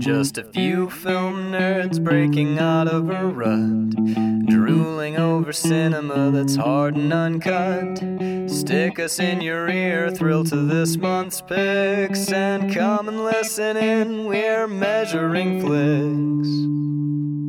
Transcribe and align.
Just 0.00 0.38
a 0.38 0.44
few 0.44 0.88
film 0.88 1.52
nerds 1.52 2.02
breaking 2.02 2.58
out 2.58 2.88
of 2.88 3.10
a 3.10 3.26
rut, 3.26 3.90
drooling 4.46 5.18
over 5.18 5.52
cinema 5.52 6.30
that's 6.30 6.56
hard 6.56 6.96
and 6.96 7.12
uncut. 7.12 7.98
Stick 8.50 8.98
us 8.98 9.18
in 9.18 9.42
your 9.42 9.68
ear, 9.68 10.10
thrill 10.10 10.42
to 10.44 10.56
this 10.56 10.96
month's 10.96 11.42
picks, 11.42 12.32
and 12.32 12.72
come 12.72 13.08
and 13.08 13.22
listen 13.22 13.76
in. 13.76 14.24
We're 14.24 14.66
measuring 14.66 15.60
flicks. 15.60 16.48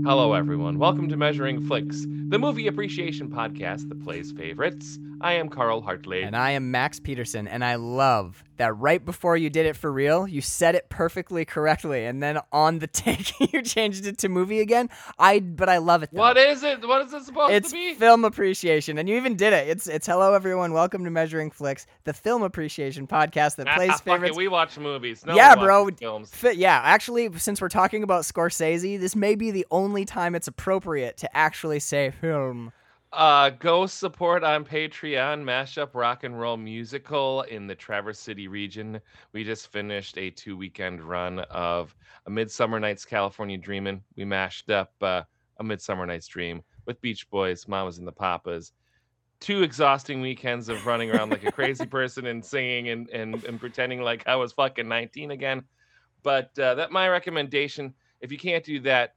Hello, 0.06 0.34
everyone. 0.34 0.78
Welcome 0.78 1.08
to 1.08 1.16
Measuring 1.16 1.62
Flicks, 1.62 2.06
the 2.32 2.40
movie 2.40 2.68
appreciation 2.68 3.30
podcast 3.30 3.90
that 3.90 4.02
plays 4.06 4.32
favorites. 4.32 4.98
I 5.20 5.34
am 5.34 5.50
Carl 5.50 5.82
Hartley. 5.82 6.24
And 6.24 6.36
I 6.36 6.52
am 6.52 6.72
Max 6.72 6.98
Peterson, 6.98 7.46
and 7.46 7.64
I 7.64 7.76
love 7.76 8.42
that 8.56 8.78
right 8.78 9.04
before 9.04 9.38
you 9.38 9.50
did 9.50 9.66
it 9.66 9.76
for 9.76 9.92
real, 9.92 10.28
you 10.28 10.40
said 10.40 10.76
it 10.76 10.88
perfectly 10.90 11.46
correctly, 11.46 12.06
and 12.06 12.22
then 12.24 12.40
on 12.52 12.80
the 12.80 12.88
take 12.88 13.54
you 13.54 13.62
changed 13.62 14.06
it 14.06 14.18
to 14.20 14.30
movie 14.30 14.62
again. 14.62 14.90
I 15.20 15.40
but 15.40 15.68
I 15.68 15.78
love 15.78 16.04
it. 16.04 16.10
Though. 16.12 16.20
What 16.22 16.38
is 16.38 16.64
it? 16.64 16.88
What 16.88 17.06
is 17.06 17.14
it 17.14 17.24
supposed 17.24 17.54
It's 17.54 17.70
to 17.70 17.76
be? 17.76 17.82
It's 17.90 18.00
film 18.00 18.24
appreciation, 18.24 18.98
and 18.98 19.10
you 19.10 19.18
even 19.18 19.36
did 19.36 19.54
it. 19.54 19.68
It's 19.68 19.88
it's 19.88 20.08
hello 20.08 20.34
everyone, 20.34 20.74
welcome 20.74 21.04
to 21.04 21.10
Measuring 21.12 21.52
Flicks, 21.52 21.86
the 22.04 22.14
film 22.14 22.44
appreciation 22.44 23.08
podcast 23.08 23.58
that 23.58 23.68
Ah, 23.68 23.76
plays 23.76 23.92
fuck 23.92 24.02
it, 24.02 24.12
favorites. 24.12 24.38
We 24.38 24.48
watch 24.48 24.78
movies. 24.78 25.26
No 25.26 25.36
yeah, 25.36 25.56
bro. 25.56 25.90
Films. 25.92 26.30
Fi- 26.32 26.52
yeah, 26.52 26.80
actually, 26.84 27.30
since 27.38 27.62
we're 27.62 27.70
talking 27.70 28.04
about 28.04 28.24
Scorsese, 28.24 29.00
this 29.00 29.16
may 29.16 29.36
be 29.36 29.52
the 29.52 29.66
only 29.72 30.06
time 30.06 30.34
it's 30.36 30.48
appropriate 30.48 31.18
to 31.18 31.38
actually 31.38 31.80
say 31.80 32.12
film. 32.22 32.72
Uh, 33.12 33.50
go 33.50 33.86
support 33.86 34.42
on 34.42 34.64
Patreon 34.64 35.44
Mashup 35.44 35.90
Rock 35.94 36.24
and 36.24 36.40
Roll 36.40 36.56
Musical 36.56 37.42
in 37.42 37.68
the 37.68 37.76
Traverse 37.76 38.20
City 38.20 38.48
region. 38.48 39.02
We 39.34 39.44
just 39.44 39.70
finished 39.70 40.18
a 40.18 40.30
two 40.30 40.56
weekend 40.56 41.02
run 41.02 41.40
of 41.40 41.94
A 42.28 42.30
Midsummer 42.30 42.80
Night's 42.80 43.04
California 43.04 43.58
Dreamin'. 43.58 44.02
We 44.16 44.24
mashed 44.24 44.70
up 44.70 44.94
uh, 45.02 45.24
A 45.58 45.64
Midsummer 45.64 46.06
Night's 46.06 46.28
Dream 46.28 46.62
with 46.86 47.02
Beach 47.02 47.30
Boys, 47.30 47.68
Mamas 47.68 47.98
and 47.98 48.08
the 48.08 48.14
Papas. 48.14 48.72
Two 49.42 49.64
exhausting 49.64 50.22
weekends 50.22 50.70
of 50.70 50.86
running 50.86 51.12
around 51.12 51.32
like 51.32 51.44
a 51.44 51.52
crazy 51.52 51.86
person 51.88 52.28
and 52.28 52.46
singing 52.46 52.90
and, 52.90 53.10
and, 53.10 53.44
and 53.44 53.60
pretending 53.60 54.02
like 54.02 54.26
I 54.26 54.36
was 54.38 54.54
fucking 54.54 54.88
19 54.88 55.32
again. 55.32 55.64
But 56.24 56.58
uh, 56.58 56.76
that 56.76 56.92
my 56.92 57.10
recommendation. 57.10 57.94
If 58.22 58.32
you 58.32 58.38
can't 58.38 58.64
do 58.64 58.80
that, 58.82 59.16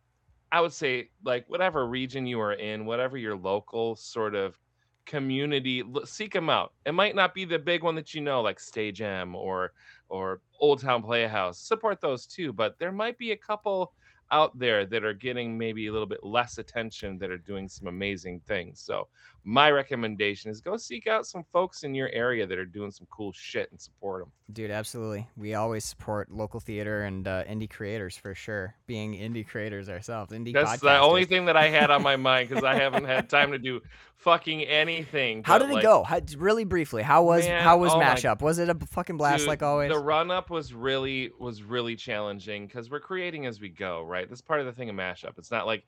I 0.55 0.61
would 0.61 0.73
say 0.73 1.11
like 1.25 1.49
whatever 1.49 1.87
region 1.89 2.27
you 2.27 2.41
are 2.41 2.53
in, 2.55 2.87
whatever 2.87 3.19
your 3.19 3.37
local 3.37 3.97
sort 3.97 4.37
of 4.37 4.61
community, 5.05 5.81
l- 5.81 6.07
seek 6.07 6.33
them 6.33 6.49
out. 6.49 6.75
It 6.87 6.93
might 6.93 7.17
not 7.17 7.35
be 7.35 7.45
the 7.45 7.59
big 7.59 7.83
one 7.83 7.97
that 7.97 8.15
you 8.15 8.21
know, 8.21 8.41
like 8.41 8.61
Stage 8.61 9.03
M 9.03 9.35
or 9.35 9.73
or 10.09 10.43
Old 10.61 10.81
Town 10.81 11.03
Playhouse. 11.03 11.59
Support 11.59 12.01
those 12.01 12.27
too, 12.27 12.53
but 12.53 12.79
there 12.79 12.93
might 12.93 13.19
be 13.19 13.33
a 13.33 13.37
couple 13.37 13.95
out 14.31 14.57
there 14.59 14.87
that 14.87 15.05
are 15.05 15.13
getting 15.15 15.59
maybe 15.59 15.89
a 15.89 15.93
little 15.93 16.07
bit 16.07 16.23
less 16.25 16.59
attention 16.59 17.19
that 17.19 17.31
are 17.31 17.39
doing 17.39 17.69
some 17.69 17.89
amazing 17.89 18.41
things. 18.47 18.81
So 18.81 19.09
my 19.45 19.71
recommendation 19.71 20.51
is 20.51 20.63
go 20.63 20.77
seek 20.77 21.07
out 21.07 21.27
some 21.27 21.45
folks 21.53 21.83
in 21.83 21.95
your 21.95 22.09
area 22.09 22.47
that 22.47 22.59
are 22.59 22.65
doing 22.65 22.91
some 22.91 23.07
cool 23.11 23.31
shit 23.33 23.71
and 23.71 23.81
support 23.81 24.23
them. 24.23 24.33
Dude, 24.51 24.71
absolutely. 24.71 25.29
We 25.37 25.55
always 25.55 25.85
support 25.85 26.31
local 26.31 26.61
theater 26.61 27.03
and 27.03 27.29
uh, 27.29 27.45
indie 27.45 27.69
creators 27.69 28.17
for 28.17 28.35
sure. 28.35 28.75
Being 28.87 29.13
indie 29.13 29.47
creators 29.47 29.91
ourselves, 29.91 30.33
indie 30.33 30.55
That's 30.55 30.81
the 30.81 30.99
only 30.99 31.27
thing 31.27 31.45
that 31.45 31.57
I 31.57 31.69
had 31.69 31.91
on 31.91 32.03
my 32.03 32.17
mind 32.17 32.49
because 32.49 32.65
I 32.65 32.75
haven't 32.81 33.05
had 33.05 33.29
time 33.29 33.53
to 33.53 33.59
do 33.59 33.83
fucking 34.17 34.63
anything. 34.63 35.43
How 35.45 35.59
did 35.59 35.69
it 35.69 35.75
like, 35.75 35.83
go? 35.83 36.03
How, 36.03 36.21
really 36.39 36.65
briefly, 36.65 37.03
how 37.03 37.25
was 37.25 37.47
Man, 37.47 37.63
how 37.63 37.77
was 37.77 37.93
oh 37.93 37.99
my- 37.99 38.05
mashup? 38.05 38.41
Was 38.41 38.59
it 38.59 38.71
a 38.71 38.75
fucking 38.75 39.19
blast 39.19 39.41
Dude, 39.41 39.49
like 39.49 39.63
always? 39.63 39.91
The 39.91 39.99
run 39.99 40.31
up 40.31 40.49
was 40.49 40.73
really 40.73 41.31
was 41.39 41.63
really 41.63 41.97
challenging 41.97 42.67
because 42.67 42.91
we're 42.91 43.01
creating 43.01 43.45
as 43.45 43.61
we 43.61 43.69
go, 43.69 44.03
right? 44.03 44.27
That's 44.27 44.41
part 44.41 44.61
of 44.61 44.67
the 44.67 44.73
thing 44.73 44.89
of 44.89 44.97
mashup. 44.97 45.37
It's 45.37 45.51
not 45.51 45.67
like 45.67 45.85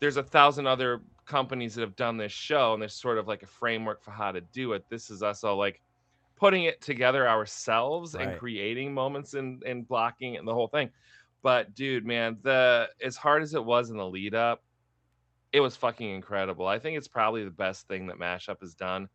there's 0.00 0.16
a 0.16 0.22
thousand 0.22 0.66
other 0.66 1.00
companies 1.26 1.74
that 1.74 1.82
have 1.82 1.96
done 1.96 2.16
this 2.16 2.32
show 2.32 2.72
and 2.72 2.82
there's 2.82 2.94
sort 2.94 3.18
of 3.18 3.28
like 3.28 3.42
a 3.42 3.46
framework 3.46 4.02
for 4.02 4.10
how 4.10 4.32
to 4.32 4.40
do 4.40 4.72
it. 4.72 4.84
This 4.88 5.10
is 5.10 5.22
us 5.22 5.44
all 5.44 5.56
like 5.56 5.80
putting 6.36 6.64
it 6.64 6.80
together 6.80 7.28
ourselves 7.28 8.14
and 8.14 8.38
creating 8.38 8.94
moments 8.94 9.34
and 9.34 9.62
and 9.64 9.86
blocking 9.86 10.36
and 10.36 10.46
the 10.46 10.54
whole 10.54 10.68
thing. 10.68 10.90
But 11.42 11.74
dude, 11.74 12.06
man, 12.06 12.38
the 12.42 12.88
as 13.02 13.16
hard 13.16 13.42
as 13.42 13.54
it 13.54 13.64
was 13.64 13.90
in 13.90 13.96
the 13.96 14.06
lead 14.06 14.34
up, 14.34 14.62
it 15.52 15.60
was 15.60 15.76
fucking 15.76 16.08
incredible. 16.08 16.66
I 16.66 16.78
think 16.78 16.96
it's 16.96 17.08
probably 17.08 17.44
the 17.44 17.50
best 17.50 17.88
thing 17.88 18.06
that 18.06 18.18
Mashup 18.18 18.60
has 18.60 18.74
done. 18.74 19.08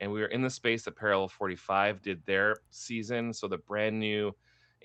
And 0.00 0.12
we 0.12 0.20
were 0.20 0.26
in 0.26 0.42
the 0.42 0.50
space 0.50 0.84
that 0.84 0.96
Parallel 0.96 1.28
45 1.28 2.02
did 2.02 2.24
their 2.26 2.56
season. 2.70 3.32
So 3.32 3.48
the 3.48 3.58
brand 3.58 3.98
new 3.98 4.34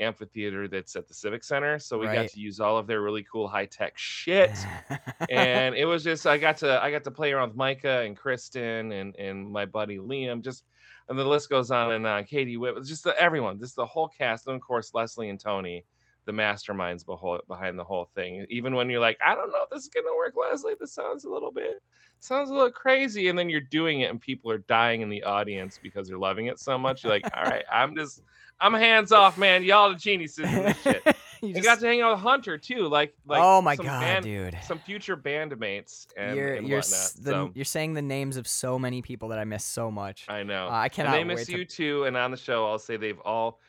amphitheater 0.01 0.67
that's 0.67 0.95
at 0.95 1.07
the 1.07 1.13
Civic 1.13 1.43
Center. 1.43 1.79
So 1.79 1.97
we 1.97 2.07
got 2.07 2.29
to 2.29 2.39
use 2.39 2.59
all 2.59 2.77
of 2.77 2.87
their 2.87 3.01
really 3.01 3.25
cool 3.31 3.47
high 3.47 3.65
tech 3.65 3.97
shit. 3.97 4.51
and 5.29 5.75
it 5.75 5.85
was 5.85 6.03
just 6.03 6.25
I 6.27 6.37
got 6.37 6.57
to 6.57 6.81
I 6.81 6.91
got 6.91 7.03
to 7.05 7.11
play 7.11 7.31
around 7.31 7.49
with 7.49 7.57
Micah 7.57 8.01
and 8.01 8.17
Kristen 8.17 8.91
and 8.91 9.15
and 9.15 9.49
my 9.49 9.65
buddy 9.65 9.97
Liam. 9.97 10.43
Just 10.43 10.63
and 11.09 11.17
the 11.17 11.25
list 11.25 11.49
goes 11.49 11.71
on 11.71 11.91
and 11.91 12.05
on. 12.05 12.23
Katie 12.25 12.57
Whip, 12.57 12.83
just 12.83 13.03
the, 13.03 13.19
everyone, 13.21 13.59
just 13.59 13.75
the 13.75 13.85
whole 13.85 14.07
cast, 14.07 14.47
and 14.47 14.55
of 14.55 14.61
course 14.61 14.93
Leslie 14.93 15.29
and 15.29 15.39
Tony, 15.39 15.83
the 16.25 16.31
masterminds 16.31 17.05
behind 17.47 17.77
the 17.77 17.83
whole 17.83 18.09
thing. 18.15 18.45
Even 18.49 18.75
when 18.75 18.89
you're 18.89 19.01
like, 19.01 19.17
I 19.25 19.35
don't 19.35 19.51
know 19.51 19.63
if 19.63 19.69
this 19.69 19.83
is 19.83 19.89
gonna 19.89 20.15
work, 20.15 20.35
Leslie. 20.37 20.75
This 20.79 20.93
sounds 20.93 21.25
a 21.25 21.29
little 21.29 21.51
bit 21.51 21.81
sounds 22.21 22.49
a 22.49 22.53
little 22.53 22.71
crazy, 22.71 23.27
and 23.27 23.37
then 23.37 23.49
you're 23.49 23.59
doing 23.59 24.01
it, 24.01 24.09
and 24.09 24.21
people 24.21 24.49
are 24.51 24.59
dying 24.59 25.01
in 25.01 25.09
the 25.09 25.23
audience 25.23 25.79
because 25.81 26.07
they're 26.07 26.17
loving 26.17 26.45
it 26.45 26.59
so 26.59 26.77
much. 26.77 27.03
You're 27.03 27.11
like, 27.11 27.25
all 27.35 27.43
right, 27.43 27.65
I'm 27.71 27.95
just 27.95 28.21
I'm 28.61 28.73
hands 28.73 29.11
off, 29.11 29.37
man. 29.37 29.63
Y'all 29.63 29.89
the 29.89 29.95
geniuses 29.95 30.47
shit. 30.83 31.03
You 31.43 31.55
just- 31.55 31.65
got 31.65 31.79
to 31.79 31.87
hang 31.87 32.01
out 32.01 32.11
with 32.11 32.19
Hunter 32.21 32.57
too, 32.59 32.87
like 32.87 33.15
like 33.25 33.41
oh 33.41 33.63
my 33.63 33.75
some 33.75 33.87
god, 33.87 34.01
band- 34.01 34.25
dude. 34.25 34.55
some 34.63 34.77
future 34.77 35.17
bandmates 35.17 36.05
and, 36.15 36.35
you're 36.35 36.53
and 36.53 36.67
you're 36.67 36.77
whatnot. 36.81 37.11
the, 37.19 37.31
so 37.31 37.51
you're 37.55 37.65
saying 37.65 37.93
the 37.95 38.01
names 38.03 38.37
of 38.37 38.47
so 38.47 38.77
many 38.77 39.01
people 39.01 39.29
that 39.29 39.39
I 39.39 39.43
miss 39.43 39.65
so 39.65 39.89
much. 39.89 40.25
I 40.29 40.43
know. 40.43 40.67
Uh, 40.67 40.69
I 40.69 40.83
and 40.83 40.93
cannot 40.93 41.11
they 41.13 41.23
miss 41.23 41.49
you 41.49 41.65
to 41.65 41.75
too. 41.75 42.03
And 42.03 42.15
on 42.15 42.29
the 42.29 42.37
show, 42.37 42.67
I'll 42.67 42.77
say 42.77 42.95
they've 42.95 43.19
all 43.21 43.59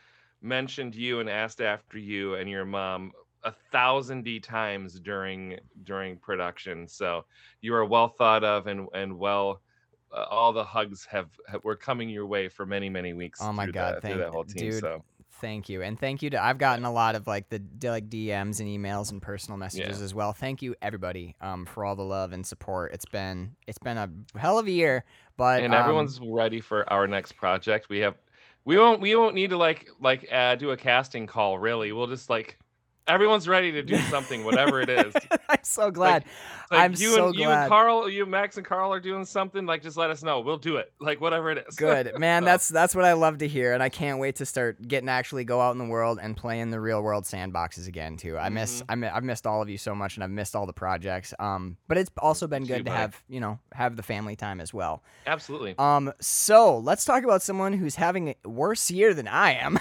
mentioned 0.43 0.95
you 0.95 1.21
and 1.21 1.31
asked 1.31 1.63
after 1.63 1.99
you 1.99 2.35
and 2.35 2.51
your 2.51 2.67
mom 2.67 3.13
a 3.43 3.55
thousand 3.73 4.25
D 4.25 4.39
times 4.39 5.01
during 5.01 5.59
during 5.85 6.19
production. 6.19 6.87
So 6.87 7.25
you 7.63 7.75
are 7.75 7.87
well 7.87 8.09
thought 8.09 8.45
of 8.45 8.67
and 8.67 8.87
and 8.93 9.19
well. 9.19 9.63
Uh, 10.13 10.25
all 10.31 10.53
the 10.53 10.65
hugs 10.65 11.07
have, 11.11 11.29
have 11.49 11.65
were 11.65 11.77
coming 11.77 12.09
your 12.09 12.27
way 12.27 12.49
for 12.49 12.67
many 12.67 12.89
many 12.89 13.13
weeks. 13.13 13.41
Oh 13.43 13.53
my 13.53 13.67
God, 13.67 13.95
through 13.95 14.01
thank- 14.01 14.19
that 14.19 14.31
whole 14.31 14.45
team. 14.45 14.71
dude, 14.71 14.81
So 14.81 15.05
Thank 15.43 15.69
you, 15.69 15.83
and 15.83 15.99
thank 15.99 16.23
you 16.23 16.31
to. 16.31 16.43
I've 16.43 16.59
gotten 16.59 16.85
a 16.85 16.93
lot 16.93 17.17
of 17.17 17.27
like 17.27 17.49
the 17.49 17.61
like 17.83 18.09
DMs 18.09 18.61
and 18.61 18.69
emails 18.69 19.11
and 19.11 19.21
personal 19.21 19.59
messages 19.59 20.01
as 20.01 20.15
well. 20.15 20.33
Thank 20.33 20.63
you 20.63 20.77
everybody 20.81 21.35
um, 21.41 21.67
for 21.67 21.85
all 21.85 21.97
the 21.97 22.05
love 22.05 22.33
and 22.33 22.47
support. 22.47 22.93
It's 22.95 23.07
been 23.07 23.57
it's 23.67 23.79
been 23.79 23.99
a 23.99 24.09
hell 24.39 24.61
of 24.61 24.69
a 24.69 24.71
year, 24.71 25.05
but 25.37 25.65
and 25.65 25.75
um, 25.75 25.81
everyone's 25.81 26.21
ready 26.21 26.61
for 26.61 26.91
our 26.93 27.09
next 27.09 27.33
project. 27.33 27.89
We 27.89 27.99
have 27.99 28.15
we 28.65 28.79
won't 28.79 29.01
we 29.01 29.17
won't 29.17 29.35
need 29.35 29.51
to 29.51 29.57
like 29.57 29.89
like 30.01 30.29
uh, 30.31 30.55
do 30.55 30.71
a 30.71 30.77
casting 30.77 31.27
call 31.27 31.59
really. 31.59 31.91
We'll 31.91 32.07
just 32.07 32.31
like 32.31 32.57
everyone's 33.09 33.49
ready 33.49 33.73
to 33.73 33.83
do 33.83 33.97
something, 34.11 34.45
whatever 34.45 34.81
it 34.81 34.89
is. 34.89 35.15
I'm 35.49 35.59
so 35.63 35.91
glad. 35.91 36.25
Like 36.71 36.81
I'm 36.81 36.93
you 36.93 37.15
so 37.15 37.27
and 37.29 37.35
you 37.35 37.51
and 37.51 37.69
Carl, 37.69 38.09
you 38.09 38.25
Max 38.25 38.57
and 38.57 38.65
Carl 38.67 38.93
are 38.93 39.01
doing 39.01 39.25
something. 39.25 39.67
Like 39.67 39.83
just 39.83 39.97
let 39.97 40.11
us 40.11 40.23
know. 40.23 40.41
We'll 40.41 40.57
do 40.57 40.77
it. 40.77 40.93
Like 41.01 41.21
whatever 41.21 41.51
it 41.51 41.65
is. 41.69 41.77
Good 41.77 42.13
man, 42.19 42.43
So, 42.43 42.47
that's 42.47 42.69
that's 42.69 42.95
what 42.95 43.05
I 43.05 43.13
love 43.13 43.39
to 43.39 43.49
hear, 43.49 43.73
and 43.75 43.83
I 43.83 43.89
can't 43.89 44.19
wait 44.19 44.37
to 44.37 44.47
start 44.47 44.81
getting 44.87 45.07
to 45.07 45.13
actually 45.13 45.45
go 45.45 45.61
out 45.61 45.73
in 45.73 45.79
the 45.79 45.85
world 45.85 46.19
and 46.23 46.37
play 46.37 46.61
in 46.61 46.71
the 46.71 46.81
real 46.81 47.03
world 47.03 47.25
sandboxes 47.25 47.89
again 47.89 48.17
too. 48.17 48.39
I 48.39 48.49
miss 48.49 48.83
Mhm. 48.83 49.07
I 49.11 49.17
I've 49.17 49.25
missed 49.25 49.47
all 49.47 49.61
of 49.61 49.69
you 49.69 49.77
so 49.79 49.95
much, 49.95 50.17
and 50.17 50.25
I've 50.25 50.31
missed 50.31 50.57
all 50.57 50.65
the 50.67 50.73
projects. 50.73 51.35
Um, 51.39 51.77
but 51.89 51.99
it's 51.99 52.11
also 52.19 52.47
been 52.47 52.63
too, 52.63 52.69
good 52.69 52.79
to 52.79 52.85
buddy. 52.85 52.97
have 52.97 53.23
you 53.29 53.41
know 53.41 53.59
have 53.75 53.97
the 53.97 54.03
family 54.03 54.37
time 54.37 54.61
as 54.61 54.73
well. 54.73 55.03
absolutely. 55.27 55.75
Um, 55.79 56.13
so 56.21 56.79
let's 56.79 57.05
talk 57.05 57.25
about 57.25 57.43
someone 57.43 57.73
who's 57.75 57.97
having 57.97 58.31
a 58.45 58.49
worse 58.49 58.91
year 58.91 59.13
than 59.13 59.29
I 59.29 59.53
am. 59.55 59.79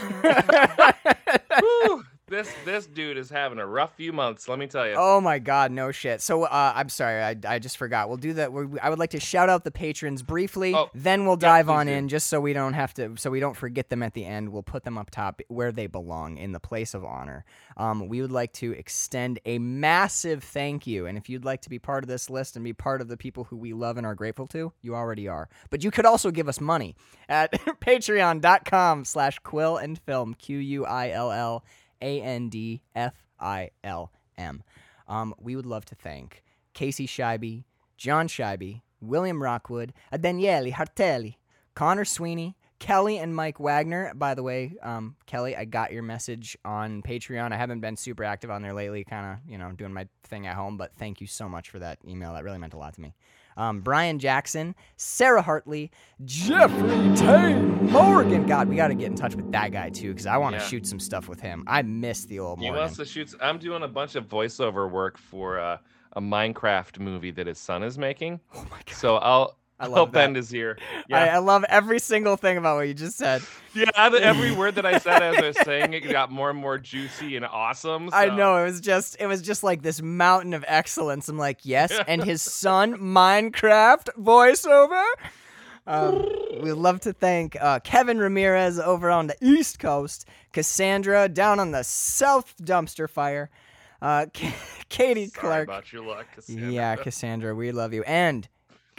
This 2.42 2.56
this 2.66 2.88
dude 2.88 3.18
is 3.20 3.30
having 3.30 3.60
a 3.60 3.68
rough 3.68 3.94
few 3.96 4.12
months. 4.12 4.48
Let 4.50 4.58
me 4.58 4.66
tell 4.66 4.88
you. 4.88 4.96
Oh 4.98 5.22
my 5.22 5.38
God, 5.38 5.72
no 5.72 5.92
shit. 5.92 6.22
So 6.22 6.46
uh, 6.46 6.74
I'm 6.76 6.90
sorry, 6.90 7.22
I, 7.22 7.36
I 7.48 7.60
just 7.60 7.78
forgot. 7.78 8.08
We'll 8.08 8.18
do 8.18 8.34
that. 8.34 8.52
we 8.52 8.80
I 8.80 8.90
would 8.90 8.98
like 8.98 9.12
to 9.12 9.20
shout 9.20 9.48
out 9.48 9.64
the 9.64 9.70
patrons 9.70 10.24
briefly. 10.24 10.74
Oh, 10.74 10.90
then 10.96 11.28
we'll 11.28 11.36
dive 11.36 11.68
please 11.68 11.72
on 11.72 11.86
do. 11.86 11.94
in, 11.94 12.10
just 12.10 12.30
so 12.30 12.42
we 12.42 12.54
don't 12.54 12.74
have 12.74 12.96
to, 12.96 13.16
so 13.16 13.30
we 13.30 13.40
don't 13.40 13.56
forget 13.56 13.90
them 13.90 14.02
at 14.02 14.16
the 14.16 14.26
end. 14.26 14.50
We'll 14.50 14.64
put 14.64 14.86
them 14.86 14.98
up 14.98 15.12
top 15.12 15.40
where 15.50 15.72
they 15.72 15.86
belong 15.86 16.38
in 16.38 16.52
the 16.52 16.60
place 16.60 16.96
of 16.96 17.06
honor. 17.06 17.46
Um, 17.78 18.08
we 18.08 18.22
would 18.22 18.32
like 18.32 18.54
to 18.54 18.72
extend 18.72 19.40
a 19.46 19.60
massive 19.60 20.44
thank 20.44 20.88
you, 20.88 21.06
and 21.06 21.20
if 21.20 21.30
you'd 21.30 21.46
like 21.46 21.62
to 21.62 21.70
be 21.70 21.78
part 21.78 22.04
of 22.04 22.08
this 22.08 22.28
list 22.28 22.56
and 22.56 22.66
be 22.66 22.74
part 22.74 23.02
of 23.02 23.08
the 23.08 23.18
people 23.18 23.44
who 23.44 23.56
we 23.56 23.74
love 23.74 23.98
and 23.98 24.08
are 24.08 24.16
grateful 24.16 24.48
to, 24.48 24.74
you 24.82 24.96
already 24.96 25.28
are. 25.28 25.48
But 25.70 25.84
you 25.84 25.92
could 25.92 26.08
also 26.08 26.32
give 26.32 26.50
us 26.50 26.60
money 26.60 26.96
at 27.30 27.52
Patreon.com/slash 27.82 29.40
Quill 29.40 29.78
and 29.78 30.00
Film 30.00 30.34
Q 30.34 30.58
U 30.58 30.86
I 30.86 31.12
L 31.12 31.32
L 31.32 31.64
A 32.02 32.22
N 32.22 32.50
D 32.50 32.82
F 32.96 33.14
I 33.40 33.72
L 33.84 34.12
M. 34.38 34.64
Um, 35.08 35.34
we 35.40 35.56
would 35.56 35.66
love 35.66 35.86
to 35.86 35.96
thank 35.96 36.44
Casey 36.74 37.06
Scheibe, 37.08 37.64
John 37.98 38.28
Scheibe, 38.28 38.82
William 39.02 39.42
Rockwood, 39.42 39.94
Daniele 40.20 40.72
Hartelli, 40.72 41.36
Connor 41.76 42.06
Sweeney, 42.06 42.56
Kelly 42.80 43.20
and 43.20 43.36
Mike 43.36 43.60
Wagner. 43.60 44.12
By 44.16 44.34
the 44.34 44.44
way, 44.44 44.74
um, 44.82 45.16
Kelly, 45.28 45.56
I 45.56 45.66
got 45.66 45.92
your 45.92 46.02
message 46.02 46.58
on 46.66 47.04
Patreon. 47.04 47.52
I 47.52 47.58
haven't 47.58 47.80
been 47.80 47.96
super 47.96 48.24
active 48.24 48.50
on 48.50 48.64
there 48.64 48.74
lately, 48.74 49.04
kind 49.04 49.34
of, 49.34 49.52
you 49.52 49.58
know, 49.58 49.72
doing 49.72 49.94
my 49.94 50.08
thing 50.24 50.48
at 50.48 50.56
home, 50.56 50.78
but 50.78 50.94
thank 50.96 51.22
you 51.22 51.28
so 51.28 51.48
much 51.48 51.70
for 51.70 51.80
that 51.80 52.00
email. 52.08 52.34
That 52.34 52.44
really 52.44 52.58
meant 52.58 52.74
a 52.74 52.78
lot 52.78 52.96
to 52.96 53.02
me. 53.02 53.14
Um, 53.62 53.82
Brian 53.82 54.18
Jackson, 54.18 54.74
Sarah 54.98 55.44
Hartley, 55.44 55.92
Jeffrey 56.26 57.16
Tane, 57.16 57.92
Morgan. 57.92 58.48
God, 58.48 58.68
we 58.68 58.76
got 58.76 58.88
to 58.88 58.96
get 58.96 59.06
in 59.12 59.16
touch 59.16 59.36
with 59.36 59.52
that 59.52 59.72
guy 59.72 59.92
too, 59.92 60.10
because 60.10 60.26
I 60.26 60.38
want 60.38 60.56
to 60.56 60.62
Yeah. 60.62 60.68
shoot 60.68 60.88
some 60.88 61.00
stuff 61.00 61.28
with 61.30 61.40
him. 61.40 61.64
I 61.68 61.84
miss 61.84 62.26
the 62.26 62.40
old 62.40 62.58
He 62.58 62.66
Morgan. 62.66 62.82
wants 62.82 62.98
to 62.98 63.06
shoot. 63.06 63.36
I'm 63.40 63.60
doing 63.60 63.84
a 63.84 63.88
bunch 63.88 64.16
of 64.16 64.28
voiceover 64.28 64.90
work 64.90 65.16
for 65.20 65.60
uh, 65.60 65.78
a 66.14 66.22
Minecraft 66.22 66.98
movie 67.00 67.30
that 67.30 67.46
his 67.46 67.60
son 67.60 67.84
is 67.84 68.00
making. 68.00 68.40
oh 68.56 68.64
my 68.72 68.80
god, 68.84 68.96
So 68.96 69.18
I'll. 69.18 69.58
I 69.82 69.86
I'll 69.86 69.92
love 69.92 70.12
that. 70.12 70.20
bend 70.20 70.36
his 70.36 70.54
ear. 70.54 70.78
I, 70.80 71.04
Yeah, 71.10 71.36
I 71.36 71.38
love 71.40 71.64
every 71.68 72.00
single 72.00 72.36
thing 72.38 72.58
about 72.58 72.78
what 72.78 72.88
you 72.88 72.94
just 72.94 73.18
said. 73.18 73.42
yeah. 73.74 73.90
Every 73.96 74.52
word 74.52 74.76
that 74.76 74.86
I 74.86 75.00
said 75.00 75.22
as 75.24 75.38
I 75.38 75.48
was 75.48 75.58
saying 75.64 75.94
it 75.94 76.02
got 76.10 76.32
more 76.32 76.50
and 76.52 76.60
more 76.60 76.78
juicy 76.78 77.36
and 77.36 77.46
awesome. 77.46 78.10
I 78.14 78.28
know 78.28 78.58
it 78.58 78.64
was 78.66 78.80
just 78.80 79.18
it 79.20 79.26
was 79.28 79.42
just 79.42 79.64
like 79.64 79.82
this 79.82 80.02
mountain 80.02 80.54
of 80.54 80.64
excellence. 80.68 81.28
I'm 81.30 81.38
like, 81.38 81.60
yes, 81.64 81.92
and 82.08 82.24
his 82.24 82.42
son 82.42 82.98
Minecraft 82.98 84.10
voiceover. 84.20 85.04
Um, 85.88 86.28
we'd 86.62 86.74
love 86.74 87.00
to 87.02 87.14
thank 87.14 87.58
uh, 87.60 87.80
Kevin 87.80 88.20
Ramirez 88.20 88.80
over 88.80 89.10
on 89.10 89.28
the 89.28 89.36
East 89.42 89.80
Coast, 89.80 90.26
Cassandra 90.54 91.28
down 91.28 91.60
on 91.60 91.72
the 91.72 91.84
South 91.84 92.54
Dumpster 92.62 93.10
Fire, 93.10 93.50
uh, 94.00 94.28
K- 94.34 94.54
Katie 94.90 95.26
Sorry 95.28 95.42
Clark. 95.42 95.68
about 95.68 95.92
your 95.92 96.06
luck. 96.06 96.28
Cassandra. 96.36 96.70
Yeah, 96.72 96.96
Cassandra, 96.98 97.56
we 97.56 97.72
love 97.72 97.94
you. 97.94 98.04
And 98.04 98.48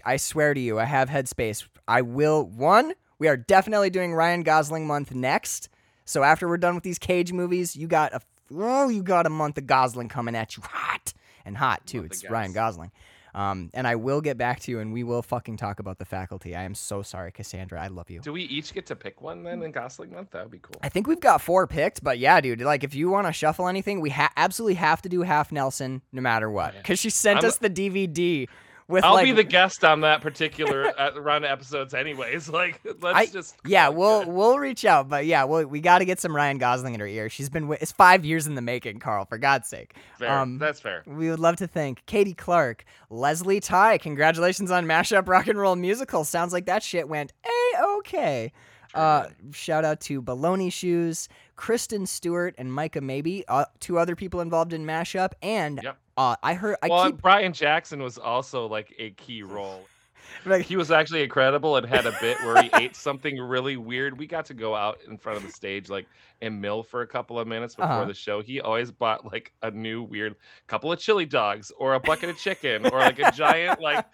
I 0.04 0.16
swear 0.16 0.54
to 0.54 0.60
you, 0.60 0.78
I 0.78 0.84
have 0.84 1.08
headspace. 1.08 1.66
I 1.86 2.02
will. 2.02 2.44
One, 2.44 2.94
we 3.18 3.28
are 3.28 3.36
definitely 3.36 3.90
doing 3.90 4.14
Ryan 4.14 4.42
Gosling 4.42 4.86
month 4.86 5.14
next. 5.14 5.68
So 6.04 6.22
after 6.22 6.48
we're 6.48 6.56
done 6.58 6.74
with 6.74 6.84
these 6.84 6.98
Cage 6.98 7.32
movies, 7.32 7.76
you 7.76 7.86
got 7.86 8.12
a 8.12 8.20
oh, 8.54 8.88
you 8.88 9.02
got 9.02 9.26
a 9.26 9.30
month 9.30 9.58
of 9.58 9.66
Gosling 9.66 10.08
coming 10.08 10.34
at 10.34 10.56
you, 10.56 10.62
hot 10.66 11.12
and 11.44 11.56
hot 11.56 11.86
too. 11.86 12.04
It's 12.04 12.28
Ryan 12.28 12.52
Gosling. 12.52 12.90
Um, 13.34 13.70
and 13.72 13.86
I 13.86 13.94
will 13.96 14.20
get 14.20 14.36
back 14.36 14.60
to 14.60 14.70
you, 14.70 14.80
and 14.80 14.92
we 14.92 15.04
will 15.04 15.22
fucking 15.22 15.56
talk 15.56 15.80
about 15.80 15.98
the 15.98 16.04
faculty. 16.04 16.54
I 16.54 16.64
am 16.64 16.74
so 16.74 17.00
sorry, 17.00 17.32
Cassandra. 17.32 17.80
I 17.80 17.86
love 17.86 18.10
you. 18.10 18.20
Do 18.20 18.32
we 18.32 18.42
each 18.42 18.74
get 18.74 18.84
to 18.86 18.96
pick 18.96 19.22
one 19.22 19.42
then 19.42 19.62
in 19.62 19.72
Gosling 19.72 20.12
month? 20.12 20.32
That 20.32 20.42
would 20.42 20.50
be 20.52 20.58
cool. 20.58 20.76
I 20.82 20.90
think 20.90 21.06
we've 21.06 21.20
got 21.20 21.40
four 21.40 21.66
picked, 21.66 22.04
but 22.04 22.18
yeah, 22.18 22.42
dude. 22.42 22.60
Like, 22.60 22.84
if 22.84 22.94
you 22.94 23.08
want 23.08 23.26
to 23.26 23.32
shuffle 23.32 23.68
anything, 23.68 24.00
we 24.02 24.10
ha- 24.10 24.32
absolutely 24.36 24.74
have 24.74 25.00
to 25.02 25.08
do 25.08 25.22
half 25.22 25.50
Nelson, 25.50 26.02
no 26.12 26.20
matter 26.20 26.50
what, 26.50 26.74
because 26.76 26.98
she 26.98 27.08
sent 27.08 27.38
I'm- 27.38 27.46
us 27.46 27.56
the 27.56 27.70
DVD 27.70 28.48
with 28.92 29.04
I'll 29.04 29.14
like 29.14 29.24
be 29.24 29.32
the 29.32 29.42
guest 29.42 29.84
on 29.84 30.02
that 30.02 30.20
particular 30.20 30.92
uh, 31.00 31.20
run 31.20 31.42
of 31.44 31.50
episodes, 31.50 31.94
anyways. 31.94 32.48
Like, 32.52 32.80
let's 33.00 33.16
I- 33.16 33.26
just 33.26 33.56
Yeah, 33.64 33.88
we'll 33.88 34.30
we'll 34.30 34.58
reach 34.58 34.84
out, 34.84 35.08
but 35.08 35.26
yeah, 35.26 35.44
we'll, 35.44 35.66
we 35.66 35.80
got 35.80 35.98
to 35.98 36.04
get 36.04 36.20
some 36.20 36.36
Ryan 36.36 36.58
Gosling 36.58 36.94
in 36.94 37.00
her 37.00 37.06
ear. 37.06 37.28
She's 37.28 37.48
been 37.48 37.72
it's 37.80 37.90
five 37.90 38.24
years 38.24 38.46
in 38.46 38.54
the 38.54 38.62
making, 38.62 38.98
Carl. 39.00 39.24
For 39.24 39.38
God's 39.38 39.68
sake. 39.68 39.94
Fair. 40.18 40.30
Um, 40.30 40.58
That's 40.58 40.78
fair. 40.80 41.02
we 41.06 41.30
would 41.30 41.40
love 41.40 41.56
to 41.56 41.66
thank 41.66 42.04
Katie 42.06 42.34
Clark, 42.34 42.84
Leslie 43.10 43.60
Ty. 43.60 43.98
Congratulations 43.98 44.70
on 44.70 44.86
Mashup 44.86 45.26
Rock 45.26 45.46
and 45.48 45.58
Roll 45.58 45.74
Musical. 45.76 46.24
Sounds 46.24 46.52
like 46.52 46.66
that 46.66 46.82
shit 46.82 47.08
went 47.08 47.32
a 47.46 47.82
okay. 47.98 48.52
Uh, 48.94 49.28
shout 49.52 49.86
out 49.86 50.00
to 50.02 50.20
Baloney 50.20 50.70
Shoes, 50.70 51.28
Kristen 51.56 52.06
Stewart, 52.06 52.54
and 52.58 52.72
Micah 52.72 53.00
Maybe, 53.00 53.44
uh, 53.48 53.66
two 53.80 53.98
other 53.98 54.16
people 54.16 54.40
involved 54.40 54.72
in 54.72 54.84
Mashup. 54.84 55.32
And 55.42 55.80
Yep. 55.82 55.98
uh, 56.16 56.36
I 56.42 56.54
heard 56.54 56.76
I 56.82 56.88
well, 56.88 57.06
keep 57.06 57.20
Brian 57.22 57.52
Jackson 57.52 58.02
was 58.02 58.18
also 58.18 58.66
like 58.66 58.94
a 58.98 59.10
key 59.10 59.42
role. 59.42 59.86
like, 60.46 60.64
He 60.64 60.76
was 60.76 60.90
actually 60.90 61.22
incredible 61.22 61.76
and 61.76 61.86
had 61.86 62.06
a 62.06 62.16
bit 62.20 62.38
where 62.42 62.62
he 62.62 62.70
ate 62.74 62.96
something 62.96 63.38
really 63.38 63.76
weird. 63.76 64.18
We 64.18 64.26
got 64.26 64.46
to 64.46 64.54
go 64.54 64.74
out 64.74 64.98
in 65.08 65.18
front 65.18 65.36
of 65.38 65.44
the 65.44 65.52
stage 65.52 65.88
like 65.88 66.06
and 66.40 66.60
mill 66.60 66.82
for 66.82 67.02
a 67.02 67.06
couple 67.06 67.38
of 67.38 67.46
minutes 67.46 67.74
before 67.74 67.90
Uh-huh. 67.90 68.04
the 68.06 68.14
show. 68.14 68.40
He 68.42 68.60
always 68.60 68.90
bought 68.90 69.30
like 69.30 69.52
a 69.62 69.70
new 69.70 70.02
weird 70.02 70.36
couple 70.66 70.90
of 70.92 70.98
chili 70.98 71.26
dogs 71.26 71.70
or 71.78 71.94
a 71.94 72.00
bucket 72.00 72.30
of 72.30 72.38
chicken 72.38 72.86
or 72.86 72.98
like 72.98 73.18
a 73.18 73.30
giant 73.32 73.80
like 73.80 74.04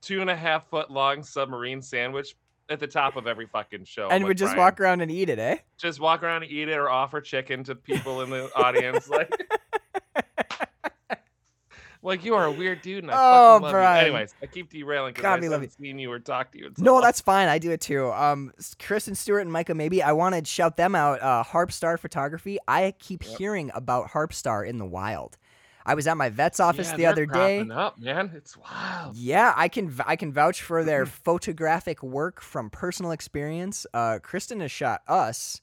two 0.00 0.20
and 0.20 0.30
a 0.30 0.36
half 0.36 0.68
foot 0.68 0.90
long 0.90 1.22
submarine 1.22 1.80
sandwich 1.82 2.34
at 2.70 2.80
the 2.80 2.86
top 2.86 3.16
of 3.16 3.26
every 3.26 3.46
fucking 3.46 3.84
show. 3.84 4.08
and 4.10 4.24
would 4.24 4.38
just 4.38 4.54
Brian. 4.54 4.58
walk 4.66 4.80
around 4.80 5.00
and 5.02 5.10
eat 5.10 5.28
it, 5.28 5.38
eh? 5.38 5.56
just 5.78 6.00
walk 6.00 6.22
around 6.22 6.42
and 6.44 6.50
eat 6.52 6.68
it 6.68 6.76
or 6.76 6.88
offer 6.88 7.20
chicken 7.20 7.62
to 7.64 7.74
people 7.74 8.22
in 8.22 8.30
the 8.30 8.50
audience 8.56 9.08
like 9.08 9.30
like 12.02 12.22
you 12.24 12.34
are 12.34 12.44
a 12.44 12.50
weird 12.52 12.82
dude 12.82 13.02
and 13.04 13.10
I 13.10 13.14
Oh, 13.16 13.54
fucking 13.54 13.62
love 13.62 13.72
Brian. 13.72 14.06
you. 14.06 14.12
Anyways, 14.12 14.34
I 14.42 14.46
keep 14.46 14.70
derailing 14.70 15.14
because 15.14 15.24
I 15.24 15.36
love 15.36 15.52
haven't 15.52 15.72
seen 15.72 15.98
you 15.98 16.12
or 16.12 16.18
talked 16.18 16.52
to 16.52 16.58
you. 16.58 16.70
so 16.76 16.82
No, 16.82 16.92
long. 16.94 17.02
that's 17.02 17.20
fine. 17.22 17.48
I 17.48 17.58
do 17.58 17.70
it 17.70 17.80
too. 17.80 18.12
Um, 18.12 18.52
s- 18.58 18.76
Kristen 18.78 19.14
Stewart 19.14 19.40
and 19.42 19.50
Micah, 19.50 19.74
maybe 19.74 20.02
I 20.02 20.12
want 20.12 20.34
to 20.34 20.44
shout 20.44 20.76
them 20.76 20.94
out. 20.94 21.22
Uh, 21.22 21.42
Harpstar 21.46 21.98
Photography. 21.98 22.58
I 22.68 22.92
keep 22.98 23.24
Yep. 23.26 23.38
hearing 23.38 23.70
about 23.74 24.10
Harpstar 24.10 24.66
in 24.68 24.76
the 24.76 24.84
wild. 24.84 25.38
I 25.86 25.94
was 25.94 26.06
at 26.06 26.16
my 26.16 26.30
vet's 26.30 26.60
office 26.60 26.90
Yeah, 26.90 26.96
the 26.96 27.06
other 27.06 27.26
day. 27.26 27.60
Up, 27.70 27.98
man, 27.98 28.32
it's 28.34 28.56
wild. 28.56 29.16
Yeah, 29.16 29.52
I 29.56 29.68
can 29.68 29.94
I 30.06 30.16
can 30.16 30.32
vouch 30.32 30.62
for 30.62 30.82
their 30.82 31.04
photographic 31.06 32.02
work 32.02 32.40
from 32.40 32.70
personal 32.70 33.10
experience. 33.12 33.86
Uh, 33.92 34.18
Kristen 34.22 34.60
has 34.60 34.70
shot 34.70 35.02
us, 35.06 35.60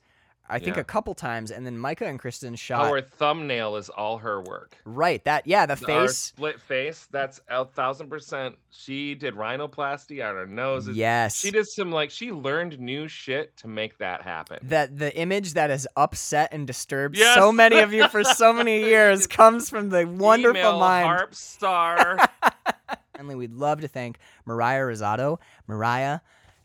I 0.52 0.60
think, 0.60 0.76
Yeah. 0.76 0.82
a 0.82 0.84
couple 0.86 1.14
times, 1.16 1.50
and 1.52 1.66
then 1.66 1.78
Micah 1.78 2.06
and 2.06 2.20
Kristen 2.20 2.56
shot. 2.56 2.86
Our 2.86 3.02
thumbnail 3.02 3.78
is 3.78 3.90
all 3.90 4.18
her 4.20 4.42
work. 4.42 4.76
Right. 4.86 5.24
That 5.26 5.48
yeah, 5.48 5.66
the 5.66 5.76
face. 5.76 5.90
Our 5.90 6.08
split 6.10 6.60
face, 6.62 7.08
that's 7.12 7.40
a 7.50 7.66
thousand 7.66 8.10
percent. 8.10 8.56
She 8.70 9.16
did 9.16 9.36
rhinoplasty 9.36 10.28
on 10.28 10.36
her 10.36 10.46
nose. 10.46 10.88
Yes. 10.90 11.38
She 11.40 11.52
did 11.52 11.68
some 11.68 11.92
like 11.92 12.12
she 12.12 12.32
learned 12.32 12.80
new 12.80 13.08
shit 13.08 13.56
to 13.58 13.68
make 13.68 13.98
that 14.00 14.22
happen. 14.22 14.60
that 14.64 14.98
the 14.98 15.16
image 15.18 15.54
that 15.54 15.70
has 15.70 15.88
upset 15.96 16.50
and 16.52 16.68
disturbed 16.68 17.18
Yes. 17.18 17.36
so 17.36 17.52
many 17.52 17.80
of 17.80 17.94
you 17.94 18.08
for 18.10 18.24
so 18.24 18.52
many 18.54 18.80
years 18.86 19.28
comes 19.28 19.70
from 19.70 19.90
the 19.90 20.06
wonderful 20.06 20.60
Email 20.60 20.80
mind. 20.80 21.06
Harp 21.08 21.34
Star. 21.36 22.18
Finally, 23.16 23.36
we'd 23.36 23.54
love 23.54 23.82
to 23.82 23.88
thank 23.88 24.18
Mariah 24.46 24.82
Rosado. 24.82 25.38
Mariah, 25.68 26.20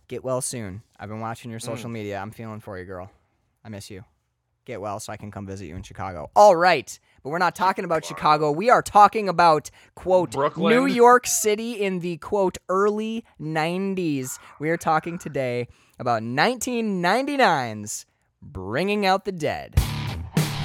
get 0.08 0.24
well 0.24 0.40
soon. 0.40 0.82
I've 0.98 1.08
been 1.08 1.20
watching 1.20 1.50
your 1.50 1.60
Mm. 1.60 1.64
social 1.64 1.90
media. 1.90 2.18
I'm 2.18 2.30
feeling 2.30 2.60
for 2.60 2.78
you, 2.78 2.84
girl. 2.84 3.10
I 3.66 3.68
miss 3.68 3.90
you. 3.90 4.04
Get 4.64 4.80
well 4.80 5.00
so 5.00 5.12
I 5.12 5.16
can 5.16 5.32
come 5.32 5.44
visit 5.44 5.66
you 5.66 5.74
in 5.74 5.82
Chicago. 5.82 6.30
All 6.36 6.54
right. 6.54 6.96
But 7.24 7.30
we're 7.30 7.38
not 7.38 7.56
talking 7.56 7.84
about 7.84 8.04
Chicago. 8.04 8.52
We 8.52 8.70
are 8.70 8.80
talking 8.80 9.28
about, 9.28 9.72
quote, 9.96 10.30
Brooklyn. 10.30 10.72
New 10.72 10.86
York 10.86 11.26
City 11.26 11.72
in 11.72 11.98
the, 11.98 12.18
quote, 12.18 12.58
early 12.68 13.24
90s. 13.40 14.38
We 14.60 14.70
are 14.70 14.76
talking 14.76 15.18
today 15.18 15.66
about 15.98 16.22
1999's 16.22 18.06
Bringing 18.40 19.04
Out 19.04 19.24
the 19.24 19.32
Dead. 19.32 19.74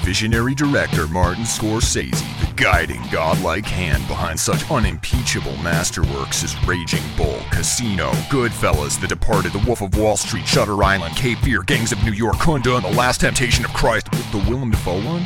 Visionary 0.02 0.52
director 0.56 1.06
Martin 1.06 1.44
Scorsese, 1.44 2.10
the 2.10 2.52
guiding 2.60 3.00
godlike 3.12 3.64
hand 3.64 4.06
behind 4.08 4.38
such 4.38 4.68
unimpeachable 4.68 5.52
masterworks 5.62 6.42
as 6.42 6.60
Raging 6.66 7.04
Bull, 7.16 7.38
Casino, 7.52 8.10
Goodfellas, 8.28 9.00
The 9.00 9.06
Departed, 9.06 9.52
The 9.52 9.62
Wolf 9.64 9.80
of 9.80 9.96
Wall 9.96 10.16
Street, 10.16 10.44
Shutter 10.44 10.82
Island, 10.82 11.14
Cape 11.14 11.38
Fear, 11.38 11.62
Gangs 11.62 11.92
of 11.92 12.02
New 12.02 12.10
York, 12.10 12.34
Kundun, 12.34 12.84
and 12.84 12.84
The 12.84 12.98
Last 12.98 13.20
Temptation 13.20 13.64
of 13.64 13.72
Christ. 13.74 14.10
The 14.10 14.44
Willem 14.48 14.72
Dafoe 14.72 15.00
one? 15.04 15.24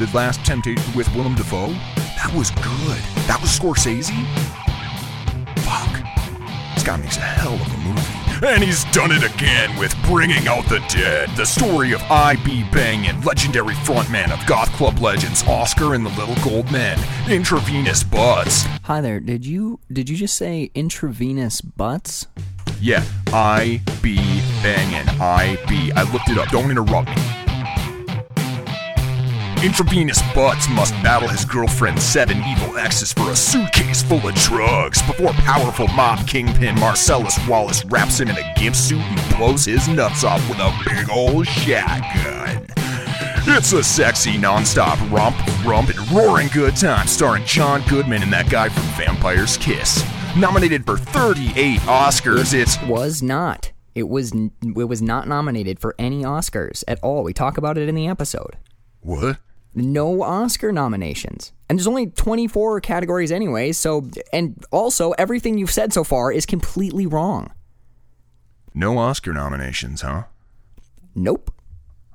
The 0.00 0.10
Last 0.12 0.44
Temptation 0.44 0.92
with 0.96 1.08
Willem 1.14 1.36
Dafoe? 1.36 1.68
That 2.16 2.34
was 2.36 2.50
good. 2.50 2.98
That 3.28 3.38
was 3.40 3.56
Scorsese? 3.56 4.10
Fuck. 5.60 6.74
This 6.74 6.82
guy 6.82 6.96
makes 6.96 7.16
a 7.16 7.20
hell 7.20 7.54
of 7.54 7.74
a 7.74 7.78
movie. 7.78 8.25
And 8.42 8.62
he's 8.62 8.84
done 8.86 9.12
it 9.12 9.22
again 9.22 9.78
with 9.78 9.94
Bringing 10.04 10.46
Out 10.46 10.68
the 10.68 10.80
Dead, 10.88 11.30
the 11.36 11.46
story 11.46 11.92
of 11.92 12.02
I.B. 12.02 12.64
Bang 12.70 13.06
and 13.06 13.24
legendary 13.24 13.74
frontman 13.74 14.30
of 14.30 14.46
goth 14.46 14.70
club 14.72 14.98
legends 14.98 15.42
Oscar 15.44 15.94
and 15.94 16.04
the 16.04 16.10
Little 16.10 16.36
Gold 16.44 16.70
Men, 16.70 16.98
intravenous 17.30 18.02
butts. 18.02 18.64
Hi 18.82 19.00
there. 19.00 19.20
Did 19.20 19.46
you 19.46 19.80
did 19.90 20.10
you 20.10 20.16
just 20.16 20.36
say 20.36 20.70
intravenous 20.74 21.62
butts? 21.62 22.26
Yeah, 22.78 23.02
I.B. 23.28 24.16
Bangin, 24.62 25.08
I.B. 25.18 25.92
I 25.92 26.12
looked 26.12 26.28
it 26.28 26.36
up, 26.36 26.48
don't 26.48 26.70
interrupt 26.70 27.08
me. 27.08 27.45
Intravenous 29.62 30.20
Butts 30.34 30.68
must 30.68 30.92
battle 31.02 31.28
his 31.28 31.44
girlfriend's 31.44 32.02
seven 32.04 32.42
evil 32.44 32.76
exes 32.78 33.12
for 33.12 33.30
a 33.30 33.36
suitcase 33.36 34.02
full 34.02 34.26
of 34.28 34.34
drugs 34.36 35.00
before 35.02 35.32
powerful 35.32 35.88
mob 35.88 36.26
kingpin 36.28 36.78
Marcellus 36.78 37.36
Wallace 37.48 37.84
wraps 37.86 38.20
him 38.20 38.28
in 38.28 38.36
a 38.36 38.54
gimp 38.56 38.76
suit 38.76 39.00
and 39.00 39.36
blows 39.36 39.64
his 39.64 39.88
nuts 39.88 40.24
off 40.24 40.46
with 40.48 40.58
a 40.58 40.72
big 40.84 41.10
old 41.10 41.46
shotgun. 41.46 42.66
It's 43.48 43.72
a 43.72 43.82
sexy, 43.82 44.32
nonstop 44.34 44.98
romp, 45.10 45.36
rump, 45.64 45.88
and 45.88 46.10
roaring 46.12 46.48
good 46.52 46.76
time 46.76 47.06
starring 47.06 47.44
John 47.44 47.82
Goodman 47.88 48.22
and 48.22 48.32
that 48.32 48.50
guy 48.50 48.68
from 48.68 48.82
Vampire's 49.04 49.56
Kiss. 49.56 50.04
Nominated 50.36 50.84
for 50.84 50.96
38 50.96 51.80
Oscars, 51.80 52.52
it's 52.54 52.80
was 52.82 53.22
not. 53.22 53.72
It 53.94 54.08
was 54.08 54.32
n- 54.32 54.52
it 54.62 54.84
was 54.88 55.00
not 55.00 55.26
nominated 55.26 55.78
for 55.80 55.94
any 55.98 56.22
Oscars 56.22 56.84
at 56.86 57.00
all. 57.02 57.24
We 57.24 57.32
talk 57.32 57.56
about 57.56 57.78
it 57.78 57.88
in 57.88 57.94
the 57.94 58.06
episode. 58.06 58.56
what? 59.00 59.38
No 59.76 60.22
Oscar 60.22 60.72
nominations. 60.72 61.52
And 61.68 61.78
there's 61.78 61.86
only 61.86 62.06
24 62.06 62.80
categories 62.80 63.30
anyway, 63.30 63.72
so 63.72 64.08
and 64.32 64.64
also 64.70 65.10
everything 65.12 65.58
you've 65.58 65.70
said 65.70 65.92
so 65.92 66.02
far 66.02 66.32
is 66.32 66.46
completely 66.46 67.06
wrong. 67.06 67.52
No 68.74 68.96
Oscar 68.96 69.34
nominations, 69.34 70.00
huh? 70.00 70.24
Nope. 71.14 71.52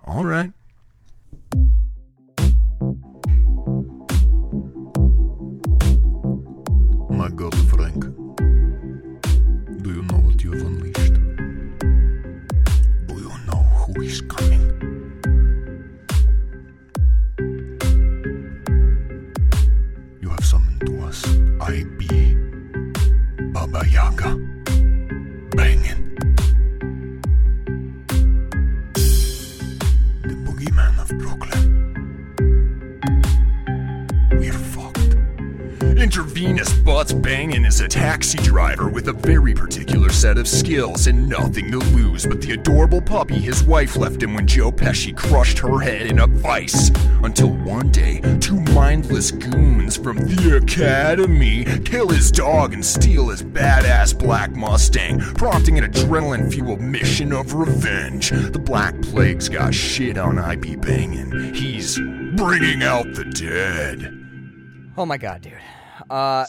All 0.05 0.23
right. 0.23 0.51
My 7.11 7.29
God, 7.29 7.53
Baba 23.71 23.87
Yaga. 23.87 24.40
Intravenous 36.01 36.73
Butts 36.73 37.13
Bangin 37.13 37.63
is 37.63 37.79
a 37.79 37.87
taxi 37.87 38.39
driver 38.39 38.89
with 38.89 39.07
a 39.07 39.13
very 39.13 39.53
particular 39.53 40.09
set 40.09 40.39
of 40.39 40.47
skills 40.47 41.05
and 41.05 41.29
nothing 41.29 41.69
to 41.69 41.77
lose 41.77 42.25
but 42.25 42.41
the 42.41 42.53
adorable 42.53 42.99
puppy 42.99 43.37
his 43.37 43.63
wife 43.63 43.95
left 43.95 44.23
him 44.23 44.33
when 44.33 44.47
Joe 44.47 44.71
Pesci 44.71 45.15
crushed 45.15 45.59
her 45.59 45.79
head 45.79 46.07
in 46.07 46.17
a 46.17 46.25
vice. 46.25 46.89
Until 47.21 47.49
one 47.49 47.91
day, 47.91 48.19
two 48.39 48.59
mindless 48.73 49.29
goons 49.29 49.95
from 49.95 50.17
the 50.17 50.57
Academy 50.57 51.65
kill 51.85 52.09
his 52.09 52.31
dog 52.31 52.73
and 52.73 52.83
steal 52.83 53.29
his 53.29 53.43
badass 53.43 54.17
black 54.17 54.49
Mustang, 54.55 55.19
prompting 55.35 55.77
an 55.77 55.83
adrenaline 55.83 56.51
fueled 56.51 56.81
mission 56.81 57.31
of 57.31 57.53
revenge. 57.53 58.31
The 58.31 58.57
Black 58.57 58.99
Plague's 59.03 59.49
got 59.49 59.75
shit 59.75 60.17
on 60.17 60.39
IB 60.39 60.77
Bangin'. 60.77 61.53
He's 61.53 61.99
bringing 62.35 62.81
out 62.81 63.13
the 63.13 63.25
dead. 63.25 64.17
Oh 64.97 65.05
my 65.05 65.17
god, 65.17 65.43
dude. 65.43 65.53
Uh, 66.11 66.45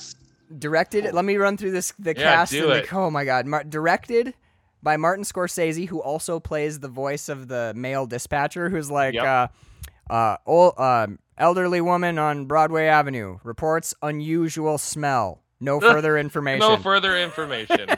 directed. 0.59 1.13
Let 1.15 1.25
me 1.25 1.37
run 1.37 1.57
through 1.57 1.71
this. 1.73 1.93
The 1.99 2.11
Yeah, 2.17 2.35
cast. 2.35 2.53
do 2.53 2.71
and 2.71 2.81
it. 2.81 2.91
The, 2.91 2.97
oh 2.97 3.11
my 3.11 3.25
god. 3.25 3.47
Mar- 3.47 3.65
directed 3.65 4.35
by 4.83 4.97
Martin 4.97 5.25
Scorsese, 5.25 5.87
who 5.89 6.01
also 6.03 6.41
plays 6.41 6.81
the 6.81 6.89
voice 6.89 7.29
of 7.29 7.49
the 7.49 7.73
male 7.77 8.07
dispatcher, 8.07 8.69
who's 8.69 8.91
like, 8.91 9.15
Yep. 9.15 9.25
uh, 9.25 10.13
uh, 10.13 10.37
old, 10.45 10.79
um, 10.79 11.19
elderly 11.39 11.81
woman 11.81 12.19
on 12.19 12.47
Broadway 12.47 12.87
Avenue 12.87 13.39
reports 13.45 13.95
unusual 14.03 14.79
smell. 14.79 15.41
No 15.61 15.79
further 15.81 16.19
information. 16.19 16.59
No 16.69 16.77
further 16.77 17.17
information. 17.17 17.89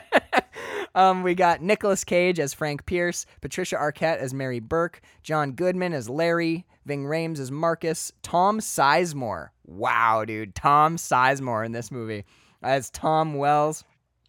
Um, 0.93 1.23
we 1.23 1.35
got 1.35 1.61
Nicolas 1.61 2.05
Cage 2.05 2.39
as 2.39 2.53
Frank 2.53 2.85
Pierce, 2.85 3.25
Patricia 3.41 3.75
Arquette 3.75 4.15
as 4.19 4.33
Mary 4.33 4.61
Burke, 4.61 5.01
John 5.23 5.51
Goodman 5.51 5.91
as 5.91 6.07
Larry, 6.09 6.65
Ving 6.85 7.03
Rhames 7.03 7.37
as 7.37 7.51
Marcus, 7.51 8.13
Tom 8.23 8.61
Sizemore. 8.61 9.49
Wow, 9.65 10.25
dude, 10.25 10.55
Tom 10.55 10.97
Sizemore 10.97 11.65
in 11.65 11.71
this 11.71 11.91
movie 11.91 12.25
as 12.61 12.89
Tom 12.89 13.35
Wells. 13.35 13.83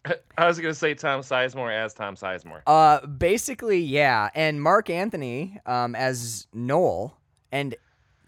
I 0.39 0.47
was 0.47 0.59
gonna 0.59 0.75
say 0.75 0.95
Tom 0.95 1.21
Sizemore 1.21 1.75
as 1.75 1.95
Tom 1.95 2.17
Sizemore. 2.17 2.63
Uh, 2.67 3.07
basically, 3.07 3.81
yeah, 3.81 4.31
and 4.35 4.63
Marc 4.63 4.91
Anthony 4.91 5.59
um 5.67 5.95
as 5.95 6.47
Noel, 6.53 7.17
and 7.53 7.75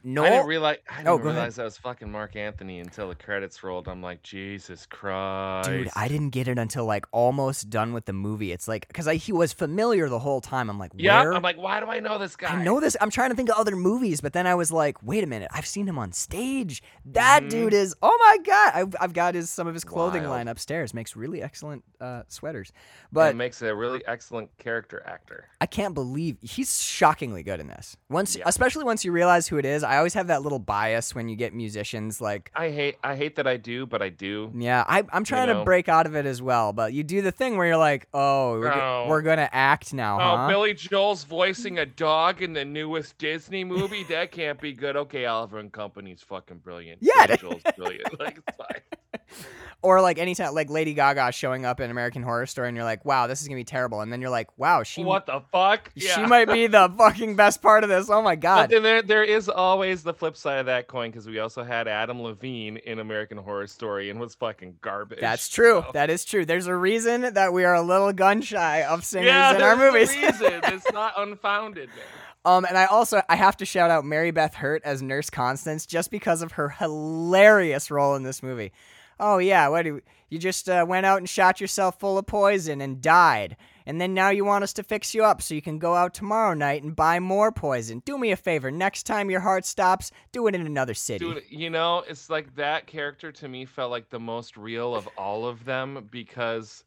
Noel. 0.04 0.26
I 0.26 0.30
didn't 0.30 0.46
realize. 0.46 0.76
I 0.90 0.96
didn't 0.98 1.08
Oh, 1.08 1.16
realize 1.16 1.56
that 1.56 1.64
was 1.64 1.76
fucking 1.78 2.10
Marc 2.10 2.36
Anthony 2.36 2.80
until 2.80 3.08
the 3.08 3.14
credits 3.14 3.62
rolled. 3.64 3.88
I'm 3.88 4.00
like, 4.00 4.22
Jesus 4.22 4.86
Christ, 4.86 5.68
Dude, 5.68 5.90
I 5.96 6.06
didn't 6.08 6.30
get 6.30 6.46
it 6.48 6.58
until 6.58 6.84
like 6.84 7.06
almost 7.12 7.68
done 7.68 7.92
with 7.92 8.04
the 8.04 8.12
movie. 8.12 8.52
It's 8.52 8.68
like 8.68 8.86
because 8.88 9.06
he 9.22 9.32
was 9.32 9.52
familiar 9.52 10.08
the 10.08 10.18
whole 10.20 10.40
time. 10.40 10.70
I'm 10.70 10.78
like, 10.78 10.92
Yeah. 10.94 11.22
I'm 11.30 11.42
like, 11.42 11.56
why 11.58 11.80
do 11.80 11.86
I 11.86 12.00
know 12.00 12.18
this 12.18 12.36
guy? 12.36 12.48
I 12.54 12.62
know 12.62 12.78
this. 12.80 12.96
I'm 13.00 13.10
trying 13.10 13.30
to 13.30 13.36
think 13.36 13.50
of 13.50 13.56
other 13.56 13.74
movies, 13.76 14.20
but 14.20 14.32
then 14.32 14.46
I 14.46 14.54
was 14.54 14.70
like, 14.70 15.02
wait 15.02 15.24
a 15.24 15.26
minute, 15.26 15.48
I've 15.52 15.66
seen 15.66 15.86
him 15.88 15.98
on 15.98 16.12
stage. 16.12 16.82
That 17.06 17.42
Mhm. 17.44 17.50
dude 17.50 17.74
is. 17.74 17.94
Oh 18.02 18.16
my 18.20 18.38
god, 18.44 18.72
I've, 18.74 18.96
I've 19.00 19.12
got 19.12 19.34
his 19.34 19.50
some 19.50 19.66
of 19.66 19.74
his 19.74 19.84
clothing 19.84 20.22
Wild. 20.22 20.32
line 20.32 20.48
upstairs. 20.48 20.94
Makes 20.94 21.16
really 21.16 21.42
excellent 21.42 21.82
uh, 22.00 22.22
sweaters, 22.28 22.72
but 23.12 23.18
but 23.28 23.30
it 23.30 23.36
makes 23.36 23.60
a 23.62 23.74
really 23.74 24.00
excellent 24.06 24.56
character 24.58 25.02
actor. 25.04 25.48
I 25.60 25.66
can't 25.66 25.92
believe 25.94 26.36
he's 26.40 26.80
shockingly 26.80 27.42
good 27.42 27.58
in 27.58 27.66
this. 27.66 27.96
Once, 28.08 28.36
Yeah. 28.36 28.44
especially 28.46 28.84
once 28.84 29.04
you 29.04 29.10
realize 29.12 29.48
who 29.48 29.56
it 29.58 29.64
is. 29.64 29.82
I 29.88 29.97
always 29.97 30.14
have 30.14 30.26
that 30.28 30.42
little 30.42 30.59
bias 30.59 31.14
when 31.14 31.28
you 31.28 31.37
get 31.37 31.54
musicians 31.54 32.21
like. 32.21 32.50
I 32.54 32.71
hate, 32.71 32.97
I 33.02 33.16
hate 33.16 33.37
that 33.37 33.47
I 33.47 33.57
do, 33.57 33.87
but 33.87 34.02
I 34.02 34.09
do. 34.11 34.52
Yeah, 34.57 34.85
I, 34.87 35.02
I'm 35.12 35.25
trying 35.25 35.49
to 35.49 35.54
know? 35.54 35.64
break 35.64 35.88
out 35.88 36.07
of 36.07 36.14
it 36.14 36.26
as 36.26 36.40
well, 36.42 36.73
but 36.73 36.92
you 36.92 37.02
do 37.02 37.23
the 37.23 37.33
thing 37.33 37.57
where 37.57 37.66
you're 37.66 37.76
like, 37.76 38.07
"Oh, 38.14 38.59
we're, 38.59 38.73
Oh. 38.73 39.07
we're 39.09 39.23
gonna 39.23 39.49
act 39.52 39.92
now, 39.95 40.18
Oh, 40.21 40.37
huh?" 40.37 40.49
Billy 40.49 40.75
Joel's 40.75 41.25
voicing 41.25 41.78
a 41.78 41.87
dog 41.87 42.42
in 42.42 42.52
the 42.52 42.64
newest 42.64 43.18
Disney 43.18 43.64
movie. 43.64 44.04
That 44.04 44.30
can't 44.33 44.61
be 44.61 44.73
good. 44.73 44.97
Okay, 44.97 45.26
Oliver 45.26 45.59
and 45.59 45.73
Company's 45.73 46.23
fucking 46.23 46.59
brilliant. 46.59 46.99
Yeah, 47.02 47.26
Billy 47.26 47.38
Joel's 47.38 47.62
brilliant. 47.76 48.18
Like, 48.21 48.38
it's 48.47 48.57
fine. 48.57 48.80
Or 49.80 50.00
like 50.00 50.18
anytime, 50.18 50.54
like 50.54 50.70
Lady 50.70 50.92
Gaga 50.92 51.30
showing 51.30 51.64
up 51.64 51.78
in 51.78 51.88
American 51.92 52.25
Horror 52.25 52.47
Story, 52.47 52.66
and 52.66 52.76
you're 52.76 52.85
like, 52.85 53.04
"Wow, 53.04 53.28
this 53.28 53.40
is 53.42 53.47
gonna 53.47 53.61
be 53.61 53.62
terrible," 53.62 54.00
and 54.00 54.12
then 54.12 54.20
you're 54.20 54.28
like, 54.28 54.49
"Wow, 54.58 54.82
she 54.82 55.04
what 55.04 55.26
the 55.26 55.40
fuck? 55.52 55.92
she 55.97 56.08
Yeah. 56.08 56.26
might 56.26 56.47
be 56.50 56.66
the 56.66 56.92
fucking 56.99 57.37
best 57.37 57.62
part 57.62 57.85
of 57.85 57.88
this." 57.88 58.11
Oh 58.11 58.20
my 58.20 58.35
But 58.35 58.40
god! 58.40 58.70
then 58.70 58.82
there, 58.82 59.02
there 59.02 59.23
is 59.23 59.49
always 59.49 60.02
the 60.02 60.12
flip 60.12 60.37
side 60.37 60.58
of 60.58 60.66
that 60.66 60.88
coin 60.88 61.12
because 61.12 61.28
we 61.28 61.38
also 61.38 61.62
had 61.62 61.87
Adam 61.87 62.20
Levine 62.20 62.78
in 62.78 62.99
American 62.99 63.38
Horror 63.38 63.68
Story 63.68 64.11
and 64.11 64.18
was 64.18 64.35
fucking 64.35 64.78
garbage. 64.80 65.20
That's 65.20 65.49
true. 65.49 65.85
so- 65.87 65.92
That 65.92 66.11
is 66.11 66.25
true. 66.25 66.44
There's 66.44 66.66
a 66.66 66.75
reason 66.75 67.35
that 67.35 67.52
we 67.52 67.64
are 67.64 67.75
a 67.75 67.82
little 67.82 68.12
gun 68.12 68.42
shy 68.42 68.82
of 68.82 69.04
singers 69.04 69.28
yeah, 69.28 69.54
in 69.54 69.62
our 69.62 69.76
there's 69.76 69.90
a 70.11 70.16
movies. 70.16 70.16
reason. 70.40 70.61
It's 70.75 70.90
not 70.92 71.12
unfounded, 71.16 71.88
man. 71.90 71.97
um, 72.44 72.64
and 72.64 72.76
I 72.76 72.87
also 72.87 73.23
I 73.28 73.37
have 73.37 73.56
to 73.58 73.64
shout 73.64 73.92
out 73.92 74.04
Mary 74.04 74.32
Beth 74.32 74.54
Hurt 74.54 74.82
as 74.85 75.02
Nurse 75.02 75.30
Constance 75.30 75.87
just 75.87 76.11
because 76.11 76.42
of 76.42 76.50
her 76.52 76.68
hilarious 76.68 77.92
role 77.92 78.16
in 78.16 78.25
this 78.25 78.42
movie. 78.42 78.73
Oh 79.20 79.38
yeah, 79.38 79.68
what 79.68 79.82
do 79.82 79.88
you, 79.96 80.02
you 80.30 80.38
just 80.38 80.68
uh, 80.68 80.84
went 80.88 81.06
out 81.06 81.18
and 81.18 81.28
shot 81.28 81.60
yourself 81.60 81.98
full 81.98 82.18
of 82.18 82.26
poison 82.26 82.80
and 82.80 83.00
died, 83.00 83.56
and 83.87 84.00
then 84.00 84.14
now 84.14 84.30
you 84.30 84.44
want 84.44 84.64
us 84.64 84.72
to 84.75 84.82
fix 84.82 85.14
you 85.14 85.25
up 85.25 85.42
so 85.42 85.54
you 85.54 85.62
can 85.62 85.78
go 85.78 85.94
out 85.94 86.14
tomorrow 86.14 86.54
night 86.54 86.82
and 86.82 86.94
buy 86.94 87.18
more 87.18 87.50
poison. 87.50 88.02
Do 88.04 88.18
me 88.18 88.30
a 88.30 88.37
favor, 88.37 88.70
next 88.70 89.04
time 89.04 89.30
your 89.30 89.40
heart 89.40 89.64
stops, 89.64 90.10
do 90.32 90.46
it 90.46 90.54
in 90.54 90.66
another 90.66 90.94
city. 90.94 91.25
Dude, 91.25 91.42
you 91.48 91.70
know, 91.70 92.04
it's 92.08 92.30
like 92.30 92.54
that 92.56 92.87
character 92.87 93.32
to 93.32 93.48
me 93.48 93.64
felt 93.64 93.90
like 93.90 94.10
the 94.10 94.20
most 94.20 94.56
real 94.56 94.94
of 94.94 95.08
all 95.16 95.46
of 95.46 95.64
them 95.64 96.08
because 96.10 96.84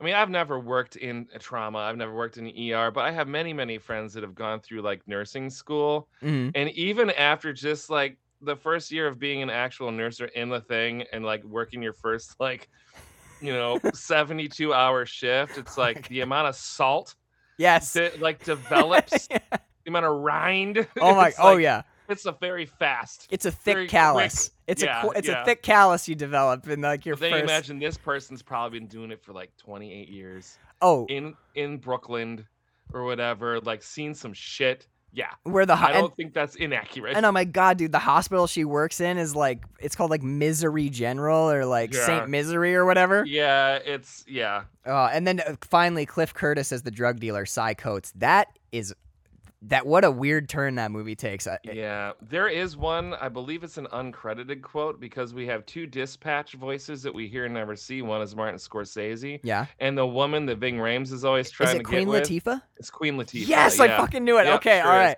I 0.00 0.04
mean, 0.04 0.14
I've 0.14 0.30
never 0.30 0.60
worked 0.60 0.94
in 0.94 1.26
a 1.34 1.40
trauma, 1.40 1.78
I've 1.78 1.96
never 1.96 2.14
worked 2.14 2.38
in 2.38 2.44
the 2.44 2.72
ER, 2.72 2.92
but 2.92 3.04
I 3.04 3.10
have 3.10 3.26
many, 3.26 3.52
many 3.52 3.78
friends 3.78 4.14
that 4.14 4.22
have 4.22 4.34
gone 4.34 4.60
through 4.60 4.82
like 4.82 5.02
nursing 5.08 5.50
school. 5.50 6.08
Mhm. 6.22 6.52
And 6.54 6.70
even 6.70 7.10
after 7.10 7.52
just 7.52 7.90
like 7.90 8.16
the 8.40 8.56
first 8.56 8.90
year 8.90 9.06
of 9.06 9.18
being 9.18 9.42
an 9.42 9.50
actual 9.50 9.90
nurse 9.90 10.20
or 10.20 10.26
in 10.26 10.48
the 10.48 10.60
thing 10.60 11.04
and 11.12 11.24
like 11.24 11.42
working 11.44 11.82
your 11.82 11.92
first 11.92 12.34
like, 12.38 12.68
you 13.40 13.52
know, 13.52 13.78
72 13.94 14.72
hour 14.72 15.04
shift, 15.06 15.58
it's 15.58 15.78
Oh 15.78 15.82
like 15.82 16.08
the 16.08 16.20
amount 16.20 16.48
of 16.48 16.56
salt 16.56 17.14
Yes. 17.56 17.92
that 17.94 18.20
like 18.20 18.44
develops, 18.44 19.26
the 19.28 19.40
amount 19.86 20.06
of 20.06 20.16
rind. 20.20 20.86
Oh 21.00 21.14
my. 21.14 21.32
oh 21.38 21.54
like- 21.54 21.62
yeah. 21.62 21.82
It's 22.08 22.24
a 22.24 22.32
very 22.32 22.64
fast. 22.64 23.26
It's 23.30 23.44
a 23.44 23.50
thick 23.50 23.90
callus. 23.90 24.48
quick- 24.48 24.54
It's 24.66 24.82
yeah, 24.82 25.04
a 25.04 25.10
it's 25.10 25.28
a 25.28 25.44
thick 25.44 25.62
callus 25.62 26.08
you 26.08 26.14
develop 26.14 26.66
in 26.66 26.80
like 26.80 27.04
your 27.04 27.16
But 27.16 27.20
then 27.20 27.32
you 27.32 27.38
imagine 27.40 27.78
this 27.78 27.98
person's 27.98 28.40
probably 28.40 28.78
been 28.78 28.88
doing 28.88 29.10
it 29.10 29.22
for 29.22 29.34
like 29.34 29.54
28 29.58 30.08
years 30.08 30.58
oh, 30.80 31.04
in 31.10 31.34
in 31.54 31.76
Brooklyn 31.76 32.46
or 32.94 33.04
whatever, 33.04 33.60
like 33.60 33.82
seen 33.82 34.14
some 34.14 34.32
shit. 34.32 34.86
Yeah, 35.18 35.30
where 35.42 35.66
the 35.66 35.74
ho- 35.74 35.86
I 35.86 35.92
don't 35.94 36.14
think 36.16 36.32
that's 36.32 36.54
inaccurate. 36.54 37.16
and 37.16 37.26
oh 37.26 37.32
my 37.32 37.42
god, 37.44 37.76
dude, 37.78 37.90
the 37.90 37.98
hospital 37.98 38.46
she 38.46 38.64
works 38.64 39.00
in 39.00 39.18
is 39.18 39.34
like 39.34 39.64
it's 39.80 39.96
called 39.96 40.10
like 40.10 40.22
Misery 40.22 40.88
General 40.90 41.50
or 41.50 41.64
like 41.66 41.92
Yeah. 41.92 42.06
Saint 42.06 42.28
Misery 42.28 42.76
or 42.76 42.84
whatever. 42.84 43.24
yeah, 43.26 43.80
it's 43.84 44.24
yeah. 44.28 44.62
Uh, 44.86 45.10
and 45.12 45.26
then 45.26 45.40
uh, 45.40 45.56
finally, 45.62 46.06
Cliff 46.06 46.32
Curtis 46.34 46.70
as 46.70 46.82
the 46.82 46.92
drug 46.92 47.18
dealer, 47.18 47.46
Cy 47.46 47.74
Coates. 47.74 48.12
That 48.16 48.46
is 48.70 48.94
that. 49.62 49.86
What 49.86 50.04
a 50.04 50.10
weird 50.10 50.48
turn 50.48 50.76
that 50.76 50.90
movie 50.90 51.16
takes. 51.16 51.46
I, 51.46 51.58
Yeah, 51.64 52.12
there 52.20 52.48
is 52.48 52.76
one. 52.76 53.14
I 53.14 53.28
believe 53.28 53.64
it's 53.64 53.78
an 53.78 53.86
uncredited 53.92 54.62
quote 54.62 55.00
because 55.00 55.34
we 55.34 55.46
have 55.46 55.66
two 55.66 55.86
dispatch 55.86 56.52
voices 56.52 57.02
that 57.02 57.14
we 57.14 57.28
hear 57.28 57.44
and 57.44 57.54
never 57.54 57.76
see. 57.76 58.02
One 58.02 58.22
is 58.22 58.34
Martin 58.36 58.58
Scorsese, 58.58 59.40
yeah. 59.42 59.66
and 59.80 59.96
the 59.96 60.06
woman 60.06 60.46
that 60.46 60.58
Ving 60.58 60.76
Rhames 60.76 61.12
is 61.12 61.24
always 61.24 61.50
trying 61.50 61.68
Is 61.68 61.74
to 61.74 61.80
it 61.80 61.84
Queen 61.84 62.00
get 62.00 62.08
with. 62.08 62.28
Latifah? 62.28 62.62
It's 62.76 62.90
Queen 62.90 63.16
Latifah. 63.16 63.48
Yes, 63.48 63.80
I 63.80 63.88
fucking 63.88 64.24
knew 64.24 64.38
it. 64.38 64.44
Yep, 64.44 64.54
okay, 64.56 64.80
sure 64.82 64.92
all 64.92 65.06
is. 65.06 65.16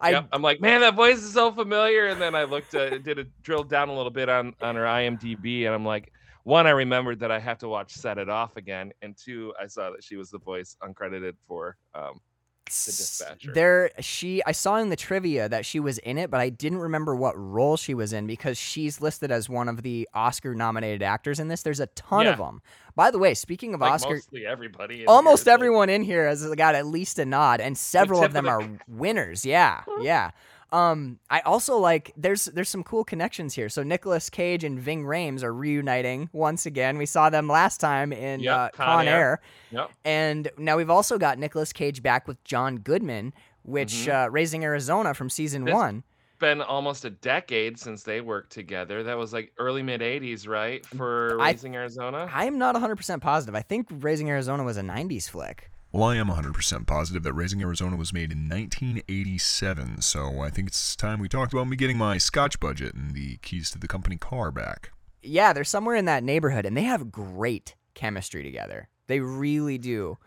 I 0.00 0.10
Yep, 0.10 0.28
I'm 0.32 0.42
like, 0.42 0.60
man, 0.60 0.80
that 0.80 0.94
voice 0.94 1.18
is 1.18 1.32
so 1.32 1.52
familiar. 1.52 2.08
And 2.08 2.20
then 2.20 2.34
I 2.34 2.44
looked, 2.44 2.74
uh, 2.74 2.98
did 2.98 3.18
a 3.18 3.24
drilled 3.42 3.70
down 3.70 3.88
a 3.88 3.94
little 3.94 4.10
bit 4.10 4.28
on 4.28 4.54
on 4.60 4.76
her 4.76 4.84
IMDb, 4.84 5.66
and 5.66 5.74
I'm 5.74 5.84
like, 5.84 6.12
one, 6.44 6.66
I 6.66 6.70
remembered 6.70 7.20
that 7.20 7.30
I 7.30 7.38
have 7.38 7.58
to 7.58 7.68
watch 7.68 7.92
Set 7.92 8.18
It 8.18 8.28
Off 8.28 8.56
again, 8.56 8.92
and 9.02 9.16
two, 9.16 9.54
I 9.60 9.66
saw 9.66 9.90
that 9.90 10.04
she 10.04 10.16
was 10.16 10.30
the 10.30 10.38
voice 10.38 10.76
uncredited 10.82 11.34
for 11.48 11.76
um, 11.94 12.20
S- 12.68 12.86
dispatcher. 12.86 13.52
There, 13.52 13.90
she. 14.00 14.42
I 14.46 14.52
saw 14.52 14.76
in 14.76 14.88
the 14.88 14.96
trivia 14.96 15.48
that 15.48 15.66
she 15.66 15.80
was 15.80 15.98
in 15.98 16.16
it, 16.18 16.30
but 16.30 16.40
I 16.40 16.48
didn't 16.48 16.78
remember 16.78 17.14
what 17.14 17.34
role 17.38 17.76
she 17.76 17.94
was 17.94 18.12
in 18.12 18.26
because 18.26 18.56
she's 18.58 19.00
listed 19.00 19.30
as 19.30 19.48
one 19.48 19.68
of 19.68 19.82
the 19.82 20.08
Oscar-nominated 20.14 21.02
actors 21.02 21.38
in 21.40 21.48
this. 21.48 21.62
There's 21.62 21.80
a 21.80 21.86
ton 21.88 22.26
of 22.26 22.38
them. 22.38 22.62
By 22.96 23.10
the 23.10 23.18
way, 23.18 23.34
speaking 23.34 23.74
of 23.74 23.80
like 23.80 23.92
Oscar, 23.92 24.14
mostly 24.14 24.46
everybody. 24.46 25.04
almost 25.06 25.42
is, 25.42 25.46
like- 25.46 25.54
everyone 25.54 25.88
in 25.90 26.02
here 26.02 26.26
has 26.26 26.46
got 26.54 26.74
at 26.74 26.86
least 26.86 27.18
a 27.18 27.24
nod, 27.24 27.60
and 27.60 27.76
several 27.76 28.22
of 28.22 28.32
them 28.32 28.46
of 28.46 28.52
are 28.62 28.78
winners. 28.88 29.44
Yeah, 29.44 29.82
yeah. 30.00 30.30
Um, 30.74 31.20
I 31.30 31.40
also 31.40 31.78
like 31.78 32.12
there's 32.16 32.46
there's 32.46 32.68
some 32.68 32.82
cool 32.82 33.04
connections 33.04 33.54
here. 33.54 33.68
So 33.68 33.82
Nicolas 33.82 34.28
Cage 34.28 34.64
and 34.64 34.78
Ving 34.78 35.04
Rhames 35.04 35.42
are 35.44 35.54
reuniting 35.54 36.28
once 36.32 36.66
again. 36.66 36.98
We 36.98 37.06
saw 37.06 37.30
them 37.30 37.48
last 37.48 37.78
time 37.80 38.12
in 38.12 38.40
Yep, 38.40 38.56
uh, 38.56 38.68
Con 38.70 38.86
Con 38.86 39.08
Air. 39.08 39.14
Air. 39.14 39.40
Yep. 39.70 39.90
And 40.04 40.48
now 40.58 40.76
we've 40.76 40.90
also 40.90 41.16
got 41.18 41.38
Nicolas 41.38 41.72
Cage 41.72 42.02
back 42.02 42.26
with 42.26 42.42
John 42.44 42.78
Goodman, 42.78 43.32
which 43.62 44.08
uh, 44.08 44.28
Raising 44.30 44.64
Arizona 44.64 45.14
from 45.14 45.30
season 45.30 45.60
Mm-hmm. 45.62 45.66
This- 45.66 45.74
one. 45.74 46.02
Been 46.40 46.60
almost 46.60 47.04
a 47.04 47.10
decade 47.10 47.78
since 47.78 48.02
they 48.02 48.20
worked 48.20 48.50
together. 48.52 49.04
That 49.04 49.16
was 49.16 49.32
like 49.32 49.52
early 49.56 49.84
mid 49.84 50.00
'80s, 50.00 50.48
right? 50.48 50.84
For 50.84 51.40
I- 51.40 51.50
Raising 51.52 51.76
Arizona. 51.76 52.28
I'm 52.30 52.58
not 52.58 52.74
100% 52.74 53.20
positive. 53.20 53.54
I 53.54 53.62
think 53.62 53.86
Raising 53.90 54.28
Arizona 54.28 54.64
was 54.64 54.76
a 54.76 54.82
90s 54.82 55.30
flick. 55.30 55.70
Well, 55.94 56.08
I 56.08 56.16
am 56.16 56.26
100% 56.26 56.88
positive 56.88 57.22
that 57.22 57.34
Raising 57.34 57.62
Arizona 57.62 57.94
was 57.94 58.12
made 58.12 58.32
in 58.32 58.48
1987, 58.48 60.02
so 60.02 60.40
I 60.40 60.50
think 60.50 60.66
it's 60.66 60.96
time 60.96 61.20
we 61.20 61.28
talked 61.28 61.52
about 61.52 61.68
me 61.68 61.76
getting 61.76 61.96
my 61.96 62.18
scotch 62.18 62.58
budget 62.58 62.96
and 62.96 63.14
the 63.14 63.36
keys 63.42 63.70
to 63.70 63.78
the 63.78 63.86
company 63.86 64.16
car 64.16 64.50
back. 64.50 64.90
Yeah, 65.22 65.52
they're 65.52 65.62
somewhere 65.62 65.94
in 65.94 66.06
that 66.06 66.24
neighborhood, 66.24 66.66
and 66.66 66.76
they 66.76 66.82
have 66.82 67.12
great 67.12 67.76
chemistry 67.94 68.42
together. 68.42 68.88
They 69.06 69.20
really 69.20 69.78
do. 69.78 70.18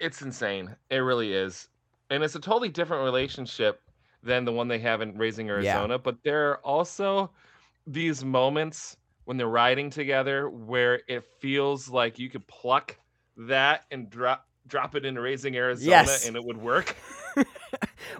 It's 0.00 0.20
insane. 0.20 0.76
It 0.90 0.98
really 0.98 1.32
is. 1.32 1.70
And 2.10 2.22
it's 2.22 2.34
a 2.34 2.38
totally 2.38 2.68
different 2.68 3.02
relationship 3.02 3.80
than 4.22 4.44
the 4.44 4.52
one 4.52 4.68
they 4.68 4.80
have 4.80 5.00
in 5.00 5.16
Raising 5.16 5.48
Arizona. 5.48 5.98
But 5.98 6.18
there 6.24 6.50
are 6.50 6.58
also 6.58 7.30
these 7.86 8.22
moments 8.22 8.98
when 9.24 9.38
they're 9.38 9.48
riding 9.48 9.88
together 9.88 10.50
where 10.50 11.00
it 11.08 11.24
feels 11.40 11.88
like 11.88 12.18
you 12.18 12.28
could 12.28 12.46
pluck 12.48 12.94
that 13.38 13.84
and 13.90 14.10
drop 14.10 14.46
drop 14.66 14.94
it 14.94 15.04
in 15.04 15.18
Raising 15.18 15.56
Arizona 15.56 15.90
Yes. 15.90 16.26
and 16.26 16.36
it 16.36 16.44
would 16.44 16.56
work. 16.58 16.96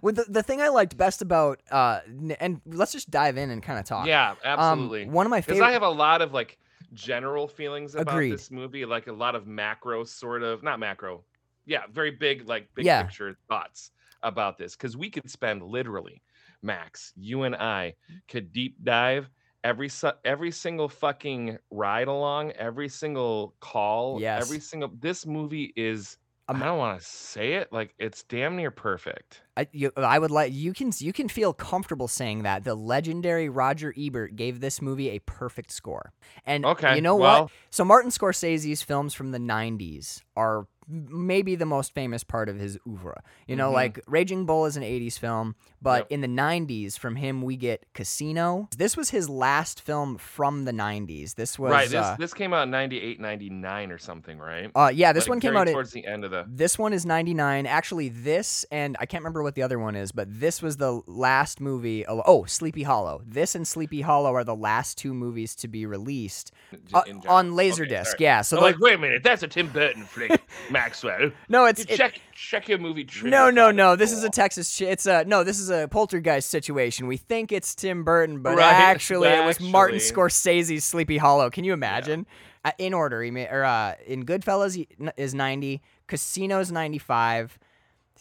Well, 0.03 0.12
the, 0.12 0.25
the 0.29 0.43
thing 0.43 0.61
I 0.61 0.69
liked 0.69 0.97
best 0.97 1.23
about, 1.23 1.61
uh, 1.71 2.00
and 2.41 2.61
let's 2.67 2.93
just 2.93 3.11
dive 3.11 3.37
in 3.38 3.50
and 3.50 3.62
kind 3.62 3.79
of 3.79 3.85
talk. 3.87 4.07
Yeah, 4.07 4.33
Um, 4.33 4.37
absolutely. 4.45 5.09
one 5.09 5.25
of 5.25 5.31
my 5.31 5.41
Because. 5.41 5.61
I 5.61 5.71
have 5.71 5.83
a 5.83 5.88
lot 5.88 6.21
of 6.23 6.35
like 6.35 6.59
general 6.93 7.49
feelings 7.49 7.95
about 7.95 8.12
Agreed. 8.15 8.33
this 8.33 8.50
movie, 8.50 8.85
like 8.85 9.07
a 9.07 9.12
lot 9.12 9.35
of 9.35 9.47
macro 9.47 10.05
sort 10.05 10.43
of 10.43 10.62
not 10.62 10.81
macro, 10.81 11.25
yeah, 11.65 11.83
very 11.93 12.11
big 12.11 12.47
like 12.49 12.69
big 12.75 12.85
Yeah. 12.85 13.03
picture 13.03 13.37
thoughts 13.49 13.91
about 14.23 14.59
this. 14.59 14.76
Because 14.76 14.97
we 14.97 15.09
could 15.09 15.31
spend 15.31 15.62
literally, 15.62 16.21
Max, 16.62 17.12
you 17.17 17.45
and 17.45 17.55
I 17.55 17.95
could 18.29 18.53
deep 18.53 18.76
dive 18.83 19.31
every 19.65 19.88
su- 19.88 20.12
every 20.25 20.50
single 20.50 20.88
fucking 20.88 21.59
ride 21.71 22.09
along, 22.09 22.50
every 22.53 22.88
single 22.88 23.55
call, 23.61 24.21
Yes. 24.21 24.43
every 24.45 24.61
single. 24.61 24.91
This 24.99 25.25
movie 25.26 25.73
is. 25.76 26.19
Um, 26.49 26.62
I 26.62 26.67
don't 26.67 26.79
want 26.79 27.00
to 27.00 27.05
say 27.05 27.55
it 27.55 27.73
like 27.73 27.93
it's 27.99 28.23
damn 28.23 28.55
near 28.57 28.71
perfect. 28.71 29.43
I, 29.57 29.67
you, 29.73 29.91
I 29.97 30.19
would 30.19 30.31
like 30.31 30.53
you 30.53 30.73
can 30.73 30.93
you 30.99 31.12
can 31.12 31.29
feel 31.29 31.53
comfortable 31.53 32.07
saying 32.07 32.45
that 32.45 32.62
the 32.62 32.75
legendary 32.76 33.49
Roger 33.49 33.93
Ebert 33.99 34.37
gave 34.37 34.61
this 34.61 34.81
movie 34.81 35.11
a 35.11 35.19
perfect 35.21 35.73
score. 35.73 36.12
And 36.45 36.65
Okay, 36.65 36.95
you 36.95 37.00
know 37.03 37.17
well- 37.17 37.43
what? 37.45 37.53
So 37.71 37.85
Martin 37.85 38.11
Scorsese's 38.11 38.83
films 38.83 39.12
from 39.12 39.33
the 39.33 39.38
90s 39.38 40.23
are 40.37 40.67
maybe 40.88 41.55
the 41.57 41.66
most 41.66 41.95
famous 41.95 42.23
part 42.25 42.49
of 42.49 42.59
his 42.59 42.78
oeuvre. 42.87 43.23
You 43.47 43.57
know, 43.57 43.71
Mhm. 43.71 43.75
like 43.75 44.00
Raging 44.07 44.47
Bull 44.47 44.66
is 44.66 44.76
an 44.76 44.83
80s 44.83 45.19
film, 45.19 45.57
but 45.83 46.02
Yep. 46.02 46.07
in 46.11 46.21
the 46.21 46.28
90s 46.28 46.97
from 46.97 47.16
him 47.16 47.43
we 47.43 47.57
get 47.57 47.85
Casino. 47.95 48.69
This 48.76 48.97
was 48.97 49.11
his 49.11 49.28
last 49.28 49.81
film 49.81 50.16
from 50.19 50.64
the 50.64 50.73
90s. 50.73 51.35
This 51.35 51.59
was 51.59 51.71
right. 51.73 51.88
This 51.88 51.95
uh, 52.05 52.16
this 52.19 52.33
came 52.35 52.52
out 52.52 52.64
in 52.64 52.71
98, 52.71 53.19
99 53.21 53.90
or 53.90 53.99
something, 53.99 54.38
right? 54.38 54.71
uh, 54.75 54.90
yeah, 54.95 55.12
this 55.12 55.25
Like, 55.25 55.31
one 55.31 55.40
came 55.40 55.57
out 55.57 55.66
in, 55.69 55.75
towards 55.75 55.90
the 55.93 56.07
end 56.07 56.25
of 56.25 56.31
the. 56.31 56.45
This 56.49 56.78
one 56.78 56.93
is 56.93 57.05
99. 57.05 57.66
Actually, 57.66 58.09
this 58.09 58.64
and 58.71 58.97
I 59.00 59.07
can't 59.07 59.23
remember 59.23 59.43
what 59.43 59.55
the 59.55 59.62
other 59.62 59.78
one 59.78 59.97
is, 59.97 60.12
but 60.12 60.28
this 60.31 60.62
was 60.62 60.76
the 60.76 61.00
last 61.07 61.61
movie. 61.61 62.05
Oh, 62.07 62.45
Sleepy 62.45 62.83
Hollow. 62.85 63.23
This 63.26 63.55
and 63.55 63.66
Sleepy 63.66 64.02
Hollow 64.02 64.35
are 64.35 64.45
the 64.45 64.55
last 64.57 64.99
two 64.99 65.12
movies 65.14 65.55
to 65.57 65.69
be 65.69 65.85
released 65.87 66.52
uh, 66.95 67.02
on 67.28 67.52
Okay, 67.52 67.71
Laserdisc. 67.71 68.04
sorry. 68.06 68.17
yeah. 68.21 68.43
So 68.43 68.61
like, 68.61 68.78
wait 68.78 68.95
a 68.95 68.99
minute, 68.99 69.23
that's 69.25 69.43
a 69.43 69.49
Tim 69.49 69.69
Burton 69.69 70.04
flick, 70.04 70.41
Maxwell. 70.76 71.30
no, 71.49 71.65
it's 71.67 71.80
it- 71.82 71.89
check 71.97 72.21
check 72.34 72.69
your 72.69 72.78
movie. 72.78 73.08
no, 73.25 73.50
no, 73.50 73.71
no. 73.71 73.97
This 73.97 74.12
is 74.12 74.23
a 74.25 74.30
Texas. 74.30 74.71
Sh- 74.71 74.82
it's 74.82 75.06
a 75.06 75.25
no. 75.25 75.43
This 75.45 75.58
is 75.58 75.71
a 75.71 75.89
poltergeist 75.89 76.49
situation. 76.49 77.06
We 77.06 77.17
think 77.17 77.52
it's 77.52 77.75
Tim 77.75 78.04
Burton, 78.04 78.43
but 78.43 78.56
Right, 78.56 78.73
actually 78.73 79.28
it 79.28 79.45
was 79.45 79.60
Martin. 79.60 79.99
Scorsese's 79.99 80.84
Sleepy 80.84 81.17
Hollow. 81.19 81.50
Can 81.50 81.65
you 81.65 81.73
imagine? 81.73 82.26
Uh, 82.65 82.73
in 82.78 82.93
order, 82.95 83.23
he 83.23 83.30
made, 83.30 83.49
or 83.49 83.65
uh, 83.65 83.95
in 84.06 84.25
Goodfellas 84.26 84.84
is 85.17 85.34
90, 85.34 85.80
Casino's 86.08 86.73
95, 86.73 87.60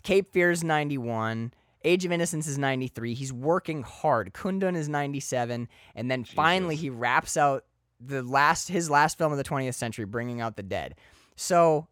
Cape 0.04 0.32
Fear 0.32 0.52
is 0.52 0.64
91. 0.64 1.52
Age 1.84 2.06
of 2.06 2.12
Innocence 2.12 2.48
is 2.48 2.58
93. 2.58 3.14
He's 3.16 3.34
working 3.34 3.82
hard. 3.84 4.34
Kundun 4.34 4.76
is 4.76 4.88
97. 4.90 5.68
And 5.96 6.12
then 6.12 6.24
finally 6.24 6.76
he 6.76 6.90
wraps 6.90 7.38
out 7.38 7.64
the 8.00 8.22
last 8.24 8.68
his 8.70 8.90
last 8.90 9.18
film 9.18 9.32
of 9.32 9.38
the 9.38 9.44
20th 9.44 9.76
century, 9.76 10.06
Bringing 10.06 10.42
Out 10.42 10.58
the 10.58 10.64
Dead. 10.64 10.96
So 11.36 11.88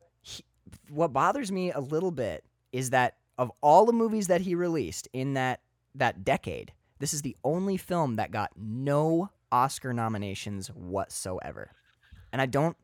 what 0.89 1.13
bothers 1.13 1.51
me 1.51 1.71
a 1.71 1.79
little 1.79 2.11
bit 2.11 2.43
is 2.71 2.89
that 2.91 3.15
of 3.37 3.51
all 3.61 3.85
the 3.85 3.93
movies 3.93 4.27
that 4.27 4.41
he 4.41 4.55
released 4.55 5.07
in 5.13 5.33
that 5.33 5.61
that 5.95 6.23
decade, 6.23 6.71
this 6.99 7.13
is 7.13 7.21
the 7.21 7.35
only 7.43 7.77
film 7.77 8.15
that 8.15 8.31
got 8.31 8.51
no 8.55 9.29
Oscar 9.51 9.93
nominations 9.93 10.67
whatsoever. 10.69 11.71
And 12.31 12.41
I 12.41 12.45
don't 12.47 12.75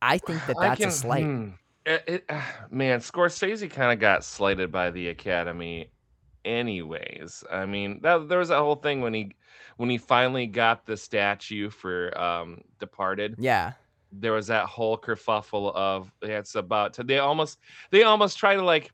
I 0.00 0.18
think 0.18 0.44
that 0.46 0.56
that's 0.60 0.80
can- 0.80 0.88
a 0.88 0.92
slight. 0.92 1.24
hmm. 1.24 1.48
It, 1.86 2.02
it, 2.06 2.30
man, 2.70 3.00
Scorsese 3.00 3.70
kind 3.70 3.92
of 3.92 3.98
got 4.00 4.24
slighted 4.24 4.72
by 4.72 4.90
the 4.90 5.08
Academy, 5.08 5.90
anyways. 6.44 7.44
I 7.50 7.66
mean, 7.66 8.00
that 8.02 8.28
there 8.28 8.38
was 8.38 8.48
that 8.48 8.58
whole 8.60 8.76
thing 8.76 9.00
when 9.00 9.14
he 9.14 9.32
when 9.76 9.90
he 9.90 9.98
finally 9.98 10.46
got 10.46 10.86
the 10.86 10.96
statue 10.96 11.70
for 11.70 12.16
um 12.18 12.62
Departed. 12.78 13.36
Yeah. 13.38 13.72
There 14.20 14.32
was 14.32 14.46
that 14.46 14.66
whole 14.66 14.96
kerfuffle 14.96 15.74
of 15.74 16.10
it's 16.22 16.54
about 16.54 16.94
to 16.94 17.02
they 17.02 17.18
almost 17.18 17.58
they 17.90 18.02
almost 18.02 18.38
try 18.38 18.54
to 18.54 18.62
like 18.62 18.90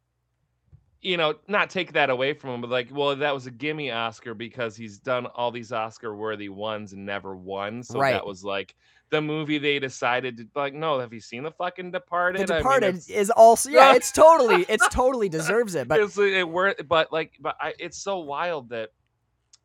you 1.02 1.16
know 1.16 1.34
not 1.48 1.70
take 1.70 1.92
that 1.92 2.10
away 2.10 2.32
from 2.32 2.50
him 2.50 2.60
but 2.60 2.70
like 2.70 2.88
well 2.92 3.16
that 3.16 3.34
was 3.34 3.46
a 3.46 3.50
gimme 3.50 3.90
oscar 3.90 4.34
because 4.34 4.76
he's 4.76 4.98
done 4.98 5.26
all 5.26 5.50
these 5.50 5.72
oscar 5.72 6.14
worthy 6.14 6.48
ones 6.48 6.92
and 6.92 7.04
never 7.04 7.34
won 7.36 7.82
so 7.82 7.98
Right. 7.98 8.12
that 8.12 8.26
was 8.26 8.44
like 8.44 8.74
the 9.10 9.20
movie 9.20 9.58
they 9.58 9.78
decided 9.78 10.36
to 10.36 10.46
like 10.54 10.74
no 10.74 11.00
have 11.00 11.12
you 11.12 11.20
seen 11.20 11.42
the 11.42 11.50
fucking 11.50 11.90
departed 11.90 12.46
The 12.46 12.54
I 12.54 12.58
mean, 12.58 12.62
Departed 12.62 13.02
is 13.08 13.30
also 13.30 13.70
yeah, 13.70 13.92
it's 13.96 14.12
totally 14.12 14.64
it's 14.68 14.88
totally 14.88 15.28
deserves 15.28 15.74
it. 15.74 15.88
But 15.88 16.00
it's 16.00 16.16
it 16.18 16.48
wor- 16.48 16.76
but 16.86 17.12
like 17.12 17.32
but 17.40 17.56
I, 17.60 17.74
it's 17.78 17.98
so 17.98 18.18
wild 18.18 18.70
that 18.70 18.90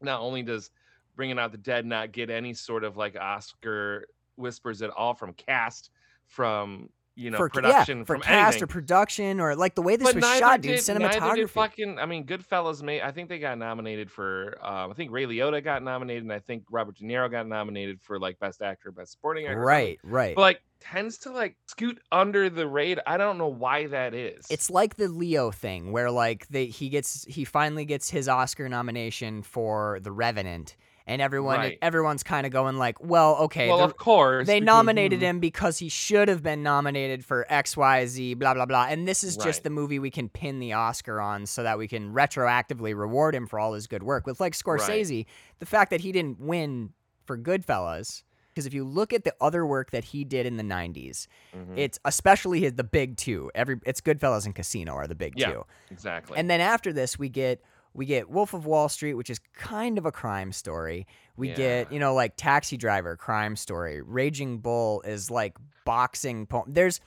not 0.02 0.22
only 0.22 0.42
does 0.42 0.72
bringing 1.16 1.38
out 1.38 1.52
the 1.52 1.58
dead 1.58 1.86
not 1.86 2.12
get 2.12 2.30
any 2.30 2.54
sort 2.54 2.84
of 2.84 2.98
like 2.98 3.16
oscar 3.16 4.08
whispers 4.36 4.82
at 4.82 4.90
all 4.90 5.14
from 5.14 5.34
cast 5.34 5.90
from 6.28 6.90
you 7.16 7.32
know 7.32 7.38
for 7.38 7.50
production 7.50 8.00
yeah, 8.00 8.04
for 8.04 8.16
from 8.16 8.22
cast 8.22 8.56
anything. 8.56 8.64
or 8.64 8.68
production 8.68 9.40
or 9.40 9.56
like 9.56 9.76
the 9.76 9.82
way 9.82 9.96
this 9.96 10.06
but 10.06 10.16
was 10.16 10.38
shot, 10.38 10.62
dude, 10.62 10.76
did, 10.76 10.86
did 10.86 11.02
cinematography. 11.02 11.50
fucking 11.50 11.98
I 11.98 12.06
mean 12.06 12.26
Goodfellas 12.26 12.84
made 12.84 13.02
I 13.02 13.12
think 13.12 13.30
they 13.30 13.40
got 13.40 13.58
nominated 13.58 14.12
for 14.12 14.58
um, 14.62 14.92
I 14.92 14.94
think 14.94 15.12
Ray 15.12 15.26
Liotta 15.26 15.64
got 15.64 15.82
nominated 15.82 16.24
and 16.24 16.34
I 16.34 16.40
think 16.40 16.64
Robert 16.70 16.98
De 16.98 17.06
Niro 17.06 17.32
got 17.32 17.48
nominated 17.48 18.02
for 18.02 18.20
like 18.20 18.38
best 18.40 18.62
actor 18.62 18.92
best 18.92 19.14
supporting 19.14 19.48
actor 19.48 19.60
right, 19.60 19.98
right. 20.04 20.36
but 20.36 20.42
like 20.42 20.62
tends 20.82 21.18
to 21.20 21.32
like 21.32 21.56
scoot 21.68 22.00
under 22.12 22.50
the 22.50 22.68
radar 22.68 23.04
I 23.08 23.18
don't 23.18 23.38
know 23.38 23.48
why 23.48 23.88
that 23.88 24.14
is 24.14 24.46
It's 24.50 24.70
like 24.70 24.96
the 24.98 25.08
Leo 25.08 25.52
thing 25.52 25.94
where 25.94 26.12
like 26.12 26.48
they 26.50 26.66
he 26.66 26.90
gets 26.90 27.24
he 27.26 27.46
finally 27.46 27.86
gets 27.86 28.10
his 28.10 28.28
Oscar 28.28 28.68
nomination 28.68 29.42
for 29.42 30.00
The 30.02 30.12
Revenant 30.12 30.76
and 31.08 31.22
everyone 31.22 31.58
Right. 31.58 31.78
everyone's 31.82 32.24
kind 32.24 32.46
of 32.48 32.52
going 32.52 32.78
like, 32.78 33.00
well, 33.04 33.36
okay, 33.38 33.68
well 33.70 33.82
of 33.82 33.98
course 33.98 34.48
they 34.48 34.60
nominated 34.60 35.22
him 35.22 35.40
because 35.40 35.78
he 35.78 35.90
should 35.90 36.28
have 36.28 36.42
been 36.42 36.64
nominated 36.64 37.24
for 37.24 37.46
XYZ, 37.50 38.38
blah, 38.40 38.54
blah, 38.54 38.66
blah. 38.66 38.88
And 38.90 39.08
this 39.08 39.24
is 39.24 39.38
just 39.38 39.64
the 39.64 39.70
movie 39.70 40.00
we 40.00 40.10
can 40.12 40.30
pin 40.30 40.60
the 40.60 40.74
Oscar 40.74 41.22
on 41.22 41.46
so 41.46 41.64
that 41.64 41.78
we 41.78 41.88
can 41.88 42.14
retroactively 42.14 42.98
reward 42.98 43.36
him 43.36 43.46
for 43.48 43.60
all 43.60 43.74
his 43.74 43.88
good 43.88 44.04
work. 44.04 44.26
With 44.26 44.40
like 44.40 44.54
Scorsese, 44.54 45.26
the 45.60 45.66
fact 45.66 45.92
that 45.92 46.02
he 46.02 46.12
didn't 46.12 46.40
win 46.40 46.94
for 47.26 47.38
Goodfellas, 47.38 48.24
because 48.50 48.66
if 48.66 48.74
you 48.74 48.84
look 48.86 49.12
at 49.14 49.26
the 49.26 49.34
other 49.42 49.66
work 49.66 49.92
that 49.92 50.06
he 50.06 50.24
did 50.24 50.46
in 50.46 50.58
the 50.58 50.64
90s, 50.64 51.28
Mhm. 51.56 51.74
it's 51.78 52.00
especially 52.06 52.62
his, 52.62 52.74
the 52.74 52.84
big 52.84 53.18
two. 53.18 53.52
Every 53.54 53.80
It's 53.86 54.00
Goodfellas 54.02 54.46
and 54.46 54.56
Casino 54.56 54.94
are 54.94 55.08
the 55.08 55.16
big 55.16 55.34
Yeah. 55.38 55.52
two. 55.52 55.66
exactly 55.92 56.38
And 56.38 56.50
then 56.50 56.62
after 56.62 56.94
this, 56.94 57.20
we 57.20 57.30
get 57.30 57.62
we 57.96 58.06
get 58.06 58.30
Wolf 58.30 58.54
of 58.54 58.66
Wall 58.66 58.90
Street, 58.90 59.14
which 59.16 59.30
is 59.30 59.40
kind 59.56 59.98
of 59.98 60.06
a 60.06 60.12
crime 60.12 60.52
story. 60.52 61.08
We 61.38 61.50
Yeah. 61.50 61.56
get 61.56 61.92
you 61.92 62.00
know 62.00 62.14
like 62.14 62.34
Taxi 62.36 62.78
Driver, 62.78 63.16
crime 63.16 63.56
story. 63.56 64.02
Raging 64.02 64.60
Bull 64.60 65.02
is 65.02 65.32
like 65.32 65.58
boxing. 65.86 66.46
Po- 66.46 66.66
There's 66.68 67.00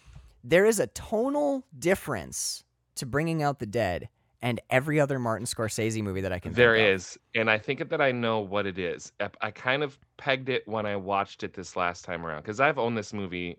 there 0.45 0.65
is 0.65 0.81
a 0.81 0.87
tonal 0.89 1.65
difference 1.79 2.65
to 2.95 3.07
Bringing 3.07 3.43
Out 3.43 3.59
the 3.59 3.67
Dead 3.67 4.09
and 4.41 4.61
every 4.71 5.01
other 5.01 5.19
Martin 5.19 5.47
Scorsese 5.47 6.01
movie 6.03 6.21
that 6.21 6.33
I 6.33 6.39
can. 6.39 6.53
There 6.53 6.77
think 6.77 6.89
of. 6.89 6.95
is, 6.95 7.19
and 7.35 7.51
I 7.51 7.59
think 7.59 7.89
that 7.91 8.01
I 8.01 8.13
know 8.13 8.39
what 8.41 8.67
it 8.67 8.79
is. 8.79 9.13
I- 9.21 9.31
I 9.41 9.51
kind 9.51 9.83
of 9.83 9.99
pegged 10.17 10.49
it 10.49 10.67
when 10.67 10.87
I 10.87 10.95
watched 10.97 11.43
it 11.43 11.53
this 11.55 11.75
last 11.77 12.05
time 12.05 12.25
around 12.25 12.43
because 12.43 12.61
I've 12.61 12.79
owned 12.79 12.97
this 12.97 13.13
movie 13.13 13.59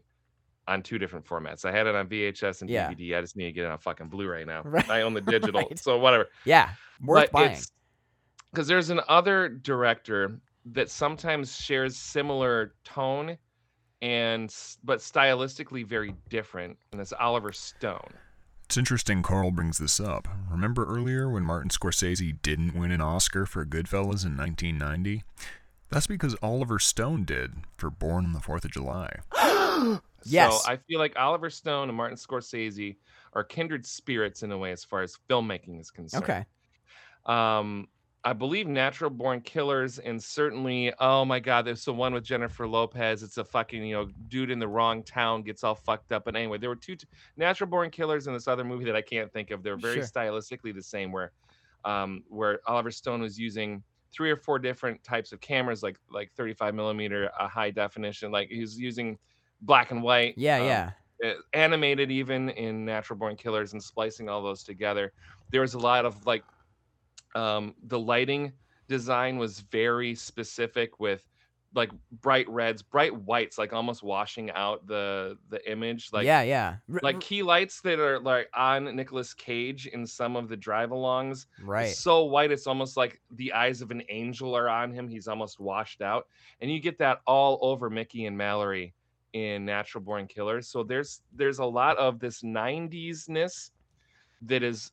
on 0.70 0.82
two 0.84 0.98
different 1.00 1.26
formats. 1.26 1.66
I 1.66 1.72
had 1.72 1.88
it 1.88 1.96
on 1.96 2.08
VHS 2.08 2.62
and 2.62 2.70
Yeah. 2.70 2.90
DVD. 2.94 3.18
I 3.18 3.22
just 3.22 3.36
need 3.36 3.46
to 3.46 3.52
get 3.52 3.66
it 3.66 3.72
on 3.72 3.78
fucking 3.80 4.08
Blu-ray 4.08 4.46
now. 4.46 4.62
Right. 4.66 4.90
I 4.90 5.02
own 5.02 5.14
the 5.14 5.22
digital, 5.22 5.62
Right. 5.62 5.80
so 5.80 5.98
whatever. 5.98 6.28
Yeah, 6.46 6.70
worth 7.04 7.32
buying. 7.32 7.58
because 8.52 8.68
there's 8.68 8.90
an 8.90 9.02
other 9.08 9.50
director 9.50 10.40
that 10.72 10.90
sometimes 10.90 11.56
shares 11.56 11.98
similar 11.98 12.74
tone 12.84 13.38
and 14.02 14.54
but 14.84 15.00
stylistically 15.00 15.86
very 15.86 16.14
different, 16.30 16.78
and 16.92 17.02
it's 17.02 17.12
Oliver 17.14 17.52
Stone. 17.52 18.14
It's 18.66 18.78
interesting 18.78 19.24
Carl 19.24 19.50
brings 19.52 19.80
this 19.80 20.00
up. 20.00 20.28
Remember 20.52 20.86
earlier 20.86 21.28
when 21.30 21.44
Martin 21.44 21.70
Scorsese 21.72 22.40
didn't 22.44 22.76
win 22.76 22.92
an 22.92 23.02
Oscar 23.02 23.46
for 23.48 23.66
Goodfellas 23.66 24.24
in 24.26 24.38
1990? 24.38 25.24
That's 25.90 26.06
because 26.06 26.36
Oliver 26.44 26.78
Stone 26.78 27.26
did 27.26 27.56
for 27.78 27.90
Born 27.90 28.26
on 28.26 28.34
the 28.34 28.40
Fourth 28.40 28.64
of 28.64 28.72
July. 28.72 29.20
Yes. 30.26 30.64
So 30.64 30.70
I 30.72 30.78
feel 30.78 31.00
like 31.00 31.14
Oliver 31.18 31.50
Stone 31.50 31.90
and 31.90 31.98
Martin 31.98 32.18
Scorsese 32.18 32.98
are 33.34 33.44
kindred 33.44 33.86
spirits 33.86 34.44
in 34.44 34.52
a 34.52 34.58
way 34.58 34.72
as 34.72 34.84
far 34.84 35.02
as 35.02 35.18
filmmaking 35.30 35.80
is 35.80 35.92
concerned. 35.92 36.24
Okay. 36.24 36.46
Um, 37.26 37.88
I 38.26 38.34
believe 38.34 38.68
Natural 38.68 39.10
Born 39.10 39.40
Killers 39.40 39.98
and 39.98 40.22
certainly, 40.22 40.94
oh 41.00 41.24
my 41.24 41.40
God, 41.40 41.66
there's 41.66 41.86
the 41.86 41.94
one 41.94 42.14
with 42.14 42.24
Jennifer 42.26 42.68
Lopez. 42.68 43.24
It's 43.24 43.38
a 43.38 43.46
fucking, 43.46 43.82
you 43.86 43.96
know, 43.96 44.10
dude 44.28 44.52
in 44.52 44.60
the 44.60 44.68
wrong 44.68 45.04
town 45.04 45.42
gets 45.44 45.64
all 45.64 45.76
fucked 45.76 46.12
up. 46.12 46.26
But 46.26 46.36
anyway, 46.36 46.58
there 46.58 46.70
were 46.70 46.76
two 46.76 46.98
t- 46.98 47.08
Natural 47.38 47.70
Born 47.70 47.90
Killers 47.90 48.28
and 48.28 48.36
this 48.36 48.48
other 48.48 48.66
movie 48.66 48.84
that 48.86 48.96
I 48.96 49.02
can't 49.02 49.32
think 49.32 49.52
of. 49.52 49.64
They're 49.64 49.78
very 49.78 49.96
Sure. 49.96 50.04
stylistically 50.04 50.74
the 50.76 50.84
same, 50.84 51.14
where, 51.14 51.32
um, 51.86 52.24
where 52.28 52.60
Oliver 52.68 52.92
Stone 52.92 53.22
was 53.22 53.40
using 53.40 53.84
three 54.12 54.32
or 54.32 54.36
four 54.36 54.60
different 54.60 55.02
types 55.04 55.32
of 55.32 55.40
cameras, 55.40 55.82
like 55.82 55.98
like 56.12 56.32
35 56.34 56.76
millimeter, 56.76 57.30
a 57.40 57.48
high 57.48 57.72
definition, 57.72 58.32
like 58.32 58.50
he's 58.50 58.78
using 58.78 59.18
black 59.62 59.92
and 59.92 60.02
white. 60.04 60.36
Yeah, 60.38 60.60
um, 60.60 60.66
yeah. 61.24 61.34
animated 61.54 62.12
even 62.12 62.50
in 62.50 62.86
Natural 62.86 63.18
Born 63.18 63.36
Killers 63.36 63.74
and 63.74 63.84
splicing 63.84 64.30
all 64.30 64.42
those 64.42 64.64
together. 64.64 65.12
There 65.52 65.62
was 65.62 65.74
a 65.74 65.80
lot 65.80 66.06
of 66.06 66.26
like 66.26 66.44
um, 67.36 67.76
the 67.84 68.00
lighting 68.00 68.54
design 68.88 69.38
was 69.38 69.60
very 69.72 70.16
specific 70.16 71.00
with 71.00 71.24
like 71.76 71.92
bright 72.22 72.50
reds, 72.50 72.82
bright 72.82 73.16
whites, 73.16 73.58
like 73.58 73.74
almost 73.74 74.02
washing 74.02 74.50
out 74.52 74.86
the 74.88 75.38
the 75.50 75.72
image. 75.72 76.10
Like 76.12 76.26
yeah, 76.26 76.42
yeah. 76.42 76.76
R- 76.92 77.00
like 77.04 77.20
key 77.20 77.44
lights 77.44 77.82
that 77.82 78.00
are 78.00 78.20
like 78.20 78.50
on 78.56 78.96
Nicolas 78.96 79.34
Cage 79.34 79.88
in 79.88 80.06
some 80.06 80.36
of 80.36 80.50
the 80.50 80.58
drive-alongs. 80.58 81.46
right. 81.62 81.94
So 81.94 82.24
white, 82.26 82.52
it's 82.52 82.68
almost 82.68 82.98
like 82.98 83.22
the 83.32 83.54
eyes 83.54 83.82
of 83.82 83.92
an 83.92 84.04
angel 84.10 84.56
are 84.56 84.70
on 84.70 84.92
him. 84.92 85.08
He's 85.08 85.28
almost 85.28 85.60
washed 85.60 86.02
out, 86.02 86.28
and 86.62 86.72
you 86.72 86.80
get 86.80 86.98
that 87.00 87.20
all 87.28 87.60
over 87.62 87.90
Mickey 87.90 88.26
and 88.26 88.38
Mallory 88.38 88.94
in 89.34 89.66
Natural 89.66 90.04
Born 90.04 90.28
Killers. 90.28 90.68
So 90.68 90.84
there's 90.84 91.22
there's 91.34 91.60
a 91.60 91.66
lot 91.66 91.98
of 91.98 92.20
this 92.20 92.42
90s 92.42 93.30
ness 93.30 93.72
that 94.42 94.64
is 94.64 94.92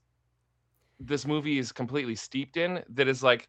this 0.99 1.27
movie 1.27 1.59
is 1.59 1.73
completely 1.73 2.15
steeped 2.15 2.57
in. 2.57 2.83
That 2.89 3.09
is 3.09 3.23
like 3.23 3.49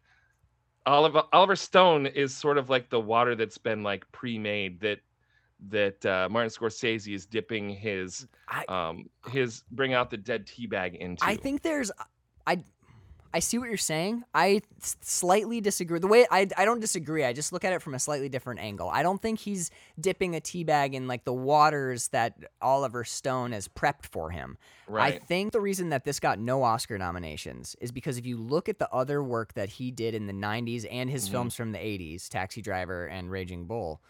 Oliver 0.86 1.22
Oliver 1.32 1.56
Stone 1.56 2.06
is 2.06 2.34
sort 2.34 2.58
of 2.58 2.70
like 2.70 2.90
the 2.90 3.00
water 3.00 3.34
that's 3.34 3.58
been 3.58 3.82
like 3.82 4.10
pre-made 4.12 4.80
that 4.80 5.00
that 5.68 6.04
uh, 6.06 6.28
Martin 6.30 6.50
Scorsese 6.50 7.12
is 7.14 7.26
dipping 7.26 7.68
his 7.68 8.26
I- 8.48 8.64
um 8.68 9.06
his 9.28 9.64
bring 9.70 9.92
out 9.94 10.10
the 10.10 10.16
dead 10.16 10.46
tea 10.46 10.66
bag 10.66 10.94
into. 10.94 11.24
I 11.24 11.36
think 11.36 11.62
there's 11.62 11.90
I 12.46 12.62
I 13.32 13.40
see 13.40 13.58
what 13.58 13.68
you're 13.68 13.76
saying. 13.76 14.24
I 14.34 14.62
slightly 14.80 15.60
disagree. 15.60 15.98
The 15.98 16.06
way 16.06 16.26
I 16.30 16.48
I 16.56 16.64
don't 16.64 16.80
disagree. 16.80 17.24
I 17.24 17.32
just 17.34 17.52
look 17.52 17.62
at 17.64 17.72
it 17.74 17.82
from 17.82 17.94
a 17.94 17.98
slightly 17.98 18.28
different 18.28 18.60
angle. 18.60 18.88
I 18.88 19.02
don't 19.02 19.20
think 19.20 19.38
he's 19.40 19.70
dipping 20.00 20.34
a 20.34 20.40
tea 20.40 20.64
bag 20.64 20.94
in 20.94 21.06
like 21.06 21.24
the 21.24 21.32
waters 21.34 22.08
that 22.08 22.38
Oliver 22.62 23.04
Stone 23.04 23.52
has 23.52 23.68
prepped 23.68 24.06
for 24.06 24.30
him. 24.30 24.56
I 24.90 25.18
think 25.18 25.52
the 25.52 25.60
reason 25.60 25.90
that 25.90 26.04
this 26.04 26.18
got 26.20 26.38
no 26.38 26.62
Oscar 26.62 26.96
nominations 26.96 27.76
is 27.80 27.92
because 27.92 28.16
if 28.16 28.24
you 28.24 28.38
look 28.38 28.68
at 28.68 28.78
the 28.78 28.90
other 28.90 29.22
work 29.22 29.52
that 29.54 29.68
he 29.68 29.90
did 29.90 30.14
in 30.14 30.26
the 30.26 30.32
90s 30.32 30.86
and 30.90 31.10
his 31.10 31.28
Mhm. 31.28 31.32
films 31.32 31.54
from 31.54 31.72
the 31.72 31.78
80s, 31.78 32.28
Taxi 32.30 32.62
Driver 32.62 33.06
and 33.06 33.30
Raging 33.30 33.66
Bull, 33.66 34.00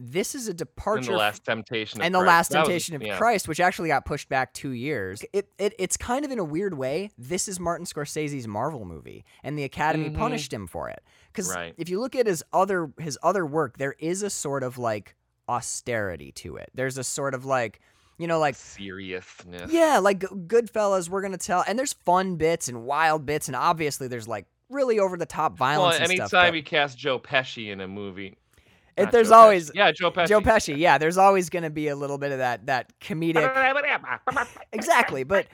this 0.00 0.34
is 0.34 0.46
a 0.46 0.50
and 0.50 0.58
departure 0.58 1.12
the 1.12 1.18
last 1.18 1.44
temptation 1.44 2.00
of 2.00 2.06
and 2.06 2.14
the 2.14 2.18
Christ. 2.20 2.28
last 2.28 2.50
That 2.50 2.58
was- 2.60 2.68
temptation 2.68 2.94
of 2.96 3.02
yeah. 3.02 3.18
christ 3.18 3.48
which 3.48 3.60
actually 3.60 3.88
got 3.88 4.04
pushed 4.04 4.28
back 4.28 4.54
two 4.54 4.70
years 4.70 5.24
it, 5.32 5.48
it 5.58 5.74
it's 5.78 5.96
kind 5.96 6.24
of 6.24 6.30
in 6.30 6.38
a 6.38 6.44
weird 6.44 6.74
way 6.74 7.10
this 7.18 7.48
is 7.48 7.58
martin 7.58 7.84
scorsese's 7.86 8.46
marvel 8.46 8.84
movie 8.84 9.24
and 9.42 9.58
the 9.58 9.64
academy 9.64 10.10
Mhm. 10.10 10.16
punished 10.16 10.52
him 10.52 10.66
for 10.66 10.88
it 10.88 11.02
because 11.32 11.54
Right. 11.54 11.74
if 11.76 11.88
you 11.88 12.00
look 12.00 12.14
at 12.14 12.26
his 12.26 12.42
other 12.52 12.90
his 12.98 13.18
other 13.22 13.44
work 13.44 13.78
there 13.78 13.94
is 13.98 14.22
a 14.22 14.30
sort 14.30 14.62
of 14.62 14.78
like 14.78 15.14
austerity 15.48 16.30
to 16.32 16.56
it 16.56 16.70
there's 16.74 16.96
a 16.98 17.04
sort 17.04 17.34
of 17.34 17.44
like 17.44 17.80
you 18.18 18.26
know 18.26 18.38
like 18.38 18.54
seriousness 18.54 19.70
yeah 19.72 19.98
like 19.98 20.20
goodfellas 20.20 21.08
we're 21.08 21.22
gonna 21.22 21.36
tell 21.38 21.64
and 21.66 21.78
there's 21.78 21.92
fun 21.92 22.36
bits 22.36 22.68
and 22.68 22.84
wild 22.84 23.24
bits 23.26 23.48
and 23.48 23.56
obviously 23.56 24.08
there's 24.08 24.28
like 24.28 24.46
really 24.68 24.98
over 24.98 25.16
the 25.16 25.26
top 25.26 25.52
well 25.58 25.70
violence 25.70 25.96
and 25.96 26.04
anytime 26.06 26.28
stuff 26.28 26.46
but 26.48 26.54
you 26.54 26.62
cast 26.62 26.98
joe 26.98 27.18
pesci 27.18 27.70
in 27.70 27.80
a 27.80 27.88
movie 27.88 28.36
it- 28.98 29.10
there's 29.12 29.28
Joe 29.28 29.34
Pesci. 29.34 29.38
always 29.38 29.70
yeah 29.74 29.92
joe 29.92 30.10
pesci 30.10 30.28
Joe 30.28 30.40
Pesci, 30.40 30.76
yeah, 30.76 30.98
there's 30.98 31.16
always 31.18 31.50
going 31.50 31.62
to 31.64 31.70
be 31.70 31.88
a 31.88 31.96
little 31.96 32.18
bit 32.18 32.32
of 32.32 32.38
that 32.38 32.66
that 32.66 32.92
comedic 33.00 33.44
exactly 34.72 35.24
but 35.24 35.46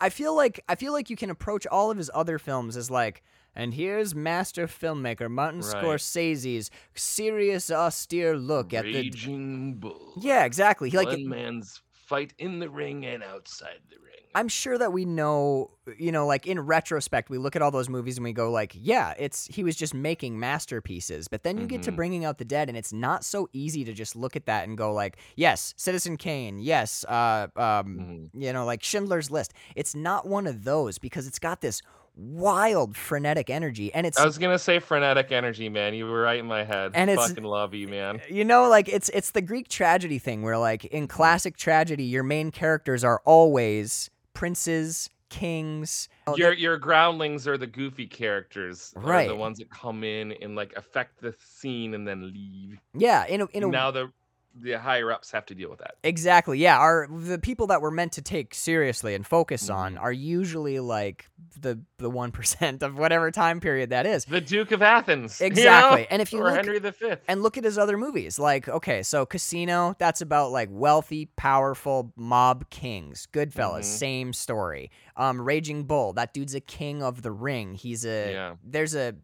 i 0.00 0.08
feel 0.10 0.34
like 0.34 0.62
i 0.68 0.74
feel 0.74 0.92
like 0.92 1.10
you 1.10 1.16
can 1.16 1.30
approach 1.30 1.66
all 1.66 1.90
of 1.90 1.96
his 1.98 2.10
other 2.14 2.38
films 2.38 2.76
as 2.76 2.90
like 2.90 3.22
and 3.54 3.72
here's 3.74 4.14
master 4.14 4.66
filmmaker 4.66 5.30
martin 5.30 5.60
Right. 5.60 5.84
scorsese's 5.84 6.70
serious 6.94 7.70
austere 7.70 8.36
look 8.36 8.74
at 8.74 8.84
the 8.84 8.92
raging 8.94 9.74
bull 9.74 10.12
yeah 10.20 10.44
exactly 10.44 10.90
He, 10.90 10.96
like 10.96 11.08
one 11.08 11.28
man's 11.28 11.80
fight 12.06 12.32
in 12.38 12.58
the 12.60 12.68
ring 12.70 13.04
and 13.04 13.22
outside 13.22 13.80
the 13.90 13.96
ring 13.96 14.12
i'm 14.34 14.48
sure 14.48 14.78
that 14.78 14.92
we 14.92 15.04
know 15.04 15.70
you 15.98 16.12
know 16.12 16.26
like 16.26 16.46
in 16.46 16.60
retrospect 16.60 17.30
we 17.30 17.38
look 17.38 17.56
at 17.56 17.62
all 17.62 17.70
those 17.70 17.88
movies 17.88 18.16
and 18.16 18.24
we 18.24 18.32
go 18.32 18.50
like 18.50 18.72
yeah 18.78 19.12
it's 19.18 19.46
he 19.46 19.64
was 19.64 19.74
just 19.76 19.92
making 19.94 20.38
masterpieces 20.38 21.26
but 21.26 21.42
then 21.42 21.58
you 21.58 21.66
get 21.66 21.82
to 21.82 21.90
Mhm. 21.90 21.96
bringing 21.96 22.24
out 22.24 22.38
the 22.38 22.44
dead 22.44 22.68
and 22.68 22.76
it's 22.78 22.92
not 22.92 23.24
so 23.24 23.48
easy 23.52 23.84
to 23.84 23.92
just 23.92 24.14
look 24.14 24.36
at 24.36 24.46
that 24.46 24.68
and 24.68 24.76
go 24.78 24.92
like 24.92 25.16
yes 25.36 25.74
citizen 25.76 26.16
kane 26.16 26.58
yes 26.58 27.04
uh 27.08 27.46
um 27.56 27.98
Mhm. 27.98 28.30
you 28.34 28.52
know, 28.52 28.64
like 28.66 28.82
Schindler's 28.82 29.30
List. 29.30 29.52
It's 29.74 29.94
not 29.94 30.26
one 30.26 30.46
of 30.46 30.64
those 30.64 30.98
because 30.98 31.26
it's 31.26 31.38
got 31.38 31.60
this 31.62 31.80
wild 32.16 32.96
frenetic 32.96 33.50
energy 33.50 33.92
and 33.92 34.06
it's 34.06 34.18
i 34.18 34.24
was 34.24 34.38
gonna 34.38 34.58
say 34.58 34.78
frenetic 34.78 35.30
energy 35.32 35.68
man 35.68 35.92
you 35.92 36.06
were 36.06 36.22
right 36.22 36.38
in 36.40 36.46
my 36.46 36.64
head 36.64 36.92
And 36.94 37.10
it's- 37.10 37.28
fucking 37.28 37.44
love 37.44 37.74
you 37.74 37.88
man 37.88 38.22
you 38.30 38.42
know 38.44 38.68
like 38.70 38.88
it's 38.88 39.10
it's 39.10 39.32
the 39.32 39.42
Greek 39.42 39.68
tragedy 39.68 40.18
thing 40.18 40.42
where 40.42 40.56
like 40.56 40.86
in 40.86 41.08
classic 41.08 41.58
tragedy 41.58 42.04
your 42.04 42.22
main 42.22 42.50
characters 42.50 43.04
are 43.04 43.20
always 43.26 44.08
princes, 44.32 45.10
kings. 45.28 46.08
Your 46.36 46.52
your 46.52 46.76
groundlings 46.78 47.46
are 47.46 47.58
the 47.58 47.66
goofy 47.66 48.06
characters 48.06 48.92
Right. 48.96 49.28
the 49.28 49.36
ones 49.36 49.58
that 49.58 49.70
come 49.70 50.02
in 50.04 50.32
and 50.40 50.54
like 50.56 50.72
affect 50.76 51.20
the 51.20 51.34
scene 51.38 51.94
and 51.94 52.06
then 52.08 52.32
leave 52.32 52.78
yeah, 52.94 53.26
in 53.26 53.42
a, 53.42 53.46
in 53.52 53.64
a 53.64 53.66
now 53.68 53.90
the 53.90 54.10
the 54.58 54.72
higher 54.72 55.12
ups 55.12 55.30
have 55.30 55.44
to 55.46 55.54
deal 55.54 55.68
with 55.70 55.78
that 55.80 55.96
Exactly. 56.02 56.58
Yeah, 56.58 56.78
our 56.78 57.06
the 57.08 57.38
people 57.38 57.66
that 57.68 57.80
we're 57.82 57.90
meant 57.90 58.12
to 58.12 58.22
take 58.22 58.54
seriously 58.54 59.14
and 59.14 59.26
focus 59.26 59.68
on 59.68 59.94
Mhm. 59.96 60.00
are 60.02 60.12
usually 60.12 60.80
like 60.80 61.28
the 61.60 61.78
the 61.98 62.10
1% 62.10 62.82
of 62.82 62.98
whatever 62.98 63.30
time 63.30 63.60
period 63.60 63.90
that 63.90 64.04
is. 64.06 64.24
the 64.26 64.40
duke 64.40 64.70
of 64.72 64.82
athens 64.82 65.40
you 65.40 65.46
know? 65.46 65.52
Exactly. 65.52 66.06
And 66.10 66.20
if 66.22 66.32
you 66.32 66.40
or 66.40 66.44
look 66.50 66.56
henry 66.56 66.78
v 66.78 66.90
and 67.28 67.42
look 67.42 67.56
at 67.56 67.64
his 67.64 67.78
other 67.78 67.96
movies. 67.96 68.38
Like, 68.38 68.68
okay, 68.68 69.02
so 69.02 69.24
Casino, 69.26 69.94
that's 69.98 70.20
about 70.20 70.50
like 70.52 70.68
wealthy, 70.70 71.26
powerful 71.36 72.12
mob 72.16 72.68
kings. 72.70 73.26
Goodfellas, 73.32 73.80
Mhm. 73.80 73.84
same 73.84 74.32
story. 74.32 74.90
Um, 75.16 75.40
Raging 75.40 75.84
Bull, 75.84 76.12
that 76.14 76.34
dude's 76.34 76.54
a 76.54 76.60
king 76.60 77.02
of 77.02 77.22
the 77.22 77.32
ring. 77.32 77.74
He's 77.74 78.04
a 78.04 78.32
Yeah. 78.32 78.54
there's 78.62 78.94
a 78.94 79.14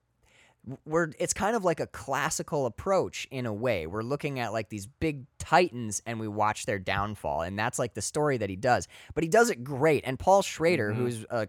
we're 0.86 1.10
it's 1.18 1.32
kind 1.32 1.56
of 1.56 1.64
like 1.64 1.80
a 1.80 1.88
classical 1.88 2.66
approach 2.66 3.26
in 3.32 3.46
a 3.46 3.52
way. 3.52 3.86
We're 3.86 4.02
looking 4.02 4.38
at 4.38 4.52
like 4.52 4.68
these 4.68 4.86
big 4.86 5.26
titans 5.38 6.00
and 6.06 6.20
we 6.20 6.28
watch 6.28 6.66
their 6.66 6.78
downfall, 6.78 7.42
and 7.42 7.58
that's 7.58 7.78
like 7.80 7.94
the 7.94 8.02
story 8.02 8.36
that 8.38 8.48
he 8.48 8.54
does. 8.54 8.86
But 9.14 9.24
he 9.24 9.28
does 9.28 9.50
it 9.50 9.64
great. 9.64 10.04
And 10.06 10.18
Paul 10.18 10.42
Schrader, 10.42 10.92
Mhm. 10.92 10.96
who's 10.96 11.24
a 11.30 11.48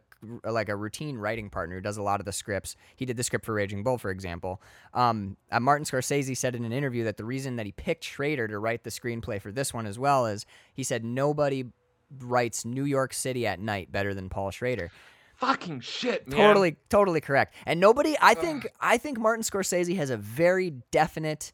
like 0.50 0.70
a 0.70 0.76
routine 0.76 1.18
writing 1.18 1.50
partner 1.50 1.76
who 1.76 1.82
does 1.82 1.98
a 1.98 2.02
lot 2.02 2.20
of 2.22 2.26
the 2.26 2.32
scripts. 2.32 2.76
He 2.96 3.06
did 3.06 3.18
the 3.18 3.24
script 3.24 3.46
for 3.46 3.54
Raging 3.54 3.84
Bull, 3.84 3.98
for 3.98 4.10
example. 4.10 4.62
Um, 4.94 5.36
uh, 5.52 5.60
Martin 5.60 5.86
Scorsese 5.86 6.36
said 6.38 6.56
in 6.56 6.64
an 6.64 6.72
interview 6.72 7.04
that 7.04 7.18
the 7.18 7.26
reason 7.26 7.58
that 7.58 7.66
he 7.66 7.74
picked 7.74 8.06
Schrader 8.06 8.48
to 8.48 8.58
write 8.58 8.84
the 8.84 8.90
screenplay 8.90 9.42
for 9.42 9.52
this 9.52 9.74
one 9.74 9.86
as 9.86 10.00
well 10.00 10.26
is 10.26 10.46
he 10.74 10.82
said 10.84 11.04
nobody 11.04 11.66
writes 12.20 12.64
New 12.64 12.86
York 12.86 13.14
City 13.14 13.46
at 13.46 13.60
night 13.60 13.92
better 13.92 14.14
than 14.14 14.30
Paul 14.30 14.50
Schrader. 14.52 14.92
Fucking 15.46 15.80
shit 15.82 16.28
man. 16.28 16.38
Totally, 16.40 16.76
totally 16.90 17.22
correct. 17.22 17.54
And 17.66 17.80
nobody, 17.80 18.16
I 18.22 18.34
think, 18.34 18.68
I 18.80 18.98
think 18.98 19.20
Martin 19.20 19.44
Scorsese 19.44 19.96
has 19.98 20.10
a 20.10 20.18
very 20.18 20.72
definite 20.92 21.52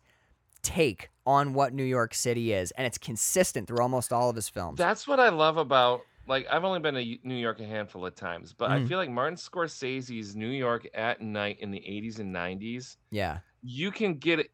take 0.62 1.10
on 1.25 1.54
what 1.54 1.73
New 1.73 1.84
York 1.84 2.13
City 2.13 2.54
is, 2.54 2.71
and 2.71 2.86
it's 2.86 2.97
consistent 2.97 3.67
through 3.67 3.82
almost 3.82 4.12
all 4.12 4.30
of 4.30 4.36
his 4.36 4.49
films. 4.49 4.78
That's 4.78 5.08
what 5.08 5.19
I 5.19 5.30
love 5.30 5.58
about 5.58 6.02
like 6.28 6.45
I've 6.52 6.63
only 6.63 6.80
been 6.80 6.93
to 6.93 7.17
New 7.23 7.34
York 7.36 7.60
a 7.60 7.65
handful 7.65 8.06
of 8.06 8.13
times, 8.13 8.54
but 8.54 8.69
I 8.69 8.78
Mhm. 8.80 8.88
feel 8.88 8.97
like 8.99 9.10
Martin 9.10 9.36
Scorsese's 9.36 10.36
New 10.36 10.49
York 10.49 10.88
at 10.93 11.21
night 11.21 11.58
in 11.60 11.71
the 11.71 11.80
80s 11.88 12.19
and 12.19 12.32
90s, 12.32 12.97
Yeah. 13.10 13.39
you 13.63 13.89
can 13.89 14.13
get 14.13 14.38
it 14.39 14.52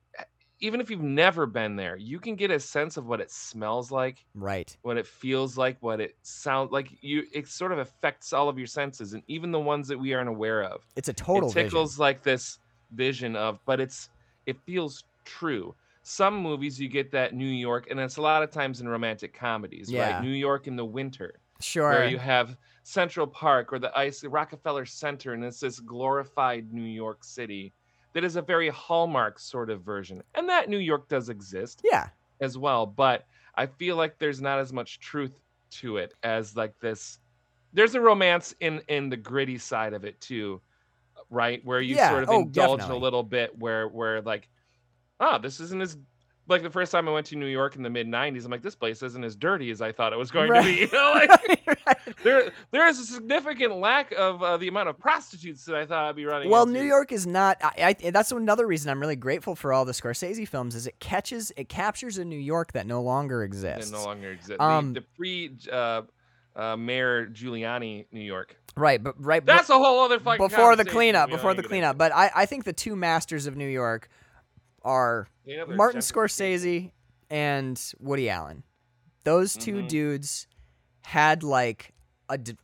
even 0.60 0.82
if 0.82 0.90
you've 0.90 1.02
never 1.02 1.46
been 1.46 1.76
there, 1.76 1.98
you 1.98 2.20
can 2.20 2.36
get 2.36 2.52
a 2.52 2.60
sense 2.60 2.98
of 2.98 3.06
what 3.08 3.22
it 3.22 3.32
smells 3.32 3.92
like, 3.92 4.26
Right. 4.36 4.78
what 4.84 4.98
it 4.98 5.08
feels 5.08 5.58
like, 5.58 5.82
what 5.82 6.00
it 6.02 6.16
sounds 6.24 6.72
like. 6.72 6.90
You 7.02 7.26
it 7.34 7.48
sort 7.48 7.72
of 7.72 7.80
affects 7.80 8.34
all 8.34 8.50
of 8.50 8.58
your 8.58 8.68
senses 8.68 9.14
and 9.14 9.24
even 9.28 9.52
the 9.52 9.60
ones 9.60 9.88
that 9.90 10.00
we 10.00 10.14
aren't 10.14 10.30
aware 10.30 10.64
of. 10.64 10.88
It's 10.96 11.10
a 11.10 11.14
total 11.14 11.50
it 11.50 11.54
vision. 11.54 11.54
tickles 11.64 12.00
like 12.00 12.24
this 12.24 12.60
vision 12.92 13.36
of 13.36 13.60
but 13.66 13.80
it's 13.80 14.10
it 14.46 14.58
feels 14.66 15.04
true 15.26 15.76
some 16.04 16.36
movies 16.38 16.80
you 16.80 16.88
get 16.88 17.12
that 17.12 17.34
new 17.34 17.48
york 17.48 17.88
and 17.90 18.00
it's 18.00 18.18
a 18.18 18.22
lot 18.22 18.44
of 18.44 18.52
times 18.52 18.80
in 18.80 18.88
romantic 18.88 19.34
comedies 19.34 19.92
Yeah. 19.92 19.96
right 19.96 20.18
new 20.20 20.30
york 20.30 20.68
in 20.68 20.76
the 20.76 20.86
winter 20.86 21.42
Sure. 21.60 21.84
where 21.88 22.04
you 22.04 22.18
have 22.20 22.58
central 22.84 23.26
park 23.28 23.74
or 23.74 23.80
the 23.80 23.96
ice 23.98 24.24
rockefeller 24.24 24.86
center 24.86 25.34
and 25.34 25.44
it's 25.44 25.60
this 25.62 25.80
glorified 25.80 26.72
new 26.72 26.84
york 26.84 27.24
city 27.24 27.74
that 28.16 28.24
is 28.24 28.36
a 28.38 28.42
very 28.42 28.70
hallmark 28.70 29.38
sort 29.38 29.70
of 29.70 29.84
version 29.84 30.24
and 30.34 30.50
that 30.50 30.70
new 30.70 30.80
york 30.80 31.08
does 31.10 31.30
exist 31.30 31.82
yeah. 31.84 32.10
as 32.42 32.58
well 32.58 32.86
but 32.88 33.26
i 33.56 33.66
feel 33.68 33.96
like 33.98 34.18
there's 34.18 34.42
not 34.42 34.58
as 34.58 34.74
much 34.74 35.00
truth 35.00 35.40
to 35.70 35.98
it 35.98 36.14
as 36.24 36.56
like 36.56 36.74
this 36.80 37.20
there's 37.74 37.94
a 37.94 38.02
romance 38.02 38.56
in 38.62 38.82
in 38.88 39.10
the 39.10 39.18
gritty 39.18 39.58
side 39.58 39.94
of 39.94 40.06
it 40.06 40.20
too 40.22 40.62
right 41.30 41.64
where 41.66 41.82
you 41.82 41.96
Yeah, 41.96 42.10
sort 42.10 42.24
of 42.24 42.30
oh, 42.30 42.42
indulge 42.42 42.80
definitely. 42.80 42.98
a 42.98 43.04
little 43.04 43.24
bit 43.24 43.58
where 43.60 43.88
where 43.88 44.22
like 44.22 44.50
ah 45.20 45.38
this 45.38 45.60
isn't 45.60 45.82
as 45.82 45.98
like 46.48 46.62
the 46.64 46.70
first 46.70 46.92
time 46.92 47.08
i 47.08 47.12
went 47.12 47.26
to 47.26 47.36
new 47.36 47.46
york 47.48 47.76
in 47.76 47.84
the 47.84 47.90
mid 47.90 48.08
90s 48.08 48.46
i'm 48.46 48.52
like 48.52 48.62
this 48.62 48.76
place 48.76 49.02
isn't 49.04 49.24
as 49.24 49.36
dirty 49.36 49.72
as 49.72 49.82
i 49.82 49.92
thought 49.92 50.14
it 50.14 50.18
was 50.20 50.32
going 50.32 50.52
to 50.54 50.62
be 50.62 50.72
you 50.82 50.90
know 50.94 51.12
like 51.16 51.30
Right. 51.88 51.98
there 52.24 52.52
there 52.72 52.88
is 52.88 53.00
a 53.00 53.04
significant 53.06 53.76
lack 53.78 54.12
of 54.14 54.42
uh, 54.42 54.58
the 54.58 54.68
amount 54.68 54.90
of 54.90 54.98
prostitutes 54.98 55.66
that 55.66 55.76
i 55.76 55.86
thought 55.86 56.06
i'd 56.10 56.16
be 56.16 56.26
running 56.26 56.50
Well, 56.50 56.64
into. 56.64 56.80
New 56.80 56.86
York 56.86 57.12
is 57.12 57.28
not. 57.28 57.58
I, 57.62 57.96
I, 58.04 58.10
that's 58.12 58.32
another 58.32 58.66
reason 58.66 58.90
I'm 58.90 59.00
really 59.00 59.16
grateful 59.16 59.56
for 59.56 59.72
all 59.74 59.86
the 59.86 59.92
Scorsese 59.92 60.48
films. 60.48 60.74
Is 60.76 60.88
it 60.88 61.00
catches, 61.00 61.52
it 61.58 61.70
captures 61.70 62.18
a 62.18 62.26
New 62.26 62.40
York 62.40 62.74
that 62.74 62.88
no 62.88 63.02
longer 63.02 63.44
It 63.44 63.48
exists. 63.48 63.92
no 63.92 64.04
longer 64.04 64.32
exists 64.32 64.60
Um, 64.60 64.94
the, 64.94 65.02
the 65.02 65.06
pre 65.18 65.52
uh, 65.72 66.02
uh, 66.56 66.76
mayor 66.78 67.28
giuliani 67.28 68.06
new 68.12 68.22
york 68.22 68.56
right, 68.78 69.04
but 69.04 69.14
right. 69.24 69.46
but- 69.46 69.56
That's 69.56 69.70
a 69.70 69.78
whole 69.78 70.00
other 70.02 70.20
fucking 70.20 70.44
before 70.48 70.76
the 70.76 70.86
cleanup, 70.86 71.30
before 71.30 71.54
the 71.54 71.58
need 71.62 71.64
to 71.64 71.68
get 71.68 71.70
cleanup. 71.70 71.98
But 71.98 72.14
I, 72.16 72.32
I 72.36 72.46
think 72.46 72.64
the 72.64 72.74
two 72.74 72.96
masters 72.96 73.46
of 73.46 73.56
New 73.56 73.68
York 73.68 74.10
are 74.86 75.28
You 75.44 75.58
know, 75.58 75.66
Martin. 75.68 76.00
Scorsese 76.00 76.92
and 77.30 77.82
Woody 78.00 78.30
Allen. 78.30 78.64
Those 79.26 79.58
2 79.58 79.76
Mhm. 79.84 79.88
dudes 79.90 80.48
had 81.02 81.44
like 81.44 81.92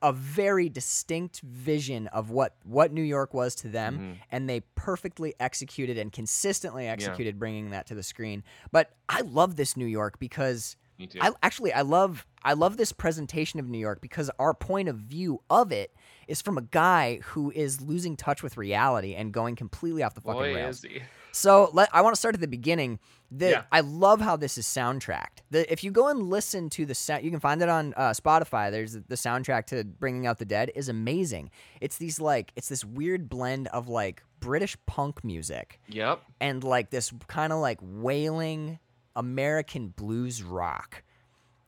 a 0.01 0.11
very 0.11 0.69
distinct 0.69 1.39
vision 1.41 2.07
of 2.07 2.31
what 2.31 2.55
what 2.63 2.91
New 2.91 3.03
York 3.03 3.31
was 3.31 3.53
to 3.53 3.67
them, 3.69 3.99
Mhm. 3.99 4.17
and 4.31 4.49
they 4.49 4.61
perfectly 4.73 5.35
executed 5.39 5.99
and 5.99 6.11
consistently 6.11 6.87
executed 6.87 7.37
bringing 7.37 7.69
that 7.69 7.85
to 7.87 7.93
the 7.93 8.01
screen. 8.01 8.43
But 8.71 8.95
I 9.07 9.21
love 9.21 9.57
this 9.57 9.77
New 9.77 9.85
York 9.85 10.17
because 10.17 10.77
I 11.19 11.31
actually 11.43 11.73
I 11.73 11.81
love 11.81 12.25
I 12.43 12.53
love 12.53 12.77
this 12.77 12.91
presentation 12.91 13.59
of 13.59 13.67
New 13.67 13.77
York 13.77 14.01
because 14.01 14.31
our 14.39 14.53
point 14.55 14.89
of 14.89 14.97
view 14.97 15.43
of 15.49 15.71
it 15.71 15.93
is 16.27 16.41
from 16.41 16.57
a 16.57 16.61
guy 16.63 17.19
who 17.23 17.51
is 17.51 17.81
losing 17.81 18.15
touch 18.17 18.41
with 18.41 18.57
reality 18.57 19.13
and 19.13 19.31
going 19.31 19.55
completely 19.55 20.01
off 20.01 20.15
the 20.15 20.21
fucking 20.21 20.41
Boy, 20.41 20.55
rails. 20.55 20.83
So 21.31 21.69
let, 21.73 21.89
I 21.93 22.01
want 22.01 22.15
to 22.15 22.19
start 22.19 22.35
at 22.35 22.41
the 22.41 22.47
beginning. 22.47 22.99
The, 23.31 23.49
Yeah. 23.51 23.63
I 23.71 23.79
love 23.79 24.19
how 24.19 24.35
this 24.35 24.57
is 24.57 24.65
soundtracked. 24.65 25.39
The, 25.51 25.71
if 25.71 25.83
you 25.83 25.91
go 25.91 26.09
and 26.09 26.29
listen 26.29 26.69
to 26.71 26.85
the 26.85 26.93
sound, 26.93 27.23
you 27.23 27.31
can 27.31 27.39
find 27.39 27.61
it 27.61 27.69
on 27.69 27.93
uh, 27.95 28.09
Spotify. 28.11 28.69
There's 28.71 28.93
the 28.93 29.15
soundtrack 29.15 29.65
to 29.67 29.83
Bringing 29.85 30.27
Out 30.27 30.39
the 30.39 30.45
Dead 30.45 30.71
is 30.75 30.89
amazing. 30.89 31.49
It's 31.79 31.97
these 31.97 32.19
like 32.19 32.51
it's 32.57 32.67
this 32.67 32.83
weird 32.83 33.29
blend 33.29 33.67
of 33.69 33.87
like 33.87 34.23
British 34.41 34.75
punk 34.87 35.23
music 35.23 35.79
Yep. 35.87 36.21
and 36.41 36.63
like 36.63 36.89
this 36.89 37.13
kind 37.27 37.53
of 37.53 37.59
like 37.59 37.79
wailing 37.81 38.79
American 39.15 39.89
blues 39.89 40.43
rock. 40.43 41.03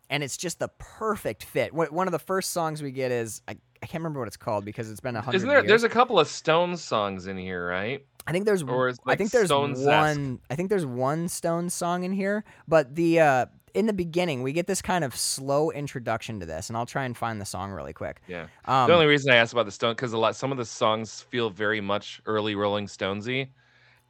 And 0.10 0.24
it's 0.24 0.38
just 0.38 0.60
the 0.60 0.68
perfect 0.78 1.44
fit. 1.44 1.74
One 1.74 2.08
of 2.08 2.12
the 2.12 2.20
first 2.20 2.52
songs 2.52 2.84
we 2.84 2.92
get 2.92 3.12
is 3.12 3.42
I, 3.48 3.54
I 3.82 3.86
can't 3.86 4.02
remember 4.04 4.20
what 4.20 4.28
it's 4.28 4.38
called 4.38 4.64
because 4.66 4.92
it's 4.92 5.00
been 5.00 5.16
a 5.16 5.22
hundred 5.22 5.38
Isn't 5.38 5.50
there? 5.50 5.60
years. 5.60 5.68
There's 5.68 5.84
a 5.84 5.90
couple 5.90 6.20
of 6.20 6.28
Stones 6.28 6.84
songs 6.84 7.26
in 7.28 7.38
here, 7.38 7.68
right? 7.68 8.06
I 8.28 8.32
think 8.32 8.46
there's 8.46 8.64
it's 8.68 9.00
I 9.06 9.16
think 9.16 9.32
there's 9.32 9.48
Stones-esque. 9.48 9.88
one 9.88 10.40
I 10.50 10.56
think 10.56 10.70
there's 10.70 10.86
one 10.86 11.28
Stones 11.28 11.74
song 11.74 12.04
in 12.04 12.12
here, 12.14 12.44
but 12.68 12.96
the 12.96 13.20
uh 13.20 13.46
in 13.74 13.88
the 13.88 13.94
beginning 13.94 14.44
we 14.44 14.54
get 14.54 14.68
this 14.68 14.82
kind 14.82 15.04
of 15.04 15.16
slow 15.16 15.72
introduction 15.72 16.40
to 16.40 16.46
this 16.46 16.70
and 16.70 16.78
I'll 16.78 16.86
try 16.86 17.06
and 17.06 17.18
find 17.18 17.42
the 17.42 17.46
song 17.46 17.72
really 17.72 17.94
quick. 17.94 18.22
Yeah. 18.28 18.48
Um 18.66 18.88
the 18.88 18.94
only 18.94 19.08
reason 19.08 19.32
I 19.32 19.36
asked 19.38 19.54
about 19.54 19.66
the 19.66 19.72
Stone 19.72 19.94
because 19.94 20.14
a 20.14 20.18
lot 20.18 20.36
some 20.36 20.52
of 20.52 20.58
the 20.58 20.66
songs 20.66 21.22
feel 21.22 21.50
very 21.50 21.82
much 21.82 22.22
early 22.26 22.56
Rolling 22.56 22.86
Stonesy, 22.88 23.50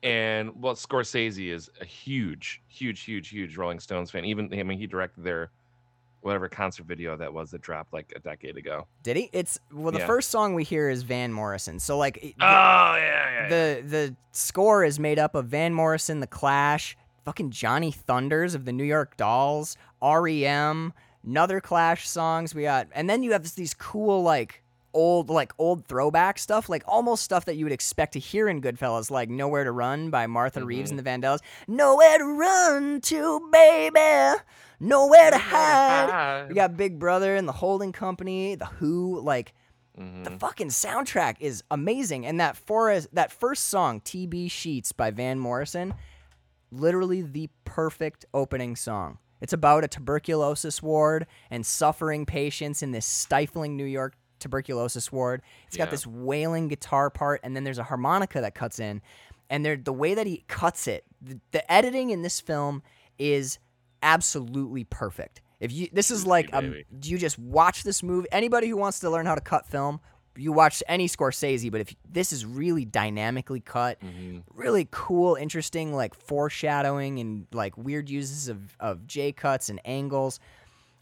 and 0.03 0.51
well, 0.61 0.75
Scorsese 0.75 1.51
is 1.51 1.69
a 1.79 1.85
huge, 1.85 2.61
huge, 2.67 3.01
huge, 3.01 3.29
huge 3.29 3.57
Rolling 3.57 3.79
Stones 3.79 4.11
fan. 4.11 4.25
Even 4.25 4.53
I 4.53 4.63
mean, 4.63 4.77
he 4.77 4.85
directed 4.85 5.23
their 5.23 5.51
whatever 6.23 6.47
concert 6.49 6.85
video 6.85 7.15
that 7.17 7.33
was 7.33 7.51
that 7.51 7.61
dropped 7.61 7.93
like 7.93 8.11
a 8.15 8.19
decade 8.19 8.57
ago. 8.57 8.87
did 9.03 9.17
he? 9.17 9.29
It's 9.33 9.59
well 9.71 9.91
the 9.91 9.99
Yeah. 9.99 10.07
first 10.07 10.29
song 10.31 10.55
we 10.55 10.63
hear 10.63 10.89
is 10.89 11.03
Van 11.03 11.31
Morrison. 11.31 11.79
So 11.79 11.97
like 11.97 12.17
it- 12.17 12.35
Oh 12.39 12.43
yeah, 12.45 12.97
yeah. 12.97 13.43
yeah. 13.43 13.49
the 13.49 13.81
the 13.85 14.15
score 14.31 14.83
is 14.83 14.99
made 14.99 15.19
up 15.19 15.35
of 15.35 15.47
Van 15.47 15.73
Morrison, 15.73 16.19
The 16.21 16.27
Clash, 16.27 16.97
fucking 17.25 17.51
Johnny 17.51 17.91
Thunders 17.91 18.55
of 18.55 18.65
the 18.65 18.71
New 18.73 18.83
York 18.83 19.17
Dolls, 19.17 19.77
REM, 20.01 20.93
another 21.25 21.61
Clash 21.61 22.07
songs. 22.09 22.53
We 22.55 22.63
got, 22.63 22.87
and 22.93 23.09
then 23.09 23.23
you 23.23 23.31
have 23.33 23.43
these 23.55 23.73
cool 23.73 24.21
like 24.23 24.63
old 24.93 25.29
like 25.29 25.51
old 25.57 25.85
throwback 25.85 26.37
stuff, 26.37 26.69
like 26.69 26.83
almost 26.87 27.23
stuff 27.23 27.45
that 27.45 27.55
you 27.55 27.65
would 27.65 27.71
expect 27.71 28.13
to 28.13 28.19
hear 28.19 28.47
in 28.47 28.61
Goodfellas, 28.61 29.09
like 29.09 29.29
"Nowhere 29.29 29.63
to 29.63 29.71
Run" 29.71 30.09
by 30.09 30.27
Martha 30.27 30.63
Reeves 30.63 30.91
mm-hmm. 30.91 30.99
and 31.07 31.21
the 31.21 31.27
Vandellas. 31.27 31.39
Nowhere 31.67 32.17
to 32.17 32.25
run 32.25 33.01
to, 33.01 33.49
baby. 33.51 34.39
Nowhere 34.83 35.31
to 35.31 35.37
hide. 35.37 36.49
We 36.49 36.55
got 36.55 36.75
Big 36.77 36.99
Brother 36.99 37.35
and 37.35 37.47
the 37.47 37.53
Holding 37.53 37.91
Company, 37.91 38.55
the 38.55 38.65
Who, 38.65 39.19
like 39.21 39.53
Mhm. 39.97 40.23
the 40.23 40.31
fucking 40.31 40.69
soundtrack 40.69 41.35
is 41.39 41.63
amazing. 41.69 42.25
And 42.25 42.39
that 42.39 42.57
forest 42.57 43.09
that 43.13 43.31
first 43.31 43.67
song 43.67 44.01
tb 44.01 44.49
sheets 44.49 44.91
by 44.91 45.11
van 45.11 45.37
morrison 45.39 45.93
literally 46.71 47.21
the 47.21 47.49
perfect 47.65 48.25
opening 48.33 48.75
song. 48.75 49.19
It's 49.39 49.53
about 49.53 49.83
a 49.83 49.87
tuberculosis 49.87 50.81
ward 50.81 51.27
and 51.51 51.63
suffering 51.63 52.25
patients 52.25 52.81
in 52.81 52.91
this 52.91 53.05
stifling 53.05 53.77
new 53.77 53.85
york 53.85 54.15
tuberculosis 54.39 55.11
ward. 55.11 55.43
It's 55.67 55.77
got 55.77 55.91
this 55.91 56.07
wailing 56.07 56.67
guitar 56.69 57.11
part 57.11 57.39
and 57.43 57.55
then 57.55 57.63
there's 57.63 57.77
a 57.77 57.83
harmonica 57.83 58.41
that 58.41 58.55
cuts 58.55 58.79
in. 58.79 59.01
And 59.49 59.63
there 59.63 59.77
the 59.77 59.93
way 59.93 60.15
that 60.15 60.25
he 60.25 60.43
cuts 60.47 60.87
it 60.87 61.03
the, 61.21 61.39
the 61.51 61.71
editing 61.71 62.09
in 62.09 62.23
this 62.23 62.41
film 62.41 62.81
is 63.19 63.59
absolutely 64.03 64.83
perfect 64.83 65.41
if 65.59 65.71
you 65.71 65.87
this 65.93 66.11
is 66.11 66.25
like 66.27 66.49
a, 66.53 66.61
baby. 66.61 66.85
you 67.03 67.17
just 67.17 67.39
watch 67.39 67.83
this 67.83 68.03
movie 68.03 68.27
anybody 68.31 68.67
who 68.67 68.77
wants 68.77 68.99
to 68.99 69.09
learn 69.09 69.25
how 69.25 69.33
to 69.35 69.41
cut 69.41 69.65
film 69.65 69.99
you 70.35 70.51
watch 70.51 70.81
any 70.87 71.07
Scorsese, 71.07 71.71
but 71.71 71.79
if 71.81 71.95
this 72.09 72.33
is 72.33 72.43
really 72.43 72.85
dynamically 72.85 73.59
cut, 73.59 73.99
Mhm. 74.01 74.41
really 74.51 74.87
cool, 74.89 75.35
interesting, 75.35 75.93
like 75.93 76.15
foreshadowing 76.15 77.19
and 77.19 77.45
like 77.53 77.77
weird 77.77 78.09
uses 78.09 78.47
of, 78.49 78.75
of 78.79 79.05
J 79.05 79.31
cuts 79.31 79.69
and 79.69 79.79
angles, 79.85 80.39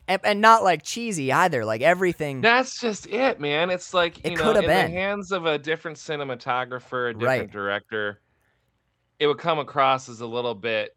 and, 0.10 0.20
and 0.26 0.42
not 0.42 0.64
like 0.66 0.84
cheesy 0.84 1.32
either. 1.32 1.64
Like 1.64 1.80
everything, 1.82 2.42
That's 2.42 2.78
just 2.78 3.08
it, 3.08 3.40
man. 3.40 3.70
It's 3.70 3.94
like 3.94 4.18
It 4.26 4.32
you 4.32 4.38
know, 4.38 4.50
in 4.52 4.66
been. 4.66 4.92
the 4.92 4.98
hands 5.00 5.32
of 5.32 5.46
a 5.46 5.58
different 5.58 5.96
cinematographer, 5.98 7.12
a 7.12 7.14
different 7.14 7.22
Right. 7.24 7.50
director, 7.52 8.20
it 9.18 9.28
would 9.28 9.38
come 9.38 9.60
across 9.60 10.10
as 10.10 10.20
a 10.20 10.28
little 10.28 10.56
bit 10.56 10.94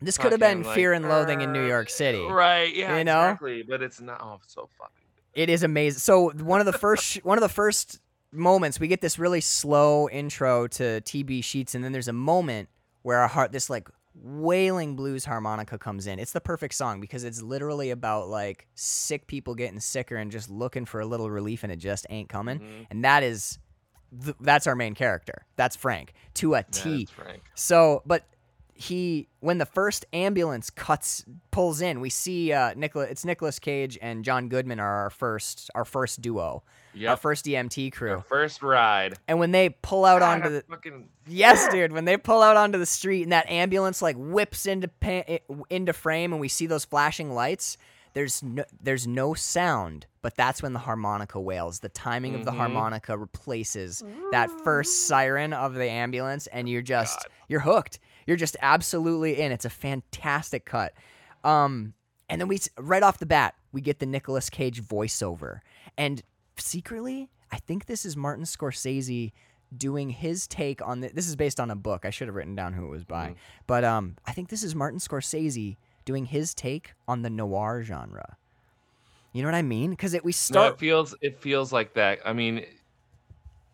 this 0.00 0.18
could 0.18 0.32
have 0.32 0.40
been 0.40 0.62
like, 0.62 0.74
Fear 0.74 0.92
and 0.92 1.08
Loathing 1.08 1.40
in 1.40 1.52
New 1.52 1.64
uh, 1.64 1.68
York 1.68 1.90
City. 1.90 2.22
Right, 2.22 2.74
yeah, 2.74 2.98
You 2.98 3.04
know? 3.04 3.22
exactly. 3.22 3.62
But 3.62 3.82
it's 3.82 4.00
not 4.00 4.20
oh 4.22 4.40
so 4.46 4.68
fucking 4.78 4.94
It 5.34 5.50
is 5.50 5.62
amazing. 5.62 5.98
So 6.00 6.30
one 6.30 6.60
of 6.60 6.66
the 6.66 6.72
first 6.72 7.24
one 7.24 7.38
of 7.38 7.42
the 7.42 7.48
first 7.48 8.00
moments 8.30 8.78
we 8.78 8.88
get 8.88 9.00
this 9.00 9.18
really 9.18 9.40
slow 9.40 10.08
intro 10.10 10.66
to 10.68 11.00
TB 11.00 11.42
Sheets, 11.44 11.74
and 11.74 11.82
then 11.82 11.92
there's 11.92 12.08
a 12.08 12.12
moment 12.12 12.68
where 13.02 13.22
a 13.22 13.28
heart 13.28 13.52
this 13.52 13.70
like 13.70 13.88
wailing 14.14 14.96
blues 14.96 15.24
harmonica 15.24 15.78
comes 15.78 16.06
in. 16.06 16.18
It's 16.18 16.32
the 16.32 16.40
perfect 16.40 16.74
song 16.74 17.00
because 17.00 17.24
it's 17.24 17.40
literally 17.40 17.90
about 17.90 18.28
like 18.28 18.66
sick 18.74 19.26
people 19.26 19.54
getting 19.54 19.80
sicker 19.80 20.16
and 20.16 20.30
just 20.30 20.50
looking 20.50 20.84
for 20.84 21.00
a 21.00 21.06
little 21.06 21.30
relief, 21.30 21.62
and 21.62 21.72
it 21.72 21.76
just 21.76 22.06
ain't 22.10 22.28
coming. 22.28 22.60
Mhm. 22.60 22.86
And 22.90 23.04
that 23.04 23.22
is 23.22 23.58
th- 24.24 24.36
that's 24.40 24.66
our 24.66 24.74
main 24.74 24.94
character. 24.94 25.46
That's 25.56 25.76
Frank 25.76 26.12
to 26.34 26.54
a 26.54 26.62
T. 26.64 27.06
Frank. 27.06 27.42
So, 27.54 28.02
but 28.06 28.24
he 28.80 29.28
when 29.40 29.58
the 29.58 29.66
first 29.66 30.06
ambulance 30.12 30.70
cuts 30.70 31.24
pulls 31.50 31.80
in, 31.80 32.00
we 32.00 32.10
see 32.10 32.52
uh 32.52 32.74
Nicolas 32.76 33.10
it's 33.10 33.24
Nicolas 33.24 33.58
Cage 33.58 33.98
and 34.00 34.24
John 34.24 34.48
Goodman 34.48 34.78
are 34.78 35.02
our 35.02 35.10
first 35.10 35.68
our 35.74 35.84
first 35.84 36.20
duo, 36.22 36.62
our 37.08 37.16
first 37.16 37.44
EMT 37.46 37.86
Our 37.86 37.90
crew. 37.98 38.24
first 38.28 38.62
ride. 38.62 39.14
And 39.26 39.40
when 39.40 39.50
they 39.50 39.70
pull 39.70 40.04
out 40.04 40.20
God, 40.20 40.42
onto 40.42 40.50
the 40.50 40.62
fucking 40.70 41.08
Yes, 41.26 41.66
dude, 41.72 41.92
when 41.92 42.04
they 42.04 42.16
pull 42.16 42.40
out 42.40 42.56
onto 42.56 42.78
the 42.78 42.86
street 42.86 43.24
and 43.24 43.32
that 43.32 43.50
ambulance 43.50 44.00
like 44.00 44.14
whips 44.16 44.64
into 44.64 44.86
pa- 44.88 45.38
into 45.68 45.92
frame 45.92 46.32
and 46.32 46.40
we 46.40 46.48
see 46.48 46.66
those 46.66 46.84
flashing 46.84 47.32
lights, 47.34 47.78
there's 48.14 48.44
no 48.44 48.62
there's 48.80 49.08
no 49.08 49.34
sound, 49.34 50.06
but 50.22 50.36
that's 50.36 50.62
when 50.62 50.72
the 50.72 50.78
harmonica 50.78 51.40
wails. 51.40 51.80
The 51.80 51.88
timing 51.88 52.36
of 52.36 52.44
the 52.44 52.52
Mhm. 52.52 52.56
harmonica 52.58 53.18
replaces 53.18 54.04
that 54.30 54.50
first 54.62 55.08
siren 55.08 55.52
of 55.52 55.74
the 55.74 55.90
ambulance, 55.90 56.46
and 56.46 56.68
you're 56.68 56.80
just 56.82 57.18
God. 57.18 57.26
you're 57.48 57.60
hooked. 57.60 57.98
You're 58.28 58.36
just 58.36 58.58
absolutely 58.60 59.40
in. 59.40 59.52
It's 59.52 59.64
a 59.64 59.70
fantastic 59.70 60.66
cut. 60.66 60.92
Um, 61.44 61.94
and 62.28 62.38
then 62.38 62.46
we 62.46 62.58
right 62.78 63.02
off 63.02 63.18
the 63.18 63.24
bat 63.24 63.54
we 63.72 63.80
get 63.80 64.00
the 64.00 64.06
Nicolas 64.06 64.50
Cage 64.50 64.82
voiceover, 64.82 65.60
and 65.96 66.22
secretly 66.58 67.30
I 67.50 67.56
think 67.56 67.86
this 67.86 68.04
is 68.04 68.18
Martin 68.18 68.44
Scorsese 68.44 69.32
doing 69.74 70.10
his 70.10 70.46
take 70.46 70.86
on 70.86 71.00
the, 71.00 71.08
this 71.08 71.26
is 71.26 71.36
based 71.36 71.58
on 71.58 71.70
a 71.70 71.74
book. 71.74 72.04
I 72.04 72.10
should 72.10 72.28
have 72.28 72.34
written 72.34 72.54
down 72.54 72.74
who 72.74 72.84
it 72.84 72.90
was 72.90 73.04
by, 73.04 73.34
but 73.66 73.82
um, 73.82 74.16
I 74.26 74.32
think 74.32 74.50
this 74.50 74.62
is 74.62 74.74
Martin 74.74 74.98
Scorsese 74.98 75.78
doing 76.04 76.26
his 76.26 76.52
take 76.52 76.92
on 77.06 77.22
the 77.22 77.30
noir 77.30 77.82
genre. 77.82 78.36
You 79.32 79.40
know 79.40 79.48
what 79.48 79.54
I 79.54 79.62
mean? 79.62 79.88
Because 79.88 80.12
it 80.12 80.22
we 80.22 80.34
No, 80.50 80.66
it 80.66 80.78
feels 80.78 81.14
it 81.22 81.40
feels 81.40 81.72
like 81.72 81.94
that. 81.94 82.18
I 82.26 82.34
mean, 82.34 82.66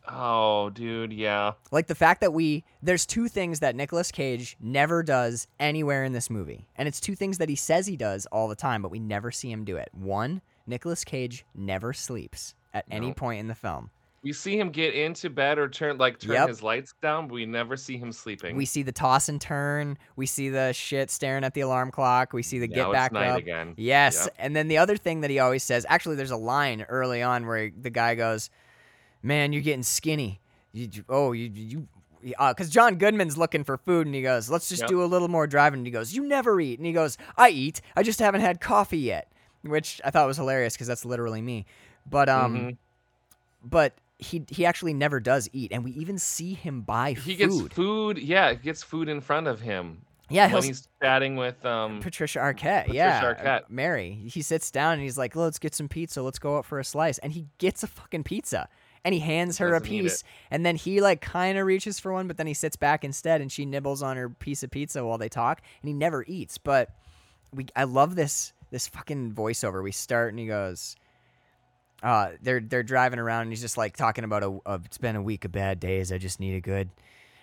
oh, 0.09 0.71
dude, 0.71 1.13
yeah. 1.13 1.53
Like 1.71 1.87
the 1.87 1.95
fact 1.95 2.21
that 2.21 2.33
we 2.33 2.65
there's 2.83 3.07
two 3.07 3.29
things 3.29 3.61
that 3.61 3.75
Nicolas 3.77 4.11
Cage 4.13 4.57
never 4.61 5.03
does 5.03 5.47
anywhere 5.59 6.05
in 6.05 6.13
this 6.13 6.31
movie. 6.31 6.67
And 6.77 6.87
it's 6.89 7.01
two 7.01 7.15
things 7.15 7.39
that 7.39 7.49
he 7.49 7.57
says 7.57 7.87
he 7.87 7.97
does 7.97 8.27
all 8.27 8.49
the 8.49 8.57
time, 8.57 8.83
but 8.83 8.91
we 8.91 8.99
never 8.99 9.31
see 9.31 9.51
him 9.51 9.65
do 9.65 9.77
it. 9.77 9.89
One, 9.93 10.43
Nicolas 10.67 11.05
Cage 11.05 11.45
never 11.55 11.93
sleeps 11.93 12.55
at 12.73 12.85
any 12.91 13.13
point 13.13 13.41
in 13.41 13.49
the 13.49 13.55
film. 13.55 13.91
We 14.23 14.33
see 14.33 14.59
him 14.59 14.71
get 14.71 14.95
into 14.95 15.29
bed 15.29 15.59
or 15.59 15.69
turn 15.69 15.99
like 15.99 16.19
turn 16.19 16.33
Yep. 16.33 16.49
his 16.49 16.63
lights 16.63 16.95
down, 17.03 17.29
but 17.29 17.35
we 17.35 17.45
never 17.45 17.77
see 17.77 17.99
him 17.99 18.11
sleeping. 18.11 18.57
We 18.57 18.65
see 18.65 18.83
the 18.83 18.91
toss 18.91 19.29
and 19.29 19.39
turn, 19.39 19.99
we 20.17 20.25
see 20.25 20.49
the 20.49 20.73
shit 20.73 21.11
staring 21.11 21.45
at 21.45 21.53
the 21.53 21.61
alarm 21.61 21.91
clock, 21.91 22.33
we 22.33 22.43
see 22.43 22.59
the 22.59 22.67
Now 22.67 22.75
get 22.75 22.87
it's 22.87 22.93
back 22.95 23.13
night 23.13 23.29
up. 23.29 23.39
again. 23.39 23.75
Yes. 23.77 24.21
Yep. 24.25 24.35
And 24.39 24.57
then 24.57 24.69
the 24.69 24.79
other 24.79 24.97
thing 24.97 25.21
that 25.21 25.29
he 25.31 25.41
always 25.41 25.63
says, 25.63 25.85
actually, 25.91 26.17
there's 26.17 26.31
a 26.31 26.39
line 26.39 26.87
early 26.89 27.23
on 27.23 27.47
where 27.47 27.71
the 27.79 27.91
guy 27.91 28.15
goes, 28.15 28.49
"Man, 29.25 29.53
you're 29.53 29.63
getting 29.63 29.83
skinny." 29.83 30.41
You, 30.73 30.89
you- 30.93 31.05
oh, 31.09 31.33
you 31.33 31.51
you. 31.53 31.89
Because 32.23 32.71
John 32.71 32.97
Goodman's 32.97 33.37
looking 33.37 33.65
for 33.65 33.77
food, 33.77 34.07
and 34.07 34.15
he 34.15 34.23
goes, 34.23 34.49
"Let's 34.49 34.69
just 34.69 34.83
Yep. 34.83 34.89
do 34.89 35.03
a 35.03 35.05
little 35.05 35.29
more 35.29 35.47
driving." 35.47 35.81
And 35.81 35.87
he 35.87 35.91
goes, 35.91 36.15
"You 36.15 36.27
never 36.27 36.59
eat," 36.61 36.79
and 36.79 36.87
he 36.87 36.93
goes, 36.93 37.19
"I 37.37 37.51
eat. 37.51 37.81
I 37.97 38.03
just 38.03 38.19
haven't 38.19 38.41
had 38.41 38.61
coffee 38.61 38.99
yet," 38.99 39.31
which 39.63 40.01
I 40.05 40.11
thought 40.11 40.27
was 40.27 40.37
hilarious 40.39 40.73
because 40.75 40.87
that's 40.87 41.05
literally 41.05 41.43
me. 41.43 41.67
But 42.09 42.29
um, 42.31 42.57
Mhm. 42.57 42.77
but 43.63 43.95
he 44.19 44.45
he 44.49 44.65
actually 44.65 44.95
never 44.95 45.21
does 45.21 45.49
eat, 45.53 45.71
and 45.73 45.85
we 45.85 45.91
even 45.93 46.19
see 46.19 46.55
him 46.55 46.81
buy 46.83 47.15
food. 47.15 47.25
He 47.25 47.37
food. 47.47 47.63
gets 47.65 47.75
food. 47.75 48.19
Yeah, 48.19 48.51
he 48.53 48.57
gets 48.57 48.83
food 48.83 49.09
in 49.11 49.21
front 49.21 49.47
of 49.47 49.61
him 49.61 50.03
yeah, 50.31 50.51
when 50.53 50.63
he's 50.63 50.89
chatting 51.03 51.37
with 51.37 51.63
um. 51.67 52.01
Patricia 52.01 52.39
Arquette, 52.39 52.87
Patricia 52.87 52.95
yeah, 52.95 53.21
uh, 53.23 53.35
Arquette. 53.35 53.63
Mary. 53.69 54.13
He 54.29 54.41
sits 54.41 54.71
down 54.71 54.95
and 54.95 55.03
he's 55.03 55.19
like, 55.19 55.37
"Let's 55.37 55.59
get 55.59 55.75
some 55.75 55.89
pizza. 55.89 56.23
Let's 56.23 56.39
go 56.39 56.57
out 56.57 56.65
for 56.65 56.79
a 56.79 56.85
slice." 56.85 57.19
And 57.19 57.33
he 57.35 57.49
gets 57.59 57.83
a 57.83 57.87
fucking 57.87 58.25
pizza, 58.25 58.69
and 59.05 59.13
he 59.13 59.21
hands 59.21 59.59
her 59.59 59.75
a 59.75 59.81
Doesn't 59.81 59.93
eat 59.93 60.03
piece. 60.03 60.25
And 60.51 60.65
then 60.65 60.77
he 60.77 61.01
like 61.01 61.21
kind 61.21 61.59
of 61.59 61.67
reaches 61.67 62.01
for 62.01 62.13
one, 62.13 62.27
but 62.27 62.37
then 62.37 62.47
he 62.47 62.55
sits 62.55 62.77
back 62.77 63.05
instead, 63.05 63.41
and 63.41 63.53
she 63.53 63.67
nibbles 63.67 64.03
on 64.03 64.17
her 64.17 64.31
piece 64.31 64.63
of 64.63 64.71
pizza 64.71 65.05
while 65.05 65.19
they 65.19 65.29
talk, 65.29 65.61
and 65.83 65.89
he 65.89 65.93
never 65.93 66.25
eats. 66.27 66.59
But 66.59 66.91
we, 67.53 67.67
I 67.77 67.85
love 67.85 68.17
this 68.17 68.53
this 68.71 68.89
fucking 68.89 69.33
voiceover. 69.33 69.83
We 69.83 69.93
start 69.93 70.31
and 70.31 70.39
he 70.39 70.47
goes. 70.47 70.97
Uh, 72.03 72.33
they're 72.43 72.61
they're 72.61 72.83
driving 72.83 73.19
around 73.19 73.43
and 73.43 73.51
he's 73.51 73.63
just 73.63 73.79
like 73.79 73.97
talking 73.97 74.25
about 74.25 74.43
a, 74.43 74.59
a 74.67 74.81
it's 74.85 74.99
been 74.99 75.17
a 75.17 75.23
week 75.23 75.45
of 75.45 75.53
bad 75.53 75.81
days. 75.81 76.13
I 76.13 76.19
just 76.19 76.41
need 76.41 76.55
a 76.55 76.61
good. 76.61 76.91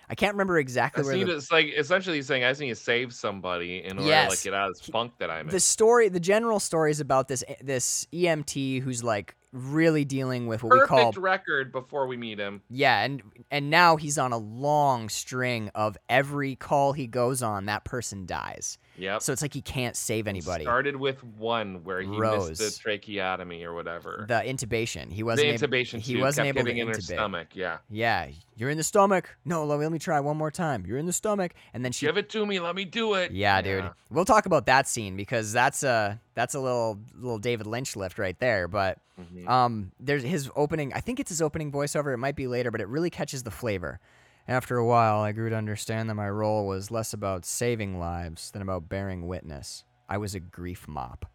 I 0.08 0.14
can't 0.14 0.34
remember 0.34 0.58
exactly 0.58 1.02
where 1.02 1.16
the, 1.16 1.36
it's 1.36 1.50
like 1.50 1.72
essentially 1.76 2.16
he's 2.16 2.26
saying 2.26 2.44
I 2.44 2.50
just 2.50 2.60
need 2.60 2.68
to 2.68 2.76
save 2.76 3.14
somebody 3.14 3.82
in 3.82 3.98
order 3.98 4.10
to 4.10 4.28
like 4.28 4.42
get 4.42 4.52
out 4.52 4.68
of 4.68 4.76
this 4.76 4.86
funk 4.86 5.12
that 5.18 5.30
I'm 5.30 5.46
in. 5.48 5.52
the 5.52 5.58
story 5.58 6.10
the 6.10 6.20
general 6.20 6.60
story 6.60 6.90
is 6.90 7.00
about 7.00 7.28
this 7.28 7.42
this 7.62 8.06
EMT 8.12 8.82
who's 8.82 9.02
like 9.02 9.34
really 9.52 10.04
dealing 10.04 10.46
with 10.46 10.62
what 10.62 10.70
Perfect 10.70 10.92
we 10.92 10.96
call 11.12 11.12
record 11.22 11.72
before 11.72 12.06
we 12.06 12.16
meet 12.16 12.38
him. 12.38 12.62
yeah 12.70 13.02
and 13.04 13.22
and 13.50 13.68
now 13.70 13.96
he's 13.96 14.16
on 14.18 14.32
a 14.32 14.38
long 14.38 15.08
string 15.08 15.70
of 15.74 15.96
every 16.08 16.56
call 16.56 16.92
he 16.92 17.06
goes 17.06 17.42
on 17.42 17.66
that 17.66 17.84
person 17.84 18.24
dies 18.26 18.78
Yep. 18.98 19.22
so 19.22 19.32
it's 19.32 19.42
like 19.42 19.54
he 19.54 19.62
can't 19.62 19.96
save 19.96 20.26
anybody 20.28 20.64
Started 20.64 20.96
with 20.96 21.22
one 21.24 21.82
where 21.84 22.00
he 22.02 22.08
Rose. 22.08 22.50
missed 22.60 22.78
the 22.78 22.82
tracheotomy 22.82 23.64
or 23.64 23.72
whatever. 23.74 24.24
the 24.28 24.34
intubation 24.34 25.10
he 25.12 25.22
wasn't 25.22 25.48
able, 25.48 25.66
intubation. 25.68 25.98
he 26.00 26.16
wasn't 26.16 26.46
able 26.48 26.62
to 26.64 26.70
in 26.70 26.88
her 26.88 27.00
stomach. 27.00 27.48
Yeah. 27.54 27.78
yeah 27.90 28.28
you're 28.56 28.70
in 28.70 28.76
the 28.76 28.82
stomach 28.84 29.34
no 29.44 29.64
let 29.64 29.78
me, 29.78 29.84
let 29.86 29.92
me 29.92 29.98
try 29.98 30.20
one 30.20 30.36
more 30.36 30.50
time 30.50 30.84
you're 30.86 30.98
in 30.98 31.06
the 31.06 31.12
stomach 31.12 31.54
and 31.72 31.84
then 31.84 31.92
she 31.92 32.06
Give 32.06 32.16
it 32.18 32.28
to 32.30 32.44
me. 32.44 32.60
Let 32.60 32.74
me 32.74 32.84
do 32.84 33.14
it. 33.14 33.32
Yeah, 33.32 33.62
dude. 33.62 33.88
We'll 34.10 34.24
talk 34.24 34.44
about 34.46 34.66
that 34.66 34.86
scene 34.88 35.16
because 35.16 35.52
that's 35.52 35.82
a 35.82 36.20
that's 36.34 36.54
a 36.54 36.60
little 36.60 36.98
little 37.14 37.38
David 37.38 37.66
Lynch 37.66 37.96
lift 37.96 38.18
right 38.18 38.38
there. 38.38 38.68
But 38.68 38.98
Mhm. 39.20 39.48
um, 39.48 39.92
there's 40.00 40.22
his 40.22 40.50
opening. 40.56 40.92
I 40.94 41.00
think 41.00 41.20
it's 41.20 41.28
his 41.30 41.40
opening 41.42 41.70
voiceover. 41.70 42.12
It 42.12 42.16
might 42.18 42.34
be 42.36 42.46
later, 42.46 42.70
but 42.70 42.80
it 42.80 42.88
really 42.88 43.10
catches 43.10 43.42
the 43.42 43.50
flavor. 43.50 44.00
After 44.48 44.76
a 44.76 44.84
while, 44.84 45.20
I 45.20 45.32
grew 45.32 45.50
to 45.50 45.56
understand 45.56 46.10
that 46.10 46.14
my 46.14 46.28
role 46.28 46.66
was 46.66 46.90
less 46.90 47.12
about 47.12 47.44
saving 47.44 47.98
lives 47.98 48.50
than 48.50 48.62
about 48.62 48.88
bearing 48.88 49.28
witness. 49.28 49.84
I 50.08 50.18
was 50.18 50.34
a 50.34 50.40
grief 50.40 50.88
mop, 50.88 51.26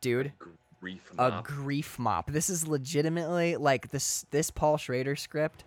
dude. 0.00 0.32
Grief 0.80 1.12
A 1.18 1.42
grief 1.44 1.98
mop. 1.98 2.30
This 2.30 2.48
is 2.48 2.66
legitimately 2.66 3.56
like 3.56 3.90
this. 3.90 4.24
This 4.30 4.50
Paul 4.50 4.78
Schrader 4.78 5.14
script. 5.14 5.64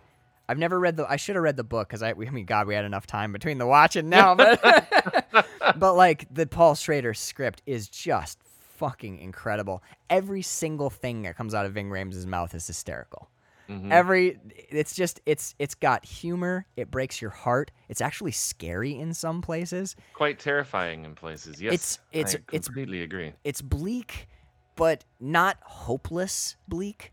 I've 0.48 0.58
never 0.58 0.78
read 0.78 0.96
the. 0.96 1.08
I 1.08 1.16
should 1.16 1.36
have 1.36 1.44
read 1.44 1.56
the 1.56 1.64
book 1.64 1.88
because 1.88 2.02
I. 2.02 2.10
I 2.10 2.14
mean, 2.14 2.46
God, 2.46 2.66
we 2.66 2.74
had 2.74 2.84
enough 2.84 3.06
time 3.06 3.32
between 3.32 3.58
the 3.58 3.66
watch 3.66 3.94
and 3.94 4.10
now, 4.10 4.34
but 4.34 4.60
but 5.76 5.94
like 5.94 6.26
the 6.34 6.46
Paul 6.46 6.74
Schrader 6.74 7.14
script 7.14 7.62
is 7.64 7.88
just 7.88 8.38
fucking 8.42 9.18
incredible. 9.20 9.82
Every 10.10 10.42
single 10.42 10.90
thing 10.90 11.22
that 11.22 11.36
comes 11.36 11.54
out 11.54 11.64
of 11.64 11.72
Ving 11.72 11.90
Rhames' 11.90 12.26
mouth 12.26 12.54
is 12.54 12.66
hysterical. 12.66 13.30
Mhm. 13.68 13.90
Every 13.90 14.38
it's 14.68 14.94
just 14.94 15.20
it's 15.26 15.54
it's 15.58 15.74
got 15.74 16.04
humor. 16.04 16.66
It 16.76 16.90
breaks 16.90 17.20
your 17.22 17.30
heart. 17.30 17.70
It's 17.88 18.00
actually 18.00 18.32
scary 18.32 18.98
in 18.98 19.14
some 19.14 19.40
places. 19.42 19.96
Quite 20.12 20.38
terrifying 20.38 21.04
in 21.04 21.14
places. 21.14 21.60
Yes. 21.62 21.72
It's- 21.74 21.98
it's- 22.12 22.34
I 22.34 22.38
it's- 22.54 22.66
completely 22.68 23.02
agree. 23.02 23.32
It's 23.44 23.62
bleak, 23.62 24.28
but 24.76 25.04
not 25.18 25.58
hopeless 25.62 26.56
bleak. 26.68 27.12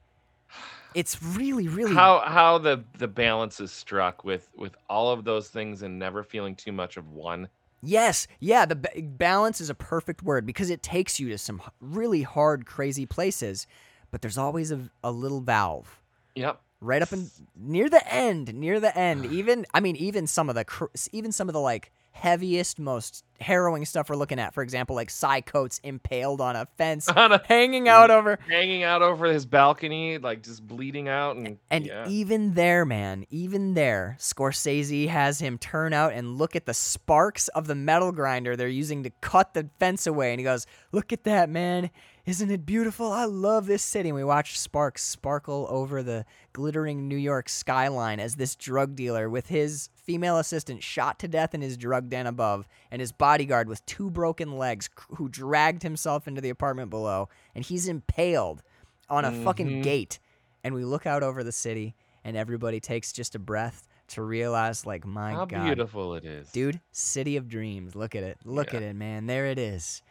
It's 0.94 1.24
really 1.24 1.70
really 1.70 1.94
How 1.96 2.20
how 2.20 2.58
the 2.58 2.84
the 2.98 3.08
balance 3.08 3.62
is 3.62 3.72
struck 3.72 4.26
with 4.26 4.50
with 4.56 4.76
all 4.90 5.12
of 5.12 5.24
those 5.24 5.48
things 5.48 5.82
and 5.84 5.98
never 5.98 6.22
feeling 6.24 6.56
too 6.56 6.74
much 6.74 6.98
of 6.98 7.10
one. 7.12 7.48
Yes, 7.84 8.28
yeah, 8.40 8.66
the 8.66 8.76
ba- 8.76 9.02
balance 9.02 9.62
is 9.62 9.70
a 9.70 9.74
perfect 9.74 10.22
word 10.22 10.46
because 10.46 10.70
it 10.70 10.84
takes 10.84 11.20
you 11.20 11.30
to 11.30 11.38
some 11.38 11.62
really 11.80 12.22
hard, 12.24 12.66
crazy 12.66 13.06
places, 13.08 13.66
but 14.12 14.22
there's 14.22 14.38
always 14.38 14.72
a, 14.72 14.92
a 15.04 15.12
little 15.12 15.40
valve 15.42 16.01
Yep. 16.36 16.62
right 16.80 17.02
up 17.02 17.12
in 17.14 17.30
near 17.56 17.90
the 17.90 18.14
end, 18.14 18.54
near 18.54 18.80
the 18.80 18.96
end. 18.98 19.26
Even 19.26 19.66
I 19.74 19.80
mean, 19.80 19.96
even 19.98 20.28
some 20.28 20.50
of 20.50 20.56
the 20.56 20.66
cr- 20.66 20.86
even 21.12 21.32
some 21.32 21.50
of 21.50 21.54
the 21.54 21.60
like 21.62 21.92
heaviest, 22.14 22.78
most 22.78 23.24
harrowing 23.40 23.86
stuff 23.86 24.10
we're 24.10 24.18
looking 24.18 24.38
at. 24.38 24.54
For 24.54 24.62
example, 24.62 24.98
like 24.98 25.10
Cy 25.10 25.40
Coates 25.40 25.80
impaled 25.82 26.42
on 26.42 26.58
a 26.58 26.68
fence, 26.78 27.08
On 27.16 27.32
a- 27.32 27.42
hanging 27.46 27.88
out 27.88 28.12
over. 28.12 28.38
Hanging 28.50 28.84
out 28.84 29.02
over 29.02 29.28
his 29.28 29.46
balcony, 29.46 30.18
like 30.18 30.44
just 30.44 30.68
bleeding 30.68 31.08
out, 31.08 31.38
and 31.38 31.58
And 31.70 31.86
yeah. 31.86 32.06
even 32.10 32.54
there, 32.54 32.84
man, 32.84 33.26
even 33.30 33.76
there, 33.76 34.18
Scorsese 34.20 35.08
has 35.08 35.40
him 35.40 35.58
turn 35.58 35.94
out 35.94 36.12
and 36.12 36.38
look 36.38 36.56
at 36.56 36.66
the 36.66 36.74
sparks 36.74 37.48
of 37.50 37.68
the 37.68 37.76
metal 37.76 38.12
grinder 38.12 38.58
they're 38.58 38.68
using 38.68 39.04
to 39.04 39.10
cut 39.22 39.54
the 39.54 39.70
fence 39.80 40.06
away. 40.06 40.32
And 40.32 40.40
he 40.40 40.44
goes, 40.44 40.66
Look 40.92 41.14
at 41.14 41.24
that, 41.24 41.50
man. 41.50 41.92
Isn't 42.26 42.52
it 42.52 42.66
beautiful? 42.66 43.12
I 43.12 43.26
love 43.26 43.66
this 43.66 43.82
city. 43.84 44.10
And 44.10 44.16
we 44.16 44.24
watch 44.24 44.60
sparks 44.60 45.04
sparkle 45.04 45.66
over 45.70 46.04
the 46.04 46.26
glittering 46.54 47.08
New 47.08 47.16
York 47.18 47.50
skyline 47.50 48.20
as 48.20 48.36
this 48.36 48.56
drug 48.56 48.96
dealer 48.96 49.30
with 49.30 49.48
his 49.48 49.90
female 49.96 50.38
assistant 50.38 50.84
shot 50.84 51.18
to 51.20 51.28
death 51.28 51.56
in 51.56 51.62
his 51.62 51.78
drug 51.78 52.10
den 52.10 52.28
above 52.28 52.68
and 52.92 53.00
his 53.00 53.12
bodyguard 53.12 53.68
with 53.68 53.86
two 53.86 54.10
broken 54.12 54.58
legs 54.58 54.90
who 55.18 55.30
dragged 55.30 55.84
himself 55.84 56.28
into 56.28 56.42
the 56.42 56.50
apartment 56.50 56.90
below. 56.90 57.28
And 57.56 57.66
he's 57.66 57.88
impaled 57.88 58.62
on 59.10 59.26
a 59.26 59.32
fucking 59.44 59.68
Mhm. 59.68 59.84
gate 59.84 60.20
and 60.64 60.74
we 60.76 60.86
look 60.86 61.06
out 61.06 61.24
over 61.24 61.44
the 61.44 61.52
city 61.52 61.96
and 62.24 62.38
everybody 62.38 62.80
takes 62.80 63.12
just 63.12 63.34
a 63.36 63.40
breath 63.40 63.88
to 64.10 64.22
realize 64.22 64.86
like 64.86 65.06
my 65.06 65.32
how 65.32 65.46
god 65.46 65.66
beautiful 65.66 66.16
it 66.16 66.24
is, 66.24 66.50
dude 66.52 66.80
city 66.92 67.36
of 67.36 67.48
dreams 67.50 67.96
look 67.96 68.16
at 68.16 68.24
it 68.24 68.38
look 68.46 68.72
Yeah. 68.72 68.78
at 68.78 68.84
it 68.84 68.96
man 68.96 69.26
there 69.26 69.48
it 69.48 69.58
is 69.60 70.02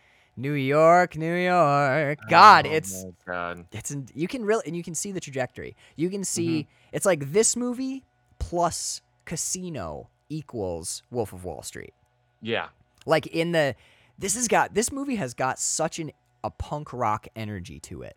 new 0.40 0.52
york 0.52 1.16
new 1.16 1.34
york 1.34 2.18
god 2.28 2.66
Oh 2.66 2.70
it's 2.72 3.04
God. 3.26 3.66
it's 3.72 3.90
in, 3.90 4.08
you 4.14 4.26
can 4.28 4.44
really 4.44 4.62
and 4.66 4.76
you 4.76 4.82
can 4.82 4.94
see 4.94 5.12
the 5.12 5.20
trajectory 5.20 5.76
you 5.96 6.08
can 6.10 6.24
see 6.24 6.62
Mm-hmm. 6.62 6.96
it's 6.96 7.06
like 7.06 7.32
this 7.32 7.56
movie 7.56 8.04
plus 8.38 9.02
casino 9.24 10.08
equals 10.28 11.02
wolf 11.10 11.32
of 11.32 11.44
wall 11.44 11.62
street 11.62 11.94
Yeah. 12.40 12.68
like 13.06 13.26
in 13.26 13.52
the 13.52 13.74
this 14.18 14.34
has 14.34 14.48
got 14.48 14.74
this 14.74 14.90
movie 14.92 15.16
has 15.16 15.34
got 15.34 15.58
such 15.58 15.98
an 15.98 16.10
a 16.42 16.50
punk 16.50 16.92
rock 16.92 17.28
energy 17.36 17.78
to 17.80 18.02
it 18.02 18.16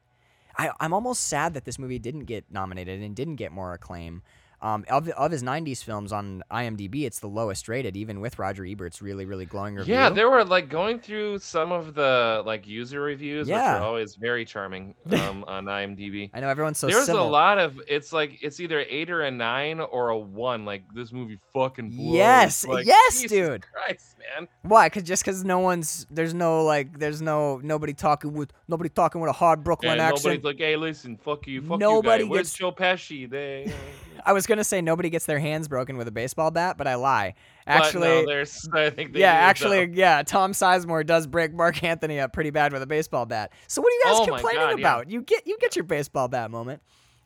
I, 0.57 0.71
i'm 0.79 0.93
almost 0.93 1.27
sad 1.27 1.53
that 1.55 1.65
this 1.65 1.77
movie 1.77 1.99
didn't 1.99 2.25
get 2.25 2.45
nominated 2.51 3.01
and 3.01 3.15
didn't 3.15 3.35
get 3.35 3.51
more 3.51 3.73
acclaim 3.73 4.21
Um, 4.63 4.85
of 4.89 5.09
of 5.09 5.29
his 5.29 5.43
'90s 5.43 5.83
films 5.83 6.13
on 6.13 6.41
IMDb, 6.49 7.03
it's 7.03 7.19
the 7.19 7.27
lowest 7.27 7.67
rated, 7.67 7.97
even 7.97 8.21
with 8.21 8.39
Roger 8.39 8.63
Ebert's 8.65 9.01
really 9.01 9.25
really 9.25 9.45
glowing 9.45 9.75
review. 9.75 9.93
Yeah, 9.93 10.09
there 10.09 10.29
were 10.29 10.45
like 10.45 10.69
going 10.69 10.99
through 11.01 11.39
some 11.39 11.73
of 11.73 11.95
the 11.95 12.41
like 12.45 12.65
user 12.65 13.01
reviews, 13.01 13.49
Yeah. 13.49 13.73
which 13.73 13.81
are 13.81 13.85
always 13.85 14.15
very 14.15 14.45
charming 14.45 14.95
um, 15.11 15.43
on 15.49 15.65
IMDb. 15.65 16.29
I 16.33 16.39
know 16.39 16.47
everyone's 16.47 16.77
so 16.77 16.87
There's 16.87 17.07
civil. 17.07 17.27
a 17.27 17.29
lot 17.29 17.59
of 17.59 17.77
it's 17.89 18.13
like 18.13 18.39
it's 18.41 18.61
either 18.61 18.79
eight 18.89 19.09
or 19.09 19.23
a 19.23 19.31
nine 19.31 19.81
or 19.81 20.09
a 20.09 20.17
one. 20.17 20.63
Like 20.63 20.83
this 20.95 21.11
movie 21.11 21.39
fucking 21.53 21.89
blows. 21.89 22.15
Yes, 22.15 22.65
Like, 22.65 22.85
yes, 22.85 23.21
Jesus 23.21 23.37
dude. 23.37 23.65
Christ, 23.69 24.15
man. 24.37 24.47
Why? 24.61 24.87
Cause 24.87 25.03
just 25.03 25.25
because 25.25 25.43
no 25.43 25.59
one's 25.59 26.07
there's 26.09 26.33
no 26.33 26.63
like 26.63 26.97
there's 26.97 27.21
no 27.21 27.59
nobody 27.61 27.93
talking 27.93 28.33
with 28.33 28.53
nobody 28.69 28.89
talking 28.89 29.19
with 29.19 29.29
a 29.29 29.33
hard 29.33 29.61
Brooklyn 29.61 29.91
And 29.91 29.99
accent. 30.01 30.23
nobody's 30.23 30.45
like, 30.45 30.57
hey, 30.59 30.77
listen, 30.77 31.17
fuck 31.17 31.47
you, 31.47 31.61
fuck 31.61 31.79
Nobody 31.79 32.23
you, 32.23 32.29
guy. 32.29 32.31
Where's 32.31 32.47
gets- 32.47 32.57
Joe 32.59 32.71
Pesci? 32.71 33.29
They. 33.29 33.69
I 34.25 34.31
was 34.31 34.47
gonna 34.53 34.63
say 34.63 34.81
nobody 34.81 35.09
gets 35.09 35.25
their 35.25 35.39
hands 35.39 35.67
broken 35.67 35.97
with 35.97 36.07
a 36.07 36.11
baseball 36.11 36.51
bat, 36.51 36.77
but 36.77 36.87
I 36.87 36.95
lie. 36.95 37.35
Actually, 37.65 38.07
no, 38.07 38.25
there's. 38.25 38.67
I 38.73 38.89
think 38.89 39.13
they 39.13 39.19
yeah, 39.19 39.33
actually, 39.33 39.91
yeah. 39.93 40.23
Tom 40.23 40.51
Sizemore 40.53 41.05
does 41.05 41.27
break 41.27 41.53
Marc 41.53 41.83
Anthony 41.83 42.19
up 42.19 42.33
pretty 42.33 42.49
bad 42.49 42.73
with 42.73 42.81
a 42.81 42.87
baseball 42.87 43.25
bat. 43.25 43.51
So 43.67 43.81
what 43.81 43.89
are 43.89 43.95
you 43.95 44.01
guys 44.05 44.15
Oh 44.19 44.25
complaining 44.25 44.61
God, 44.61 44.79
yeah. 44.79 44.87
about? 44.87 45.09
You 45.09 45.21
get 45.21 45.47
you 45.47 45.57
get 45.59 45.75
your 45.75 45.85
baseball 45.85 46.27
bat 46.27 46.51
moment. 46.51 46.81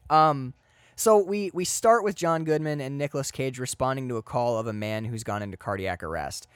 Um, 0.09 0.53
so 0.95 1.23
we 1.23 1.51
we 1.53 1.65
start 1.65 2.03
with 2.03 2.15
John 2.15 2.43
Goodman 2.43 2.81
and 2.81 2.97
Nicolas 2.97 3.29
Cage 3.31 3.59
responding 3.59 4.09
to 4.09 4.17
a 4.17 4.23
call 4.23 4.57
of 4.57 4.67
a 4.67 4.73
man 4.73 5.05
who's 5.05 5.23
gone 5.23 5.43
into 5.43 5.57
cardiac 5.57 6.03
arrest. 6.03 6.47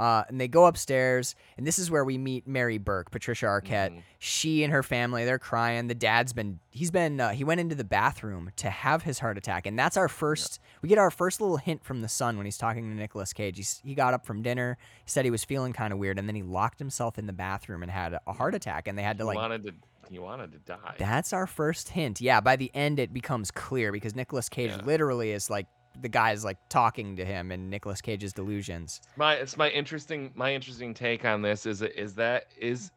Uh, 0.00 0.24
and 0.28 0.40
they 0.40 0.48
go 0.48 0.64
upstairs, 0.64 1.34
and 1.58 1.66
this 1.66 1.78
is 1.78 1.90
where 1.90 2.06
we 2.06 2.16
meet 2.16 2.46
Mary 2.46 2.78
Burke, 2.78 3.10
Patricia 3.10 3.44
Arquette. 3.44 3.90
Mhm. 3.92 4.02
She 4.18 4.64
and 4.64 4.72
her 4.72 4.82
family, 4.82 5.26
they're 5.26 5.38
crying. 5.38 5.88
The 5.88 5.94
dad's 5.94 6.32
been, 6.32 6.58
he's 6.70 6.90
been, 6.90 7.20
uh, 7.20 7.30
he 7.32 7.44
went 7.44 7.60
into 7.60 7.74
the 7.74 7.84
bathroom 7.84 8.50
to 8.56 8.70
have 8.70 9.02
his 9.02 9.18
heart 9.18 9.36
attack, 9.36 9.66
and 9.66 9.78
that's 9.78 9.98
our 9.98 10.08
first. 10.08 10.58
We 10.80 10.88
get 10.88 10.96
our 10.96 11.10
first 11.10 11.38
little 11.42 11.58
hint 11.58 11.84
from 11.84 12.00
the 12.00 12.08
son 12.08 12.38
when 12.38 12.46
he's 12.46 12.56
talking 12.56 12.84
to 12.88 12.96
Nicolas 12.96 13.34
Cage. 13.34 13.58
He's, 13.58 13.82
he 13.84 13.94
got 13.94 14.14
up 14.14 14.24
from 14.24 14.40
dinner, 14.40 14.78
he 15.04 15.10
said 15.10 15.26
he 15.26 15.30
was 15.30 15.44
feeling 15.44 15.74
kind 15.74 15.92
of 15.92 15.98
weird, 15.98 16.18
and 16.18 16.26
then 16.26 16.34
he 16.34 16.42
locked 16.42 16.78
himself 16.78 17.18
in 17.18 17.26
the 17.26 17.34
bathroom 17.34 17.82
and 17.82 17.92
had 17.92 18.18
a 18.26 18.32
heart 18.32 18.54
attack, 18.54 18.88
and 18.88 18.96
they 18.96 19.02
had 19.02 19.18
to 19.18 19.24
He 19.24 19.28
like 19.28 19.36
wanted 19.36 19.62
to. 19.64 19.74
He 20.08 20.18
wanted 20.18 20.50
to 20.52 20.58
die. 20.60 20.94
that's 20.98 21.32
our 21.34 21.46
first 21.46 21.90
hint. 21.90 22.20
Yeah, 22.22 22.40
by 22.40 22.56
the 22.56 22.70
end 22.74 22.98
it 22.98 23.12
becomes 23.12 23.50
clear 23.52 23.92
because 23.92 24.16
Nicolas 24.16 24.48
Cage 24.48 24.70
Yeah. 24.70 24.82
literally 24.84 25.30
is 25.30 25.48
like 25.50 25.66
the 26.00 26.08
guy's 26.08 26.44
like 26.44 26.58
talking 26.68 27.16
to 27.16 27.24
him 27.24 27.50
and 27.50 27.70
Nicolas 27.70 28.00
Cage's 28.00 28.32
delusions. 28.32 29.00
my 29.16 29.34
it's 29.34 29.56
my 29.56 29.68
interesting 29.70 30.30
my 30.34 30.54
interesting 30.54 30.94
take 30.94 31.24
on 31.24 31.42
this 31.42 31.66
is 31.66 31.82
is 31.82 32.14
that 32.14 32.46
is 32.58 32.90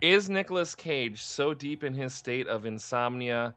is 0.00 0.28
Nicolas 0.28 0.74
Cage 0.74 1.22
so 1.22 1.54
deep 1.54 1.82
in 1.82 1.94
his 1.94 2.14
state 2.14 2.46
of 2.46 2.66
insomnia 2.66 3.54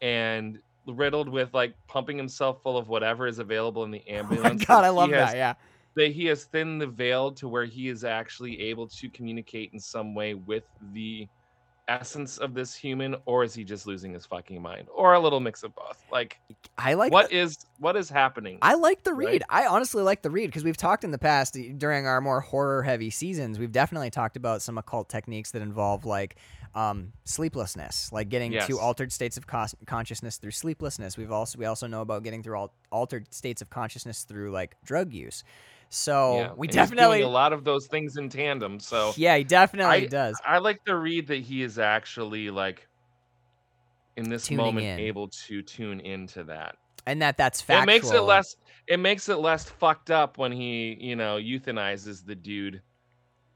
and 0.00 0.58
riddled 0.86 1.28
with 1.28 1.52
like 1.54 1.74
pumping 1.86 2.16
himself 2.16 2.62
full 2.62 2.76
of 2.76 2.88
whatever 2.88 3.26
is 3.26 3.38
available 3.38 3.84
in 3.84 3.90
the 3.90 4.02
Oh 4.08 4.14
ambulance 4.14 4.64
god, 4.64 4.84
I 4.84 4.88
love 4.88 5.10
has, 5.10 5.32
that. 5.32 5.36
Yeah. 5.36 5.54
that 5.94 6.12
he 6.12 6.26
has 6.26 6.44
thinned 6.44 6.80
the 6.80 6.86
veil 6.86 7.30
to 7.32 7.48
where 7.48 7.64
he 7.64 7.88
is 7.88 8.04
actually 8.04 8.60
able 8.60 8.88
to 8.88 9.08
communicate 9.10 9.72
in 9.72 9.80
some 9.80 10.14
way 10.14 10.34
with 10.34 10.64
the 10.92 11.28
essence 11.88 12.38
of 12.38 12.54
this 12.54 12.74
human 12.74 13.16
or 13.26 13.42
is 13.42 13.52
he 13.54 13.64
just 13.64 13.86
losing 13.88 14.12
his 14.14 14.24
fucking 14.24 14.62
mind 14.62 14.86
or 14.94 15.14
a 15.14 15.20
little 15.20 15.40
mix 15.40 15.64
of 15.64 15.74
both 15.74 16.00
like 16.12 16.38
I 16.78 16.94
like 16.94 17.10
what 17.12 17.32
is 17.32 17.66
what 17.78 17.96
is 17.96 18.08
happening 18.08 18.58
I 18.62 18.74
like 18.74 19.02
the 19.02 19.12
right? 19.12 19.28
read. 19.28 19.42
I 19.50 19.66
honestly 19.66 20.02
like 20.02 20.22
the 20.22 20.30
read 20.30 20.46
because 20.46 20.62
we've 20.62 20.76
talked 20.76 21.02
in 21.02 21.10
the 21.10 21.18
past 21.18 21.58
during 21.78 22.06
our 22.06 22.20
more 22.20 22.40
horror 22.40 22.82
heavy 22.84 23.10
seasons. 23.10 23.58
We've 23.58 23.72
definitely 23.72 24.10
talked 24.10 24.36
about 24.36 24.62
some 24.62 24.78
occult 24.78 25.08
techniques 25.08 25.50
that 25.50 25.62
involve 25.62 26.04
like 26.04 26.36
um, 26.74 27.12
sleeplessness, 27.24 28.12
like 28.12 28.28
getting 28.28 28.52
Yes. 28.52 28.66
to 28.68 28.78
altered 28.78 29.12
states 29.12 29.36
of 29.36 29.46
cos- 29.46 29.74
consciousness 29.86 30.36
through 30.38 30.52
sleeplessness. 30.52 31.18
We've 31.18 31.32
also 31.32 31.58
we 31.58 31.66
also 31.66 31.86
know 31.88 32.00
about 32.00 32.22
getting 32.22 32.42
through 32.42 32.56
al- 32.56 32.74
altered 32.92 33.32
states 33.34 33.60
of 33.60 33.70
consciousness 33.70 34.22
through 34.24 34.52
like 34.52 34.76
drug 34.84 35.12
use. 35.12 35.42
So 35.94 36.36
Yeah, 36.36 36.52
we 36.56 36.68
and 36.68 36.74
he's 36.78 36.88
doing 36.88 36.96
definitely 36.96 37.20
a 37.20 37.28
lot 37.28 37.52
of 37.52 37.64
those 37.64 37.86
things 37.86 38.16
in 38.16 38.30
tandem 38.30 38.80
so 38.80 39.12
yeah, 39.14 39.36
he 39.36 39.44
definitely 39.44 40.06
does. 40.06 40.40
I 40.44 40.56
like 40.56 40.82
to 40.86 40.96
read 40.96 41.26
that 41.26 41.42
he 41.42 41.62
is 41.62 41.78
actually 41.78 42.48
like 42.48 42.88
in 44.16 44.30
this 44.30 44.46
Tuning 44.46 44.64
moment 44.64 44.86
in. 44.86 45.00
able 45.00 45.28
to 45.28 45.60
tune 45.60 46.00
into 46.00 46.44
that. 46.44 46.76
And 47.06 47.20
that 47.20 47.36
that's 47.36 47.60
factual. 47.60 47.82
It 47.82 47.86
makes 47.86 48.10
it 48.10 48.22
less 48.22 48.56
it 48.86 49.00
makes 49.00 49.28
it 49.28 49.36
less 49.36 49.68
fucked 49.68 50.10
up 50.10 50.38
when 50.38 50.50
he, 50.50 50.96
you 50.98 51.14
know, 51.14 51.36
euthanizes 51.36 52.24
the 52.24 52.34
dude 52.34 52.80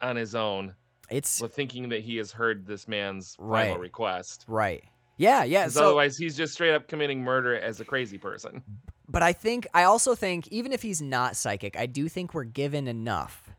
on 0.03 0.16
his 0.16 0.34
own 0.34 0.74
It's 1.09 1.41
thinking 1.55 1.89
that 1.89 2.03
he 2.03 2.18
has 2.18 2.32
heard 2.32 2.66
this 2.66 2.87
man's 2.87 3.34
Right. 3.39 3.68
final 3.68 3.78
request. 3.78 4.45
right. 4.47 4.84
Yeah, 5.16 5.45
yeah. 5.45 5.68
So 5.68 5.87
otherwise 5.87 6.18
he's 6.18 6.37
just 6.37 6.53
straight 6.53 6.74
up 6.74 6.87
committing 6.87 7.22
murder 7.22 7.59
as 7.59 7.80
a 7.80 7.84
crazy 7.87 8.18
person. 8.18 8.62
But 9.09 9.22
I 9.22 9.32
think 9.32 9.66
I 9.72 9.84
also 9.84 10.14
think 10.14 10.48
even 10.48 10.72
if 10.72 10.82
he's 10.82 11.00
not 11.00 11.36
psychic, 11.36 11.76
I 11.78 11.86
do 11.86 12.09
think 12.09 12.34
we're 12.34 12.44
given 12.44 12.88
enough 12.88 13.50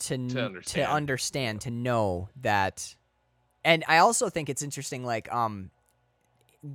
to 0.00 0.16
to 0.28 0.44
understand. 0.44 0.90
understand 0.92 1.60
to 1.62 1.70
know 1.70 2.28
that. 2.40 2.94
And 3.64 3.84
I 3.88 3.98
also 3.98 4.28
think 4.30 4.48
it's 4.48 4.62
interesting, 4.62 5.04
like 5.04 5.30
um, 5.32 5.70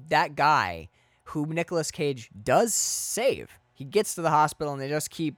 that 0.09 0.35
guy 0.35 0.89
who 1.25 1.45
Nicolas 1.47 1.89
Cage 1.91 2.29
does 2.43 2.73
save. 2.73 3.49
He 3.73 3.85
gets 3.85 4.15
to 4.15 4.21
the 4.21 4.29
hospital 4.29 4.73
and 4.73 4.81
they 4.81 4.89
just 4.89 5.09
keep 5.09 5.37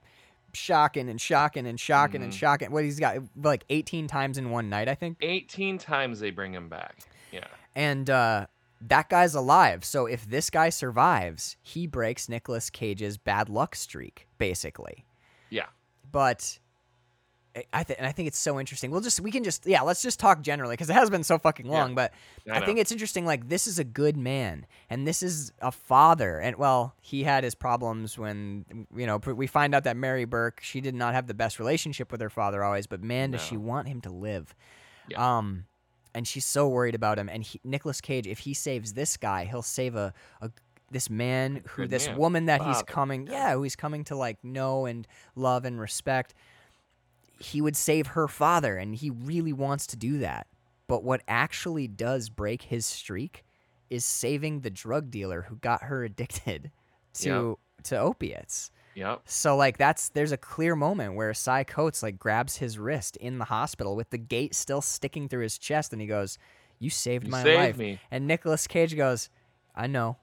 shocking 0.52 1.08
and 1.08 1.20
shocking 1.20 1.66
and 1.66 1.78
shocking 1.78 2.22
and 2.22 2.32
Mhm. 2.32 2.36
shocking. 2.36 2.70
What 2.72 2.84
he's 2.84 2.98
got 2.98 3.16
like 3.36 3.64
18 3.70 4.06
times 4.08 4.36
in 4.38 4.50
one 4.50 4.68
night, 4.68 4.88
I 4.88 4.94
think. 4.94 5.18
18 5.20 5.78
times 5.78 6.20
they 6.20 6.30
bring 6.30 6.52
him 6.52 6.68
back. 6.68 6.96
Yeah. 7.32 7.46
And 7.74 8.08
uh, 8.10 8.46
that 8.80 9.08
guy's 9.08 9.34
alive. 9.34 9.84
So 9.84 10.06
if 10.06 10.28
this 10.28 10.50
guy 10.50 10.68
survives, 10.68 11.56
he 11.62 11.86
breaks 11.86 12.28
Nicolas 12.28 12.70
Cage's 12.70 13.16
bad 13.18 13.48
luck 13.48 13.74
streak, 13.74 14.28
basically. 14.38 15.04
Yeah. 15.50 15.66
But 16.10 16.58
I- 17.56 17.64
I 17.72 17.84
think, 17.84 17.98
and 17.98 18.06
I 18.06 18.12
think 18.12 18.28
it's 18.28 18.38
so 18.38 18.60
interesting. 18.60 18.90
We'll 18.90 19.00
just, 19.00 19.18
we 19.18 19.30
can 19.30 19.42
just, 19.42 19.66
yeah, 19.66 19.80
let's 19.80 20.02
just 20.02 20.20
talk 20.20 20.42
generally 20.42 20.74
because 20.74 20.90
it 20.90 20.92
has 20.92 21.08
been 21.08 21.24
so 21.24 21.38
fucking 21.38 21.66
long. 21.66 21.94
But 21.94 22.12
I, 22.52 22.60
think 22.60 22.78
it's 22.78 22.92
interesting. 22.92 23.24
Like 23.24 23.48
this 23.48 23.66
is 23.66 23.78
a 23.78 23.84
good 23.84 24.14
man, 24.18 24.66
and 24.90 25.06
this 25.08 25.22
is 25.22 25.52
a 25.62 25.72
father. 25.72 26.38
And 26.38 26.56
well, 26.56 26.94
he 27.00 27.22
had 27.22 27.44
his 27.44 27.54
problems 27.54 28.18
when 28.18 28.86
you 28.94 29.06
know 29.06 29.16
we 29.16 29.46
find 29.46 29.74
out 29.74 29.84
that 29.84 29.96
Mary 29.96 30.26
Burke, 30.26 30.60
she 30.62 30.82
did 30.82 30.94
not 30.94 31.14
have 31.14 31.28
the 31.28 31.34
best 31.34 31.58
relationship 31.58 32.12
with 32.12 32.20
her 32.20 32.28
father 32.28 32.62
always. 32.62 32.86
But 32.86 33.02
man, 33.02 33.30
does 33.30 33.40
she 33.42 33.56
want 33.56 33.88
him 33.88 34.02
to 34.02 34.10
live. 34.10 34.54
Yeah. 35.08 35.38
Um, 35.38 35.64
and 36.16 36.26
she's 36.26 36.46
so 36.46 36.66
worried 36.66 36.94
about 36.94 37.18
him. 37.18 37.28
And 37.28 37.42
he, 37.42 37.60
Nicolas 37.62 38.00
Cage, 38.00 38.26
if 38.26 38.38
he 38.38 38.54
saves 38.54 38.94
this 38.94 39.18
guy, 39.18 39.44
he'll 39.44 39.60
save 39.60 39.94
a, 39.94 40.14
a 40.40 40.50
this 40.90 41.10
man 41.10 41.60
who 41.68 41.82
Good 41.82 41.90
this 41.90 42.06
man. 42.06 42.16
woman 42.16 42.46
that 42.46 42.62
he's 42.62 42.82
coming, 42.84 43.26
yeah, 43.26 43.52
who 43.52 43.62
he's 43.62 43.76
coming 43.76 44.02
to 44.04 44.16
like 44.16 44.42
know 44.42 44.86
and 44.86 45.06
love 45.34 45.66
and 45.66 45.78
respect. 45.78 46.32
He 47.38 47.60
would 47.60 47.76
save 47.76 48.08
her 48.08 48.28
father, 48.28 48.78
and 48.78 48.94
he 48.94 49.10
really 49.10 49.52
wants 49.52 49.86
to 49.88 49.96
do 49.96 50.18
that. 50.20 50.46
But 50.88 51.04
what 51.04 51.20
actually 51.28 51.86
does 51.86 52.30
break 52.30 52.62
his 52.62 52.86
streak 52.86 53.44
is 53.90 54.06
saving 54.06 54.60
the 54.60 54.70
drug 54.70 55.10
dealer 55.10 55.42
who 55.42 55.56
got 55.56 55.82
her 55.82 56.02
addicted 56.08 56.70
to 57.18 57.58
to 57.82 57.98
opiates. 57.98 58.70
Yep. 58.96 59.22
So 59.26 59.56
like 59.56 59.76
that's 59.78 60.08
there's 60.08 60.32
a 60.32 60.36
clear 60.38 60.74
moment 60.74 61.14
where 61.14 61.32
Cy 61.34 61.62
Coates 61.64 62.02
like 62.02 62.18
grabs 62.18 62.56
his 62.56 62.78
wrist 62.78 63.16
in 63.16 63.38
the 63.38 63.44
hospital 63.44 63.94
with 63.94 64.10
the 64.10 64.18
gate 64.18 64.54
still 64.54 64.80
sticking 64.80 65.28
through 65.28 65.42
his 65.42 65.58
chest 65.58 65.92
and 65.92 66.00
he 66.00 66.08
goes, 66.08 66.38
"You 66.78 66.88
saved 66.90 67.26
You 67.26 67.30
my 67.30 67.42
saved 67.42 67.58
life." 67.58 67.76
me. 67.78 68.00
And 68.10 68.26
Nicolas 68.26 68.66
Cage 68.66 68.96
goes, 68.96 69.28
"I 69.74 69.86
know." 69.86 70.16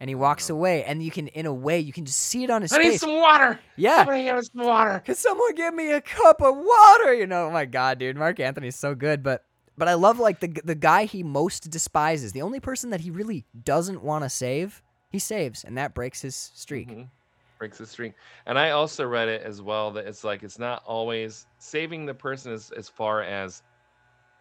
And 0.00 0.10
he 0.10 0.14
walks 0.14 0.50
away 0.50 0.84
and 0.84 1.02
you 1.02 1.10
can 1.10 1.28
in 1.28 1.46
a 1.46 1.54
way 1.54 1.80
you 1.80 1.94
can 1.94 2.04
just 2.04 2.18
see 2.20 2.44
it 2.44 2.50
on 2.50 2.60
his 2.60 2.72
face. 2.76 2.84
I 2.86 2.88
need 2.90 3.00
some 3.00 3.16
water. 3.16 3.58
yeah. 3.76 3.98
Somebody 3.98 4.24
give 4.24 4.36
us 4.36 4.50
some 4.54 4.66
water. 4.66 5.02
Could 5.06 5.16
someone 5.16 5.54
give 5.54 5.72
me 5.72 5.90
a 5.92 6.02
cup 6.02 6.42
of 6.42 6.54
water? 6.56 7.14
You 7.14 7.26
know, 7.26 7.46
oh 7.46 7.50
my 7.50 7.64
god, 7.64 7.98
dude, 8.00 8.16
Marc 8.16 8.38
Anthony's 8.38 8.76
so 8.76 8.94
good, 8.94 9.22
but 9.22 9.44
but 9.78 9.88
I 9.88 9.94
love 9.94 10.18
like 10.18 10.40
the 10.40 10.48
the 10.62 10.74
guy 10.74 11.06
he 11.06 11.22
most 11.22 11.70
despises, 11.70 12.32
the 12.32 12.42
only 12.42 12.60
person 12.60 12.90
that 12.90 13.00
he 13.00 13.10
really 13.10 13.46
doesn't 13.64 14.02
want 14.02 14.24
to 14.24 14.28
save, 14.28 14.82
he 15.08 15.18
saves, 15.18 15.64
and 15.64 15.78
that 15.78 15.94
breaks 15.94 16.20
his 16.20 16.36
streak. 16.36 16.88
Mhm. 16.90 17.08
Breaks 17.58 17.78
the 17.78 17.86
string. 17.86 18.14
And 18.46 18.58
I 18.58 18.70
also 18.70 19.06
read 19.06 19.28
it 19.28 19.42
as 19.42 19.62
well 19.62 19.90
that 19.92 20.06
it's 20.06 20.24
like 20.24 20.42
it's 20.42 20.58
not 20.58 20.82
always 20.84 21.46
saving 21.58 22.06
the 22.06 22.14
person 22.14 22.52
as, 22.52 22.70
as 22.76 22.88
far 22.88 23.22
as 23.22 23.62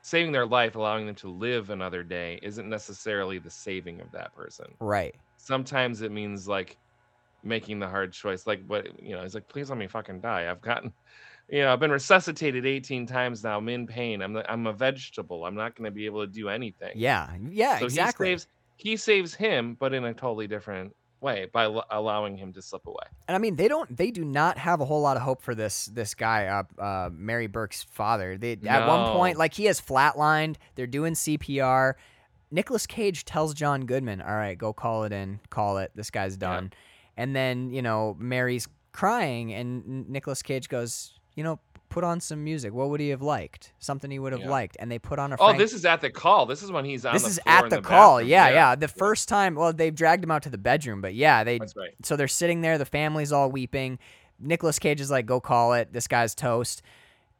saving 0.02 0.32
their 0.32 0.46
life, 0.46 0.76
allowing 0.76 1.06
them 1.06 1.16
to 1.16 1.30
live 1.30 1.70
another 1.70 2.04
day, 2.04 2.40
isn't 2.42 2.68
necessarily 2.68 3.40
the 3.40 3.50
saving 3.50 4.02
of 4.02 4.12
that 4.12 4.36
person. 4.36 4.68
Right. 4.80 5.16
Sometimes 5.38 6.02
it 6.02 6.12
means 6.12 6.48
like 6.48 6.78
making 7.44 7.80
the 7.80 7.88
hard 7.88 8.14
choice. 8.14 8.48
Like 8.48 8.64
what 8.68 8.88
you 9.02 9.16
know, 9.16 9.24
he's 9.24 9.36
like, 9.36 9.48
please 9.48 9.70
let 9.70 9.78
me 9.78 9.88
fucking 9.88 10.22
die. 10.22 10.50
I've 10.50 10.62
gotten 10.62 10.92
you 11.50 11.62
know, 11.62 11.74
I've 11.74 11.80
been 11.80 11.92
resuscitated 11.92 12.66
18 12.66 13.06
times 13.06 13.44
now. 13.44 13.58
I'm 13.58 13.70
in 13.70 13.86
pain. 13.86 14.22
I'm 14.22 14.34
the, 14.34 14.50
I'm 14.50 14.66
a 14.68 14.74
vegetable. 14.74 15.46
I'm 15.46 15.56
not 15.56 15.76
going 15.76 15.86
to 15.86 15.92
be 15.92 16.06
able 16.06 16.26
to 16.26 16.32
do 16.32 16.50
anything. 16.50 16.94
Yeah. 16.96 17.30
Yeah, 17.50 17.80
so 17.80 17.86
exactly. 17.86 18.28
he 18.28 18.32
saves 18.32 18.48
he 18.76 18.98
saves 18.98 19.34
him, 19.36 19.78
but 19.80 19.94
in 19.94 20.04
a 20.06 20.14
totally 20.14 20.48
different 20.48 20.94
way 21.24 21.48
by 21.52 21.64
l- 21.64 21.86
allowing 21.90 22.38
him 22.38 22.54
to 22.54 22.62
slip 22.62 22.86
away. 22.86 23.06
And 23.28 23.36
I 23.36 23.40
mean, 23.40 23.56
they 23.56 23.68
don't. 23.68 23.96
They 23.96 24.12
do 24.12 24.24
not 24.24 24.58
have 24.60 24.82
a 24.82 24.86
whole 24.86 25.02
lot 25.02 25.18
of 25.18 25.24
hope 25.24 25.42
for 25.42 25.56
this 25.56 25.88
this 25.88 26.14
guy, 26.14 26.46
uh, 26.48 26.82
uh, 26.82 27.10
Mary 27.12 27.48
Burke's 27.48 27.82
father. 27.82 28.38
They 28.38 28.58
at 28.68 28.88
one 28.88 29.12
point, 29.14 29.38
like 29.38 29.54
he 29.56 29.66
has 29.66 29.82
flatlined. 29.82 30.58
They're 30.76 30.86
doing 30.86 31.14
CPR. 31.14 31.94
Nicolas 32.52 32.86
Cage 32.86 33.26
tells 33.26 33.54
John 33.56 33.86
Goodman, 33.88 34.22
"All 34.22 34.36
right, 34.36 34.56
go 34.58 34.74
call 34.74 35.06
it 35.06 35.12
in. 35.12 35.40
Call 35.50 35.80
it. 35.80 35.92
This 35.96 36.12
guy's 36.12 36.34
Yeah. 36.34 36.54
done." 36.54 36.74
And 37.18 37.36
then 37.36 37.72
you 37.72 37.82
know 37.82 38.16
Mary's 38.20 38.68
crying, 38.92 39.54
and 39.54 40.08
Nicolas 40.10 40.44
Cage 40.44 40.70
goes, 40.70 41.14
you 41.36 41.44
know, 41.44 41.60
put 41.94 42.04
on 42.04 42.20
some 42.20 42.44
music. 42.44 42.74
What 42.74 42.90
would 42.90 43.00
he 43.00 43.10
have 43.10 43.22
liked? 43.22 43.72
Something 43.80 44.10
he 44.12 44.20
would 44.20 44.32
have 44.34 44.42
Yeah. 44.42 44.50
liked. 44.50 44.76
And 44.80 44.92
they 44.92 45.00
put 45.00 45.20
on 45.20 45.32
a. 45.32 45.36
Oh, 45.36 45.38
Frank- 45.38 45.56
Oh, 45.56 45.58
this 45.58 45.74
is 45.74 45.86
at 45.86 46.02
the 46.02 46.10
call. 46.10 46.46
This 46.46 46.64
is 46.64 46.72
when 46.72 46.86
he's 46.86 47.06
on. 47.06 47.14
this 47.14 47.24
the 47.24 47.30
is 47.30 47.40
at 47.46 47.66
in 47.66 47.70
the, 47.70 47.82
call. 47.82 48.16
bathroom. 48.18 48.30
Yeah, 48.30 48.50
yeah, 48.50 48.76
The 48.76 48.88
first 48.88 49.30
time, 49.30 49.56
well, 49.56 49.72
they 49.74 49.92
dragged 49.92 50.24
him 50.24 50.32
out 50.32 50.44
to 50.44 50.50
the 50.50 50.58
bedroom, 50.58 51.02
but 51.02 51.14
yeah, 51.14 51.44
they. 51.44 51.60
That's 51.60 51.76
right. 51.76 51.92
So 52.04 52.16
they're 52.16 52.28
sitting 52.28 52.62
there. 52.62 52.78
The 52.78 52.86
family's 52.86 53.32
all 53.32 53.50
weeping. 53.52 54.00
Nicolas 54.40 54.80
Cage 54.80 55.00
is 55.00 55.12
like, 55.12 55.26
"Go 55.26 55.40
call 55.40 55.74
it. 55.74 55.94
This 55.94 56.08
guy's 56.08 56.34
toast." 56.36 56.82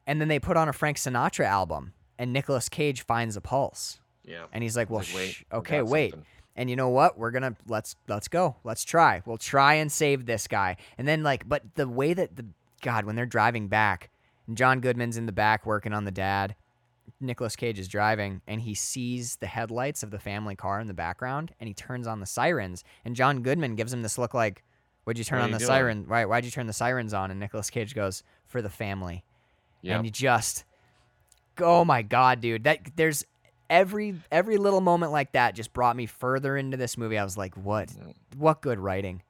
And 0.06 0.22
then 0.22 0.28
they 0.28 0.40
put 0.40 0.56
on 0.58 0.70
a 0.70 0.74
Frank 0.74 0.98
Sinatra 0.98 1.46
album, 1.46 1.94
and 2.20 2.32
Nicolas 2.32 2.70
Cage 2.70 3.02
finds 3.02 3.36
a 3.36 3.42
pulse, 3.42 4.00
Yeah. 4.24 4.44
and 4.54 4.62
he's 4.64 4.78
like, 4.78 4.90
"Well, 4.90 5.00
Like, 5.00 5.16
wait, 5.16 5.30
shh, 5.32 5.44
okay, 5.52 5.82
wait." 5.82 6.12
something. 6.12 6.28
And 6.56 6.70
you 6.70 6.76
know 6.76 6.90
what? 6.90 7.18
We're 7.18 7.32
gonna 7.32 7.56
let's 7.68 7.96
let's 8.08 8.28
go. 8.28 8.58
Let's 8.64 8.84
try. 8.84 9.24
We'll 9.26 9.38
try 9.40 9.74
and 9.76 9.92
save 9.92 10.28
this 10.28 10.48
guy. 10.48 10.78
And 11.00 11.08
then 11.08 11.24
like, 11.24 11.50
but 11.50 11.64
the 11.76 11.88
way 11.88 12.14
that 12.14 12.36
the 12.36 12.46
God 12.82 13.06
when 13.06 13.16
they're 13.16 13.26
driving 13.26 13.70
back, 13.70 14.10
John 14.52 14.80
Goodman's 14.80 15.18
in 15.18 15.26
the 15.26 15.32
back 15.32 15.66
working 15.66 15.94
on 15.94 16.06
the 16.06 16.12
dad. 16.12 16.56
Nicolas 17.20 17.56
Cage 17.56 17.80
is 17.80 17.88
driving 17.88 18.42
and 18.48 18.62
he 18.62 18.74
sees 18.74 19.36
the 19.38 19.48
headlights 19.48 20.04
of 20.04 20.12
the 20.12 20.20
family 20.20 20.56
car 20.56 20.80
in 20.80 20.88
the 20.88 20.94
background 20.94 21.54
and 21.60 21.68
he 21.68 21.74
turns 21.74 22.08
on 22.08 22.20
the 22.20 22.26
sirens 22.26 22.84
and 23.06 23.16
John 23.16 23.42
Goodman 23.42 23.76
gives 23.76 23.94
him 23.94 24.02
this 24.02 24.18
look 24.18 24.34
like, 24.34 24.64
"What'd 25.04 25.18
you 25.18 25.24
turn 25.24 25.40
What 25.40 25.44
on 25.46 25.50
you 25.50 25.56
the 25.56 25.60
doing?" 25.60 25.68
siren? 25.68 26.06
Right? 26.08 26.28
Why'd 26.28 26.46
you 26.46 26.52
turn 26.52 26.68
the 26.68 26.74
sirens 26.74 27.14
on?" 27.14 27.32
And 27.32 27.40
Nicolas 27.40 27.70
Cage 27.70 27.94
goes, 27.94 28.24
"For 28.48 28.62
the 28.62 28.70
family." 28.70 29.24
Yeah. 29.82 29.98
And 29.98 30.06
you 30.06 30.12
just, 30.12 30.64
oh 31.60 31.84
my 31.84 32.02
god, 32.02 32.40
dude! 32.40 32.64
That 32.64 32.80
there's 32.96 33.26
every 33.70 34.16
every 34.32 34.58
little 34.58 34.82
moment 34.82 35.12
like 35.12 35.34
that 35.34 35.56
just 35.56 35.74
brought 35.74 35.96
me 35.96 36.06
further 36.06 36.56
into 36.56 36.78
this 36.78 36.98
movie. 36.98 37.18
I 37.18 37.24
was 37.24 37.38
like, 37.38 37.56
what? 37.56 37.90
Mm. 37.90 38.14
What 38.38 38.62
good 38.62 38.80
writing? 38.80 39.22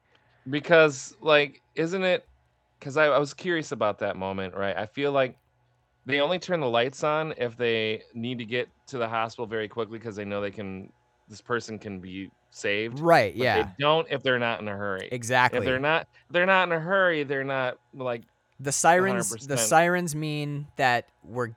because 0.48 1.16
like 1.20 1.60
isn't 1.74 2.04
it 2.04 2.26
because 2.84 2.98
I, 2.98 3.06
I 3.06 3.18
was 3.18 3.32
curious 3.32 3.72
about 3.72 3.98
that 4.00 4.16
moment 4.16 4.54
right 4.54 4.76
i 4.76 4.84
feel 4.84 5.10
like 5.12 5.36
they 6.06 6.20
only 6.20 6.38
turn 6.38 6.60
the 6.60 6.68
lights 6.68 7.02
on 7.02 7.32
if 7.38 7.56
they 7.56 8.02
need 8.12 8.36
to 8.38 8.44
get 8.44 8.68
to 8.88 8.98
the 8.98 9.08
hospital 9.08 9.46
very 9.46 9.68
quickly 9.68 9.98
because 9.98 10.14
they 10.16 10.24
know 10.26 10.42
they 10.42 10.50
can 10.50 10.92
this 11.28 11.40
person 11.40 11.78
can 11.78 11.98
be 11.98 12.30
saved 12.50 13.00
Right? 13.00 13.32
but 13.34 13.42
Yeah. 13.42 13.62
they 13.62 13.68
don't 13.80 14.06
if 14.10 14.22
they're 14.22 14.38
not 14.38 14.60
in 14.60 14.68
a 14.68 14.76
hurry 14.76 15.08
Exactly. 15.10 15.60
if 15.60 15.64
they're 15.64 15.78
not 15.78 16.06
they're 16.30 16.44
not 16.46 16.68
in 16.68 16.72
a 16.72 16.80
hurry 16.80 17.24
they're 17.24 17.42
not 17.42 17.78
like 17.94 18.22
the 18.60 18.70
sirens. 18.70 19.30
The 19.30 19.56
100%. 19.56 19.58
sirens 19.58 20.14
mean 20.14 20.68
that 20.76 21.08
we're 21.24 21.48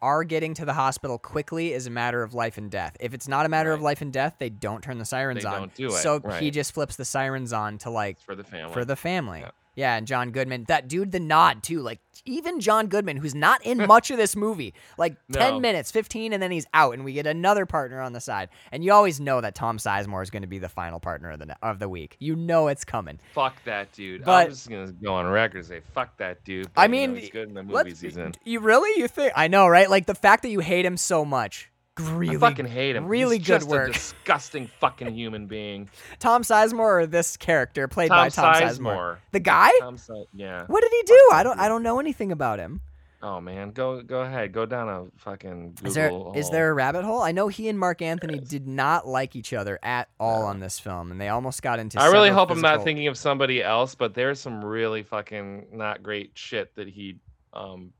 are 0.00 0.24
getting 0.24 0.54
to 0.54 0.64
the 0.64 0.72
hospital 0.72 1.18
quickly 1.18 1.72
is 1.74 1.86
a 1.86 1.90
matter 1.90 2.22
of 2.22 2.32
life 2.32 2.56
and 2.56 2.70
death. 2.70 2.96
If 3.00 3.12
it's 3.12 3.28
not 3.28 3.44
a 3.44 3.48
matter 3.50 3.72
of 3.72 3.82
life 3.82 4.00
and 4.00 4.10
death, 4.12 4.36
they 4.38 4.48
don't 4.48 4.80
turn 4.82 4.98
the 4.98 5.04
sirens 5.04 5.42
They 5.42 5.48
on. 5.48 5.58
don't 5.58 5.74
do 5.74 5.86
it, 5.88 5.92
So 5.92 6.20
he 6.40 6.50
just 6.50 6.72
flips 6.72 6.94
the 6.96 7.04
sirens 7.04 7.52
on 7.52 7.76
to 7.78 7.90
like 7.90 8.18
for 8.20 8.34
the 8.36 8.44
family 8.44 8.72
for 8.72 8.84
the 8.86 8.96
family. 8.96 9.40
Yeah. 9.40 9.50
Yeah. 9.78 9.96
and 9.96 10.06
John 10.06 10.30
Goodman, 10.32 10.64
that 10.68 10.88
dude, 10.88 11.12
the 11.12 11.20
nod 11.20 11.62
too. 11.62 11.80
Like 11.80 12.00
even 12.24 12.60
John 12.60 12.88
Goodman, 12.88 13.16
who's 13.16 13.34
not 13.34 13.64
in 13.64 13.78
much 13.86 14.10
of 14.10 14.16
this 14.18 14.36
movie, 14.36 14.74
like 14.98 15.16
ten 15.32 15.54
No. 15.54 15.60
minutes, 15.60 15.90
fifteen, 15.90 16.32
and 16.32 16.42
then 16.42 16.50
he's 16.50 16.66
out, 16.74 16.94
and 16.94 17.04
we 17.04 17.12
get 17.12 17.26
another 17.26 17.64
partner 17.64 18.00
on 18.00 18.12
the 18.12 18.20
side. 18.20 18.48
And 18.72 18.84
you 18.84 18.92
always 18.92 19.20
know 19.20 19.40
that 19.40 19.54
Tom 19.54 19.78
Sizemore 19.78 20.22
is 20.22 20.30
going 20.30 20.42
to 20.42 20.48
be 20.48 20.58
the 20.58 20.68
final 20.68 21.00
partner 21.00 21.30
of 21.30 21.38
the 21.38 21.56
of 21.62 21.78
the 21.78 21.88
week. 21.88 22.16
You 22.18 22.36
know 22.36 22.68
it's 22.68 22.84
coming. 22.84 23.18
fuck 23.32 23.54
that 23.64 23.92
dude 23.92 24.24
But- 24.24 24.46
i'm 24.46 24.50
just 24.50 24.68
gonna 24.68 24.92
go 24.92 25.14
on 25.14 25.26
record 25.26 25.58
and 25.58 25.66
say 25.66 25.80
fuck 25.94 26.16
that 26.18 26.44
dude 26.44 26.66
I 26.76 26.86
but, 26.88 26.94
you 26.96 27.06
know, 27.06 27.12
mean, 27.12 27.20
he's 27.22 27.30
good 27.30 27.48
in 27.48 27.54
the 27.54 27.62
movies 27.62 28.00
he's 28.00 28.16
in 28.16 28.34
You 28.44 28.60
really? 28.60 29.00
You 29.00 29.08
think? 29.08 29.32
I 29.36 29.48
know, 29.48 29.68
right? 29.68 29.88
Like 29.88 30.06
the 30.06 30.14
fact 30.14 30.42
that 30.42 30.50
you 30.50 30.60
hate 30.60 30.84
him 30.84 30.96
so 30.96 31.24
much. 31.24 31.70
Really, 31.98 32.36
I 32.36 32.38
fucking 32.38 32.66
hate 32.66 32.96
him. 32.96 33.06
Really 33.06 33.38
He's 33.38 33.46
good 33.46 33.60
just 33.60 33.68
work. 33.68 33.90
A 33.90 33.92
disgusting 33.92 34.70
fucking 34.80 35.12
human 35.14 35.46
being. 35.46 35.88
Tom 36.18 36.42
Sizemore 36.42 37.02
or 37.02 37.06
this 37.06 37.36
character 37.36 37.88
played 37.88 38.08
Tom 38.08 38.26
by 38.26 38.28
Tom 38.28 38.54
Sizemore? 38.54 38.78
Sizemore. 38.78 39.16
The 39.32 39.40
guy? 39.40 39.70
Tom 39.80 39.98
Si- 39.98 40.26
yeah. 40.34 40.64
What 40.66 40.82
did 40.82 40.92
he 40.92 41.02
do? 41.04 41.28
I 41.32 41.42
don't. 41.42 41.58
I 41.58 41.68
don't 41.68 41.82
know 41.82 41.98
anything 42.00 42.32
about 42.32 42.58
him. 42.58 42.80
Oh 43.20 43.40
man, 43.40 43.72
go 43.72 44.00
go 44.00 44.20
ahead, 44.20 44.52
go 44.52 44.64
down 44.64 44.88
a 44.88 45.06
fucking. 45.20 45.72
Google 45.82 45.88
Is 45.88 45.94
there 45.94 46.06
is 46.06 46.12
hole. 46.12 46.52
there 46.52 46.70
a 46.70 46.74
rabbit 46.74 47.04
hole? 47.04 47.20
I 47.20 47.32
know 47.32 47.48
he 47.48 47.68
and 47.68 47.76
Marc 47.76 48.00
Anthony 48.00 48.38
did 48.38 48.68
not 48.68 49.08
like 49.08 49.34
each 49.34 49.52
other 49.52 49.76
at 49.82 50.08
all 50.20 50.44
on 50.44 50.60
this 50.60 50.78
film, 50.78 51.10
and 51.10 51.20
they 51.20 51.28
almost 51.28 51.60
got 51.60 51.80
into. 51.80 52.00
I 52.00 52.12
really 52.12 52.30
hope 52.30 52.52
I'm 52.52 52.60
not 52.60 52.84
thinking 52.84 53.08
of 53.08 53.18
somebody 53.18 53.60
else, 53.60 53.96
but 53.96 54.14
there's 54.14 54.38
some 54.38 54.64
really 54.64 55.02
fucking 55.02 55.66
not 55.72 56.02
great 56.02 56.30
shit 56.34 56.74
that 56.76 56.86
he. 56.88 57.16
Um, 57.52 57.92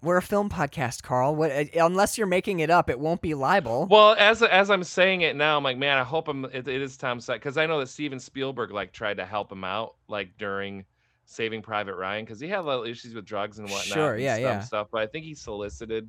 We're 0.00 0.16
a 0.18 0.22
film 0.22 0.48
podcast, 0.48 1.02
Carl. 1.02 1.34
What, 1.34 1.50
uh, 1.50 1.64
unless 1.76 2.16
you're 2.16 2.26
making 2.28 2.60
it 2.60 2.70
up, 2.70 2.88
it 2.88 3.00
won't 3.00 3.20
be 3.20 3.34
libel. 3.34 3.86
well, 3.90 4.14
as 4.18 4.42
as 4.42 4.70
I'm 4.70 4.84
saying 4.84 5.22
it 5.22 5.34
now, 5.36 5.56
I'm 5.56 5.64
like, 5.64 5.76
man, 5.78 5.98
I 5.98 6.04
hope 6.04 6.28
I'm. 6.28 6.44
It, 6.46 6.68
it 6.68 6.82
is 6.82 6.96
Tom 6.96 7.20
Side 7.20 7.34
because 7.34 7.56
I 7.56 7.66
know 7.66 7.80
that 7.80 7.88
Steven 7.88 8.20
Spielberg 8.20 8.70
like 8.70 8.92
tried 8.92 9.16
to 9.16 9.24
help 9.24 9.50
him 9.50 9.64
out 9.64 9.94
like 10.06 10.36
during 10.38 10.84
Saving 11.26 11.62
Private 11.62 11.96
Ryan 11.96 12.24
because 12.24 12.38
he 12.40 12.48
had 12.48 12.60
little 12.64 12.84
issues 12.84 13.14
with 13.14 13.24
drugs 13.24 13.58
and 13.58 13.68
whatnot. 13.68 13.84
Sure, 13.86 14.14
and 14.14 14.22
yeah, 14.22 14.34
stuff, 14.36 14.42
yeah. 14.42 14.60
Stuff, 14.60 14.86
but 14.92 15.02
I 15.02 15.06
think 15.06 15.24
he 15.24 15.34
solicited 15.34 16.08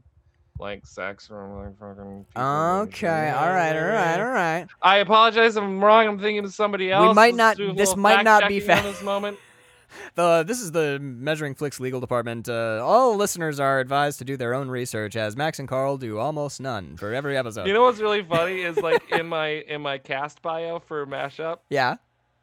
like 0.60 0.86
sex 0.86 1.26
from 1.26 1.58
like 1.58 1.80
fucking. 1.80 2.26
Okay, 2.36 3.30
all 3.32 3.50
right, 3.50 3.76
all 3.76 3.88
right, 3.88 4.20
all 4.20 4.30
right. 4.30 4.68
I 4.82 4.98
apologize. 4.98 5.56
if 5.56 5.64
I'm 5.64 5.84
wrong. 5.84 6.08
I'm 6.08 6.20
thinking 6.20 6.44
of 6.46 6.54
somebody 6.54 6.92
else. 6.92 7.08
We 7.08 7.14
might 7.14 7.34
not- 7.36 7.58
this 7.58 7.96
might 7.96 8.24
not 8.24 8.48
be 8.48 8.60
fact-checking 8.60 8.92
fa- 8.92 8.98
this 8.98 9.04
moment. 9.04 9.38
The 10.16 10.44
this 10.48 10.62
is 10.62 10.72
the 10.72 11.00
Measuring 11.00 11.56
Flicks 11.56 11.80
legal 11.80 12.00
department. 12.00 12.48
Uh, 12.50 12.82
all 12.84 13.16
listeners 13.16 13.60
are 13.60 13.80
advised 13.80 14.20
to 14.20 14.26
do 14.26 14.38
their 14.38 14.54
own 14.54 14.70
research, 14.70 15.16
as 15.16 15.36
Max 15.36 15.60
and 15.60 15.68
Carl 15.68 15.98
do 15.98 16.18
almost 16.20 16.60
none 16.62 16.98
for 16.98 17.14
every 17.14 17.38
episode. 17.38 17.68
You 17.68 17.74
know 17.74 17.84
what's 17.84 18.00
really 18.00 18.24
funny 18.24 18.62
is 18.62 18.78
like 18.78 19.04
in 19.12 19.28
my 19.28 19.48
in 19.48 19.82
my 19.82 19.98
cast 19.98 20.42
bio 20.42 20.80
for 20.80 21.06
mashup, 21.06 21.60
yeah, 21.70 21.96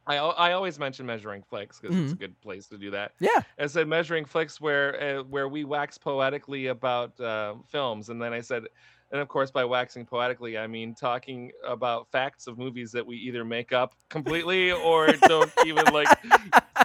I 0.07 0.16
I 0.18 0.53
always 0.53 0.78
mention 0.78 1.07
measuring 1.07 1.42
flicks 1.42 1.80
because 1.80 1.97
it's 1.97 2.12
a 2.12 2.16
Mhm. 2.16 2.18
good 2.20 2.40
place 2.40 2.66
to 2.68 2.78
do 2.78 2.90
that. 2.92 3.12
yeah. 3.20 3.42
I 3.59 3.66
said 3.66 3.88
measuring 3.88 4.24
flicks 4.24 4.61
where 4.61 5.18
uh, 5.18 5.22
where 5.24 5.49
we 5.49 5.64
wax 5.64 5.99
poetically 5.99 6.66
about 6.68 7.18
uh, 7.20 7.55
films, 7.70 8.09
and 8.09 8.20
then 8.20 8.32
I 8.32 8.40
said, 8.40 8.64
and 9.13 9.21
of 9.21 9.29
course 9.29 9.51
by 9.51 9.65
waxing 9.65 10.05
poetically 10.05 10.59
I 10.59 10.67
mean 10.67 10.95
talking 10.95 11.53
about 11.67 12.09
facts 12.11 12.47
of 12.47 12.59
movies 12.59 12.91
that 12.93 13.07
we 13.07 13.17
either 13.17 13.45
make 13.45 13.73
up 13.73 13.95
completely 14.09 14.73
or 14.73 15.09
don't 15.13 15.51
even 15.67 15.87
like 15.93 16.09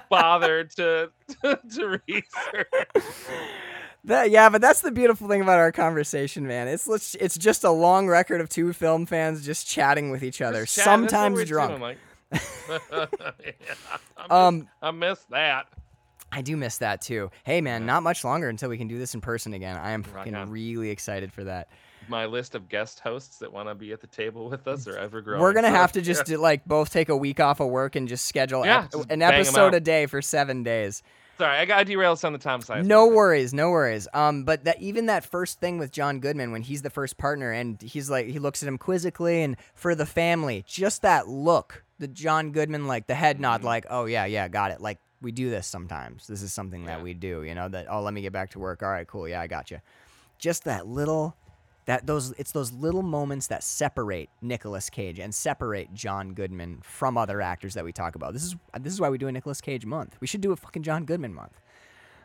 bother 0.10 0.64
to 0.64 1.12
to 1.44 2.02
research. 2.08 2.68
That, 4.04 4.32
yeah, 4.32 4.50
but 4.50 4.62
that's 4.62 4.82
the 4.82 4.92
beautiful 4.92 5.28
thing 5.28 5.42
about 5.42 5.60
our 5.60 5.72
conversation, 5.72 6.48
man. 6.48 6.68
It's 6.68 6.88
let's- 6.88 7.14
it's 7.16 7.38
just 7.38 7.64
a 7.64 7.70
long 7.70 8.08
record 8.08 8.42
of 8.42 8.50
two 8.50 8.74
film 8.74 9.06
fans 9.06 9.46
just 9.46 9.68
chatting 9.68 10.10
with 10.10 10.24
each 10.24 10.42
other, 10.42 10.62
Just 10.64 10.76
chat, 10.78 10.86
that's 10.86 11.02
what 11.02 11.10
sometimes 11.12 11.46
drunk. 11.48 11.70
doing, 11.72 11.82
like. 11.82 11.98
Yeah, 12.32 13.06
I 14.18 14.24
miss, 14.24 14.32
Um, 14.32 14.68
I 14.82 14.92
miss 14.92 15.20
that. 15.30 15.68
I 16.32 16.42
do 16.42 16.56
miss 16.58 16.78
that 16.80 17.02
too. 17.02 17.30
Hey, 17.44 17.62
man, 17.62 17.82
Yeah. 17.82 17.88
not 17.88 18.04
much 18.04 18.24
longer 18.24 18.50
until 18.50 18.70
we 18.70 18.78
can 18.78 18.88
do 18.88 18.98
this 18.98 19.14
in 19.14 19.22
person 19.22 19.54
again. 19.54 19.78
I 19.78 19.92
am 19.92 20.04
really 20.50 20.90
excited 20.90 21.32
for 21.32 21.44
that. 21.44 21.68
My 22.12 22.26
list 22.26 22.54
of 22.56 22.68
guest 22.70 23.00
hosts 23.00 23.40
that 23.40 23.52
want 23.54 23.70
to 23.70 23.74
be 23.76 23.94
at 23.94 24.02
the 24.02 24.08
table 24.08 24.50
with 24.50 24.68
us 24.68 24.86
are 24.88 24.98
ever 24.98 25.22
growing. 25.22 25.42
We're 25.42 25.54
gonna 25.54 25.70
so- 25.70 25.74
have 25.76 25.94
to 25.94 26.02
just 26.02 26.26
do, 26.26 26.38
like 26.38 26.66
both 26.66 26.92
take 26.92 27.08
a 27.10 27.16
week 27.16 27.40
off 27.40 27.60
of 27.62 27.70
work 27.70 27.96
and 27.96 28.08
just 28.08 28.26
schedule 28.28 28.66
Yeah, 28.66 28.84
ep- 28.84 28.92
just 28.92 29.10
an 29.12 29.22
episode 29.22 29.74
a 29.74 29.80
day 29.80 30.06
for 30.08 30.22
seven 30.22 30.62
days. 30.62 31.02
Sorry, 31.38 31.58
I 31.58 31.66
got 31.66 31.88
derailed 31.88 32.18
us 32.18 32.24
on 32.24 32.34
the 32.34 32.38
Tom 32.40 32.62
Sizemore. 32.62 32.86
No 32.86 33.08
worries, 33.08 33.52
no 33.54 33.72
worries. 33.72 34.08
Um, 34.14 34.44
but 34.44 34.66
that 34.66 34.80
even 34.82 35.08
that 35.08 35.24
first 35.26 35.60
thing 35.60 35.80
with 35.80 35.92
John 35.92 36.20
Goodman 36.20 36.52
when 36.52 36.62
he's 36.62 36.84
the 36.84 36.92
first 36.92 37.18
partner 37.18 37.52
and 37.52 37.82
he's 37.82 38.10
like 38.12 38.28
he 38.28 38.38
looks 38.38 38.62
at 38.62 38.68
him 38.68 38.78
quizzically 38.78 39.42
and 39.42 39.56
for 39.74 39.96
the 39.96 40.06
family, 40.06 40.64
just 40.68 41.02
that 41.02 41.28
look, 41.30 41.84
the 41.98 42.08
John 42.10 42.52
Goodman 42.52 42.86
like 42.88 43.08
the 43.08 43.16
head 43.16 43.40
nod, 43.40 43.62
Mhm. 43.62 43.66
like 43.66 43.86
oh 43.90 44.06
yeah 44.06 44.26
yeah 44.26 44.50
got 44.50 44.70
it. 44.72 44.82
Like 44.82 45.00
we 45.22 45.32
do 45.32 45.50
this 45.50 45.66
sometimes. 45.66 46.28
This 46.28 46.42
is 46.44 46.52
something 46.52 46.86
that 46.86 47.02
we 47.02 47.14
do. 47.14 47.42
You 47.44 47.56
know 47.56 47.70
that 47.70 47.88
oh 47.90 48.02
let 48.02 48.14
me 48.14 48.22
get 48.22 48.34
back 48.34 48.52
to 48.52 48.60
work. 48.60 48.84
All 48.84 48.90
right, 48.90 49.08
cool. 49.08 49.28
Yeah, 49.28 49.40
I 49.42 49.48
got 49.48 49.72
you. 49.72 49.80
Just 50.38 50.66
that 50.66 50.86
little. 50.88 51.36
That 51.92 52.08
those 52.08 52.32
it's 52.38 52.54
those 52.54 52.72
little 52.72 53.02
moments 53.04 53.48
that 53.48 53.64
separate 53.64 54.30
Nicolas 54.42 54.90
Cage 54.90 55.20
and 55.20 55.36
separate 55.36 55.94
John 55.94 56.34
Goodman 56.34 56.80
from 56.84 57.18
other 57.18 57.42
actors 57.42 57.74
that 57.74 57.84
we 57.84 57.92
talk 57.92 58.16
about. 58.16 58.32
This 58.32 58.46
is 58.46 58.56
this 58.80 58.94
is 58.94 59.02
why 59.02 59.10
we 59.10 59.18
do 59.18 59.28
a 59.28 59.32
Nicolas 59.34 59.60
Cage 59.60 59.86
month. 59.86 60.16
We 60.22 60.26
should 60.26 60.40
do 60.40 60.54
a 60.54 60.56
fucking 60.56 60.84
John 60.84 61.04
Goodman 61.04 61.34
month. 61.34 61.60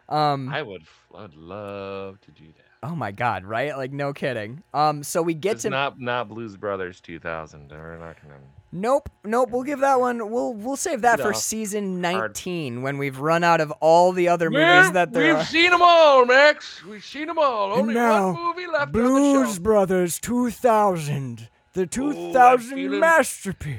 Um, 0.08 0.50
I 0.50 0.62
would. 0.62 0.84
I'd 1.12 1.34
love 1.34 2.20
to 2.20 2.30
do 2.30 2.44
that. 2.44 2.88
Oh 2.88 2.94
my 2.94 3.10
god, 3.10 3.44
right? 3.44 3.76
Like 3.76 3.90
no 3.90 4.12
kidding. 4.12 4.62
Um 4.72 5.02
so 5.02 5.20
we 5.20 5.34
get 5.34 5.54
It's 5.54 5.62
to 5.62 5.70
not 5.70 5.98
not 5.98 6.28
Blues 6.28 6.56
Brothers 6.56 7.00
2000. 7.00 7.72
We're 7.72 7.98
not 7.98 8.22
gonna. 8.22 8.36
Nope, 8.78 9.08
nope, 9.24 9.48
we'll 9.52 9.62
give 9.62 9.80
that 9.80 9.98
one 10.00 10.30
we'll 10.30 10.52
we'll 10.52 10.76
save 10.76 11.00
that 11.00 11.18
for 11.18 11.32
No. 11.32 11.38
season 11.38 12.02
Hard. 12.04 12.32
19 12.34 12.82
when 12.82 12.98
we've 12.98 13.18
run 13.18 13.42
out 13.42 13.62
of 13.62 13.70
all 13.80 14.12
the 14.12 14.28
other 14.28 14.50
movies 14.50 14.92
that 14.92 15.12
there 15.12 15.32
we've 15.32 15.36
are. 15.42 15.44
seen 15.46 15.70
them 15.70 15.80
all, 15.82 16.26
Max. 16.26 16.84
We've 16.84 17.02
seen 17.02 17.26
them 17.28 17.38
all. 17.38 17.72
Only 17.72 17.94
now, 17.94 18.32
one 18.32 18.44
movie 18.44 18.66
left 18.66 18.94
on 18.94 19.14
the 19.14 19.44
shelf. 19.46 19.62
Brothers 19.62 20.18
2000, 20.20 21.48
the 21.72 21.86
2000 21.86 22.74
feeling- 22.76 23.00
masterpiece. 23.00 23.78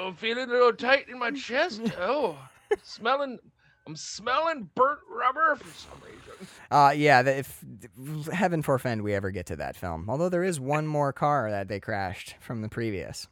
I'm 0.00 0.14
feeling 0.14 0.48
a 0.48 0.52
little 0.52 0.72
tight 0.72 1.08
in 1.10 1.18
my 1.18 1.30
chest. 1.32 1.82
Oh, 1.98 2.38
smelling. 2.82 3.38
I'm 3.86 3.96
smelling 3.96 4.68
burnt 4.74 5.00
rubber 5.10 5.56
for 5.56 5.78
some 5.78 6.00
reason. 6.04 6.48
Uh 6.70 6.92
yeah, 6.96 7.22
the, 7.22 7.38
if 7.38 7.64
heaven 8.32 8.62
forfend 8.62 9.02
we 9.02 9.12
ever 9.14 9.30
get 9.30 9.46
to 9.46 9.56
that 9.56 9.76
film. 9.76 10.08
Although 10.08 10.28
there 10.30 10.44
is 10.44 10.58
one 10.60 10.86
more 10.86 11.12
car 11.12 11.50
that 11.50 11.68
they 11.68 11.80
crashed 11.80 12.34
from 12.40 12.62
the 12.62 12.68
previous. 12.68 13.28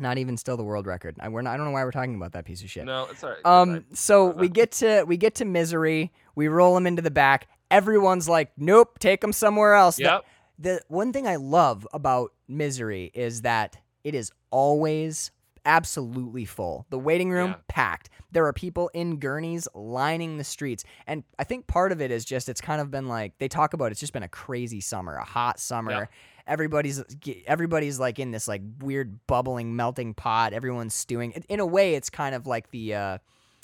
Not 0.00 0.18
even 0.18 0.36
still 0.36 0.56
the 0.56 0.62
world 0.64 0.86
record. 0.86 1.16
I, 1.20 1.28
we're 1.28 1.42
not, 1.42 1.54
I 1.54 1.56
don't 1.56 1.66
know 1.66 1.72
why 1.72 1.84
we're 1.84 1.90
talking 1.92 2.14
about 2.14 2.32
that 2.32 2.44
piece 2.44 2.62
of 2.62 2.70
shit. 2.70 2.84
No, 2.86 3.06
it's 3.10 3.22
all 3.22 3.30
right. 3.30 3.38
Um, 3.44 3.84
so 3.92 4.26
we 4.30 4.48
get 4.48 4.72
to 4.72 5.04
we 5.04 5.16
get 5.16 5.34
to 5.36 5.44
misery. 5.44 6.12
We 6.34 6.48
roll 6.48 6.76
him 6.76 6.86
into 6.86 7.02
the 7.02 7.10
back. 7.10 7.48
Everyone's 7.70 8.28
like, 8.28 8.50
"Nope, 8.56 8.98
take 8.98 9.22
him 9.22 9.32
somewhere 9.32 9.74
else." 9.74 9.96
The- 9.96 10.02
Yep. 10.04 10.24
the 10.58 10.80
one 10.88 11.12
thing 11.12 11.26
I 11.28 11.36
love 11.36 11.86
about 11.92 12.32
Misery 12.48 13.10
is 13.14 13.42
that 13.42 13.76
it 14.02 14.14
is 14.14 14.32
always 14.50 15.30
absolutely 15.66 16.44
full. 16.44 16.86
The 16.90 16.98
waiting 16.98 17.30
room 17.30 17.50
Yeah. 17.50 17.56
packed. 17.68 18.08
There 18.32 18.46
are 18.46 18.52
people 18.52 18.90
in 18.94 19.18
gurneys 19.18 19.68
lining 19.74 20.38
the 20.38 20.44
streets. 20.44 20.84
And 21.06 21.22
I 21.38 21.44
think 21.44 21.66
part 21.66 21.92
of 21.92 22.00
it 22.00 22.10
is 22.10 22.24
just 22.24 22.48
it's 22.48 22.60
kind 22.60 22.80
of 22.80 22.90
been 22.90 23.08
like 23.08 23.36
they 23.38 23.48
talk 23.48 23.74
about 23.74 23.90
it's 23.92 24.00
just 24.00 24.12
been 24.12 24.22
a 24.22 24.28
crazy 24.28 24.80
summer, 24.80 25.16
a 25.16 25.24
hot 25.24 25.60
summer. 25.60 25.90
Yeah. 25.92 26.04
Everybody's 26.50 27.02
everybody's 27.46 27.98
like 28.00 28.18
in 28.18 28.32
this 28.32 28.46
like 28.48 28.60
weird 28.80 29.24
bubbling 29.26 29.76
melting 29.76 30.12
pot. 30.14 30.52
Everyone's 30.52 30.92
stewing. 30.94 31.32
In- 31.48 31.60
a 31.60 31.66
way 31.66 31.94
it's 31.94 32.10
kind 32.10 32.34
of 32.34 32.46
like 32.46 32.70
the 32.70 32.94
uh 32.94 33.18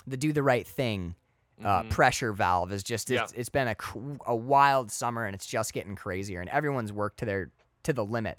the 0.07 0.17
do 0.17 0.33
the 0.33 0.43
right 0.43 0.67
thing 0.67 1.15
uh, 1.65 1.83
Mhm. 1.83 1.91
pressure 1.91 2.33
valve 2.33 2.71
is 2.71 2.83
just 2.83 3.11
Yeah. 3.11 3.25
it's, 3.25 3.33
it's 3.33 3.49
been 3.49 3.67
a 3.69 3.77
a 4.27 4.37
wild 4.37 4.91
summer 4.93 5.25
and 5.27 5.35
it's 5.35 5.47
just 5.47 5.73
getting 5.73 5.97
crazier 5.97 6.41
and 6.41 6.49
everyone's 6.51 6.93
worked 6.93 7.19
to 7.19 7.25
their 7.25 7.51
to 7.83 7.93
the 7.93 8.05
limit. 8.05 8.39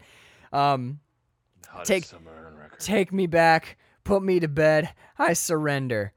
Um, 0.53 0.99
take- 1.83 2.05
summer 2.05 2.31
on 2.47 2.55
record. 2.57 2.79
take 2.79 3.11
me 3.11 3.27
back, 3.27 3.77
put 4.03 4.23
me 4.23 4.39
to 4.39 4.47
bed, 4.47 4.93
I 5.17 5.33
surrender. 5.33 6.13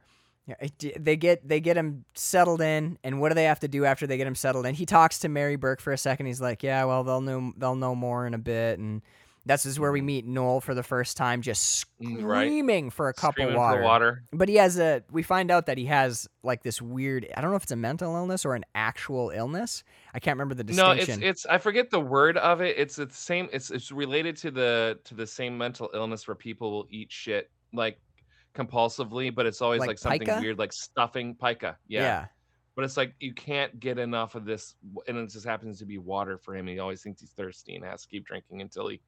Yeah, 0.50 0.66
it- 0.80 1.04
They 1.04 1.16
get 1.16 1.46
they 1.48 1.60
get 1.60 1.76
him 1.76 2.04
settled 2.14 2.60
in, 2.60 2.98
and 3.04 3.20
what 3.20 3.28
do 3.30 3.34
they 3.34 3.44
have 3.44 3.60
to 3.60 3.68
do 3.68 3.84
after 3.84 4.06
they 4.06 4.16
get 4.16 4.26
him 4.26 4.34
settled 4.34 4.66
in? 4.66 4.74
He 4.74 4.86
talks 4.86 5.18
to 5.20 5.28
Mary 5.28 5.56
Burke 5.56 5.80
for 5.80 5.92
a 5.92 5.98
second. 5.98 6.26
He's 6.26 6.40
like, 6.40 6.62
"Yeah, 6.62 6.84
well, 6.84 7.04
they'll 7.04 7.20
know 7.20 7.52
they'll 7.56 7.76
know 7.76 7.94
more 7.94 8.26
in 8.26 8.34
a 8.34 8.38
bit," 8.38 8.78
and 8.78 9.02
this 9.46 9.64
is 9.64 9.80
where 9.80 9.90
we 9.90 10.02
meet 10.02 10.26
Noel 10.26 10.60
for 10.60 10.74
the 10.74 10.82
first 10.82 11.16
time, 11.16 11.40
just 11.40 11.86
Mm, 12.00 12.22
right. 12.24 12.46
screaming 12.46 12.90
for 12.90 13.08
a 13.08 13.14
cup 13.14 13.32
Screaming 13.34 13.54
of 13.54 13.58
water. 13.58 13.82
Water. 13.82 14.22
But 14.32 14.48
he 14.50 14.56
has 14.56 14.78
a. 14.78 15.02
We 15.10 15.22
find 15.22 15.50
out 15.50 15.64
that 15.66 15.78
he 15.78 15.86
has 15.86 16.28
like 16.42 16.62
this 16.62 16.80
weird. 16.82 17.26
I 17.36 17.40
don't 17.40 17.50
know 17.50 17.56
if 17.56 17.62
it's 17.62 17.72
a 17.72 17.76
mental 17.76 18.14
illness 18.16 18.44
or 18.44 18.54
an 18.54 18.64
actual 18.74 19.30
illness. 19.30 19.82
I 20.12 20.18
can't 20.20 20.34
remember 20.36 20.54
the 20.54 20.64
distinction. 20.64 21.20
No, 21.20 21.26
it's 21.26 21.44
it's 21.44 21.46
I 21.46 21.58
forget 21.58 21.90
the 21.90 22.00
word 22.00 22.36
of 22.36 22.60
it. 22.60 22.76
It's 22.78 22.96
the 22.96 23.08
same. 23.10 23.48
It's 23.52 23.70
it's 23.70 23.90
related 23.90 24.36
to 24.38 24.50
the 24.50 24.98
to 25.04 25.14
the 25.14 25.26
same 25.26 25.56
mental 25.56 25.90
illness 25.94 26.28
where 26.28 26.34
people 26.34 26.70
will 26.70 26.86
eat 26.90 27.10
shit 27.10 27.50
like 27.72 27.98
compulsively, 28.54 29.34
but 29.34 29.46
it's 29.46 29.60
always 29.62 29.80
Like 29.80 29.88
like, 29.88 29.98
something 29.98 30.20
pica? 30.20 30.38
weird, 30.40 30.58
like 30.58 30.72
stuffing 30.72 31.34
pica. 31.34 31.76
Yeah. 31.88 32.00
yeah. 32.02 32.26
But 32.76 32.84
it's 32.84 32.96
like 32.96 33.14
you 33.20 33.34
can't 33.34 33.78
get 33.80 33.98
enough 33.98 34.34
of 34.34 34.44
this, 34.44 34.74
and 35.06 35.18
it 35.18 35.28
just 35.30 35.44
happens 35.46 35.78
to 35.80 35.84
be 35.84 35.98
water 35.98 36.38
for 36.38 36.56
him. 36.56 36.66
He 36.66 36.78
always 36.78 37.02
thinks 37.02 37.20
he's 37.20 37.30
thirsty 37.30 37.74
and 37.76 37.84
has 37.84 38.02
to 38.02 38.08
keep 38.08 38.24
drinking 38.26 38.60
until 38.62 38.88
he 38.88 39.00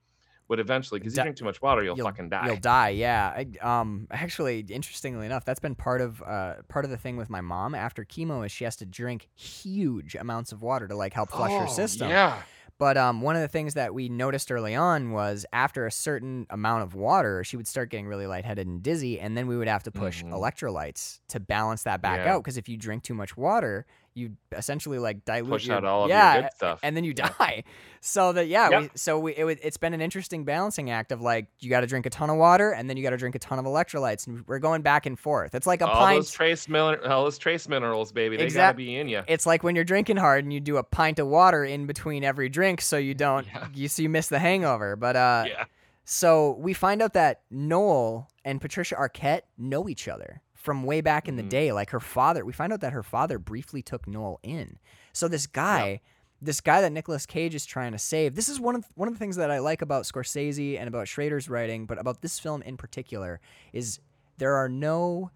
would 0.49 0.59
eventually, 0.59 0.99
because 1.01 1.16
you 1.16 1.22
drink 1.22 1.36
too 1.36 1.45
much 1.45 1.62
water, 1.62 1.82
you'll, 1.84 1.97
You'll- 1.97 2.07
fucking 2.07 2.28
die. 2.28 2.47
You'll 2.47 2.57
die. 2.57 2.90
Yeah. 2.90 3.32
I, 3.62 3.80
um. 3.80 4.09
Actually, 4.11 4.61
interestingly 4.68 5.24
enough, 5.24 5.45
that's 5.45 5.61
been 5.61 5.76
part 5.76 6.01
of 6.01 6.20
uh 6.22 6.55
part 6.68 6.84
of 6.84 6.90
the 6.90 6.97
thing 6.99 7.16
with 7.16 7.30
my 7.30 7.40
mom 7.40 7.74
after 7.74 8.05
chemo 8.05 8.45
is 8.45 8.51
she 8.53 8.64
has 8.64 8.76
to 8.76 8.84
drink 8.84 9.28
huge 9.36 10.16
amounts 10.16 10.53
of 10.53 10.61
water 10.61 10.88
to 10.88 10.97
like 10.97 11.12
help 11.14 11.30
flush 11.30 11.53
her 11.53 11.66
Oh, 11.68 11.72
system. 11.72 12.11
Yeah. 12.11 12.43
But 12.83 12.97
um, 12.97 13.20
one 13.20 13.37
of 13.37 13.43
the 13.43 13.47
things 13.47 13.74
that 13.74 13.95
we 13.95 14.09
noticed 14.09 14.51
early 14.51 14.74
on 14.74 15.12
was 15.12 15.47
after 15.53 15.87
a 15.87 15.93
certain 15.93 16.49
amount 16.51 16.83
of 16.83 16.97
water, 16.97 17.45
she 17.45 17.57
would 17.57 17.68
start 17.68 17.91
getting 17.91 18.09
really 18.09 18.26
lightheaded 18.26 18.66
and 18.66 18.83
dizzy, 18.83 19.20
and 19.20 19.37
then 19.37 19.47
we 19.47 19.57
would 19.57 19.68
have 19.68 19.85
to 19.85 19.93
push 19.93 20.24
Mhm. 20.24 20.33
electrolytes 20.33 21.20
to 21.28 21.39
balance 21.39 21.85
that 21.85 22.03
back 22.03 22.24
Yeah. 22.24 22.35
out. 22.35 22.43
Because 22.43 22.57
if 22.57 22.68
you 22.68 22.76
drink 22.76 23.05
too 23.05 23.14
much 23.14 23.37
water, 23.37 23.87
you 24.14 24.32
essentially 24.52 24.98
like 24.98 25.24
dilute 25.24 25.48
Push 25.50 25.66
your, 25.66 25.76
out 25.76 25.84
all 25.84 26.04
of 26.04 26.10
yeah, 26.10 26.34
your 26.34 26.42
good 26.42 26.52
stuff. 26.54 26.80
and 26.82 26.96
then 26.96 27.04
you 27.04 27.14
Yeah. 27.16 27.30
die. 27.38 27.64
So 28.04 28.32
that 28.32 28.48
yeah, 28.48 28.68
Yep. 28.68 28.82
we, 28.82 28.90
so 28.96 29.16
we 29.20 29.32
it, 29.32 29.60
it's 29.62 29.76
been 29.76 29.94
an 29.94 30.00
interesting 30.00 30.42
balancing 30.44 30.90
act 30.90 31.12
of 31.12 31.20
like 31.22 31.46
you 31.60 31.70
got 31.70 31.82
to 31.82 31.86
drink 31.86 32.04
a 32.04 32.10
ton 32.10 32.30
of 32.30 32.36
water 32.36 32.72
and 32.72 32.90
then 32.90 32.96
you 32.96 33.02
got 33.04 33.10
to 33.10 33.16
drink 33.16 33.36
a 33.36 33.38
ton 33.38 33.60
of 33.60 33.64
electrolytes, 33.64 34.26
and 34.26 34.44
we're 34.48 34.58
going 34.58 34.82
back 34.82 35.06
and 35.06 35.16
forth. 35.16 35.54
It's 35.54 35.68
like 35.68 35.82
a 35.82 35.86
all 35.86 35.94
pint. 36.06 36.18
those 36.18 36.32
trace 36.32 36.68
all 36.68 37.22
those 37.22 37.38
trace 37.38 37.68
minerals, 37.68 38.10
baby. 38.10 38.36
They 38.36 38.42
Exact- 38.42 38.70
gotta 38.76 38.76
be 38.78 38.96
in 38.96 39.06
you. 39.06 39.22
it's 39.28 39.46
like 39.46 39.62
when 39.62 39.76
you're 39.76 39.84
drinking 39.84 40.16
hard 40.16 40.42
and 40.42 40.52
you 40.52 40.58
do 40.58 40.78
a 40.78 40.82
pint 40.82 41.20
of 41.20 41.28
water 41.28 41.64
in 41.64 41.86
between 41.86 42.24
every 42.24 42.48
drink 42.48 42.80
so 42.80 42.96
you 42.96 43.14
don't 43.14 43.46
Yeah. 43.46 43.68
you 43.72 43.86
so 43.86 44.02
you 44.02 44.08
miss 44.08 44.26
the 44.26 44.40
hangover. 44.40 44.96
But 44.96 45.14
uh 45.14 45.44
yeah. 45.46 45.64
so 46.04 46.56
we 46.58 46.72
find 46.72 47.02
out 47.02 47.12
that 47.12 47.42
Noel 47.52 48.28
and 48.44 48.60
Patricia 48.60 48.96
Arquette 48.96 49.42
know 49.56 49.88
each 49.88 50.08
other 50.08 50.42
from 50.62 50.84
way 50.84 51.00
back 51.00 51.28
in 51.28 51.36
the 51.36 51.42
Mhm. 51.42 51.48
day. 51.50 51.72
Like 51.72 51.90
her 51.90 52.00
father, 52.00 52.44
we 52.44 52.52
find 52.52 52.72
out 52.72 52.80
that 52.80 52.92
her 52.92 53.02
father 53.02 53.38
briefly 53.38 53.82
took 53.82 54.06
Noel 54.06 54.38
in. 54.42 54.78
So 55.12 55.28
this 55.28 55.46
guy, 55.46 56.00
this 56.40 56.60
guy 56.60 56.80
that 56.80 56.92
Nicolas 56.92 57.26
Cage 57.26 57.54
is 57.54 57.66
trying 57.66 57.92
to 57.92 57.98
save. 57.98 58.34
This 58.36 58.48
is 58.48 58.58
one 58.60 58.74
of 58.76 58.86
one 58.94 59.08
of 59.08 59.14
the 59.14 59.18
things 59.18 59.36
that 59.36 59.50
I 59.50 59.58
like 59.58 59.82
about 59.82 60.04
Scorsese 60.04 60.78
and 60.78 60.88
about 60.88 61.08
Schrader's 61.08 61.48
writing, 61.48 61.84
but 61.84 61.98
about 61.98 62.22
this 62.22 62.38
film 62.38 62.62
in 62.62 62.76
particular 62.76 63.40
is 63.72 64.00
there 64.38 64.54
are 64.54 64.68
no 64.68 65.30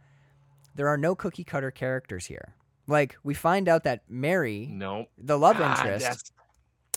there 0.75 0.89
are 0.89 0.99
no 0.99 1.15
cookie 1.15 1.45
cutter 1.45 1.71
characters 1.71 2.27
here. 2.27 2.55
Like 2.87 3.17
we 3.25 3.35
find 3.35 3.69
out 3.69 3.83
that 3.85 4.03
Mary, 4.09 4.69
Nope. 4.71 5.09
the 5.19 5.39
love 5.39 5.59
God, 5.59 5.79
interest, 5.79 6.05
that's- 6.05 6.33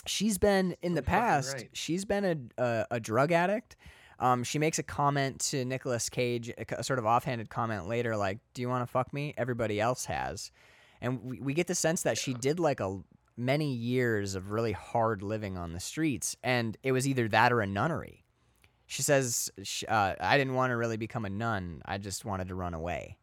she's 0.06 0.38
been 0.38 0.76
in 0.82 0.94
the 0.94 1.02
past 1.02 1.54
right. 1.54 1.68
she's 1.72 2.04
been 2.04 2.50
a, 2.58 2.62
a, 2.62 2.86
a 2.92 3.00
drug 3.00 3.32
addict 3.32 3.76
um, 4.20 4.44
she 4.44 4.58
makes 4.58 4.78
a 4.78 4.82
comment 4.82 5.40
to 5.50 5.64
Nicolas 5.64 6.08
Cage, 6.08 6.52
a, 6.56 6.84
sort 6.84 6.98
of 6.98 7.06
offhanded 7.06 7.48
comment 7.50 7.88
later, 7.88 8.16
like, 8.16 8.38
"Do 8.54 8.62
you 8.62 8.68
want 8.68 8.82
to 8.82 8.86
fuck 8.86 9.12
me? 9.12 9.34
Everybody 9.36 9.80
else 9.80 10.04
has," 10.04 10.52
and 11.00 11.22
we, 11.24 11.40
we 11.40 11.54
get 11.54 11.66
the 11.66 11.74
sense 11.74 12.02
that 12.02 12.16
she 12.18 12.34
did 12.34 12.60
like 12.60 12.80
a 12.80 13.00
many 13.36 13.72
years 13.72 14.34
of 14.34 14.50
really 14.50 14.72
hard 14.72 15.22
living 15.22 15.56
on 15.56 15.72
the 15.72 15.80
streets, 15.80 16.36
and 16.44 16.76
it 16.82 16.92
was 16.92 17.08
either 17.08 17.26
that 17.28 17.52
or 17.52 17.60
a 17.62 17.66
nunnery. 17.66 18.24
She 18.86 19.02
says, 19.02 19.50
uh, 19.88 20.14
"I 20.20 20.36
didn't 20.36 20.54
want 20.54 20.70
to 20.70 20.76
really 20.76 20.96
become 20.96 21.24
a 21.24 21.30
nun. 21.30 21.82
I 21.86 21.98
just 21.98 22.24
wanted 22.24 22.48
to 22.48 22.54
run 22.54 22.74
away." 22.74 23.16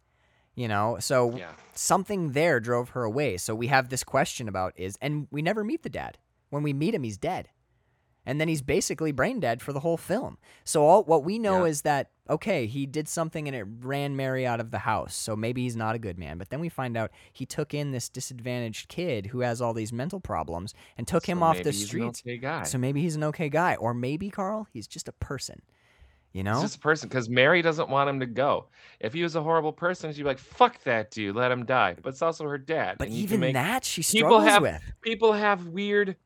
You 0.56 0.68
know, 0.68 0.98
so 1.00 1.36
Yeah. 1.38 1.52
something 1.76 2.32
there 2.32 2.60
drove 2.60 2.90
her 2.90 3.04
away. 3.04 3.38
So 3.38 3.54
we 3.54 3.68
have 3.68 3.90
this 3.90 4.04
question 4.04 4.48
about 4.48 4.74
is, 4.76 4.98
and 5.04 5.28
we 5.30 5.44
never 5.44 5.64
meet 5.64 5.84
the 5.84 5.90
dad. 5.90 6.18
When 6.50 6.64
we 6.64 6.74
meet 6.74 6.96
him, 6.96 7.04
he's 7.04 7.18
dead, 7.18 7.50
and 8.28 8.40
then 8.40 8.48
he's 8.48 8.62
basically 8.62 9.12
brain 9.12 9.40
dead 9.40 9.62
for 9.64 9.74
the 9.74 9.80
whole 9.80 9.98
film. 9.98 10.38
So 10.64 10.86
all 10.86 11.04
what 11.06 11.24
we 11.24 11.40
know 11.40 11.64
Yeah. 11.64 11.72
is 11.72 11.82
that 11.82 12.12
okay, 12.30 12.66
he 12.68 12.86
did 12.86 13.08
something 13.08 13.48
and 13.48 13.56
it 13.56 13.66
ran 13.80 14.18
Mary 14.18 14.46
out 14.46 14.60
of 14.60 14.70
the 14.70 14.80
house. 14.80 15.16
So 15.16 15.34
maybe 15.34 15.64
he's 15.64 15.78
not 15.78 15.96
a 15.96 16.00
good 16.00 16.20
man. 16.20 16.38
But 16.38 16.50
then 16.50 16.60
we 16.60 16.68
find 16.68 16.98
out 16.98 17.10
he 17.32 17.46
took 17.46 17.74
in 17.74 17.92
this 17.92 18.10
disadvantaged 18.10 18.90
kid 18.90 19.28
who 19.28 19.40
has 19.40 19.62
all 19.62 19.74
these 19.74 19.94
mental 19.94 20.20
problems 20.20 20.74
and 20.98 21.08
took 21.08 21.26
him 21.26 21.42
off 21.42 21.64
the 21.64 21.72
streets. 21.72 22.22
okay. 22.28 22.64
So 22.66 22.78
maybe 22.78 23.02
he's 23.02 23.16
an 23.16 23.24
okay 23.24 23.48
guy, 23.48 23.76
or 23.76 23.94
maybe 23.94 24.30
Carl, 24.30 24.68
he's 24.74 24.88
just 24.88 25.08
a 25.08 25.14
person. 25.14 25.62
You 26.34 26.44
know, 26.44 26.56
He's 26.56 26.64
just 26.64 26.76
a 26.76 26.80
person 26.80 27.08
because 27.08 27.30
Mary 27.30 27.62
doesn't 27.62 27.90
want 27.90 28.10
him 28.10 28.20
to 28.20 28.26
go. 28.28 28.68
If 29.00 29.14
he 29.14 29.24
was 29.24 29.36
a 29.38 29.42
horrible 29.42 29.72
person, 29.72 30.12
she'd 30.12 30.22
be 30.24 30.28
like, 30.28 30.38
"Fuck 30.38 30.84
that 30.84 31.10
dude, 31.10 31.36
let 31.36 31.50
him 31.50 31.66
die." 31.66 31.96
But 32.00 32.10
it's 32.10 32.22
also 32.22 32.44
her 32.44 32.58
dad. 32.60 32.98
but 33.00 33.08
and 33.08 33.16
you 33.16 33.24
can 33.24 33.30
even 33.36 33.40
make- 33.40 33.54
that 33.54 33.86
she 33.86 34.04
people 34.04 34.32
struggles 34.42 34.44
have- 34.52 34.62
with. 34.62 34.82
people 35.02 35.32
have 35.34 35.66
weird, 35.68 36.18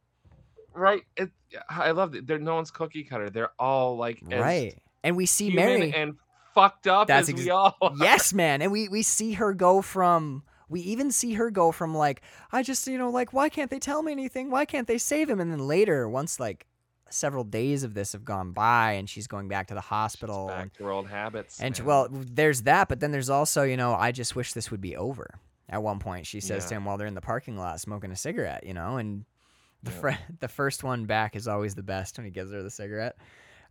right? 0.73 1.03
It, 1.15 1.29
I 1.69 1.91
love 1.91 2.11
that. 2.13 2.27
They're 2.27 2.39
no 2.39 2.55
one's 2.55 2.71
cookie 2.71 3.03
cutter. 3.03 3.29
They're 3.29 3.51
all 3.59 3.97
like 3.97 4.19
Right. 4.25 4.75
And 5.03 5.15
we 5.17 5.25
see 5.25 5.49
Mary. 5.53 5.93
and 5.93 6.15
fucked 6.53 6.87
up 6.87 7.07
That's 7.07 7.29
as 7.29 7.33
ex- 7.35 7.43
we 7.43 7.49
all. 7.49 7.75
are. 7.81 7.93
yes, 7.99 8.33
man. 8.35 8.61
And 8.61 8.71
we 8.71 8.87
we 8.89 9.01
see 9.01 9.33
her 9.33 9.53
go 9.53 9.81
from 9.81 10.43
we 10.69 10.81
even 10.81 11.11
see 11.11 11.33
her 11.33 11.49
go 11.51 11.71
from 11.71 11.93
like 11.95 12.21
I 12.51 12.63
just 12.63 12.87
you 12.87 12.97
know 12.97 13.09
like 13.09 13.33
why 13.33 13.49
can't 13.49 13.69
they 13.71 13.79
tell 13.79 14.01
me 14.03 14.11
anything? 14.11 14.49
Why 14.51 14.65
can't 14.65 14.87
they 14.87 14.97
save 14.97 15.29
him? 15.29 15.39
And 15.39 15.51
then 15.51 15.59
later, 15.67 16.07
once 16.07 16.39
like 16.39 16.67
several 17.09 17.43
days 17.43 17.83
of 17.83 17.93
this 17.93 18.13
have 18.13 18.23
gone 18.23 18.51
by, 18.53 18.93
and 18.93 19.09
she's 19.09 19.27
going 19.27 19.49
back 19.49 19.67
to 19.67 19.73
the 19.73 19.81
hospital. 19.81 20.49
and- 20.49 20.69
Back 20.71 20.73
to 20.77 20.85
her 20.85 20.91
old 20.91 21.07
habits. 21.09 21.59
and 21.59 21.77
man. 21.77 21.85
well, 21.85 22.07
there's 22.09 22.61
that, 22.61 22.87
but 22.87 23.01
then 23.01 23.11
there's 23.11 23.29
also, 23.29 23.63
you 23.63 23.75
know, 23.75 23.93
I 23.93 24.13
just 24.13 24.33
wish 24.33 24.53
this 24.53 24.71
would 24.71 24.79
be 24.79 24.95
over. 24.95 25.33
At 25.67 25.83
one 25.83 25.99
point, 25.99 26.25
she 26.25 26.39
says 26.39 26.65
to 26.67 26.75
him 26.75 26.85
while 26.85 26.97
they're 26.97 27.07
in 27.07 27.13
the 27.13 27.19
parking 27.21 27.57
lot 27.57 27.79
smoking 27.81 28.11
a 28.11 28.15
cigarette, 28.15 28.65
you 28.65 28.73
know, 28.73 28.95
and 28.95 29.25
the 29.83 29.91
Yeah. 29.91 29.99
fir- 29.99 30.17
the 30.39 30.47
first 30.47 30.83
one 30.83 31.05
back 31.05 31.35
is 31.35 31.47
always 31.47 31.75
the 31.75 31.83
best 31.83 32.17
when 32.17 32.25
he 32.25 32.31
gives 32.31 32.51
her 32.51 32.61
the 32.63 32.69
cigarette. 32.69 33.15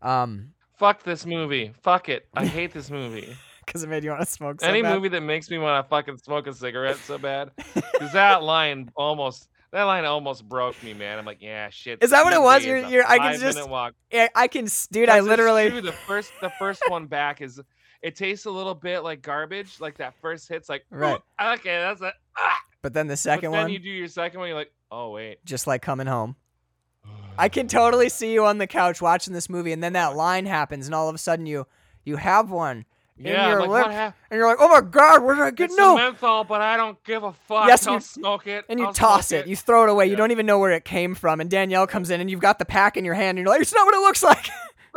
Um, 0.02 0.52
fuck 0.78 1.02
this 1.02 1.26
movie. 1.26 1.72
Fuck 1.82 2.08
it. 2.08 2.26
I 2.34 2.46
hate 2.46 2.72
this 2.72 2.90
movie. 2.90 3.36
because 3.66 3.82
it 3.84 3.88
made 3.88 4.02
you 4.02 4.10
want 4.10 4.22
to 4.22 4.26
smoke. 4.30 4.60
So 4.60 4.66
Any 4.66 4.82
bad. 4.82 4.94
movie 4.94 5.08
that 5.10 5.20
makes 5.20 5.50
me 5.50 5.58
want 5.58 5.84
to 5.84 5.88
fucking 5.88 6.18
smoke 6.18 6.46
a 6.46 6.52
cigarette 6.54 6.96
so 6.96 7.18
bad. 7.18 7.50
Because 7.74 8.12
that 8.12 8.42
line 8.42 8.90
almost. 8.96 9.48
That 9.72 9.84
line 9.84 10.04
almost 10.04 10.48
broke 10.48 10.82
me, 10.82 10.94
man. 10.94 11.16
I'm 11.16 11.24
like, 11.24 11.40
yeah, 11.40 11.68
shit. 11.70 12.02
Is 12.02 12.10
that 12.10 12.24
what 12.24 12.32
it 12.32 12.42
was? 12.42 12.64
You're- 12.64 12.90
you're- 12.90 13.04
I 13.06 13.18
can 13.18 13.38
just- 13.38 13.68
walk. 13.68 13.94
Yeah, 14.10 14.26
I 14.34 14.48
can, 14.48 14.66
dude. 14.90 15.08
I 15.08 15.20
literally. 15.20 15.70
true, 15.70 15.80
the 15.80 15.92
first 15.92 16.32
the 16.40 16.50
first 16.58 16.82
one 16.88 17.06
back 17.06 17.40
is 17.40 17.60
it 18.02 18.16
tastes 18.16 18.46
a 18.46 18.50
little 18.50 18.74
bit 18.74 19.04
like 19.04 19.22
garbage. 19.22 19.78
Like 19.78 19.98
that 19.98 20.14
first 20.20 20.48
hit's 20.48 20.68
like 20.68 20.84
Right. 20.90 21.20
Okay, 21.40 21.76
that's 21.78 22.00
it. 22.02 22.14
Ah. 22.36 22.58
But 22.82 22.94
then 22.94 23.06
the 23.08 23.12
But 23.12 23.18
second 23.18 23.52
then 23.52 23.62
one, 23.64 23.72
you 23.72 23.78
do 23.78 23.90
your 23.90 24.08
second 24.08 24.40
one, 24.40 24.48
you're 24.48 24.56
like, 24.58 24.72
oh 24.90 25.10
wait. 25.10 25.44
just 25.44 25.66
like 25.66 25.82
coming 25.82 26.06
home. 26.06 26.36
I 27.38 27.48
can 27.48 27.68
totally 27.68 28.08
see 28.08 28.32
you 28.32 28.44
on 28.44 28.58
the 28.58 28.66
couch 28.66 29.00
watching 29.02 29.34
this 29.34 29.48
movie, 29.48 29.72
and 29.72 29.82
then 29.82 29.92
that 29.94 30.16
line 30.16 30.46
happens, 30.46 30.86
and 30.86 30.94
all 30.94 31.08
of 31.08 31.14
a 31.14 31.18
sudden 31.18 31.46
you 31.46 31.66
you 32.04 32.16
have 32.16 32.50
one 32.50 32.84
in 33.18 33.26
Yeah, 33.26 33.44
I'm 33.44 33.50
your 33.50 33.60
like, 33.60 33.68
lip, 33.68 33.86
what 33.86 33.92
happened? 33.94 34.22
and 34.30 34.38
you're 34.38 34.46
like, 34.46 34.56
oh 34.60 34.68
my 34.68 34.80
god, 34.80 35.22
where 35.22 35.34
did 35.34 35.42
I 35.44 35.50
get 35.50 35.64
It's 35.66 35.76
no? 35.76 35.92
a 35.94 35.96
menthol, 35.96 36.44
but 36.44 36.62
I 36.62 36.78
don't 36.78 37.02
give 37.04 37.22
a 37.22 37.32
fuck. 37.34 37.66
Yes, 37.68 37.86
I'll 37.86 37.94
you- 37.94 38.00
smoke 38.00 38.46
it. 38.46 38.64
and 38.70 38.80
you 38.80 38.86
I'll 38.86 38.92
toss 38.94 39.28
smoke 39.28 39.42
it. 39.42 39.46
You 39.48 39.56
throw 39.56 39.84
it 39.84 39.90
away. 39.90 40.06
You 40.06 40.16
don't 40.16 40.30
even 40.30 40.46
know 40.46 40.58
where 40.58 40.70
it 40.72 40.86
came 40.86 41.14
from. 41.14 41.40
And 41.42 41.50
Danielle 41.50 41.86
comes 41.86 42.08
in, 42.08 42.20
and 42.22 42.30
you've 42.30 42.40
got 42.40 42.58
the 42.58 42.64
pack 42.64 42.96
in 42.96 43.04
your 43.04 43.12
hand, 43.14 43.36
and 43.38 43.44
you're 43.44 43.52
like, 43.52 43.60
it's 43.60 43.74
not 43.74 43.84
what 43.84 43.94
it 43.94 44.00
looks 44.00 44.22
like. 44.22 44.48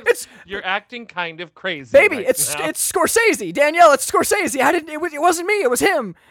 It's- 0.00 0.26
you're 0.46 0.64
acting 0.64 1.04
kind 1.06 1.40
of 1.42 1.54
crazy, 1.54 1.90
Baby, 1.92 2.16
right 2.18 2.26
it's 2.28 2.54
now. 2.56 2.68
it's 2.68 2.90
Scorsese. 2.92 3.52
Danielle, 3.52 3.92
it's 3.92 4.10
Scorsese. 4.10 4.60
I 4.62 4.72
didn't. 4.72 4.88
It, 4.88 5.00
was, 5.00 5.12
it 5.12 5.20
wasn't 5.20 5.46
me. 5.48 5.60
It 5.62 5.68
was 5.68 5.80
him. 5.80 6.14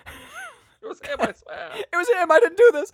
It 0.86 0.88
was 0.90 1.02
him, 1.02 1.18
I 1.20 1.34
swear. 1.34 1.72
It 1.94 1.96
was 1.96 2.08
him. 2.10 2.32
I 2.32 2.40
didn't 2.40 2.58
do 2.58 2.70
this. 2.74 2.92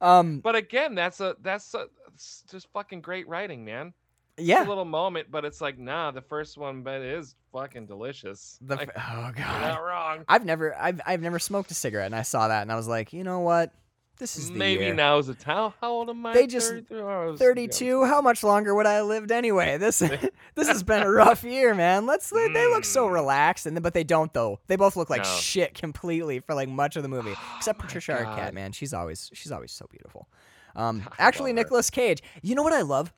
Um. 0.00 0.40
But 0.40 0.54
again, 0.56 0.94
that's 0.94 1.20
a 1.20 1.36
that's 1.42 1.74
a, 1.74 1.86
it's 2.14 2.44
just 2.50 2.68
fucking 2.72 3.00
great 3.00 3.28
writing, 3.28 3.64
man. 3.64 3.92
It's 4.38 4.46
Yeah. 4.46 4.66
a 4.66 4.68
little 4.68 4.84
moment, 4.86 5.30
but 5.30 5.44
it's 5.44 5.60
like, 5.60 5.78
nah, 5.78 6.10
the 6.10 6.22
first 6.22 6.56
one, 6.56 6.82
but 6.82 7.02
it 7.02 7.18
is 7.18 7.34
fucking 7.52 7.86
delicious. 7.86 8.58
The, 8.62 8.76
Like, 8.76 8.90
oh 8.96 9.30
god. 9.36 9.60
not 9.60 9.82
wrong. 9.82 10.24
I've 10.28 10.44
never 10.46 10.74
I've 10.76 11.00
I've 11.04 11.20
never 11.20 11.38
smoked 11.38 11.70
a 11.70 11.74
cigarette, 11.74 12.06
and 12.06 12.14
I 12.14 12.22
saw 12.22 12.48
that, 12.48 12.62
and 12.62 12.72
I 12.72 12.76
was 12.76 12.88
like, 12.88 13.12
you 13.12 13.24
know 13.24 13.40
what? 13.40 13.72
This 14.20 14.36
is 14.36 14.50
the 14.50 14.56
Maybe 14.58 14.84
year. 14.84 15.16
is 15.18 15.26
the 15.26 15.34
time. 15.34 15.72
How 15.80 15.90
old 15.90 16.10
am 16.10 16.24
I? 16.24 16.34
They 16.34 16.46
just- 16.46 16.68
33? 16.70 17.00
Oh, 17.00 17.06
I 17.08 17.24
was- 17.26 17.40
32 17.40 18.04
how 18.04 18.20
much 18.20 18.44
longer 18.44 18.74
would 18.74 18.86
i 18.86 18.94
have 18.94 19.06
lived 19.06 19.32
anyway 19.32 19.76
this 19.84 19.98
this 20.54 20.68
has 20.68 20.82
been 20.82 21.02
a 21.02 21.10
rough 21.10 21.42
year 21.42 21.74
man 21.74 22.06
let's 22.06 22.30
they, 22.30 22.48
they 22.52 22.66
look 22.66 22.84
so 22.84 23.08
Mm. 23.08 23.12
relaxed 23.14 23.66
and 23.66 23.82
but 23.82 23.94
they 23.94 24.04
don't 24.04 24.32
though 24.34 24.60
they 24.68 24.76
both 24.76 24.94
look 24.94 25.08
like 25.10 25.24
No. 25.24 25.28
shit 25.36 25.74
completely 25.74 26.40
for 26.40 26.54
like 26.54 26.68
much 26.68 26.96
of 26.96 27.02
the 27.02 27.08
movie 27.08 27.34
except 27.56 27.78
my 27.80 27.86
patricia 27.86 28.12
arquette 28.12 28.52
man 28.52 28.72
she's 28.72 28.92
always 28.94 29.30
she's 29.32 29.50
always 29.50 29.72
so 29.72 29.86
beautiful 29.90 30.28
um 30.76 31.02
I 31.18 31.22
actually. 31.22 31.52
Nicolas 31.54 31.88
cage 31.90 32.22
you 32.42 32.54
know 32.54 32.62
what 32.62 32.72
i 32.74 32.82
love 32.82 33.12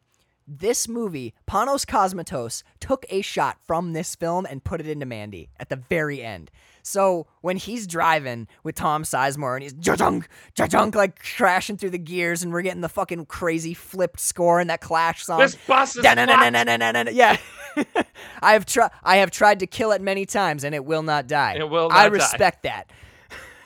this 0.46 0.88
movie 0.88 1.34
panos 1.48 1.84
cosmatos 1.86 2.62
took 2.80 3.04
a 3.10 3.22
shot 3.22 3.58
from 3.66 3.92
this 3.92 4.14
film 4.14 4.46
and 4.48 4.62
put 4.64 4.80
it 4.80 4.86
into 4.86 5.06
mandy 5.06 5.50
at 5.58 5.68
the 5.68 5.76
very 5.76 6.22
end 6.22 6.50
so 6.82 7.26
when 7.40 7.56
he's 7.56 7.86
driving 7.86 8.48
with 8.64 8.74
Tom 8.74 9.04
Sizemore 9.04 9.54
and 9.54 9.62
he's 9.62 9.72
junk, 9.74 10.28
junk, 10.54 10.94
like 10.94 11.22
crashing 11.22 11.76
through 11.76 11.90
the 11.90 11.98
gears, 11.98 12.42
and 12.42 12.52
we're 12.52 12.62
getting 12.62 12.80
the 12.80 12.88
fucking 12.88 13.26
crazy 13.26 13.72
flipped 13.74 14.20
score 14.20 14.60
and 14.60 14.68
that 14.68 14.80
clash 14.80 15.24
song. 15.24 15.38
This 15.38 15.56
bus 15.66 15.96
is. 15.96 16.02
Yeah, 17.14 17.36
I 18.42 18.52
have 18.52 18.66
tried. 18.66 18.90
I 19.02 19.16
have 19.16 19.30
tried 19.30 19.60
to 19.60 19.66
kill 19.66 19.92
it 19.92 20.02
many 20.02 20.26
times, 20.26 20.64
and 20.64 20.74
it 20.74 20.84
will 20.84 21.02
not 21.02 21.26
die. 21.26 21.54
It 21.58 21.68
will 21.70 21.88
I 21.90 22.04
not 22.04 22.10
die. 22.10 22.16
respect 22.16 22.62
that. 22.64 22.90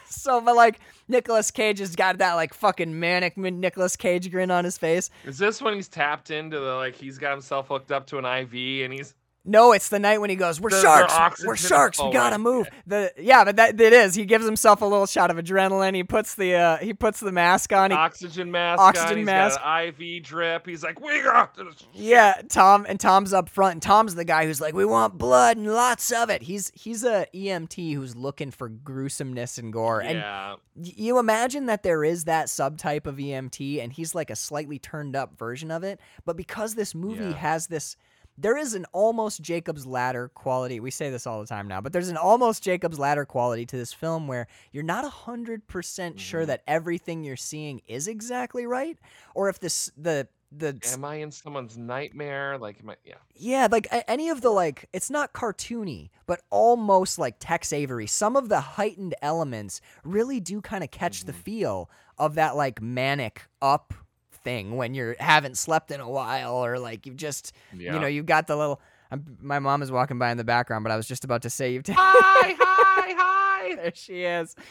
so, 0.09 0.41
but 0.41 0.55
like 0.55 0.79
Nicolas 1.09 1.51
Cage 1.51 1.79
has 1.79 1.97
got 1.97 2.19
that 2.19 2.35
like 2.35 2.53
fucking 2.55 2.99
manic 2.99 3.37
Nicolas 3.37 3.97
Cage 3.97 4.31
grin 4.31 4.51
on 4.51 4.65
his 4.65 4.77
face. 4.79 5.11
Is 5.25 5.39
this 5.39 5.63
when 5.63 5.75
he's 5.75 5.89
tapped 5.89 6.31
into 6.31 6.59
the 6.59 6.75
like 6.75 6.95
he's 6.95 7.19
got 7.19 7.33
himself 7.33 7.69
hooked 7.69 7.93
up 7.93 8.07
to 8.09 8.19
an 8.19 8.25
IV 8.25 8.85
and 8.85 8.93
he's 8.93 9.15
No, 9.49 9.73
it's 9.73 9.89
the 9.89 9.99
night 10.01 10.21
when 10.21 10.29
he 10.29 10.37
goes, 10.37 10.61
"We're 10.61 10.71
The- 10.71 10.77
the 10.77 10.83
sharks, 10.83 11.13
oxygen- 11.15 11.49
we're 11.49 11.57
sharks, 11.57 12.03
we 12.03 12.13
gotta 12.13 12.37
move." 12.39 12.69
The 12.87 13.13
yeah, 13.17 13.45
but 13.45 13.57
that 13.57 13.81
it 13.81 13.93
is. 13.93 14.15
He 14.15 14.25
gives 14.25 14.45
himself 14.45 14.83
a 14.83 14.85
little 14.85 15.07
shot 15.07 15.31
of 15.31 15.37
adrenaline. 15.37 15.95
He 15.95 16.03
puts 16.05 16.35
the 16.35 16.55
uh, 16.55 16.77
he 16.79 16.93
puts 16.93 17.21
the 17.21 17.31
mask 17.33 17.73
on. 17.73 17.91
He, 17.93 17.97
oxygen 17.97 18.51
mask 18.51 18.81
Oxygen 18.83 19.21
on, 19.21 19.25
mask. 19.25 19.61
IV 19.65 20.23
drip. 20.25 20.67
He's 20.67 20.83
like, 20.83 21.01
we 21.01 21.23
got 21.23 21.55
this. 21.55 21.67
yeah, 21.93 22.43
Tom 22.49 22.87
and 22.89 22.99
Tom's 22.99 23.33
up 23.33 23.49
front, 23.49 23.73
and 23.75 23.83
Tom's 23.83 24.15
the 24.17 24.25
guy 24.25 24.47
who's 24.47 24.61
like, 24.61 24.75
"We 24.75 24.85
want 24.85 25.17
blood 25.17 25.57
and 25.57 25.73
lots 25.73 26.11
of 26.13 26.29
it." 26.29 26.43
He's 26.43 26.73
he's 26.75 27.05
a 27.05 27.27
EMT 27.35 27.95
who's 27.95 28.17
looking 28.17 28.51
for 28.51 28.69
gruesomeness 28.69 29.59
and 29.59 29.73
gore, 29.73 30.01
and 30.01 30.19
Yeah, 30.19 30.55
y- 30.75 30.93
you 30.97 31.19
imagine 31.19 31.67
that 31.67 31.83
there 31.83 32.03
is 32.03 32.25
that 32.25 32.47
subtype 32.49 33.07
of 33.07 33.17
EMT, 33.19 33.81
and 33.83 33.93
he's 33.93 34.15
like 34.15 34.31
a 34.31 34.37
slightly 34.37 34.79
turned 34.79 35.15
up 35.15 35.39
version 35.39 35.71
of 35.71 35.85
it. 35.85 36.01
But 36.25 36.37
because 36.37 36.75
this 36.75 36.95
movie 36.95 37.27
Yeah. 37.27 37.33
has 37.35 37.67
this, 37.69 37.97
there 38.39 38.57
is 38.57 38.75
an 38.75 38.85
almost 38.93 39.41
Jacob's 39.41 39.87
Ladder 39.87 40.29
quality. 40.35 40.81
We 40.81 40.91
say 40.91 41.11
this 41.11 41.27
all 41.27 41.41
the 41.41 41.47
time 41.47 41.69
now, 41.69 41.81
but 41.81 41.93
there's 41.93 42.09
an 42.09 42.17
almost 42.17 42.63
Jacob's 42.63 42.99
Ladder 42.99 43.25
quality 43.25 43.65
to 43.67 43.77
this 43.77 43.93
film 43.93 44.27
where 44.29 44.47
you're 44.73 44.83
not 44.83 45.05
hundred 45.11 45.67
percent 45.67 46.21
sure 46.21 46.45
that 46.47 46.63
everything 46.67 47.25
you're 47.25 47.37
seeing 47.37 47.81
is 47.87 48.09
exactly 48.09 48.67
right, 48.67 48.99
or 49.35 49.49
if 49.49 49.59
this 49.61 49.91
the 49.97 50.29
the 50.53 50.79
am 50.93 51.05
I 51.05 51.17
in 51.17 51.31
someone's 51.33 51.77
nightmare? 51.77 52.57
Like, 52.57 52.79
am 52.81 52.91
I, 52.91 52.97
yeah, 53.05 53.15
yeah, 53.35 53.67
like 53.71 53.89
any 54.07 54.29
of 54.29 54.43
the 54.43 54.51
like, 54.51 54.89
it's 54.93 55.11
not 55.11 55.33
cartoony, 55.33 56.11
but 56.27 56.43
almost 56.51 57.19
like 57.19 57.37
Tex 57.41 57.73
Avery. 57.73 58.07
Some 58.07 58.37
of 58.37 58.49
the 58.49 58.61
heightened 58.61 59.15
elements 59.23 59.81
really 60.05 60.39
do 60.39 60.61
kind 60.61 60.85
of 60.85 60.91
catch 60.93 61.25
the 61.25 61.33
Mhm. 61.33 61.43
feel 61.43 61.91
of 62.17 62.37
that 62.37 62.55
like 62.57 62.81
manic 62.81 63.43
up 63.61 63.93
thing 64.47 64.77
when 64.77 64.95
you 64.95 65.17
haven't 65.19 65.59
slept 65.59 65.91
in 65.91 66.01
a 66.01 66.09
while 66.09 66.55
or 66.55 66.79
like 66.79 67.05
you've 67.05 67.17
just, 67.17 67.53
yeah. 67.77 67.93
you 67.95 67.99
know, 68.01 68.07
you've 68.07 68.27
got 68.27 68.47
the 68.47 68.57
little. 68.57 68.81
I'm, 69.11 69.37
my 69.41 69.59
mom 69.59 69.83
is 69.83 69.91
walking 69.91 70.19
by 70.19 70.31
in 70.31 70.37
the 70.37 70.45
background, 70.45 70.85
but 70.85 70.93
I 70.93 70.97
was 70.97 71.09
just 71.09 71.25
about 71.25 71.43
to 71.43 71.51
say 71.51 71.73
you've. 71.73 71.83
T- 71.83 71.93
hi, 71.93 72.55
hi, 72.59 73.15
hi. 73.19 73.75
there 73.75 73.93
she 73.95 74.23
is. 74.23 74.55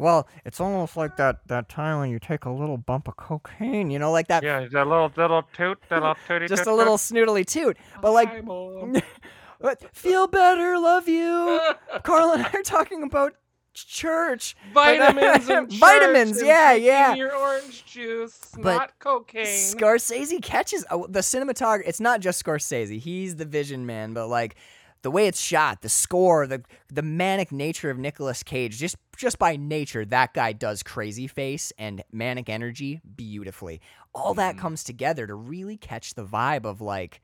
Well, 0.00 0.28
it's 0.44 0.60
almost 0.60 0.96
like 0.96 1.16
that 1.16 1.40
that 1.48 1.68
time 1.68 1.98
when 1.98 2.08
you 2.08 2.20
take 2.20 2.44
a 2.44 2.50
little 2.50 2.76
bump 2.76 3.08
of 3.08 3.16
cocaine, 3.16 3.90
you 3.90 3.98
know, 3.98 4.12
like 4.12 4.28
that. 4.28 4.44
Yeah, 4.44 4.60
that 4.60 4.86
little 4.86 5.10
little 5.16 5.42
toot, 5.52 5.76
that 5.88 6.00
little 6.00 6.14
tooty 6.28 6.46
Just 6.46 6.62
toot 6.62 6.72
a 6.72 6.76
little 6.76 6.96
toot. 6.96 7.16
snoodly 7.16 7.44
toot, 7.44 7.76
but 8.00 8.12
like 8.12 8.28
Hi, 8.30 9.74
Feel 9.92 10.28
better, 10.28 10.78
love 10.78 11.08
you. 11.08 11.60
Carl 12.04 12.30
and 12.30 12.46
I 12.46 12.50
are 12.52 12.62
talking 12.62 13.02
about 13.02 13.32
ch- 13.32 13.36
church. 13.88 14.56
vitamins 14.72 15.48
and 15.48 15.70
Vitamins, 15.72 16.42
yeah, 16.42 16.72
yeah. 16.72 17.14
Your 17.14 17.34
orange 17.34 17.84
juice, 17.84 18.38
But 18.56 18.74
not 18.76 18.98
cocaine. 18.98 19.44
Scorsese 19.46 20.42
catches 20.42 20.84
oh, 20.90 21.06
the 21.08 21.20
cinematography. 21.20 21.82
It's 21.86 22.00
not 22.00 22.20
just 22.20 22.44
Scorsese; 22.44 22.98
he's 22.98 23.36
the 23.36 23.44
vision 23.44 23.86
man. 23.86 24.14
But 24.14 24.28
like 24.28 24.56
the 25.02 25.10
way 25.10 25.26
it's 25.28 25.40
shot, 25.40 25.82
the 25.82 25.88
score, 25.88 26.46
the 26.46 26.62
the 26.88 27.02
manic 27.02 27.52
nature 27.52 27.90
of 27.90 27.98
Nicolas 27.98 28.42
Cage, 28.42 28.78
just 28.78 28.96
just 29.16 29.38
by 29.38 29.56
nature, 29.56 30.04
that 30.06 30.34
guy 30.34 30.52
does 30.52 30.82
crazy 30.82 31.26
face 31.26 31.72
and 31.78 32.02
manic 32.12 32.48
energy 32.48 33.00
beautifully. 33.16 33.80
All 34.14 34.34
that 34.34 34.56
Mhm. 34.56 34.58
comes 34.60 34.84
together 34.84 35.26
to 35.26 35.34
really 35.34 35.76
catch 35.76 36.14
the 36.14 36.24
vibe 36.24 36.64
of 36.64 36.80
like 36.80 37.20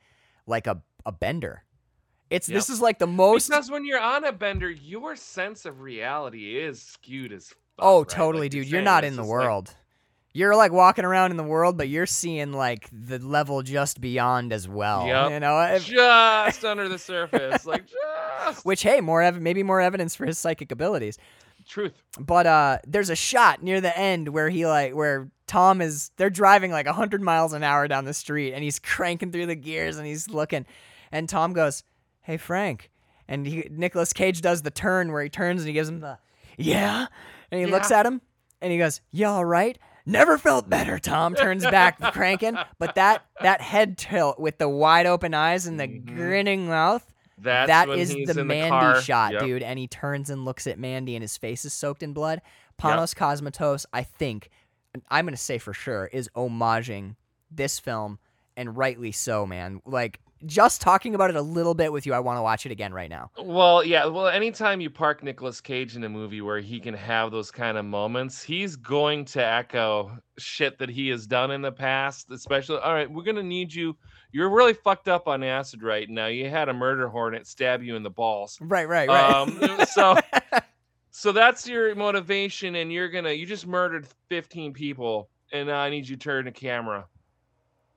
like 0.46 0.66
a 0.66 0.82
a 1.06 1.12
bender. 1.12 1.64
It's 2.34 2.46
this 2.46 2.68
is 2.70 2.80
like 2.80 2.98
the 2.98 3.06
most 3.06 3.48
because 3.48 3.70
when 3.70 3.84
you're 3.84 4.00
on 4.00 4.24
a 4.24 4.32
bender, 4.32 4.70
your 4.70 5.16
sense 5.16 5.64
of 5.66 5.80
reality 5.80 6.58
is 6.58 6.82
skewed 6.82 7.32
as 7.32 7.48
fuck. 7.48 7.56
Oh, 7.78 7.98
right? 8.00 8.08
totally, 8.08 8.44
Like 8.46 8.50
dude. 8.52 8.66
you're 8.66 8.78
You're 8.80 8.82
not 8.84 9.04
in 9.04 9.14
the 9.16 9.22
just 9.22 9.28
like- 9.30 9.38
world. 9.40 9.74
You're 10.36 10.56
like 10.56 10.72
walking 10.72 11.04
around 11.04 11.30
in 11.30 11.36
the 11.36 11.44
world, 11.44 11.76
but 11.78 11.88
you're 11.88 12.06
seeing 12.06 12.52
like 12.52 12.88
the 12.92 13.20
level 13.20 13.62
just 13.62 14.00
beyond 14.00 14.52
as 14.52 14.66
well. 14.66 15.06
Yep. 15.06 15.30
You 15.30 15.38
know, 15.40 15.60
If- 15.60 15.84
just 15.86 16.64
under 16.64 16.88
the 16.88 16.98
surface, 17.10 17.64
like 17.64 17.84
just 17.86 18.64
which 18.66 18.82
hey, 18.82 19.00
more 19.00 19.22
ev- 19.22 19.40
maybe 19.40 19.62
more 19.62 19.80
evidence 19.80 20.16
for 20.16 20.26
his 20.26 20.36
psychic 20.36 20.72
abilities. 20.72 21.18
truth. 21.68 21.92
But 22.18 22.46
uh, 22.48 22.78
there's 22.84 23.10
a 23.10 23.14
shot 23.16 23.62
near 23.62 23.80
the 23.80 23.96
end 23.96 24.28
where 24.30 24.48
he 24.48 24.66
like 24.66 24.92
where 24.96 25.28
Tom 25.46 25.80
is 25.80 26.10
they're 26.16 26.30
driving 26.30 26.72
like 26.72 26.88
hundred 26.88 27.22
miles 27.22 27.52
an 27.52 27.62
hour 27.62 27.86
down 27.86 28.04
the 28.04 28.12
street, 28.14 28.54
and 28.54 28.64
he's 28.64 28.78
cranking 28.80 29.30
through 29.30 29.46
the 29.46 29.54
gears, 29.54 29.98
and 29.98 30.06
he's 30.06 30.28
looking, 30.28 30.66
and 31.12 31.28
Tom 31.28 31.52
goes, 31.52 31.84
"Hey 32.24 32.36
Frank," 32.36 32.90
and 33.28 33.46
he 33.46 33.66
Nicolas 33.70 34.12
Cage 34.12 34.40
does 34.42 34.62
the 34.62 34.70
turn 34.70 35.12
where 35.12 35.22
he 35.22 35.28
turns 35.30 35.60
and 35.62 35.68
he 35.68 35.72
gives 35.74 35.88
him 35.88 36.00
the 36.00 36.18
yeah, 36.58 37.06
and 37.50 37.60
he 37.60 37.66
looks 37.66 37.90
at 37.90 38.04
him 38.04 38.20
and 38.60 38.70
he 38.72 38.78
goes, 38.78 39.00
"You 39.12 39.26
all 39.26 39.44
right?" 39.44 39.78
Never 40.06 40.36
felt 40.36 40.68
better. 40.68 40.98
Tom 40.98 41.34
turns 41.34 41.64
back, 41.64 41.98
cranking, 42.12 42.58
but 42.78 42.94
that 42.96 43.24
that 43.40 43.60
head 43.62 43.96
tilt 43.96 44.38
with 44.38 44.58
the 44.58 44.68
wide 44.68 45.06
open 45.06 45.32
eyes 45.32 45.66
and 45.66 45.80
the 45.80 45.88
Mhm. 45.88 46.04
grinning 46.04 46.66
mouth. 46.68 47.10
That's 47.38 47.68
That 47.68 47.88
is 47.88 48.10
the 48.26 48.44
Mandy 48.44 48.68
the 48.94 49.00
shot, 49.00 49.32
Yep. 49.32 49.40
dude. 49.42 49.62
And 49.62 49.78
he 49.78 49.88
turns 49.88 50.28
and 50.30 50.44
looks 50.44 50.66
at 50.66 50.78
Mandy, 50.78 51.16
and 51.16 51.22
his 51.22 51.36
face 51.38 51.64
is 51.64 51.72
soaked 51.72 52.02
in 52.02 52.12
blood. 52.12 52.42
Panos 52.78 53.14
Cosmatos, 53.14 53.86
I 53.92 54.02
think, 54.02 54.50
I'm 55.10 55.24
gonna 55.24 55.36
say 55.36 55.58
for 55.58 55.72
sure, 55.72 56.06
is 56.12 56.28
homaging 56.36 57.16
this 57.50 57.78
film, 57.80 58.18
and 58.56 58.76
rightly 58.76 59.10
so, 59.10 59.46
man. 59.46 59.80
Like 59.86 60.20
just 60.46 60.80
talking 60.80 61.14
about 61.14 61.30
it 61.30 61.36
a 61.36 61.42
little 61.42 61.74
bit 61.74 61.92
with 61.92 62.06
you, 62.06 62.12
I 62.12 62.20
want 62.20 62.38
to 62.38 62.42
watch 62.42 62.66
it 62.66 62.72
again 62.72 62.92
right 62.92 63.08
now. 63.08 63.30
Well, 63.38 63.84
yeah. 63.84 64.06
Well, 64.06 64.28
anytime 64.28 64.80
you 64.80 64.90
park 64.90 65.22
Nicolas 65.22 65.60
Cage 65.60 65.96
in 65.96 66.04
a 66.04 66.08
movie 66.08 66.40
where 66.40 66.60
he 66.60 66.80
can 66.80 66.94
have 66.94 67.30
those 67.30 67.50
kind 67.50 67.78
of 67.78 67.84
moments, 67.84 68.42
he's 68.42 68.76
going 68.76 69.24
to 69.26 69.44
echo 69.44 70.16
shit 70.38 70.78
that 70.78 70.88
he 70.88 71.08
has 71.08 71.26
done 71.26 71.50
in 71.50 71.62
the 71.62 71.72
past. 71.72 72.30
Especially, 72.30 72.78
all 72.78 72.92
right, 72.92 73.10
we're 73.10 73.22
gonna 73.22 73.42
need 73.42 73.72
you. 73.72 73.96
You're 74.32 74.50
really 74.50 74.74
fucked 74.74 75.08
up 75.08 75.28
on 75.28 75.42
acid 75.42 75.82
right 75.82 76.08
now. 76.08 76.26
You 76.26 76.50
had 76.50 76.68
a 76.68 76.74
murder 76.74 77.08
hornet 77.08 77.46
stab 77.46 77.82
you 77.82 77.96
in 77.96 78.02
the 78.02 78.10
balls. 78.10 78.58
Right, 78.60 78.88
right, 78.88 79.08
right. 79.08 79.32
Um, 79.32 79.86
so, 79.86 80.16
so 81.10 81.32
that's 81.32 81.68
your 81.68 81.94
motivation, 81.94 82.74
and 82.76 82.92
you're 82.92 83.08
gonna. 83.08 83.32
You 83.32 83.46
just 83.46 83.66
murdered 83.66 84.06
15 84.28 84.72
people, 84.72 85.30
and 85.52 85.68
now 85.68 85.78
I 85.78 85.90
need 85.90 86.08
you 86.08 86.16
to 86.16 86.22
turn 86.22 86.44
the 86.46 86.52
camera. 86.52 87.06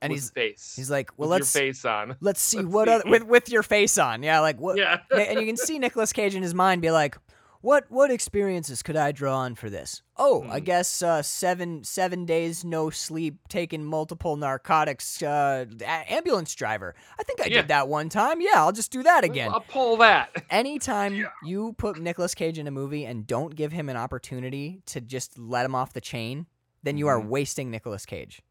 And 0.01 0.11
with 0.11 0.19
he's 0.21 0.29
face. 0.29 0.73
he's 0.75 0.89
like, 0.91 1.11
well, 1.17 1.29
with 1.29 1.39
let's 1.41 1.55
your 1.55 1.61
face 1.63 1.85
on. 1.85 2.15
let's 2.21 2.41
see 2.41 2.57
let's 2.57 2.69
what 2.69 2.87
see. 2.87 2.93
other 2.93 3.09
with 3.09 3.23
with 3.23 3.49
your 3.49 3.63
face 3.63 3.97
on, 3.97 4.23
yeah, 4.23 4.39
like 4.39 4.59
what 4.59 4.77
Yeah. 4.77 4.99
and 5.11 5.39
you 5.39 5.45
can 5.45 5.57
see 5.57 5.79
Nicolas 5.79 6.13
Cage 6.13 6.35
in 6.35 6.43
his 6.43 6.53
mind 6.53 6.81
be 6.81 6.91
like, 6.91 7.17
"What 7.61 7.85
what 7.89 8.11
experiences 8.11 8.83
could 8.83 8.95
I 8.95 9.11
draw 9.11 9.35
on 9.37 9.55
for 9.55 9.69
this? 9.69 10.03
Oh, 10.15 10.43
I 10.49 10.59
Hmm. 10.59 10.65
guess 10.65 11.01
uh, 11.01 11.21
seven 11.23 11.83
seven 11.83 12.25
days 12.25 12.63
no 12.63 12.89
sleep, 12.91 13.39
taking 13.49 13.83
multiple 13.83 14.35
narcotics, 14.37 15.21
uh, 15.23 15.65
a- 15.81 16.13
ambulance 16.13 16.53
driver. 16.55 16.93
I 17.19 17.23
think 17.23 17.41
I 17.41 17.45
Yeah. 17.45 17.61
did 17.61 17.67
that 17.69 17.87
one 17.87 18.09
time. 18.09 18.39
Yeah, 18.41 18.53
I'll 18.57 18.71
just 18.71 18.91
do 18.91 19.01
that 19.03 19.23
again." 19.23 19.51
I'll 19.51 19.61
pull 19.61 19.97
that. 19.97 20.29
Anytime 20.51 21.25
you 21.43 21.73
put 21.73 21.99
Nicolas 21.99 22.35
Cage 22.35 22.59
in 22.59 22.67
a 22.67 22.71
movie 22.71 23.05
and 23.05 23.25
don't 23.25 23.55
give 23.55 23.71
him 23.71 23.89
an 23.89 23.97
opportunity 23.97 24.81
to 24.87 25.01
just 25.01 25.37
let 25.39 25.65
him 25.65 25.73
off 25.75 25.93
the 25.93 26.01
chain, 26.01 26.45
then 26.83 26.97
you 26.97 27.07
are 27.07 27.19
Mhm. 27.19 27.27
wasting 27.29 27.71
Nicolas 27.71 28.05
Cage. 28.05 28.41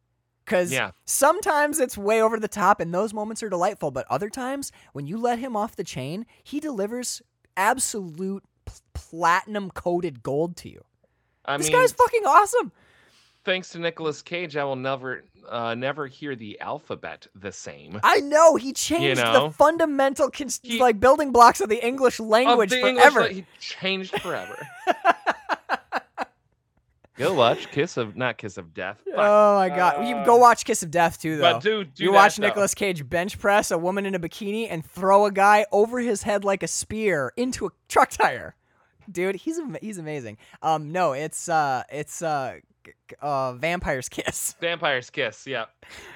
Because 0.47 0.73
Yeah. 0.73 0.93
sometimes 1.05 1.81
it's 1.81 1.99
way 1.99 2.23
over 2.23 2.39
the 2.41 2.49
top, 2.49 2.81
and 2.81 2.95
those 2.95 3.13
moments 3.13 3.43
are 3.43 3.49
delightful. 3.51 3.91
But 3.91 4.07
other 4.09 4.31
times, 4.31 4.71
when 4.93 5.07
you 5.07 5.19
let 5.19 5.39
him 5.41 5.57
off 5.57 5.75
the 5.77 5.85
chain, 5.85 6.25
he 6.43 6.61
delivers 6.61 7.21
absolute 7.57 8.45
pl- 8.65 8.75
platinum 8.95 9.71
coated 9.73 10.23
gold 10.23 10.57
to 10.59 10.69
you. 10.71 10.85
I 11.45 11.57
this 11.57 11.67
mean, 11.69 11.77
guy's 11.81 11.93
fucking 11.93 12.25
awesome. 12.25 12.73
thanks 13.45 13.69
to 13.71 13.79
Nicolas 13.79 14.23
Cage, 14.23 14.57
I 14.57 14.65
will 14.65 14.75
never, 14.77 15.23
uh, 15.49 15.75
never 15.77 16.09
hear 16.09 16.35
the 16.35 16.59
alphabet 16.61 17.29
the 17.37 17.53
same. 17.53 18.01
I 18.03 18.19
know 18.21 18.57
he 18.57 18.73
changed 18.73 19.21
know? 19.23 19.47
the 19.49 19.51
fundamental 19.53 20.31
cons- 20.31 20.59
He- 20.65 20.81
like 20.81 20.99
building 20.99 21.31
blocks 21.31 21.61
of 21.61 21.69
the 21.69 21.85
English 21.85 22.19
language 22.19 22.71
the 22.71 22.81
forever. 22.81 23.21
English, 23.21 23.37
he 23.37 23.47
changed 23.61 24.21
forever. 24.21 24.67
Go 27.19 27.33
watch 27.35 27.71
Kiss 27.71 27.97
of 27.97 28.15
not 28.17 28.37
Kiss 28.37 28.59
of 28.59 28.75
Death. 28.75 28.99
Fuck. 29.05 29.15
oh 29.19 29.55
my 29.57 29.69
god! 29.71 30.07
You 30.07 30.17
Uh, 30.17 30.25
go 30.25 30.37
watch 30.37 30.65
Kiss 30.65 30.83
of 30.83 30.91
Death 30.91 31.21
too, 31.21 31.37
though. 31.39 31.55
but 31.55 31.63
do 31.63 31.85
do 31.85 32.05
you 32.05 32.11
that, 32.11 32.15
watch 32.15 32.37
though. 32.37 32.47
Nicolas 32.47 32.75
Cage 32.75 33.09
bench 33.09 33.39
press 33.39 33.71
a 33.71 33.79
woman 33.79 34.05
in 34.05 34.15
a 34.15 34.19
bikini 34.21 34.67
and 34.71 34.85
throw 34.85 35.25
a 35.25 35.33
guy 35.33 35.65
over 35.73 35.99
his 36.01 36.23
head 36.25 36.45
like 36.45 36.63
a 36.63 36.69
spear 36.69 37.33
into 37.37 37.67
a 37.67 37.71
truck 37.89 38.11
tire. 38.11 38.55
Dude, 39.11 39.37
he's 39.37 39.59
he's 39.81 39.99
amazing. 39.99 40.37
Um, 40.63 40.93
no, 40.93 41.13
it's 41.13 41.49
uh, 41.49 41.85
it's 41.91 42.21
uh, 42.23 42.57
g- 42.57 42.61
g- 42.61 42.67
uh, 43.21 43.55
Vampire's 43.55 44.09
Kiss. 44.09 44.55
Vampire's 44.61 45.11
Kiss. 45.11 45.47
Yeah, 45.47 45.67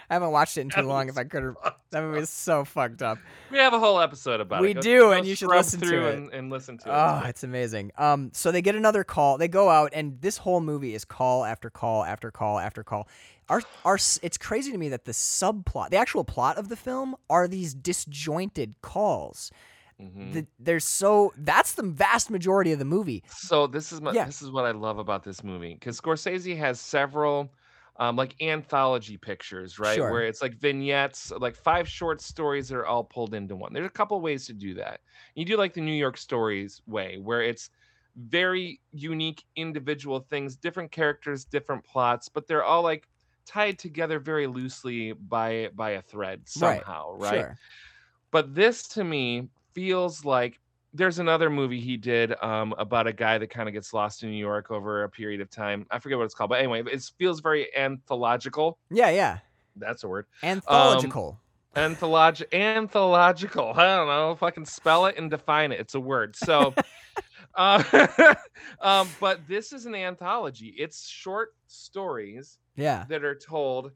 I 0.09 0.15
haven't 0.15 0.31
watched 0.31 0.57
it 0.59 0.63
in 0.63 0.71
too 0.71 0.83
That 0.83 0.87
long. 0.87 1.09
If 1.09 1.19
I 1.19 1.25
could, 1.25 1.55
that 1.91 2.03
movie 2.03 2.21
is 2.21 2.31
so 2.31 2.65
fucked 2.65 3.03
up. 3.03 3.19
we 3.51 3.59
have 3.59 3.73
a 3.73 3.79
whole 3.79 4.01
episode 4.01 4.41
about 4.41 4.63
We 4.63 4.71
it. 4.71 4.77
We 4.77 4.83
do, 4.83 4.99
go 5.01 5.13
and 5.13 5.27
you 5.27 5.35
should 5.35 5.49
listen 5.49 5.81
to 5.81 6.09
it. 6.09 6.15
and, 6.15 6.33
and 6.33 6.51
listen 6.51 6.79
to 6.79 6.89
it. 6.89 6.93
Oh, 6.93 7.23
it's 7.27 7.45
amazing. 7.45 7.93
Um, 7.99 8.31
so 8.33 8.51
they 8.53 8.63
get 8.63 8.75
another 8.75 9.05
call. 9.05 9.39
They 9.39 9.49
go 9.49 9.69
out, 9.69 9.91
and 9.93 10.21
this 10.21 10.37
whole 10.39 10.61
movie 10.61 10.95
is 10.95 11.05
call 11.05 11.45
after 11.45 11.71
call 11.71 12.05
after 12.05 12.31
call 12.31 12.59
after 12.59 12.83
call. 12.83 13.09
Our, 13.49 13.63
our, 13.85 13.97
it's 13.97 14.39
crazy 14.39 14.71
to 14.71 14.79
me 14.79 14.91
that 14.91 15.07
the 15.07 15.13
subplot, 15.13 15.91
the 15.91 15.97
actual 15.97 16.23
plot 16.23 16.57
of 16.57 16.69
the 16.69 16.77
film, 16.77 17.17
are 17.29 17.49
these 17.49 17.75
disjointed 17.75 18.77
calls. 18.81 19.51
Mhm. 20.01 20.33
The, 20.33 20.47
there's 20.59 20.85
so 20.85 21.33
that's 21.37 21.75
the 21.75 21.83
vast 21.83 22.31
majority 22.31 22.73
of 22.73 22.79
the 22.79 22.85
movie. 22.85 23.25
So 23.27 23.67
this 23.67 23.93
is 23.93 24.01
my 24.01 24.15
Yeah. 24.15 24.25
this 24.25 24.43
is 24.43 24.51
what 24.51 24.65
I 24.65 24.73
love 24.73 24.99
about 24.99 25.23
this 25.23 25.45
movie 25.45 25.75
because 25.75 26.01
Scorsese 26.01 26.57
has 26.57 26.81
several 26.81 27.55
um, 27.99 28.17
like 28.17 28.41
anthology 28.43 29.17
pictures, 29.19 29.79
right? 29.79 30.05
Sure. 30.05 30.07
Where 30.07 30.27
it's 30.27 30.41
like 30.41 30.55
vignettes, 30.55 31.31
like 31.31 31.55
five 31.55 31.87
short 31.89 32.21
stories 32.23 32.69
that 32.69 32.77
are 32.77 32.87
all 32.87 33.05
pulled 33.05 33.35
into 33.35 33.55
one. 33.57 33.73
There's 33.73 33.87
a 33.87 33.91
couple 33.91 34.21
ways 34.21 34.47
to 34.47 34.55
do 34.55 34.75
that. 34.75 35.01
You 35.35 35.45
do 35.45 35.57
like 35.57 35.75
the 35.75 35.83
New 35.83 35.93
York 35.93 36.17
Stories 36.17 36.81
way, 36.87 37.19
where 37.19 37.43
it's 37.43 37.69
very 38.17 38.81
unique 38.93 39.45
individual 39.55 40.21
things, 40.21 40.57
different 40.57 40.91
characters, 40.93 41.45
different 41.45 41.85
plots, 41.85 42.29
but 42.29 42.47
they're 42.47 42.65
all 42.65 42.83
like 42.83 43.07
tied 43.47 43.79
together 43.79 44.19
very 44.19 44.47
loosely 44.47 45.13
by 45.13 45.69
by 45.75 45.91
a 45.91 46.03
thread 46.03 46.49
Right. 46.55 46.87
somehow, 46.89 47.13
right? 47.13 47.49
Sure. 47.49 47.59
but 48.33 48.55
this 48.55 48.89
to 48.89 49.05
me 49.05 49.49
feels 49.75 50.25
like 50.25 50.59
there's 50.93 51.19
another 51.19 51.51
movie 51.51 51.81
he 51.81 51.97
did 51.97 52.35
um, 52.43 52.75
about 52.77 53.07
a 53.07 53.13
guy 53.13 53.39
that 53.39 53.49
kind 53.51 53.69
of 53.69 53.73
gets 53.73 53.95
lost 53.95 54.23
in 54.23 54.31
New 54.31 54.37
York 54.37 54.71
over 54.71 55.05
a 55.05 55.09
period 55.09 55.41
of 55.41 55.51
time. 55.51 55.87
I 55.91 55.99
forget 55.99 56.19
what 56.19 56.25
it's 56.25 56.35
called, 56.35 56.51
but 56.51 56.59
anyway, 56.59 56.83
it 56.91 57.11
feels 57.19 57.41
very 57.41 57.75
anthological. 57.77 58.79
Yeah, 58.91 59.11
yeah. 59.11 59.39
That's 59.77 60.03
a 60.03 60.09
word. 60.09 60.27
Anthological. 60.43 61.39
Antholog- 61.77 62.53
anthological. 62.53 63.73
I 63.77 63.97
don't 63.97 64.09
know 64.09 64.33
if 64.33 64.43
I 64.43 64.51
can 64.51 64.65
spell 64.65 65.07
it 65.07 65.17
and 65.17 65.31
define 65.31 65.71
it. 65.71 65.79
It's 65.79 65.95
a 65.95 66.01
word. 66.01 66.35
So, 66.35 66.75
uh, 67.55 68.35
um, 68.81 69.09
but 69.21 69.47
this 69.47 69.73
is 69.73 69.87
an 69.87 69.95
anthology. 69.95 70.75
It's 70.77 71.07
short 71.07 71.55
stories 71.69 72.59
yeah. 72.75 73.05
that 73.09 73.23
are 73.23 73.37
told 73.37 73.93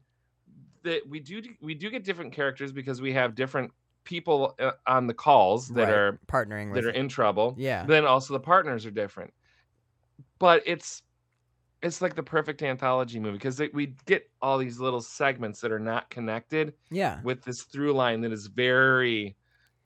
that 0.83 1.01
we 1.09 1.19
do 1.19 1.41
we 1.61 1.73
do 1.73 1.89
get 1.89 2.05
different 2.05 2.31
characters 2.31 2.71
because 2.71 3.01
we 3.01 3.11
have 3.11 3.35
different 3.35 3.71
people 4.05 4.55
uh, 4.59 4.71
on 4.87 5.07
the 5.07 5.13
calls 5.13 5.67
that 5.69 5.83
Right. 5.83 5.93
are 5.93 6.19
partnering 6.27 6.71
with. 6.71 6.83
that 6.83 6.89
are 6.89 6.93
in 6.93 7.09
trouble. 7.09 7.53
yeah. 7.57 7.85
Then 7.85 8.05
also 8.05 8.33
the 8.33 8.39
partners 8.39 8.85
are 8.85 8.91
different. 8.91 9.33
But 10.39 10.63
it's 10.65 11.01
it's 11.81 12.01
like 12.01 12.15
the 12.15 12.23
perfect 12.23 12.63
anthology 12.63 13.19
movie 13.19 13.37
because 13.37 13.61
we 13.73 13.93
get 14.05 14.27
all 14.41 14.57
these 14.57 14.79
little 14.79 15.01
segments 15.01 15.59
that 15.61 15.71
are 15.71 15.79
not 15.79 16.09
connected 16.09 16.73
yeah. 16.89 17.19
with 17.23 17.43
this 17.43 17.61
through 17.63 17.93
line 17.93 18.21
that 18.21 18.31
is 18.31 18.47
very 18.47 19.35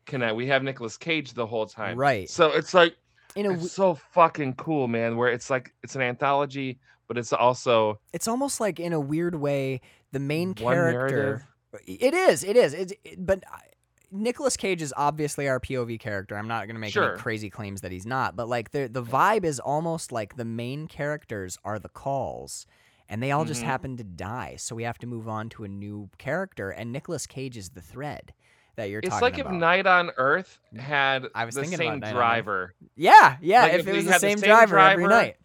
connect. 0.06 0.36
We 0.36 0.48
have 0.48 0.64
Nicolas 0.64 0.96
Cage 0.96 1.34
the 1.34 1.46
whole 1.46 1.66
time. 1.66 1.98
Right. 1.98 2.30
So 2.30 2.52
it's 2.52 2.74
like 2.74 2.96
In 3.36 3.48
a, 3.48 3.54
it's 3.54 3.74
so 3.74 3.96
fucking 3.96 4.54
cool, 4.56 4.88
man, 4.88 5.18
where 5.18 5.28
it's 5.30 5.50
like 5.50 5.74
it's 5.84 5.96
an 5.96 6.02
anthology, 6.02 6.80
but 7.08 7.18
it's 7.18 7.34
also 7.34 8.00
it's 8.14 8.28
almost 8.28 8.60
like 8.62 8.80
in 8.80 8.94
a 8.94 9.00
weird 9.00 9.36
way 9.36 9.82
the 10.12 10.20
main 10.20 10.54
character. 10.54 11.08
narrative. 11.08 11.46
It 11.86 12.14
is. 12.14 12.44
It 12.44 12.56
is. 12.56 12.74
It's 12.74 12.94
it, 13.04 13.24
but 13.26 13.44
Nicolas 14.12 14.58
Cage 14.58 14.82
is 14.82 14.94
obviously 14.98 15.48
our 15.48 15.60
POV 15.60 16.00
character. 16.00 16.38
I'm 16.38 16.48
not 16.48 16.68
gonna 16.68 16.80
make 16.80 16.92
Sure. 16.94 17.12
any 17.14 17.20
crazy 17.22 17.50
claims 17.50 17.82
that 17.82 17.92
he's 17.92 18.06
not, 18.06 18.36
but 18.36 18.48
like 18.48 18.72
the 18.72 18.88
the 18.88 19.04
vibe 19.04 19.44
is 19.46 19.60
almost 19.60 20.12
like 20.12 20.36
the 20.36 20.46
main 20.46 20.88
characters 20.88 21.58
are 21.64 21.80
the 21.80 21.90
calls, 21.90 22.66
and 23.08 23.22
they 23.22 23.32
all 23.32 23.46
just 23.46 23.62
Mhm. 23.62 23.66
happen 23.66 23.98
to 23.98 24.04
die. 24.04 24.56
So 24.58 24.76
we 24.76 24.84
have 24.84 24.98
to 25.00 25.08
move 25.08 25.28
on 25.28 25.50
to 25.50 25.64
a 25.64 25.68
new 25.68 26.10
character, 26.18 26.70
and 26.72 26.92
Nicolas 26.92 27.28
Cage 27.28 27.58
is 27.58 27.70
the 27.70 27.82
thread 27.82 28.34
that 28.76 28.90
you're 28.90 29.00
It's 29.00 29.10
talking 29.10 29.22
like 29.22 29.34
about. 29.34 29.40
It's 29.40 29.46
like 29.48 29.56
if 29.56 29.60
Night 29.60 29.88
on 29.88 30.12
Earth 30.18 30.60
had 30.78 31.28
I 31.36 31.46
was 31.46 31.56
the 31.56 31.62
thinking 31.62 31.78
same 31.78 31.88
Night 32.00 32.04
on 32.10 32.10
Earth. 32.10 32.14
driver. 32.16 32.74
yeah, 32.96 33.38
yeah. 33.42 33.64
Like, 33.64 33.74
if 33.74 33.80
if 33.82 33.88
it 33.88 33.96
was 33.96 34.06
the 34.06 34.12
had 34.12 34.22
the 34.22 34.28
same, 34.28 34.38
same 34.40 34.48
driver, 34.50 34.80
every 34.80 35.04
driver, 35.06 35.22
night. 35.26 35.36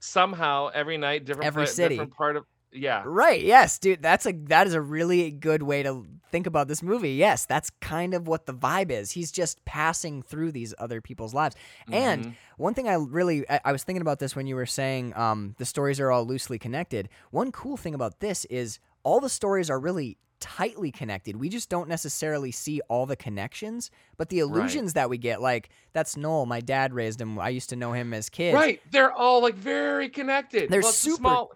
Somehow 0.00 0.68
every 0.74 0.98
night, 0.98 1.24
different 1.24 1.46
Every 1.46 1.64
pla- 1.64 1.72
city. 1.72 1.94
different 1.94 2.14
part 2.14 2.36
of 2.36 2.44
yeah. 2.72 3.02
Right. 3.04 3.42
Yes, 3.42 3.78
dude. 3.78 4.02
That's 4.02 4.26
a 4.26 4.32
that 4.48 4.66
is 4.66 4.74
a 4.74 4.80
really 4.80 5.30
good 5.30 5.62
way 5.62 5.82
to 5.82 6.06
think 6.30 6.46
about 6.46 6.68
this 6.68 6.82
movie. 6.82 7.12
Yes, 7.12 7.44
that's 7.44 7.70
kind 7.80 8.14
of 8.14 8.26
what 8.26 8.46
the 8.46 8.54
vibe 8.54 8.90
is. 8.90 9.10
He's 9.10 9.30
just 9.30 9.62
passing 9.64 10.22
through 10.22 10.52
these 10.52 10.72
other 10.78 11.00
people's 11.00 11.34
lives. 11.34 11.54
And 11.90 12.24
Mhm. 12.26 12.34
one 12.56 12.74
thing 12.74 12.88
I 12.88 12.94
really 12.94 13.48
I, 13.50 13.60
I 13.66 13.72
was 13.72 13.84
thinking 13.84 14.00
about 14.02 14.18
this 14.18 14.34
when 14.34 14.46
you 14.46 14.56
were 14.56 14.66
saying 14.66 15.14
um, 15.16 15.54
the 15.58 15.66
stories 15.66 16.00
are 16.00 16.10
all 16.10 16.24
loosely 16.24 16.58
connected. 16.58 17.08
One 17.30 17.52
cool 17.52 17.76
thing 17.76 17.94
about 17.94 18.20
this 18.20 18.44
is 18.46 18.78
all 19.02 19.20
the 19.20 19.28
stories 19.28 19.68
are 19.68 19.78
really 19.78 20.16
tightly 20.40 20.90
connected. 20.90 21.36
We 21.36 21.48
just 21.48 21.68
don't 21.68 21.88
necessarily 21.88 22.50
see 22.50 22.80
all 22.88 23.06
the 23.06 23.14
connections, 23.14 23.90
but 24.16 24.28
the 24.28 24.40
illusions 24.40 24.94
that 24.94 25.08
we 25.08 25.16
get, 25.18 25.40
like 25.40 25.68
that's 25.92 26.16
Noel. 26.16 26.46
My 26.46 26.60
dad 26.60 26.92
raised 26.94 27.20
him. 27.20 27.38
I 27.38 27.50
used 27.50 27.68
to 27.70 27.76
know 27.76 27.92
him 27.92 28.12
as 28.14 28.28
kid. 28.28 28.54
right, 28.54 28.80
they're 28.90 29.12
all 29.12 29.40
like 29.42 29.54
very 29.54 30.08
connected. 30.08 30.68
They're 30.70 30.80
Well, 30.80 30.90
super- 30.92 31.16
small. 31.16 31.52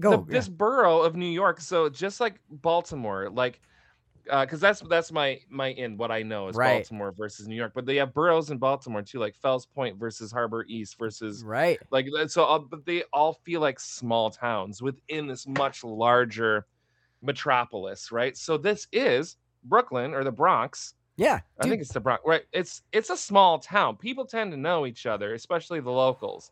Go. 0.00 0.16
the- 0.18 0.32
this 0.32 0.48
borough 0.48 1.00
of 1.02 1.14
New 1.16 1.26
York. 1.30 1.60
So 1.60 1.88
just 1.88 2.20
like 2.20 2.40
Baltimore, 2.50 3.30
like 3.30 3.60
uh 4.30 4.44
because 4.44 4.60
that's 4.60 4.80
that's 4.82 5.10
my 5.10 5.40
my 5.48 5.68
in 5.68 5.96
what 5.96 6.10
I 6.10 6.22
know 6.22 6.48
is 6.48 6.56
Right. 6.56 6.74
Baltimore 6.74 7.12
versus 7.12 7.48
New 7.48 7.54
York. 7.56 7.72
But 7.74 7.86
they 7.86 7.96
have 7.96 8.12
boroughs 8.14 8.50
in 8.50 8.58
Baltimore 8.58 9.02
too, 9.02 9.18
like 9.18 9.34
Fells 9.36 9.66
Point 9.66 9.98
versus 9.98 10.30
Harbor 10.30 10.64
East 10.68 10.98
versus. 10.98 11.42
Right. 11.44 11.78
like 11.90 12.06
so. 12.28 12.44
all- 12.44 12.60
But 12.60 12.84
they 12.84 13.02
all 13.12 13.34
feel 13.44 13.60
like 13.60 13.80
small 13.80 14.30
towns 14.30 14.82
within 14.82 15.26
this 15.26 15.46
much 15.46 15.82
larger 15.84 16.66
metropolis, 17.22 18.10
right? 18.12 18.36
So 18.36 18.56
this 18.56 18.86
is 18.92 19.36
Brooklyn 19.64 20.14
or 20.14 20.24
the 20.24 20.32
Bronx. 20.32 20.94
Yeah. 21.16 21.40
I 21.58 21.62
Dude, 21.64 21.70
think 21.72 21.82
it's 21.82 21.92
the 21.92 22.00
Bronx, 22.00 22.22
right? 22.26 22.42
It's 22.52 22.82
it's 22.92 23.10
a 23.10 23.16
small 23.16 23.58
town. 23.58 23.96
People 23.96 24.24
tend 24.24 24.52
to 24.52 24.56
know 24.56 24.86
each 24.86 25.06
other, 25.06 25.34
especially 25.34 25.80
the 25.80 25.90
locals, 25.90 26.50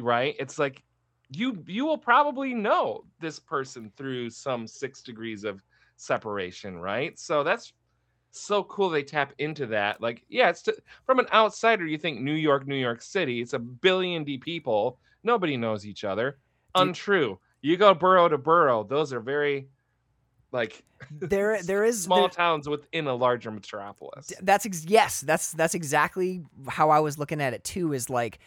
right? 0.00 0.34
It's 0.38 0.58
like 0.58 0.82
you 1.30 1.62
you 1.66 1.84
will 1.84 1.98
probably 1.98 2.54
know 2.54 3.04
this 3.20 3.38
person 3.38 3.92
through 3.96 4.30
some 4.30 4.66
six 4.66 5.02
degrees 5.02 5.44
of 5.44 5.62
separation, 5.96 6.78
right? 6.78 7.18
So 7.18 7.44
that's 7.44 7.72
so 8.32 8.64
cool. 8.64 8.90
They 8.90 9.02
tap 9.02 9.32
into 9.38 9.66
that. 9.66 10.00
Like, 10.00 10.24
yeah, 10.28 10.50
it's 10.50 10.62
to, 10.62 10.76
from 11.04 11.18
an 11.18 11.26
outsider. 11.32 11.86
You 11.86 11.98
think 11.98 12.20
New 12.20 12.34
York, 12.34 12.66
New 12.66 12.76
York 12.76 13.02
City. 13.02 13.40
It's 13.40 13.52
a 13.52 13.58
billion 13.58 14.24
D 14.24 14.38
people. 14.38 14.98
Nobody 15.22 15.56
knows 15.56 15.86
each 15.86 16.04
other. 16.04 16.38
Untrue. 16.74 17.38
You 17.62 17.76
go 17.76 17.94
borough 17.94 18.28
to 18.28 18.38
borough. 18.38 18.84
Those 18.84 19.12
are 19.12 19.20
very 19.20 19.68
like 20.52 20.82
there 21.20 21.62
there 21.62 21.84
is 21.84 22.02
small 22.02 22.22
there- 22.22 22.28
towns 22.28 22.68
within 22.68 23.06
a 23.06 23.14
larger 23.14 23.50
metropolis. 23.50 24.32
That's 24.42 24.66
ex- 24.66 24.84
yes 24.86 25.20
that's 25.20 25.52
that's 25.52 25.74
exactly 25.74 26.42
how 26.68 26.90
i 26.90 26.98
was 26.98 27.18
looking 27.18 27.40
at 27.40 27.54
it 27.54 27.64
too 27.64 27.92
is 27.92 28.10
like 28.10 28.38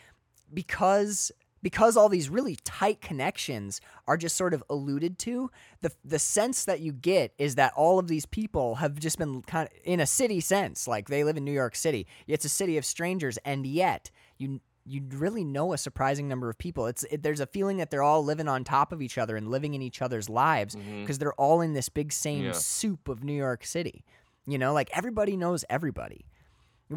because 0.54 1.32
because 1.64 1.98
all 1.98 2.10
these 2.10 2.30
really 2.30 2.58
tight 2.64 3.02
connections 3.02 3.82
are 4.08 4.18
just 4.18 4.36
sort 4.36 4.54
of 4.54 4.64
alluded 4.70 5.18
to 5.18 5.50
the 5.82 5.92
the 6.06 6.20
sense 6.20 6.66
that 6.66 6.82
you 6.82 6.92
get 6.92 7.34
is 7.40 7.56
that 7.56 7.74
all 7.76 7.98
of 7.98 8.08
these 8.08 8.28
people 8.28 8.76
have 8.76 9.00
just 9.00 9.18
been 9.18 9.42
kind 9.42 9.68
of 9.68 9.74
in 9.84 10.00
a 10.00 10.06
city 10.06 10.40
sense 10.40 10.88
like 10.88 11.08
they 11.10 11.24
live 11.24 11.38
in 11.38 11.44
new 11.44 11.52
york 11.52 11.76
city 11.76 12.06
it's 12.28 12.46
a 12.46 12.50
city 12.50 12.78
of 12.78 12.86
strangers 12.86 13.40
and 13.46 13.66
yet 13.66 14.12
you 14.38 14.60
you 14.86 15.02
really 15.14 15.46
know 15.46 15.72
a 15.74 15.78
surprising 15.78 16.28
number 16.28 16.50
of 16.50 16.58
people 16.58 16.86
it's 16.88 17.04
it, 17.06 17.24
there's 17.24 17.40
a 17.40 17.46
feeling 17.48 17.78
that 17.78 17.90
they're 17.90 18.04
all 18.04 18.24
living 18.24 18.50
on 18.50 18.64
top 18.64 18.92
of 18.92 19.02
each 19.02 19.18
other 19.18 19.36
and 19.38 19.50
living 19.50 19.74
in 19.74 19.82
each 19.82 20.02
other's 20.02 20.30
lives 20.30 20.76
mm-hmm. 20.76 21.02
because 21.02 21.18
they're 21.18 21.34
all 21.34 21.62
in 21.62 21.74
this 21.74 21.88
big 21.90 22.12
same 22.12 22.44
Yeah. 22.44 22.52
soup 22.52 23.08
of 23.08 23.24
New 23.24 23.34
York 23.34 23.66
City. 23.66 24.04
You 24.46 24.58
know, 24.58 24.74
like 24.74 24.90
everybody 24.92 25.38
knows 25.38 25.64
everybody. 25.70 26.26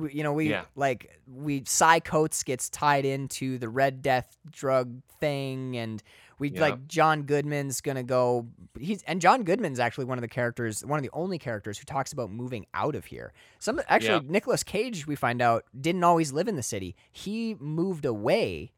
We, 0.00 0.12
you 0.12 0.22
know, 0.22 0.32
we 0.32 0.50
Yeah. 0.50 0.64
like 0.74 1.20
we 1.26 1.64
Cy 1.66 2.00
Coates 2.00 2.42
gets 2.42 2.68
tied 2.70 3.04
into 3.04 3.58
the 3.58 3.68
Red 3.68 4.02
Death 4.02 4.36
drug 4.50 5.02
thing, 5.20 5.76
and 5.76 6.02
we 6.38 6.50
Yeah. 6.50 6.60
like 6.60 6.86
John 6.86 7.22
Goodman's 7.22 7.80
gonna 7.80 8.02
go. 8.02 8.46
He's 8.78 9.02
and 9.04 9.20
John 9.20 9.42
Goodman's 9.44 9.80
actually 9.80 10.04
one 10.04 10.18
of 10.18 10.22
the 10.22 10.28
characters, 10.28 10.84
one 10.84 10.98
of 10.98 11.02
the 11.02 11.10
only 11.12 11.38
characters 11.38 11.78
who 11.78 11.84
talks 11.84 12.12
about 12.12 12.30
moving 12.30 12.66
out 12.74 12.94
of 12.94 13.06
here. 13.06 13.32
Some 13.58 13.80
actually 13.88 14.24
Yeah. 14.26 14.30
Nicolas 14.32 14.62
Cage, 14.62 15.06
we 15.06 15.16
find 15.16 15.40
out, 15.40 15.64
didn't 15.80 16.04
always 16.04 16.32
live 16.32 16.48
in 16.48 16.56
the 16.56 16.62
city. 16.62 16.94
He 17.10 17.54
moved 17.58 18.04
away 18.04 18.72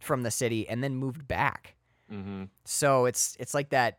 from 0.00 0.22
the 0.22 0.30
city 0.30 0.68
and 0.68 0.82
then 0.82 0.96
moved 0.96 1.26
back. 1.28 1.76
hmm 2.08 2.44
So 2.64 3.06
it's 3.06 3.36
it's 3.40 3.54
like 3.54 3.70
that. 3.70 3.98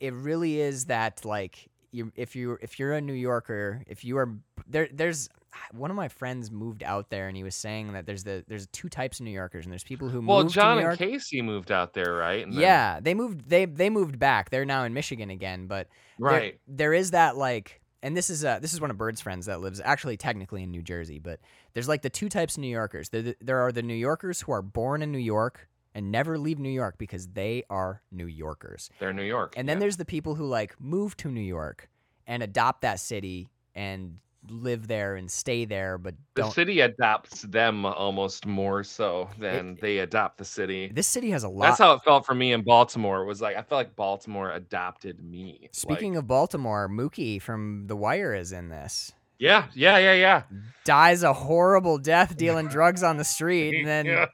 It 0.00 0.14
really 0.14 0.60
is 0.60 0.86
that 0.86 1.24
like 1.26 1.68
you 1.92 2.10
if 2.16 2.34
you 2.34 2.56
if 2.62 2.78
you're 2.78 2.92
a 2.94 3.00
New 3.00 3.12
Yorker, 3.12 3.82
if 3.86 4.04
you 4.04 4.16
are 4.16 4.32
there, 4.66 4.88
there's 4.92 5.28
one 5.72 5.90
of 5.90 5.96
my 5.96 6.08
friends 6.08 6.50
moved 6.50 6.82
out 6.82 7.10
there 7.10 7.28
and 7.28 7.36
he 7.36 7.42
was 7.42 7.54
saying 7.54 7.92
that 7.92 8.06
there's 8.06 8.24
the 8.24 8.44
there's 8.48 8.66
two 8.68 8.88
types 8.88 9.20
of 9.20 9.24
New 9.24 9.32
Yorkers 9.32 9.64
and 9.64 9.72
there's 9.72 9.84
people 9.84 10.08
who 10.08 10.20
Well, 10.20 10.42
moved 10.42 10.54
John 10.54 10.76
to 10.76 10.82
New 10.82 10.88
and 10.88 10.98
Casey 10.98 11.42
moved 11.42 11.72
out 11.72 11.92
there, 11.92 12.14
right? 12.14 12.44
And 12.44 12.52
then- 12.52 12.60
yeah, 12.60 13.00
they 13.00 13.14
moved 13.14 13.48
they 13.48 13.64
they 13.64 13.90
moved 13.90 14.18
back. 14.18 14.50
They're 14.50 14.64
now 14.64 14.84
in 14.84 14.94
Michigan 14.94 15.30
again, 15.30 15.66
but 15.66 15.88
there- 16.18 16.28
right. 16.28 16.60
there 16.68 16.92
is 16.92 17.12
that 17.12 17.36
like 17.36 17.80
and 18.02 18.16
this 18.16 18.30
is 18.30 18.44
uh 18.44 18.58
this 18.60 18.72
is 18.72 18.80
one 18.80 18.90
of 18.90 18.96
Bird's 18.96 19.20
friends 19.20 19.46
that 19.46 19.60
lives 19.60 19.80
actually 19.84 20.16
technically 20.16 20.62
in 20.62 20.70
New 20.70 20.82
Jersey, 20.82 21.18
but 21.18 21.40
there's 21.72 21.88
like 21.88 22.02
the 22.02 22.10
two 22.10 22.28
types 22.28 22.56
of 22.56 22.60
New 22.62 22.68
Yorkers. 22.68 23.10
There, 23.10 23.34
there 23.40 23.60
are 23.60 23.72
the 23.72 23.82
New 23.82 23.94
Yorkers 23.94 24.40
who 24.40 24.52
are 24.52 24.62
born 24.62 25.02
in 25.02 25.12
New 25.12 25.18
York 25.18 25.68
and 25.94 26.12
never 26.12 26.38
leave 26.38 26.58
New 26.58 26.70
York 26.70 26.96
because 26.98 27.28
they 27.28 27.64
are 27.68 28.02
New 28.12 28.26
Yorkers. 28.26 28.90
They're 29.00 29.12
New 29.12 29.24
York. 29.24 29.54
And 29.56 29.68
then 29.68 29.76
yeah. 29.76 29.80
there's 29.80 29.96
the 29.96 30.04
people 30.04 30.36
who 30.36 30.46
like 30.46 30.80
move 30.80 31.16
to 31.18 31.28
New 31.28 31.40
York 31.40 31.88
and 32.26 32.42
adopt 32.42 32.82
that 32.82 33.00
city 33.00 33.48
and 33.74 34.18
live 34.48 34.88
there 34.88 35.16
and 35.16 35.30
stay 35.30 35.64
there, 35.64 35.98
but 35.98 36.14
the 36.34 36.42
don't. 36.42 36.52
city 36.52 36.80
adopts 36.80 37.42
them 37.42 37.84
almost 37.84 38.46
more 38.46 38.82
so 38.82 39.28
than 39.38 39.76
they 39.80 39.98
adopt 39.98 40.38
the 40.38 40.44
city. 40.44 40.90
This 40.94 41.06
city 41.06 41.30
has 41.30 41.44
a 41.44 41.48
lot. 41.48 41.66
That's 41.66 41.78
how 41.78 41.92
it 41.92 42.02
felt 42.04 42.24
for 42.24 42.34
me 42.34 42.52
in 42.52 42.62
Baltimore. 42.62 43.22
It 43.22 43.26
was 43.26 43.40
like 43.42 43.56
I 43.56 43.62
felt 43.62 43.78
like 43.78 43.96
Baltimore 43.96 44.52
adopted 44.52 45.22
me. 45.22 45.68
Speaking 45.72 46.14
Like, 46.14 46.20
of 46.20 46.26
Baltimore, 46.26 46.88
Mookie 46.88 47.40
from 47.40 47.86
The 47.86 47.96
Wire 47.96 48.34
is 48.34 48.52
in 48.52 48.68
this. 48.70 49.12
yeah, 49.38 49.66
yeah, 49.74 49.98
yeah, 49.98 50.14
yeah. 50.14 50.42
Dies 50.84 51.22
a 51.22 51.32
horrible 51.32 51.98
death 51.98 52.36
dealing 52.38 52.68
drugs 52.68 53.02
on 53.02 53.18
the 53.18 53.24
street, 53.24 53.74
and 53.78 53.86
then 53.86 54.06
yeah, 54.06 54.26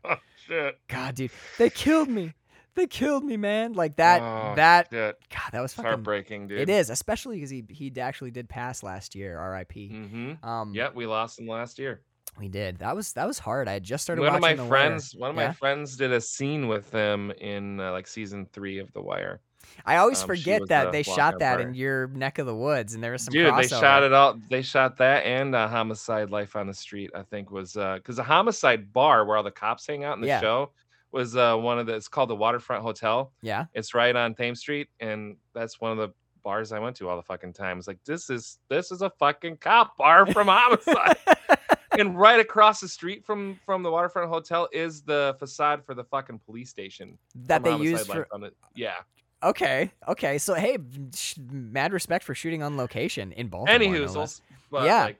shit. 0.46 0.78
God, 0.88 1.16
dude, 1.16 1.30
they 1.58 1.70
killed 1.70 2.08
me. 2.08 2.32
They 2.76 2.86
killed 2.86 3.24
me, 3.24 3.36
man. 3.36 3.72
Like 3.72 3.96
that. 3.96 4.22
Oh, 4.22 4.54
that. 4.54 4.88
shit. 4.92 5.18
God, 5.30 5.50
that 5.52 5.60
was 5.60 5.74
fucking. 5.74 5.88
heartbreaking, 5.88 6.46
dude. 6.48 6.60
It 6.60 6.68
is, 6.68 6.90
especially 6.90 7.36
because 7.36 7.50
he 7.50 7.64
he 7.68 7.92
actually 8.00 8.30
did 8.30 8.48
pass 8.48 8.82
last 8.82 9.14
year. 9.14 9.38
R.I.P. 9.38 9.90
Mm-hmm. 9.92 10.48
Um, 10.48 10.74
Yep, 10.74 10.94
we 10.94 11.06
lost 11.06 11.40
him 11.40 11.48
last 11.48 11.78
year. 11.78 12.02
we 12.38 12.48
did. 12.48 12.78
That 12.78 12.94
was 12.94 13.14
that 13.14 13.26
was 13.26 13.38
hard. 13.38 13.66
I 13.66 13.72
had 13.72 13.82
just 13.82 14.04
started 14.04 14.22
one 14.22 14.34
of 14.36 14.40
watching 14.42 14.58
my 14.58 14.68
friends, 14.68 15.14
Wire. 15.14 15.20
one 15.20 15.30
of 15.30 15.36
Yeah? 15.42 15.48
my 15.48 15.52
friends 15.54 15.96
did 15.96 16.12
a 16.12 16.20
scene 16.20 16.68
with 16.68 16.90
them 16.90 17.32
in 17.40 17.80
uh, 17.80 17.92
like 17.92 18.06
season 18.06 18.46
three 18.52 18.78
of 18.78 18.92
The 18.92 19.00
Wire. 19.00 19.40
I 19.84 19.96
always 19.96 20.20
um, 20.22 20.28
forget 20.28 20.62
that 20.68 20.84
the 20.86 20.90
they 20.92 21.02
shot 21.02 21.40
that 21.40 21.56
part. 21.56 21.68
in 21.68 21.74
your 21.74 22.06
neck 22.08 22.38
of 22.38 22.46
the 22.46 22.54
woods, 22.54 22.94
and 22.94 23.02
there 23.02 23.10
was 23.12 23.22
some 23.22 23.32
Dude, 23.32 23.52
they 23.56 23.66
shot 23.66 24.02
it 24.04 24.12
all. 24.12 24.38
They 24.48 24.62
shot 24.62 24.98
that 24.98 25.24
and 25.26 25.54
uh, 25.56 25.66
Homicide: 25.66 26.30
Life 26.30 26.54
on 26.56 26.66
the 26.68 26.74
Street. 26.74 27.10
I 27.14 27.22
think 27.22 27.50
was 27.50 27.72
because 27.72 28.16
the 28.16 28.22
Homicide 28.22 28.92
bar 28.92 29.24
where 29.24 29.36
all 29.38 29.42
the 29.42 29.50
cops 29.50 29.86
hang 29.86 30.04
out 30.04 30.14
in 30.16 30.20
the 30.20 30.28
Yeah. 30.28 30.40
show 30.40 30.70
was 31.16 31.34
uh, 31.36 31.56
one 31.56 31.78
of 31.78 31.86
the. 31.86 31.94
It's 31.94 32.08
called 32.08 32.30
the 32.30 32.36
Waterfront 32.36 32.82
Hotel. 32.82 33.32
Yeah, 33.42 33.64
It's 33.74 33.94
right 33.94 34.14
on 34.14 34.34
Thames 34.34 34.60
Street, 34.60 34.88
and 35.00 35.36
that's 35.54 35.80
one 35.80 35.90
of 35.92 35.98
the 35.98 36.10
bars 36.44 36.70
I 36.70 36.78
went 36.78 36.94
to 36.96 37.08
all 37.08 37.16
the 37.16 37.22
fucking 37.22 37.54
time. 37.54 37.78
It's 37.78 37.88
like 37.88 37.98
this 38.04 38.30
is 38.30 38.58
this 38.68 38.92
is 38.92 39.02
a 39.02 39.10
fucking 39.18 39.56
cop 39.56 39.96
bar 39.96 40.26
from 40.26 40.46
Homicide. 40.48 41.16
and 41.98 42.16
right 42.18 42.38
across 42.38 42.80
the 42.80 42.88
street 42.88 43.24
from 43.24 43.58
from 43.64 43.82
the 43.82 43.90
Waterfront 43.90 44.28
Hotel 44.28 44.68
is 44.72 45.02
the 45.02 45.34
facade 45.38 45.84
for 45.84 45.94
the 45.94 46.04
fucking 46.04 46.38
police 46.46 46.70
station 46.70 47.18
that 47.46 47.64
they 47.64 47.74
use 47.76 48.06
for. 48.06 48.26
yeah. 48.74 48.96
Okay, 49.42 49.92
okay. 50.08 50.38
So 50.38 50.54
hey, 50.54 50.78
sh- 51.14 51.36
mad 51.50 51.92
respect 51.92 52.24
for 52.24 52.34
shooting 52.34 52.62
on 52.62 52.76
location 52.76 53.32
in 53.32 53.48
Baltimore. 53.48 53.74
Any 53.74 53.88
no. 53.88 54.26
But 54.70 54.84
Yeah. 54.84 55.04
like, 55.04 55.18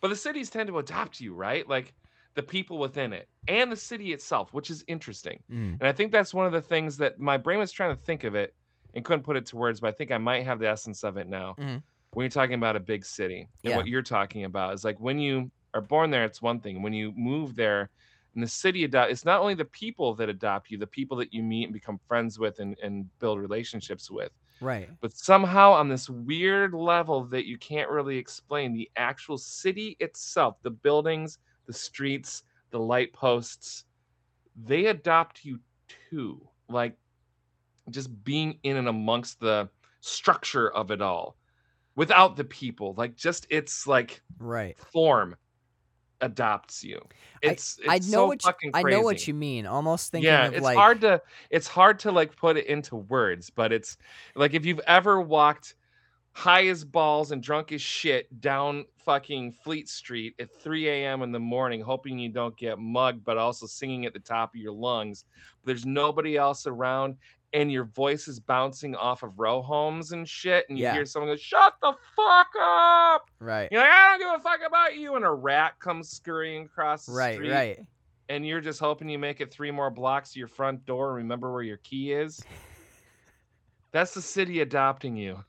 but 0.00 0.08
the 0.08 0.16
cities 0.16 0.48
tend 0.50 0.68
to 0.68 0.78
adopt 0.78 1.20
you, 1.20 1.34
right? 1.34 1.68
Like 1.68 1.92
the 2.38 2.44
people 2.44 2.78
within 2.78 3.12
it 3.12 3.28
and 3.48 3.72
the 3.72 3.76
city 3.76 4.14
itself, 4.14 4.54
which 4.54 4.70
is 4.70 4.84
interesting. 4.88 5.42
Mm, 5.50 5.80
And 5.80 5.88
I 5.88 5.92
think 5.92 6.12
that's 6.12 6.34
one 6.34 6.46
of 6.46 6.52
the 6.52 6.62
things 6.62 6.98
that 6.98 7.20
my 7.20 7.38
brain 7.38 7.60
was 7.60 7.72
trying 7.72 7.96
to 7.96 8.02
think 8.02 8.24
of 8.24 8.36
it 8.36 8.54
and 8.94 9.04
couldn't 9.04 9.24
put 9.24 9.36
it 9.36 9.46
to 9.48 9.56
words, 9.58 9.80
but 9.80 9.88
I 9.88 9.92
think 9.92 10.12
I 10.12 10.18
might 10.18 10.44
have 10.46 10.60
the 10.60 10.68
essence 10.68 11.04
of 11.04 11.18
it 11.18 11.28
now. 11.28 11.58
Mhm. 11.58 11.82
When 12.12 12.24
you're 12.24 12.30
talking 12.30 12.54
about 12.54 12.76
a 12.76 12.80
big 12.80 13.04
city, 13.04 13.48
and 13.64 13.74
Yeah. 13.74 13.76
what 13.76 13.86
you're 13.88 14.02
talking 14.02 14.44
about 14.44 14.74
is 14.74 14.84
like 14.84 14.98
when 15.00 15.18
you 15.18 15.52
are 15.74 15.82
born 15.82 16.10
there, 16.10 16.24
it's 16.24 16.42
one 16.42 16.60
thing. 16.60 16.82
When 16.82 16.94
you 16.94 17.12
move 17.16 17.56
there, 17.56 17.90
and 18.34 18.42
the 18.44 18.48
city 18.48 18.84
adopt, 18.84 19.12
it's 19.12 19.24
not 19.24 19.40
only 19.40 19.54
the 19.54 19.64
people 19.66 20.14
that 20.16 20.28
adopt 20.30 20.70
you, 20.70 20.78
the 20.78 20.86
people 20.86 21.16
that 21.18 21.32
you 21.32 21.42
meet 21.42 21.64
and 21.64 21.72
become 21.72 21.98
friends 22.08 22.38
with 22.38 22.60
and, 22.60 22.78
and 22.82 23.10
build 23.20 23.40
relationships 23.40 24.10
with 24.10 24.32
right. 24.60 24.90
but 25.00 25.12
somehow 25.16 25.72
on 25.72 25.88
this 25.88 26.08
weird 26.10 26.74
level 26.74 27.24
that 27.26 27.46
you 27.46 27.58
can't 27.58 27.90
really 27.90 28.18
explain 28.18 28.72
the 28.72 28.90
actual 28.96 29.38
city 29.38 29.96
itself 30.00 30.56
the 30.62 30.70
buildings 30.70 31.38
the 31.68 31.74
streets 31.74 32.44
the 32.72 32.80
light 32.80 33.14
posts 33.14 33.86
they 34.56 34.86
adopt 34.86 35.44
you 35.44 35.60
too 36.10 36.48
like 36.68 36.98
just 37.90 38.22
being 38.24 38.58
in 38.62 38.76
and 38.76 38.88
amongst 38.88 39.40
the 39.40 39.70
structure 40.00 40.70
of 40.72 40.90
it 40.90 41.02
all 41.02 41.38
without 41.96 42.36
the 42.36 42.44
people 42.44 42.94
like 42.96 43.16
just 43.16 43.46
it's 43.50 43.86
like 43.86 44.22
Right. 44.38 44.78
form 44.92 45.36
adopts 46.20 46.84
you 46.84 47.00
it's 47.42 47.78
I 47.86 47.98
it's 47.98 48.06
know 48.06 48.24
so 48.24 48.24
what 48.24 48.46
you, 48.48 48.54
I 48.72 48.82
know 48.82 49.02
what 49.02 49.26
you 49.26 49.34
mean. 49.34 49.66
Almost 49.66 50.10
thinking 50.12 50.40
yeah 50.40 50.50
it's 50.52 50.68
like 50.68 50.70
hard 50.70 51.00
to 51.02 51.22
it's 51.50 51.68
hard 51.68 51.98
to 52.00 52.12
like 52.12 52.36
put 52.36 52.56
it 52.56 52.66
into 52.66 52.96
words 52.96 53.50
but 53.50 53.72
it's 53.72 53.96
like 54.34 54.54
if 54.54 54.64
you've 54.66 54.80
ever 54.80 55.20
walked 55.20 55.74
high 56.32 56.66
as 56.68 56.84
balls 56.84 57.32
and 57.32 57.42
drunk 57.42 57.72
as 57.72 57.82
shit 57.82 58.40
down 58.40 58.84
fucking 59.04 59.52
fleet 59.64 59.88
street 59.88 60.34
at 60.38 60.48
3 60.62 60.88
a.m 60.88 61.22
in 61.22 61.32
the 61.32 61.38
morning 61.40 61.80
hoping 61.80 62.18
you 62.18 62.28
don't 62.28 62.56
get 62.56 62.78
mugged 62.78 63.24
but 63.24 63.36
also 63.38 63.66
singing 63.66 64.06
at 64.06 64.12
the 64.12 64.20
top 64.20 64.54
of 64.54 64.60
your 64.60 64.72
lungs 64.72 65.24
there's 65.64 65.84
nobody 65.86 66.36
else 66.36 66.66
around 66.66 67.16
and 67.54 67.72
your 67.72 67.84
voice 67.84 68.28
is 68.28 68.38
bouncing 68.38 68.94
off 68.94 69.22
of 69.22 69.38
row 69.38 69.62
homes 69.62 70.12
and 70.12 70.28
shit 70.28 70.64
and 70.68 70.78
you 70.78 70.84
Yeah. 70.84 70.92
hear 70.94 71.06
someone 71.06 71.30
go 71.32 71.36
shut 71.36 71.72
the 71.82 71.92
fuck 72.14 72.48
up 72.62 73.22
right. 73.40 73.68
you're 73.72 73.80
like 73.80 73.90
i 73.90 74.16
don't 74.16 74.20
give 74.20 74.40
a 74.40 74.42
fuck 74.42 74.60
about 74.66 74.96
you 74.96 75.16
and 75.16 75.24
a 75.24 75.30
rat 75.32 75.72
comes 75.80 76.10
scurrying 76.10 76.66
across 76.66 77.06
the 77.06 77.12
Right. 77.12 77.34
street 77.34 77.50
Right. 77.50 77.78
and 78.28 78.46
you're 78.46 78.60
just 78.60 78.78
hoping 78.78 79.08
you 79.08 79.18
make 79.18 79.40
it 79.40 79.50
three 79.52 79.70
more 79.72 79.90
blocks 79.90 80.32
to 80.34 80.38
your 80.38 80.48
front 80.48 80.84
door 80.84 81.08
and 81.08 81.16
remember 81.16 81.50
where 81.52 81.62
your 81.62 81.78
key 81.78 82.12
is. 82.12 82.38
That's 83.92 84.12
the 84.12 84.20
city 84.20 84.60
adopting 84.60 85.16
you. 85.16 85.42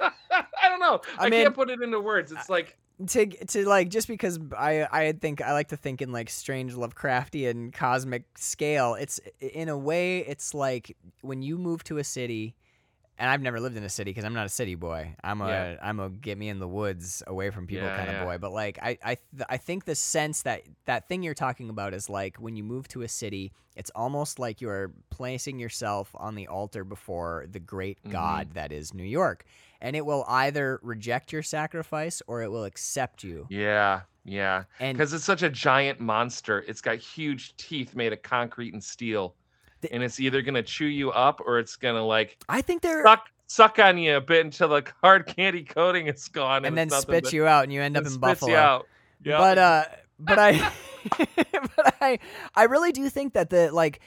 I 0.30 0.68
don't 0.68 0.80
know. 0.80 1.00
I 1.18 1.26
I, 1.26 1.30
mean, 1.30 1.42
can't 1.44 1.54
put 1.54 1.70
it 1.70 1.80
into 1.82 2.00
words. 2.00 2.32
It's 2.32 2.48
like 2.48 2.76
to 3.08 3.26
to 3.26 3.68
like 3.68 3.88
just 3.90 4.08
because 4.08 4.38
I 4.56 4.86
I 4.90 5.12
think 5.12 5.40
I 5.40 5.52
like 5.52 5.68
to 5.68 5.76
think 5.76 6.02
in 6.02 6.10
like 6.12 6.28
strange 6.30 6.74
Lovecraftian 6.74 7.72
cosmic 7.72 8.24
scale. 8.36 8.94
It's 8.94 9.20
in 9.40 9.68
a 9.68 9.78
way 9.78 10.18
it's 10.20 10.54
like 10.54 10.96
when 11.22 11.42
you 11.42 11.58
move 11.58 11.84
to 11.84 11.98
a 11.98 12.04
city, 12.04 12.56
and 13.18 13.30
I've 13.30 13.40
never 13.40 13.60
lived 13.60 13.76
in 13.76 13.84
a 13.84 13.88
city 13.88 14.10
because 14.10 14.24
I'm 14.24 14.34
not 14.34 14.46
a 14.46 14.50
city 14.50 14.74
boy. 14.74 15.14
I'm 15.22 15.40
a 15.40 15.48
Yeah. 15.48 15.76
am 15.80 16.00
a 16.00 16.08
get 16.10 16.38
me 16.38 16.48
in 16.48 16.58
the 16.58 16.68
woods 16.68 17.22
away 17.26 17.50
from 17.50 17.66
people 17.66 17.86
Yeah, 17.86 17.96
kind 17.96 18.08
of 18.10 18.16
yeah. 18.16 18.24
boy. 18.24 18.38
But 18.38 18.52
like 18.52 18.78
I 18.82 18.98
I 19.04 19.14
th- 19.14 19.46
I 19.48 19.56
think 19.58 19.84
the 19.84 19.94
sense 19.94 20.42
that 20.42 20.62
that 20.86 21.06
thing 21.08 21.22
you're 21.22 21.34
talking 21.34 21.70
about 21.70 21.94
is 21.94 22.08
like 22.10 22.36
when 22.38 22.56
you 22.56 22.64
move 22.64 22.88
to 22.88 23.02
a 23.02 23.08
city, 23.08 23.52
it's 23.76 23.90
almost 23.94 24.38
like 24.40 24.60
you're 24.60 24.92
placing 25.10 25.58
yourself 25.60 26.10
on 26.14 26.34
the 26.34 26.48
altar 26.48 26.82
before 26.84 27.46
the 27.50 27.60
great 27.60 28.02
Mhm. 28.04 28.10
God 28.10 28.54
that 28.54 28.72
is 28.72 28.92
New 28.92 29.04
York. 29.04 29.44
And 29.80 29.94
it 29.94 30.04
will 30.04 30.24
either 30.28 30.80
reject 30.82 31.32
your 31.32 31.42
sacrifice 31.42 32.20
or 32.26 32.42
it 32.42 32.50
will 32.50 32.64
accept 32.64 33.22
you. 33.22 33.46
yeah, 33.48 34.00
yeah. 34.24 34.64
And 34.80 34.98
Because 34.98 35.12
it's 35.12 35.24
such 35.24 35.42
a 35.42 35.48
giant 35.50 36.00
monster. 36.00 36.64
It's 36.66 36.80
got 36.80 36.96
huge 36.98 37.56
teeth 37.56 37.94
made 37.94 38.12
of 38.12 38.20
concrete 38.22 38.72
and 38.74 38.82
steel. 38.82 39.34
The- 39.80 39.92
and 39.92 40.02
it's 40.02 40.18
either 40.18 40.42
gonna 40.42 40.62
chew 40.64 40.86
you 40.86 41.10
up 41.12 41.40
or 41.46 41.58
it's 41.60 41.76
gonna 41.76 42.04
like 42.04 42.36
I 42.48 42.60
think 42.60 42.82
they're 42.82 43.04
suck 43.04 43.28
suck 43.46 43.78
on 43.78 43.96
you 43.96 44.16
a 44.16 44.20
bit 44.20 44.44
until 44.44 44.68
the 44.70 44.84
hard 45.02 45.26
candy 45.26 45.62
coating 45.62 46.08
is 46.08 46.26
gone. 46.28 46.64
and 46.64 46.76
then 46.76 46.90
spit 46.90 47.32
you 47.32 47.46
out 47.46 47.62
and 47.62 47.72
you 47.72 47.80
end 47.80 47.96
up 47.96 48.04
in 48.04 48.18
Buffalo. 48.18 48.84
Yep. 49.24 49.38
But 49.38 49.58
uh 49.58 49.84
but 50.18 50.38
I 50.40 50.72
but 51.76 51.94
I 52.00 52.18
I 52.56 52.64
really 52.64 52.90
do 52.92 53.08
think 53.08 53.34
that 53.34 53.50
the 53.50 53.70
like 53.72 54.00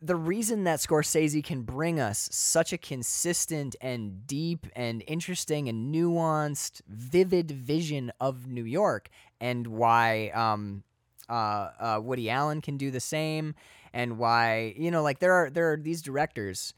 the 0.00 0.16
reason 0.16 0.64
that 0.64 0.80
Scorsese 0.80 1.42
can 1.42 1.62
bring 1.62 2.00
us 2.00 2.28
such 2.32 2.72
a 2.72 2.78
consistent 2.78 3.76
and 3.80 4.26
deep 4.26 4.66
and 4.74 5.02
interesting 5.06 5.68
and 5.68 5.94
nuanced, 5.94 6.82
vivid 6.88 7.50
vision 7.50 8.12
of 8.20 8.46
New 8.46 8.64
York 8.64 9.08
and 9.40 9.66
why 9.66 10.28
um 10.30 10.82
uh, 11.28 11.70
uh 11.78 12.00
Woody 12.02 12.30
Allen 12.30 12.60
can 12.60 12.76
do 12.76 12.90
the 12.90 13.00
same 13.00 13.54
and 13.92 14.18
why 14.18 14.74
you 14.76 14.90
know 14.90 15.02
like 15.02 15.18
there 15.18 15.32
are 15.32 15.50
there 15.50 15.72
are 15.72 15.76
these 15.76 16.02
directors 16.02 16.74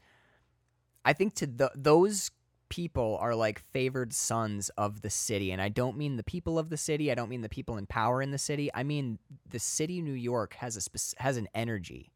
I 1.05 1.13
think 1.13 1.33
to 1.35 1.47
the, 1.47 1.71
those 1.75 2.31
people 2.69 3.17
are 3.19 3.35
like 3.35 3.59
favored 3.71 4.13
sons 4.13 4.69
of 4.77 5.01
the 5.01 5.09
city. 5.09 5.51
And 5.51 5.61
I 5.61 5.69
don't 5.69 5.97
mean 5.97 6.17
the 6.17 6.23
people 6.23 6.59
of 6.59 6.69
the 6.69 6.77
city. 6.77 7.11
I 7.11 7.15
don't 7.15 7.29
mean 7.29 7.41
the 7.41 7.49
people 7.49 7.77
in 7.77 7.87
power 7.87 8.21
in 8.21 8.31
the 8.31 8.37
city. 8.37 8.69
I 8.73 8.83
mean 8.83 9.19
the 9.49 9.59
city 9.59 10.01
New 10.01 10.13
York 10.13 10.53
has 10.55 10.77
a 10.77 10.81
spec- 10.81 11.19
has 11.19 11.37
an 11.37 11.47
energy 11.53 12.11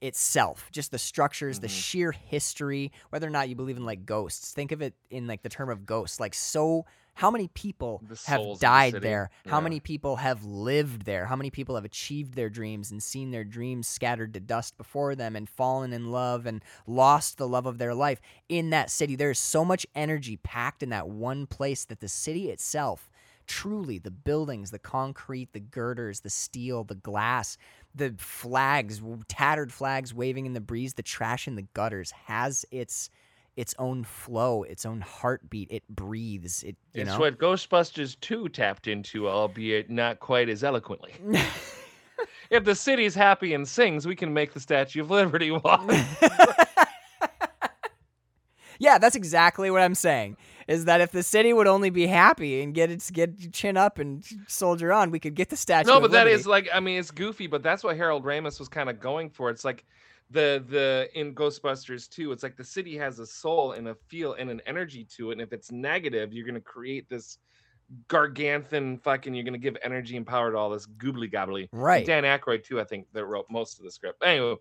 itself 0.00 0.68
just 0.72 0.90
the 0.90 0.98
structures 0.98 1.60
the 1.60 1.66
Mhm. 1.66 1.70
sheer 1.70 2.12
history 2.12 2.92
whether 3.10 3.26
or 3.26 3.30
not 3.30 3.48
you 3.48 3.54
believe 3.56 3.76
in 3.76 3.84
like 3.84 4.06
ghosts 4.06 4.52
think 4.52 4.72
of 4.72 4.80
it 4.82 4.94
in 5.10 5.26
like 5.26 5.42
the 5.42 5.48
term 5.48 5.68
of 5.68 5.84
ghosts 5.86 6.20
like 6.20 6.34
so 6.34 6.84
how 7.14 7.32
many 7.32 7.48
people 7.48 8.00
The 8.08 8.20
have 8.26 8.42
the 8.44 8.56
died 8.60 8.92
city. 8.92 9.02
there 9.02 9.30
how 9.46 9.58
Yeah. 9.58 9.62
many 9.64 9.80
people 9.80 10.16
have 10.16 10.44
lived 10.44 11.04
there 11.04 11.26
how 11.26 11.34
many 11.34 11.50
people 11.50 11.74
have 11.74 11.84
achieved 11.84 12.34
their 12.34 12.48
dreams 12.48 12.92
and 12.92 13.02
seen 13.02 13.32
their 13.32 13.42
dreams 13.44 13.88
scattered 13.88 14.34
to 14.34 14.40
dust 14.40 14.76
before 14.76 15.16
them 15.16 15.34
and 15.34 15.48
fallen 15.48 15.92
in 15.92 16.12
love 16.12 16.46
and 16.46 16.62
lost 16.86 17.36
the 17.36 17.48
love 17.48 17.66
of 17.66 17.78
their 17.78 17.94
life 17.94 18.20
in 18.48 18.70
that 18.70 18.90
city 18.90 19.16
there's 19.16 19.40
so 19.40 19.64
much 19.64 19.84
energy 19.96 20.36
packed 20.36 20.82
in 20.82 20.90
that 20.90 21.08
one 21.08 21.46
place 21.46 21.84
that 21.84 21.98
the 21.98 22.08
city 22.08 22.50
itself 22.50 23.10
truly 23.48 23.98
the 23.98 24.10
buildings 24.10 24.70
the 24.70 24.78
concrete 24.78 25.52
the 25.54 25.58
girders 25.60 26.20
the 26.20 26.30
steel 26.30 26.84
the 26.84 26.94
glass 26.94 27.56
the 27.98 28.14
flags 28.18 29.02
tattered 29.28 29.72
flags 29.72 30.14
waving 30.14 30.46
in 30.46 30.54
the 30.54 30.60
breeze 30.60 30.94
the 30.94 31.02
trash 31.02 31.46
in 31.46 31.56
the 31.56 31.66
gutters 31.74 32.10
has 32.12 32.64
its 32.70 33.10
its 33.56 33.74
own 33.78 34.04
flow 34.04 34.62
its 34.62 34.86
own 34.86 35.00
heartbeat 35.00 35.70
it 35.70 35.82
breathes 35.88 36.62
it 36.62 36.76
you 36.94 37.02
it's 37.02 37.10
know 37.10 37.18
what 37.18 37.38
Ghostbusters 37.38 38.18
2 38.20 38.48
tapped 38.50 38.86
into, 38.86 39.28
albeit 39.28 39.90
not 39.90 40.20
quite 40.20 40.48
as 40.48 40.64
eloquently. 40.64 41.12
if 42.50 42.64
the 42.64 42.74
city's 42.74 43.14
happy 43.14 43.54
and 43.54 43.66
sings, 43.66 44.06
we 44.06 44.16
can 44.16 44.32
make 44.32 44.52
the 44.52 44.60
Statue 44.60 45.02
of 45.02 45.10
Liberty 45.10 45.50
walk. 45.64 45.90
yeah 48.80 48.96
that's 48.96 49.16
exactly 49.16 49.72
what 49.72 49.82
i'm 49.82 49.94
saying 49.94 50.36
is 50.68 50.84
that 50.84 51.00
if 51.00 51.10
the 51.10 51.22
city 51.22 51.52
would 51.52 51.66
only 51.66 51.90
be 51.90 52.06
happy 52.06 52.62
and 52.62 52.74
get 52.74 52.90
its 52.90 53.10
get 53.10 53.52
chin 53.52 53.76
up 53.76 53.98
and 53.98 54.24
soldier 54.46 54.92
on 54.92 55.10
we 55.10 55.18
could 55.18 55.34
get 55.34 55.48
the 55.48 55.56
statue 55.56 55.88
no, 55.88 55.98
but 56.00 56.12
that 56.12 56.26
Liberty. 56.26 56.42
like 56.46 56.68
I 56.72 56.78
mean 56.78 56.98
it's 56.98 57.10
goofy, 57.10 57.48
but 57.48 57.62
that's 57.62 57.82
what 57.82 57.96
Harold 57.96 58.24
Ramis 58.24 58.60
was 58.60 58.68
kind 58.68 58.88
of 58.88 59.00
going 59.00 59.30
for. 59.30 59.50
It's 59.50 59.64
like 59.64 59.84
the 60.30 60.62
the 60.68 61.08
in 61.14 61.34
Ghostbusters 61.34 62.08
too. 62.08 62.30
it's 62.32 62.42
like 62.42 62.56
the 62.56 62.64
city 62.64 62.96
has 62.98 63.18
a 63.18 63.26
soul 63.26 63.72
and 63.72 63.88
a 63.88 63.94
feel 63.94 64.34
and 64.34 64.50
an 64.50 64.60
energy 64.66 65.04
to 65.16 65.30
it. 65.30 65.32
And 65.32 65.40
if 65.40 65.52
it's 65.52 65.72
negative, 65.72 66.32
you're 66.32 66.46
gonna 66.46 66.60
create 66.60 67.08
this 67.08 67.38
gargantuan 68.08 68.98
fucking 68.98 69.32
you're 69.34 69.44
gonna 69.44 69.56
give 69.56 69.76
energy 69.82 70.18
and 70.18 70.26
power 70.26 70.52
to 70.52 70.58
all 70.58 70.68
this 70.68 70.86
goobly 70.86 71.32
gobbly. 71.32 71.70
right 71.72 72.06
Dan 72.06 72.24
Aykroyd 72.24 72.62
too, 72.62 72.78
I 72.78 72.84
think, 72.84 73.06
that 73.14 73.24
wrote 73.24 73.46
most 73.50 73.78
of 73.78 73.84
the 73.86 73.90
script. 73.90 74.22
Anyway, 74.22 74.56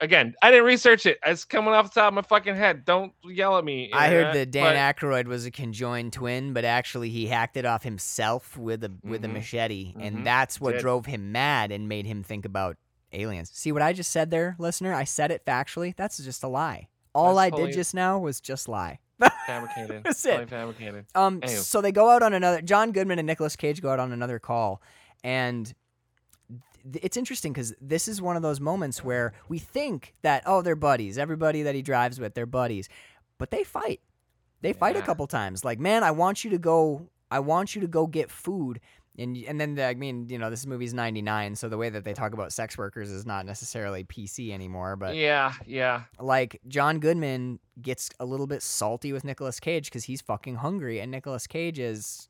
again, 0.00 0.34
I 0.42 0.50
didn't 0.50 0.66
research 0.66 1.06
it. 1.06 1.18
It's 1.26 1.44
coming 1.44 1.74
off 1.74 1.92
the 1.92 2.00
top 2.00 2.08
of 2.08 2.14
my 2.14 2.22
fucking 2.22 2.54
head. 2.56 2.84
Don't 2.84 3.12
yell 3.24 3.58
at 3.58 3.64
me. 3.64 3.90
I 3.92 4.08
heard 4.08 4.34
that 4.34 4.50
Dan 4.50 4.74
but- 4.74 4.76
Aykroyd 4.96 5.26
was 5.26 5.46
a 5.46 5.50
conjoined 5.50 6.12
twin, 6.12 6.52
but 6.52 6.64
actually 6.64 7.10
he 7.10 7.26
hacked 7.26 7.56
it 7.56 7.64
off 7.64 7.82
himself 7.82 8.56
with 8.56 8.84
a 8.84 8.92
with 9.04 9.24
a 9.24 9.28
Mhm. 9.28 9.32
machete, 9.34 9.94
Mhm. 9.94 10.02
and 10.06 10.26
that's 10.26 10.60
what 10.60 10.72
Did. 10.72 10.80
drove 10.80 11.06
him 11.06 11.32
mad 11.32 11.70
and 11.72 11.88
made 11.88 12.06
him 12.06 12.22
think 12.22 12.44
about 12.44 12.76
aliens. 13.12 13.50
See 13.54 13.72
what 13.72 13.82
I 13.82 13.92
just 13.92 14.10
said 14.10 14.30
there, 14.30 14.54
listener? 14.58 14.92
I 14.94 15.04
said 15.04 15.30
it 15.30 15.44
factually. 15.46 15.94
That's 15.96 16.18
just 16.18 16.42
a 16.42 16.48
lie. 16.48 16.88
All 17.14 17.34
That's 17.36 17.46
I 17.46 17.50
totally- 17.50 17.70
did 17.70 17.76
just 17.76 17.94
now 17.94 18.18
was 18.18 18.40
just 18.40 18.68
lie. 18.68 18.98
fabricated. 19.46 20.02
That's 20.04 20.22
Totally 20.22 20.42
it. 20.44 20.48
fabricated. 20.50 21.06
Um, 21.14 21.40
Anywho. 21.40 21.58
so 21.58 21.80
they 21.80 21.90
go 21.90 22.10
out 22.10 22.22
on 22.22 22.34
another. 22.34 22.62
John 22.62 22.92
Goodman 22.92 23.18
and 23.18 23.26
Nicolas 23.26 23.56
Cage 23.56 23.80
go 23.82 23.90
out 23.90 23.98
on 23.98 24.12
another 24.12 24.38
call, 24.38 24.80
and 25.24 25.74
it's 26.94 27.16
interesting 27.16 27.52
because 27.52 27.74
this 27.80 28.08
is 28.08 28.20
one 28.22 28.36
of 28.36 28.42
those 28.42 28.60
moments 28.60 29.04
where 29.04 29.32
we 29.48 29.58
think 29.58 30.14
that 30.22 30.42
oh 30.46 30.62
they're 30.62 30.76
buddies. 30.76 31.18
Everybody 31.18 31.62
that 31.62 31.74
he 31.74 31.82
drives 31.82 32.20
with, 32.20 32.34
they're 32.34 32.46
buddies, 32.46 32.88
but 33.38 33.50
they 33.50 33.64
fight. 33.64 34.00
They 34.60 34.72
fight 34.72 34.96
a 34.96 35.02
couple 35.02 35.26
times. 35.26 35.64
Like 35.64 35.78
man, 35.78 36.02
I 36.02 36.10
want 36.10 36.44
you 36.44 36.50
to 36.50 36.58
go. 36.58 37.08
I 37.30 37.40
want 37.40 37.74
you 37.74 37.80
to 37.82 37.88
go 37.88 38.06
get 38.06 38.30
food. 38.30 38.80
And, 39.20 39.36
and 39.36 39.60
then 39.60 39.74
the, 39.74 39.84
I 39.84 39.94
mean 39.94 40.28
you 40.28 40.38
know 40.38 40.48
this 40.48 40.64
movie's 40.64 40.94
ninety 40.94 41.22
nine 41.22 41.56
so 41.56 41.68
the 41.68 41.76
way 41.76 41.90
that 41.90 42.04
they 42.04 42.14
talk 42.14 42.34
about 42.34 42.52
sex 42.52 42.78
workers 42.78 43.10
is 43.10 43.26
not 43.26 43.46
necessarily 43.46 44.04
PC 44.04 44.52
anymore 44.52 44.94
but 44.94 45.16
yeah, 45.16 45.54
yeah. 45.66 46.02
like 46.20 46.60
John 46.68 47.00
Goodman 47.00 47.58
gets 47.82 48.10
a 48.20 48.24
little 48.24 48.46
bit 48.46 48.62
salty 48.62 49.12
with 49.12 49.24
Nicolas 49.24 49.60
Cage 49.60 49.86
because 49.86 50.04
he's 50.04 50.20
fucking 50.20 50.56
hungry, 50.56 51.00
and 51.00 51.10
Nicolas 51.10 51.46
Cage 51.46 51.78
is, 51.78 52.27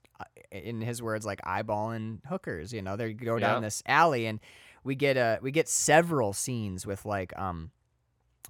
in 0.51 0.81
his 0.81 1.03
words, 1.03 1.25
like 1.27 1.41
eyeballing 1.43 2.19
hookers. 2.27 2.73
You 2.73 2.83
know, 2.83 2.97
they 2.97 3.13
go 3.13 3.39
down 3.39 3.57
Yeah. 3.63 3.67
this 3.67 3.83
alley, 3.87 4.27
and 4.27 4.41
we 4.85 4.95
get 4.95 5.17
a 5.17 5.39
we 5.43 5.51
get 5.51 5.69
several 5.69 6.33
scenes 6.33 6.87
with 6.87 7.05
like 7.05 7.37
um. 7.39 7.71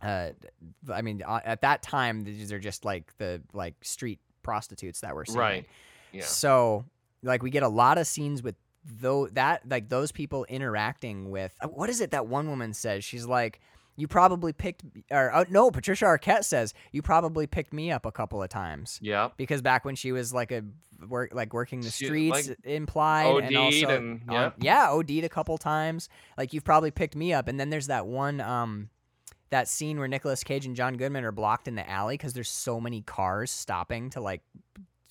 Uh, 0.01 0.31
I 0.93 1.03
mean, 1.03 1.23
uh, 1.27 1.41
at 1.45 1.63
that 1.63 1.83
time, 1.83 2.23
these 2.23 2.53
are 2.53 2.61
just 2.61 2.85
like 2.85 3.13
the 3.19 3.43
like 3.53 3.75
street 3.83 4.21
prostitutes 4.43 5.01
that 5.01 5.13
were 5.15 5.25
seeing. 5.25 5.39
Right. 5.39 5.67
Yeah. 6.13 6.23
So, 6.23 6.85
like, 7.25 7.43
we 7.43 7.51
get 7.51 7.65
a 7.65 7.69
lot 7.69 7.99
of 7.99 8.07
scenes 8.07 8.41
with 8.41 8.55
though 8.85 9.27
that 9.33 9.69
like 9.69 9.89
those 9.89 10.13
people 10.13 10.45
interacting 10.49 11.31
with 11.31 11.53
uh, 11.61 11.67
what 11.67 11.91
is 11.91 12.01
it 12.01 12.13
that 12.13 12.29
one 12.29 12.49
woman 12.49 12.73
says? 12.75 13.03
She's 13.05 13.27
like, 13.27 13.61
"You 13.97 14.07
probably 14.07 14.53
picked," 14.53 14.85
or 15.11 15.35
uh, 15.35 15.45
no, 15.51 15.69
Patricia 15.73 16.05
Arquette 16.05 16.45
says, 16.45 16.75
"You 16.93 17.03
probably 17.03 17.49
picked 17.49 17.73
me 17.73 17.91
up 17.91 18.07
a 18.07 18.13
couple 18.13 18.41
of 18.41 18.49
times." 18.49 19.01
Yeah. 19.03 19.31
Because 19.37 19.63
back 19.63 19.85
when 19.85 19.97
she 19.97 20.13
was 20.13 20.33
like 20.33 20.53
a 20.53 20.63
work, 21.07 21.31
like 21.35 21.53
working 21.53 21.81
the 21.81 21.91
streets, 21.91 22.49
like, 22.49 22.59
implied, 22.65 23.27
and 23.45 23.57
OD'd 23.57 23.57
also 23.85 23.97
and- 23.97 24.23
yeah. 24.31 24.51
yeah, 24.59 24.91
OD'd 24.91 25.25
a 25.25 25.29
couple 25.29 25.59
times. 25.59 26.09
Like 26.37 26.53
you've 26.53 26.65
probably 26.65 26.91
picked 26.91 27.15
me 27.17 27.33
up, 27.33 27.49
and 27.49 27.59
then 27.61 27.71
there's 27.71 27.87
that 27.89 28.07
one 28.07 28.41
um 28.41 28.91
that 29.51 29.67
scene 29.69 29.99
where 29.99 30.09
Nicolas 30.09 30.45
Cage 30.45 30.67
and 30.67 30.77
John 30.77 30.97
Goodman 30.97 31.25
are 31.25 31.33
blocked 31.33 31.69
in 31.69 31.75
the 31.75 31.89
alley 31.89 32.15
because 32.19 32.35
there's 32.35 32.51
so 32.51 32.81
many 32.81 33.01
cars 33.03 33.51
stopping 33.51 34.11
to 34.11 34.21
like 34.21 34.43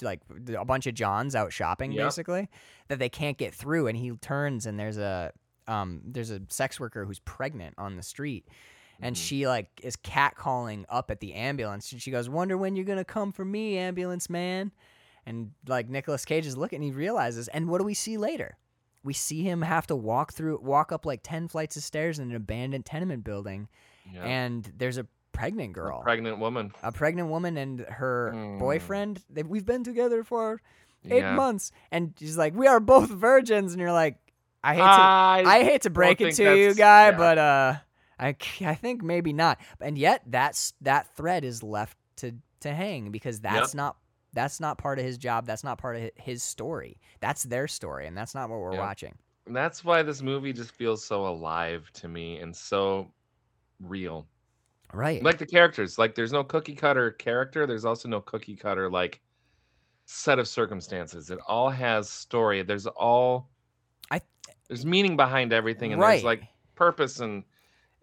like 0.03 0.21
a 0.55 0.63
bunch 0.63 0.85
of 0.85 0.93
Johns 0.93 1.33
out 1.35 1.51
shopping 1.51 1.91
basically 2.05 2.47
that 2.87 2.99
they 2.99 3.09
can't 3.09 3.35
get 3.37 3.55
through 3.55 3.87
and 3.87 3.97
he 3.97 4.11
turns 4.21 4.67
and 4.67 4.79
there's 4.79 4.99
a 4.99 5.31
um 5.67 6.01
there's 6.05 6.29
a 6.29 6.39
sex 6.49 6.79
worker 6.79 7.03
who's 7.05 7.17
pregnant 7.19 7.73
on 7.79 7.95
the 7.95 8.03
street 8.03 8.47
and 9.01 9.15
Mhm. 9.15 9.19
she 9.19 9.47
like 9.47 9.69
is 9.81 9.95
catcalling 9.95 10.85
up 10.87 11.09
at 11.09 11.19
the 11.19 11.33
ambulance 11.33 11.91
and 11.91 11.99
she 11.99 12.11
goes 12.11 12.29
wonder 12.29 12.55
when 12.57 12.75
you're 12.75 12.85
gonna 12.85 13.03
come 13.03 13.31
for 13.31 13.43
me 13.43 13.75
ambulance 13.79 14.29
man 14.29 14.71
and 15.27 15.51
like 15.67 15.87
Nicolas 15.89 16.25
Cage 16.25 16.47
is 16.47 16.57
looking 16.57 16.81
he 16.81 16.91
realizes 16.91 17.47
and 17.49 17.69
what 17.69 17.77
do 17.79 17.83
we 17.83 17.93
see 17.93 18.17
later 18.17 18.57
we 19.03 19.13
see 19.13 19.43
him 19.43 19.61
have 19.61 19.85
to 19.87 19.95
walk 19.95 20.33
through 20.33 20.59
walk 20.61 20.91
up 20.91 21.05
like 21.05 21.19
10 21.23 21.47
flights 21.49 21.77
of 21.77 21.83
stairs 21.83 22.17
in 22.17 22.29
an 22.31 22.35
abandoned 22.35 22.85
tenement 22.85 23.23
building 23.23 23.67
yeah. 24.11 24.23
and 24.23 24.73
there's 24.77 24.97
a 24.97 25.05
pregnant 25.33 25.69
A 25.69 25.73
girl 25.73 26.01
pregnant 26.01 26.39
woman. 26.39 26.71
a 26.81 26.91
pregnant 26.91 27.29
woman 27.29 27.57
and 27.57 27.81
her 27.81 28.31
Mm. 28.33 28.59
boyfriend. 28.59 29.23
They, 29.29 29.43
we've 29.43 29.65
been 29.67 29.83
together 29.83 30.23
for 30.23 30.61
eight 31.05 31.19
yeah. 31.19 31.35
months, 31.35 31.71
and 31.91 32.13
she's 32.17 32.37
like, 32.37 32.55
"We 32.55 32.65
are 32.65 32.79
both 32.79 33.09
virgins," 33.09 33.71
and 33.71 33.79
you're 33.79 33.91
like, 33.93 34.17
"I 34.63 34.73
hate 34.73 34.79
to, 34.81 34.83
I, 34.83 35.43
I 35.45 35.63
hate 35.63 35.83
to 35.83 35.91
break 35.91 36.21
it 36.21 36.33
to 36.35 36.57
you, 36.57 36.73
guy, 36.73 37.09
yeah. 37.09 37.17
but 37.17 37.37
uh, 37.37 37.75
I, 38.19 38.35
I 38.61 38.73
think 38.73 39.03
maybe 39.03 39.31
not." 39.31 39.59
And 39.79 39.95
yet, 39.95 40.23
that's 40.25 40.73
that 40.81 41.15
thread 41.15 41.45
is 41.45 41.61
left 41.61 41.95
to 42.17 42.33
to 42.61 42.73
hang 42.73 43.11
because 43.11 43.39
that's 43.39 43.75
not 43.75 43.95
that's 44.33 44.59
not 44.59 44.77
part 44.77 44.99
of 44.99 45.05
his 45.05 45.17
job. 45.17 45.45
That's 45.45 45.63
not 45.63 45.77
part 45.77 45.95
of 45.95 46.09
his 46.15 46.43
story. 46.43 46.99
That's 47.19 47.43
their 47.43 47.67
story, 47.67 48.07
and 48.07 48.17
that's 48.17 48.35
not 48.35 48.49
what 48.49 48.59
we're 48.59 48.73
Yeah. 48.73 48.79
watching. 48.79 49.15
And 49.45 49.55
that's 49.55 49.83
why 49.85 50.03
this 50.03 50.21
movie 50.21 50.51
just 50.53 50.71
feels 50.71 51.03
so 51.03 51.25
alive 51.27 51.89
to 51.93 52.07
me 52.07 52.39
and 52.39 52.55
so 52.55 53.11
real. 53.79 54.27
Right. 54.93 55.23
Like 55.23 55.37
the 55.37 55.45
characters, 55.45 55.97
like 55.97 56.15
there's 56.15 56.31
no 56.33 56.43
cookie 56.43 56.75
cutter 56.75 57.11
character. 57.11 57.65
There's 57.65 57.85
also 57.85 58.07
no 58.09 58.21
cookie 58.21 58.55
cutter 58.55 58.89
like 58.89 59.21
set 60.05 60.39
of 60.39 60.47
circumstances. 60.47 61.29
It 61.29 61.39
all 61.47 61.69
has 61.69 62.09
story. 62.09 62.61
There's 62.63 62.87
all 62.87 63.49
I- 64.11 64.21
there's 64.67 64.85
meaning 64.85 65.15
behind 65.17 65.51
everything, 65.53 65.91
and 65.93 66.01
right. 66.01 66.15
there's 66.15 66.23
like 66.23 66.43
purpose 66.75 67.19
and 67.19 67.43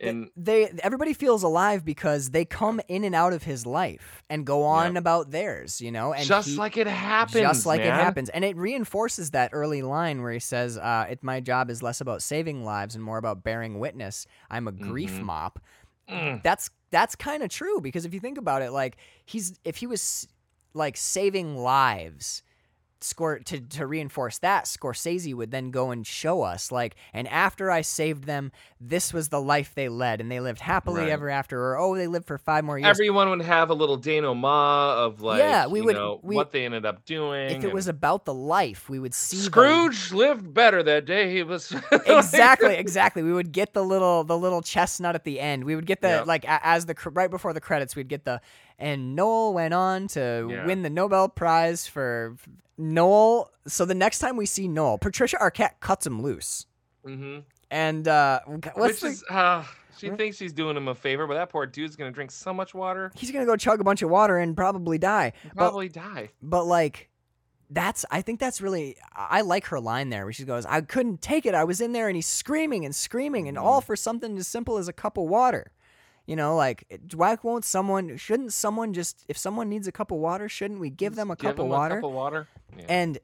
and 0.01 0.28
they 0.36 0.66
everybody 0.82 1.12
feels 1.14 1.42
alive 1.42 1.84
because 1.84 2.30
they 2.30 2.45
come 2.45 2.80
in 2.88 3.05
and 3.05 3.14
out 3.14 3.32
of 3.32 3.45
his 3.45 3.64
life 3.64 4.23
and 4.28 4.44
go 4.44 4.64
on 4.64 4.93
Yeah. 4.94 4.98
about 4.98 5.31
theirs, 5.31 5.81
you 5.81 5.90
know. 5.93 6.12
And 6.12 6.27
just 6.27 6.48
he- 6.48 6.56
like 6.56 6.77
it 6.77 6.86
happens, 6.86 7.40
just 7.40 7.64
like 7.66 7.81
it 7.81 7.93
happens, 7.93 8.28
and 8.31 8.44
it 8.44 8.56
reinforces 8.56 9.31
that 9.31 9.51
early 9.52 9.82
line 9.82 10.20
where 10.23 10.32
he 10.32 10.40
says, 10.40 10.77
uh, 10.78 11.06
"It 11.09 11.23
my 11.23 11.40
job 11.40 11.70
is 11.70 11.82
less 11.82 12.01
about 12.01 12.23
saving 12.23 12.64
lives 12.64 12.94
and 12.94 13.02
more 13.05 13.19
about 13.19 13.43
bearing 13.44 13.78
witness. 13.78 14.27
I'm 14.51 14.66
a 14.69 14.73
grief 14.73 15.12
Mhm. 15.12 15.23
mop." 15.23 15.59
Mm. 16.09 16.43
That's 16.43 16.70
that's 16.90 17.14
kind 17.16 17.43
of 17.43 17.48
true 17.48 17.81
because 17.81 18.05
if 18.05 18.12
you 18.12 18.20
think 18.20 18.36
about 18.39 18.62
it, 18.62 18.73
like 18.73 18.97
he's 19.24 19.59
if 19.64 19.77
he 19.77 19.86
was 19.86 20.28
like 20.74 20.97
saving 20.97 21.56
lives 21.56 22.43
Scor- 23.05 23.44
to 23.44 23.60
to 23.60 23.86
reinforce 23.86 24.39
that, 24.39 24.64
Scorsese 24.64 25.35
would 25.35 25.51
then 25.51 25.70
go 25.70 25.90
and 25.90 26.06
show 26.06 26.40
us 26.40 26.72
like, 26.72 26.94
and 27.12 27.28
after 27.28 27.70
I 27.70 27.82
saved 27.82 28.24
them, 28.24 28.51
this 28.81 29.12
was 29.12 29.28
the 29.28 29.40
life 29.43 29.74
they 29.74 29.90
led, 29.90 30.22
and 30.22 30.31
they 30.32 30.40
lived 30.40 30.60
happily 30.60 31.02
Right. 31.02 31.10
ever 31.10 31.28
after, 31.28 31.60
or 31.60 31.78
oh, 31.78 31.94
they 31.97 32.06
lived 32.06 32.26
for 32.26 32.39
five 32.39 32.64
more 32.64 32.78
years. 32.78 32.89
Everyone 32.89 33.28
would 33.28 33.43
have 33.43 33.68
a 33.68 33.74
little 33.74 33.98
denouement 33.98 34.44
of 34.98 35.20
like, 35.20 35.39
Yeah, 35.39 35.66
we 35.66 35.81
you 35.81 35.85
would- 35.85 35.97
know, 35.97 36.18
we- 36.22 36.35
what 36.35 36.51
they 36.52 36.64
ended 36.64 36.86
up 36.86 37.05
doing. 37.05 37.51
if 37.51 37.62
it 37.64 37.74
was 37.74 37.89
about 37.89 38.24
the 38.24 38.32
life, 38.35 38.89
we 38.89 38.98
would 38.98 39.12
see 39.12 39.36
Scrooge 39.36 40.10
lived 40.10 40.55
better 40.55 40.82
that 40.82 41.05
day. 41.05 41.31
He 41.31 41.43
was 41.43 41.72
exactly, 42.06 42.74
exactly. 42.74 43.22
We 43.22 43.32
would 43.35 43.52
get 43.52 43.74
the 43.74 43.85
little 43.85 44.24
the 44.24 44.39
little 44.39 44.62
chestnut 44.62 45.14
at 45.14 45.24
the 45.24 45.40
end. 45.40 45.64
We 45.64 45.76
would 45.76 45.86
get 45.86 46.01
the 46.01 46.24
like 46.26 46.44
as 46.48 46.86
the 46.86 46.94
right 47.12 47.31
before 47.31 47.52
the 47.52 47.60
credits, 47.60 47.94
we'd 47.97 48.09
get 48.09 48.24
the 48.24 48.40
and 48.78 49.14
Noel 49.16 49.55
went 49.55 49.74
on 49.74 50.09
to 50.09 50.48
Yeah. 50.51 50.66
win 50.66 50.82
the 50.82 50.90
Nobel 50.90 51.28
Prize 51.28 51.86
for 51.86 52.36
Noel. 52.78 53.51
So 53.66 53.84
the 53.84 53.94
next 53.94 54.18
time 54.18 54.36
we 54.36 54.46
see 54.46 54.68
Noel, 54.68 54.98
Patricia 54.98 55.36
Arquette 55.38 55.80
cuts 55.80 56.06
him 56.06 56.22
loose, 56.22 56.66
hmm 57.05 57.38
and 57.70 58.06
uh, 58.06 58.40
what's 58.46 58.76
Which 58.76 59.01
the, 59.01 59.06
is, 59.09 59.24
uh, 59.30 59.64
she 59.98 60.09
Right. 60.10 60.18
thinks 60.18 60.36
she's 60.36 60.52
doing 60.52 60.76
him 60.76 60.86
a 60.88 60.94
favor, 60.94 61.26
but 61.26 61.34
that 61.34 61.48
poor 61.51 61.66
dude's 61.66 61.96
gonna 61.96 62.10
drink 62.12 62.30
so 62.30 62.52
much 62.52 62.74
water, 62.74 63.10
he's 63.14 63.30
gonna 63.32 63.46
go 63.46 63.56
chug 63.56 63.80
a 63.80 63.84
bunch 63.84 64.02
of 64.02 64.10
water 64.10 64.38
and 64.38 64.56
probably 64.56 64.98
die. 64.98 65.32
he'll 65.42 65.51
But 65.55 65.56
probably 65.64 65.88
die. 65.88 66.30
but 66.42 66.64
like 66.66 67.09
that's 67.70 68.05
I 68.10 68.20
think 68.20 68.38
that's 68.40 68.60
really 68.60 68.96
I 69.16 69.40
like 69.40 69.66
her 69.66 69.80
line 69.80 70.10
there 70.10 70.24
where 70.24 70.32
she 70.32 70.44
goes, 70.44 70.66
I 70.66 70.82
couldn't 70.82 71.22
take 71.22 71.46
it. 71.46 71.55
I 71.55 71.64
was 71.64 71.80
in 71.80 71.92
there 71.92 72.09
and 72.09 72.14
he's 72.16 72.26
screaming 72.26 72.84
and 72.84 72.94
screaming 72.94 73.48
and 73.48 73.56
all 73.56 73.80
for 73.80 73.96
something 73.96 74.36
as 74.36 74.46
simple 74.46 74.76
as 74.76 74.86
a 74.86 74.92
cup 74.92 75.16
of 75.16 75.24
water. 75.24 75.72
You 76.26 76.36
know, 76.36 76.56
like 76.56 76.86
why 77.14 77.36
won't 77.42 77.64
someone 77.64 78.16
shouldn't 78.16 78.52
someone 78.52 78.94
just 78.94 79.24
if 79.28 79.36
someone 79.36 79.68
needs 79.68 79.86
a 79.86 79.92
cup 79.92 80.10
of 80.10 80.18
water, 80.18 80.48
shouldn't 80.48 80.80
we 80.80 80.88
give 80.90 81.16
them 81.16 81.30
a 81.30 81.36
Give 81.36 81.51
cup 81.51 81.59
of 81.59 81.66
him 81.66 81.70
water? 81.70 81.94
A 81.98 82.01
cup 82.01 82.09
of 82.09 82.12
water. 82.14 82.48
Yeah. 82.78 82.84
And 82.88 83.18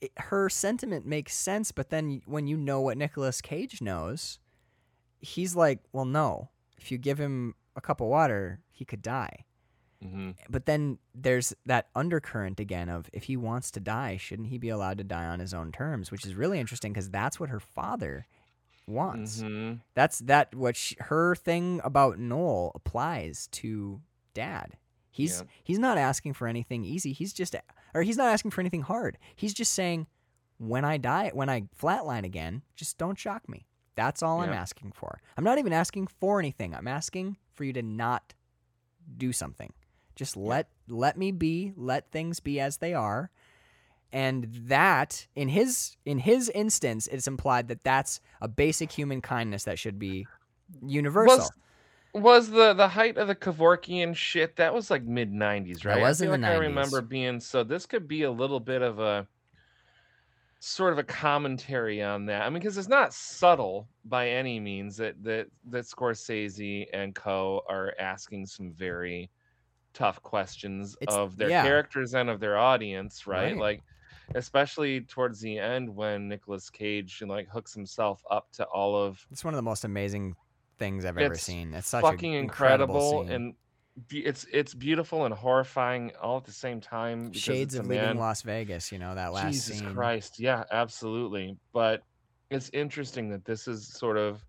it, 0.00 0.12
her 0.16 0.48
sentiment 0.48 1.06
makes 1.06 1.34
sense, 1.34 1.70
but 1.72 1.90
then 1.90 2.22
when 2.26 2.46
you 2.46 2.56
know 2.56 2.80
what 2.80 2.96
Nicolas 2.96 3.40
Cage 3.40 3.80
knows, 3.80 4.38
he's 5.20 5.54
like, 5.54 5.80
well, 5.92 6.04
no. 6.04 6.48
If 6.78 6.90
you 6.90 6.98
give 6.98 7.18
him 7.18 7.54
a 7.76 7.80
cup 7.80 8.00
of 8.00 8.08
water, 8.08 8.60
he 8.70 8.84
could 8.84 9.02
die 9.02 9.44
Mhm. 10.02 10.34
but 10.48 10.64
then 10.64 10.96
there's 11.14 11.52
that 11.66 11.88
undercurrent 11.94 12.58
again 12.58 12.88
of 12.88 13.10
if 13.12 13.24
he 13.24 13.36
wants 13.36 13.70
to 13.72 13.80
die, 13.80 14.16
shouldn't 14.16 14.48
he 14.48 14.56
be 14.56 14.70
allowed 14.70 14.96
to 14.96 15.04
die 15.04 15.26
on 15.26 15.40
his 15.40 15.52
own 15.52 15.72
terms? 15.72 16.10
Which 16.10 16.24
is 16.24 16.34
really 16.34 16.58
interesting 16.58 16.92
because 16.94 17.10
that's 17.10 17.38
what 17.38 17.50
her 17.50 17.60
father 17.60 18.26
wants. 18.90 19.42
Mhm. 19.42 19.80
That's 19.94 20.18
that 20.20 20.54
what 20.54 20.76
she, 20.76 20.96
her 21.00 21.34
thing 21.34 21.80
about 21.84 22.18
Noel 22.18 22.72
applies 22.74 23.46
to 23.52 24.00
Dad. 24.34 24.76
He's 25.10 25.40
Yeah. 25.40 25.46
he's 25.64 25.78
not 25.78 25.98
asking 25.98 26.34
for 26.34 26.46
anything 26.46 26.84
easy. 26.84 27.12
He's 27.12 27.32
just 27.32 27.56
or 27.94 28.02
he's 28.02 28.16
not 28.16 28.28
asking 28.32 28.50
for 28.52 28.60
anything 28.60 28.82
hard. 28.82 29.18
He's 29.34 29.54
just 29.54 29.72
saying, 29.72 30.06
when 30.58 30.84
I 30.84 30.98
die, 30.98 31.30
when 31.34 31.48
I 31.48 31.62
flatline 31.80 32.24
again, 32.24 32.62
just 32.76 32.98
don't 32.98 33.18
shock 33.18 33.48
me. 33.48 33.66
That's 33.96 34.22
all 34.22 34.40
I'm 34.40 34.52
asking 34.52 34.92
for. 34.92 35.20
I'm 35.36 35.44
not 35.44 35.58
even 35.58 35.72
asking 35.72 36.06
for 36.06 36.38
anything. 36.38 36.74
I'm 36.74 36.86
asking 36.88 37.36
for 37.54 37.64
you 37.64 37.72
to 37.74 37.82
not 37.82 38.34
do 39.16 39.32
something. 39.32 39.72
Just 40.14 40.36
let 40.36 40.68
let 40.88 41.16
me 41.16 41.32
be, 41.32 41.72
let 41.76 42.10
things 42.10 42.40
be 42.40 42.60
as 42.60 42.76
they 42.78 42.94
are. 42.94 43.30
And 44.12 44.48
that 44.66 45.26
in 45.36 45.48
his 45.48 45.96
in 46.04 46.18
his 46.18 46.48
instance 46.50 47.06
it's 47.06 47.28
implied 47.28 47.68
that 47.68 47.84
that's 47.84 48.20
a 48.40 48.48
basic 48.48 48.90
human 48.90 49.20
kindness 49.20 49.64
that 49.64 49.78
should 49.78 49.98
be 49.98 50.26
universal. 50.84 51.36
Was 51.36 51.50
was 52.12 52.50
the 52.50 52.74
the 52.74 52.88
height 52.88 53.16
of 53.18 53.28
the 53.28 53.36
Kevorkian 53.36 54.16
shit? 54.16 54.56
That 54.56 54.74
was 54.74 54.90
like 54.90 55.04
mid 55.04 55.32
'90s, 55.32 55.84
right? 55.84 56.00
was 56.00 56.20
I 56.20 56.24
in 56.24 56.30
feel 56.32 56.40
the 56.40 56.42
like 56.46 56.56
I 56.56 56.58
remember 56.58 57.00
being 57.02 57.38
so. 57.38 57.62
This 57.62 57.86
could 57.86 58.08
be 58.08 58.22
a 58.24 58.30
little 58.30 58.60
bit 58.60 58.82
of 58.82 58.98
a 58.98 59.26
sort 60.58 60.92
of 60.92 60.98
a 60.98 61.04
commentary 61.04 62.02
on 62.02 62.26
that. 62.26 62.42
I 62.42 62.50
mean, 62.50 62.54
because 62.54 62.76
it's 62.76 62.88
not 62.88 63.14
subtle 63.14 63.88
by 64.04 64.28
any 64.28 64.60
means 64.60 64.96
that 64.96 65.22
that 65.22 65.46
that 65.70 65.84
Scorsese 65.84 66.86
and 66.92 67.14
Co 67.14 67.62
are 67.68 67.94
asking 67.98 68.46
some 68.46 68.72
very 68.72 69.30
tough 69.92 70.22
questions 70.22 70.96
It's- 71.00 71.16
of 71.16 71.36
their 71.36 71.50
yeah. 71.50 71.62
characters 71.62 72.14
and 72.14 72.28
of 72.28 72.40
their 72.40 72.58
audience, 72.58 73.26
right? 73.26 73.52
Right. 73.52 73.56
Like 73.56 73.82
especially 74.34 75.02
towards 75.02 75.40
the 75.40 75.58
end 75.58 75.94
when 75.94 76.28
Nicolas 76.28 76.70
Cage 76.70 77.22
like 77.26 77.48
hooks 77.48 77.74
himself 77.74 78.22
up 78.30 78.50
to 78.52 78.64
all 78.64 78.96
of 78.96 79.24
It's 79.30 79.44
one 79.44 79.54
of 79.54 79.58
the 79.58 79.62
most 79.62 79.84
amazing 79.84 80.36
things 80.78 81.04
I've 81.04 81.18
ever 81.18 81.34
seen. 81.36 81.74
It's 81.74 81.88
such 81.88 82.02
fucking 82.02 82.32
incredible, 82.32 83.22
incredible, 83.22 83.34
and 83.34 83.54
be- 84.08 84.24
it's 84.24 84.46
it's 84.52 84.74
beautiful 84.74 85.24
and 85.24 85.34
horrifying 85.34 86.12
all 86.20 86.38
at 86.38 86.44
the 86.44 86.52
same 86.52 86.80
time. 86.80 87.32
Shades 87.32 87.74
of 87.74 87.86
leaving 87.86 88.18
Las 88.18 88.42
Vegas. 88.42 88.90
You 88.92 88.98
know 88.98 89.14
that 89.14 89.32
last 89.32 89.44
scene. 89.44 89.52
Jesus 89.52 89.78
scene. 89.78 89.94
Christ, 89.94 90.40
yeah, 90.40 90.64
absolutely. 90.70 91.56
But 91.72 92.02
it's 92.50 92.70
interesting 92.72 93.30
that 93.30 93.44
this 93.44 93.68
is 93.68 93.86
sort 93.86 94.16
of 94.16 94.44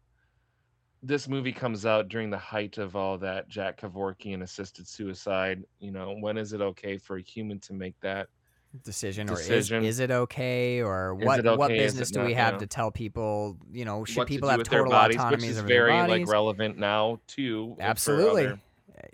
this 1.03 1.28
movie 1.28 1.52
comes 1.52 1.86
out 1.86 2.10
during 2.10 2.30
the 2.30 2.38
height 2.38 2.78
of 2.78 2.95
all 2.95 3.18
that 3.18 3.49
Jack 3.49 3.82
Kevorkian 3.82 4.44
assisted 4.44 4.88
suicide. 4.88 5.64
You 5.80 5.91
know, 5.91 6.16
when 6.20 6.38
is 6.38 6.53
it 6.53 6.62
okay 6.62 6.98
for 6.98 7.18
a 7.18 7.22
human 7.22 7.60
to 7.62 7.74
make 7.74 7.95
that? 8.02 8.28
Decision, 8.84 9.27
Decision. 9.27 9.77
or 9.77 9.88
is, 9.88 9.95
is 9.95 9.99
it 9.99 10.11
okay 10.11 10.81
or 10.81 11.14
what 11.15 11.45
it 11.45 11.57
what 11.57 11.69
business 11.69 12.10
do 12.11 12.22
we 12.22 12.34
not, 12.34 12.38
have 12.38 12.53
yeah. 12.53 12.60
to 12.60 12.68
tell 12.68 12.91
people 12.91 13.57
you 13.72 13.85
know 13.85 14.06
should 14.06 14.27
people 14.27 14.48
to 14.48 14.53
have 14.57 14.64
total 14.64 14.89
bodies, 14.91 15.18
autonomies 15.18 15.41
which 15.41 15.52
is 15.57 15.60
very 15.61 15.91
like 16.07 16.27
relevant 16.27 16.77
now 16.77 17.19
too. 17.27 17.76
absolutely 17.80 18.48
other- 18.48 18.61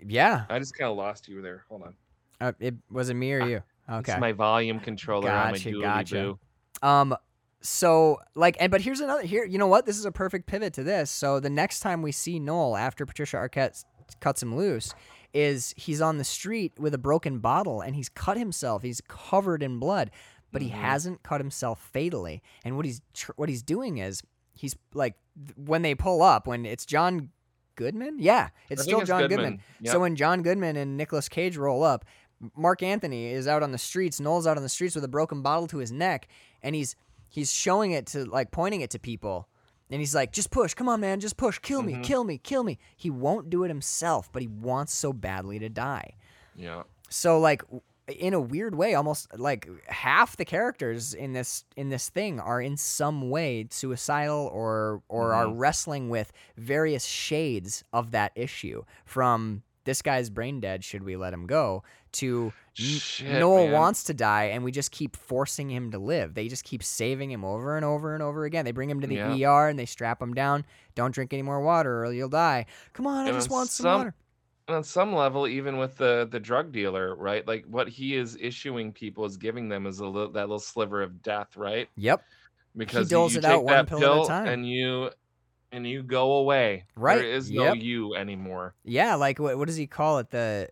yeah 0.06 0.44
I 0.48 0.58
just 0.58 0.76
kind 0.76 0.90
of 0.90 0.96
lost 0.96 1.28
you 1.28 1.42
there. 1.42 1.64
Hold 1.68 1.82
on. 1.82 1.94
uh, 2.40 2.52
it 2.60 2.74
was 2.90 3.08
it 3.10 3.14
me 3.14 3.32
or 3.32 3.42
Ah, 3.42 3.46
you 3.46 3.62
okay 3.90 4.12
It's 4.12 4.20
my 4.20 4.32
volume 4.32 4.78
controller 4.80 5.30
on 5.30 5.52
my 5.52 5.58
Gotcha, 5.58 5.72
gotcha. 5.80 6.38
Um 6.82 7.16
so 7.60 8.18
like 8.36 8.56
and 8.60 8.70
but 8.70 8.80
here's 8.80 9.00
another 9.00 9.22
here 9.22 9.44
you 9.44 9.58
know 9.58 9.66
what 9.66 9.86
this 9.86 9.98
is 9.98 10.04
a 10.04 10.12
perfect 10.12 10.46
pivot 10.46 10.72
to 10.74 10.84
this. 10.84 11.10
So 11.10 11.40
the 11.40 11.50
next 11.50 11.80
time 11.80 12.02
we 12.02 12.12
see 12.12 12.38
Noel 12.38 12.76
after 12.76 13.04
Patricia 13.04 13.36
Arquette 13.36 13.84
cuts 14.20 14.42
him 14.42 14.54
loose 14.56 14.94
is 15.34 15.74
he's 15.76 16.00
on 16.00 16.18
the 16.18 16.24
street 16.24 16.72
with 16.78 16.94
a 16.94 16.98
broken 16.98 17.38
bottle 17.38 17.80
and 17.80 17.94
he's 17.94 18.08
cut 18.08 18.36
himself. 18.36 18.82
He's 18.82 19.00
covered 19.08 19.62
in 19.62 19.78
blood, 19.78 20.10
but 20.52 20.62
he 20.62 20.68
Mhm. 20.68 20.72
hasn't 20.72 21.22
cut 21.22 21.40
himself 21.40 21.80
fatally. 21.92 22.42
And 22.64 22.76
what 22.76 22.86
he's 22.86 23.00
tr- 23.14 23.32
what 23.36 23.48
he's 23.48 23.62
doing 23.62 23.98
is 23.98 24.22
he's 24.54 24.74
like 24.94 25.14
th- 25.36 25.56
when 25.56 25.82
they 25.82 25.94
pull 25.94 26.22
up 26.22 26.46
when 26.46 26.64
it's 26.66 26.86
John 26.86 27.30
Goodman? 27.76 28.16
Yeah, 28.18 28.48
it's 28.70 28.82
still 28.82 29.00
it's 29.00 29.08
John 29.08 29.20
Goodman. 29.22 29.38
Goodman. 29.38 29.60
Yep. 29.82 29.92
So 29.92 30.00
when 30.00 30.16
John 30.16 30.42
Goodman 30.42 30.76
and 30.76 30.96
Nicolas 30.96 31.28
Cage 31.28 31.56
roll 31.56 31.84
up, 31.84 32.04
Marc 32.56 32.82
Anthony 32.82 33.26
is 33.26 33.46
out 33.46 33.62
on 33.62 33.72
the 33.72 33.78
streets. 33.78 34.18
Noel's 34.20 34.46
out 34.46 34.56
on 34.56 34.62
the 34.62 34.68
streets 34.68 34.94
with 34.94 35.04
a 35.04 35.08
broken 35.08 35.42
bottle 35.42 35.66
to 35.68 35.78
his 35.78 35.92
neck, 35.92 36.26
and 36.62 36.74
he's 36.74 36.96
he's 37.28 37.52
showing 37.52 37.92
it 37.92 38.06
to 38.06 38.24
like 38.24 38.50
pointing 38.50 38.80
it 38.80 38.90
to 38.90 38.98
people, 38.98 39.48
and 39.90 40.00
he's 40.00 40.14
like, 40.14 40.32
"Just 40.32 40.50
push, 40.50 40.74
come 40.74 40.88
on, 40.88 41.00
man, 41.00 41.20
just 41.20 41.36
push, 41.36 41.58
kill 41.58 41.82
me, 41.82 41.94
Mhm. 41.94 42.02
kill 42.04 42.24
me, 42.24 42.38
kill 42.38 42.64
me." 42.64 42.78
He 42.96 43.10
won't 43.10 43.50
do 43.50 43.64
it 43.64 43.68
himself, 43.68 44.30
but 44.32 44.42
he 44.42 44.48
wants 44.48 44.92
so 44.94 45.12
badly 45.12 45.58
to 45.58 45.68
die. 45.68 46.14
yeah. 46.56 46.82
So 47.10 47.38
like 47.38 47.62
in 48.08 48.32
a 48.34 48.40
weird 48.40 48.74
way, 48.74 48.94
almost 48.94 49.28
like 49.38 49.68
half 49.86 50.36
the 50.36 50.44
characters 50.44 51.12
in 51.14 51.32
this 51.34 51.64
in 51.76 51.88
this 51.90 52.08
thing 52.08 52.40
are 52.40 52.60
in 52.60 52.76
some 52.76 53.28
way 53.30 53.66
suicidal 53.70 54.50
or 54.52 55.02
or 55.08 55.34
are 55.34 55.44
Mhm. 55.46 55.54
wrestling 55.58 56.08
with 56.10 56.32
various 56.56 57.04
shades 57.04 57.84
of 57.92 58.10
that 58.12 58.32
issue. 58.34 58.82
From 59.04 59.62
this 59.84 60.02
guy's 60.02 60.28
brain 60.30 60.60
dead, 60.60 60.84
should 60.84 61.02
we 61.02 61.16
let 61.16 61.32
him 61.32 61.46
go? 61.46 61.82
To 62.12 62.52
Shit, 62.78 63.38
Noel 63.40 63.64
man. 63.64 63.72
wants 63.72 64.04
to 64.04 64.14
die, 64.14 64.44
and 64.44 64.62
we 64.62 64.70
just 64.72 64.90
keep 64.92 65.16
forcing 65.16 65.68
him 65.70 65.90
to 65.90 65.98
live. 65.98 66.34
They 66.34 66.48
just 66.48 66.64
keep 66.64 66.82
saving 66.82 67.30
him 67.30 67.44
over 67.44 67.76
and 67.76 67.84
over 67.84 68.14
and 68.14 68.22
over 68.22 68.44
again. 68.44 68.64
They 68.64 68.70
bring 68.72 68.88
him 68.88 69.00
to 69.00 69.06
the 69.06 69.16
Yeah. 69.16 69.48
ER 69.50 69.68
and 69.68 69.78
they 69.78 69.86
strap 69.86 70.22
him 70.22 70.32
down. 70.34 70.64
Don't 70.94 71.12
drink 71.12 71.32
any 71.32 71.42
more 71.42 71.60
water, 71.60 72.04
or 72.04 72.12
you'll 72.12 72.28
die. 72.28 72.66
Come 72.92 73.06
on, 73.06 73.26
I 73.26 73.32
just 73.32 73.50
on 73.50 73.56
want 73.56 73.70
some, 73.70 73.84
some- 73.84 73.98
water. 73.98 74.14
And 74.68 74.76
on 74.76 74.84
some 74.84 75.14
level, 75.14 75.48
even 75.48 75.78
with 75.78 75.96
the 75.96 76.28
the 76.30 76.38
drug 76.38 76.72
dealer, 76.72 77.14
right? 77.16 77.46
Like 77.48 77.64
what 77.64 77.88
he 77.88 78.14
is 78.16 78.36
issuing 78.38 78.92
people 78.92 79.24
is 79.24 79.36
giving 79.38 79.68
them 79.70 79.86
is 79.86 80.00
a 80.00 80.06
little 80.06 80.30
that 80.32 80.42
little 80.42 80.58
sliver 80.58 81.02
of 81.02 81.22
death, 81.22 81.56
right? 81.56 81.88
Yep. 81.96 82.22
Because 82.76 83.08
doles 83.08 83.32
you 83.32 83.38
it 83.38 83.44
out 83.46 83.64
one 83.64 83.72
that 83.72 83.88
pill 83.88 84.20
at 84.20 84.24
a 84.26 84.28
time. 84.28 84.46
and 84.46 84.68
you 84.68 85.10
and 85.72 85.86
you 85.86 86.02
go 86.02 86.32
away. 86.34 86.84
Right, 86.96 87.16
There 87.16 87.30
is 87.32 87.50
no 87.50 87.64
yep. 87.72 87.76
you 87.78 88.14
anymore. 88.14 88.74
Yeah, 88.84 89.14
like 89.14 89.38
what 89.38 89.56
what 89.56 89.68
does 89.68 89.76
he 89.76 89.86
call 89.86 90.18
it? 90.18 90.30
The 90.30 90.68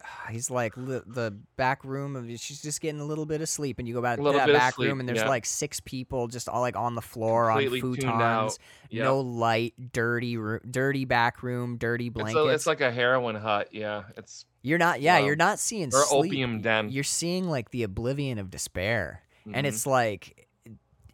he's 0.30 0.50
like 0.50 0.76
li- 0.76 1.00
the 1.06 1.36
back 1.56 1.84
room 1.84 2.16
of 2.16 2.26
she's 2.40 2.62
just 2.62 2.80
getting 2.80 3.00
a 3.00 3.04
little 3.04 3.26
bit 3.26 3.40
of 3.40 3.48
sleep, 3.48 3.78
and 3.78 3.88
you 3.88 3.94
go 3.94 4.02
back 4.02 4.18
to 4.18 4.32
that 4.32 4.52
back 4.52 4.74
sleep, 4.74 4.88
room, 4.88 5.00
and 5.00 5.08
there's 5.08 5.18
yeah. 5.18 5.28
like 5.28 5.46
six 5.46 5.80
people 5.80 6.28
just 6.28 6.48
all 6.48 6.60
like 6.60 6.76
on 6.76 6.94
the 6.94 7.02
floor 7.02 7.48
Completely 7.48 7.80
on 7.80 7.94
futons, 7.94 8.58
Yeah. 8.90 9.04
no 9.04 9.20
light, 9.20 9.74
dirty, 9.92 10.36
ro- 10.36 10.60
dirty 10.70 11.04
back 11.04 11.42
room, 11.42 11.76
dirty 11.76 12.06
it's, 12.06 12.14
blankets. 12.14 12.36
a, 12.36 12.48
it's 12.48 12.66
like 12.66 12.80
a 12.80 12.90
heroin 12.90 13.34
hut. 13.36 13.68
Yeah. 13.72 14.04
It's 14.16 14.44
you're 14.62 14.78
not, 14.78 15.00
yeah, 15.00 15.18
wow. 15.20 15.26
you're 15.26 15.36
not 15.36 15.58
seeing 15.58 15.88
or 15.94 16.02
sleep. 16.04 16.30
opium 16.32 16.60
den. 16.60 16.90
You're 16.90 17.04
seeing 17.04 17.48
like 17.48 17.70
the 17.70 17.82
oblivion 17.84 18.38
of 18.38 18.50
despair, 18.50 19.22
and 19.44 19.64
Mhm. 19.64 19.68
it's 19.68 19.86
like. 19.86 20.44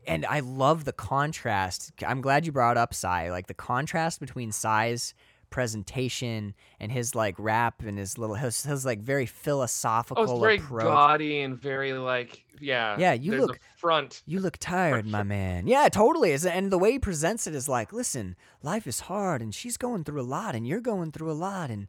And 0.06 0.27
I 0.27 0.40
love 0.40 0.85
the 0.85 0.93
contrast. 0.93 1.93
I'm 2.06 2.20
glad 2.20 2.44
you 2.44 2.52
brought 2.52 2.77
up 2.77 2.93
Cy. 2.93 3.31
Like 3.31 3.47
the 3.47 3.55
contrast 3.55 4.20
between 4.20 4.52
Cy's 4.52 5.15
presentation 5.55 6.55
and 6.81 6.90
his 6.93 7.14
like 7.14 7.35
rap 7.39 7.82
and 7.82 7.98
his 7.98 8.18
little 8.18 8.36
his, 8.36 8.64
his 8.64 8.85
like 8.85 9.01
very 9.01 9.26
philosophical 9.26 10.24
Oh, 10.28 10.32
it's 10.35 10.40
very 10.40 10.56
approach. 10.59 10.82
gaudy 10.85 11.40
and 11.40 11.60
very 11.60 11.93
like 11.93 12.44
yeah. 12.60 12.97
Yeah, 12.98 13.12
you 13.14 13.36
look- 13.36 13.59
front. 13.76 14.22
You 14.26 14.39
look 14.40 14.59
tired, 14.59 15.06
my 15.06 15.22
man. 15.24 15.66
Yeah, 15.66 15.89
totally. 15.89 16.32
And 16.48 16.70
the 16.70 16.78
way 16.78 16.93
he 16.93 16.98
presents 17.01 17.47
it 17.48 17.55
is 17.55 17.68
like, 17.68 17.93
listen, 17.93 18.36
life 18.62 18.86
is 18.86 19.01
hard, 19.01 19.43
and 19.43 19.52
she's 19.52 19.76
going 19.76 20.05
through 20.05 20.20
a 20.20 20.31
lot, 20.39 20.55
and 20.55 20.66
you're 20.66 20.81
going 20.81 21.10
through 21.10 21.31
a 21.32 21.35
lot, 21.35 21.68
and 21.70 21.89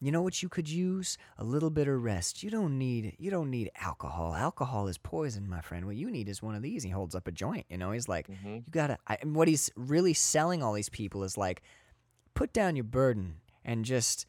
you 0.00 0.12
know 0.12 0.20
what 0.20 0.42
you 0.42 0.48
could 0.50 0.68
use? 0.68 1.16
A 1.38 1.44
little 1.44 1.70
bit 1.70 1.88
of 1.88 2.02
rest. 2.04 2.42
You 2.42 2.50
don't 2.50 2.76
need 2.78 3.16
you 3.18 3.30
don't 3.30 3.50
need 3.50 3.70
alcohol. 3.80 4.34
Alcohol 4.34 4.86
is 4.88 4.98
poison, 4.98 5.48
my 5.48 5.60
friend. 5.62 5.86
What 5.86 5.96
you 5.96 6.10
need 6.10 6.28
is 6.28 6.42
one 6.42 6.54
of 6.54 6.62
these. 6.62 6.82
He 6.82 6.90
holds 6.90 7.14
up 7.14 7.26
a 7.26 7.32
joint. 7.32 7.64
You 7.70 7.78
know, 7.78 7.92
he's 7.92 8.08
like, 8.08 8.26
Mhm. 8.28 8.56
you 8.66 8.70
gotta. 8.70 8.98
I, 9.06 9.16
and 9.22 9.34
what 9.34 9.48
he's 9.48 9.70
really 9.76 10.12
selling 10.14 10.62
all 10.62 10.74
these 10.74 10.88
people 10.90 11.24
is 11.24 11.36
like, 11.38 11.62
put 12.34 12.52
down 12.52 12.76
your 12.76 12.84
burden 12.84 13.36
and 13.64 13.84
just 13.84 14.26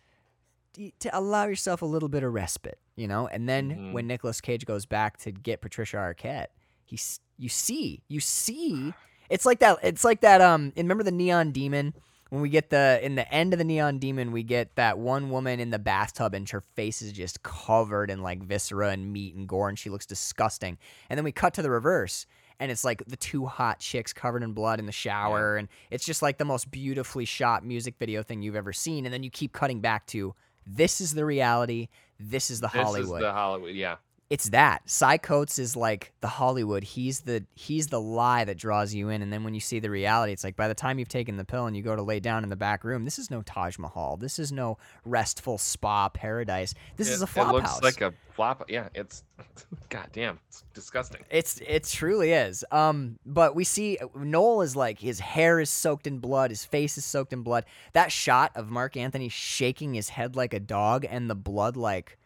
to 1.00 1.18
allow 1.18 1.46
yourself 1.46 1.82
a 1.82 1.86
little 1.86 2.10
bit 2.10 2.24
of 2.24 2.34
respite. 2.34 2.80
You 2.96 3.08
know, 3.08 3.28
and 3.28 3.50
then 3.50 3.72
Mhm. 3.72 3.92
when 3.94 4.06
Nicolas 4.08 4.40
Cage 4.40 4.66
goes 4.66 4.86
back 4.86 5.18
to 5.20 5.32
get 5.32 5.62
Patricia 5.62 5.98
Arquette, 5.98 6.48
he's 6.86 7.20
you 7.38 7.50
see 7.50 8.04
you 8.08 8.20
see 8.20 8.94
it's 9.30 9.46
like 9.48 9.58
that 9.60 9.80
it's 9.82 10.04
like 10.04 10.22
that 10.22 10.42
um 10.42 10.66
and 10.76 10.86
remember 10.86 11.04
the 11.04 11.12
neon 11.12 11.52
demon 11.52 11.94
when 12.30 12.42
we 12.42 12.50
get 12.50 12.70
the 12.70 13.00
in 13.02 13.16
the 13.16 13.32
end 13.34 13.52
of 13.54 13.58
the 13.58 13.64
neon 13.64 13.98
demon 13.98 14.32
we 14.32 14.44
get 14.44 14.76
that 14.76 15.00
one 15.00 15.32
woman 15.32 15.60
in 15.60 15.72
the 15.72 15.80
bathtub 15.80 16.36
and 16.36 16.48
her 16.52 16.62
face 16.62 17.02
is 17.02 17.12
just 17.12 17.42
covered 17.42 18.12
in 18.12 18.22
like 18.22 18.44
viscera 18.44 18.90
and 18.90 19.12
meat 19.12 19.34
and 19.34 19.48
gore 19.48 19.68
and 19.70 19.80
she 19.80 19.90
looks 19.90 20.06
disgusting 20.06 20.78
and 21.10 21.18
then 21.18 21.24
we 21.24 21.32
cut 21.32 21.56
to 21.56 21.64
the 21.64 21.72
reverse 21.72 22.28
and 22.60 22.72
it's 22.72 22.84
like 22.84 23.04
the 23.08 23.18
two 23.18 23.46
hot 23.46 23.80
chicks 23.80 24.14
covered 24.14 24.44
in 24.44 24.54
blood 24.54 24.80
in 24.80 24.86
the 24.86 24.92
shower 24.92 25.58
and 25.58 25.68
it's 25.92 26.06
just 26.06 26.22
like 26.22 26.38
the 26.38 26.46
most 26.46 26.70
beautifully 26.72 27.26
shot 27.26 27.66
music 27.66 27.96
video 28.00 28.24
thing 28.24 28.42
you've 28.42 28.56
ever 28.56 28.74
seen 28.74 29.06
and 29.06 29.14
then 29.14 29.24
you 29.24 29.30
keep 29.30 29.54
cutting 29.54 29.80
back 29.80 30.06
to 30.08 30.34
this 30.66 31.02
is 31.02 31.14
the 31.14 31.26
reality 31.26 31.90
this 32.20 32.50
is 32.50 32.60
the 32.60 32.68
Hollywood. 32.68 33.00
This 33.02 33.08
hollywood 33.08 33.22
is 33.22 33.26
the 33.26 33.34
Hollywood. 33.34 33.76
Yeah. 33.76 33.96
It's 34.30 34.50
that. 34.50 34.90
Cy 34.90 35.18
Coates 35.18 35.60
is 35.60 35.76
like 35.76 36.12
the 36.22 36.28
Hollywood. 36.28 36.84
He's 36.84 37.22
the 37.22 37.46
he's 37.54 37.88
the 37.88 38.02
lie 38.02 38.46
that 38.46 38.58
draws 38.58 38.94
you 38.94 39.10
in, 39.10 39.22
and 39.22 39.32
then 39.32 39.44
when 39.44 39.54
you 39.54 39.60
see 39.60 39.80
the 39.80 39.90
reality, 39.90 40.32
it's 40.32 40.44
like 40.44 40.56
by 40.56 40.68
the 40.68 40.74
time 40.74 40.98
you've 40.98 41.10
taken 41.10 41.38
the 41.38 41.46
pill 41.46 41.68
and 41.68 41.76
you 41.76 41.84
go 41.84 41.96
to 41.96 42.02
lay 42.02 42.20
down 42.20 42.44
in 42.44 42.50
the 42.50 42.56
back 42.56 42.84
room, 42.84 43.06
this 43.06 43.20
is 43.20 43.30
no 43.30 43.42
Taj 43.42 43.78
Mahal. 43.78 44.18
This 44.18 44.40
is 44.40 44.52
no 44.52 44.78
restful 45.06 45.58
spa 45.58 46.10
paradise. 46.10 46.74
This 46.98 47.10
it, 47.10 47.14
is 47.14 47.22
a 47.22 47.28
flop 47.28 47.50
It 47.50 47.54
looks 47.54 47.70
house. 47.70 47.84
like 47.84 48.02
a 48.02 48.14
flop. 48.34 48.64
Yeah. 48.70 48.90
It's. 48.96 49.24
goddamn. 49.90 50.40
It's 50.48 50.64
disgusting. 50.74 51.22
It's 51.30 51.60
it 51.66 51.84
truly 51.84 52.32
is. 52.32 52.66
Um, 52.72 53.20
but 53.26 53.56
we 53.56 53.64
see 53.64 53.98
Noel 54.16 54.62
is 54.62 54.76
like 54.76 55.00
his 55.00 55.20
hair 55.20 55.60
is 55.60 55.70
soaked 55.70 56.08
in 56.08 56.20
blood, 56.20 56.50
his 56.50 56.66
face 56.66 56.98
is 56.98 57.06
soaked 57.06 57.34
in 57.34 57.44
blood. 57.44 57.66
That 57.94 58.12
shot 58.12 58.52
of 58.56 58.70
Marc 58.70 58.98
Anthony 58.98 59.30
shaking 59.30 59.94
his 59.94 60.10
head 60.10 60.36
like 60.36 60.54
a 60.54 60.60
dog, 60.60 61.06
and 61.08 61.30
the 61.30 61.36
blood 61.36 61.78
like 61.78 62.18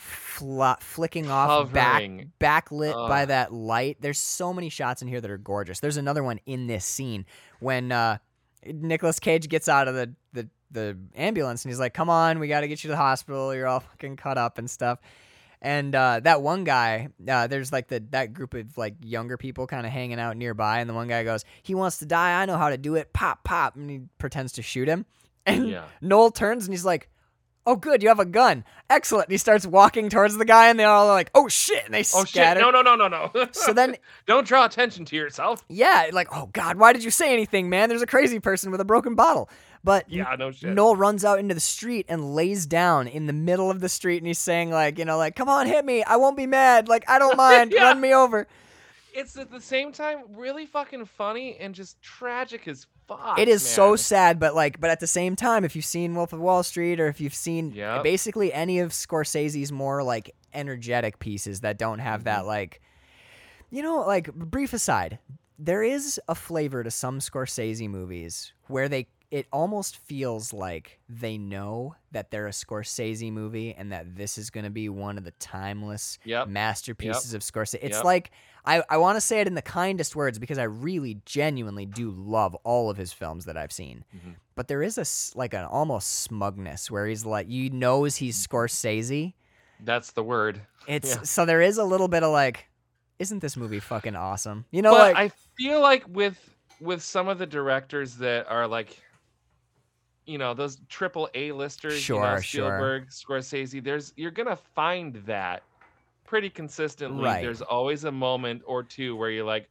fla- 0.00 0.78
flicking 0.80 1.30
off 1.30 1.72
back 1.72 2.02
backlit 2.40 3.08
by 3.08 3.26
that 3.26 3.52
light. 3.52 3.98
There's 4.00 4.18
so 4.18 4.52
many 4.52 4.68
shots 4.68 5.02
in 5.02 5.08
here 5.08 5.20
that 5.20 5.30
are 5.30 5.38
gorgeous. 5.38 5.80
There's 5.80 5.96
another 5.98 6.22
one 6.24 6.40
in 6.46 6.66
this 6.66 6.84
scene 6.84 7.26
when 7.60 7.92
uh, 7.92 8.18
Nicolas 8.64 9.18
Cage 9.20 9.48
gets 9.48 9.68
out 9.68 9.88
of 9.88 9.94
the, 9.94 10.12
the 10.32 10.48
the 10.70 10.96
ambulance 11.14 11.64
and 11.64 11.70
he's 11.70 11.78
like, 11.80 11.94
"Come 11.94 12.08
on, 12.08 12.38
we 12.38 12.48
got 12.48 12.60
to 12.60 12.68
get 12.68 12.82
you 12.82 12.88
to 12.88 12.92
the 12.92 12.96
hospital. 12.96 13.54
You're 13.54 13.66
all 13.66 13.80
fucking 13.80 14.16
cut 14.16 14.38
up 14.38 14.58
and 14.58 14.70
stuff." 14.70 14.98
And 15.62 15.94
uh, 15.94 16.20
that 16.20 16.40
one 16.40 16.64
guy, 16.64 17.08
uh, 17.28 17.46
there's 17.46 17.70
like 17.70 17.88
the 17.88 18.02
that 18.12 18.32
group 18.32 18.54
of 18.54 18.78
like 18.78 18.94
younger 19.02 19.36
people 19.36 19.66
kind 19.66 19.84
of 19.84 19.92
hanging 19.92 20.18
out 20.18 20.36
nearby, 20.38 20.80
and 20.80 20.88
the 20.88 20.94
one 20.94 21.08
guy 21.08 21.22
goes, 21.22 21.44
"He 21.62 21.74
wants 21.74 21.98
to 21.98 22.06
die. 22.06 22.40
I 22.40 22.46
know 22.46 22.56
how 22.56 22.70
to 22.70 22.78
do 22.78 22.94
it." 22.94 23.12
Pop, 23.12 23.44
pop, 23.44 23.76
and 23.76 23.90
he 23.90 24.00
pretends 24.18 24.52
to 24.52 24.62
shoot 24.62 24.88
him. 24.88 25.04
And 25.46 25.68
Yeah. 25.68 25.84
Noel 26.00 26.30
turns 26.30 26.64
and 26.66 26.72
he's 26.72 26.84
like, 26.84 27.08
"Oh, 27.66 27.76
good, 27.76 28.02
you 28.02 28.08
have 28.08 28.18
a 28.20 28.24
gun. 28.24 28.64
Excellent." 28.88 29.26
And 29.26 29.32
he 29.32 29.38
starts 29.38 29.66
walking 29.66 30.08
towards 30.08 30.36
the 30.36 30.44
guy, 30.44 30.68
and 30.68 30.78
they 30.78 30.84
all 30.84 31.06
are 31.08 31.14
like, 31.14 31.30
"Oh 31.34 31.48
shit!" 31.48 31.84
And 31.84 31.94
they 31.94 32.00
Oh 32.00 32.24
shit! 32.24 32.28
scatter. 32.28 32.60
No, 32.60 32.70
no, 32.70 32.82
no, 32.82 32.94
no, 32.96 33.08
no. 33.08 33.48
So 33.52 33.72
then, 33.72 33.96
don't 34.26 34.46
draw 34.46 34.64
attention 34.64 35.04
to 35.06 35.16
yourself. 35.16 35.64
yeah, 35.68 36.08
like, 36.12 36.28
"Oh 36.34 36.48
God, 36.52 36.76
why 36.78 36.92
did 36.92 37.04
you 37.04 37.10
say 37.10 37.32
anything, 37.32 37.68
man? 37.68 37.88
There's 37.88 38.02
a 38.02 38.06
crazy 38.06 38.40
person 38.40 38.70
with 38.70 38.80
a 38.80 38.84
broken 38.84 39.14
bottle." 39.14 39.48
But 39.82 40.10
Yeah, 40.10 40.36
no 40.38 40.50
shit. 40.50 40.74
Noel 40.74 40.94
runs 40.96 41.24
out 41.24 41.38
into 41.38 41.54
the 41.54 41.60
street 41.60 42.04
and 42.08 42.34
lays 42.34 42.66
down 42.66 43.08
in 43.08 43.26
the 43.26 43.32
middle 43.32 43.70
of 43.70 43.80
the 43.80 43.88
street, 43.88 44.18
and 44.18 44.26
he's 44.26 44.38
saying 44.38 44.70
like, 44.70 44.98
you 44.98 45.04
know, 45.04 45.16
like, 45.16 45.36
"Come 45.36 45.48
on, 45.48 45.66
hit 45.66 45.84
me. 45.84 46.02
I 46.04 46.16
won't 46.16 46.36
be 46.36 46.46
mad. 46.46 46.88
Like, 46.88 47.04
I 47.08 47.18
don't 47.18 47.36
mind. 47.48 47.72
Yeah. 47.72 47.84
Run 47.84 48.00
me 48.00 48.12
over." 48.14 48.46
It's 49.14 49.36
at 49.36 49.50
the 49.50 49.60
same 49.60 49.92
time 49.92 50.24
really 50.34 50.66
fucking 50.66 51.04
funny 51.06 51.56
and 51.58 51.74
just 51.74 52.00
tragic 52.02 52.68
as 52.68 52.86
fuck. 53.08 53.38
It 53.38 53.48
is 53.48 53.66
so 53.66 53.96
sad, 53.96 54.38
but 54.38 54.54
like, 54.54 54.80
but 54.80 54.90
at 54.90 55.00
the 55.00 55.06
same 55.06 55.36
time, 55.36 55.64
if 55.64 55.74
you've 55.74 55.84
seen 55.84 56.14
Wolf 56.14 56.32
of 56.32 56.40
Wall 56.40 56.62
Street 56.62 57.00
or 57.00 57.08
if 57.08 57.20
you've 57.20 57.34
seen 57.34 57.72
Yep. 57.72 58.02
basically 58.04 58.52
any 58.52 58.78
of 58.80 58.90
Scorsese's 58.92 59.72
more 59.72 60.02
like 60.02 60.34
energetic 60.54 61.18
pieces 61.18 61.60
that 61.60 61.78
don't 61.78 61.98
have 61.98 62.20
Mm-hmm. 62.20 62.24
that 62.24 62.46
like, 62.46 62.80
you 63.70 63.82
know, 63.82 64.00
like 64.00 64.32
brief 64.34 64.72
aside, 64.72 65.18
there 65.58 65.82
is 65.82 66.20
a 66.28 66.34
flavor 66.34 66.82
to 66.82 66.90
some 66.90 67.18
Scorsese 67.18 67.88
movies 67.88 68.52
where 68.68 68.88
they 68.88 69.06
it 69.30 69.46
almost 69.52 69.96
feels 69.96 70.52
like 70.52 70.98
they 71.08 71.38
know 71.38 71.94
that 72.10 72.32
they're 72.32 72.48
a 72.48 72.50
Scorsese 72.50 73.30
movie 73.32 73.72
and 73.72 73.92
that 73.92 74.16
this 74.16 74.36
is 74.36 74.50
going 74.50 74.64
to 74.64 74.70
be 74.70 74.88
one 74.88 75.16
of 75.16 75.22
the 75.22 75.30
timeless 75.38 76.18
Yep. 76.24 76.48
masterpieces 76.48 77.32
of 77.32 77.42
Scorsese. 77.42 77.78
It's 77.80 77.98
Yep. 77.98 78.04
like 78.04 78.32
I, 78.64 78.82
I 78.90 78.96
want 78.98 79.16
to 79.16 79.20
say 79.20 79.40
it 79.40 79.46
in 79.46 79.54
the 79.54 79.62
kindest 79.62 80.14
words 80.14 80.38
because 80.38 80.58
I 80.58 80.64
really 80.64 81.20
genuinely 81.24 81.86
do 81.86 82.10
love 82.10 82.54
all 82.64 82.90
of 82.90 82.96
his 82.96 83.12
films 83.12 83.44
that 83.46 83.56
I've 83.56 83.72
seen. 83.72 84.04
Mhm. 84.14 84.34
But 84.54 84.68
there 84.68 84.82
is 84.82 84.98
a 84.98 85.38
like 85.38 85.54
an 85.54 85.64
almost 85.64 86.20
smugness 86.20 86.90
where 86.90 87.06
he's 87.06 87.24
like 87.24 87.48
you 87.48 87.70
knows 87.70 88.16
he's 88.16 88.46
Scorsese. 88.46 89.32
That's 89.82 90.12
the 90.12 90.22
word. 90.22 90.60
It's 90.86 91.08
Yeah. 91.16 91.22
so 91.22 91.46
there 91.46 91.62
is 91.62 91.78
a 91.78 91.84
little 91.84 92.08
bit 92.08 92.22
of 92.22 92.32
like 92.32 92.66
isn't 93.18 93.40
this 93.40 93.56
movie 93.56 93.80
fucking 93.80 94.16
awesome? 94.16 94.64
You 94.70 94.82
know 94.82 94.92
but 94.92 95.14
like 95.14 95.16
I 95.16 95.28
feel 95.56 95.80
like 95.80 96.04
with 96.08 96.38
with 96.80 97.02
some 97.02 97.28
of 97.28 97.38
the 97.38 97.46
directors 97.46 98.16
that 98.16 98.46
are 98.48 98.66
like, 98.66 98.98
you 100.26 100.38
know, 100.38 100.54
those 100.54 100.78
triple 100.88 101.28
A 101.34 101.52
listers, 101.52 101.94
you 101.94 102.00
Sure, 102.00 102.22
know, 102.36 102.40
sure. 102.40 102.66
Spielberg, 102.68 103.08
Scorsese. 103.10 103.82
There's 103.82 104.12
you're 104.16 104.30
gonna 104.30 104.56
find 104.56 105.14
that 105.26 105.62
pretty 106.30 106.48
consistently. 106.48 107.24
Right. 107.24 107.42
There's 107.42 107.60
always 107.60 108.04
a 108.04 108.12
moment 108.12 108.62
or 108.64 108.84
two 108.84 109.16
where 109.16 109.30
you're 109.30 109.44
like, 109.44 109.68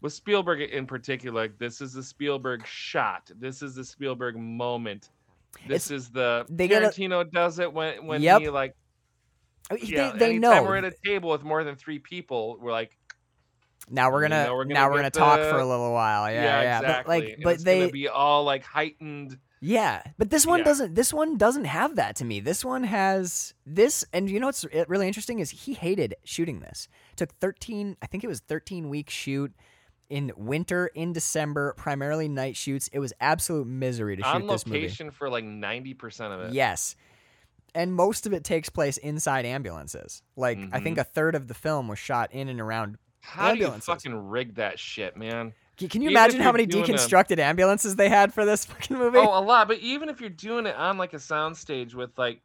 with 0.00 0.14
Spielberg 0.14 0.62
in 0.62 0.86
particular, 0.86 1.42
like, 1.42 1.58
this 1.58 1.82
is 1.82 1.92
the 1.92 2.02
Spielberg 2.02 2.66
shot. 2.66 3.30
This 3.38 3.60
is 3.60 3.74
the 3.74 3.84
Spielberg 3.84 4.36
moment. 4.36 5.10
This 5.68 5.90
is 5.90 6.08
the 6.08 6.46
they 6.48 6.64
a- 6.64 6.80
Tarantino 6.80 7.30
does 7.30 7.58
it 7.58 7.70
when 7.70 8.06
when 8.06 8.22
Yep. 8.22 8.40
he 8.40 8.48
like 8.48 8.74
they, 9.70 9.78
yeah. 9.82 10.12
they 10.12 10.30
anytime 10.30 10.40
know. 10.40 10.62
we're 10.62 10.78
at 10.78 10.84
a 10.84 10.94
table 11.04 11.28
with 11.28 11.44
more 11.44 11.62
than 11.62 11.76
three 11.76 11.98
people, 11.98 12.56
we're 12.58 12.72
like, 12.72 12.96
now 13.90 14.10
we're 14.10 14.22
gonna, 14.22 14.46
know, 14.46 14.54
we're 14.54 14.64
gonna 14.64 14.74
now 14.74 14.88
we're 14.88 14.96
gonna 14.96 15.10
get 15.10 15.14
talk 15.14 15.40
for 15.40 15.58
a 15.58 15.66
little 15.66 15.92
while. 15.92 16.30
Yeah, 16.32 16.62
yeah. 16.62 16.78
exactly. 16.78 16.94
But 16.94 17.08
like 17.08 17.34
and 17.34 17.42
but 17.44 17.54
it's 17.56 17.64
they 17.64 17.90
be 17.90 18.08
all 18.08 18.44
like 18.44 18.64
heightened. 18.64 19.36
Yeah, 19.64 20.02
but 20.18 20.30
this 20.30 20.44
one 20.44 20.58
Yeah. 20.58 20.64
doesn't. 20.64 20.94
This 20.96 21.14
one 21.14 21.38
doesn't 21.38 21.66
have 21.66 21.94
that 21.94 22.16
to 22.16 22.24
me. 22.24 22.40
This 22.40 22.64
one 22.64 22.82
has 22.82 23.54
this, 23.64 24.04
and 24.12 24.28
you 24.28 24.40
know 24.40 24.46
what's 24.46 24.66
really 24.88 25.06
interesting 25.06 25.38
is 25.38 25.50
he 25.50 25.72
hated 25.72 26.16
shooting 26.24 26.58
this. 26.60 26.88
Took 27.14 27.32
thirteen, 27.38 27.96
I 28.02 28.06
think 28.06 28.24
it 28.24 28.26
was 28.26 28.40
thirteen 28.40 28.88
week 28.88 29.08
shoot 29.08 29.52
in 30.10 30.32
winter 30.36 30.88
in 30.88 31.12
December, 31.12 31.74
primarily 31.76 32.28
night 32.28 32.56
shoots. 32.56 32.88
It 32.92 32.98
was 32.98 33.12
absolute 33.20 33.68
misery 33.68 34.16
to 34.16 34.22
shoot 34.22 34.28
on 34.28 34.46
this 34.48 34.66
movie. 34.66 34.80
location 34.80 35.10
for 35.10 35.30
like 35.30 35.44
90% 35.44 36.34
of 36.34 36.40
it. 36.40 36.52
Yes, 36.52 36.96
and 37.74 37.94
most 37.94 38.26
of 38.26 38.34
it 38.34 38.44
takes 38.44 38.68
place 38.68 38.98
inside 38.98 39.46
ambulances. 39.46 40.22
Like 40.36 40.58
I 40.72 40.80
think 40.80 40.96
mm-hmm. 40.96 41.00
a 41.00 41.04
third 41.04 41.34
of 41.36 41.46
the 41.46 41.54
film 41.54 41.86
was 41.86 42.00
shot 42.00 42.32
in 42.32 42.48
and 42.48 42.60
around. 42.60 42.98
How 43.20 43.50
ambulances. 43.50 43.86
do 43.86 43.92
you 43.92 43.96
fucking 43.96 44.28
rig 44.28 44.54
that 44.56 44.80
shit, 44.80 45.16
man? 45.16 45.54
Can 45.78 46.02
you 46.02 46.10
Even 46.10 46.16
imagine 46.18 46.40
how 46.40 46.52
many 46.52 46.66
doing 46.66 46.84
a- 46.84 46.94
deconstructed 46.94 47.38
ambulances 47.38 47.96
they 47.96 48.08
had 48.08 48.32
for 48.32 48.44
this 48.44 48.64
fucking 48.66 48.96
movie? 48.96 49.18
Oh, 49.18 49.38
a 49.38 49.40
lot. 49.40 49.68
But 49.68 49.78
even 49.78 50.08
if 50.08 50.20
you're 50.20 50.30
doing 50.30 50.66
it 50.66 50.76
on 50.76 50.98
like 50.98 51.12
a 51.14 51.16
soundstage 51.18 51.94
with 51.94 52.10
like, 52.18 52.40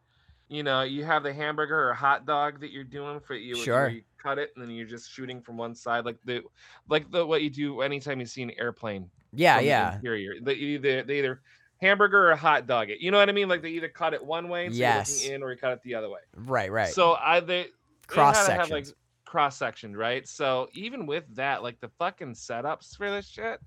you 0.49 0.64
know, 0.64 0.82
you 0.84 1.04
have 1.04 1.24
the 1.24 1.34
hamburger 1.34 1.90
or 1.90 1.94
hot 1.94 2.26
dog 2.26 2.62
that 2.62 2.72
you're 2.72 2.84
doing 2.86 3.20
for 3.20 3.36
you. 3.36 3.56
Sure. 3.58 3.76
where 3.82 3.90
You 3.90 4.02
cut 4.18 4.38
it 4.40 4.52
and 4.56 4.64
then 4.64 4.72
you're 4.74 4.88
just 4.88 5.12
shooting 5.12 5.41
from 5.41 5.58
one 5.58 5.76
side, 5.76 6.06
like 6.06 6.18
the 6.24 6.41
like 6.90 7.12
the 7.12 7.26
what 7.26 7.41
you 7.41 7.49
do 7.49 7.82
anytime 7.82 8.20
you 8.22 8.26
see 8.26 8.44
an 8.44 8.52
airplane. 8.58 9.10
yeah, 9.34 9.56
from 9.58 9.64
the 9.66 9.68
yeah. 9.70 9.95
Interior. 9.95 10.34
They 10.41 10.54
either 10.54 11.04
they 11.04 11.20
either 11.20 11.41
hamburger 11.82 12.32
or 12.32 12.36
hot 12.38 12.66
dog 12.66 12.90
it. 12.90 13.02
You 13.02 13.12
know 13.12 13.18
what 13.18 13.28
I 13.28 13.34
mean? 13.34 13.49
Like 13.49 13.62
they 13.62 13.70
either 13.72 13.90
cut 13.90 14.14
it 14.14 14.24
one 14.26 14.48
way, 14.48 14.68
so 14.70 14.74
you're 14.76 14.80
Yes. 14.80 15.22
looking 15.22 15.36
in, 15.36 15.44
or 15.44 15.52
you 15.52 15.58
cut 15.58 15.74
it 15.74 15.82
the 15.84 15.95
other 15.95 16.10
way. 16.10 16.22
Right, 16.36 16.72
right. 16.72 16.94
So 16.94 17.16
I 17.16 17.41
they 17.41 17.68
Cross 18.08 18.45
to 18.45 18.54
have 18.54 18.70
like 18.70 18.86
sections. 18.86 18.94
Cross 19.28 19.58
sectioned, 19.58 19.98
right? 19.98 20.28
So 20.28 20.68
even 20.74 21.06
with 21.06 21.24
that, 21.36 21.62
like 21.64 21.80
the 21.80 21.90
fucking 21.99 22.34
setups 22.34 22.95
for 22.98 23.12
this 23.12 23.28
shit. 23.28 23.60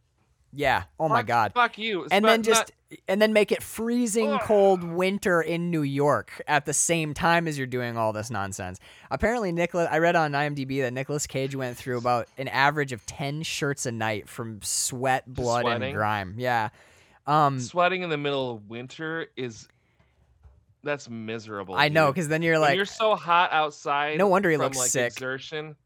yeah. 0.53 0.85
Oh 0.99 1.09
my 1.09 1.23
god. 1.23 1.53
Fuck 1.55 1.79
you. 1.79 2.03
and 2.11 2.25
Spe- 2.25 2.29
then 2.29 2.41
not- 2.41 2.45
just 2.45 2.73
and 3.07 3.23
then 3.23 3.33
make 3.33 3.53
it 3.53 3.63
freezing 3.63 4.37
cold 4.41 4.83
winter 4.83 5.41
in 5.41 5.71
New 5.71 5.83
York 5.83 6.43
at 6.49 6.67
the 6.67 6.73
same 6.73 7.15
time 7.15 7.47
as 7.47 7.57
you're 7.57 7.69
doing 7.69 7.97
all 7.97 8.13
this 8.13 8.31
nonsense. 8.31 8.81
Apparently, 9.13 9.53
Nicolas, 9.53 9.87
I 9.91 9.99
read 9.99 10.17
on 10.17 10.33
IMDb 10.33 10.81
that 10.83 10.93
Nicolas 10.93 11.29
Cage 11.29 11.55
went 11.55 11.77
through 11.77 11.99
about 11.99 12.27
an 12.37 12.49
average 12.49 12.93
of 12.93 13.07
ten 13.07 13.43
shirts 13.45 13.87
a 13.87 13.93
night 13.93 14.29
from 14.29 14.61
sweat, 14.63 15.23
blood, 15.33 15.67
and 15.67 15.95
grime. 15.95 16.35
Yeah. 16.37 16.71
Um, 17.29 17.61
Sweating 17.61 18.03
in 18.03 18.11
the 18.11 18.17
middle 18.17 18.51
of 18.57 18.69
winter 18.69 19.27
is 19.37 19.69
that's 20.83 21.09
miserable. 21.11 21.75
I 21.75 21.89
know 21.89 22.11
because 22.13 22.29
then 22.29 22.43
you're 22.43 22.55
When 22.55 22.63
like, 22.63 22.77
you're 22.77 22.85
so 22.85 23.15
hot 23.17 23.53
outside. 23.53 24.19
No 24.19 24.29
wonder 24.29 24.51
he 24.51 24.57
from, 24.57 24.65
looks 24.65 24.79
like, 24.79 24.91
sick. 24.91 25.13
Exertion. 25.13 25.77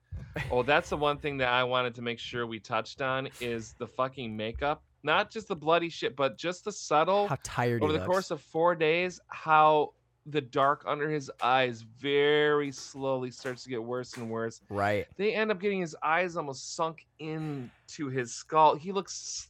Oh, 0.51 0.62
that's 0.62 0.91
the 0.91 0.97
one 0.97 1.19
thing 1.19 1.39
that 1.39 1.49
I 1.49 1.65
wanted 1.65 1.95
to 1.97 2.03
make 2.03 2.19
sure 2.19 2.47
we 2.47 2.59
touched 2.61 3.01
on 3.03 3.29
is 3.41 3.75
the 3.79 3.87
fucking 3.87 4.37
makeup. 4.37 4.83
Not 5.03 5.31
just 5.31 5.49
the 5.49 5.57
bloody 5.57 5.89
shit, 5.91 6.16
but 6.16 6.39
just 6.39 6.65
the 6.65 6.73
subtle 6.73 7.29
how 7.29 7.37
tired 7.43 7.83
over 7.83 7.93
he 7.93 7.99
the 7.99 8.05
looks. 8.05 8.11
course 8.12 8.31
of 8.31 8.41
four 8.41 8.75
days, 8.75 9.21
how 9.29 9.93
the 10.27 10.41
dark 10.41 10.85
under 10.89 11.11
his 11.11 11.31
eyes 11.43 11.83
very 11.83 12.73
slowly 12.73 13.31
starts 13.31 13.62
to 13.65 13.69
get 13.69 13.83
worse 13.85 14.16
and 14.16 14.31
worse. 14.31 14.61
right. 14.71 15.07
They 15.19 15.35
end 15.35 15.51
up 15.51 15.61
getting 15.61 15.83
his 15.83 15.95
eyes 16.03 16.37
almost 16.37 16.75
sunk 16.75 17.05
into 17.19 18.09
his 18.09 18.33
skull. 18.33 18.75
He 18.77 18.91
looks 18.93 19.49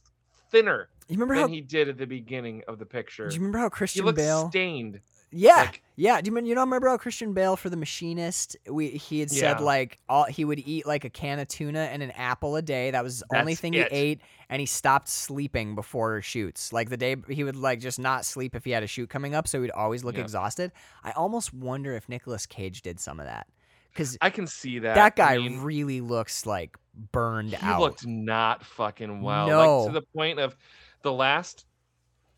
thinner 0.51 0.89
You 1.07 1.13
remember 1.15 1.35
than 1.35 1.43
how? 1.43 1.47
he 1.47 1.61
did 1.61 1.87
at 1.87 1.97
the 1.97 2.05
beginning 2.05 2.63
of 2.67 2.77
the 2.77 2.85
picture. 2.85 3.29
Do 3.29 3.33
you 3.35 3.39
remember 3.39 3.59
how 3.59 3.65
He 3.67 3.69
Christian 3.69 4.05
looks 4.05 4.17
Bale? 4.21 4.49
stained. 4.49 4.99
Yeah, 5.37 5.55
Like- 5.55 5.83
yeah. 5.97 6.21
Do 6.21 6.27
you 6.27 6.31
remember, 6.31 6.47
you 6.49 6.55
know 6.55 6.61
remember 6.61 6.87
how 6.87 6.97
Christian 6.97 7.33
Bale 7.33 7.57
for 7.57 7.69
The 7.69 7.75
Machinist? 7.75 8.55
We 8.69 8.89
he 8.91 9.19
had 9.19 9.29
said 9.29 9.59
Yeah. 9.59 9.65
like 9.65 9.99
all 10.07 10.23
he 10.23 10.45
would 10.45 10.59
eat 10.59 10.85
like 10.85 11.03
a 11.03 11.09
can 11.09 11.39
of 11.39 11.47
tuna 11.49 11.81
and 11.91 12.01
an 12.01 12.11
apple 12.11 12.55
a 12.55 12.61
day. 12.61 12.91
That 12.91 13.03
was 13.03 13.19
the 13.29 13.39
only 13.39 13.53
thing 13.55 13.73
it. 13.73 13.91
he 13.91 13.97
ate, 13.97 14.21
and 14.49 14.59
he 14.61 14.65
stopped 14.65 15.09
sleeping 15.09 15.75
before 15.75 16.21
shoots. 16.21 16.71
Like 16.71 16.89
the 16.89 16.97
day 16.97 17.17
he 17.29 17.43
would 17.43 17.57
like 17.57 17.79
just 17.81 17.99
not 17.99 18.23
sleep 18.23 18.55
if 18.55 18.63
he 18.63 18.71
had 18.71 18.81
a 18.83 18.87
shoot 18.87 19.09
coming 19.09 19.35
up, 19.35 19.47
so 19.47 19.61
he'd 19.61 19.71
always 19.71 20.03
look 20.05 20.15
Yeah. 20.15 20.21
exhausted. 20.21 20.71
I 21.03 21.11
almost 21.11 21.53
wonder 21.53 21.93
if 21.95 22.07
Nicolas 22.07 22.45
Cage 22.45 22.81
did 22.81 22.99
some 22.99 23.19
of 23.19 23.25
that 23.25 23.47
because 23.91 24.17
I 24.21 24.29
can 24.29 24.47
see 24.47 24.79
that. 24.79 24.95
that 24.95 25.15
guy 25.17 25.33
I 25.35 25.37
mean, 25.39 25.59
really 25.61 25.99
looks 25.99 26.45
like 26.45 26.77
burned 27.11 27.49
he 27.49 27.55
out. 27.57 27.75
He 27.77 27.81
looked 27.83 28.05
not 28.07 28.63
fucking 28.63 29.21
well. 29.21 29.47
No. 29.47 29.79
Like 29.79 29.87
to 29.87 29.93
the 29.99 30.05
point 30.15 30.39
of 30.39 30.55
the 31.01 31.11
last 31.11 31.65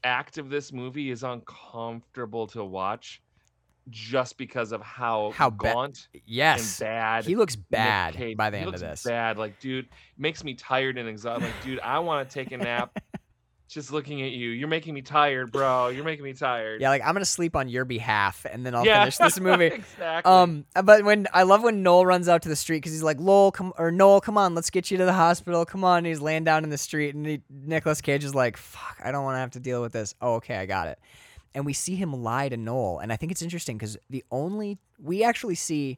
act 0.03 0.37
of 0.37 0.49
this 0.49 0.71
movie 0.71 1.09
is 1.09 1.23
uncomfortable 1.23 2.47
to 2.47 2.63
watch 2.63 3.21
just 3.89 4.37
because 4.37 4.71
of 4.71 4.81
how, 4.81 5.31
How 5.31 5.49
ba- 5.49 5.73
gaunt 5.73 6.07
yes, 6.25 6.79
and 6.81 6.87
bad 6.87 7.25
he 7.25 7.35
looks 7.35 7.55
bad 7.55 8.15
by 8.35 8.49
the 8.49 8.57
he 8.57 8.63
end 8.63 8.73
of 8.73 8.81
this. 8.81 9.03
Bad, 9.03 9.37
like 9.37 9.59
dude, 9.59 9.87
makes 10.17 10.43
me 10.43 10.53
tired 10.53 10.97
and 10.97 11.07
exhausted. 11.07 11.45
Like, 11.45 11.63
dude, 11.63 11.79
I 11.79 11.99
want 11.99 12.29
to 12.29 12.33
take 12.33 12.51
a 12.51 12.57
nap. 12.57 12.97
Just 13.69 13.91
looking 13.91 14.21
at 14.21 14.31
you, 14.31 14.49
you're 14.51 14.69
making 14.69 14.93
me 14.93 15.01
tired, 15.01 15.51
bro. 15.51 15.89
You're 15.89 16.05
making 16.05 16.23
me 16.23 16.31
tired. 16.33 16.79
Yeah, 16.79 16.87
like 16.89 17.01
I'm 17.05 17.13
gonna 17.13 17.25
sleep 17.25 17.53
on 17.55 17.67
your 17.67 17.83
behalf, 17.83 18.45
and 18.49 18.65
then 18.65 18.73
I'll 18.73 18.85
Yeah. 18.85 18.99
finish 19.01 19.17
this 19.17 19.39
movie. 19.41 19.65
exactly. 19.65 20.31
Um, 20.31 20.65
but 20.83 21.03
when 21.03 21.27
I 21.33 21.43
love 21.43 21.63
when 21.63 21.83
Noel 21.83 22.05
runs 22.05 22.29
out 22.29 22.43
to 22.43 22.49
the 22.49 22.55
street 22.55 22.77
because 22.77 22.93
he's 22.93 23.03
like, 23.03 23.19
"Lowell, 23.19 23.51
come 23.51 23.73
or 23.77 23.91
Noel, 23.91 24.21
come 24.21 24.37
on, 24.37 24.55
let's 24.55 24.69
get 24.69 24.89
you 24.89 24.97
to 24.99 25.03
the 25.05 25.11
hospital. 25.13 25.65
Come 25.65 25.83
on." 25.83 25.97
And 25.99 26.07
he's 26.07 26.21
laying 26.21 26.45
down 26.45 26.63
in 26.63 26.69
the 26.69 26.77
street, 26.77 27.13
and 27.13 27.25
he, 27.25 27.41
Nicolas 27.49 27.99
Cage 27.99 28.23
is 28.23 28.33
like, 28.33 28.55
"Fuck, 28.55 29.01
I 29.03 29.11
don't 29.11 29.25
want 29.25 29.35
to 29.35 29.39
have 29.39 29.51
to 29.51 29.59
deal 29.59 29.81
with 29.81 29.91
this." 29.91 30.15
Oh, 30.21 30.35
okay, 30.35 30.55
I 30.55 30.65
got 30.65 30.87
it. 30.87 30.97
And 31.53 31.65
we 31.65 31.73
see 31.73 31.95
him 31.95 32.13
lie 32.13 32.47
to 32.47 32.55
Noel, 32.55 32.99
and 32.99 33.11
I 33.11 33.17
think 33.17 33.33
it's 33.33 33.41
interesting 33.41 33.77
because 33.77 33.97
the 34.09 34.23
only 34.31 34.77
we 34.97 35.23
actually 35.25 35.55
see 35.55 35.97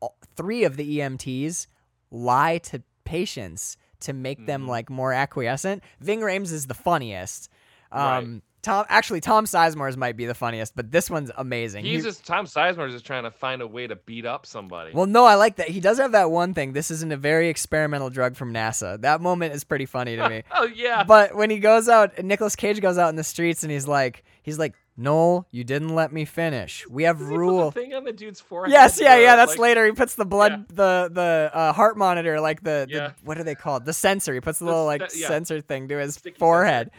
all, 0.00 0.16
three 0.34 0.64
of 0.64 0.76
the 0.76 0.98
EMTs 0.98 1.68
lie 2.10 2.58
to 2.58 2.82
patients 3.04 3.76
to 4.00 4.12
make 4.12 4.46
them 4.46 4.64
Mhm. 4.64 4.68
like 4.68 4.90
more 4.90 5.12
acquiescent. 5.12 5.82
Ving 6.00 6.20
Rhames 6.20 6.52
is 6.52 6.66
the 6.66 6.74
funniest. 6.74 7.50
Right. 7.92 8.18
Um, 8.18 8.42
Tom 8.60 8.84
actually 8.88 9.20
Tom 9.20 9.44
Sizemore's 9.46 9.96
might 9.96 10.16
be 10.16 10.26
the 10.26 10.34
funniest, 10.34 10.74
but 10.74 10.90
this 10.90 11.08
one's 11.08 11.30
amazing. 11.36 11.84
He's 11.84 12.02
He- 12.02 12.10
just 12.10 12.26
Tom 12.26 12.44
Sizemore's 12.44 12.92
just 12.92 13.06
trying 13.06 13.22
to 13.22 13.30
find 13.30 13.62
a 13.62 13.66
way 13.66 13.86
to 13.86 13.94
beat 13.94 14.26
up 14.26 14.44
somebody. 14.46 14.90
well, 14.92 15.06
no, 15.06 15.24
I 15.24 15.36
like 15.36 15.56
that. 15.56 15.68
He 15.68 15.78
does 15.80 15.98
have 15.98 16.10
that 16.12 16.30
one 16.32 16.54
thing. 16.54 16.72
This 16.72 16.90
isn't 16.90 17.12
a 17.12 17.16
very 17.16 17.48
experimental 17.48 18.10
drug 18.10 18.34
from 18.36 18.52
NASA. 18.52 19.00
That 19.00 19.20
moment 19.20 19.54
is 19.54 19.62
pretty 19.62 19.86
funny 19.86 20.16
to 20.16 20.28
me. 20.28 20.42
oh 20.54 20.64
yeah. 20.64 21.04
but 21.04 21.36
when 21.36 21.50
he 21.50 21.60
goes 21.60 21.88
out, 21.88 22.22
Nicolas 22.22 22.56
Cage 22.56 22.80
goes 22.80 22.98
out 22.98 23.10
in 23.10 23.16
the 23.16 23.24
streets 23.24 23.62
and 23.62 23.70
he's 23.70 23.86
like, 23.86 24.24
he's 24.42 24.58
like, 24.58 24.74
Noel, 25.00 25.46
you 25.52 25.62
didn't 25.62 25.94
let 25.94 26.12
me 26.12 26.24
finish. 26.24 26.84
We 26.88 27.04
have 27.04 27.18
Does 27.20 27.28
rule. 27.28 27.70
the 27.70 27.80
thing 27.80 27.94
on 27.94 28.02
the 28.02 28.12
dude's 28.12 28.40
forehead. 28.40 28.72
Yes, 28.72 29.00
yeah, 29.00 29.12
uh, 29.14 29.16
yeah. 29.18 29.36
That's 29.36 29.52
like- 29.52 29.58
later. 29.60 29.86
He 29.86 29.92
puts 29.92 30.16
the 30.16 30.24
blood, 30.26 30.68
the 30.70 31.08
the 31.12 31.50
uh, 31.54 31.72
heart 31.72 31.96
monitor, 31.96 32.40
like 32.40 32.64
the, 32.64 32.86
the 32.90 33.14
what 33.24 33.38
are 33.38 33.44
they 33.44 33.54
called? 33.54 33.84
The 33.84 33.92
sensor. 33.92 34.34
He 34.34 34.40
puts 34.40 34.58
the 34.58 34.64
The 34.64 34.70
little 34.72 34.86
like 34.86 35.02
yeah. 35.14 35.28
sensor 35.28 35.60
thing 35.60 35.86
to 35.88 35.98
his 35.98 36.14
Sticky 36.14 36.34
sensor. 36.34 36.38
forehead. 36.40 36.90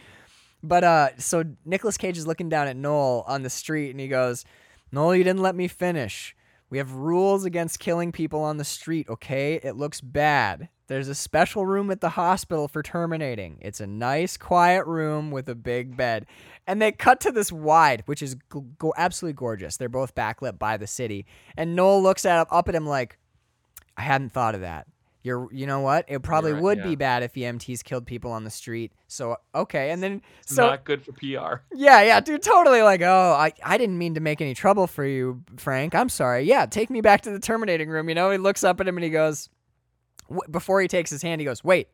But 0.62 0.82
uh, 0.82 1.08
so 1.18 1.44
Nicolas 1.66 1.98
Cage 1.98 2.16
is 2.16 2.26
looking 2.26 2.48
down 2.48 2.68
at 2.68 2.76
Noel 2.76 3.22
on 3.28 3.42
the 3.42 3.50
street, 3.50 3.90
and 3.90 4.00
he 4.00 4.08
goes, 4.08 4.46
"Noel, 4.90 5.14
you 5.14 5.22
didn't 5.24 5.42
let 5.42 5.54
me 5.54 5.68
finish. 5.68 6.34
We 6.70 6.78
have 6.78 6.92
rules 6.92 7.44
against 7.44 7.80
killing 7.80 8.12
people 8.12 8.40
on 8.42 8.56
the 8.56 8.64
street. 8.64 9.08
Okay, 9.10 9.60
it 9.62 9.76
looks 9.76 10.00
bad. 10.00 10.68
There's 10.90 11.06
a 11.06 11.14
special 11.14 11.66
room 11.66 11.88
at 11.92 12.00
the 12.00 12.08
hospital 12.08 12.66
for 12.66 12.82
terminating. 12.82 13.58
It's 13.60 13.78
a 13.78 13.86
nice, 13.86 14.36
quiet 14.36 14.84
room 14.86 15.30
with 15.30 15.48
a 15.48 15.54
big 15.54 15.96
bed." 15.96 16.26
And 16.66 16.82
they 16.82 16.90
cut 16.90 17.20
to 17.20 17.30
this 17.30 17.52
wide, 17.52 18.02
which 18.06 18.22
is 18.22 18.34
go- 18.48 18.66
go- 18.76 18.92
absolutely 18.96 19.34
gorgeous. 19.34 19.76
They're 19.76 19.88
both 19.88 20.16
backlit 20.16 20.58
by 20.58 20.76
the 20.76 20.88
city, 20.88 21.26
and 21.56 21.76
Noel 21.76 22.02
looks 22.02 22.24
at 22.24 22.48
up 22.50 22.68
at 22.68 22.74
him 22.74 22.86
like, 22.86 23.18
"I 23.96 24.02
hadn't 24.02 24.32
thought 24.32 24.56
of 24.56 24.62
that." 24.62 24.88
You're, 25.22 25.48
you 25.52 25.66
know 25.66 25.80
what? 25.80 26.06
It 26.08 26.22
probably 26.22 26.54
right, 26.54 26.62
would 26.62 26.78
yeah. 26.78 26.84
be 26.84 26.96
bad 26.96 27.22
if 27.22 27.34
EMTs 27.34 27.84
killed 27.84 28.06
people 28.06 28.32
on 28.32 28.42
the 28.42 28.50
street. 28.50 28.90
So 29.06 29.36
okay, 29.54 29.90
and 29.90 30.02
then 30.02 30.22
It's 30.42 30.56
so 30.56 30.66
not 30.66 30.82
good 30.84 31.04
for 31.04 31.12
PR. 31.12 31.62
yeah, 31.72 32.02
yeah, 32.02 32.18
dude, 32.20 32.42
totally 32.42 32.82
like, 32.82 33.02
oh, 33.02 33.36
I, 33.38 33.52
I 33.62 33.78
didn't 33.78 33.98
mean 33.98 34.14
to 34.14 34.20
make 34.20 34.40
any 34.40 34.54
trouble 34.54 34.88
for 34.88 35.04
you, 35.04 35.44
Frank. 35.56 35.94
I'm 35.94 36.08
sorry. 36.08 36.44
Yeah, 36.44 36.66
take 36.66 36.90
me 36.90 37.00
back 37.00 37.20
to 37.22 37.30
the 37.30 37.38
terminating 37.38 37.90
room. 37.90 38.08
You 38.08 38.16
know, 38.16 38.30
he 38.32 38.38
looks 38.38 38.64
up 38.64 38.80
at 38.80 38.88
him 38.88 38.96
and 38.96 39.04
he 39.04 39.10
goes, 39.10 39.50
w- 40.30 40.50
before 40.50 40.80
he 40.80 40.88
takes 40.88 41.10
his 41.10 41.20
hand, 41.22 41.40
he 41.40 41.44
goes, 41.44 41.62
wait, 41.62 41.88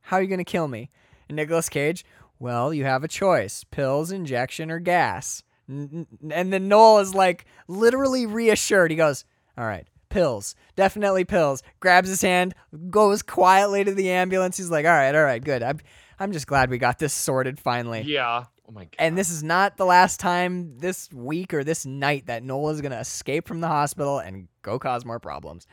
how 0.00 0.16
are 0.16 0.22
you 0.22 0.28
going 0.28 0.38
to 0.38 0.44
kill 0.44 0.66
me? 0.66 0.90
And 1.28 1.36
Nicolas 1.36 1.68
Cage, 1.68 2.04
well, 2.40 2.74
you 2.74 2.84
have 2.84 3.04
a 3.04 3.08
choice 3.08 3.62
pills, 3.64 4.10
injection, 4.10 4.70
or 4.70 4.80
gas. 4.80 5.42
N- 5.68 6.06
n- 6.22 6.32
And 6.32 6.52
then 6.52 6.66
Noel 6.68 6.98
is 6.98 7.14
like, 7.14 7.44
literally 7.68 8.26
reassured. 8.26 8.90
He 8.90 8.96
goes, 8.96 9.24
all 9.56 9.64
right, 9.66 9.86
pills, 10.08 10.54
definitely 10.76 11.24
pills. 11.24 11.62
Grabs 11.80 12.08
his 12.08 12.20
hand, 12.22 12.54
goes 12.90 13.22
quietly 13.22 13.84
to 13.84 13.94
the 13.94 14.10
ambulance. 14.10 14.56
He's 14.56 14.70
like, 14.70 14.84
all 14.84 14.90
right, 14.92 15.14
all 15.14 15.22
right, 15.24 15.42
good. 15.42 15.62
I'm, 15.62 15.78
I'm 16.18 16.32
just 16.32 16.46
glad 16.46 16.70
we 16.70 16.78
got 16.78 16.98
this 16.98 17.12
sorted 17.12 17.58
finally. 17.58 18.02
Yeah. 18.02 18.44
Oh 18.68 18.72
my 18.72 18.84
god. 18.84 18.94
And 18.98 19.18
this 19.18 19.30
is 19.30 19.42
not 19.42 19.76
the 19.76 19.84
last 19.84 20.20
time 20.20 20.78
this 20.78 21.12
week 21.12 21.52
or 21.52 21.64
this 21.64 21.84
night 21.84 22.26
that 22.26 22.42
Noel 22.42 22.70
is 22.70 22.80
going 22.80 22.92
to 22.92 22.98
escape 23.00 23.46
from 23.46 23.60
the 23.60 23.68
hospital 23.68 24.18
and 24.20 24.48
go 24.62 24.78
cause 24.78 25.04
more 25.04 25.20
problems. 25.20 25.66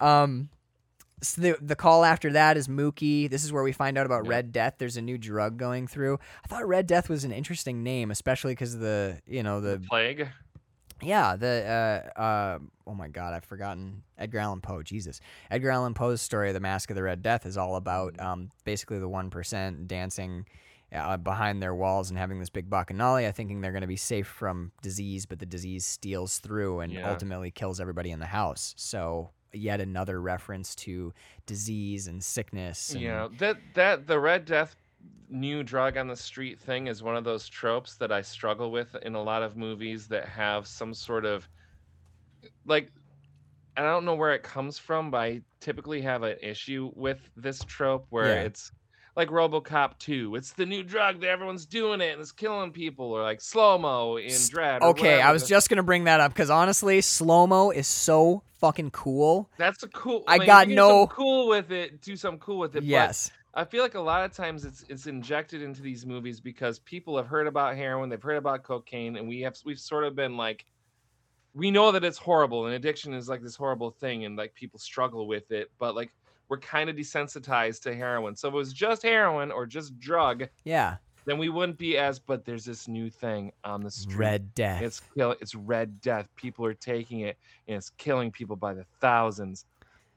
Um, 0.00 0.48
so 1.22 1.40
the 1.42 1.56
the 1.60 1.76
call 1.76 2.04
after 2.04 2.32
that 2.32 2.56
is 2.56 2.68
Mookie. 2.68 3.28
This 3.30 3.44
is 3.44 3.52
where 3.52 3.62
we 3.62 3.72
find 3.72 3.98
out 3.98 4.06
about 4.06 4.24
Yeah. 4.24 4.30
Red 4.30 4.52
Death. 4.52 4.74
There's 4.78 4.96
a 4.96 5.02
new 5.02 5.18
drug 5.18 5.56
going 5.56 5.86
through. 5.86 6.18
I 6.44 6.48
thought 6.48 6.66
Red 6.66 6.86
Death 6.86 7.08
was 7.08 7.24
an 7.24 7.32
interesting 7.32 7.82
name, 7.82 8.10
especially 8.10 8.52
because 8.52 8.74
of 8.74 8.80
the 8.80 9.20
you 9.26 9.42
know 9.42 9.60
the 9.60 9.82
plague. 9.88 10.28
yeah, 11.02 11.36
the 11.36 12.10
uh, 12.16 12.20
uh, 12.20 12.58
oh 12.86 12.94
my 12.94 13.08
god, 13.08 13.32
I've 13.34 13.44
forgotten 13.44 14.02
Edgar 14.18 14.38
Allan 14.40 14.60
Poe. 14.60 14.82
Jesus, 14.82 15.20
Edgar 15.50 15.70
Allan 15.70 15.94
Poe's 15.94 16.20
story 16.22 16.48
of 16.48 16.54
the 16.54 16.60
Mask 16.60 16.90
of 16.90 16.96
the 16.96 17.02
Red 17.02 17.22
Death 17.22 17.46
is 17.46 17.56
all 17.56 17.76
about 17.76 18.18
um, 18.20 18.50
basically 18.64 18.98
the 18.98 19.08
one 19.08 19.30
percent 19.30 19.88
dancing 19.88 20.46
uh, 20.92 21.16
behind 21.16 21.62
their 21.62 21.74
walls 21.74 22.10
and 22.10 22.18
having 22.18 22.40
this 22.40 22.50
big 22.50 22.68
bacchanalia, 22.68 23.32
thinking 23.34 23.60
they're 23.60 23.70
going 23.72 23.80
to 23.82 23.86
be 23.86 23.96
safe 23.96 24.26
from 24.26 24.72
disease, 24.82 25.24
but 25.24 25.38
the 25.38 25.46
disease 25.46 25.86
steals 25.86 26.38
through 26.38 26.80
and 26.80 26.92
Yeah. 26.92 27.08
ultimately 27.10 27.50
kills 27.50 27.80
everybody 27.80 28.10
in 28.10 28.18
the 28.18 28.26
house. 28.26 28.74
So 28.76 29.30
yet 29.52 29.80
another 29.80 30.20
reference 30.20 30.74
to 30.76 31.12
disease 31.46 32.06
and 32.06 32.22
sickness. 32.22 32.92
And, 32.92 33.00
Yeah, 33.00 33.28
that 33.38 33.56
that 33.74 34.06
the 34.06 34.18
Red 34.18 34.44
Death 34.44 34.76
new 35.28 35.62
drug 35.62 35.96
on 35.96 36.08
the 36.08 36.16
street 36.16 36.58
thing 36.58 36.88
is 36.88 37.02
one 37.02 37.16
of 37.16 37.24
those 37.24 37.48
tropes 37.48 37.96
that 37.96 38.10
I 38.10 38.20
struggle 38.20 38.70
with 38.72 38.96
in 39.02 39.14
a 39.14 39.22
lot 39.22 39.42
of 39.42 39.56
movies 39.56 40.08
that 40.08 40.28
have 40.28 40.66
some 40.66 40.92
sort 40.92 41.24
of 41.24 41.48
like 42.64 42.90
I 43.76 43.82
don't 43.82 44.04
know 44.04 44.16
where 44.16 44.34
it 44.34 44.42
comes 44.42 44.78
from, 44.78 45.10
but 45.10 45.18
I 45.18 45.40
typically 45.60 46.00
have 46.02 46.22
an 46.24 46.36
issue 46.42 46.90
with 46.94 47.30
this 47.36 47.60
trope 47.64 48.06
where 48.10 48.26
Yeah. 48.34 48.42
it's 48.42 48.72
like 49.20 49.28
RoboCop 49.28 49.98
2. 49.98 50.34
It's 50.36 50.52
the 50.52 50.64
new 50.64 50.82
drug 50.82 51.20
that 51.20 51.28
everyone's 51.28 51.66
doing 51.66 52.00
it 52.00 52.12
and 52.12 52.20
it's 52.20 52.32
killing 52.32 52.72
people, 52.72 53.12
or 53.12 53.22
like 53.22 53.40
slow 53.42 53.76
mo 53.76 54.16
in 54.16 54.32
Dread. 54.48 54.82
Okay, 54.82 55.20
I 55.20 55.30
was 55.30 55.46
just 55.46 55.68
gonna 55.68 55.82
bring 55.82 56.04
that 56.04 56.20
up 56.20 56.32
because 56.32 56.48
honestly, 56.48 57.02
slow 57.02 57.46
mo 57.46 57.70
is 57.70 57.86
so 57.86 58.42
fucking 58.60 58.92
cool. 58.92 59.50
That's 59.58 59.82
a 59.82 59.88
cool. 59.88 60.24
I 60.26 60.38
mean, 60.38 60.46
got 60.46 60.68
you 60.68 60.74
can 60.76 60.84
do 60.84 60.88
no- 60.88 61.06
cool 61.08 61.48
with 61.48 61.70
it. 61.70 62.00
Do 62.00 62.16
something 62.16 62.40
cool 62.40 62.58
with 62.58 62.70
it. 62.76 62.80
but 62.80 62.84
Yes. 62.84 63.30
I 63.52 63.64
feel 63.64 63.82
like 63.82 63.94
a 63.94 64.00
lot 64.00 64.24
of 64.24 64.32
times 64.32 64.64
it's 64.64 64.84
it's 64.88 65.06
injected 65.06 65.60
into 65.60 65.82
these 65.82 66.06
movies 66.06 66.40
because 66.40 66.78
people 66.78 67.16
have 67.18 67.26
heard 67.26 67.46
about 67.46 67.76
heroin, 67.76 68.08
they've 68.08 68.22
heard 68.22 68.38
about 68.38 68.62
cocaine, 68.62 69.16
and 69.16 69.28
we 69.28 69.40
have 69.42 69.56
we've 69.66 69.78
sort 69.78 70.04
of 70.04 70.14
been 70.16 70.36
like, 70.38 70.64
we 71.52 71.70
know 71.70 71.92
that 71.92 72.04
it's 72.04 72.16
horrible 72.16 72.66
and 72.66 72.74
addiction 72.74 73.12
is 73.12 73.28
like 73.28 73.42
this 73.42 73.56
horrible 73.56 73.90
thing, 73.90 74.24
and 74.24 74.36
like 74.36 74.54
people 74.54 74.78
struggle 74.78 75.26
with 75.26 75.50
it, 75.50 75.70
but 75.78 75.94
like 75.94 76.10
we're 76.50 76.58
kind 76.58 76.90
of 76.90 76.96
desensitized 76.96 77.80
to 77.82 77.94
heroin. 77.94 78.36
So 78.36 78.48
if 78.48 78.54
it 78.54 78.56
was 78.56 78.72
just 78.74 79.02
heroin 79.02 79.50
or 79.50 79.64
just 79.66 79.98
drug, 79.98 80.48
Yeah. 80.64 80.96
then 81.24 81.38
we 81.38 81.48
wouldn't 81.48 81.78
be 81.78 81.96
as. 81.96 82.18
But 82.18 82.44
there's 82.44 82.64
this 82.64 82.88
new 82.88 83.08
thing 83.08 83.52
on 83.64 83.82
the 83.82 83.90
street. 83.90 84.16
Red 84.18 84.54
Death. 84.54 84.82
It's 84.82 85.00
kill. 85.16 85.36
It's 85.40 85.54
red 85.54 86.00
death. 86.00 86.28
People 86.36 86.66
are 86.66 86.74
taking 86.74 87.20
it, 87.20 87.38
and 87.68 87.76
it's 87.76 87.90
killing 87.90 88.30
people 88.32 88.56
by 88.56 88.74
the 88.74 88.84
thousands. 89.00 89.64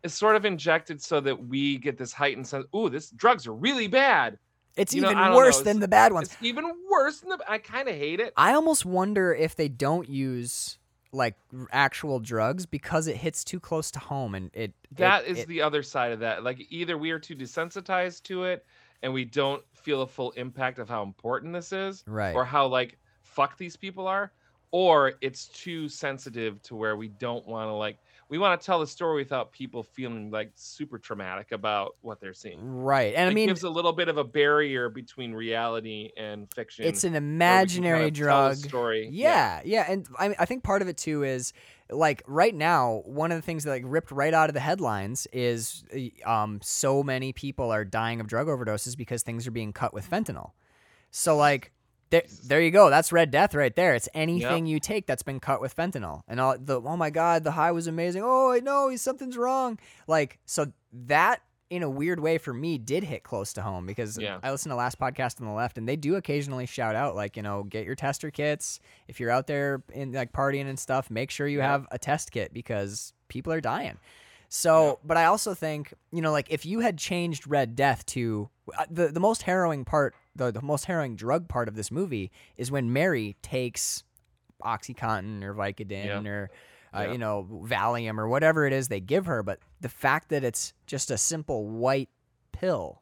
It's 0.03 0.15
sort 0.15 0.35
of 0.35 0.43
injected 0.43 1.01
so 1.01 1.21
that 1.21 1.47
we 1.47 1.77
get 1.77 1.97
this 1.97 2.11
heightened 2.11 2.47
sense. 2.47 2.65
Ooh, 2.75 2.89
this 2.89 3.11
drugs 3.11 3.47
are 3.47 3.53
really 3.53 3.87
bad. 3.87 4.37
It's 4.75 4.93
You 4.93 5.03
even 5.03 5.15
don't 5.17 5.35
worse 5.35 5.59
know, 5.59 5.65
than 5.65 5.79
the 5.81 5.87
bad 5.87 6.11
ones. 6.13 6.29
It's 6.33 6.41
even 6.41 6.65
worse 6.89 7.19
than 7.19 7.29
the. 7.29 7.39
I 7.47 7.59
kind 7.59 7.87
of 7.87 7.95
hate 7.95 8.19
it. 8.19 8.33
I 8.35 8.53
almost 8.53 8.85
wonder 8.85 9.33
if 9.33 9.55
they 9.55 9.67
don't 9.69 10.09
use 10.09 10.79
like 11.13 11.35
actual 11.71 12.19
drugs 12.19 12.65
because 12.65 13.07
it 13.07 13.15
hits 13.15 13.43
too 13.43 13.59
close 13.59 13.91
to 13.91 13.99
home 13.99 14.33
and 14.35 14.49
it 14.53 14.73
That 14.93 15.23
it- 15.25 15.29
is 15.31 15.39
it- 15.39 15.47
the 15.47 15.61
other 15.61 15.83
side 15.83 16.11
of 16.11 16.19
that. 16.19 16.43
Like 16.43 16.65
either 16.69 16.97
we 16.97 17.11
are 17.11 17.19
too 17.19 17.35
desensitized 17.35 18.23
to 18.23 18.45
it 18.45 18.65
and 19.03 19.13
we 19.13 19.23
don't 19.25 19.63
feel 19.73 19.99
the 19.99 20.07
full 20.07 20.31
impact 20.31 20.79
of 20.79 20.89
how 20.89 21.03
important 21.03 21.53
this 21.53 21.71
is, 21.71 22.03
right. 22.07 22.33
or 22.35 22.43
how 22.45 22.67
like 22.67 22.97
fuck 23.21 23.57
these 23.57 23.75
people 23.77 24.07
are, 24.07 24.31
or 24.71 25.13
it's 25.21 25.47
too 25.49 25.87
sensitive 25.87 26.61
to 26.63 26.75
where 26.75 26.95
we 26.97 27.09
don't 27.09 27.45
want 27.47 27.67
to 27.69 27.73
like 27.73 27.97
we 28.33 28.39
want 28.39 28.59
to 28.59 28.65
tell 28.65 28.79
the 28.79 28.87
story 28.87 29.21
without 29.21 29.51
people 29.51 29.83
feeling 29.83 30.31
like 30.31 30.49
super 30.55 30.97
traumatic 30.97 31.51
about 31.51 31.97
what 32.01 32.19
they're 32.19 32.33
seeing. 32.33 32.59
right. 32.59 33.13
And 33.13 33.27
it 33.27 33.31
I 33.31 33.33
mean 33.35 33.47
gives 33.47 33.61
a 33.61 33.69
little 33.69 33.93
bit 33.93 34.07
of 34.07 34.17
a 34.17 34.23
barrier 34.23 34.89
between 34.89 35.33
reality 35.33 36.09
and 36.17 36.51
fiction. 36.51 36.83
it's 36.83 37.03
an 37.03 37.11
where 37.13 37.21
we 37.21 37.25
can 37.27 37.33
imaginary 37.35 37.99
kind 37.99 38.07
of 38.07 38.13
drug. 38.15 38.55
story. 38.55 39.07
Yeah, 39.11 39.61
yeah, 39.63 39.85
and 39.87 40.07
I 40.17 40.35
I 40.39 40.45
think 40.45 40.63
part 40.63 40.81
of 40.81 40.87
it 40.87 40.97
too 40.97 41.23
is 41.23 41.53
like 41.91 42.23
right 42.25 42.55
now 42.55 43.03
one 43.05 43.31
of 43.31 43.37
the 43.37 43.43
things 43.43 43.65
that 43.65 43.69
like 43.69 43.83
ripped 43.85 44.09
right 44.09 44.33
out 44.33 44.49
of 44.49 44.55
the 44.55 44.59
headlines 44.61 45.27
is 45.31 45.83
uh, 45.95 46.27
um 46.27 46.59
so 46.63 47.03
many 47.03 47.33
people 47.33 47.69
are 47.69 47.85
dying 47.85 48.19
of 48.19 48.25
drug 48.25 48.47
overdoses 48.47 48.97
because 48.97 49.21
things 49.21 49.45
are 49.45 49.51
being 49.51 49.71
cut 49.73 49.93
with 49.93 50.09
fentanyl. 50.09 50.53
So 51.11 51.37
like 51.37 51.71
there, 52.13 52.23
there 52.47 52.61
you 52.61 52.71
go. 52.71 52.89
That's 52.89 53.11
Red 53.11 53.29
Death 53.31 53.53
right 53.53 53.75
there. 53.75 53.93
It's 53.95 54.07
anything 54.13 54.65
you 54.65 54.79
take 54.79 55.05
that's 55.07 55.23
been 55.23 55.39
cut 55.39 55.59
with 55.61 55.75
fentanyl. 55.75 56.21
And 56.27 56.39
all 56.39 56.55
the 56.57 56.81
oh 56.81 56.95
my 56.95 57.09
god, 57.09 57.43
the 57.43 57.51
high 57.51 57.71
was 57.71 57.87
amazing. 57.87 58.21
Oh, 58.23 58.51
I 58.51 58.59
know, 58.59 58.95
something's 58.95 59.35
wrong. 59.37 59.79
Like 60.07 60.39
so 60.45 60.71
that 61.07 61.41
in 61.69 61.81
a 61.81 61.89
weird 61.89 62.19
way 62.19 62.37
for 62.37 62.53
me 62.53 62.77
did 62.77 63.03
hit 63.03 63.23
close 63.23 63.51
to 63.53 63.61
home 63.63 63.87
because 63.87 64.17
Yeah. 64.19 64.37
I 64.43 64.51
listened 64.51 64.71
to 64.71 64.75
last 64.75 64.99
podcast 64.99 65.41
on 65.41 65.47
the 65.47 65.53
left 65.53 65.79
and 65.79 65.89
they 65.89 65.95
do 65.95 66.15
occasionally 66.15 66.67
shout 66.67 66.95
out 66.95 67.15
like, 67.15 67.35
you 67.35 67.41
know, 67.41 67.63
get 67.63 67.83
your 67.85 67.95
tester 67.95 68.29
kits. 68.29 68.79
If 69.07 69.19
you're 69.19 69.31
out 69.31 69.47
there 69.47 69.81
in 69.91 70.11
like 70.11 70.31
partying 70.33 70.67
and 70.69 70.77
stuff, 70.77 71.09
make 71.09 71.31
sure 71.31 71.47
you 71.47 71.57
Yeah. 71.59 71.71
have 71.71 71.87
a 71.89 71.97
test 71.97 72.31
kit 72.31 72.53
because 72.53 73.13
people 73.27 73.51
are 73.51 73.61
dying. 73.61 73.97
So, 74.49 74.99
but 75.03 75.17
I 75.17 75.25
also 75.25 75.55
think, 75.55 75.95
you 76.11 76.21
know, 76.21 76.31
like 76.31 76.45
if 76.51 76.63
you 76.63 76.81
had 76.81 76.99
changed 76.99 77.47
Red 77.47 77.75
Death 77.75 78.05
to 78.07 78.49
uh, 78.77 78.85
the 78.91 79.07
the 79.07 79.19
most 79.19 79.41
harrowing 79.41 79.83
part, 79.83 80.13
the, 80.35 80.51
the 80.51 80.61
most 80.61 80.85
harrowing 80.85 81.15
drug 81.15 81.47
part 81.47 81.67
of 81.67 81.75
this 81.75 81.91
movie 81.91 82.31
is 82.57 82.71
when 82.71 82.91
Mary 82.91 83.35
takes 83.41 84.03
OxyContin 84.63 85.43
or 85.43 85.53
Vicodin 85.53 86.05
Yeah. 86.05 86.23
or 86.29 86.49
uh, 86.95 87.01
Yeah. 87.01 87.11
you 87.11 87.17
know 87.17 87.47
Valium 87.65 88.17
or 88.17 88.27
whatever 88.27 88.65
it 88.65 88.73
is 88.73 88.87
they 88.87 88.99
give 88.99 89.25
her, 89.25 89.43
but 89.43 89.59
the 89.81 89.89
fact 89.89 90.29
that 90.29 90.43
it's 90.43 90.73
just 90.85 91.11
a 91.11 91.17
simple 91.17 91.67
white 91.67 92.09
pill. 92.51 93.01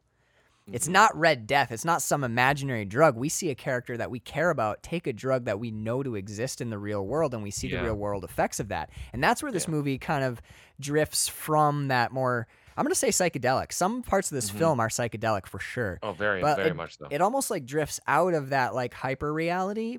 It's 0.72 0.86
Mhm. 0.88 0.92
not 0.92 1.16
Red 1.18 1.46
Death. 1.48 1.72
It's 1.72 1.84
not 1.84 2.02
some 2.02 2.22
imaginary 2.22 2.84
drug. 2.84 3.16
We 3.16 3.28
see 3.28 3.50
a 3.50 3.54
character 3.54 3.96
that 3.96 4.10
we 4.12 4.20
care 4.20 4.48
about 4.50 4.82
take 4.82 5.06
a 5.08 5.12
drug 5.12 5.44
that 5.44 5.58
we 5.58 5.70
know 5.72 6.02
to 6.04 6.14
exist 6.14 6.60
in 6.60 6.70
the 6.70 6.78
real 6.78 7.04
world, 7.04 7.34
and 7.34 7.42
we 7.42 7.50
see 7.50 7.66
Yeah. 7.68 7.78
the 7.80 7.86
real 7.86 7.96
world 7.96 8.22
effects 8.24 8.60
of 8.60 8.68
that. 8.68 8.88
And 9.12 9.22
that's 9.22 9.42
where 9.42 9.50
this 9.52 9.66
movie 9.68 9.98
kind 9.98 10.22
of 10.24 10.40
drifts 10.80 11.28
from 11.28 11.88
that 11.88 12.12
more. 12.12 12.46
I'm 12.76 12.84
going 12.84 12.92
to 12.92 12.98
say 12.98 13.08
psychedelic. 13.08 13.72
Some 13.72 14.02
parts 14.02 14.30
of 14.30 14.34
this 14.36 14.50
Mhm. 14.50 14.58
film 14.58 14.80
are 14.80 14.88
psychedelic 14.88 15.46
for 15.46 15.58
sure. 15.58 15.98
Oh, 16.02 16.12
very, 16.12 16.40
But 16.40 16.56
very 16.56 16.70
it- 16.70 16.76
much 16.76 16.98
so. 16.98 17.08
It 17.10 17.20
almost 17.20 17.50
like 17.50 17.66
drifts 17.66 18.00
out 18.06 18.34
of 18.34 18.50
that 18.50 18.74
like 18.74 18.94
hyper 18.94 19.32
reality 19.32 19.98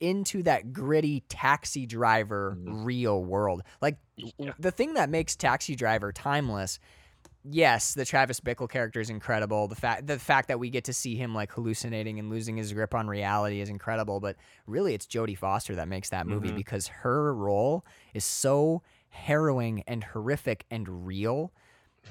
into 0.00 0.42
that 0.44 0.72
gritty 0.72 1.20
taxi 1.28 1.84
driver 1.86 2.56
Mhm. 2.58 2.84
real 2.84 3.22
world. 3.24 3.62
Like 3.80 3.98
Yeah. 4.16 4.52
the 4.58 4.70
thing 4.70 4.94
that 4.94 5.10
makes 5.10 5.34
Taxi 5.36 5.74
Driver 5.74 6.12
timeless. 6.12 6.78
Yes, 7.44 7.94
the 7.94 8.04
Travis 8.04 8.40
Bickle 8.40 8.68
character 8.68 9.00
is 9.00 9.10
incredible. 9.10 9.68
The 9.68 9.74
fact 9.76 10.06
the 10.06 10.18
fact 10.18 10.48
that 10.48 10.58
we 10.60 10.70
get 10.70 10.84
to 10.84 10.92
see 10.92 11.16
him 11.16 11.34
like 11.34 11.50
hallucinating 11.52 12.18
and 12.18 12.28
losing 12.30 12.56
his 12.56 12.72
grip 12.72 12.94
on 12.94 13.08
reality 13.08 13.60
is 13.60 13.68
incredible. 13.68 14.20
But 14.20 14.36
really, 14.66 14.92
it's 14.94 15.06
Jodie 15.06 15.38
Foster 15.38 15.74
that 15.76 15.88
makes 15.88 16.10
that 16.10 16.26
movie 16.26 16.50
Mhm. 16.50 16.56
because 16.56 16.88
her 16.88 17.32
role 17.34 17.84
is 18.12 18.24
so 18.24 18.82
harrowing 19.08 19.82
and 19.86 20.04
horrific 20.04 20.64
and 20.70 21.06
real. 21.06 21.52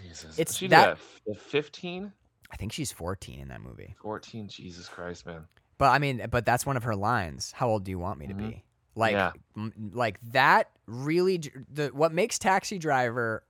Jesus. 0.02 0.38
it's 0.40 0.56
she 0.56 0.68
that- 0.68 0.98
15, 1.40 2.12
I 2.52 2.56
think 2.58 2.72
she's 2.72 2.92
14 2.92 3.40
in 3.40 3.48
that 3.50 3.62
movie. 3.62 3.96
14. 4.02 4.48
Jesus 4.48 4.88
Christ, 4.88 5.26
man. 5.26 5.46
But 5.78 5.90
I 5.92 6.00
mean, 6.00 6.26
but 6.32 6.46
that's 6.46 6.66
one 6.66 6.78
of 6.78 6.84
her 6.84 6.96
lines. 6.96 7.52
How 7.52 7.70
old 7.70 7.84
do 7.84 7.92
you 7.92 8.00
want 8.00 8.20
me 8.20 8.28
to 8.28 8.34
Mhm. 8.34 8.38
be? 8.50 8.64
Like, 8.96 9.12
Yeah. 9.14 9.32
m- 9.56 9.92
like 9.94 10.20
that 10.32 10.72
really. 10.88 11.38
The 11.72 11.90
what 11.94 12.12
makes 12.14 12.40
Taxi 12.40 12.80
Driver 12.80 13.44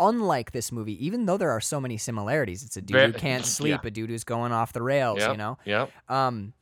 unlike 0.00 0.50
this 0.50 0.72
movie, 0.72 1.04
even 1.04 1.26
though 1.26 1.36
there 1.36 1.50
are 1.52 1.60
so 1.60 1.80
many 1.80 1.96
similarities. 1.96 2.64
It's 2.64 2.76
a 2.76 2.82
dude 2.82 3.00
who 3.00 3.12
can't 3.12 3.44
sleep, 3.46 3.80
yeah. 3.84 3.88
a 3.88 3.90
dude 3.90 4.10
who's 4.10 4.24
going 4.24 4.50
off 4.50 4.72
the 4.72 4.82
rails. 4.82 5.18
Yep. 5.20 5.30
You 5.30 5.36
know, 5.36 5.58
Yep. 5.64 5.90
um, 6.08 6.52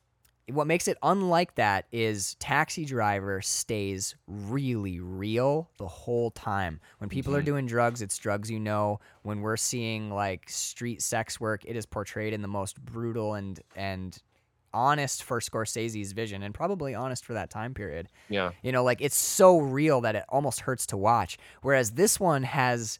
what 0.50 0.66
makes 0.66 0.88
it 0.88 0.96
unlike 1.02 1.54
that 1.56 1.86
is 1.92 2.34
Taxi 2.40 2.84
Driver 2.84 3.40
stays 3.40 4.14
really 4.26 5.00
real 5.00 5.70
the 5.78 5.86
whole 5.88 6.30
time. 6.30 6.80
When 6.98 7.08
people 7.08 7.34
are 7.34 7.42
Mhm. 7.42 7.46
doing 7.46 7.66
drugs, 7.66 8.02
it's 8.02 8.16
drugs 8.18 8.50
you 8.50 8.60
know. 8.60 9.00
When 9.22 9.40
we're 9.40 9.56
seeing 9.56 10.10
like 10.10 10.48
street 10.48 11.02
sex 11.02 11.40
work, 11.40 11.64
it 11.64 11.76
is 11.76 11.86
portrayed 11.86 12.32
in 12.32 12.42
the 12.42 12.48
most 12.48 12.84
brutal 12.84 13.34
and 13.34 13.60
and 13.74 14.18
honest 14.72 15.24
for 15.24 15.40
Scorsese's 15.40 16.12
vision 16.12 16.44
and 16.44 16.54
probably 16.54 16.94
honest 16.94 17.24
for 17.24 17.32
that 17.34 17.50
time 17.50 17.74
period. 17.74 18.08
Yeah. 18.28 18.52
You 18.62 18.70
know, 18.70 18.84
like 18.84 19.00
it's 19.00 19.16
so 19.16 19.58
real 19.58 20.00
that 20.02 20.14
it 20.14 20.24
almost 20.28 20.60
hurts 20.60 20.86
to 20.86 20.96
watch. 20.96 21.38
Whereas 21.62 21.92
this 21.92 22.20
one 22.20 22.44
has 22.44 22.98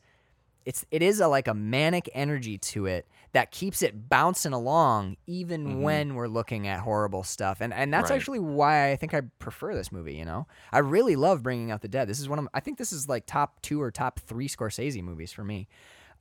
it's 0.67 0.85
it 0.91 1.01
is 1.03 1.21
a 1.21 1.29
like 1.29 1.49
a 1.49 1.55
manic 1.55 2.09
energy 2.13 2.59
to 2.59 2.87
it 2.87 3.07
that 3.33 3.51
keeps 3.53 3.81
it 3.83 4.09
bouncing 4.09 4.53
along 4.53 5.17
even 5.27 5.67
Mhm. 5.67 5.83
when 5.83 6.15
we're 6.17 6.27
looking 6.27 6.67
at 6.67 6.81
horrible 6.81 7.23
stuff. 7.23 7.61
And 7.61 7.73
and 7.73 7.93
that's 7.95 8.11
Right. 8.11 8.17
actually 8.17 8.41
why 8.41 8.91
I 8.91 8.97
think 8.97 9.15
I 9.15 9.21
prefer 9.39 9.75
this 9.75 9.93
movie, 9.93 10.15
you 10.15 10.25
know. 10.25 10.47
I 10.73 10.79
really 10.79 11.15
love 11.17 11.43
Bringing 11.43 11.71
Out 11.71 11.81
the 11.83 11.89
Dead. 11.89 12.09
This 12.09 12.19
is 12.21 12.29
one 12.29 12.39
of 12.41 12.49
I 12.55 12.61
think 12.61 12.79
this 12.79 12.93
is 12.93 13.09
like 13.09 13.27
top 13.27 13.63
2 13.63 13.81
or 13.81 13.91
top 13.93 14.19
3 14.21 14.49
Scorsese 14.49 15.03
movies 15.03 15.33
for 15.33 15.45
me. 15.45 15.69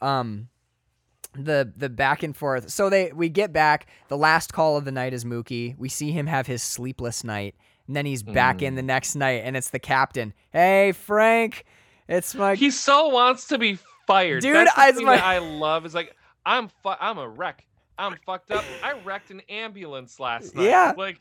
Um 0.01 0.49
the 1.33 1.71
the 1.75 1.89
back 1.89 2.23
and 2.23 2.35
forth. 2.35 2.69
So 2.71 2.89
they 2.89 3.11
we 3.11 3.29
get 3.29 3.53
back. 3.53 3.87
The 4.07 4.17
last 4.17 4.53
call 4.53 4.77
of 4.77 4.85
the 4.85 4.91
night 4.91 5.13
is 5.13 5.25
Mookie. 5.25 5.77
We 5.77 5.89
see 5.89 6.11
him 6.11 6.27
have 6.27 6.47
his 6.47 6.63
sleepless 6.63 7.23
night, 7.23 7.55
and 7.87 7.95
then 7.95 8.05
he's 8.05 8.23
back 8.23 8.61
in 8.61 8.73
Mm. 8.73 8.77
the 8.77 8.83
next 8.83 9.15
night, 9.15 9.41
and 9.45 9.55
it's 9.55 9.69
the 9.69 9.79
captain. 9.79 10.33
Hey 10.51 10.91
Frank, 10.91 11.65
it's 12.07 12.33
my 12.33 12.55
He 12.55 12.71
so 12.71 13.09
wants 13.09 13.47
to 13.47 13.57
be 13.59 13.77
fired. 14.07 14.41
Dude, 14.41 14.55
That's 14.55 14.73
the 14.73 14.81
I- 14.81 14.91
thing 14.91 15.05
my- 15.05 15.21
I 15.23 15.37
love 15.37 15.85
is 15.85 15.93
like 15.93 16.15
I'm 16.45 16.69
fu- 16.83 16.89
I'm 16.99 17.17
a 17.17 17.27
wreck. 17.27 17.65
I'm 17.97 18.15
fucked 18.25 18.51
up. 18.51 18.63
I 18.83 18.93
wrecked 19.03 19.29
an 19.31 19.41
ambulance 19.49 20.19
last 20.19 20.55
night. 20.55 20.65
Yeah. 20.65 20.93
Like 20.97 21.19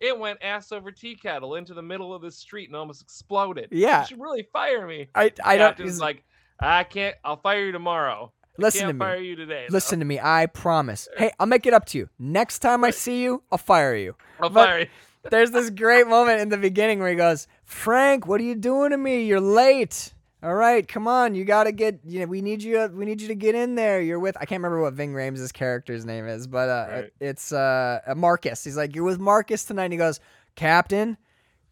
it 0.00 0.18
went 0.18 0.38
ass 0.42 0.72
over 0.72 0.90
tea 0.90 1.14
kettle 1.16 1.54
into 1.56 1.74
the 1.74 1.82
middle 1.82 2.14
of 2.14 2.22
the 2.22 2.30
street 2.30 2.68
and 2.68 2.76
almost 2.76 3.02
exploded. 3.02 3.68
Yeah. 3.70 4.00
You 4.00 4.06
should 4.06 4.20
really 4.20 4.46
fire 4.52 4.86
me. 4.86 5.08
I 5.14 5.32
I 5.44 5.56
don't 5.56 5.68
Captain's 5.76 6.00
like, 6.00 6.24
I 6.60 6.84
can't. 6.84 7.14
I'll 7.24 7.36
fire 7.36 7.66
you 7.66 7.72
tomorrow. 7.72 8.32
listen 8.58 8.80
to 8.80 8.86
can't 8.86 8.98
me. 8.98 9.04
fire 9.04 9.16
you 9.18 9.36
today. 9.36 9.66
though. 9.68 9.74
Listen 9.74 9.98
to 9.98 10.04
me. 10.04 10.18
I 10.18 10.46
promise. 10.46 11.08
Hey, 11.16 11.30
I'll 11.38 11.46
make 11.46 11.66
it 11.66 11.74
up 11.74 11.84
to 11.86 11.98
you. 11.98 12.08
Next 12.18 12.60
time 12.60 12.84
I 12.84 12.90
see 12.90 13.22
you, 13.22 13.42
I'll 13.52 13.58
fire 13.58 13.94
you. 13.94 14.14
I'll 14.40 14.48
but- 14.50 14.66
fire 14.66 14.78
you. 14.80 14.86
There's 15.30 15.50
this 15.50 15.70
great 15.70 16.06
moment 16.06 16.40
in 16.42 16.50
the 16.50 16.58
beginning 16.58 16.98
where 17.00 17.08
he 17.08 17.16
goes, 17.16 17.46
"Frank, 17.64 18.26
what 18.26 18.40
are 18.40 18.44
you 18.44 18.54
doing 18.54 18.90
to 18.90 18.98
me? 18.98 19.24
You're 19.24 19.40
late. 19.40 20.12
All 20.44 20.54
right, 20.54 20.86
come 20.86 21.08
on. 21.08 21.34
You 21.34 21.46
got 21.46 21.64
to 21.64 21.72
get 21.72 22.00
you 22.04 22.20
know, 22.20 22.26
we 22.26 22.42
need 22.42 22.62
you 22.62 22.86
we 22.92 23.06
need 23.06 23.22
you 23.22 23.28
to 23.28 23.34
get 23.34 23.54
in 23.54 23.76
there. 23.76 24.02
You're 24.02 24.18
with 24.18 24.36
I 24.36 24.44
can't 24.44 24.58
remember 24.62 24.82
what 24.82 24.92
Ving 24.92 25.14
Rhames' 25.14 25.50
character's 25.54 26.04
name 26.04 26.28
is, 26.28 26.46
but 26.46 26.68
uh 26.68 26.86
Right. 26.90 27.12
it's 27.18 27.50
uh 27.50 28.00
Marcus. 28.14 28.62
He's 28.62 28.76
like, 28.76 28.94
"You're 28.94 29.04
with 29.04 29.18
Marcus 29.18 29.64
tonight." 29.64 29.84
And 29.84 29.94
he 29.94 29.98
goes, 29.98 30.20
"Captain, 30.54 31.16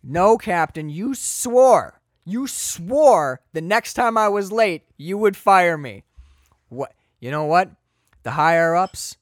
no, 0.02 0.38
Captain, 0.38 0.88
you 0.88 1.14
swore. 1.14 2.00
You 2.24 2.46
swore 2.46 3.42
the 3.52 3.60
next 3.60 3.92
time 3.92 4.16
I 4.16 4.28
was 4.28 4.50
late, 4.50 4.84
you 4.96 5.18
would 5.18 5.36
fire 5.36 5.76
me." 5.76 6.04
What? 6.70 6.94
You 7.20 7.30
know 7.30 7.44
what? 7.44 7.70
The 8.22 8.30
higher 8.30 8.74
ups, 8.74 9.18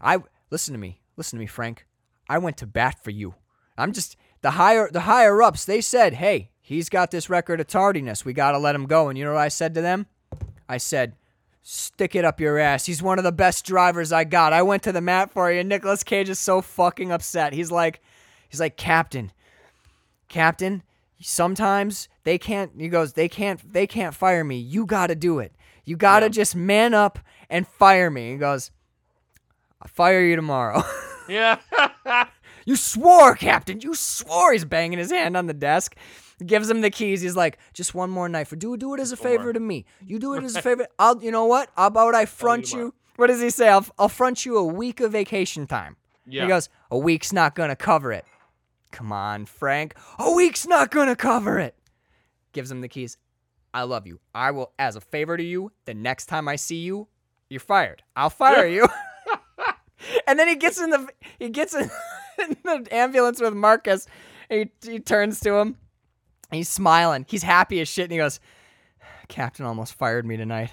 I 0.00 0.18
listen 0.50 0.74
to 0.74 0.78
me. 0.78 1.00
Listen 1.16 1.38
to 1.38 1.40
me, 1.40 1.46
Frank. 1.48 1.86
I 2.28 2.38
went 2.38 2.56
to 2.58 2.68
bat 2.68 3.02
for 3.02 3.10
you. 3.10 3.34
I'm 3.76 3.92
just 3.92 4.16
the 4.42 4.52
higher 4.52 4.88
the 4.92 5.00
higher 5.00 5.42
ups. 5.42 5.64
They 5.64 5.80
said, 5.80 6.14
"Hey, 6.14 6.51
he's 6.72 6.88
got 6.88 7.10
this 7.10 7.28
record 7.30 7.60
of 7.60 7.66
tardiness. 7.66 8.24
We 8.24 8.32
got 8.32 8.52
to 8.52 8.58
let 8.58 8.74
him 8.74 8.86
go." 8.86 9.08
And 9.08 9.18
you 9.18 9.24
know 9.24 9.32
what 9.34 9.40
I 9.40 9.48
said 9.48 9.74
to 9.74 9.80
them? 9.80 10.06
I 10.68 10.78
said, 10.78 11.14
"Stick 11.62 12.14
it 12.14 12.24
up 12.24 12.40
your 12.40 12.58
ass. 12.58 12.86
He's 12.86 13.02
one 13.02 13.18
of 13.18 13.24
the 13.24 13.32
best 13.32 13.64
drivers 13.66 14.12
I 14.12 14.24
got. 14.24 14.52
I 14.52 14.62
went 14.62 14.82
to 14.84 14.92
the 14.92 15.00
mat 15.00 15.30
for 15.32 15.50
you." 15.52 15.60
And 15.60 15.68
Nicolas 15.68 16.02
Cage 16.02 16.28
is 16.28 16.38
so 16.38 16.60
fucking 16.60 17.10
upset. 17.12 17.52
He's 17.52 17.70
like, 17.70 18.00
he's 18.48 18.60
like, 18.60 18.76
"Captain, 18.76 19.32
Captain, 20.28 20.82
sometimes 21.20 22.08
they 22.24 22.38
can't." 22.38 22.72
He 22.78 22.88
goes, 22.88 23.12
"They 23.14 23.28
can't. 23.28 23.72
They 23.72 23.86
can't 23.86 24.14
fire 24.14 24.44
me. 24.44 24.56
You 24.56 24.86
got 24.86 25.08
to 25.08 25.14
do 25.14 25.38
it. 25.38 25.52
You 25.84 25.96
got 25.96 26.20
to 26.20 26.26
Yeah. 26.26 26.30
just 26.30 26.56
man 26.56 26.94
up 26.94 27.18
and 27.50 27.66
fire 27.66 28.10
me." 28.10 28.32
He 28.32 28.36
goes, 28.38 28.70
"I'll 29.80 29.88
fire 29.88 30.20
you 30.22 30.36
tomorrow." 30.36 30.82
Yeah. 31.28 31.58
You 32.64 32.76
swore, 32.76 33.34
Captain. 33.34 33.80
You 33.80 33.94
swore. 33.94 34.52
He's 34.52 34.64
banging 34.64 34.98
his 35.00 35.10
hand 35.10 35.36
on 35.36 35.46
the 35.46 35.54
desk. 35.54 35.96
Gives 36.46 36.70
him 36.70 36.80
the 36.80 36.90
keys. 36.90 37.20
He's 37.20 37.36
like, 37.36 37.58
just 37.72 37.94
one 37.94 38.10
more 38.10 38.28
night 38.28 38.48
for 38.48 38.56
do 38.56 38.76
do 38.76 38.94
it 38.94 39.00
as 39.00 39.12
a 39.12 39.16
Just 39.16 39.22
one 39.24 39.32
more. 39.32 39.38
favor 39.40 39.52
to 39.52 39.60
me. 39.60 39.84
You 40.04 40.18
do 40.18 40.34
it 40.34 40.44
as 40.44 40.56
a 40.56 40.62
favor. 40.68 40.86
I'll. 40.98 41.22
You 41.22 41.30
know 41.30 41.44
what? 41.46 41.70
How 41.76 41.86
about 41.88 42.14
I 42.14 42.26
front 42.26 42.72
you? 42.72 42.94
what 43.16 43.26
does 43.28 43.40
he 43.40 43.50
say? 43.50 43.68
I'll, 43.68 43.86
I'll 43.98 44.08
front 44.08 44.44
you 44.46 44.56
a 44.56 44.64
week 44.64 45.00
of 45.00 45.12
vacation 45.12 45.66
time. 45.66 45.96
Yeah. 46.26 46.42
He 46.42 46.48
goes, 46.48 46.68
a 46.90 46.98
week's 46.98 47.32
not 47.32 47.54
gonna 47.54 47.76
cover 47.76 48.12
it. 48.12 48.24
Come 48.90 49.12
on, 49.12 49.46
Frank. 49.46 49.94
A 50.18 50.30
week's 50.32 50.66
not 50.66 50.90
gonna 50.90 51.16
cover 51.16 51.58
it. 51.58 51.74
Gives 52.52 52.70
him 52.70 52.80
the 52.80 52.88
keys. 52.88 53.16
I 53.74 53.84
love 53.84 54.06
you. 54.06 54.20
I 54.34 54.50
will, 54.50 54.72
as 54.78 54.96
a 54.96 55.00
favor 55.00 55.36
to 55.36 55.42
you, 55.42 55.72
the 55.86 55.94
next 55.94 56.26
time 56.26 56.46
I 56.46 56.56
see 56.56 56.76
you, 56.76 57.08
you're 57.48 57.60
fired. 57.60 58.02
I'll 58.14 58.30
fire 58.30 58.66
you. 58.66 58.86
and 60.26 60.38
then 60.38 60.48
he 60.48 60.56
gets 60.56 60.80
in 60.80 60.90
the 60.90 61.08
he 61.38 61.48
gets 61.48 61.74
in, 61.74 61.90
in 62.38 62.56
the 62.64 62.86
ambulance 62.90 63.40
with 63.40 63.54
Marcus. 63.54 64.06
He 64.48 64.70
he 64.84 64.98
turns 65.00 65.40
to 65.40 65.54
him. 65.54 65.76
He's 66.52 66.68
smiling. 66.68 67.26
He's 67.28 67.42
happy 67.42 67.80
as 67.80 67.88
shit, 67.88 68.04
and 68.04 68.12
he 68.12 68.18
goes, 68.18 68.40
"Captain 69.28 69.64
almost 69.64 69.94
fired 69.94 70.26
me 70.26 70.36
tonight. 70.36 70.70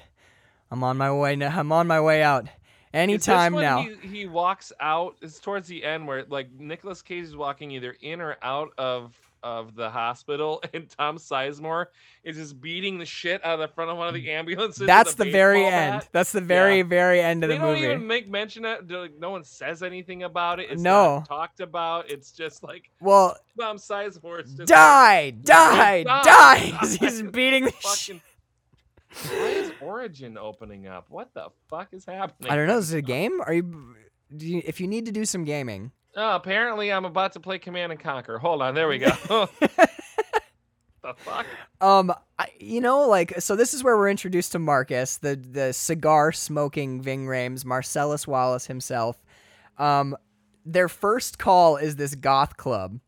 I'm 0.72 0.84
on 0.84 0.98
my 0.98 1.12
way. 1.12 1.36
Now. 1.36 1.58
I'm 1.58 1.72
on 1.72 1.88
my 1.88 2.02
way 2.02 2.22
out. 2.22 2.48
Anytime 2.94 3.54
when 3.54 3.64
now." 3.64 3.82
He, 3.82 4.08
he 4.08 4.26
walks 4.26 4.72
out. 4.80 5.16
It's 5.22 5.40
towards 5.40 5.68
the 5.68 5.84
end 5.84 6.08
where 6.08 6.26
like 6.26 6.52
Nicolas 6.52 7.02
Cage 7.02 7.24
is 7.24 7.36
walking 7.36 7.72
either 7.72 7.96
in 8.02 8.22
or 8.22 8.38
out 8.42 8.74
of 8.78 9.14
of 9.44 9.76
the 9.76 9.90
hospital, 9.90 10.62
and 10.74 10.90
Tom 10.90 11.18
Sizemore 11.18 11.88
is 12.24 12.36
just 12.38 12.60
beating 12.62 12.98
the 12.98 13.06
shit 13.06 13.44
out 13.46 13.56
of 13.56 13.60
the 13.60 13.74
front 13.74 13.92
of 13.92 13.98
one 13.98 14.08
of 14.08 14.14
the 14.14 14.26
mm. 14.26 14.30
ambulances. 14.30 14.86
That's 14.86 15.16
the 15.16 15.26
very 15.26 15.66
end. 15.66 16.08
That's 16.12 16.32
the 16.32 16.42
very 16.42 16.78
Yeah. 16.78 16.84
very 16.84 17.22
end 17.22 17.44
of 17.44 17.50
They 17.50 17.58
the 17.58 17.64
don't 17.64 17.78
even 17.78 18.08
make 18.08 18.30
mention 18.30 18.66
of 18.66 18.90
it. 18.90 18.94
Like, 18.94 19.20
no 19.20 19.30
one 19.32 19.44
says 19.44 19.84
anything 19.84 20.24
about 20.24 20.60
it. 20.60 20.72
It's 20.72 20.82
No. 20.82 21.20
not 21.20 21.28
talked 21.28 21.60
about. 21.60 22.10
It's 22.10 22.32
just 22.32 22.64
like 22.64 22.90
well, 23.00 23.38
Tom 23.60 23.78
Sizemore 23.78 24.44
is 24.46 24.54
just 24.54 24.68
die, 24.68 25.32
die, 25.32 26.04
die, 26.04 26.24
die. 26.24 26.24
die. 26.24 26.88
He's 27.00 27.22
beating 27.22 27.66
the 27.66 27.72
shit. 27.72 27.82
Fucking. 27.84 28.22
Why 29.32 29.48
is 29.50 29.72
Origin 29.82 30.38
opening 30.38 30.88
up? 30.88 31.06
What 31.10 31.34
the 31.34 31.50
fuck 31.70 31.90
is 31.94 32.06
happening? 32.06 32.52
I 32.52 32.56
don't 32.56 32.68
know. 32.68 32.78
Is 32.78 32.94
it 32.94 33.00
a 33.00 33.02
game? 33.02 33.42
Are 33.42 33.54
you, 33.54 33.96
do 34.36 34.46
you? 34.48 34.62
If 34.66 34.80
you 34.80 34.88
need 34.88 35.06
to 35.08 35.12
do 35.12 35.26
some 35.26 35.44
gaming, 35.46 35.92
Oh, 36.16 36.36
apparently 36.36 36.92
I'm 36.92 37.06
about 37.06 37.34
to 37.34 37.40
play 37.40 37.60
Command 37.60 37.92
and 37.92 38.02
Conquer. 38.02 38.38
Hold 38.40 38.62
on, 38.62 38.74
there 38.76 38.88
we 38.88 38.98
go. 38.98 39.12
the 41.02 41.14
fuck? 41.16 41.46
Um, 41.82 42.14
I, 42.38 42.48
you 42.60 42.82
know, 42.82 43.08
like 43.08 43.40
so. 43.40 43.56
This 43.56 43.74
is 43.74 43.84
where 43.84 43.98
we're 43.98 44.10
introduced 44.10 44.52
to 44.54 44.60
Marcus, 44.60 45.18
the 45.18 45.36
the 45.36 45.74
cigar 45.74 46.32
smoking 46.32 47.02
Ving 47.02 47.26
Rhames, 47.26 47.66
Marcellus 47.66 48.28
Wallace 48.28 48.68
himself. 48.68 49.24
Um, 49.78 50.16
their 50.66 50.90
first 50.90 51.40
call 51.40 51.78
is 51.78 51.96
this 51.96 52.16
goth 52.16 52.58
club, 52.58 53.00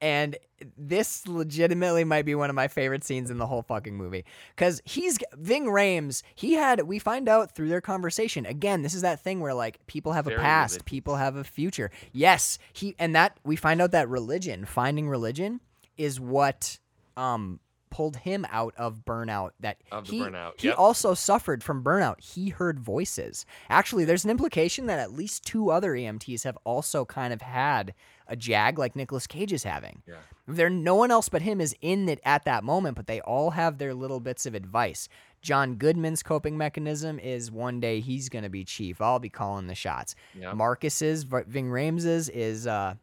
and 0.00 0.36
this 0.76 1.26
legitimately 1.26 2.04
might 2.04 2.24
be 2.24 2.34
one 2.34 2.50
of 2.50 2.56
my 2.56 2.68
favorite 2.68 3.04
scenes 3.04 3.30
in 3.30 3.38
the 3.38 3.46
whole 3.46 3.62
fucking 3.62 3.96
movie 3.96 4.24
because 4.54 4.80
he's 4.84 5.18
Ving 5.34 5.66
Rhames. 5.66 6.22
He 6.34 6.54
had 6.54 6.82
we 6.82 6.98
find 6.98 7.28
out 7.28 7.54
through 7.54 7.68
their 7.68 7.80
conversation 7.80 8.46
again. 8.46 8.82
This 8.82 8.94
is 8.94 9.02
that 9.02 9.20
thing 9.20 9.40
where 9.40 9.54
like 9.54 9.86
people 9.86 10.12
have 10.12 10.26
a 10.26 10.30
past, 10.30 10.72
religious. 10.72 10.82
people 10.84 11.16
have 11.16 11.36
a 11.36 11.44
future. 11.44 11.90
Yes, 12.12 12.58
he 12.72 12.94
and 12.98 13.14
that 13.14 13.38
we 13.44 13.56
find 13.56 13.80
out 13.80 13.92
that 13.92 14.08
religion, 14.08 14.64
finding 14.64 15.08
religion, 15.08 15.60
is 15.96 16.20
what 16.20 16.78
um 17.16 17.60
pulled 17.90 18.16
him 18.18 18.46
out 18.50 18.74
of 18.76 19.04
burnout 19.04 19.50
that 19.60 19.78
Of 19.90 20.06
the 20.06 20.12
he, 20.12 20.20
burnout, 20.20 20.60
he 20.60 20.70
also 20.70 21.14
suffered 21.14 21.64
from 21.64 21.82
burnout 21.82 22.20
he 22.20 22.50
heard 22.50 22.78
voices 22.78 23.46
actually 23.70 24.04
there's 24.04 24.24
an 24.24 24.30
implication 24.30 24.86
that 24.86 24.98
at 24.98 25.12
least 25.12 25.46
two 25.46 25.70
other 25.70 25.92
emts 25.92 26.44
have 26.44 26.58
also 26.64 27.06
kind 27.06 27.32
of 27.32 27.40
had 27.40 27.94
a 28.28 28.36
jag 28.36 28.78
like 28.78 28.94
Nicolas 28.96 29.26
Cage 29.26 29.52
is 29.52 29.64
having 29.64 30.02
Yeah. 30.06 30.16
there 30.46 30.70
no 30.70 30.94
one 30.94 31.10
else 31.10 31.28
but 31.28 31.42
him 31.42 31.60
is 31.60 31.74
in 31.80 32.08
it 32.08 32.20
at 32.24 32.44
that 32.44 32.62
moment 32.64 32.96
but 32.96 33.06
they 33.06 33.20
all 33.22 33.50
have 33.50 33.78
their 33.78 33.94
little 33.94 34.20
bits 34.20 34.46
of 34.46 34.54
advice 34.54 35.08
John 35.40 35.76
Goodman's 35.76 36.22
coping 36.22 36.58
mechanism 36.58 37.18
is 37.20 37.50
one 37.50 37.78
day 37.80 38.00
he's 38.00 38.28
going 38.28 38.42
to 38.44 38.50
be 38.50 38.64
chief 38.64 39.00
I'll 39.00 39.18
be 39.18 39.28
calling 39.30 39.66
the 39.66 39.74
shots 39.74 40.14
Yeah. 40.34 40.52
Marcus's 40.52 41.24
Ving 41.24 41.70
Rhames's 41.70 42.28
is 42.28 42.66
uh 42.66 42.94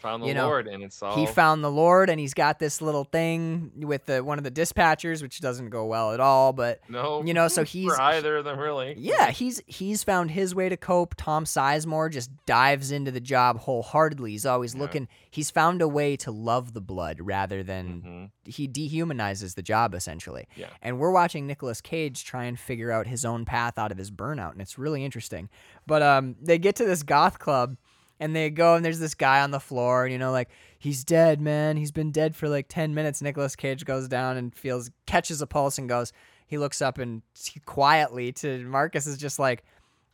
Found 0.00 0.22
the 0.22 0.26
you 0.28 0.34
know, 0.34 0.46
Lord, 0.46 0.68
and 0.68 0.82
it's 0.82 1.02
all. 1.02 1.16
he 1.16 1.26
found 1.26 1.62
the 1.64 1.70
Lord 1.70 2.08
and 2.10 2.20
he's 2.20 2.34
got 2.34 2.58
this 2.58 2.80
little 2.80 3.04
thing 3.04 3.72
with 3.76 4.06
the 4.06 4.22
one 4.22 4.38
of 4.38 4.44
the 4.44 4.50
dispatchers, 4.50 5.22
which 5.22 5.40
doesn't 5.40 5.70
go 5.70 5.86
well 5.86 6.12
at 6.12 6.20
all. 6.20 6.52
But 6.52 6.80
no, 6.88 7.22
you 7.24 7.34
know, 7.34 7.48
so 7.48 7.64
he's- 7.64 7.94
for 7.94 8.00
either 8.00 8.36
of 8.36 8.44
them 8.44 8.58
really. 8.58 8.94
yeah, 8.98 9.30
he's 9.30 9.60
he's 9.66 10.04
found 10.04 10.30
his 10.30 10.54
way 10.54 10.68
to 10.68 10.76
cope. 10.76 11.14
Tom 11.16 11.44
Sizemore 11.44 12.10
just 12.12 12.30
dives 12.46 12.90
into 12.92 13.10
the 13.10 13.20
job 13.20 13.58
wholeheartedly. 13.58 14.30
He's 14.32 14.46
always 14.46 14.74
Yeah. 14.74 14.80
looking. 14.82 15.08
He's 15.30 15.50
found 15.50 15.82
a 15.82 15.88
way 15.88 16.16
to 16.18 16.30
love 16.30 16.72
the 16.72 16.80
blood 16.80 17.18
rather 17.20 17.62
than 17.62 18.30
Mhm. 18.46 18.52
he 18.52 18.68
dehumanizes 18.68 19.54
the 19.54 19.62
job 19.62 19.94
essentially. 19.94 20.46
Yeah. 20.56 20.68
And 20.82 20.98
we're 20.98 21.10
watching 21.10 21.46
Nicolas 21.46 21.80
Cage 21.80 22.24
try 22.24 22.44
and 22.44 22.58
figure 22.58 22.90
out 22.90 23.06
his 23.06 23.24
own 23.24 23.44
path 23.44 23.78
out 23.78 23.90
of 23.92 23.98
his 23.98 24.10
burnout, 24.10 24.52
and 24.52 24.60
it's 24.60 24.78
really 24.78 25.04
interesting. 25.04 25.48
But 25.86 26.02
um, 26.02 26.36
they 26.40 26.58
get 26.58 26.76
to 26.76 26.84
this 26.84 27.02
goth 27.02 27.38
club, 27.38 27.76
and 28.20 28.34
they 28.34 28.50
go, 28.50 28.74
and 28.74 28.84
there's 28.84 28.98
this 28.98 29.14
guy 29.14 29.40
on 29.40 29.50
the 29.50 29.60
floor, 29.60 30.04
and 30.04 30.12
you 30.12 30.18
know, 30.18 30.32
like 30.32 30.48
he's 30.78 31.04
dead, 31.04 31.40
man. 31.40 31.76
He's 31.76 31.92
been 31.92 32.10
dead 32.10 32.36
for 32.36 32.48
like 32.48 32.66
ten 32.68 32.94
minutes. 32.94 33.22
Nicolas 33.22 33.56
Cage 33.56 33.84
goes 33.84 34.08
down 34.08 34.36
and 34.36 34.54
feels 34.54 34.90
catches 35.06 35.42
a 35.42 35.46
pulse 35.46 35.78
and 35.78 35.88
goes. 35.88 36.12
He 36.46 36.58
looks 36.58 36.80
up 36.80 36.98
and 36.98 37.22
he 37.46 37.60
quietly 37.60 38.32
to 38.32 38.64
Marcus 38.64 39.06
is 39.06 39.18
just 39.18 39.38
like, 39.38 39.64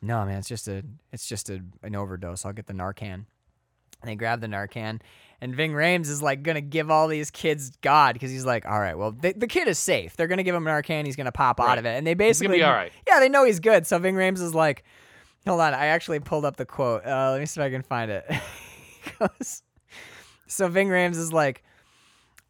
"No, 0.02 0.24
man, 0.24 0.38
it's 0.38 0.48
just 0.48 0.68
a, 0.68 0.82
it's 1.12 1.28
just 1.28 1.48
a, 1.50 1.60
an 1.82 1.94
overdose. 1.94 2.44
I'll 2.44 2.52
get 2.52 2.66
the 2.66 2.74
Narcan." 2.74 3.26
And 4.02 4.10
they 4.10 4.16
grab 4.16 4.42
the 4.42 4.48
Narcan, 4.48 5.00
and 5.40 5.54
Ving 5.54 5.72
Rhames 5.72 6.08
is 6.08 6.22
like 6.22 6.42
gonna 6.42 6.60
give 6.60 6.90
all 6.90 7.08
these 7.08 7.30
kids 7.30 7.72
God 7.80 8.14
because 8.14 8.30
he's 8.30 8.44
like, 8.44 8.66
all 8.66 8.80
right, 8.80 8.98
well, 8.98 9.12
the, 9.12 9.32
the 9.32 9.46
kid 9.46 9.68
is 9.68 9.78
safe. 9.78 10.16
They're 10.16 10.26
gonna 10.26 10.42
give 10.42 10.54
him 10.54 10.64
Narcan. 10.64 11.06
He's 11.06 11.16
gonna 11.16 11.32
pop 11.32 11.60
out 11.60 11.78
of 11.78 11.86
it, 11.86 11.96
and 11.96 12.06
they 12.06 12.14
basically, 12.14 12.62
all 12.62 12.72
right. 12.72 12.92
yeah, 13.06 13.20
they 13.20 13.28
know 13.28 13.44
he's 13.44 13.60
good. 13.60 13.86
So 13.86 13.98
Ving 13.98 14.14
Rhames 14.14 14.42
is 14.42 14.54
like, 14.54 14.84
hold 15.46 15.60
on, 15.60 15.74
I 15.74 15.86
actually 15.86 16.20
pulled 16.20 16.44
up 16.44 16.56
the 16.56 16.66
quote. 16.66 17.04
Uh, 17.06 17.30
let 17.32 17.40
me 17.40 17.46
see 17.46 17.60
if 17.60 17.64
I 17.66 17.70
can 17.70 17.82
find 17.82 18.10
it. 18.10 18.24
Goes- 19.18 19.62
so 20.46 20.68
Ving 20.68 20.88
Rhames 20.88 21.16
is 21.16 21.32
like, 21.32 21.62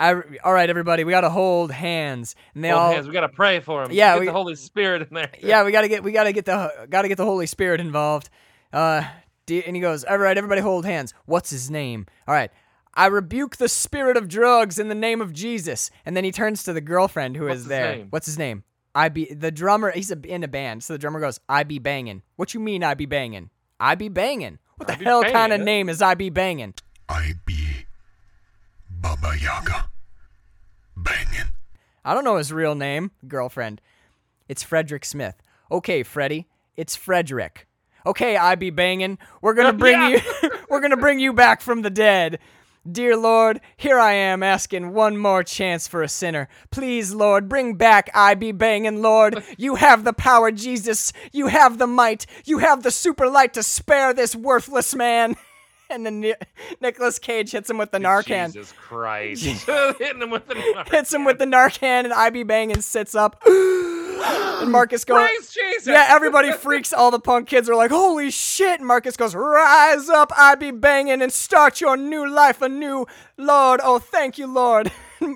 I, 0.00 0.14
all 0.42 0.52
right, 0.52 0.68
everybody, 0.68 1.04
we 1.04 1.12
gotta 1.12 1.30
hold 1.30 1.70
hands, 1.70 2.34
and 2.54 2.64
they 2.64 2.68
Hold 2.70 2.80
all, 2.82 2.92
hands. 2.92 3.06
We 3.06 3.12
gotta 3.12 3.28
pray 3.28 3.60
for 3.60 3.82
him. 3.84 3.90
Yeah, 3.92 4.14
Get 4.14 4.20
we- 4.20 4.26
the 4.26 4.32
Holy 4.32 4.56
Spirit 4.56 5.02
in 5.02 5.14
there. 5.14 5.30
yeah, 5.40 5.64
we 5.64 5.72
gotta 5.72 5.88
get 5.88 6.02
we 6.02 6.12
gotta 6.12 6.32
get 6.32 6.44
the 6.46 6.86
gotta 6.90 7.08
get 7.08 7.16
the 7.16 7.24
Holy 7.24 7.46
Spirit 7.46 7.80
involved. 7.80 8.28
Uh, 8.72 9.04
and 9.48 9.76
he 9.76 9.80
goes, 9.80 10.04
all 10.04 10.18
right, 10.18 10.36
everybody, 10.36 10.60
hold 10.60 10.84
hands. 10.86 11.14
What's 11.26 11.50
his 11.50 11.70
name? 11.70 12.06
All 12.26 12.34
right. 12.34 12.50
I 12.94 13.06
rebuke 13.06 13.56
the 13.56 13.68
spirit 13.68 14.16
of 14.16 14.26
drugs 14.28 14.78
in 14.78 14.88
the 14.88 14.94
name 14.94 15.20
of 15.20 15.32
Jesus. 15.32 15.90
And 16.06 16.16
then 16.16 16.24
he 16.24 16.32
turns 16.32 16.62
to 16.64 16.72
the 16.72 16.80
girlfriend 16.80 17.36
who 17.36 17.44
is 17.44 17.48
What's 17.50 17.58
his 17.60 17.66
there. 17.68 17.96
name? 17.96 18.06
What's 18.10 18.26
his 18.26 18.38
name? 18.38 18.64
I 18.94 19.08
be 19.08 19.32
the 19.32 19.50
drummer. 19.50 19.90
He's 19.90 20.10
a, 20.10 20.18
in 20.24 20.44
a 20.44 20.48
band, 20.48 20.84
so 20.84 20.92
the 20.94 20.98
drummer 20.98 21.20
goes, 21.20 21.40
"I 21.48 21.62
be 21.64 21.78
banging." 21.78 22.22
What 22.36 22.54
you 22.54 22.60
mean, 22.60 22.84
I 22.84 22.94
be 22.94 23.06
banging? 23.06 23.50
I 23.80 23.94
be 23.96 24.08
banging. 24.08 24.58
What 24.76 24.86
the 24.86 24.94
I 24.94 24.96
be 24.96 25.04
hell 25.04 25.24
kind 25.24 25.52
of 25.52 25.60
name 25.60 25.88
is 25.88 26.00
I 26.02 26.14
be 26.14 26.30
banging? 26.30 26.74
I 27.08 27.34
be 27.44 27.86
Baba 28.90 29.34
Yaga. 29.40 29.90
Bangin'. 30.96 31.48
I 32.04 32.14
don't 32.14 32.24
know 32.24 32.36
his 32.36 32.52
real 32.52 32.74
name, 32.74 33.10
girlfriend. 33.26 33.80
It's 34.48 34.62
Frederick 34.62 35.04
Smith. 35.04 35.36
Okay, 35.70 36.02
Freddie, 36.02 36.46
it's 36.76 36.94
Frederick. 36.96 37.66
Okay, 38.06 38.36
I 38.36 38.54
be 38.54 38.70
banging. 38.70 39.18
We're 39.40 39.54
gonna 39.54 39.72
bring 39.84 40.00
Yeah. 40.00 40.20
you. 40.42 40.50
we're 40.68 40.80
gonna 40.80 40.96
bring 40.96 41.18
you 41.18 41.32
back 41.32 41.60
from 41.60 41.82
the 41.82 41.90
dead. 41.90 42.38
Dear 42.90 43.16
Lord, 43.16 43.62
here 43.78 43.98
I 43.98 44.12
am 44.12 44.42
asking 44.42 44.92
one 44.92 45.16
more 45.16 45.42
chance 45.42 45.88
for 45.88 46.02
a 46.02 46.08
sinner. 46.08 46.48
Please, 46.70 47.14
Lord, 47.14 47.48
bring 47.48 47.76
back 47.76 48.10
I 48.12 48.34
be 48.34 48.52
banging, 48.52 49.00
Lord. 49.00 49.42
You 49.56 49.76
have 49.76 50.04
the 50.04 50.12
power, 50.12 50.50
Jesus. 50.50 51.10
You 51.32 51.46
have 51.46 51.78
the 51.78 51.86
might. 51.86 52.26
You 52.44 52.58
have 52.58 52.82
the 52.82 52.90
super 52.90 53.26
light 53.26 53.54
to 53.54 53.62
spare 53.62 54.12
this 54.12 54.36
worthless 54.36 54.94
man. 54.94 55.36
And 55.90 56.06
then 56.06 56.20
Ni- 56.20 56.34
Nicolas 56.80 57.18
Cage 57.18 57.52
hits 57.52 57.68
him 57.68 57.76
with 57.76 57.90
the 57.92 57.98
Narcan. 57.98 58.46
Jesus 58.46 58.72
Christ. 58.72 59.44
Hitting 59.98 60.22
him 60.22 60.30
with 60.30 60.48
the 60.48 60.54
Narcan. 60.54 60.90
Hits 60.90 61.12
him 61.12 61.24
with 61.26 61.38
the 61.38 61.44
Narcan, 61.44 62.04
and 62.04 62.12
I 62.12 62.30
be 62.30 62.42
banging 62.42 62.80
sits 62.80 63.14
up. 63.14 63.42
and 64.22 64.70
Marcus 64.70 65.04
goes, 65.04 65.18
Praise 65.18 65.52
Jesus. 65.52 65.88
Yeah, 65.88 66.06
everybody 66.10 66.52
freaks. 66.52 66.92
All 66.92 67.10
the 67.10 67.20
punk 67.20 67.48
kids 67.48 67.68
are 67.68 67.74
like, 67.76 67.90
"Holy 67.90 68.30
shit!" 68.30 68.80
And 68.80 68.86
Marcus 68.86 69.16
goes, 69.16 69.34
"Rise 69.34 70.08
up, 70.08 70.32
I 70.36 70.54
be 70.54 70.70
banging, 70.70 71.22
and 71.22 71.32
start 71.32 71.80
your 71.80 71.96
new 71.96 72.28
life 72.28 72.62
anew, 72.62 73.06
Lord. 73.36 73.80
Oh, 73.82 73.98
thank 73.98 74.38
you, 74.38 74.46
Lord." 74.46 74.90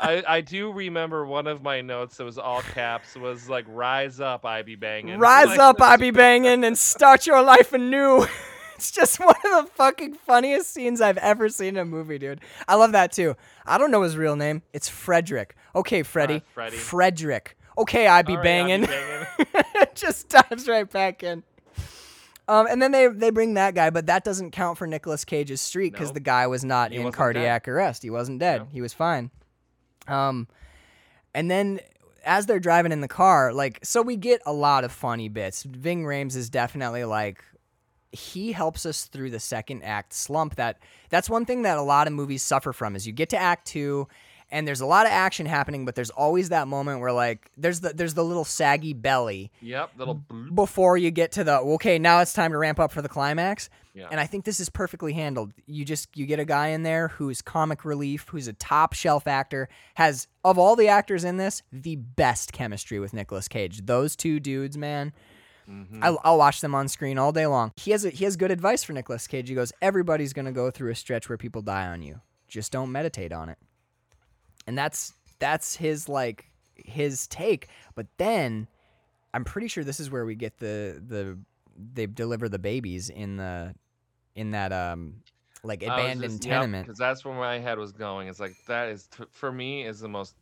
I, 0.00 0.22
I 0.26 0.40
do 0.40 0.72
remember 0.72 1.26
one 1.26 1.46
of 1.46 1.62
my 1.62 1.80
notes 1.80 2.16
that 2.16 2.24
was 2.24 2.38
all 2.38 2.62
caps 2.62 3.16
was 3.16 3.48
like 3.50 3.66
rise 3.68 4.20
up 4.20 4.46
I 4.46 4.62
be 4.62 4.76
banging. 4.76 5.18
Rise 5.18 5.48
Like, 5.48 5.58
up, 5.58 5.82
I 5.82 5.96
be 5.96 6.10
banging, 6.10 6.64
and 6.64 6.78
start 6.78 7.26
your 7.26 7.42
life 7.42 7.72
anew. 7.72 8.26
It's 8.76 8.92
just 8.92 9.20
one 9.20 9.34
of 9.44 9.66
the 9.66 9.70
fucking 9.74 10.14
funniest 10.14 10.72
scenes 10.72 11.02
I've 11.02 11.18
ever 11.18 11.50
seen 11.50 11.76
in 11.76 11.76
a 11.76 11.84
movie, 11.84 12.18
dude. 12.18 12.40
I 12.66 12.76
love 12.76 12.92
that 12.92 13.12
too. 13.12 13.36
I 13.66 13.76
don't 13.76 13.90
know 13.90 14.00
his 14.00 14.16
real 14.16 14.36
name. 14.36 14.62
It's 14.72 14.88
Frederick. 14.88 15.54
Okay, 15.74 16.02
Freddy. 16.02 16.36
Uh, 16.36 16.40
Freddy. 16.54 16.76
Frederick. 16.78 17.58
Okay, 17.80 18.06
I 18.06 18.22
be 18.22 18.36
right, 18.36 18.42
banging. 18.42 18.80
be 18.82 18.86
banging. 18.86 19.66
just 19.94 20.28
dives 20.28 20.68
right 20.68 20.90
back 20.90 21.22
in. 21.22 21.42
Um, 22.48 22.66
and 22.66 22.82
then 22.82 22.90
they 22.90 23.06
they 23.06 23.30
bring 23.30 23.54
that 23.54 23.74
guy, 23.74 23.90
but 23.90 24.06
that 24.06 24.24
doesn't 24.24 24.50
count 24.50 24.76
for 24.76 24.86
Nicolas 24.86 25.24
Cage's 25.24 25.60
streak 25.60 25.92
because 25.92 26.08
Nope. 26.08 26.14
the 26.14 26.20
guy 26.20 26.46
was 26.48 26.64
not 26.64 26.90
He 26.90 26.98
in 26.98 27.12
cardiac 27.12 27.68
arrest. 27.68 28.02
He 28.02 28.10
wasn't 28.10 28.40
dead. 28.40 28.62
No. 28.62 28.68
He 28.72 28.80
was 28.80 28.92
fine. 28.92 29.30
Um, 30.08 30.48
and 31.32 31.50
then 31.50 31.78
as 32.24 32.46
they're 32.46 32.60
driving 32.60 32.92
in 32.92 33.00
the 33.00 33.08
car, 33.08 33.52
like, 33.52 33.78
so 33.84 34.02
we 34.02 34.16
get 34.16 34.42
a 34.44 34.52
lot 34.52 34.84
of 34.84 34.92
funny 34.92 35.28
bits. 35.28 35.62
Ving 35.62 36.04
Rhames 36.04 36.36
is 36.36 36.50
definitely 36.50 37.04
like, 37.04 37.42
he 38.12 38.52
helps 38.52 38.84
us 38.84 39.04
through 39.04 39.30
the 39.30 39.38
second 39.40 39.84
act 39.84 40.12
slump. 40.12 40.56
That 40.56 40.78
that's 41.08 41.30
one 41.30 41.44
thing 41.44 41.62
that 41.62 41.78
a 41.78 41.82
lot 41.82 42.08
of 42.08 42.12
movies 42.12 42.42
suffer 42.42 42.72
from 42.72 42.96
is 42.96 43.06
you 43.06 43.12
get 43.12 43.28
to 43.30 43.38
act 43.38 43.66
two, 43.68 44.08
and 44.50 44.66
there's 44.66 44.80
a 44.80 44.86
lot 44.86 45.06
of 45.06 45.12
action 45.12 45.46
happening, 45.46 45.84
but 45.84 45.94
there's 45.94 46.10
always 46.10 46.48
that 46.50 46.68
moment 46.68 47.00
where 47.00 47.12
like 47.12 47.50
there's 47.56 47.80
the 47.80 47.90
there's 47.90 48.14
the 48.14 48.24
little 48.24 48.44
saggy 48.44 48.92
belly 48.92 49.50
Yep, 49.62 49.90
little 49.96 50.22
before 50.54 50.96
you 50.96 51.10
get 51.10 51.32
to 51.32 51.44
the 51.44 51.58
okay 51.58 51.98
now 51.98 52.20
it's 52.20 52.32
time 52.32 52.52
to 52.52 52.58
ramp 52.58 52.80
up 52.80 52.92
for 52.92 53.02
the 53.02 53.08
climax. 53.08 53.70
Yeah. 53.94 54.06
And 54.10 54.20
I 54.20 54.26
think 54.26 54.44
this 54.44 54.60
is 54.60 54.68
perfectly 54.68 55.12
handled. 55.12 55.52
You 55.66 55.84
just 55.84 56.16
you 56.16 56.24
get 56.26 56.38
a 56.38 56.44
guy 56.44 56.68
in 56.68 56.82
there 56.84 57.08
who's 57.08 57.42
comic 57.42 57.84
relief, 57.84 58.26
who's 58.30 58.46
a 58.48 58.52
top 58.52 58.92
shelf 58.92 59.26
actor, 59.26 59.68
has 59.94 60.28
of 60.44 60.58
all 60.58 60.76
the 60.76 60.88
actors 60.88 61.24
in 61.24 61.36
this, 61.38 61.62
the 61.72 61.96
best 61.96 62.52
chemistry 62.52 63.00
with 63.00 63.12
Nicolas 63.12 63.48
Cage. 63.48 63.84
Those 63.86 64.14
two 64.16 64.38
dudes, 64.40 64.78
man. 64.78 65.12
Mhm. 65.68 65.98
I'll, 66.02 66.18
I'll 66.24 66.38
watch 66.38 66.60
them 66.60 66.74
on 66.74 66.88
screen 66.88 67.18
all 67.18 67.30
day 67.32 67.46
long. 67.46 67.72
He 67.76 67.90
has 67.92 68.04
a, 68.04 68.10
he 68.10 68.24
has 68.24 68.36
good 68.36 68.50
advice 68.50 68.82
for 68.82 68.92
Nicolas 68.92 69.26
Cage. 69.26 69.48
He 69.48 69.54
goes, 69.54 69.72
everybody's 69.82 70.32
gonna 70.32 70.52
go 70.52 70.70
through 70.70 70.90
a 70.90 70.94
stretch 70.96 71.28
where 71.28 71.38
people 71.38 71.62
die 71.62 71.86
on 71.86 72.02
you. 72.02 72.20
Just 72.48 72.72
don't 72.72 72.90
meditate 72.90 73.32
on 73.32 73.48
it. 73.48 73.58
And 74.70 74.78
that's 74.78 75.14
that's 75.40 75.74
his 75.74 76.08
like 76.08 76.46
his 76.76 77.26
take. 77.26 77.66
But 77.96 78.06
then 78.18 78.68
I'm 79.34 79.42
pretty 79.44 79.66
sure 79.66 79.82
this 79.82 79.98
is 79.98 80.12
where 80.12 80.24
we 80.24 80.36
get 80.36 80.58
the 80.58 81.02
the 81.04 81.36
they 81.92 82.06
deliver 82.06 82.48
the 82.48 82.60
babies 82.60 83.10
in 83.10 83.36
the 83.36 83.74
in 84.36 84.52
that 84.52 84.72
um 84.72 85.16
like 85.64 85.82
abandoned 85.82 86.40
tenement. 86.40 86.86
because 86.86 86.98
that's 87.00 87.24
where 87.24 87.34
my 87.34 87.58
head 87.58 87.78
was 87.78 87.90
going. 87.90 88.28
It's 88.28 88.38
like 88.38 88.52
that 88.68 88.90
is 88.90 89.08
t- 89.08 89.24
for 89.32 89.50
me 89.50 89.82
is 89.84 89.98
the 89.98 90.08
most 90.08 90.36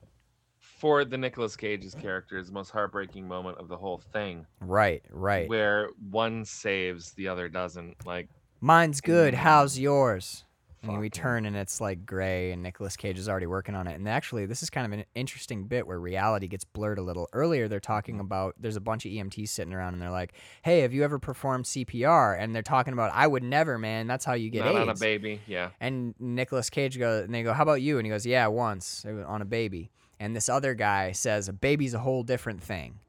for 0.60 1.06
the 1.06 1.16
Nicolas 1.16 1.56
Cage's 1.56 1.94
character 1.94 2.36
is 2.36 2.48
the 2.48 2.52
most 2.52 2.68
heartbreaking 2.70 3.26
moment 3.26 3.56
of 3.56 3.68
the 3.68 3.78
whole 3.78 3.96
thing, 4.12 4.44
Right, 4.60 5.02
right. 5.10 5.48
where 5.48 5.88
one 6.10 6.44
saves, 6.44 7.12
the 7.12 7.28
other 7.28 7.48
doesn't. 7.48 8.04
Like 8.04 8.28
Mine's 8.60 9.00
good. 9.00 9.32
Mm. 9.32 9.38
How's 9.38 9.78
yours? 9.78 10.44
And 10.88 11.00
we 11.00 11.10
turn 11.10 11.46
and 11.46 11.56
it's 11.56 11.80
like 11.80 12.06
gray, 12.06 12.52
and 12.52 12.62
Nicolas 12.62 12.96
Cage 12.96 13.18
is 13.18 13.28
already 13.28 13.46
working 13.46 13.74
on 13.74 13.86
it. 13.86 13.94
And 13.94 14.08
actually, 14.08 14.46
this 14.46 14.62
is 14.62 14.70
kind 14.70 14.86
of 14.86 14.98
an 14.98 15.04
interesting 15.14 15.64
bit 15.64 15.86
where 15.86 15.98
reality 15.98 16.48
gets 16.48 16.64
blurred 16.64 16.98
a 16.98 17.02
little. 17.02 17.28
Earlier, 17.32 17.68
they're 17.68 17.80
talking 17.80 18.16
mm-hmm. 18.16 18.22
about 18.22 18.54
there's 18.58 18.76
a 18.76 18.80
bunch 18.80 19.04
of 19.04 19.12
EMTs 19.12 19.48
sitting 19.48 19.72
around, 19.72 19.94
and 19.94 20.02
they're 20.02 20.10
like, 20.10 20.34
"Hey, 20.62 20.80
have 20.80 20.92
you 20.92 21.04
ever 21.04 21.18
performed 21.18 21.66
CPR?" 21.66 22.38
And 22.38 22.54
they're 22.54 22.62
talking 22.62 22.92
about, 22.92 23.12
"I 23.14 23.26
would 23.26 23.42
never, 23.42 23.78
man. 23.78 24.06
That's 24.06 24.24
how 24.24 24.34
you 24.34 24.50
get 24.50 24.64
not 24.64 24.74
AIDS." 24.74 24.80
on 24.80 24.88
a 24.88 24.94
baby, 24.94 25.40
yeah. 25.46 25.70
And 25.80 26.14
Nicolas 26.18 26.70
Cage 26.70 26.98
goes, 26.98 27.24
and 27.24 27.34
they 27.34 27.42
go, 27.42 27.52
"How 27.52 27.62
about 27.62 27.82
you?" 27.82 27.98
And 27.98 28.06
he 28.06 28.10
goes, 28.10 28.26
"Yeah, 28.26 28.46
once 28.46 29.04
on 29.04 29.42
a 29.42 29.46
baby." 29.46 29.90
And 30.20 30.34
this 30.34 30.48
other 30.48 30.74
guy 30.74 31.12
says, 31.12 31.48
"A 31.48 31.52
baby's 31.52 31.94
a 31.94 32.00
whole 32.00 32.22
different 32.22 32.62
thing." 32.62 33.00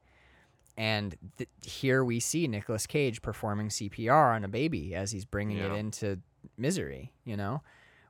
And 0.80 1.18
th- 1.38 1.50
here 1.62 2.06
we 2.06 2.22
see 2.22 2.48
Nicolas 2.48 2.88
Cage 2.88 3.22
performing 3.22 3.68
CPR 3.68 4.34
on 4.34 4.46
a 4.46 4.48
baby 4.48 4.96
as 4.96 5.12
he's 5.12 5.26
bringing 5.26 5.58
it 5.58 5.74
into 5.74 6.22
misery. 6.60 7.11
You 7.26 7.38
know, 7.38 7.61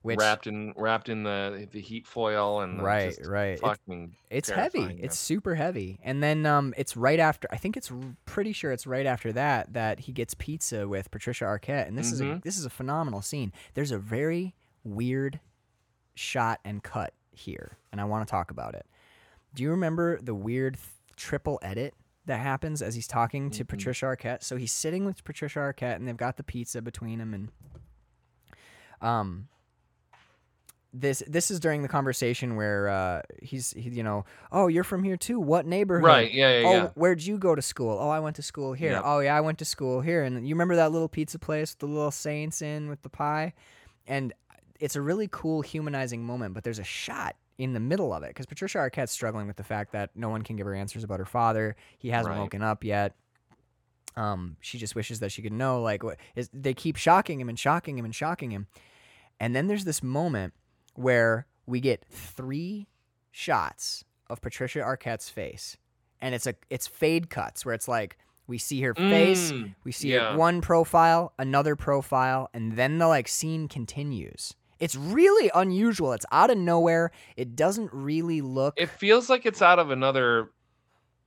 which 0.02 0.18
wrapped 0.20 0.48
in 0.48 0.74
wrapped 0.78 1.10
in 1.10 1.24
the 1.24 1.68
the 1.72 1.82
heat 1.82 2.08
foil 2.08 2.62
and 2.62 2.82
right, 2.82 3.16
just 3.16 3.26
right. 3.30 3.60
It- 3.62 4.10
it's 4.30 4.50
heavy. 4.50 4.98
It's 5.02 5.18
super 5.18 5.56
heavy. 5.56 6.00
And 6.04 6.22
then 6.24 6.46
um, 6.46 6.74
it's 6.78 6.96
right 6.96 7.20
after. 7.20 7.48
I 7.52 7.58
think 7.58 7.76
it's 7.78 7.92
pretty 8.26 8.54
sure 8.54 8.72
it's 8.72 8.88
right 8.88 9.06
after 9.06 9.32
that 9.34 9.74
that 9.74 10.00
he 10.02 10.12
gets 10.14 10.34
pizza 10.34 10.88
with 10.88 11.12
Patricia 11.12 11.46
Arquette, 11.46 11.88
and 11.88 11.98
this 11.98 12.12
is 12.12 12.22
a 12.22 12.26
Mhm. 12.26 12.44
this 12.44 12.58
is 12.58 12.66
a 12.66 12.70
phenomenal 12.70 13.22
scene. 13.22 13.52
There's 13.74 13.92
a 13.92 14.00
very 14.00 14.56
weird 14.84 15.40
shot 16.16 16.60
and 16.66 16.84
cut 16.84 17.14
here, 17.32 17.78
and 17.92 18.00
I 18.02 18.04
want 18.06 18.28
to 18.28 18.32
talk 18.32 18.52
about 18.52 18.76
it. 18.76 18.86
Do 19.56 19.64
you 19.64 19.72
remember 19.72 20.20
the 20.22 20.36
weird 20.36 20.76
th- 20.76 20.88
triple 21.16 21.58
edit 21.62 21.96
that 22.26 22.40
happens 22.40 22.82
as 22.82 22.94
he's 22.96 23.08
talking 23.08 23.50
to 23.52 23.64
Mhm. 23.64 23.68
Patricia 23.68 24.06
Arquette? 24.06 24.44
So 24.44 24.58
he's 24.58 24.72
sitting 24.72 25.06
with 25.06 25.24
Patricia 25.24 25.60
Arquette, 25.60 25.96
and 25.96 26.08
they've 26.08 26.16
got 26.18 26.38
the 26.38 26.44
pizza 26.44 26.82
between 26.82 27.20
them, 27.20 27.34
and 27.34 27.52
um, 29.02 29.48
this 30.92 31.22
this 31.28 31.52
is 31.52 31.60
during 31.60 31.84
the 31.84 31.88
conversation 31.88 32.56
where 32.56 32.90
uh, 32.90 33.22
he's 33.44 33.72
he, 33.74 33.90
you 33.90 34.04
know, 34.04 34.26
oh, 34.52 34.68
you're 34.68 34.84
from 34.84 35.04
here 35.04 35.18
too. 35.18 35.40
What 35.40 35.68
neighborhood? 35.68 36.06
right. 36.06 36.34
Yeah, 36.34 36.60
yeah, 36.60 36.68
oh, 36.68 36.72
yeah. 36.74 36.88
where'd 36.96 37.22
you 37.22 37.38
go 37.38 37.54
to 37.54 37.62
school? 37.62 37.98
Oh, 38.00 38.10
I 38.10 38.20
went 38.20 38.36
to 38.38 38.42
school 38.42 38.74
here. 38.74 39.00
Oh, 39.04 39.20
yeah, 39.20 39.36
I 39.38 39.42
went 39.42 39.60
to 39.60 39.66
school 39.66 40.02
here. 40.02 40.24
And 40.24 40.48
you 40.48 40.56
remember 40.56 40.76
that 40.78 40.92
little 40.92 41.08
pizza 41.08 41.38
place 41.38 41.72
with 41.72 41.80
the 41.80 41.86
little 41.86 42.12
saints 42.12 42.62
in 42.62 42.90
with 42.90 43.02
the 43.04 43.10
pie? 43.10 43.54
And 44.08 44.34
it's 44.80 44.96
a 44.96 45.02
really 45.02 45.28
cool 45.32 45.62
humanizing 45.62 46.24
moment, 46.24 46.56
but 46.56 46.64
there's 46.64 46.80
a 46.80 46.84
shot 46.84 47.36
in 47.60 47.74
the 47.74 47.80
middle 47.80 48.12
of 48.14 48.24
it 48.24 48.30
because 48.30 48.48
Patricia 48.48 48.80
Arquette's 48.80 49.12
struggling 49.12 49.46
with 49.46 49.58
the 49.58 49.64
fact 49.64 49.92
that 49.92 50.10
no 50.16 50.30
one 50.30 50.42
can 50.42 50.56
give 50.56 50.66
her 50.66 50.74
answers 50.74 51.04
about 51.04 51.20
her 51.20 51.26
father. 51.26 51.76
He 52.00 52.10
hasn't 52.10 52.34
Right. 52.34 52.42
woken 52.42 52.64
up 52.64 52.84
yet. 52.84 53.14
Um, 54.16 54.58
she 54.60 54.78
just 54.78 54.96
wishes 54.96 55.20
that 55.20 55.32
she 55.32 55.42
could 55.42 55.54
know. 55.54 55.82
Like, 55.82 56.04
what 56.04 56.18
is 56.36 56.50
they 56.54 56.74
keep 56.74 56.96
shocking 56.96 57.40
him 57.40 57.50
and 57.50 57.58
shocking 57.58 57.98
him 57.98 58.06
and 58.06 58.14
shocking 58.16 58.52
him, 58.52 58.68
and 59.40 59.56
then 59.56 59.68
there's 59.68 59.86
this 59.86 60.04
moment 60.04 60.54
where 60.96 61.46
we 61.66 61.80
get 61.80 62.04
three 62.10 62.88
shots 63.32 64.04
of 64.30 64.42
Patricia 64.42 64.80
Arquette's 64.80 65.30
face, 65.30 65.78
and 66.22 66.34
it's 66.36 66.48
a 66.48 66.56
it's 66.70 66.88
fade 66.88 67.30
cuts 67.30 67.66
where 67.66 67.76
it's 67.76 67.88
like 67.88 68.18
we 68.48 68.58
see 68.58 68.82
her 68.82 68.96
face, 68.96 69.52
Mm, 69.52 69.76
we 69.84 69.92
see 69.92 70.12
yeah. 70.14 70.36
one 70.36 70.60
profile, 70.60 71.34
another 71.38 71.76
profile, 71.76 72.50
and 72.54 72.74
then 72.76 72.98
the 72.98 73.08
like 73.08 73.28
scene 73.28 73.68
continues. 73.68 74.56
It's 74.80 74.96
really 74.96 75.52
unusual. 75.54 76.14
It's 76.14 76.26
out 76.32 76.50
of 76.50 76.58
nowhere. 76.58 77.12
It 77.38 77.56
doesn't 77.56 77.92
really 77.94 78.42
look 78.42 78.74
It 78.78 78.90
feels 78.90 79.30
like 79.30 79.46
it's 79.46 79.62
out 79.62 79.78
of 79.78 79.92
another 79.92 80.50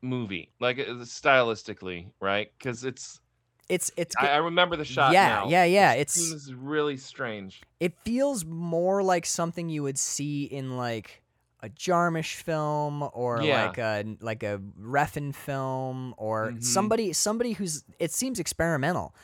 movie, 0.02 0.50
like 0.60 0.78
uh, 0.78 1.04
stylistically, 1.04 2.06
right? 2.20 2.50
Because 2.58 2.84
it's. 2.84 3.20
it's 3.68 3.90
it's 3.96 4.14
I, 4.18 4.28
I 4.32 4.36
remember 4.38 4.76
the 4.76 4.84
shot. 4.84 5.12
yeah, 5.12 5.28
now. 5.28 5.48
yeah, 5.48 5.64
yeah. 5.64 5.92
It 5.92 6.10
seems 6.10 6.52
really 6.52 6.96
strange. 6.96 7.62
it 7.80 7.94
feels 8.04 8.44
more 8.44 9.02
like 9.02 9.24
something 9.26 9.68
you 9.68 9.82
would 9.84 9.98
see 9.98 10.44
in 10.44 10.76
like 10.76 11.22
a 11.64 11.68
Jarmusch 11.68 12.34
film 12.42 13.08
or 13.12 13.40
Yeah. 13.42 13.66
like 13.66 13.78
a 13.78 14.04
like 14.20 14.42
a 14.42 14.60
Refn 14.80 15.32
film 15.34 16.12
or 16.18 16.50
Mhm. 16.52 16.62
somebody 16.64 17.12
somebody 17.12 17.52
who's 17.52 17.84
it 18.00 18.10
seems 18.12 18.40
experimental 18.40 19.14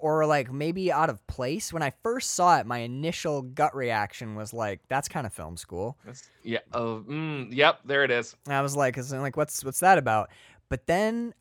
or 0.00 0.26
like 0.26 0.52
maybe 0.52 0.92
out 0.92 1.10
of 1.10 1.24
place. 1.26 1.72
When 1.72 1.82
I 1.82 1.92
first 2.02 2.30
saw 2.30 2.58
it, 2.58 2.66
my 2.66 2.78
initial 2.78 3.42
gut 3.42 3.74
reaction 3.74 4.34
was 4.34 4.52
like, 4.52 4.80
"That's 4.88 5.08
kind 5.08 5.26
of 5.26 5.32
film 5.32 5.56
school." 5.56 5.98
That's, 6.04 6.28
yeah. 6.42 6.60
Oh, 6.72 7.04
mm, 7.08 7.48
yep. 7.50 7.80
There 7.84 8.04
it 8.04 8.10
is. 8.10 8.36
And 8.46 8.54
I 8.54 8.62
was 8.62 8.76
like, 8.76 8.98
"Is 8.98 9.12
like 9.12 9.36
what's 9.36 9.64
what's 9.64 9.80
that 9.80 9.98
about?" 9.98 10.30
But 10.68 10.86
then 10.86 11.34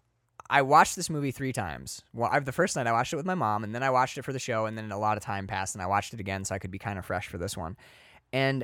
I 0.49 0.61
watched 0.61 0.95
this 0.95 1.09
movie 1.09 1.31
three 1.31 1.53
times. 1.53 2.01
Well, 2.13 2.29
I, 2.31 2.39
the 2.39 2.51
first 2.51 2.75
night 2.75 2.87
I 2.87 2.91
watched 2.91 3.13
it 3.13 3.17
with 3.17 3.25
my 3.25 3.35
mom, 3.35 3.63
and 3.63 3.73
then 3.73 3.83
I 3.83 3.89
watched 3.89 4.17
it 4.17 4.23
for 4.23 4.33
the 4.33 4.39
show, 4.39 4.65
and 4.65 4.77
then 4.77 4.91
a 4.91 4.99
lot 4.99 5.17
of 5.17 5.23
time 5.23 5.47
passed, 5.47 5.75
and 5.75 5.81
I 5.81 5.87
watched 5.87 6.13
it 6.13 6.19
again 6.19 6.45
so 6.45 6.53
I 6.53 6.59
could 6.59 6.71
be 6.71 6.79
kind 6.79 6.99
of 6.99 7.05
fresh 7.05 7.27
for 7.27 7.37
this 7.37 7.57
one. 7.57 7.75
And 8.31 8.63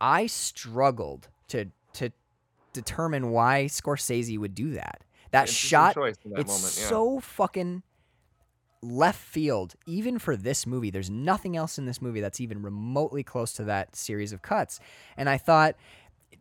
I 0.00 0.26
struggled 0.26 1.28
to 1.48 1.66
to 1.94 2.12
determine 2.72 3.30
why 3.30 3.64
Scorsese 3.64 4.38
would 4.38 4.54
do 4.54 4.72
that. 4.72 5.02
That 5.32 5.48
shot, 5.48 5.94
that 5.94 6.04
it's 6.04 6.24
moment. 6.24 6.48
Yeah. 6.48 6.88
so 6.88 7.20
fucking 7.20 7.82
left 8.82 9.18
field 9.20 9.74
even 9.86 10.18
for 10.18 10.36
this 10.36 10.66
movie 10.66 10.88
there's 10.90 11.10
nothing 11.10 11.54
else 11.56 11.76
in 11.78 11.84
this 11.84 12.00
movie 12.00 12.20
that's 12.22 12.40
even 12.40 12.62
remotely 12.62 13.22
close 13.22 13.52
to 13.52 13.64
that 13.64 13.94
series 13.94 14.32
of 14.32 14.40
cuts 14.40 14.80
and 15.18 15.28
i 15.28 15.36
thought 15.36 15.74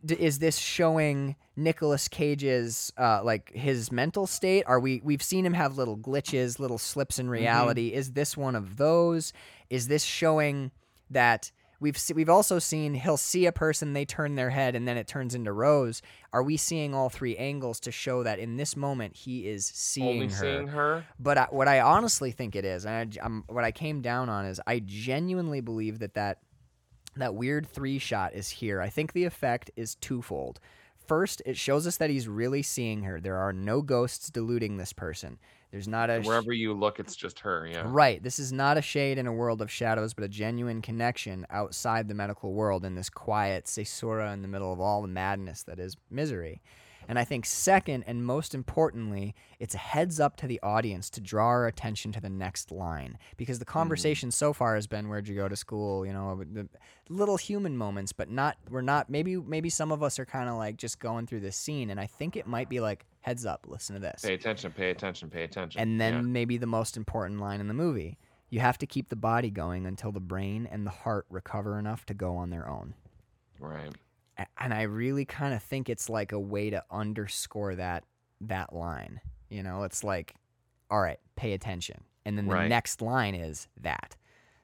d- 0.06 0.16
is 0.16 0.40
this 0.40 0.58
showing 0.58 1.36
Nicolas 1.58 2.08
Cage's 2.08 2.94
uh, 2.98 3.22
like 3.22 3.52
his 3.54 3.92
mental 3.92 4.26
state? 4.26 4.64
Are 4.66 4.80
we 4.80 5.02
we've 5.04 5.22
seen 5.22 5.46
him 5.46 5.52
have 5.52 5.76
little 5.78 5.98
glitches, 5.98 6.58
little 6.58 6.78
slips 6.78 7.18
Mm-hmm. 7.18 7.26
in 7.26 7.30
reality? 7.32 7.88
Is 7.90 8.14
this 8.14 8.38
one 8.38 8.56
of 8.56 8.78
those? 8.78 9.34
Is 9.70 9.90
this 9.90 10.04
showing 10.06 10.72
that 11.10 11.52
we've 11.80 11.98
se- 11.98 12.14
we've 12.14 12.30
also 12.30 12.60
seen 12.60 12.94
he'll 12.94 13.18
see 13.18 13.46
a 13.46 13.52
person, 13.52 13.94
they 13.94 14.06
turn 14.06 14.36
their 14.36 14.50
head, 14.50 14.76
and 14.76 14.88
then 14.88 14.98
it 14.98 15.08
turns 15.08 15.36
into 15.36 15.52
Rose? 15.52 16.02
Are 16.34 16.44
we 16.44 16.58
seeing 16.58 16.94
all 16.94 17.10
three 17.10 17.36
angles 17.38 17.80
to 17.82 17.92
show 17.92 18.24
that 18.24 18.40
in 18.40 18.58
this 18.58 18.76
moment 18.76 19.16
he 19.16 19.48
is 19.48 19.66
seeing 19.66 20.22
Only 20.22 20.28
her? 20.28 20.40
seeing 20.40 20.68
her. 20.68 21.06
But 21.20 21.38
I, 21.38 21.48
what 21.50 21.68
I 21.68 21.80
honestly 21.82 22.32
think 22.32 22.56
it 22.56 22.66
is, 22.66 22.86
and 22.86 23.18
I, 23.22 23.28
what 23.52 23.64
I 23.64 23.72
came 23.72 24.02
down 24.02 24.30
on 24.30 24.46
is, 24.46 24.62
I 24.68 24.80
genuinely 24.80 25.62
believe 25.62 26.00
that 26.00 26.14
that 26.16 26.40
that 27.16 27.36
weird 27.36 27.68
three 27.68 28.00
shot 28.00 28.34
is 28.34 28.50
here. 28.50 28.82
I 28.82 28.90
think 28.90 29.14
the 29.14 29.26
effect 29.26 29.72
is 29.76 29.96
twofold. 29.96 30.60
First, 31.08 31.42
it 31.46 31.58
shows 31.58 31.88
us 31.88 31.98
that 31.98 32.12
he's 32.12 32.28
really 32.28 32.62
seeing 32.62 33.02
her. 33.04 33.20
There 33.20 33.38
are 33.38 33.52
no 33.52 33.82
ghosts 33.82 34.30
deluding 34.30 34.78
this 34.78 34.94
person. 34.94 35.40
There's 35.72 35.88
not 35.88 36.10
a 36.10 36.24
sh- 36.24 36.26
Wherever 36.26 36.52
you 36.52 36.74
look, 36.74 37.00
it's 37.00 37.16
just 37.16 37.40
her. 37.40 37.68
Yeah. 37.68 37.84
Right. 37.86 38.22
This 38.22 38.40
is 38.40 38.52
not 38.52 38.78
a 38.78 38.82
shade 38.82 39.18
in 39.18 39.28
a 39.28 39.34
world 39.34 39.62
of 39.62 39.70
shadows, 39.70 40.14
but 40.14 40.24
a 40.24 40.28
genuine 40.28 40.82
connection 40.82 41.46
outside 41.50 42.08
the 42.08 42.16
medical 42.16 42.54
world 42.54 42.84
in 42.84 42.96
this 42.96 43.10
quiet 43.10 43.72
caesura 43.74 44.34
in 44.34 44.42
the 44.42 44.48
middle 44.48 44.74
of 44.74 44.80
all 44.80 45.02
the 45.02 45.08
madness 45.08 45.64
that 45.64 45.80
is 45.80 45.96
misery. 46.10 46.62
And 47.10 47.18
I 47.18 47.24
think 47.24 47.48
second 47.48 48.04
and 48.06 48.24
most 48.24 48.54
importantly, 48.54 49.34
it's 49.58 49.74
a 49.74 49.80
heads 49.80 50.20
up 50.20 50.38
to 50.38 50.48
the 50.48 50.60
audience 50.62 51.10
to 51.10 51.20
draw 51.20 51.48
our 51.48 51.66
attention 51.66 52.12
to 52.12 52.22
the 52.22 52.30
next 52.30 52.72
line 52.72 53.18
because 53.36 53.58
the 53.58 53.66
hmm. 53.66 53.72
conversation 53.72 54.30
so 54.30 54.54
far 54.54 54.76
has 54.76 54.86
been 54.86 55.10
where'd 55.10 55.28
you 55.28 55.36
go 55.36 55.50
to 55.50 55.56
school, 55.56 56.06
you 56.06 56.14
know, 56.14 56.44
the 56.54 56.70
little 57.10 57.36
human 57.36 57.76
moments, 57.76 58.14
but 58.14 58.30
not 58.30 58.58
we're 58.70 58.82
not 58.82 59.10
maybe 59.10 59.38
maybe 59.38 59.72
some 59.72 59.92
of 59.92 60.04
us 60.04 60.20
are 60.20 60.26
kind 60.26 60.48
of 60.48 60.56
like 60.56 60.78
just 60.78 61.00
going 61.00 61.26
through 61.26 61.40
this 61.40 61.58
scene 61.58 61.90
and 61.90 62.00
I 62.00 62.06
think 62.06 62.38
it 62.38 62.46
might 62.46 62.70
be 62.70 62.80
like 62.80 63.08
heads 63.22 63.44
up, 63.44 63.66
listen 63.68 63.96
to 63.96 64.00
this. 64.00 64.22
Pay 64.24 64.36
attention, 64.36 64.72
pay 64.72 64.92
attention, 64.92 65.32
pay 65.32 65.44
attention. 65.44 65.82
And 65.82 66.00
then 66.00 66.14
Yeah. 66.14 66.22
maybe 66.22 66.58
the 66.58 66.68
most 66.68 66.96
important 66.96 67.40
line 67.40 67.60
in 67.60 67.68
the 67.68 67.74
movie. 67.74 68.20
You 68.52 68.60
have 68.60 68.78
to 68.80 68.86
keep 68.88 69.10
the 69.10 69.16
body 69.16 69.50
going 69.50 69.88
until 69.88 70.12
the 70.12 70.20
brain 70.20 70.68
and 70.72 70.86
the 70.86 70.92
heart 70.92 71.26
recover 71.30 71.80
enough 71.80 72.06
to 72.06 72.14
go 72.14 72.38
on 72.38 72.52
their 72.52 72.70
own. 72.70 72.94
right. 73.60 73.94
And 74.58 74.74
I 74.74 74.84
really 74.84 75.26
kind 75.26 75.54
of 75.54 75.62
think 75.62 75.90
it's 75.90 76.10
like 76.10 76.32
a 76.32 76.40
way 76.40 76.70
to 76.70 76.84
underscore 76.92 77.76
that 77.76 78.04
that 78.42 78.74
line. 78.74 79.20
You 79.50 79.64
know, 79.64 79.84
it's 79.84 80.04
like, 80.04 80.36
all 80.90 81.02
right, 81.02 81.20
pay 81.36 81.54
attention. 81.54 82.04
And 82.26 82.38
then 82.38 82.48
the 82.48 82.54
Right. 82.54 82.70
next 82.70 83.02
line 83.02 83.36
is 83.36 83.68
that. 83.82 84.16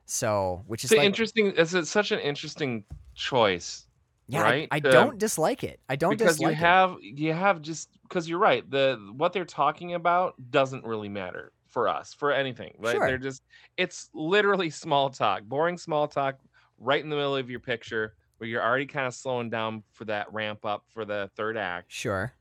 So, 0.05 0.63
which 0.67 0.83
is 0.83 0.91
like, 0.91 1.01
interesting. 1.01 1.53
It's, 1.57 1.73
it's 1.73 1.89
such 1.89 2.11
an 2.11 2.19
interesting 2.19 2.83
choice 3.15 3.87
yeah, 4.27 4.39
I- 4.39 4.43
right, 4.43 4.67
I, 4.71 4.79
to- 4.79 4.91
don't 4.91 5.17
dislike 5.17 5.63
it. 5.63 5.79
I 5.89 5.95
don't 5.95 6.11
because 6.17 6.39
you 6.39 6.47
dislike 6.47 6.53
it. 6.53 6.57
have 6.57 6.97
you 7.01 7.33
have 7.33 7.61
just 7.61 7.89
because 8.03 8.27
you're 8.27 8.39
right. 8.39 8.69
The 8.69 8.99
what 9.15 9.33
they're 9.33 9.45
talking 9.45 9.93
about 9.93 10.35
doesn't 10.51 10.83
really 10.83 11.09
matter 11.09 11.51
for 11.67 11.87
us 11.87 12.13
for 12.13 12.31
anything. 12.31 12.75
Right? 12.79 12.95
Sure. 12.95 13.07
They're 13.07 13.17
just 13.17 13.43
it's 13.77 14.09
literally 14.13 14.69
small 14.69 15.09
talk, 15.09 15.43
boring 15.43 15.77
small 15.77 16.07
talk, 16.07 16.39
right 16.79 17.03
in 17.03 17.09
the 17.09 17.15
middle 17.15 17.35
of 17.35 17.49
your 17.49 17.59
picture 17.59 18.15
where 18.37 18.49
you're 18.49 18.63
already 18.63 18.85
kind 18.85 19.07
of 19.07 19.13
slowing 19.13 19.49
down 19.49 19.83
for 19.91 20.05
that 20.05 20.31
ramp 20.33 20.65
up 20.65 20.83
for 20.89 21.05
the 21.05 21.29
third 21.35 21.57
act. 21.57 21.91
Sure. 21.91 22.33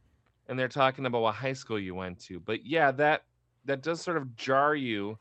and 0.49 0.59
they're 0.59 0.69
talking 0.69 1.07
about 1.07 1.23
what 1.23 1.35
high 1.35 1.53
school 1.53 1.79
you 1.79 1.95
went 1.95 2.19
to. 2.21 2.39
But 2.41 2.67
yeah, 2.67 2.91
that 2.93 3.25
that 3.65 3.83
does 3.83 4.01
sort 4.01 4.17
of 4.17 4.37
jar 4.37 4.75
you. 4.75 5.19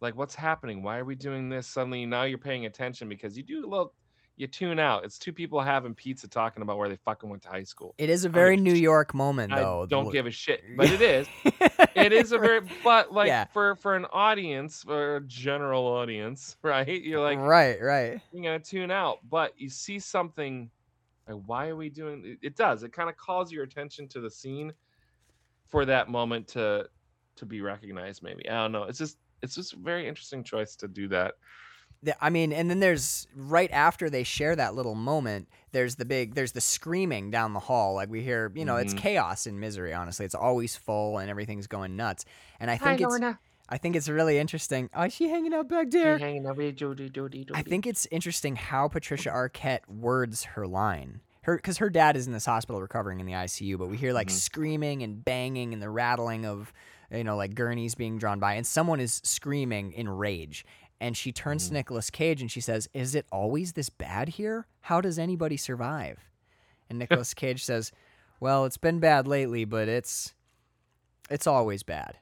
Like, 0.00 0.16
what's 0.16 0.34
happening? 0.34 0.82
Why 0.82 0.98
are 0.98 1.04
we 1.04 1.14
doing 1.14 1.48
this? 1.48 1.66
Suddenly, 1.66 2.04
now 2.04 2.24
you're 2.24 2.36
paying 2.36 2.66
attention 2.66 3.08
because 3.08 3.36
you 3.38 3.42
do 3.42 3.64
a 3.64 3.68
little, 3.68 3.94
you 4.36 4.46
tune 4.48 4.78
out. 4.80 5.04
It's 5.04 5.18
two 5.18 5.32
people 5.32 5.60
having 5.60 5.94
pizza 5.94 6.26
talking 6.26 6.62
about 6.62 6.76
where 6.78 6.88
they 6.88 6.96
fucking 6.96 7.28
went 7.30 7.42
to 7.42 7.48
high 7.48 7.62
school. 7.62 7.94
It 7.98 8.10
is 8.10 8.24
a 8.24 8.28
very 8.28 8.56
New 8.56 8.64
give 8.64 8.72
a 8.72 8.76
shit. 8.76 8.82
York 8.82 9.14
moment, 9.14 9.52
I 9.52 9.60
though. 9.60 9.86
don't 9.88 10.10
give 10.10 10.26
a 10.26 10.30
shit, 10.30 10.62
but 10.76 10.90
it 10.90 11.00
is. 11.00 11.28
It 11.94 12.12
is 12.12 12.32
a 12.32 12.38
very, 12.38 12.60
but 12.84 13.12
like 13.12 13.28
Yeah. 13.28 13.44
for 13.52 13.76
for 13.76 13.94
an 13.94 14.06
audience, 14.12 14.82
for 14.82 15.16
a 15.16 15.20
general 15.22 15.86
audience, 15.86 16.56
right? 16.62 17.02
You're 17.02 17.20
like, 17.20 17.38
right, 17.38 17.80
right. 17.80 18.20
you're 18.32 18.42
gonna 18.42 18.58
tune 18.58 18.90
out 18.90 19.18
but 19.30 19.52
you 19.56 19.68
see 19.68 19.98
something 19.98 20.70
like 21.28 21.40
why 21.46 21.68
are 21.68 21.76
we 21.76 21.88
doing 21.88 22.22
it, 22.24 22.38
it 22.42 22.56
does 22.56 22.82
it 22.82 22.92
kind 22.92 23.08
of 23.08 23.16
calls 23.16 23.50
your 23.50 23.62
attention 23.64 24.06
to 24.08 24.20
the 24.20 24.30
scene 24.30 24.72
for 25.66 25.84
that 25.86 26.08
moment 26.10 26.46
to 26.48 26.86
to 27.36 27.46
be 27.46 27.60
recognized 27.62 28.22
maybe 28.22 28.48
i 28.50 28.54
don't 28.54 28.72
know 28.72 28.84
it's 28.84 28.98
just 28.98 29.16
it's 29.42 29.54
just 29.54 29.72
a 29.72 29.76
very 29.76 30.06
interesting 30.06 30.44
choice 30.44 30.76
to 30.76 30.86
do 30.86 31.08
that 31.08 31.34
I 32.20 32.30
mean, 32.30 32.52
and 32.52 32.68
then 32.70 32.80
there's 32.80 33.26
right 33.34 33.70
after 33.72 34.10
they 34.10 34.22
share 34.24 34.54
that 34.56 34.74
little 34.74 34.94
moment, 34.94 35.48
there's 35.72 35.96
the 35.96 36.04
big, 36.04 36.34
there's 36.34 36.52
the 36.52 36.60
screaming 36.60 37.30
down 37.30 37.52
the 37.52 37.60
hall. 37.60 37.94
Like 37.94 38.08
we 38.08 38.22
hear, 38.22 38.52
you 38.54 38.64
know, 38.64 38.76
it's 38.76 38.94
Mhm. 38.94 38.98
chaos 38.98 39.46
in 39.46 39.58
misery. 39.60 39.92
Honestly, 39.94 40.24
it's 40.26 40.34
always 40.34 40.76
full 40.76 41.18
and 41.18 41.30
everything's 41.30 41.66
going 41.66 41.96
nuts. 41.96 42.24
And 42.60 42.70
I 42.70 42.76
think 42.76 43.00
it's, 43.00 43.18
I 43.68 43.78
think 43.78 43.96
it's 43.96 44.08
really 44.08 44.38
interesting. 44.38 44.90
Oh, 44.94 45.02
is 45.04 45.14
she 45.14 45.28
hanging 45.28 45.54
out 45.54 45.68
back 45.68 45.90
there? 45.90 46.18
hanging 46.18 46.46
over 46.46 46.70
Jody, 46.72 47.08
Jody, 47.08 47.46
I 47.54 47.62
think 47.62 47.86
it's 47.86 48.06
interesting 48.10 48.56
how 48.56 48.88
Patricia 48.88 49.30
Arquette 49.30 49.88
words 49.88 50.44
her 50.44 50.66
line. 50.66 51.20
Her, 51.42 51.56
because 51.56 51.78
her 51.78 51.90
dad 51.90 52.16
is 52.16 52.26
in 52.26 52.32
this 52.32 52.46
hospital 52.46 52.80
recovering 52.80 53.20
in 53.20 53.26
the 53.26 53.34
ICU, 53.34 53.76
but 53.78 53.88
we 53.88 53.96
hear 53.98 54.12
like 54.12 54.28
Mhm. 54.28 54.32
screaming 54.32 55.02
and 55.02 55.22
banging 55.24 55.72
and 55.74 55.82
the 55.82 55.90
rattling 55.90 56.46
of, 56.46 56.72
you 57.10 57.22
know, 57.24 57.36
like 57.36 57.54
gurneys 57.54 57.94
being 57.94 58.16
drawn 58.18 58.38
by, 58.40 58.54
and 58.54 58.66
someone 58.66 58.98
is 58.98 59.20
screaming 59.24 59.92
in 59.92 60.08
rage. 60.08 60.64
And 61.00 61.16
she 61.16 61.32
turns 61.32 61.64
Mhm. 61.64 61.68
to 61.68 61.74
Nicolas 61.74 62.10
Cage 62.10 62.40
and 62.40 62.50
she 62.50 62.60
says, 62.60 62.88
"Is 62.94 63.14
it 63.14 63.26
always 63.32 63.72
this 63.72 63.88
bad 63.90 64.28
here? 64.30 64.66
How 64.82 65.00
does 65.00 65.18
anybody 65.18 65.56
survive?" 65.56 66.18
And 66.88 66.98
Nicolas 66.98 67.34
Cage 67.34 67.64
says, 67.64 67.92
"Well, 68.40 68.64
it's 68.64 68.78
been 68.78 69.00
bad 69.00 69.26
lately, 69.26 69.64
but 69.64 69.88
it's, 69.88 70.34
it's 71.30 71.46
always 71.46 71.82
bad." 71.82 72.18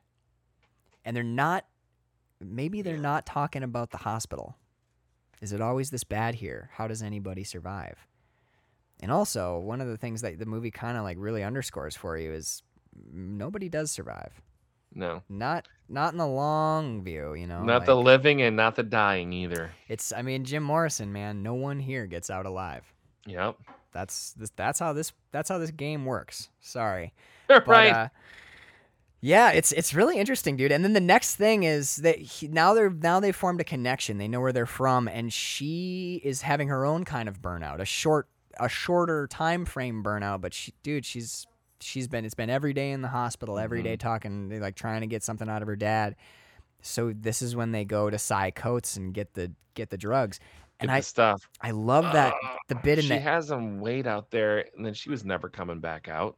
And 1.04 1.16
they're 1.16 1.22
not, 1.22 1.66
maybe 2.40 2.82
they're 2.82 2.94
Yeah. 2.96 3.00
not 3.02 3.26
talking 3.26 3.62
about 3.62 3.90
the 3.90 3.98
hospital. 3.98 4.56
Is 5.40 5.52
it 5.52 5.60
always 5.60 5.90
this 5.90 6.04
bad 6.04 6.36
here? 6.36 6.70
How 6.74 6.86
does 6.88 7.02
anybody 7.02 7.42
survive? 7.44 8.06
And 9.00 9.10
also, 9.10 9.58
one 9.58 9.80
of 9.80 9.88
the 9.88 9.96
things 9.96 10.20
that 10.22 10.38
the 10.38 10.46
movie 10.46 10.70
kind 10.70 10.96
of 10.96 11.02
like 11.02 11.16
really 11.18 11.42
underscores 11.42 11.96
for 11.96 12.16
you 12.16 12.32
is 12.32 12.62
nobody 13.12 13.68
does 13.68 13.90
survive. 13.90 14.40
No 14.94 15.22
Not 15.28 15.68
not 15.88 16.12
in 16.12 16.18
the 16.18 16.26
long 16.26 17.02
view, 17.02 17.34
you 17.34 17.46
know. 17.46 17.62
not 17.62 17.86
the 17.86 17.96
living 17.96 18.42
and 18.42 18.56
not 18.56 18.76
the 18.76 18.82
dying 18.82 19.32
either 19.32 19.70
It's 19.88 20.12
I 20.12 20.22
mean 20.22 20.44
Jim 20.44 20.62
Morrison, 20.62 21.12
man. 21.12 21.42
No 21.42 21.54
one 21.54 21.80
here 21.80 22.06
gets 22.06 22.30
out 22.30 22.46
alive. 22.46 22.84
yep 23.26 23.56
That's 23.92 24.32
this. 24.32 24.50
That's 24.56 24.78
how 24.78 24.92
this. 24.92 25.12
That's 25.32 25.48
how 25.48 25.58
this 25.58 25.70
game 25.70 26.04
works. 26.06 26.48
Sorry. 26.60 27.12
But, 27.48 27.66
right 27.66 27.92
uh, 27.92 28.08
yeah, 29.24 29.50
it's 29.52 29.70
it's 29.70 29.94
really 29.94 30.18
interesting, 30.18 30.56
dude. 30.56 30.72
And 30.72 30.82
then 30.82 30.94
the 30.94 31.00
next 31.00 31.36
thing 31.36 31.62
is 31.62 31.96
that 31.96 32.18
he, 32.18 32.48
now 32.48 32.74
they're 32.74 32.90
now 32.90 33.20
they 33.20 33.30
formed 33.30 33.60
a 33.60 33.64
connection. 33.64 34.18
They 34.18 34.26
know 34.26 34.40
where 34.40 34.52
they're 34.52 34.66
from, 34.66 35.06
and 35.06 35.32
she 35.32 36.20
is 36.24 36.42
having 36.42 36.66
her 36.68 36.84
own 36.84 37.04
kind 37.04 37.28
of 37.28 37.40
burnout, 37.40 37.80
a 37.80 37.84
short 37.84 38.26
a 38.58 38.68
shorter 38.68 39.28
time 39.28 39.64
frame 39.64 40.02
burnout. 40.02 40.40
But 40.40 40.52
she, 40.52 40.74
dude, 40.82 41.06
she's 41.06 41.46
she's 41.82 42.08
been 42.08 42.24
it's 42.24 42.34
been 42.34 42.50
every 42.50 42.72
day 42.72 42.92
in 42.92 43.02
the 43.02 43.08
hospital, 43.08 43.58
every 43.58 43.82
day 43.82 43.96
talking, 43.96 44.60
like 44.60 44.74
trying 44.76 45.00
to 45.02 45.06
get 45.06 45.22
something 45.22 45.48
out 45.48 45.62
of 45.62 45.68
her 45.68 45.76
dad. 45.76 46.16
So 46.80 47.12
this 47.14 47.42
is 47.42 47.54
when 47.54 47.72
they 47.72 47.84
go 47.84 48.10
to 48.10 48.18
Cy 48.18 48.50
Coates 48.50 48.96
and 48.96 49.12
get 49.14 49.34
the 49.34 49.52
get 49.74 49.90
the 49.90 49.96
drugs. 49.98 50.38
Get 50.38 50.48
And 50.80 50.90
the 50.90 50.94
I 50.94 51.00
stuff 51.00 51.48
I 51.60 51.70
love 51.70 52.04
that 52.12 52.34
Ah, 52.42 52.56
the 52.68 52.74
bit 52.74 52.98
in 52.98 53.08
there. 53.08 53.18
she 53.18 53.22
that 53.24 53.30
has 53.30 53.48
them 53.48 53.80
wait 53.80 54.06
out 54.06 54.30
there 54.30 54.66
and 54.76 54.84
then 54.84 54.94
she 54.94 55.10
was 55.10 55.24
never 55.24 55.48
coming 55.48 55.78
back 55.80 56.08
out 56.08 56.36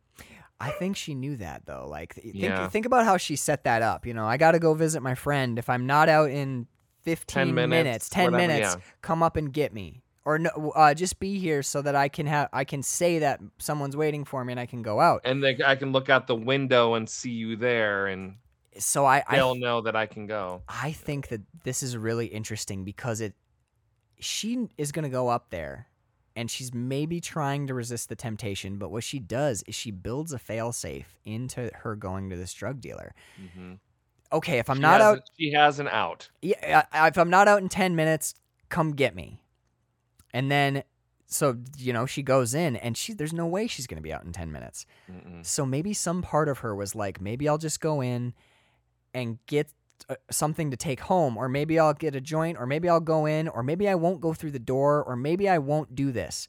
I 0.61 0.71
think 0.71 0.97
she 0.97 1.15
knew 1.15 1.37
that 1.39 1.67
though. 1.67 1.87
Like, 1.89 2.15
think 2.15 2.35
Yeah. 2.37 2.69
think 2.69 2.87
about 2.87 3.05
how 3.05 3.17
she 3.17 3.37
set 3.37 3.65
that 3.65 3.83
up. 3.83 4.07
You 4.07 4.15
know, 4.15 4.25
I 4.27 4.37
got 4.37 4.53
to 4.53 4.59
go 4.61 4.73
visit 4.75 5.03
my 5.03 5.15
friend. 5.17 5.59
If 5.59 5.69
I'm 5.69 5.85
not 5.87 6.09
out 6.09 6.31
in 6.31 6.69
15 7.03 7.53
minutes, 7.55 8.09
ten 8.09 8.31
whatever, 8.33 8.37
minutes, 8.53 8.77
yeah. 8.77 8.83
come 9.03 9.23
up 9.23 9.37
and 9.37 9.53
get 9.53 9.75
me, 9.75 10.04
or 10.25 10.39
no, 10.39 10.73
uh, 10.75 10.95
just 10.95 11.19
be 11.21 11.39
here 11.39 11.63
so 11.63 11.83
that 11.83 11.95
I 11.95 12.09
can 12.09 12.27
have 12.27 12.49
I 12.53 12.65
can 12.65 12.83
say 12.83 13.19
that 13.21 13.41
someone's 13.59 13.97
waiting 13.97 14.25
for 14.25 14.45
me 14.45 14.53
and 14.53 14.61
I 14.61 14.67
can 14.67 14.83
go 14.83 15.01
out. 15.01 15.21
and 15.25 15.43
they, 15.45 15.59
i 15.65 15.77
can 15.77 15.93
look 15.93 16.09
out 16.09 16.27
the 16.27 16.35
window 16.37 16.95
and 16.95 17.09
see 17.09 17.31
you 17.31 17.57
there 17.57 18.07
and 18.07 18.37
So 18.79 19.05
I 19.05 19.23
I, 19.27 19.37
they'll 19.37 19.55
know 19.55 19.81
that 19.83 19.95
i 19.97 20.07
can 20.07 20.27
go 20.27 20.63
I 20.69 20.93
think 20.93 21.29
that 21.29 21.43
this 21.65 21.83
is 21.83 21.97
really 21.97 22.27
interesting 22.27 22.85
because 22.85 23.21
it 23.21 23.35
she 24.19 24.69
is 24.79 24.93
going 24.93 25.03
to 25.03 25.09
go 25.11 25.29
up 25.29 25.51
there 25.51 25.89
and 26.37 26.51
she's 26.51 26.73
maybe 26.75 27.21
trying 27.21 27.67
to 27.69 27.75
resist 27.75 28.09
the 28.09 28.17
temptation, 28.17 28.77
but 28.77 28.91
what 28.91 29.05
she 29.05 29.21
does 29.21 29.63
is 29.69 29.75
she 29.77 29.93
builds 29.93 30.33
a 30.33 30.39
failsafe 30.39 31.05
into 31.25 31.71
her 31.83 31.95
going 31.95 32.29
to 32.31 32.37
this 32.37 32.53
drug 32.53 32.81
dealer. 32.81 33.15
Mhm. 33.41 33.79
Okay, 34.33 34.59
if 34.59 34.69
I'm 34.69 34.77
She 34.77 34.83
not 34.83 35.01
out 35.01 35.19
a- 35.19 35.23
she 35.39 35.53
has 35.53 35.79
an 35.79 35.87
out 35.89 36.29
yeah, 36.43 36.87
if 37.07 37.19
I'm 37.19 37.31
not 37.31 37.47
out 37.47 37.61
in 37.63 37.69
10 37.69 37.95
minutes, 37.95 38.35
come 38.69 38.93
get 38.93 39.15
me. 39.15 39.44
And 40.35 40.51
then, 40.51 40.83
so, 41.27 41.57
you 41.79 41.93
know, 41.93 42.05
she 42.05 42.23
goes 42.23 42.55
in 42.55 42.77
and 42.77 42.97
she, 42.97 43.15
there's 43.15 43.33
no 43.33 43.47
way 43.47 43.67
she's 43.67 43.87
going 43.87 43.97
to 43.97 44.03
be 44.03 44.13
out 44.13 44.25
in 44.25 44.33
10 44.33 44.53
minutes. 44.53 44.85
Mm-mm. 45.11 45.47
So 45.47 45.65
maybe 45.65 45.95
some 45.95 46.21
part 46.21 46.49
of 46.49 46.59
her 46.59 46.75
was 46.75 46.95
like, 46.95 47.21
maybe 47.21 47.49
I'll 47.49 47.57
just 47.57 47.81
go 47.81 48.03
in 48.03 48.35
and 49.15 49.39
get 49.47 49.69
uh, 50.09 50.17
something 50.31 50.71
to 50.71 50.77
take 50.77 51.01
home, 51.01 51.37
or 51.37 51.49
maybe 51.49 51.79
I'll 51.79 51.95
get 51.95 52.15
a 52.15 52.21
joint, 52.21 52.59
or 52.59 52.67
maybe 52.67 52.89
I'll 52.89 53.01
go 53.01 53.25
in, 53.27 53.49
or 53.49 53.63
maybe 53.63 53.89
I 53.89 53.95
won't 53.95 54.21
go 54.21 54.35
through 54.35 54.51
the 54.51 54.59
door, 54.59 55.03
or 55.03 55.17
maybe 55.17 55.49
I 55.49 55.59
won't 55.59 55.95
do 55.95 56.13
this. 56.13 56.49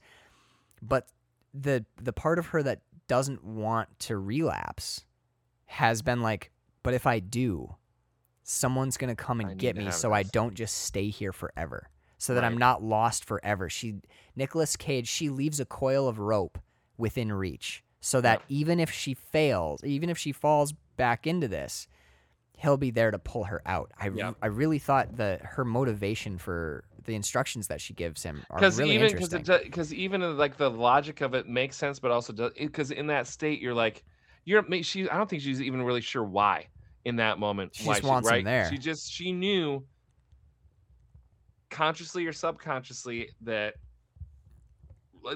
But 0.81 1.07
the 1.53 1.85
the 2.01 2.11
part 2.11 2.37
of 2.37 2.47
her 2.47 2.61
that 2.63 2.81
doesn't 3.07 3.43
want 3.43 3.87
to 3.99 4.17
relapse 4.17 5.05
has 5.67 6.01
been 6.01 6.21
like, 6.21 6.51
but 6.83 6.93
if 6.93 7.07
I 7.07 7.19
do, 7.19 7.75
someone's 8.43 8.97
gonna 8.97 9.15
come 9.15 9.39
and 9.39 9.51
I 9.51 9.53
get 9.53 9.77
me, 9.77 9.91
so 9.91 10.11
I 10.11 10.23
don't 10.23 10.53
just 10.55 10.75
stay 10.79 11.09
here 11.09 11.31
forever, 11.31 11.87
so 12.17 12.33
that 12.35 12.43
I'm 12.43 12.57
not 12.57 12.83
lost 12.83 13.25
forever. 13.25 13.69
She, 13.69 13.95
Nicolas 14.35 14.75
Cage, 14.75 15.07
she 15.07 15.29
leaves 15.29 15.59
a 15.59 15.65
coil 15.65 16.07
of 16.07 16.19
rope 16.19 16.57
within 16.97 17.31
reach, 17.31 17.83
so 17.99 18.21
that 18.21 18.41
even 18.49 18.79
if 18.79 18.91
she 18.91 19.13
fails, 19.13 19.83
even 19.83 20.09
if 20.09 20.17
she 20.17 20.31
falls 20.31 20.73
back 20.97 21.27
into 21.27 21.47
this, 21.47 21.87
he'll 22.57 22.77
be 22.77 22.91
there 22.91 23.11
to 23.11 23.19
pull 23.19 23.45
her 23.45 23.61
out. 23.65 23.91
I, 23.99 24.09
Yeah. 24.09 24.31
I 24.41 24.47
really 24.47 24.79
thought 24.79 25.17
that 25.17 25.41
her 25.41 25.65
motivation 25.65 26.37
for 26.37 26.85
the 27.03 27.13
instructions 27.15 27.67
that 27.67 27.79
she 27.81 27.93
gives 27.93 28.23
him 28.23 28.43
are 28.49 28.57
because 28.57 28.79
really 28.79 28.95
even 28.95 29.11
because 29.11 29.33
interesting. 29.33 29.69
because 29.69 29.93
even 29.93 30.37
like 30.37 30.57
the 30.57 30.71
logic 30.71 31.21
of 31.21 31.35
it 31.35 31.47
makes 31.47 31.77
sense 31.77 31.99
but 31.99 32.09
also 32.09 32.33
because 32.57 32.89
in 32.89 33.05
that 33.05 33.27
state 33.27 33.61
you're 33.61 33.75
like 33.75 34.03
you're 34.43 34.65
she 34.81 35.07
i 35.11 35.15
don't 35.15 35.29
think 35.29 35.43
she's 35.43 35.61
even 35.61 35.83
really 35.83 36.01
sure 36.01 36.23
why 36.23 36.65
in 37.05 37.17
that 37.17 37.37
moment 37.37 37.75
She 37.75 37.85
why 37.85 37.95
just 37.99 38.07
wants 38.07 38.27
him 38.27 38.33
right 38.33 38.43
there. 38.43 38.71
she 38.71 38.79
just 38.79 39.11
she 39.11 39.31
knew 39.31 39.85
consciously 41.69 42.25
or 42.25 42.33
subconsciously 42.33 43.29
that 43.41 43.75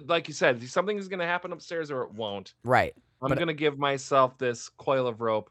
like 0.06 0.28
you 0.28 0.34
said 0.34 0.62
something 0.70 0.98
is 0.98 1.08
going 1.08 1.20
to 1.20 1.26
happen 1.26 1.52
upstairs 1.52 1.90
or 1.92 2.04
it 2.04 2.14
won't 2.14 2.54
right. 2.64 2.94
I'm 3.22 3.32
uh, 3.32 3.36
gonna 3.36 3.54
give 3.54 3.78
myself 3.78 4.38
this 4.38 4.70
coil 4.70 5.08
of 5.08 5.20
rope 5.20 5.50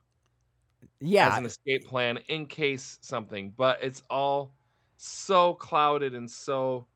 yeah, 1.01 1.29
as 1.31 1.39
an 1.39 1.47
escape 1.47 1.87
plan 1.87 2.19
in 2.29 2.47
case 2.47 2.99
something, 3.01 3.53
but 3.57 3.79
it's 3.83 4.03
all 4.11 4.53
so 4.97 5.55
clouded 5.55 6.15
and 6.15 6.29
so 6.29 6.87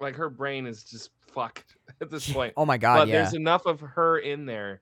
like 0.00 0.14
her 0.14 0.30
brain 0.30 0.66
is 0.66 0.84
just 0.84 1.10
fucked 1.20 1.76
at 2.00 2.10
this 2.10 2.30
point. 2.32 2.54
oh 2.56 2.64
my 2.64 2.78
god, 2.78 2.98
but 2.98 3.08
yeah. 3.08 3.22
there's 3.22 3.34
enough 3.34 3.66
of 3.66 3.80
her 3.80 4.18
in 4.18 4.46
there 4.46 4.80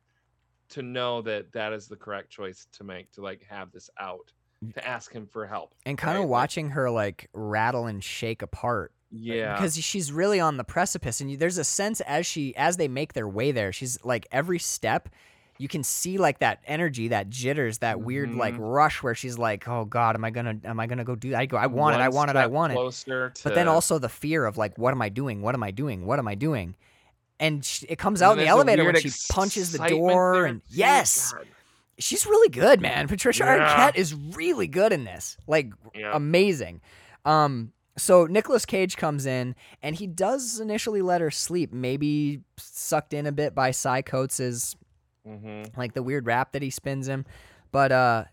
to 0.71 0.83
know 0.83 1.23
that 1.23 1.53
that 1.53 1.73
is 1.73 1.89
the 1.89 1.97
correct 1.97 2.31
choice 2.31 2.67
to 2.73 2.85
make 2.85 3.11
to 3.13 3.23
like 3.23 3.45
have 3.49 3.71
this 3.73 3.91
out 4.01 4.33
to 4.73 4.87
ask 4.87 5.13
him 5.13 5.27
for 5.27 5.47
help 5.47 5.75
and 5.87 5.99
kind 5.99 6.17
of 6.17 6.21
right? 6.23 6.25
Like, 6.25 6.31
watching 6.31 6.71
her 6.71 6.91
like 6.91 7.29
rattle 7.33 7.87
and 7.87 8.03
shake 8.03 8.43
apart 8.43 8.93
yeah. 9.11 9.55
because 9.55 9.77
she's 9.77 10.11
really 10.11 10.41
on 10.41 10.57
the 10.57 10.65
precipice 10.65 11.21
and 11.21 11.39
there's 11.39 11.59
a 11.59 11.65
sense 11.65 12.01
as 12.03 12.27
she 12.27 12.55
as 12.57 12.77
they 12.77 12.89
make 12.89 13.13
their 13.13 13.29
way 13.29 13.53
there 13.53 13.73
she's 13.73 13.99
like 14.05 14.27
every 14.33 14.59
step 14.59 15.09
you 15.57 15.69
can 15.69 15.85
see 15.85 16.19
like 16.19 16.41
that 16.41 16.59
energy 16.67 17.09
that 17.09 17.31
jitters 17.31 17.79
that 17.79 18.01
weird 18.01 18.35
like 18.35 18.55
Mhm. 18.55 18.75
rush 18.75 19.03
where 19.05 19.15
she's 19.15 19.39
like 19.39 19.69
oh 19.69 19.85
god 19.85 20.17
am 20.17 20.25
i 20.25 20.31
gonna 20.31 20.59
am 20.65 20.81
i 20.81 20.87
gonna 20.87 21.05
go 21.05 21.15
do 21.15 21.31
that? 21.31 21.39
I 21.41 21.47
go 21.47 21.57
i 21.57 21.67
want 21.67 21.95
it 21.95 22.01
i 22.01 22.09
want 22.09 22.31
it 22.31 22.37
i 22.37 22.47
want 22.47 22.73
it. 22.73 23.41
but 23.45 23.55
then 23.55 23.69
also 23.69 23.99
the 24.01 24.09
fear 24.09 24.45
of 24.47 24.59
like 24.59 24.77
what 24.79 24.91
am 24.93 25.01
i 25.01 25.09
doing? 25.09 25.43
What 25.43 25.55
am 25.55 25.63
i 25.63 25.71
doing? 25.71 26.07
What 26.07 26.19
am 26.19 26.27
i 26.27 26.35
doing? 26.35 26.75
And 27.39 27.65
sh 27.65 27.85
it 27.89 27.99
comes 27.99 28.21
and 28.21 28.31
out 28.31 28.33
in 28.39 28.45
the 28.45 28.47
elevator 28.49 28.85
when 28.85 28.97
she 29.01 29.11
punches 29.31 29.73
the 29.73 29.87
door 29.89 30.35
there, 30.35 30.47
and 30.47 30.63
yes! 30.69 31.33
God. 31.33 31.47
She's 31.99 32.27
really 32.27 32.49
good 32.49 32.81
man 32.81 33.07
patricia 33.09 33.45
Yeah. 33.45 33.91
arquette 33.91 33.97
is 33.97 34.15
really 34.15 34.67
good 34.67 34.93
in 34.93 35.05
this 35.05 35.37
like 35.47 35.73
yeah 35.95 36.11
amazing. 36.15 36.81
Um, 37.25 37.73
so 37.97 38.27
Nicolas 38.27 38.67
Cage 38.67 38.97
comes 38.97 39.25
in 39.25 39.55
and 39.83 39.95
he 39.97 40.07
does 40.07 40.59
initially 40.61 41.01
let 41.01 41.21
her 41.21 41.31
sleep, 41.31 41.73
maybe 41.73 42.41
sucked 42.59 43.15
in 43.15 43.25
a 43.27 43.33
bit 43.33 43.55
by 43.55 43.71
Cy 43.71 44.03
Coates's 44.03 44.77
hmm 45.27 45.63
like 45.77 45.95
the 45.95 46.03
weird 46.03 46.27
rap 46.27 46.53
that 46.53 46.61
he 46.63 46.69
spins 46.71 47.09
him, 47.09 47.25
but 47.73 47.93
uh, 47.93 48.25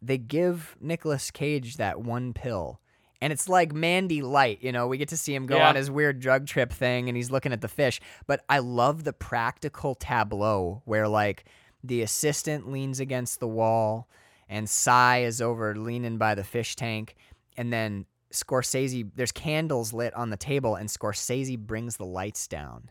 they 0.00 0.18
give 0.18 0.76
Nicolas 0.80 1.30
Cage 1.32 1.78
that 1.78 2.00
one 2.00 2.32
pill. 2.32 2.80
And 3.20 3.32
it's 3.32 3.48
like 3.48 3.72
Mandy 3.72 4.22
Light, 4.22 4.62
you 4.62 4.70
know. 4.70 4.86
We 4.86 4.96
get 4.96 5.08
to 5.08 5.16
see 5.16 5.34
him 5.34 5.46
go 5.46 5.56
Yeah. 5.56 5.70
on 5.70 5.74
his 5.74 5.90
weird 5.90 6.20
drug 6.20 6.46
trip 6.46 6.72
thing, 6.72 7.08
and 7.08 7.16
he's 7.16 7.32
looking 7.32 7.52
at 7.52 7.60
the 7.60 7.66
fish. 7.66 8.00
But 8.28 8.44
I 8.48 8.60
love 8.60 9.02
the 9.02 9.12
practical 9.12 9.96
tableau 9.96 10.82
where, 10.84 11.08
like, 11.08 11.44
the 11.82 12.02
assistant 12.02 12.70
leans 12.70 13.00
against 13.00 13.40
the 13.40 13.48
wall, 13.48 14.08
and 14.48 14.68
Cy 14.68 15.18
is 15.18 15.40
over 15.40 15.74
leaning 15.76 16.18
by 16.18 16.34
the 16.34 16.44
fish 16.44 16.74
tank, 16.76 17.16
and 17.56 17.72
then 17.72 18.06
Scorsese, 18.32 19.10
there's 19.14 19.32
candles 19.32 19.92
lit 19.92 20.12
on 20.14 20.30
the 20.30 20.36
table, 20.36 20.74
and 20.74 20.88
Scorsese 20.88 21.58
brings 21.58 21.96
the 21.96 22.04
lights 22.06 22.46
down 22.46 22.90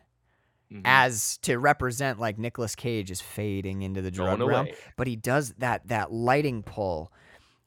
Mhm. 0.72 0.82
as 0.84 1.38
to 1.40 1.58
represent 1.58 2.20
like 2.20 2.38
Nicolas 2.38 2.76
Cage 2.76 3.10
is 3.12 3.22
fading 3.22 3.84
into 3.84 4.02
the 4.02 4.12
drug 4.12 4.40
Going 4.40 4.50
realm. 4.50 4.66
away. 4.68 4.76
But 4.98 5.08
he 5.08 5.16
does 5.16 5.54
that 5.60 5.88
that 5.88 6.12
lighting 6.12 6.64
pull. 6.64 7.12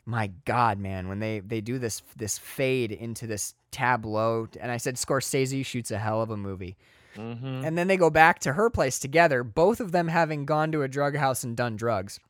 My 0.04 0.28
God, 0.44 0.78
man, 0.78 1.08
when 1.08 1.18
they 1.20 1.40
they 1.40 1.60
do 1.60 1.78
this 1.78 2.02
this 2.16 2.36
fade 2.38 2.90
into 2.92 3.26
this 3.26 3.54
tableau, 3.70 4.48
and 4.60 4.70
I 4.72 4.76
said 4.76 4.96
Scorsese 4.96 5.64
shoots 5.64 5.90
a 5.90 5.98
hell 5.98 6.20
of 6.20 6.30
a 6.30 6.36
movie. 6.36 6.76
Mhm. 7.16 7.64
And 7.64 7.76
then 7.76 7.88
they 7.88 7.96
go 7.96 8.10
back 8.10 8.38
to 8.40 8.52
her 8.52 8.70
place 8.70 8.98
together, 8.98 9.42
both 9.42 9.80
of 9.80 9.92
them 9.92 10.08
having 10.08 10.44
gone 10.46 10.72
to 10.72 10.82
a 10.82 10.88
drug 10.88 11.16
house 11.16 11.42
and 11.44 11.56
done 11.56 11.76
drugs. 11.76 12.20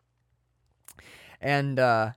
And 1.40 1.78
uh 1.78 2.11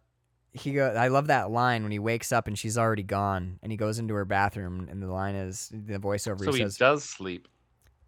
he 0.54 0.74
go 0.74 0.94
I 0.94 1.08
love 1.08 1.28
that 1.28 1.50
line 1.50 1.84
when 1.84 1.92
he 1.92 2.00
wakes 2.00 2.32
up 2.32 2.48
and 2.48 2.58
she's 2.58 2.78
already 2.78 3.04
gone 3.04 3.60
and 3.64 3.72
he 3.72 3.78
goes 3.78 3.98
into 4.00 4.14
her 4.14 4.26
bathroom 4.26 4.88
and 4.90 5.02
the 5.02 5.08
line 5.08 5.36
is 5.36 5.70
the 5.74 5.98
voiceover 5.98 6.46
so 6.46 6.52
he 6.52 6.60
he 6.60 6.64
says 6.64 6.78
does 6.78 7.04
sleep 7.04 7.48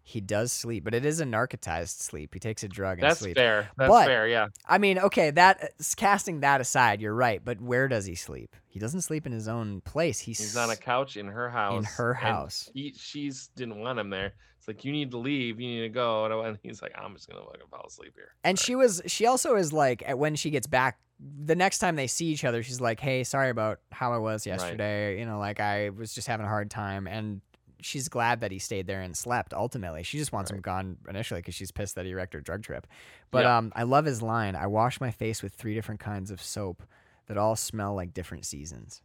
he 0.08 0.20
does 0.20 0.52
sleep, 0.52 0.84
but 0.84 0.94
it 0.94 1.04
is 1.04 1.20
a 1.20 1.24
narcotized 1.24 1.98
sleep. 2.00 2.32
He 2.32 2.38
takes 2.38 2.62
a 2.62 2.68
drug 2.68 3.00
and 3.00 3.02
sleeps. 3.02 3.08
that's 3.08 3.18
sleeps. 3.20 3.38
fair 3.40 3.70
that's 3.76 3.88
But- 3.90 4.06
fair 4.06 4.28
yeah 4.28 4.46
I 4.68 4.78
mean, 4.78 4.98
okay, 5.00 5.30
that 5.32 5.62
uh, 5.62 5.66
casting 5.96 6.40
that 6.40 6.60
aside, 6.60 7.00
you're 7.00 7.12
right. 7.14 7.44
But 7.44 7.60
where 7.60 7.88
does 7.88 8.06
he 8.06 8.14
sleep? 8.14 8.54
He 8.68 8.78
doesn't 8.78 9.00
sleep 9.02 9.26
in 9.26 9.32
his 9.32 9.48
own 9.48 9.80
place. 9.80 10.20
He's, 10.20 10.38
he's 10.38 10.56
on 10.56 10.70
a 10.70 10.76
couch 10.76 11.16
in 11.16 11.26
her 11.26 11.50
house 11.50 11.78
In 11.78 11.84
her 11.96 12.14
house. 12.14 12.70
he, 12.72 12.94
she's 12.96 13.48
didn't 13.56 13.80
want 13.80 13.98
him 13.98 14.10
there 14.10 14.34
it's 14.58 14.68
like 14.68 14.84
you 14.84 14.92
need 14.92 15.10
to 15.10 15.18
leave 15.18 15.60
you 15.60 15.66
need 15.68 15.80
to 15.82 15.88
go 15.88 16.24
and 16.42 16.58
he's 16.62 16.80
like 16.82 16.92
i'm 16.96 17.14
just 17.14 17.28
gonna 17.28 17.44
fucking 17.44 17.60
fall 17.70 17.84
asleep 17.86 18.12
here 18.14 18.30
And 18.44 18.58
she 18.58 18.74
was. 18.76 19.02
She 19.06 19.26
also 19.26 19.56
is 19.56 19.72
like 19.72 20.02
at- 20.06 20.18
when 20.18 20.36
she 20.36 20.50
gets 20.50 20.66
back. 20.68 20.98
The 21.18 21.54
next 21.56 21.78
time 21.78 21.96
they 21.96 22.08
see 22.08 22.26
each 22.26 22.44
other, 22.44 22.62
she's 22.62 22.78
like, 22.78 23.00
"Hey, 23.00 23.24
sorry 23.24 23.48
about 23.48 23.80
how 23.90 24.12
I 24.12 24.18
was 24.18 24.44
yesterday. 24.46 25.18
You 25.18 25.24
know, 25.24 25.38
like 25.38 25.60
I 25.60 25.88
was 25.88 26.12
just 26.12 26.28
having 26.28 26.44
a 26.44 26.48
hard 26.48 26.70
time." 26.70 27.06
And 27.06 27.40
she's 27.86 28.08
glad 28.08 28.40
that 28.40 28.50
he 28.50 28.58
stayed 28.58 28.86
there 28.86 29.00
and 29.00 29.16
slept. 29.16 29.54
Ultimately, 29.54 30.02
she 30.02 30.18
just 30.18 30.32
wants 30.32 30.50
him 30.50 30.60
gone 30.60 30.96
initially 31.08 31.40
because 31.40 31.54
she's 31.54 31.70
pissed 31.70 31.94
that 31.94 32.04
he 32.06 32.14
wrecked 32.14 32.34
her 32.34 32.40
drug 32.40 32.62
trip. 32.62 32.86
But 33.30 33.44
Yeah. 33.44 33.56
um, 33.58 33.72
I 33.76 33.84
love 33.84 34.04
his 34.04 34.20
line. 34.22 34.56
I 34.56 34.66
wash 34.66 35.00
my 35.00 35.10
face 35.10 35.42
with 35.42 35.54
three 35.54 35.74
different 35.74 36.00
kinds 36.00 36.30
of 36.30 36.42
soap 36.42 36.82
that 37.26 37.36
all 37.38 37.56
smell 37.56 37.94
like 37.94 38.12
different 38.14 38.44
seasons. 38.44 39.02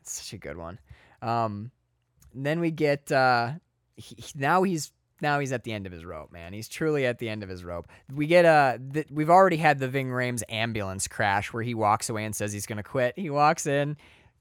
It's 0.00 0.12
such 0.22 0.32
a 0.32 0.38
good 0.38 0.56
one. 0.56 0.78
Um, 1.22 1.70
then 2.34 2.60
we 2.60 2.70
get 2.70 3.10
uh, 3.10 3.52
he, 3.96 4.16
now 4.34 4.62
he's 4.62 4.92
now 5.22 5.38
he's 5.40 5.52
at 5.52 5.64
the 5.64 5.72
end 5.72 5.86
of 5.86 5.92
his 5.92 6.04
rope, 6.04 6.30
man. 6.30 6.52
He's 6.52 6.68
truly 6.68 7.06
at 7.06 7.18
the 7.18 7.28
end 7.30 7.42
of 7.42 7.48
his 7.48 7.64
rope. 7.64 7.88
We 8.14 8.26
get 8.26 8.44
uh, 8.44 8.76
th- 8.92 9.06
we've 9.10 9.30
already 9.30 9.56
had 9.56 9.78
the 9.78 9.88
Ving 9.88 10.08
Rhames 10.08 10.42
ambulance 10.48 11.08
crash 11.08 11.52
where 11.52 11.62
he 11.62 11.74
walks 11.74 12.10
away 12.10 12.24
and 12.26 12.36
says 12.36 12.52
he's 12.52 12.66
gonna 12.66 12.82
quit. 12.82 13.14
He 13.18 13.30
walks 13.30 13.66
in, 13.66 13.96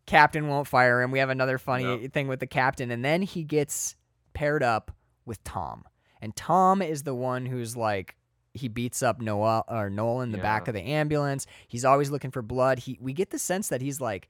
captain 0.06 0.48
won't 0.48 0.68
fire 0.68 1.02
him. 1.02 1.12
We 1.12 1.20
have 1.20 1.30
another 1.30 1.58
funny 1.58 2.08
thing 2.08 2.28
with 2.28 2.40
the 2.40 2.48
captain, 2.48 2.92
and 2.92 3.04
then 3.04 3.22
he 3.22 3.44
gets 3.44 3.96
paired 4.34 4.64
up 4.64 4.92
with 5.26 5.44
Tom, 5.44 5.86
and 6.22 6.36
Tom 6.36 6.82
is 6.82 7.04
the 7.04 7.16
one 7.16 7.46
who's 7.46 7.76
like. 7.76 8.16
He 8.58 8.70
beats 8.70 9.04
up 9.04 9.20
Noah 9.20 9.66
or 9.68 9.90
Noel 9.90 10.22
in 10.22 10.32
the 10.32 10.38
back 10.38 10.70
of 10.70 10.74
the 10.74 10.82
ambulance. 10.82 11.46
He's 11.68 11.84
always 11.84 12.10
looking 12.10 12.32
for 12.32 12.42
blood. 12.42 12.80
He 12.80 12.98
we 13.02 13.12
get 13.12 13.32
the 13.32 13.38
sense 13.38 13.68
that 13.68 13.82
he's 13.82 14.00
like 14.00 14.30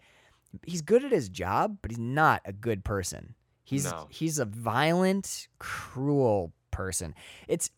he's 0.66 0.82
good 0.82 1.04
at 1.04 1.12
his 1.12 1.30
job, 1.30 1.78
but 1.84 1.92
he's 1.92 2.00
not 2.00 2.42
a 2.44 2.52
good 2.52 2.84
person. 2.84 3.36
He's 3.64 3.86
No. 3.86 4.08
he's 4.10 4.40
a 4.40 4.46
violent, 4.46 5.48
cruel 5.60 6.54
person. 6.72 7.14
It's 7.48 7.70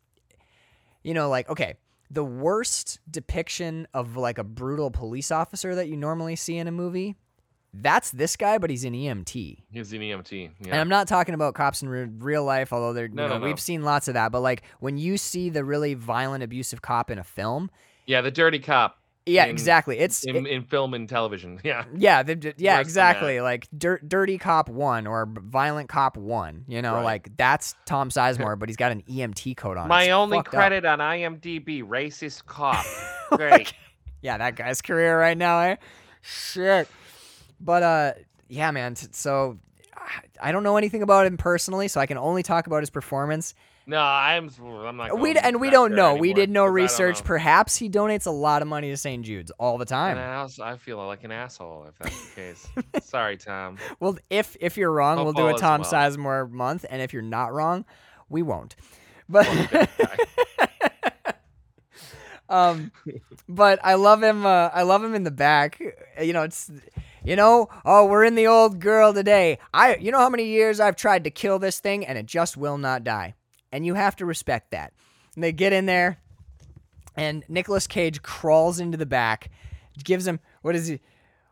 you 1.04 1.14
know, 1.14 1.30
like 1.30 1.50
okay, 1.50 1.76
the 2.10 2.24
worst 2.24 3.00
depiction 3.10 3.88
of 3.94 4.16
like 4.16 4.38
a 4.38 4.44
brutal 4.44 4.92
police 4.92 5.32
officer 5.32 5.76
that 5.76 5.88
you 5.88 5.98
normally 5.98 6.36
see 6.36 6.58
in 6.58 6.68
a 6.68 6.72
movie. 6.72 7.16
That's 7.82 8.12
this 8.12 8.36
guy, 8.36 8.58
but 8.58 8.70
he's 8.70 8.84
an 8.86 8.94
EMT. 8.94 9.58
he's 9.72 9.94
an 9.94 10.00
emt 10.02 10.32
yeah 10.32 10.48
And 10.72 10.76
I'm 10.76 10.90
not 10.90 11.08
talking 11.08 11.36
about 11.36 11.54
cops 11.54 11.82
in 11.82 11.90
re- 11.90 12.08
real 12.20 12.44
life, 12.44 12.74
although 12.74 12.94
they're, 12.94 13.08
No, 13.08 13.24
you 13.24 13.30
know, 13.30 13.36
no, 13.36 13.40
no. 13.42 13.46
we've 13.48 13.60
seen 13.60 13.84
lots 13.84 14.08
of 14.08 14.14
that. 14.16 14.32
But 14.32 14.42
like 14.42 14.64
when 14.80 14.98
you 14.98 15.18
see 15.18 15.50
the 15.50 15.64
really 15.64 15.94
violent, 15.94 16.44
abusive 16.44 16.82
cop 16.82 17.12
in 17.12 17.20
a 17.20 17.24
film, 17.24 17.70
yeah 18.06 18.22
the 18.22 18.32
dirty 18.32 18.60
cop 18.60 18.98
yeah, 19.30 19.44
In- 19.44 19.50
exactly. 19.50 20.00
It's 20.00 20.24
in, 20.24 20.46
in 20.48 20.64
film 20.64 20.94
and 20.94 21.10
television 21.10 21.60
yeah 21.66 21.84
Yeah, 21.94 22.24
the, 22.24 22.54
yeah, 22.58 22.78
Worse 22.78 22.88
exactly. 22.88 23.42
Like 23.42 23.68
dir- 23.78 24.00
Dirty 24.08 24.38
Cop 24.38 24.70
One 24.70 25.06
or 25.06 25.28
Violent 25.30 25.90
Cop 25.90 26.16
One. 26.16 26.64
You 26.70 26.82
know, 26.82 26.94
Right. 26.96 27.04
like 27.04 27.36
that's 27.38 27.76
Tom 27.86 28.10
Sizemore, 28.10 28.58
but 28.58 28.70
he's 28.70 28.78
got 28.78 28.94
an 28.94 29.04
EMT 29.04 29.58
coat 29.58 29.76
on. 29.76 29.90
my 29.90 30.04
It's 30.04 30.12
only 30.14 30.38
fucked 30.38 30.48
up. 30.48 30.54
credit 30.54 30.86
on 30.86 31.00
imdb 31.00 31.84
racist 31.84 32.46
cop 32.46 32.86
Like, 33.32 33.38
great 33.40 33.74
yeah, 34.22 34.38
that 34.38 34.56
guy's 34.56 34.82
career 34.82 35.20
right 35.20 35.38
now, 35.38 35.60
eh? 35.60 35.76
Shit. 36.22 36.88
But 37.60 37.84
uh, 37.84 38.14
yeah, 38.50 38.72
man. 38.72 38.96
t- 38.96 39.08
So 39.12 39.58
I- 39.96 40.50
I 40.50 40.52
don't 40.52 40.64
know 40.64 40.78
anything 40.78 41.02
about 41.04 41.26
him 41.26 41.38
personally, 41.38 41.88
so 41.88 42.00
I 42.00 42.06
can 42.06 42.18
only 42.18 42.44
talk 42.44 42.68
about 42.68 42.82
his 42.82 42.90
performance. 42.90 43.54
no 43.88 44.00
i'm 44.02 44.50
i'm 44.60 44.98
not 44.98 45.18
We 45.20 45.36
and 45.38 45.60
we 45.62 45.70
don't 45.70 45.96
know. 45.96 46.16
We 46.16 46.34
did 46.34 46.50
no 46.50 46.66
research. 46.66 47.24
Perhaps 47.24 47.76
he 47.78 47.90
donates 47.90 48.26
a 48.28 48.32
lot 48.32 48.62
of 48.62 48.68
money 48.68 48.90
to 48.90 48.98
St. 48.98 49.26
Jude's 49.26 49.50
all 49.60 49.78
the 49.78 49.84
And 49.84 49.90
time. 49.90 50.18
I, 50.18 50.36
also, 50.36 50.64
I 50.64 50.78
feel 50.78 50.98
like 51.08 51.24
an 51.24 51.32
asshole 51.32 51.86
if 51.90 51.98
that's 51.98 52.30
the 52.30 52.36
case. 52.36 52.68
Sorry, 53.02 53.38
Tom. 53.38 53.78
Well, 54.00 54.18
if 54.30 54.56
if 54.60 54.78
you're 54.78 54.92
wrong, 54.92 55.24
we'll 55.24 55.34
do 55.34 55.48
a 55.48 55.54
Tom 55.58 55.82
well. 55.82 55.90
Sizemore 55.92 56.50
month, 56.52 56.86
and 56.90 57.02
if 57.02 57.14
you're 57.14 57.22
not 57.22 57.54
wrong, 57.54 57.86
we 58.30 58.42
won't. 58.44 58.76
But 59.30 59.48
um, 62.50 62.92
but 63.50 63.80
I 63.84 63.96
love 63.96 64.22
him. 64.24 64.46
Uh, 64.46 64.70
I 64.74 64.84
love 64.84 65.04
him 65.04 65.16
in 65.16 65.24
the 65.24 65.32
back. 65.32 65.82
You 66.22 66.34
know, 66.34 66.44
it's 66.44 66.72
you 67.28 67.36
know, 67.36 67.68
oh, 67.84 68.06
we're 68.06 68.24
in 68.24 68.36
the 68.36 68.48
old 68.48 68.80
girl 68.80 69.14
today. 69.14 69.60
I, 69.74 69.98
you 69.98 70.14
know 70.14 70.20
how 70.20 70.30
many 70.30 70.46
years 70.46 70.80
I've 70.80 70.96
tried 70.96 71.26
to 71.26 71.30
kill 71.30 71.60
this 71.60 71.82
thing, 71.82 72.06
and 72.06 72.18
it 72.18 72.26
just 72.26 72.56
will 72.56 72.78
not 72.78 73.04
die, 73.04 73.36
and 73.70 73.86
you 73.86 73.96
have 73.96 74.16
to 74.16 74.26
respect 74.26 74.72
that. 74.72 74.94
And 75.36 75.44
they 75.44 75.52
get 75.52 75.74
in 75.74 75.88
there, 75.88 76.20
and 77.18 77.44
Nicolas 77.50 77.86
Cage 77.86 78.22
crawls 78.22 78.80
into 78.80 78.98
the 78.98 79.06
back, 79.06 79.52
gives 80.02 80.26
him 80.26 80.40
what 80.62 80.74
is 80.74 80.88
he? 80.88 81.02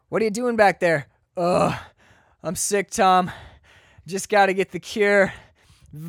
What 0.08 0.22
are 0.22 0.26
you 0.26 0.32
doing 0.32 0.56
back 0.56 0.80
there? 0.80 1.08
Ugh, 1.36 1.78
I'm 2.42 2.56
sick, 2.56 2.90
Tom. 2.90 3.30
Just 4.08 4.30
got 4.30 4.46
to 4.46 4.54
get 4.54 4.72
the 4.72 4.80
cure. 4.80 5.34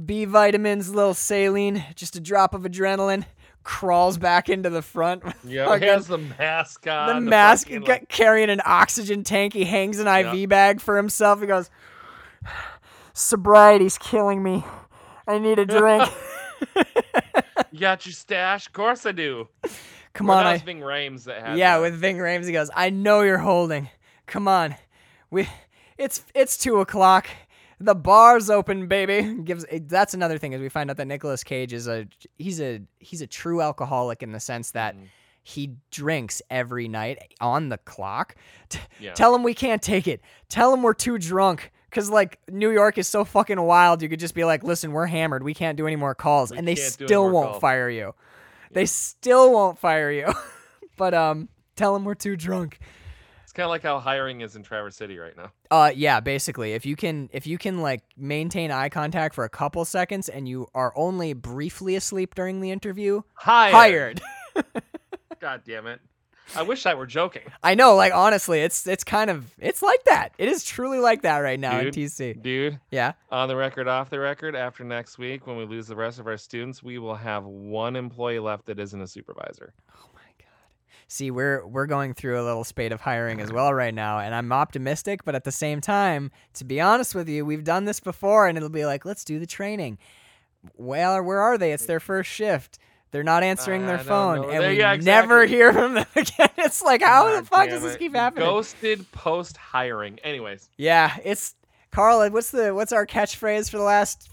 B 0.05 0.27
vitamins, 0.27 0.95
little 0.95 1.15
saline, 1.15 1.85
just 1.97 2.15
a 2.15 2.21
drop 2.21 2.55
of 2.55 2.63
adrenaline. 2.63 3.25
Crawls 3.67 4.17
back 4.17 4.49
into 4.49 4.71
the 4.71 4.81
front. 4.81 5.25
Yeah, 5.45 5.77
he 5.79 5.87
has 5.87 6.07
the 6.07 6.19
mask 6.19 6.87
on. 6.87 7.25
the 7.25 7.31
mask, 7.31 7.67
fucking, 7.67 7.83
like- 7.83 8.09
carrying 8.09 8.49
an 8.49 8.61
oxygen 8.65 9.25
tank. 9.25 9.53
He 9.55 9.65
hangs 9.65 9.99
an 9.99 10.07
IV 10.07 10.35
Yeah. 10.35 10.47
bag 10.47 10.81
for 10.81 10.97
himself. 10.97 11.41
He 11.41 11.47
goes, 11.49 11.69
"Sobriety's 13.13 13.99
killing 13.99 14.43
me. 14.43 14.65
I 15.27 15.39
need 15.39 15.59
a 15.59 15.67
drink." 15.67 16.09
You 17.73 17.81
got 17.81 18.07
your 18.07 18.15
stash? 18.15 18.69
Of 18.69 18.73
course 18.73 19.05
I 19.05 19.13
do. 19.13 19.49
Come 20.15 20.31
Or 20.31 20.37
on, 20.37 20.47
I, 20.47 20.57
Ving 20.57 20.81
Rhames 20.81 21.25
that 21.25 21.43
had 21.45 21.59
yeah, 21.59 21.75
that. 21.77 21.83
with 21.83 21.95
Ving 22.01 22.17
Rhames, 22.17 22.47
he 22.47 22.53
goes, 22.53 22.71
"I 22.75 22.89
know 22.89 23.21
you're 23.21 23.37
holding. 23.37 23.91
Come 24.27 24.49
on, 24.49 24.77
we, 25.31 25.47
it's 25.99 26.25
it's 26.35 26.57
two 26.57 26.81
o'clock. 26.81 27.27
The 27.79 27.95
bar's 27.95 28.49
open, 28.51 28.87
baby." 28.87 29.43
Gives 29.45 29.65
that's 29.83 30.15
another 30.15 30.39
thing 30.39 30.53
is 30.53 30.61
we 30.61 30.69
find 30.69 30.91
out 30.91 30.97
that 30.97 31.07
Nicolas 31.07 31.45
Cage 31.45 31.73
is 31.73 31.87
a 31.89 32.07
he's 32.39 32.61
a 32.61 32.81
he's 32.99 33.23
a 33.23 33.27
true 33.27 33.61
alcoholic 33.61 34.23
in 34.23 34.33
the 34.33 34.41
sense 34.41 34.71
that 34.73 34.97
Mhm. 34.97 35.07
he 35.43 35.75
drinks 35.91 36.41
every 36.51 36.89
night 36.89 37.35
on 37.41 37.69
the 37.69 37.79
clock. 37.79 38.35
T- 38.69 38.79
Yeah. 39.01 39.13
Tell 39.13 39.35
him 39.35 39.43
we 39.43 39.55
can't 39.55 39.83
take 39.83 40.09
it. 40.09 40.21
Tell 40.49 40.73
him 40.73 40.83
we're 40.83 40.95
too 40.95 41.19
drunk. 41.19 41.71
Cause 41.93 42.11
like 42.11 42.39
New 42.51 42.71
York 42.71 42.99
is 42.99 43.09
so 43.09 43.25
fucking 43.25 43.61
wild, 43.61 44.03
you 44.03 44.09
could 44.09 44.21
just 44.21 44.35
be 44.35 44.45
like, 44.45 44.63
"Listen, 44.65 44.93
we're 44.93 45.07
hammered. 45.07 45.43
We 45.43 45.55
can't 45.55 45.77
do 45.79 45.87
any 45.87 45.97
more 45.97 46.15
calls," 46.15 46.51
We 46.51 46.59
and 46.59 46.69
they 46.69 46.75
can't 46.75 46.99
do 46.99 47.05
any 47.05 47.09
still 47.09 47.31
won't 47.31 47.51
calls. 47.53 47.61
fire 47.61 47.89
you. 47.89 48.15
They 48.73 48.85
still 48.87 49.53
won't 49.53 49.79
fire 49.79 50.11
you. 50.11 50.27
but 50.99 51.15
um, 51.15 51.49
tell 51.77 51.95
them 51.95 52.05
we're 52.05 52.15
too 52.15 52.37
drunk. 52.37 52.79
Kind 53.57 53.65
of 53.65 53.71
like 53.71 53.83
how 53.83 53.99
hiring 54.01 54.43
is 54.43 54.55
in 54.55 54.63
Traverse 54.63 54.97
City 54.97 55.17
right 55.19 55.35
now. 55.35 55.51
Uh, 55.71 55.91
yeah, 55.95 56.21
basically, 56.21 56.75
if 56.75 56.85
you 56.85 56.95
can, 56.95 57.31
if 57.33 57.47
you 57.47 57.57
can 57.57 57.81
like 57.81 58.03
maintain 58.15 58.71
eye 58.71 58.91
contact 58.91 59.35
for 59.35 59.45
a 59.45 59.49
couple 59.49 59.83
seconds 59.87 60.29
and 60.29 60.47
you 60.47 60.67
are 60.75 60.93
only 60.95 61.33
briefly 61.33 61.97
asleep 61.97 62.35
during 62.35 62.61
the 62.61 62.71
interview, 62.71 63.23
Hired. 63.33 64.21
hired. 64.55 64.73
God 65.41 65.63
damn 65.67 65.87
it. 65.87 66.01
I 66.55 66.63
wish 66.65 66.85
I 66.85 66.93
were 66.95 67.07
joking. 67.07 67.43
I 67.63 67.75
know, 67.75 67.97
like 67.97 68.13
honestly, 68.15 68.61
it's 68.61 68.87
it's 68.87 69.05
kind 69.05 69.31
of 69.31 69.53
it's 69.59 69.81
like 69.83 70.05
that. 70.05 70.35
It 70.37 70.49
is 70.51 70.63
truly 70.63 70.99
like 70.99 71.23
that 71.23 71.39
right 71.39 71.59
now 71.59 71.81
Dude. 71.81 71.97
in 71.97 72.05
TC. 72.05 72.43
Dude, 72.43 72.79
Yeah. 72.91 73.13
on 73.33 73.49
the 73.49 73.57
record, 73.57 73.89
off 73.89 74.11
the 74.11 74.21
record, 74.21 74.55
after 74.55 74.85
next 74.85 75.17
week, 75.17 75.47
when 75.47 75.57
we 75.57 75.65
lose 75.65 75.87
the 75.89 75.97
rest 75.97 76.19
of 76.21 76.27
our 76.27 76.37
students, 76.37 76.83
we 76.83 76.99
will 76.99 77.17
have 77.17 77.45
one 77.47 77.97
employee 77.97 78.39
left 78.39 78.67
that 78.67 78.79
isn't 78.79 79.01
a 79.01 79.07
supervisor. 79.07 79.73
Oh. 79.97 80.11
See, 81.09 81.31
we're 81.31 81.65
we're 81.67 81.87
going 81.87 82.15
through 82.15 82.41
a 82.41 82.43
little 82.45 82.65
spate 82.65 82.91
of 82.93 83.01
hiring 83.01 83.41
as 83.41 83.53
well 83.53 83.73
right 83.73 83.95
now, 83.95 84.19
and 84.19 84.35
I'm 84.35 84.51
optimistic, 84.53 85.25
but 85.25 85.35
at 85.37 85.45
the 85.45 85.53
same 85.53 85.81
time, 85.81 86.33
to 86.55 86.65
be 86.65 86.81
honest 86.81 87.15
with 87.15 87.29
you, 87.29 87.45
we've 87.47 87.63
done 87.65 87.85
this 87.85 88.01
before, 88.01 88.49
and 88.49 88.57
it'll 88.59 88.69
be 88.71 88.85
like, 88.85 89.05
let's 89.05 89.23
do 89.25 89.39
the 89.39 89.47
training. 89.47 89.99
Well, 90.77 91.23
where 91.23 91.41
are 91.41 91.57
they? 91.59 91.73
It's 91.73 91.87
their 91.87 92.01
first 92.01 92.29
shift. 92.31 92.79
They're 93.13 93.23
not 93.23 93.45
answering 93.45 93.85
I 93.85 93.87
their 93.87 93.99
phone, 94.01 94.43
know. 94.43 94.49
and 94.51 94.61
There- 94.63 94.71
we 94.71 94.79
yeah, 94.81 94.97
never 94.97 95.47
hear 95.47 95.73
from 95.73 95.95
them 95.95 96.07
again. 96.17 96.49
It's 96.59 96.83
like, 96.83 97.03
how 97.03 97.37
the 97.41 97.47
fuck 97.47 97.69
does 97.69 97.83
this 97.83 97.95
it. 97.95 97.99
keep 98.01 98.15
happening? 98.17 98.45
Ghosted 98.45 99.11
post 99.13 99.57
hiring. 99.57 100.19
Anyways, 100.25 100.69
Yeah, 100.77 101.17
it's 101.25 101.55
Carl. 101.93 102.29
What's 102.31 102.51
the 102.51 102.75
what's 102.75 102.93
our 102.93 103.07
catchphrase 103.07 103.71
for 103.71 103.79
the 103.79 103.85
last 103.85 104.29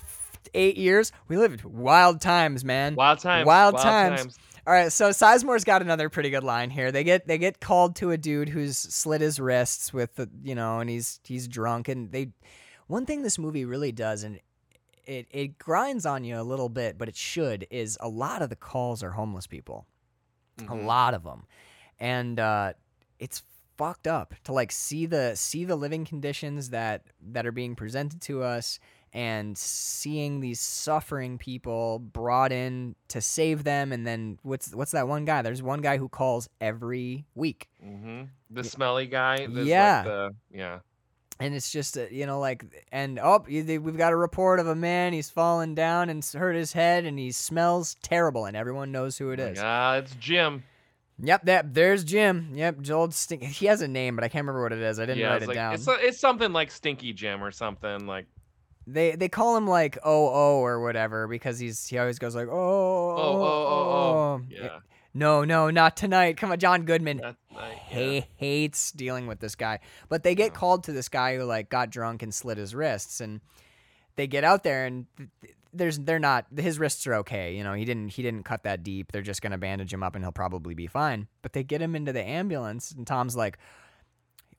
eight 0.56 0.76
years? 0.76 1.12
We 1.28 1.38
live 1.38 1.54
in 1.54 1.60
wild 1.82 2.20
times, 2.20 2.66
man. 2.66 2.96
wild 2.96 3.20
times. 3.20 3.46
Wild 3.46 3.78
times. 3.78 4.38
All 4.66 4.74
right, 4.74 4.92
so 4.92 5.10
Sizemore's 5.10 5.66
got 5.66 5.82
another 5.82 6.08
pretty 6.10 6.30
good 6.30 6.44
line 6.44 6.70
here. 6.70 6.92
They 6.92 7.04
get 7.04 7.28
they 7.28 7.38
get 7.38 7.60
called 7.60 7.98
to 7.98 8.12
a 8.12 8.18
dude 8.18 8.48
who's 8.50 8.78
slit 8.78 9.20
his 9.20 9.40
wrists 9.40 9.92
with 9.92 10.16
the 10.16 10.30
you 10.42 10.56
know, 10.56 10.80
and 10.80 10.90
he's 10.90 11.20
he's 11.24 11.48
drunk, 11.48 11.88
and 11.90 12.12
they. 12.12 12.30
One 12.88 13.06
thing 13.06 13.24
this 13.24 13.38
movie 13.40 13.66
really 13.66 13.92
does, 13.92 14.24
and 14.24 14.40
it 15.06 15.28
it 15.32 15.58
grinds 15.58 16.06
on 16.06 16.24
you 16.24 16.40
a 16.40 16.44
little 16.44 16.70
bit, 16.70 16.98
but 16.98 17.10
it 17.10 17.16
should 17.18 17.68
is 17.72 17.98
a 18.00 18.08
lot 18.08 18.42
of 18.42 18.50
the 18.50 18.56
calls 18.56 19.04
are 19.04 19.12
homeless 19.12 19.48
people, 19.48 19.86
a 20.60 20.64
Mhm. 20.64 20.86
lot 20.86 21.14
of 21.14 21.24
them, 21.24 21.46
and 22.00 22.40
uh, 22.40 22.74
it's 23.20 23.44
fucked 23.78 24.08
up 24.08 24.36
to 24.46 24.54
like 24.54 24.72
see 24.72 25.06
the 25.06 25.36
see 25.36 25.66
the 25.66 25.76
living 25.76 26.06
conditions 26.06 26.70
that 26.70 27.06
that 27.22 27.46
are 27.46 27.52
being 27.52 27.76
presented 27.76 28.22
to 28.22 28.44
us 28.44 28.80
and 29.14 29.56
seeing 29.58 30.40
these 30.40 30.60
suffering 30.60 31.38
people 31.38 32.00
brought 32.00 32.52
in 32.52 32.96
to 33.10 33.22
save 33.22 33.64
them 33.64 33.92
and 33.92 34.08
then 34.08 34.40
what's 34.42 34.74
what's 34.74 34.92
that 34.92 35.08
one 35.08 35.24
guy 35.24 35.42
there's 35.44 35.62
one 35.62 35.82
guy 35.82 35.98
who 35.98 36.10
calls 36.10 36.50
every 36.60 37.24
week 37.36 37.68
hmm 37.82 38.24
The 38.50 38.64
smelly 38.64 39.06
guy. 39.06 39.48
Yeah. 39.52 39.96
Like 39.98 40.06
the, 40.06 40.30
yeah. 40.52 40.80
and 41.40 41.54
it's 41.54 41.72
just 41.72 41.98
uh, 41.98 42.06
you 42.12 42.26
know 42.26 42.40
like 42.40 42.66
and 42.92 43.20
oh 43.22 43.44
we've 43.48 43.98
got 43.98 44.14
a 44.14 44.16
report 44.16 44.60
of 44.60 44.68
a 44.68 44.76
man 44.76 45.14
he's 45.14 45.30
fallen 45.30 45.76
down 45.76 46.10
and 46.10 46.26
hurt 46.26 46.56
his 46.56 46.74
head 46.74 47.06
and 47.06 47.20
he 47.20 47.32
smells 47.32 47.96
terrible 48.02 48.46
and 48.46 48.58
everyone 48.58 48.92
knows 48.92 49.18
who 49.18 49.30
it 49.32 49.40
is 49.40 49.58
Yeah, 49.60 49.96
it's 49.98 50.16
Jim. 50.16 50.64
yep 51.22 51.44
that 51.46 51.74
there's 51.76 52.04
jim 52.04 52.54
yep 52.56 52.82
joel 52.82 53.12
stink 53.12 53.44
he 53.44 53.68
has 53.68 53.82
a 53.84 53.88
name 53.88 54.16
but 54.16 54.24
i 54.24 54.28
can't 54.28 54.42
remember 54.44 54.64
what 54.64 54.72
it 54.74 54.80
is 54.80 54.98
i 55.00 55.06
didn't 55.06 55.20
yeah, 55.20 55.28
write 55.30 55.44
it 55.44 55.48
like 55.48 55.56
down 55.56 55.74
it's 55.76 55.88
it's 55.88 56.20
something 56.20 56.52
like 56.52 56.72
Stinky 56.72 57.14
Jim 57.14 57.44
or 57.44 57.52
something 57.52 58.08
like. 58.08 58.26
They 58.86 59.16
they 59.16 59.30
call 59.30 59.56
him 59.58 59.66
like 59.68 59.98
oh 60.04 60.28
oh 60.34 60.60
or 60.60 60.82
whatever 60.82 61.28
because 61.28 61.58
he's 61.60 61.88
he 61.88 61.98
always 61.98 62.20
goes 62.20 62.36
like 62.36 62.48
oh 62.50 62.52
Oh, 62.52 63.16
oh, 63.18 63.44
oh, 63.44 64.14
oh. 64.40 64.42
Yeah. 64.50 64.80
no 65.14 65.44
no 65.46 65.70
not 65.70 65.96
tonight. 65.96 66.38
Come 66.38 66.52
on 66.52 66.60
John 66.60 66.84
Goodman. 66.84 67.18
Night. 67.18 67.36
ha- 67.52 68.28
hates 68.36 68.92
dealing 68.92 69.28
with 69.28 69.40
this 69.40 69.56
guy. 69.56 69.80
But 70.10 70.24
they 70.24 70.36
get 70.36 70.52
Yeah. 70.52 70.58
called 70.60 70.84
to 70.86 70.92
this 70.92 71.08
guy 71.10 71.38
who 71.38 71.44
like 71.44 71.70
got 71.70 71.90
drunk 71.92 72.24
and 72.24 72.34
slit 72.34 72.58
his 72.58 72.76
wrists 72.76 73.22
and 73.22 73.40
they 74.16 74.28
get 74.28 74.44
out 74.44 74.64
there 74.64 74.86
and 74.86 75.06
th- 75.18 75.30
th- 75.42 75.54
there's 75.76 75.98
they're 76.00 76.20
not 76.20 76.46
his 76.56 76.78
wrists 76.78 77.08
are 77.08 77.16
okay 77.16 77.56
you 77.56 77.64
know 77.64 77.74
he 77.74 77.84
didn't 77.86 78.10
he 78.10 78.22
didn't 78.22 78.44
cut 78.44 78.64
that 78.64 78.84
deep. 78.84 79.12
They're 79.12 79.22
just 79.22 79.42
gonna 79.42 79.58
bandage 79.58 79.94
him 79.94 80.04
up 80.04 80.16
and 80.16 80.24
he'll 80.26 80.32
probably 80.34 80.74
be 80.76 80.88
fine. 80.88 81.28
But 81.42 81.54
they 81.54 81.64
get 81.64 81.82
him 81.82 81.96
into 81.96 82.12
the 82.12 82.22
ambulance 82.24 82.92
and 82.92 83.08
Tom's 83.08 83.36
like 83.36 83.58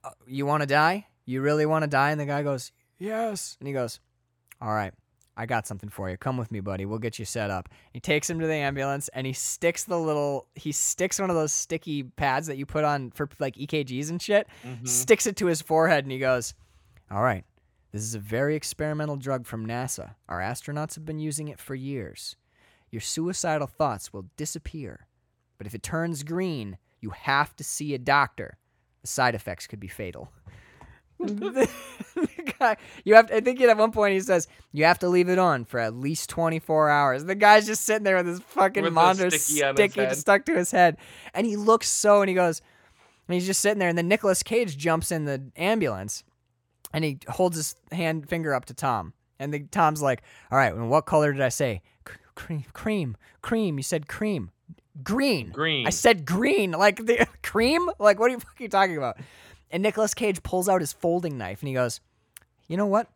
"Uh, 0.03 0.11
you 0.27 0.47
want 0.47 0.63
to 0.63 0.67
die? 0.67 1.07
You 1.27 1.41
really 1.43 1.67
want 1.67 1.83
to 1.83 1.89
die? 1.89 2.11
And 2.11 2.19
the 2.21 2.27
guy 2.27 2.43
goes 2.43 2.73
yes. 2.99 3.57
And 3.61 3.69
he 3.69 3.75
goes 3.75 4.01
all 4.65 4.73
right 4.75 4.93
I 5.37 5.47
got 5.47 5.67
something 5.67 5.89
for 5.89 6.09
you. 6.09 6.17
Come 6.17 6.37
with 6.37 6.53
me, 6.53 6.61
buddy. 6.61 6.85
We'll 6.87 7.01
get 7.01 7.19
you 7.19 7.25
set 7.25 7.51
up. 7.51 7.69
He 7.93 7.99
takes 7.99 8.31
him 8.31 8.39
to 8.39 8.47
the 8.47 8.55
ambulance 8.55 9.09
and 9.09 9.27
he 9.27 9.33
sticks 9.33 9.83
the 9.83 9.99
little 9.99 10.47
he 10.55 10.71
sticks 10.71 11.19
one 11.19 11.29
of 11.29 11.35
those 11.35 11.51
sticky 11.51 12.05
pads 12.05 12.47
that 12.47 12.57
you 12.57 12.67
put 12.67 12.85
on 12.85 13.11
for 13.11 13.29
like 13.41 13.57
EKGs 13.57 14.11
and 14.11 14.23
shit. 14.23 14.47
Mhm. 14.65 14.87
Sticks 14.87 15.27
it 15.27 15.37
to 15.39 15.47
his 15.47 15.61
forehead 15.61 16.05
and 16.05 16.13
he 16.13 16.21
goes, 16.21 16.55
"All 17.11 17.21
right. 17.21 17.45
This 17.91 18.03
is 18.03 18.15
a 18.15 18.21
very 18.21 18.55
experimental 18.55 19.17
drug 19.17 19.45
from 19.45 19.67
NASA. 19.67 20.15
Our 20.29 20.39
astronauts 20.39 20.95
have 20.95 21.05
been 21.05 21.19
using 21.19 21.49
it 21.49 21.59
for 21.59 21.75
years. 21.75 22.37
Your 22.93 23.01
suicidal 23.01 23.67
thoughts 23.67 24.13
will 24.13 24.27
disappear. 24.37 25.09
But 25.59 25.67
if 25.67 25.75
it 25.75 25.83
turns 25.83 26.23
green, 26.23 26.79
you 27.01 27.11
have 27.11 27.57
to 27.57 27.65
see 27.65 27.93
a 27.93 27.99
doctor. 27.99 28.57
The 29.03 29.09
side 29.09 29.35
effects 29.35 29.67
could 29.67 29.81
be 29.81 29.89
fatal." 29.89 30.33
guy, 32.59 32.77
you 33.05 33.15
have. 33.15 33.29
To, 33.29 33.37
I 33.37 33.41
think 33.41 33.61
at 33.61 33.77
one 33.77 33.93
point 33.93 34.15
he 34.15 34.21
says 34.21 34.49
you 34.73 34.85
have 34.85 34.99
to 35.01 35.09
leave 35.09 35.29
it 35.29 35.39
on 35.39 35.65
for 35.65 35.79
at 35.81 35.95
least 35.95 36.31
twenty 36.31 36.59
four 36.59 36.89
hours. 36.91 37.25
The 37.25 37.35
guy's 37.35 37.67
just 37.67 37.85
sitting 37.85 38.05
there 38.05 38.17
with 38.17 38.27
his 38.27 38.41
fucking 38.41 38.85
With 38.85 38.93
monitor 38.93 39.31
sticky 39.31 39.75
sticky 39.75 40.15
stuck 40.15 40.45
to 40.47 40.55
his 40.55 40.71
head, 40.71 40.97
and 41.33 41.47
he 41.47 41.57
looks 41.57 41.89
so. 41.89 42.23
And 42.23 42.29
he 42.29 42.35
goes, 42.35 42.63
and 43.29 43.35
he's 43.35 43.47
just 43.47 43.61
sitting 43.61 43.79
there, 43.79 43.89
and 43.89 43.99
then 43.99 44.09
Nicolas 44.09 44.43
Cage 44.43 44.77
jumps 44.77 45.11
in 45.11 45.25
the 45.25 45.51
ambulance, 45.57 46.25
and 46.93 47.05
he 47.05 47.19
holds 47.29 47.57
his 47.57 47.77
hand 47.93 48.29
finger 48.29 48.55
up 48.55 48.67
to 48.67 48.75
Tom, 48.75 49.13
and 49.39 49.53
the 49.53 49.61
Tom's 49.61 50.03
like, 50.03 50.23
"All 50.51 50.59
right, 50.59 50.73
and 50.73 50.91
what 50.91 51.07
color 51.07 51.33
did 51.33 51.43
I 51.43 51.49
say? 51.49 51.83
Cream, 52.35 52.65
cream, 52.73 53.17
cream. 53.43 53.77
You 53.77 53.83
said 53.83 54.09
cream, 54.09 54.51
green. 55.03 55.51
Green. 55.51 55.87
I 55.87 55.91
said 55.91 56.25
green. 56.27 56.73
Like 56.73 57.05
the 57.07 57.27
cream. 57.43 57.89
Like 57.99 58.19
what 58.19 58.31
are 58.31 58.35
you 58.35 58.41
fucking 58.41 58.71
talking 58.71 58.97
about?" 58.97 59.19
And 59.71 59.83
Nicolas 59.83 60.15
Cage 60.15 60.41
pulls 60.45 60.69
out 60.69 60.81
his 60.81 60.93
folding 60.93 61.37
knife, 61.37 61.61
and 61.61 61.69
he 61.69 61.75
goes, 61.75 62.01
"You 62.69 62.77
know 62.77 62.87
what? 62.87 63.09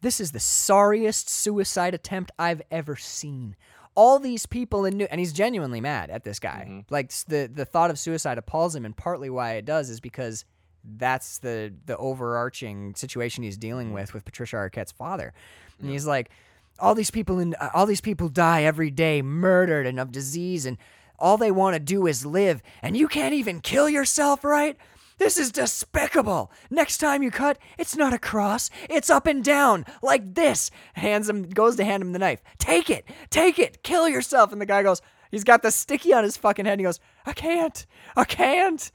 This 0.00 0.20
is 0.20 0.32
the 0.32 0.40
sorriest 0.40 1.28
suicide 1.28 1.94
attempt 1.94 2.30
I've 2.38 2.62
ever 2.70 2.96
seen." 2.96 3.56
All 3.96 4.18
these 4.18 4.46
people 4.46 4.84
in 4.84 4.96
New 4.96 5.08
and 5.10 5.18
he's 5.18 5.32
genuinely 5.32 5.80
mad 5.80 6.10
at 6.10 6.24
this 6.24 6.38
guy. 6.38 6.66
Mhm. 6.68 6.84
Like 6.90 7.12
the 7.28 7.50
the 7.52 7.64
thought 7.64 7.90
of 7.90 7.98
suicide 7.98 8.38
appalls 8.38 8.74
him, 8.74 8.84
and 8.84 8.96
partly 8.96 9.28
why 9.28 9.54
it 9.54 9.64
does 9.64 9.90
is 9.90 10.00
because 10.00 10.44
that's 10.84 11.38
the 11.38 11.74
the 11.86 11.96
overarching 11.98 12.94
situation 12.94 13.42
he's 13.44 13.58
dealing 13.58 13.92
with 13.92 14.14
with 14.14 14.24
Patricia 14.24 14.56
Arquette's 14.56 14.92
father. 14.92 15.34
And 15.80 15.90
he's 15.90 16.06
like, 16.06 16.30
all 16.78 16.94
these 16.94 17.10
people 17.10 17.38
in 17.38 17.54
uh, 17.60 17.70
all 17.74 17.84
these 17.84 18.00
people 18.00 18.28
die 18.28 18.62
every 18.62 18.90
day, 18.90 19.22
murdered 19.22 19.86
and 19.86 19.98
of 20.00 20.12
disease, 20.12 20.64
and 20.64 20.78
all 21.18 21.36
they 21.36 21.50
want 21.50 21.74
to 21.74 21.80
do 21.80 22.06
is 22.06 22.24
live, 22.24 22.62
and 22.80 22.96
you 22.96 23.08
can't 23.08 23.34
even 23.34 23.60
kill 23.60 23.88
yourself, 23.90 24.44
right? 24.44 24.78
This 25.20 25.36
is 25.36 25.52
despicable. 25.52 26.50
Next 26.70 26.96
time 26.96 27.22
you 27.22 27.30
cut, 27.30 27.58
it's 27.76 27.94
not 27.94 28.14
a 28.14 28.18
cross. 28.18 28.70
It's 28.88 29.10
up 29.10 29.26
and 29.26 29.44
down, 29.44 29.84
like 30.02 30.34
this. 30.34 30.70
Hands 30.94 31.28
him, 31.28 31.42
goes 31.42 31.76
to 31.76 31.84
hand 31.84 32.02
him 32.02 32.14
the 32.14 32.18
knife. 32.18 32.42
Take 32.56 32.88
it, 32.88 33.04
take 33.28 33.58
it, 33.58 33.82
kill 33.82 34.08
yourself. 34.08 34.50
And 34.50 34.62
the 34.62 34.66
guy 34.66 34.82
goes, 34.82 35.02
he's 35.30 35.44
got 35.44 35.62
the 35.62 35.70
sticky 35.70 36.14
on 36.14 36.24
his 36.24 36.38
fucking 36.38 36.64
head. 36.64 36.72
And 36.72 36.80
he 36.80 36.86
goes, 36.86 37.00
I 37.26 37.34
can't, 37.34 37.86
I 38.16 38.24
can't. 38.24 38.90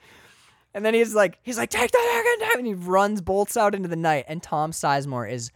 And 0.74 0.84
then 0.84 0.96
he's 0.96 1.14
like, 1.14 1.38
he's 1.44 1.60
like, 1.60 1.70
take 1.70 1.92
the 1.92 2.00
fucking 2.00 2.40
knife, 2.40 2.56
and 2.58 2.68
he 2.68 2.74
runs, 2.74 3.22
bolts 3.22 3.56
out 3.56 3.76
into 3.76 3.88
the 3.88 3.96
night. 3.96 4.26
And 4.28 4.42
Tom 4.42 4.72
Sizemore 4.72 5.32
is, 5.32 5.52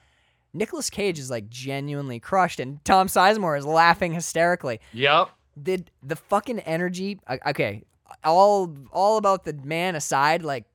Nicolas 0.54 0.92
Cage 0.92 1.18
is 1.18 1.32
like 1.32 1.50
genuinely 1.50 2.20
crushed, 2.20 2.60
and 2.60 2.86
Tom 2.86 3.08
Sizemore 3.08 3.58
is 3.58 3.66
laughing 3.66 4.14
hysterically 4.14 4.80
Yep. 4.94 5.30
Did 5.62 5.90
the 6.04 6.16
fucking 6.16 6.60
energy 6.60 7.20
okay 7.46 7.84
all 8.24 8.74
all 8.92 9.18
about 9.18 9.44
the 9.44 9.54
man 9.54 9.96
aside 9.96 10.44
like 10.44 10.66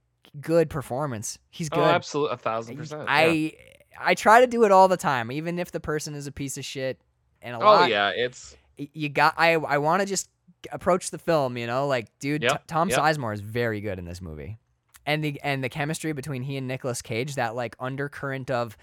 good 0.40 0.68
performance 0.70 1.38
he's 1.50 1.68
oh, 1.72 1.76
good 1.76 1.82
Oh, 1.82 1.90
absolutely. 1.90 2.34
A 2.34 2.38
thousand 2.38 2.76
percent. 2.76 3.02
yeah. 3.02 3.06
i 3.08 3.52
i 4.00 4.14
try 4.14 4.40
to 4.40 4.46
do 4.46 4.64
it 4.64 4.72
all 4.72 4.88
the 4.88 4.96
time 4.96 5.30
even 5.30 5.58
if 5.58 5.70
the 5.70 5.80
person 5.80 6.14
is 6.14 6.26
a 6.26 6.32
piece 6.32 6.56
of 6.58 6.64
shit 6.64 7.00
and 7.42 7.54
a 7.54 7.58
Oh 7.58 7.64
lot 7.64 7.90
yeah, 7.90 8.10
it's 8.10 8.56
you 8.76 9.08
got 9.08 9.34
I 9.36 9.52
I 9.54 9.78
want 9.78 10.00
to 10.00 10.06
just 10.06 10.28
approach 10.72 11.10
the 11.10 11.18
film, 11.18 11.56
you 11.58 11.66
know, 11.66 11.86
like 11.86 12.08
dude, 12.18 12.42
Yep, 12.42 12.52
T- 12.52 12.58
Tom 12.66 12.88
yep. 12.88 12.98
Sizemore 12.98 13.34
is 13.34 13.40
very 13.40 13.80
good 13.82 13.98
in 13.98 14.06
this 14.06 14.20
movie. 14.22 14.58
And 15.06 15.22
the 15.22 15.38
and 15.44 15.62
the 15.62 15.68
chemistry 15.68 16.12
between 16.14 16.42
he 16.42 16.56
and 16.56 16.66
Nicolas 16.66 17.02
Cage, 17.02 17.34
that 17.34 17.54
like 17.54 17.76
undercurrent 17.78 18.50
of 18.50 18.76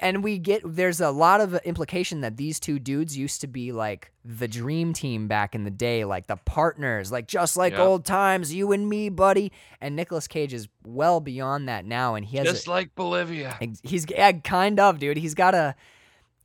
and 0.00 0.24
we 0.24 0.38
get 0.38 0.62
there's 0.64 1.00
a 1.00 1.10
lot 1.10 1.40
of 1.40 1.54
implication 1.64 2.22
that 2.22 2.36
these 2.36 2.58
two 2.58 2.78
dudes 2.78 3.16
used 3.16 3.40
to 3.42 3.46
be 3.46 3.72
like 3.72 4.10
the 4.24 4.48
dream 4.48 4.92
team 4.92 5.28
back 5.28 5.54
in 5.54 5.64
the 5.64 5.70
day, 5.70 6.04
like 6.04 6.26
the 6.26 6.36
partners, 6.36 7.12
like 7.12 7.26
just 7.26 7.56
like 7.56 7.72
Yep. 7.72 7.80
old 7.80 8.04
times, 8.04 8.52
you 8.54 8.72
and 8.72 8.88
me, 8.88 9.08
buddy. 9.08 9.52
And 9.80 9.96
Nicolas 9.96 10.26
Cage 10.28 10.54
is 10.54 10.68
well 10.84 11.20
beyond 11.20 11.68
that 11.68 11.84
now, 11.84 12.14
and 12.14 12.24
he 12.24 12.36
has 12.38 12.48
a- 12.48 12.52
Just 12.52 12.68
like 12.68 12.94
Bolivia. 12.94 13.58
He's 13.82 14.06
yeah, 14.08 14.32
kind 14.32 14.80
of, 14.80 14.98
dude. 14.98 15.16
He's 15.18 15.34
got 15.34 15.54
a 15.54 15.74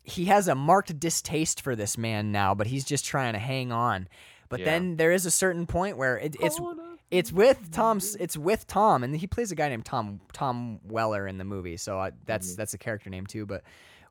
he 0.03 0.25
has 0.25 0.47
a 0.47 0.53
marked 0.55 0.99
distaste 0.99 1.61
for 1.61 1.75
this 1.75 1.97
man 1.97 2.31
now, 2.31 2.53
but 2.53 2.67
he's 2.67 2.85
just 2.85 3.05
trying 3.05 3.33
to 3.33 3.39
hang 3.39 3.71
on. 3.71 4.07
But 4.49 4.59
Yeah. 4.59 4.65
then 4.65 4.97
there 4.97 5.11
is 5.11 5.25
a 5.25 5.31
certain 5.31 5.65
point 5.65 5.97
where 5.97 6.17
it, 6.17 6.35
it's 6.39 6.59
it's 7.11 7.31
with 7.31 7.71
Tom's 7.71 8.15
it's 8.15 8.37
with 8.37 8.65
Tom, 8.67 9.03
and 9.03 9.15
he 9.15 9.27
plays 9.27 9.51
a 9.51 9.55
guy 9.55 9.69
named 9.69 9.85
Tom 9.85 10.19
Tom 10.33 10.79
Weller 10.83 11.27
in 11.27 11.37
the 11.37 11.43
movie, 11.45 11.77
so 11.77 11.99
I, 11.99 12.11
that's 12.25 12.49
Mm-hmm. 12.51 12.55
that's 12.57 12.73
a 12.73 12.77
character 12.77 13.09
name 13.09 13.25
too. 13.25 13.45
But 13.45 13.63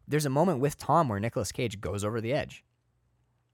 there's 0.06 0.26
a 0.26 0.30
moment 0.30 0.60
with 0.60 0.76
Tom 0.78 1.08
where 1.08 1.18
Nicolas 1.20 1.50
Cage 1.52 1.80
goes 1.80 2.04
over 2.04 2.20
the 2.20 2.32
edge. 2.32 2.62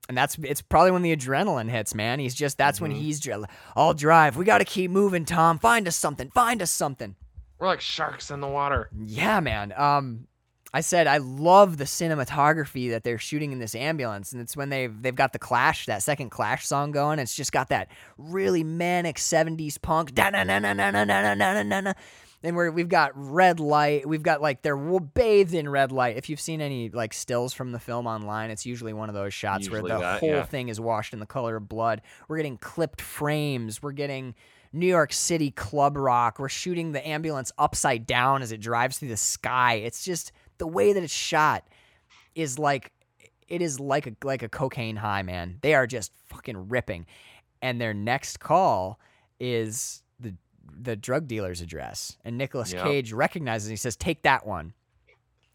And 0.08 0.16
that's 0.16 0.36
it's 0.42 0.60
probably 0.62 0.90
when 0.90 1.02
the 1.02 1.14
adrenaline 1.16 1.70
hits, 1.70 1.94
man. 1.94 2.18
He's 2.18 2.34
just 2.34 2.58
that's 2.58 2.80
when 2.80 2.90
Mhm. 2.92 2.96
he's 2.96 3.20
dr- 3.20 3.44
I'll 3.76 3.94
drive. 3.94 4.36
We 4.36 4.44
got 4.44 4.58
to 4.58 4.64
keep 4.64 4.90
moving, 4.90 5.24
Tom. 5.24 5.58
Find 5.58 5.86
us 5.86 5.94
something. 5.94 6.30
Find 6.30 6.60
us 6.62 6.70
something. 6.70 7.14
We're 7.58 7.68
like 7.68 7.80
sharks 7.80 8.30
in 8.30 8.40
the 8.40 8.48
water. 8.48 8.88
Yeah, 8.98 9.38
man. 9.40 9.72
Um, 9.76 10.26
I 10.72 10.82
said 10.82 11.06
I 11.06 11.18
love 11.18 11.78
the 11.78 11.84
cinematography 11.84 12.90
that 12.90 13.02
they're 13.02 13.18
shooting 13.18 13.52
in 13.52 13.58
this 13.58 13.74
ambulance, 13.74 14.32
and 14.32 14.40
it's 14.40 14.56
when 14.56 14.68
they've 14.68 15.02
they've 15.02 15.14
got 15.14 15.32
the 15.32 15.38
Clash, 15.38 15.86
that 15.86 16.02
second 16.02 16.30
Clash 16.30 16.66
song 16.66 16.92
going. 16.92 17.18
It's 17.18 17.34
just 17.34 17.52
got 17.52 17.70
that 17.70 17.88
really 18.18 18.62
manic 18.62 19.16
'70s 19.16 19.80
punk. 19.80 20.14
da 20.14 20.30
na 20.30 20.44
na 20.44 20.58
na 20.58 20.72
na 20.72 20.90
na 20.90 21.04
na 21.04 21.22
na 21.22 21.34
na 21.34 21.62
na 21.62 21.80
na. 21.80 21.92
And 22.42 22.56
we're, 22.56 22.70
we've 22.70 22.88
got 22.88 23.12
red 23.14 23.60
light. 23.60 24.08
We've 24.08 24.22
got 24.22 24.40
like 24.40 24.62
they're 24.62 24.76
bathed 24.76 25.52
in 25.52 25.68
red 25.68 25.92
light. 25.92 26.16
If 26.16 26.30
you've 26.30 26.40
seen 26.40 26.62
any 26.62 26.88
like 26.88 27.12
stills 27.12 27.52
from 27.52 27.72
the 27.72 27.78
film 27.78 28.06
online, 28.06 28.50
it's 28.50 28.64
usually 28.64 28.94
one 28.94 29.10
of 29.10 29.14
those 29.14 29.34
shots 29.34 29.68
where 29.68 29.80
Usually 29.80 29.92
the 29.92 29.98
that, 29.98 30.20
whole 30.20 30.30
yeah. 30.30 30.44
thing 30.44 30.68
is 30.68 30.80
washed 30.80 31.12
in 31.12 31.18
the 31.20 31.26
color 31.26 31.56
of 31.56 31.68
blood. 31.68 32.00
We're 32.28 32.38
getting 32.38 32.56
clipped 32.56 33.02
frames. 33.02 33.82
We're 33.82 33.92
getting 33.92 34.34
New 34.72 34.86
York 34.86 35.12
City 35.12 35.50
club 35.50 35.98
rock. 35.98 36.38
We're 36.38 36.48
shooting 36.48 36.92
the 36.92 37.06
ambulance 37.06 37.52
upside 37.58 38.06
down 38.06 38.40
as 38.40 38.52
it 38.52 38.60
drives 38.60 38.98
through 38.98 39.08
the 39.08 39.18
sky. 39.18 39.74
It's 39.74 40.02
just 40.02 40.32
the 40.60 40.66
way 40.68 40.92
that 40.92 41.02
it's 41.02 41.12
shot 41.12 41.66
is 42.36 42.56
like 42.58 42.92
it 43.48 43.60
is 43.60 43.80
like 43.80 44.06
a 44.06 44.12
like 44.22 44.44
a 44.44 44.48
cocaine 44.48 44.94
high, 44.96 45.22
man. 45.22 45.58
They 45.62 45.74
are 45.74 45.88
just 45.88 46.12
fucking 46.26 46.68
ripping. 46.68 47.06
And 47.60 47.80
their 47.80 47.92
next 47.92 48.38
call 48.38 49.00
is 49.40 50.02
the 50.20 50.34
the 50.80 50.94
drug 50.94 51.26
dealer's 51.26 51.60
address. 51.60 52.16
And 52.24 52.38
Nicolas 52.38 52.72
Yep. 52.72 52.84
Cage 52.84 53.12
recognizes. 53.12 53.68
He 53.68 53.76
says, 53.76 53.96
"Take 53.96 54.22
that 54.22 54.46
one." 54.46 54.72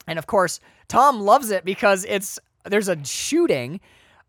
And 0.07 0.19
of 0.19 0.27
course, 0.27 0.59
Tom 0.87 1.21
loves 1.21 1.49
it 1.51 1.63
because 1.63 2.03
it's 2.05 2.37
there's 2.65 2.89
a 2.89 3.03
shooting, 3.05 3.79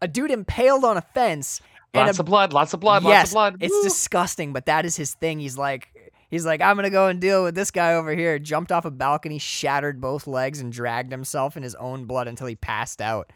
a 0.00 0.06
dude 0.08 0.30
impaled 0.30 0.84
on 0.84 0.96
a 0.96 1.02
fence, 1.02 1.60
and 1.92 2.06
Lots 2.06 2.18
a 2.18 2.22
of 2.22 2.26
blood. 2.26 2.52
Lots 2.52 2.72
of 2.74 2.80
blood. 2.80 3.02
yes, 3.02 3.32
lots 3.34 3.54
of 3.54 3.58
blood. 3.58 3.66
It's 3.66 3.74
Woo. 3.74 3.82
disgusting, 3.82 4.52
but 4.52 4.66
that 4.66 4.84
is 4.84 4.94
his 4.96 5.14
thing. 5.14 5.40
He's 5.40 5.58
like, 5.58 5.88
he's 6.30 6.46
like, 6.46 6.60
I'm 6.60 6.76
gonna 6.76 6.90
go 6.90 7.08
and 7.08 7.20
deal 7.20 7.42
with 7.44 7.54
this 7.54 7.70
guy 7.70 7.94
over 7.94 8.14
here. 8.14 8.38
Jumped 8.38 8.72
off 8.72 8.84
a 8.84 8.90
balcony, 8.90 9.38
shattered 9.38 10.00
both 10.00 10.26
legs, 10.26 10.60
and 10.60 10.72
dragged 10.72 11.12
himself 11.12 11.56
in 11.56 11.62
his 11.62 11.74
own 11.76 12.04
blood 12.04 12.28
until 12.28 12.46
he 12.46 12.56
passed 12.56 13.00
out. 13.00 13.32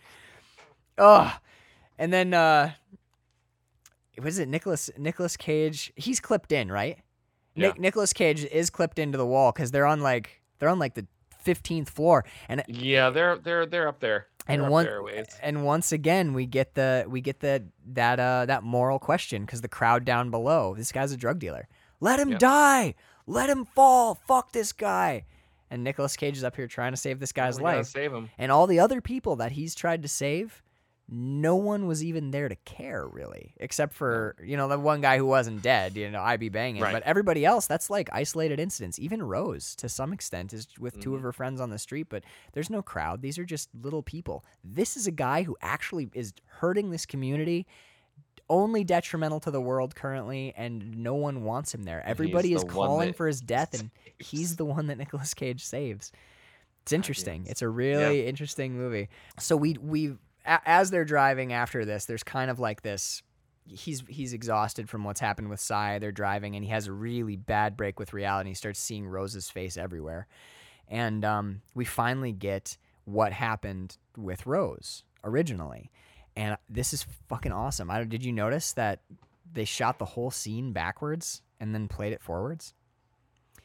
Ugh. 0.98 1.32
And 1.98 2.12
then, 2.12 2.32
uh, 2.34 2.72
what 4.16 4.28
is 4.28 4.38
it? 4.38 4.48
Nicolas 4.48 4.90
Nicolas 4.98 5.36
Cage. 5.36 5.92
He's 5.96 6.20
clipped 6.20 6.52
in, 6.52 6.70
right? 6.70 6.98
Yeah. 7.54 7.68
Nick 7.68 7.80
Nicolas 7.80 8.12
Cage 8.12 8.44
is 8.44 8.70
clipped 8.70 8.98
into 8.98 9.18
the 9.18 9.26
wall 9.26 9.52
because 9.52 9.70
they're 9.70 9.86
on 9.86 10.00
like 10.00 10.40
they're 10.58 10.68
on 10.68 10.78
like 10.78 10.94
the 10.94 11.06
15th 11.44 11.88
floor, 11.88 12.24
and 12.48 12.62
Yeah, 12.68 13.10
they're 13.10 13.36
they're 13.38 13.64
they're 13.66 13.88
up 13.88 14.00
there. 14.00 14.26
and 14.46 14.62
up 14.62 14.70
one 14.70 14.84
there 14.84 15.02
and 15.42 15.64
once 15.64 15.90
again 15.92 16.32
we 16.34 16.44
get 16.46 16.74
the 16.74 17.04
we 17.08 17.20
get 17.22 17.40
the 17.40 17.64
that 17.92 18.20
uh 18.20 18.44
that 18.46 18.62
moral 18.62 18.98
question 18.98 19.44
because 19.44 19.60
the 19.62 19.68
crowd 19.68 20.04
down 20.04 20.30
below 20.30 20.74
this 20.74 20.92
guy's 20.92 21.12
a 21.12 21.16
drug 21.16 21.38
dealer 21.38 21.66
let 22.00 22.18
him 22.18 22.30
Yep. 22.30 22.38
die. 22.38 22.94
Let 23.26 23.48
him 23.48 23.64
fall. 23.64 24.14
Fuck 24.14 24.52
this 24.52 24.72
guy. 24.72 25.24
And 25.70 25.84
Nicolas 25.84 26.16
Cage 26.16 26.36
is 26.36 26.42
up 26.44 26.56
here 26.56 26.66
trying 26.66 26.92
to 26.92 26.96
save 26.96 27.20
this 27.20 27.32
guy's 27.32 27.58
We 27.58 27.64
life. 27.64 27.86
Save 27.86 28.12
him. 28.12 28.30
and 28.38 28.50
all 28.50 28.66
the 28.66 28.80
other 28.80 29.00
people 29.00 29.36
that 29.36 29.52
he's 29.52 29.74
tried 29.74 30.02
to 30.02 30.08
save 30.08 30.62
no 31.12 31.56
one 31.56 31.88
was 31.88 32.04
even 32.04 32.30
there 32.30 32.48
to 32.48 32.54
care 32.64 33.04
really 33.04 33.52
except 33.56 33.92
for 33.92 34.36
you 34.44 34.56
know 34.56 34.68
the 34.68 34.78
one 34.78 35.00
guy 35.00 35.16
who 35.18 35.26
wasn't 35.26 35.60
dead 35.60 35.96
you 35.96 36.08
know 36.08 36.22
i 36.22 36.36
be 36.36 36.48
banging. 36.48 36.80
Right. 36.80 36.92
but 36.92 37.02
everybody 37.02 37.44
else 37.44 37.66
that's 37.66 37.90
like 37.90 38.08
isolated 38.12 38.60
incidents. 38.60 38.96
Even 39.00 39.20
rose 39.20 39.74
to 39.76 39.88
some 39.88 40.12
extent 40.12 40.52
is 40.52 40.68
with 40.78 41.00
two 41.00 41.16
of 41.16 41.20
Mhm. 41.20 41.24
her 41.24 41.32
friends 41.32 41.60
on 41.60 41.70
the 41.70 41.78
street 41.80 42.06
but 42.08 42.22
there's 42.52 42.70
no 42.70 42.80
crowd. 42.80 43.22
These 43.22 43.38
are 43.40 43.44
just 43.44 43.68
little 43.74 44.04
people. 44.04 44.44
This 44.62 44.96
is 44.96 45.08
a 45.08 45.10
guy 45.10 45.42
who 45.42 45.56
actually 45.60 46.10
is 46.14 46.32
hurting 46.60 46.90
this 46.92 47.06
community 47.06 47.66
only 48.50 48.84
detrimental 48.84 49.40
to 49.40 49.50
the 49.50 49.60
world 49.60 49.94
currently 49.94 50.52
and 50.56 50.98
no 50.98 51.14
one 51.14 51.44
wants 51.44 51.72
him 51.72 51.84
there 51.84 52.02
everybody 52.04 52.52
is 52.52 52.62
the 52.62 52.68
calling 52.68 53.08
that 53.08 53.16
for 53.16 53.26
his 53.26 53.40
death 53.40 53.78
and 53.78 53.90
he's 54.18 54.56
the 54.56 54.64
one 54.64 54.88
that 54.88 54.98
Nicolas 54.98 55.34
Cage 55.34 55.64
saves. 55.64 56.12
It's 56.82 56.92
interesting. 56.92 57.46
It's 57.48 57.62
a 57.62 57.68
really 57.68 58.26
interesting 58.26 58.76
movie. 58.76 59.08
So 59.38 59.56
we 59.56 59.76
we 59.80 60.14
as 60.44 60.90
they're 60.90 61.04
driving 61.04 61.52
after 61.52 61.84
this, 61.84 62.04
there's 62.06 62.22
kind 62.22 62.50
of 62.50 62.58
like 62.58 62.82
this. 62.82 63.22
He's 63.66 64.02
he's 64.08 64.32
exhausted 64.32 64.88
from 64.88 65.04
what's 65.04 65.20
happened 65.20 65.50
with 65.50 65.60
Cy. 65.60 65.98
They're 65.98 66.12
driving, 66.12 66.56
and 66.56 66.64
he 66.64 66.70
has 66.70 66.86
a 66.86 66.92
really 66.92 67.36
bad 67.36 67.76
break 67.76 67.98
with 67.98 68.12
reality. 68.12 68.50
He 68.50 68.54
starts 68.54 68.80
seeing 68.80 69.06
Rose's 69.06 69.50
face 69.50 69.76
everywhere, 69.76 70.26
and 70.88 71.24
um, 71.24 71.62
we 71.74 71.84
finally 71.84 72.32
get 72.32 72.76
what 73.04 73.32
happened 73.32 73.96
with 74.16 74.46
Rose 74.46 75.04
originally, 75.22 75.90
and 76.40 76.56
this 76.70 76.94
is 76.94 77.04
fucking 77.28 77.52
awesome. 77.52 77.90
I 77.90 78.02
did 78.04 78.24
you 78.24 78.32
notice 78.32 78.72
that 78.72 79.00
they 79.52 79.66
shot 79.66 79.98
the 79.98 80.06
whole 80.06 80.30
scene 80.30 80.72
backwards 80.72 81.42
and 81.60 81.74
then 81.74 81.86
played 81.86 82.14
it 82.14 82.22
forwards? 82.22 82.72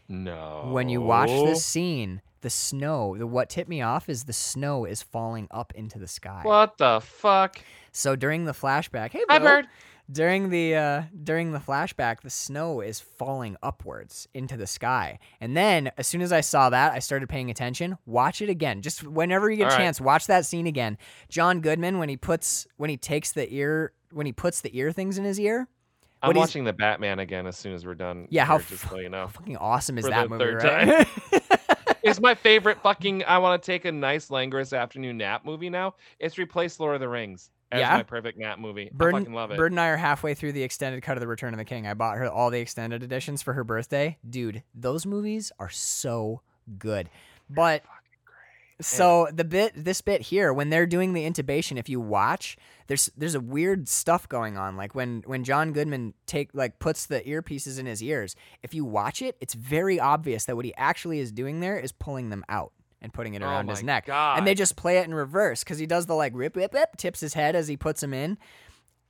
No. 0.07 0.69
when 0.71 0.87
you 0.87 1.01
watch 1.01 1.29
this 1.29 1.65
scene, 1.65 2.21
the 2.41 2.49
snow, 2.51 3.15
the 3.17 3.25
what 3.25 3.49
tipped 3.49 3.69
me 3.69 3.81
off 3.81 4.07
is 4.07 4.25
the 4.25 4.33
snow 4.33 4.85
is 4.85 5.01
falling 5.01 5.47
up 5.49 5.73
into 5.73 5.97
the 5.97 6.07
sky. 6.07 6.41
What 6.43 6.77
the 6.77 6.99
fuck? 7.01 7.57
So 7.91 8.15
during 8.15 8.45
the 8.45 8.51
flashback, 8.51 9.11
hey 9.11 9.23
Hi, 9.29 9.39
bird. 9.39 9.67
During 10.11 10.49
the 10.49 10.75
uh, 10.75 11.03
during 11.23 11.51
the 11.51 11.59
flashback, 11.59 12.21
the 12.21 12.29
snow 12.29 12.81
is 12.81 12.99
falling 12.99 13.57
upwards 13.63 14.27
into 14.33 14.57
the 14.57 14.67
sky. 14.67 15.19
And 15.41 15.55
then 15.57 15.91
as 15.97 16.07
soon 16.07 16.21
as 16.21 16.31
I 16.31 16.41
saw 16.41 16.69
that, 16.69 16.93
I 16.93 16.99
started 16.99 17.29
paying 17.29 17.49
attention. 17.49 17.97
Watch 18.05 18.41
it 18.41 18.49
again. 18.49 18.81
Just 18.81 19.03
whenever 19.03 19.49
you 19.49 19.57
get 19.57 19.63
a 19.63 19.65
All 19.65 19.71
right. 19.71 19.83
chance, 19.83 19.99
watch 19.99 20.27
that 20.27 20.45
scene 20.45 20.67
again. 20.67 20.97
John 21.29 21.59
Goodman 21.61 21.97
when 21.97 22.09
he 22.09 22.17
puts 22.17 22.67
when 22.77 22.89
he 22.89 22.97
takes 22.97 23.31
the 23.31 23.51
ear 23.53 23.93
when 24.11 24.25
he 24.25 24.31
puts 24.31 24.61
the 24.61 24.77
ear 24.77 24.91
things 24.91 25.17
in 25.17 25.23
his 25.23 25.39
ear. 25.39 25.67
I'm 26.21 26.29
What 26.29 26.37
watching 26.37 26.63
the 26.63 26.73
Batman 26.73 27.19
again 27.19 27.45
as 27.45 27.57
soon 27.57 27.73
as 27.73 27.85
we're 27.85 27.93
done. 27.93 28.27
Yeah, 28.29 28.45
how 28.45 28.59
just 28.59 28.89
so 28.89 28.97
you 28.97 29.09
know. 29.09 29.21
How 29.21 29.27
fucking 29.27 29.57
awesome 29.57 29.97
is 29.97 30.05
that 30.05 30.29
movie, 30.29 30.43
third 30.43 30.63
right? 30.63 31.07
It's 32.03 32.21
my 32.21 32.35
favorite 32.35 32.79
fucking. 32.83 33.23
I 33.23 33.39
want 33.39 33.61
to 33.61 33.65
take 33.65 33.85
a 33.85 33.91
nice 33.91 34.29
languorous 34.29 34.73
afternoon 34.73 35.17
nap 35.17 35.43
movie 35.43 35.71
now. 35.71 35.95
It's 36.19 36.37
replaced 36.37 36.79
Lord 36.79 36.93
of 36.93 37.01
the 37.01 37.09
Rings 37.09 37.49
Yeah? 37.79 37.97
my 37.97 38.03
perfect 38.03 38.37
nap 38.37 38.59
movie. 38.59 38.87
I 38.87 38.89
Bird, 38.93 39.13
fucking 39.13 39.33
love 39.33 39.51
it. 39.51 39.57
Bird 39.57 39.71
and 39.71 39.79
I 39.79 39.87
are 39.87 39.97
halfway 39.97 40.33
through 40.33 40.53
the 40.53 40.63
extended 40.63 41.01
cut 41.03 41.17
of 41.17 41.21
The 41.21 41.27
Return 41.27 41.53
of 41.53 41.57
the 41.57 41.65
King. 41.65 41.87
I 41.87 41.93
bought 41.93 42.17
her 42.17 42.29
all 42.29 42.49
the 42.49 42.59
extended 42.59 43.03
editions 43.03 43.41
for 43.41 43.53
her 43.53 43.63
birthday. 43.63 44.17
Dude, 44.27 44.63
those 44.73 45.05
movies 45.05 45.51
are 45.59 45.69
so 45.69 46.41
good. 46.79 47.09
But 47.49 47.83
so 48.81 49.27
the 49.31 49.45
bit 49.45 49.71
this 49.75 50.01
bit 50.01 50.21
here 50.21 50.51
when 50.51 50.69
they're 50.69 50.85
doing 50.85 51.13
the 51.13 51.23
intubation 51.23 51.77
if 51.77 51.87
you 51.87 51.99
watch 51.99 52.57
there's 52.87 53.09
there's 53.15 53.35
a 53.35 53.39
weird 53.39 53.87
stuff 53.87 54.27
going 54.27 54.57
on 54.57 54.75
like 54.75 54.93
when 54.93 55.23
when 55.25 55.43
John 55.45 55.71
Goodman 55.71 56.13
take 56.25 56.49
like 56.53 56.77
puts 56.79 57.05
the 57.05 57.21
earpieces 57.21 57.79
in 57.79 57.85
his 57.85 58.03
ears 58.03 58.35
if 58.63 58.73
you 58.73 58.83
watch 58.83 59.21
it 59.21 59.37
it's 59.39 59.53
very 59.53 59.97
obvious 59.99 60.43
that 60.45 60.57
what 60.57 60.65
he 60.65 60.73
actually 60.75 61.19
is 61.19 61.31
doing 61.31 61.61
there 61.61 61.79
is 61.79 61.93
pulling 61.93 62.29
them 62.29 62.43
out 62.49 62.73
and 63.05 63.13
putting 63.13 63.35
it 63.35 63.41
Oh 63.41 63.45
around 63.45 63.69
his 63.69 63.83
neck 63.83 64.07
God. 64.07 64.37
and 64.39 64.45
they 64.47 64.53
just 64.55 64.75
play 64.75 64.97
it 64.97 65.05
in 65.05 65.13
reverse 65.13 65.63
cuz 65.63 65.77
he 65.77 65.85
does 65.85 66.07
the 66.07 66.15
like 66.15 66.33
rip 66.35 66.55
rip 66.57 66.73
rip 66.73 66.97
tips 66.97 67.21
his 67.21 67.33
head 67.35 67.55
as 67.55 67.67
he 67.69 67.77
puts 67.77 68.01
them 68.01 68.13
in 68.13 68.37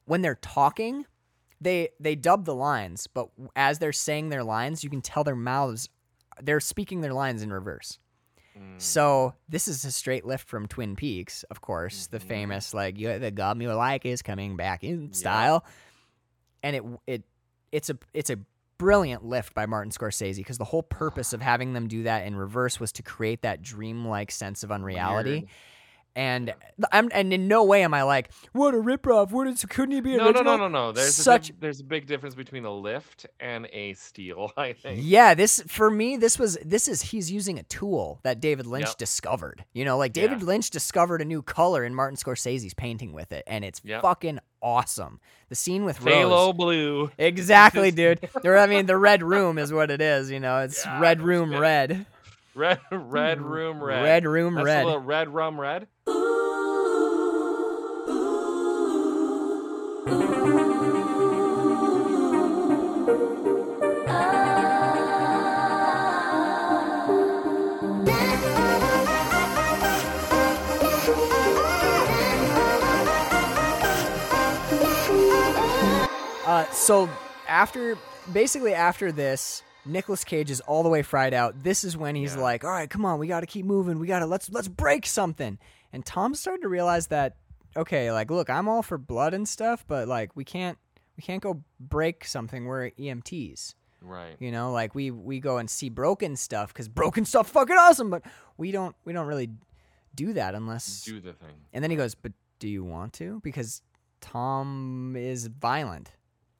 when 0.05 0.21
they're 0.21 0.35
talking 0.35 1.05
they 1.61 1.89
they 1.99 2.13
dub 2.15 2.43
the 2.45 2.53
lines 2.53 3.07
but 3.07 3.29
as 3.55 3.79
they're 3.79 3.93
saying 3.93 4.29
their 4.29 4.43
lines 4.43 4.83
you 4.83 4.89
can 4.89 5.01
tell 5.01 5.23
their 5.23 5.35
mouths 5.35 5.89
they're 6.43 6.59
speaking 6.59 6.99
their 7.01 7.13
lines 7.13 7.41
in 7.41 7.51
reverse 7.51 7.97
Mm. 8.57 8.81
so 8.81 9.33
this 9.49 9.67
is 9.67 9.83
a 9.83 9.91
straight 9.91 10.25
lift 10.25 10.47
from 10.47 10.65
Twin 10.65 10.95
Peaks, 10.95 11.43
of 11.51 11.59
course, 11.59 12.07
the 12.07 12.19
Mhm. 12.19 12.27
famous 12.27 12.73
like 12.73 12.97
you 12.97 13.19
the 13.19 13.29
gum 13.29 13.61
you 13.61 13.73
like 13.73 14.05
is 14.05 14.21
coming 14.21 14.55
back 14.55 14.81
in 14.81 15.11
style, 15.11 15.65
and 16.63 16.73
it 16.77 16.83
it 17.05 17.23
it's 17.73 17.89
a 17.89 17.97
it's 18.13 18.29
a 18.29 18.37
brilliant 18.77 19.23
lift 19.23 19.53
by 19.53 19.65
Martin 19.65 19.91
Scorsese 19.91 20.37
because 20.37 20.57
the 20.57 20.65
whole 20.65 20.83
purpose 20.83 21.33
of 21.33 21.41
having 21.41 21.73
them 21.73 21.87
do 21.87 22.03
that 22.03 22.25
in 22.25 22.35
reverse 22.35 22.79
was 22.79 22.91
to 22.93 23.03
create 23.03 23.41
that 23.43 23.61
dreamlike 23.61 24.31
sense 24.31 24.63
of 24.63 24.71
unreality. 24.71 25.31
Weird. 25.31 25.47
And 26.17 26.53
I'm 26.93 27.09
and 27.13 27.33
in 27.33 27.49
no 27.49 27.65
way 27.65 27.83
am 27.83 27.93
I 27.93 28.03
like 28.03 28.31
what 28.53 28.73
a 28.73 28.77
ripoff. 28.77 29.31
What 29.31 29.47
is 29.47 29.65
couldn't 29.65 29.93
he 29.95 29.99
be 29.99 30.11
No, 30.15 30.17
no, 30.17 30.25
original? 30.29 30.43
no, 30.57 30.67
no, 30.67 30.67
no. 30.69 30.91
There's 30.93 31.13
Such 31.13 31.49
a 31.49 31.53
big, 31.53 31.59
there's 31.61 31.79
a 31.81 31.83
big 31.83 32.05
difference 32.07 32.35
between 32.35 32.63
a 32.63 32.71
lift 32.71 33.25
and 33.41 33.67
a 33.73 33.93
steal. 33.95 34.51
I 34.57 34.71
think. 34.73 34.99
Yeah, 35.03 35.33
this 35.33 35.61
for 35.67 35.91
me, 35.91 36.15
this 36.15 36.39
was 36.39 36.57
this 36.63 36.87
is 36.87 37.01
he's 37.01 37.29
using 37.29 37.59
a 37.59 37.63
tool 37.63 38.19
that 38.23 38.39
David 38.39 38.65
Lynch 38.65 38.87
Yep. 38.87 38.97
discovered. 38.97 39.65
You 39.73 39.83
know, 39.83 39.97
like 39.97 40.13
David 40.13 40.39
Yeah. 40.39 40.45
Lynch 40.47 40.69
discovered 40.69 41.21
a 41.21 41.25
new 41.25 41.41
color 41.41 41.83
in 41.83 41.93
Martin 41.93 42.15
Scorsese's 42.15 42.73
painting 42.73 43.11
with 43.11 43.33
it, 43.33 43.43
and 43.45 43.65
it's 43.65 43.81
Yep. 43.83 44.01
fucking 44.01 44.39
awesome. 44.61 45.19
The 45.49 45.55
scene 45.55 45.83
with 45.83 45.99
Phthalo 45.99 46.29
Rose. 46.47 46.55
blue. 46.55 47.11
Exactly, 47.17 47.91
dude. 47.91 48.21
I 48.45 48.67
mean, 48.67 48.85
the 48.85 48.97
red 48.97 49.21
room 49.21 49.57
is 49.57 49.73
what 49.73 49.91
it 49.91 50.01
is. 50.01 50.31
You 50.31 50.39
know, 50.39 50.59
it's 50.61 50.85
Yeah, 50.85 50.99
red 51.01 51.21
room 51.21 51.51
shit. 51.51 51.59
red, 51.59 52.05
Red, 52.55 52.79
red 52.89 53.41
room, 53.41 53.83
red. 53.83 54.01
red 54.01 54.25
room 54.25 54.55
That's 54.55 54.65
red. 54.65 55.05
red 55.05 55.27
rum, 55.27 55.59
red. 55.59 55.87
Uh, 76.69 76.73
so 76.73 77.09
after 77.47 77.97
basically 78.31 78.73
after 78.73 79.11
this, 79.11 79.63
Nicolas 79.85 80.23
Cage 80.23 80.49
is 80.49 80.61
all 80.61 80.83
the 80.83 80.89
way 80.89 81.01
fried 81.01 81.33
out. 81.33 81.63
This 81.63 81.83
is 81.83 81.95
when 81.95 82.15
he's 82.15 82.35
Yeah. 82.35 82.41
like, 82.41 82.63
"All 82.63 82.71
right, 82.71 82.89
come 82.89 83.05
on, 83.05 83.19
we 83.19 83.27
got 83.27 83.41
to 83.41 83.45
keep 83.45 83.65
moving. 83.65 83.99
We 83.99 84.07
got 84.07 84.19
to 84.19 84.25
let's 84.25 84.49
let's 84.49 84.67
break 84.67 85.05
something." 85.05 85.59
And 85.93 86.05
Tom 86.05 86.33
started 86.35 86.61
to 86.63 86.69
realize 86.69 87.07
that 87.07 87.35
okay, 87.77 88.11
like 88.11 88.31
look, 88.31 88.49
I'm 88.49 88.67
all 88.67 88.81
for 88.81 88.97
blood 88.97 89.33
and 89.33 89.47
stuff, 89.47 89.85
but 89.87 90.07
like 90.07 90.35
we 90.35 90.43
can't 90.43 90.77
we 91.17 91.21
can't 91.21 91.41
go 91.41 91.63
break 91.79 92.25
something. 92.25 92.65
We're 92.65 92.89
EMTs. 92.91 93.75
Right. 94.01 94.35
You 94.39 94.51
know, 94.51 94.71
like 94.71 94.93
we 94.95 95.11
we 95.11 95.39
go 95.39 95.57
and 95.57 95.69
see 95.69 95.89
broken 95.89 96.35
stuff 96.35 96.73
cuz 96.73 96.87
broken 96.87 97.25
stuff 97.25 97.49
fucking 97.49 97.75
awesome, 97.77 98.09
but 98.09 98.23
we 98.57 98.71
don't 98.71 98.95
we 99.05 99.13
don't 99.13 99.27
really 99.27 99.49
do 100.15 100.33
that 100.33 100.55
unless 100.55 101.03
Do 101.03 101.19
the 101.19 101.33
thing. 101.33 101.55
and 101.73 101.83
then 101.83 101.91
he 101.91 101.97
goes, 101.97 102.15
"But 102.15 102.31
do 102.59 102.67
you 102.69 102.83
want 102.83 103.13
to?" 103.13 103.39
Because 103.43 103.81
Tom 104.21 105.15
is 105.17 105.47
violent, 105.47 106.11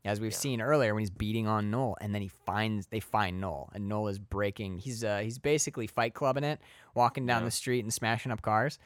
as 0.06 0.22
we've 0.22 0.32
Yeah. 0.32 0.38
seen 0.38 0.62
earlier 0.62 0.94
when 0.94 1.02
he's 1.02 1.10
beating 1.10 1.48
on 1.48 1.70
Noel, 1.72 1.98
and 2.00 2.14
then 2.16 2.22
he 2.22 2.28
finds 2.30 2.88
they 2.88 3.00
find 3.02 3.42
Noel, 3.42 3.70
and 3.74 3.90
Noel 3.90 4.08
is 4.08 4.20
breaking. 4.20 4.78
He's 4.78 5.04
uh 5.04 5.20
he's 5.20 5.40
basically 5.40 5.88
Fight 5.88 6.14
Clubbing 6.14 6.44
it, 6.46 6.62
walking 6.94 7.26
down 7.26 7.42
Yeah. 7.42 7.46
the 7.46 7.52
street 7.52 7.84
and 7.84 7.94
smashing 7.94 8.32
up 8.32 8.42
cars, 8.42 8.80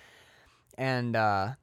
and 0.77 1.15
uh 1.15 1.55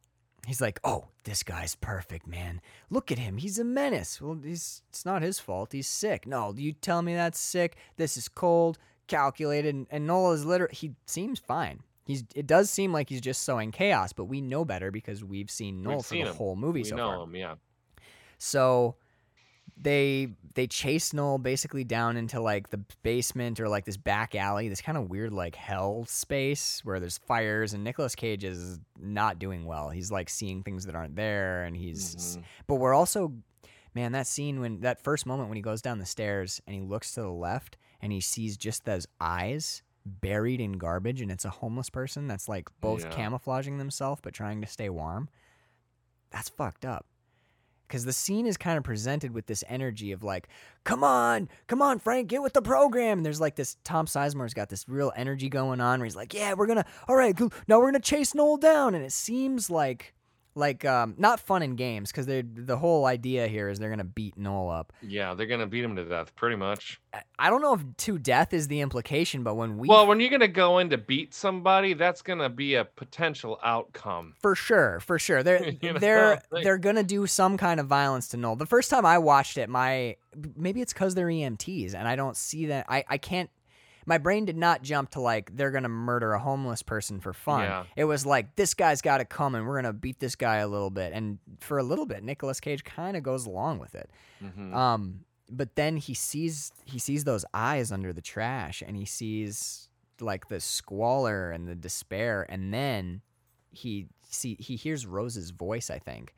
he's 0.46 0.60
like, 0.60 0.78
"Oh, 0.84 1.08
this 1.24 1.42
guy's 1.42 1.74
perfect, 1.74 2.26
man. 2.26 2.60
Look 2.90 3.10
at 3.10 3.18
him. 3.18 3.38
He's 3.38 3.58
a 3.58 3.64
menace. 3.64 4.20
Well, 4.20 4.38
he's 4.42 4.82
it's 4.90 5.04
not 5.04 5.22
his 5.22 5.40
fault. 5.40 5.72
He's 5.72 5.88
sick. 5.88 6.26
No, 6.26 6.54
you 6.56 6.72
tell 6.72 7.02
me 7.02 7.14
that's 7.14 7.38
sick. 7.40 7.76
This 7.96 8.16
is 8.16 8.28
cold." 8.28 8.78
Calculated 9.08 9.72
and, 9.72 9.86
and 9.92 10.04
Noel 10.04 10.32
is 10.32 10.44
literally 10.44 10.74
he 10.74 10.92
seems 11.06 11.38
fine. 11.38 11.78
He's 12.04 12.24
it 12.34 12.44
does 12.46 12.70
seem 12.70 12.92
like 12.92 13.08
he's 13.08 13.20
just 13.20 13.42
sowing 13.44 13.70
chaos, 13.70 14.12
but 14.12 14.24
we 14.24 14.40
know 14.40 14.64
better 14.64 14.90
because 14.90 15.22
we've 15.24 15.48
seen 15.50 15.80
Noel 15.82 15.96
We've 15.98 16.04
for 16.04 16.08
seen 16.14 16.24
the 16.24 16.30
him. 16.32 16.36
whole 16.36 16.56
movie 16.56 16.80
We 16.80 16.88
so 16.88 16.96
know 16.96 17.10
far. 17.12 17.22
him, 17.24 17.36
yeah. 17.36 17.54
So 18.38 18.96
they 19.76 20.28
they 20.54 20.66
chase 20.66 21.12
Noel 21.12 21.36
basically 21.38 21.84
down 21.84 22.16
into 22.16 22.40
like 22.40 22.70
the 22.70 22.80
basement 23.02 23.60
or 23.60 23.68
like 23.68 23.84
this 23.84 23.98
back 23.98 24.34
alley, 24.34 24.68
this 24.68 24.80
kind 24.80 24.96
of 24.96 25.10
weird 25.10 25.32
like 25.32 25.54
hell 25.54 26.06
space 26.06 26.80
where 26.82 26.98
there's 26.98 27.18
fires 27.18 27.74
and 27.74 27.84
Nicolas 27.84 28.14
Cage 28.14 28.42
is 28.44 28.80
not 28.98 29.38
doing 29.38 29.66
well. 29.66 29.90
He's 29.90 30.10
like 30.10 30.30
seeing 30.30 30.62
things 30.62 30.86
that 30.86 30.94
aren't 30.94 31.14
there 31.16 31.64
and 31.64 31.76
he's 31.76 32.16
Mhm. 32.38 32.42
but 32.66 32.76
we're 32.76 32.94
also 32.94 33.32
man, 33.94 34.12
that 34.12 34.26
scene 34.26 34.60
when 34.60 34.80
that 34.80 35.00
first 35.02 35.24
moment 35.26 35.48
when 35.48 35.56
he 35.56 35.62
goes 35.62 35.80
down 35.82 35.98
the 35.98 36.06
stairs 36.06 36.60
and 36.66 36.74
he 36.74 36.80
looks 36.82 37.12
to 37.12 37.20
the 37.22 37.30
left 37.30 37.76
and 38.00 38.12
he 38.12 38.20
sees 38.20 38.56
just 38.56 38.84
those 38.84 39.06
eyes 39.20 39.82
buried 40.04 40.60
in 40.60 40.72
garbage 40.72 41.20
and 41.20 41.30
it's 41.32 41.44
a 41.44 41.50
homeless 41.50 41.90
person 41.90 42.26
that's 42.28 42.48
like 42.48 42.68
both 42.80 43.04
Yeah. 43.04 43.10
camouflaging 43.10 43.76
themselves 43.78 44.20
but 44.22 44.32
trying 44.32 44.60
to 44.62 44.66
stay 44.66 44.88
warm. 44.88 45.28
That's 46.30 46.48
fucked 46.48 46.84
up. 46.84 47.06
Cuz 47.88 48.04
the 48.04 48.12
scene 48.12 48.46
is 48.46 48.56
kind 48.56 48.78
of 48.78 48.84
presented 48.84 49.32
with 49.32 49.46
this 49.46 49.62
energy 49.68 50.12
of 50.12 50.22
like, 50.24 50.48
"Come 50.84 51.04
on, 51.04 51.48
come 51.66 51.80
on 51.80 51.98
Frank, 51.98 52.28
get 52.28 52.42
with 52.42 52.52
the 52.52 52.62
program." 52.62 53.18
And 53.18 53.26
there's 53.26 53.40
like 53.40 53.56
this 53.56 53.76
Tom 53.84 54.06
Sizemore's 54.06 54.54
got 54.54 54.68
this 54.68 54.88
real 54.88 55.12
energy 55.16 55.48
going 55.48 55.80
on 55.80 56.00
where 56.00 56.04
he's 56.04 56.16
like, 56.16 56.34
"Yeah, 56.34 56.54
we're 56.54 56.66
to 56.66 56.84
All 57.08 57.16
right, 57.16 57.38
now 57.68 57.78
we're 57.78 57.92
to 57.94 58.00
chase 58.00 58.34
Noel 58.34 58.56
down." 58.56 58.94
And 58.94 59.04
it 59.04 59.12
seems 59.12 59.70
like 59.70 60.14
like 60.56 60.84
um 60.84 61.14
not 61.18 61.38
fun 61.38 61.62
in 61.62 61.76
games 61.76 62.10
cuz 62.10 62.26
they 62.26 62.42
the 62.42 62.76
whole 62.78 63.04
idea 63.06 63.46
here 63.46 63.68
is 63.68 63.78
they're 63.78 63.90
going 63.90 63.98
to 63.98 64.04
beat 64.04 64.36
Noel 64.36 64.70
up. 64.70 64.92
Yeah, 65.02 65.34
they're 65.34 65.46
gonna 65.46 65.66
beat 65.66 65.84
him 65.84 65.94
to 65.96 66.04
death, 66.04 66.34
pretty 66.34 66.56
much. 66.56 67.00
I- 67.38 67.50
don't 67.50 67.62
know 67.62 67.74
if 67.74 67.82
to 67.98 68.18
death 68.18 68.52
is 68.52 68.66
the 68.68 68.80
implication, 68.80 69.42
but 69.42 69.54
when 69.54 69.78
we 69.78 69.86
Well, 69.88 70.06
when 70.06 70.18
you're 70.20 70.30
gonna 70.30 70.48
go 70.48 70.78
in 70.78 70.90
to 70.90 70.98
beat 70.98 71.32
somebody, 71.34 71.92
that's 71.94 72.22
gonna 72.22 72.48
be 72.48 72.74
a 72.74 72.84
potential 72.84 73.58
outcome. 73.62 74.34
for 74.40 74.54
sure, 74.54 74.98
for 75.00 75.18
sure. 75.18 75.42
They're 75.46 75.62
You 75.82 75.92
know, 75.92 75.98
they're 75.98 76.42
like- 76.50 76.64
they're 76.64 76.78
gonna 76.78 77.02
do 77.04 77.26
some 77.26 77.56
kind 77.56 77.78
of 77.78 77.86
violence 77.86 78.28
to 78.28 78.36
Noel. 78.36 78.56
The 78.56 78.66
first 78.66 78.90
time 78.90 79.04
I 79.06 79.18
watched 79.18 79.58
it, 79.58 79.68
my 79.68 80.16
maybe 80.56 80.80
it's 80.80 80.92
because 80.92 81.14
they're 81.14 81.28
EMTs 81.30 81.94
and 81.94 82.08
I 82.08 82.16
don't 82.16 82.36
see 82.36 82.66
that. 82.66 82.86
I 82.88 83.04
I 83.08 83.18
can't. 83.18 83.50
My 84.06 84.18
brain 84.18 84.44
did 84.44 84.56
not 84.56 84.82
jump 84.82 85.10
to 85.10 85.20
like 85.20 85.56
they're 85.56 85.72
gonna 85.72 85.88
murder 85.88 86.32
a 86.32 86.38
homeless 86.38 86.82
person 86.82 87.20
for 87.20 87.32
fun. 87.32 87.62
Yeah. 87.62 87.84
It 87.96 88.04
was 88.04 88.24
like 88.24 88.54
this 88.56 88.72
guy's 88.74 89.02
got 89.02 89.18
to 89.18 89.24
come 89.24 89.54
and 89.56 89.66
we're 89.66 89.76
gonna 89.76 89.92
beat 89.92 90.20
this 90.20 90.36
guy 90.36 90.56
a 90.58 90.68
little 90.68 90.90
bit. 90.90 91.12
And 91.12 91.38
for 91.60 91.78
a 91.78 91.82
little 91.82 92.06
bit, 92.06 92.22
Nicolas 92.22 92.60
Cage 92.60 92.84
kind 92.84 93.16
of 93.16 93.22
goes 93.22 93.46
along 93.46 93.80
with 93.80 93.94
it. 93.96 94.08
Mhm. 94.42 94.72
Um, 94.74 95.24
but 95.50 95.74
then 95.76 95.96
he 95.96 96.14
sees 96.14 96.72
he 96.84 96.98
sees 96.98 97.24
those 97.24 97.44
eyes 97.52 97.90
under 97.92 98.12
the 98.12 98.20
trash, 98.22 98.82
and 98.86 98.96
he 98.96 99.04
sees 99.04 99.88
like 100.20 100.48
the 100.48 100.60
squalor 100.60 101.50
and 101.50 101.68
the 101.68 101.74
despair, 101.74 102.46
and 102.48 102.72
then 102.72 103.20
he 103.70 104.06
see 104.28 104.56
he 104.58 104.76
hears 104.76 105.04
Rose's 105.06 105.50
voice, 105.50 105.90
I 105.90 105.98
think, 105.98 106.34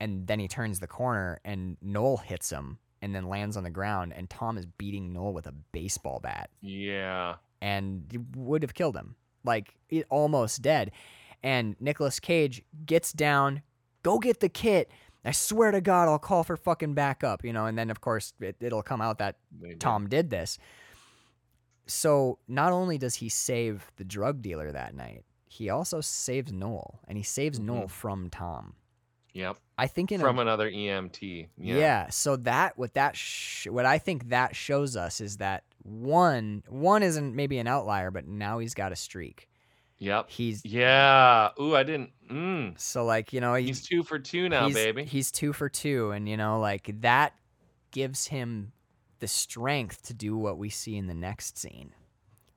and 0.00 0.26
then 0.26 0.38
he 0.38 0.48
turns 0.48 0.80
the 0.80 0.86
corner, 0.86 1.40
and 1.44 1.76
Noel 1.82 2.16
hits 2.18 2.50
him, 2.50 2.78
and 3.02 3.14
then 3.14 3.28
lands 3.28 3.56
on 3.56 3.62
the 3.64 3.70
ground, 3.70 4.12
and 4.14 4.28
Tom 4.28 4.58
is 4.58 4.66
beating 4.66 5.12
Noel 5.12 5.32
with 5.32 5.46
a 5.46 5.52
baseball 5.72 6.20
bat, 6.20 6.50
yeah. 6.60 7.36
and 7.60 8.26
would 8.36 8.62
have 8.62 8.74
killed 8.74 8.96
him, 8.96 9.16
like 9.44 9.74
it, 9.88 10.06
almost 10.10 10.62
dead. 10.62 10.90
And 11.42 11.76
Nicolas 11.80 12.20
Cage 12.20 12.62
gets 12.84 13.12
down, 13.12 13.62
go 14.02 14.18
get 14.18 14.40
the 14.40 14.48
kit. 14.50 14.90
I 15.24 15.32
swear 15.32 15.70
to 15.70 15.80
God, 15.80 16.08
I'll 16.08 16.18
call 16.18 16.44
for 16.44 16.56
fucking 16.56 16.94
backup, 16.94 17.44
you 17.44 17.52
know. 17.52 17.66
And 17.66 17.76
then 17.78 17.90
of 17.90 18.00
course 18.00 18.32
it, 18.40 18.56
it'll 18.60 18.82
come 18.82 19.00
out 19.00 19.18
that 19.18 19.36
did. 19.60 19.80
Tom 19.80 20.08
did 20.08 20.30
this. 20.30 20.58
So 21.86 22.38
not 22.48 22.72
only 22.72 22.98
does 22.98 23.16
he 23.16 23.28
save 23.28 23.90
the 23.96 24.04
drug 24.04 24.42
dealer 24.42 24.70
that 24.72 24.94
night, 24.94 25.24
he 25.48 25.68
also 25.68 26.00
saves 26.00 26.52
Noel, 26.52 27.00
and 27.08 27.18
he 27.18 27.24
saves 27.24 27.58
Noel 27.58 27.84
Mhm. 27.84 27.90
from 27.90 28.30
Tom. 28.30 28.74
Yep. 29.32 29.56
I 29.78 29.86
think 29.86 30.12
in 30.12 30.20
From 30.20 30.38
a, 30.38 30.42
another 30.42 30.70
EMT. 30.70 31.48
Yeah. 31.56 31.76
yeah. 31.76 32.10
So 32.10 32.36
that 32.36 32.76
what 32.76 32.94
that 32.94 33.16
sh- 33.16 33.66
what 33.68 33.86
I 33.86 33.98
think 33.98 34.28
that 34.30 34.56
shows 34.56 34.96
us 34.96 35.20
is 35.20 35.38
that 35.38 35.64
one 35.82 36.62
one 36.68 37.02
isn't 37.02 37.34
maybe 37.34 37.58
an 37.58 37.66
outlier, 37.66 38.10
but 38.10 38.26
now 38.26 38.58
he's 38.58 38.74
got 38.74 38.92
a 38.92 38.96
streak. 38.96 39.48
Yep. 39.98 40.30
He's 40.30 40.64
Yeah. 40.64 41.50
Ooh, 41.60 41.74
I 41.76 41.82
didn't. 41.82 42.10
Mm. 42.30 42.78
so 42.80 43.04
like 43.04 43.32
you 43.32 43.40
know 43.40 43.54
he- 43.54 43.66
He's 43.66 43.82
two 43.82 44.02
for 44.02 44.18
two 44.18 44.48
now, 44.48 44.66
he's, 44.66 44.74
baby. 44.74 45.04
He's 45.04 45.30
two 45.30 45.52
for 45.52 45.68
two, 45.68 46.10
and 46.10 46.28
you 46.28 46.36
know, 46.36 46.58
like 46.60 46.90
that 47.00 47.34
gives 47.90 48.26
him 48.26 48.72
the 49.18 49.28
strength 49.28 50.02
to 50.02 50.14
do 50.14 50.36
what 50.36 50.58
we 50.58 50.70
see 50.70 50.96
in 50.96 51.06
the 51.06 51.14
next 51.14 51.58
scene, 51.58 51.92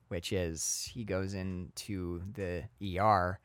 which 0.08 0.32
is 0.32 0.90
he 0.92 1.04
goes 1.04 1.34
into 1.34 2.22
the 2.32 2.64
ER 2.98 3.38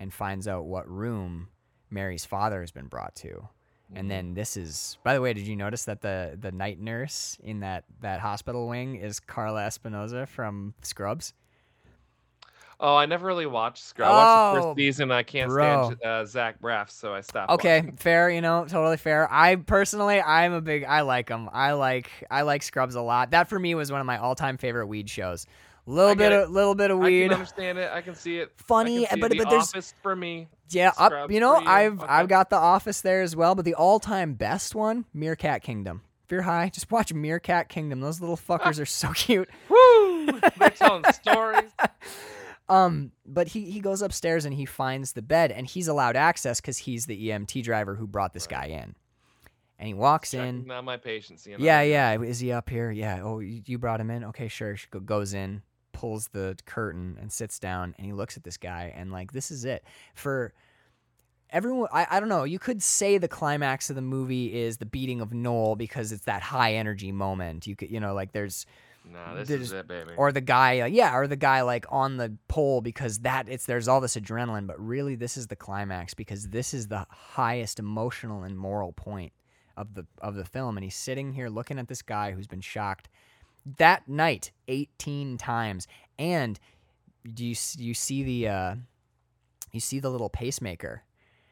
and 0.00 0.12
finds 0.12 0.48
out 0.48 0.64
what 0.64 0.88
room 0.88 1.48
Mary's 1.92 2.24
father 2.24 2.60
has 2.60 2.70
been 2.70 2.86
brought 2.86 3.14
to. 3.16 3.28
Mm-hmm. 3.28 3.96
And 3.96 4.10
then 4.10 4.34
this 4.34 4.56
is 4.56 4.98
by 5.04 5.14
the 5.14 5.20
way, 5.20 5.32
did 5.34 5.46
you 5.46 5.54
notice 5.56 5.84
that 5.84 6.00
the 6.00 6.36
the 6.40 6.50
night 6.52 6.80
nurse 6.80 7.36
in 7.42 7.60
that 7.60 7.84
that 8.00 8.20
hospital 8.20 8.66
wing 8.68 8.96
is 8.96 9.20
Carla 9.20 9.64
Espinosa 9.66 10.26
from 10.26 10.74
Scrubs? 10.82 11.34
Oh, 12.80 12.96
I 12.96 13.06
never 13.06 13.28
really 13.28 13.46
watched 13.46 13.84
Scrubs. 13.84 14.10
I 14.10 14.12
watched 14.12 14.54
the 14.56 14.60
Oh, 14.60 14.70
first 14.70 14.76
season. 14.78 15.12
I 15.12 15.22
can't 15.22 15.48
bro. 15.48 15.84
stand 15.84 16.02
uh, 16.04 16.24
Zach 16.24 16.60
Braff, 16.60 16.90
so 16.90 17.14
I 17.14 17.20
stopped. 17.20 17.52
Okay, 17.52 17.78
watching. 17.80 17.96
fair. 17.96 18.28
You 18.28 18.40
know, 18.40 18.64
totally 18.68 18.96
fair. 18.96 19.28
I 19.30 19.54
personally, 19.54 20.20
I'm 20.20 20.52
a 20.52 20.60
big. 20.60 20.82
I 20.82 21.02
like 21.02 21.28
them. 21.28 21.48
I 21.52 21.72
like. 21.72 22.10
I 22.28 22.42
like 22.42 22.64
Scrubs 22.64 22.96
a 22.96 23.00
lot. 23.00 23.30
That 23.30 23.48
for 23.48 23.58
me 23.58 23.76
was 23.76 23.92
one 23.92 24.00
of 24.00 24.06
my 24.06 24.18
all-time 24.18 24.56
favorite 24.56 24.88
weed 24.88 25.08
shows. 25.08 25.46
Little 25.84 26.14
bit 26.14 26.30
of 26.32 26.50
little 26.50 26.74
bit 26.76 26.90
of 26.92 27.00
I 27.00 27.10
can 27.10 27.32
understand 27.32 27.78
it. 27.78 27.90
I 27.92 28.02
can 28.02 28.14
see 28.14 28.38
it. 28.38 28.52
Funny, 28.56 29.04
see 29.06 29.16
but- 29.20 29.32
it. 29.32 29.38
The 29.38 29.44
but 29.44 29.50
there's- 29.50 29.68
Office 29.70 29.94
for 30.02 30.14
me. 30.14 30.48
Yeah, 30.70 30.92
up. 30.96 31.30
You 31.30 31.40
know. 31.40 31.56
I've 31.56 31.98
Okay. 32.00 32.06
I've 32.08 32.28
got 32.28 32.50
The 32.50 32.56
Office 32.56 33.00
there 33.00 33.20
as 33.22 33.34
well, 33.36 33.54
but 33.54 33.64
the 33.64 33.74
all-time 33.74 34.34
best 34.34 34.74
one, 34.74 35.04
Meerkat 35.12 35.62
Kingdom. 35.62 36.02
If 36.24 36.30
you're 36.32 36.42
high, 36.42 36.70
just 36.70 36.90
watch 36.90 37.12
Meerkat 37.12 37.68
Kingdom. 37.68 38.00
Those 38.00 38.20
little 38.20 38.36
fuckers 38.38 38.80
are 38.80 38.86
so 38.86 39.10
cute. 39.14 39.50
Woo! 39.68 40.26
They're 40.58 40.70
telling 40.70 41.04
stories. 41.12 41.70
Um, 42.68 43.10
but 43.26 43.48
he 43.48 43.70
he 43.70 43.80
goes 43.80 44.00
upstairs 44.02 44.44
and 44.44 44.54
he 44.54 44.64
finds 44.64 45.12
the 45.12 45.20
bed 45.22 45.50
and 45.52 45.66
he's 45.66 45.88
allowed 45.88 46.16
access 46.16 46.60
because 46.60 46.78
he's 46.78 47.06
the 47.06 47.28
EMT 47.28 47.62
driver 47.64 47.96
who 47.96 48.06
brought 48.06 48.32
this 48.32 48.46
guy 48.46 48.66
in. 48.66 48.94
And 49.78 49.88
he 49.88 49.94
walks 49.94 50.32
in. 50.32 50.70
On 50.70 50.84
my 50.84 50.96
patients. 50.96 51.44
You 51.46 51.58
know? 51.58 51.64
Yeah, 51.64 51.82
yeah. 51.82 52.20
Is 52.20 52.38
he 52.38 52.52
up 52.52 52.70
here? 52.70 52.90
Yeah. 52.92 53.20
Oh, 53.22 53.40
you 53.40 53.62
you 53.66 53.78
brought 53.78 54.00
him 54.00 54.10
in? 54.10 54.24
Okay, 54.26 54.46
sure. 54.48 54.76
She 54.76 54.86
goes 55.04 55.34
in, 55.34 55.60
pulls 56.02 56.28
the 56.28 56.56
curtain, 56.66 57.16
and 57.20 57.30
sits 57.30 57.58
down. 57.60 57.94
And 57.96 58.04
he 58.06 58.12
looks 58.12 58.36
at 58.36 58.42
this 58.42 58.56
guy, 58.56 58.92
and 58.96 59.12
like, 59.12 59.32
this 59.32 59.50
is 59.50 59.64
it 59.64 59.84
for 60.14 60.52
everyone. 61.50 61.88
I, 61.92 62.06
I 62.10 62.20
don't 62.20 62.28
know. 62.28 62.44
You 62.44 62.58
could 62.58 62.82
say 62.82 63.18
the 63.18 63.28
climax 63.28 63.88
of 63.90 63.96
the 63.96 64.02
movie 64.02 64.46
is 64.52 64.78
the 64.78 64.86
beating 64.86 65.20
of 65.20 65.32
Noel 65.32 65.76
because 65.76 66.10
it's 66.12 66.24
that 66.24 66.42
high 66.42 66.74
energy 66.74 67.12
moment. 67.12 67.66
You 67.66 67.76
could, 67.76 67.90
you 67.90 68.00
know, 68.00 68.14
like 68.14 68.32
there's 68.32 68.66
Nah, 69.04 69.34
this 69.34 69.48
There's- 69.48 69.64
is 69.66 69.72
it, 69.72 69.88
baby. 69.88 70.12
or 70.16 70.30
the 70.30 70.40
guy, 70.40 70.86
yeah, 70.86 71.16
or 71.16 71.26
the 71.26 71.34
guy 71.34 71.62
like 71.62 71.84
on 71.90 72.18
the 72.18 72.36
pole 72.46 72.80
because 72.80 73.18
that 73.20 73.48
it's 73.48 73.66
there's 73.66 73.88
all 73.88 74.00
this 74.00 74.16
adrenaline, 74.16 74.66
but 74.68 74.78
really 74.80 75.16
this 75.16 75.36
is 75.36 75.48
the 75.48 75.56
climax 75.56 76.14
because 76.14 76.48
this 76.50 76.72
is 76.72 76.86
the 76.86 77.04
highest 77.10 77.80
emotional 77.80 78.44
and 78.44 78.56
moral 78.56 78.92
point 78.92 79.32
of 79.76 79.94
the 79.94 80.06
of 80.20 80.36
the 80.36 80.44
film, 80.44 80.76
and 80.76 80.84
he's 80.84 80.94
sitting 80.94 81.32
here 81.32 81.48
looking 81.48 81.78
at 81.80 81.88
this 81.88 82.00
guy 82.02 82.30
who's 82.30 82.46
been 82.46 82.60
shocked 82.60 83.08
that 83.78 84.08
night 84.08 84.50
18 84.68 85.38
times, 85.38 85.86
and 86.18 86.58
do 87.32 87.44
you 87.44 87.54
you 87.78 87.94
see 87.94 88.22
the 88.22 88.48
uh, 88.48 88.74
you 89.72 89.80
see 89.80 90.00
the 90.00 90.10
little 90.10 90.30
pacemaker 90.30 91.02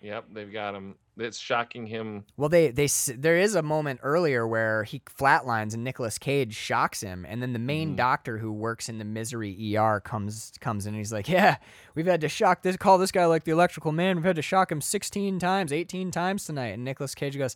Yep, 0.03 0.29
they've 0.33 0.51
got 0.51 0.75
him. 0.75 0.95
It's 1.19 1.37
shocking 1.37 1.85
him. 1.87 2.25
Well, 2.39 2.49
they 2.49 2.71
they 2.71 2.87
there 3.15 3.37
is 3.37 3.55
a 3.55 3.61
moment 3.61 4.01
earlier 4.03 4.47
where 4.47 4.85
he 4.85 5.01
flatlines 5.01 5.75
and 5.75 5.85
Nicolas 5.85 6.17
Cage 6.17 6.55
shocks 6.55 7.03
him, 7.03 7.27
and 7.29 7.43
then 7.43 7.53
the 7.53 7.59
main 7.59 7.93
Mhm. 7.93 7.97
doctor 7.97 8.39
who 8.39 8.51
works 8.51 8.89
in 8.89 8.97
the 8.97 9.05
Misery 9.05 9.55
ER 9.77 10.01
comes 10.01 10.55
comes 10.59 10.87
in 10.87 10.95
and 10.95 10.99
he's 10.99 11.13
like, 11.13 11.29
"Yeah, 11.29 11.59
we've 11.95 12.07
had 12.07 12.23
to 12.23 12.31
shock 12.31 12.63
this, 12.63 12.79
call 12.79 12.97
this 12.97 13.13
guy 13.13 13.27
like 13.27 13.45
the 13.45 13.53
Electrical 13.53 13.93
Man. 13.93 14.17
We've 14.17 14.25
had 14.25 14.37
to 14.37 14.43
shock 14.43 14.73
him 14.73 14.81
16 14.81 15.39
times, 15.39 15.71
18 15.71 16.11
times 16.11 16.47
tonight." 16.47 16.69
And 16.69 16.83
Nicolas 16.83 17.15
Cage 17.15 17.37
goes, 17.37 17.55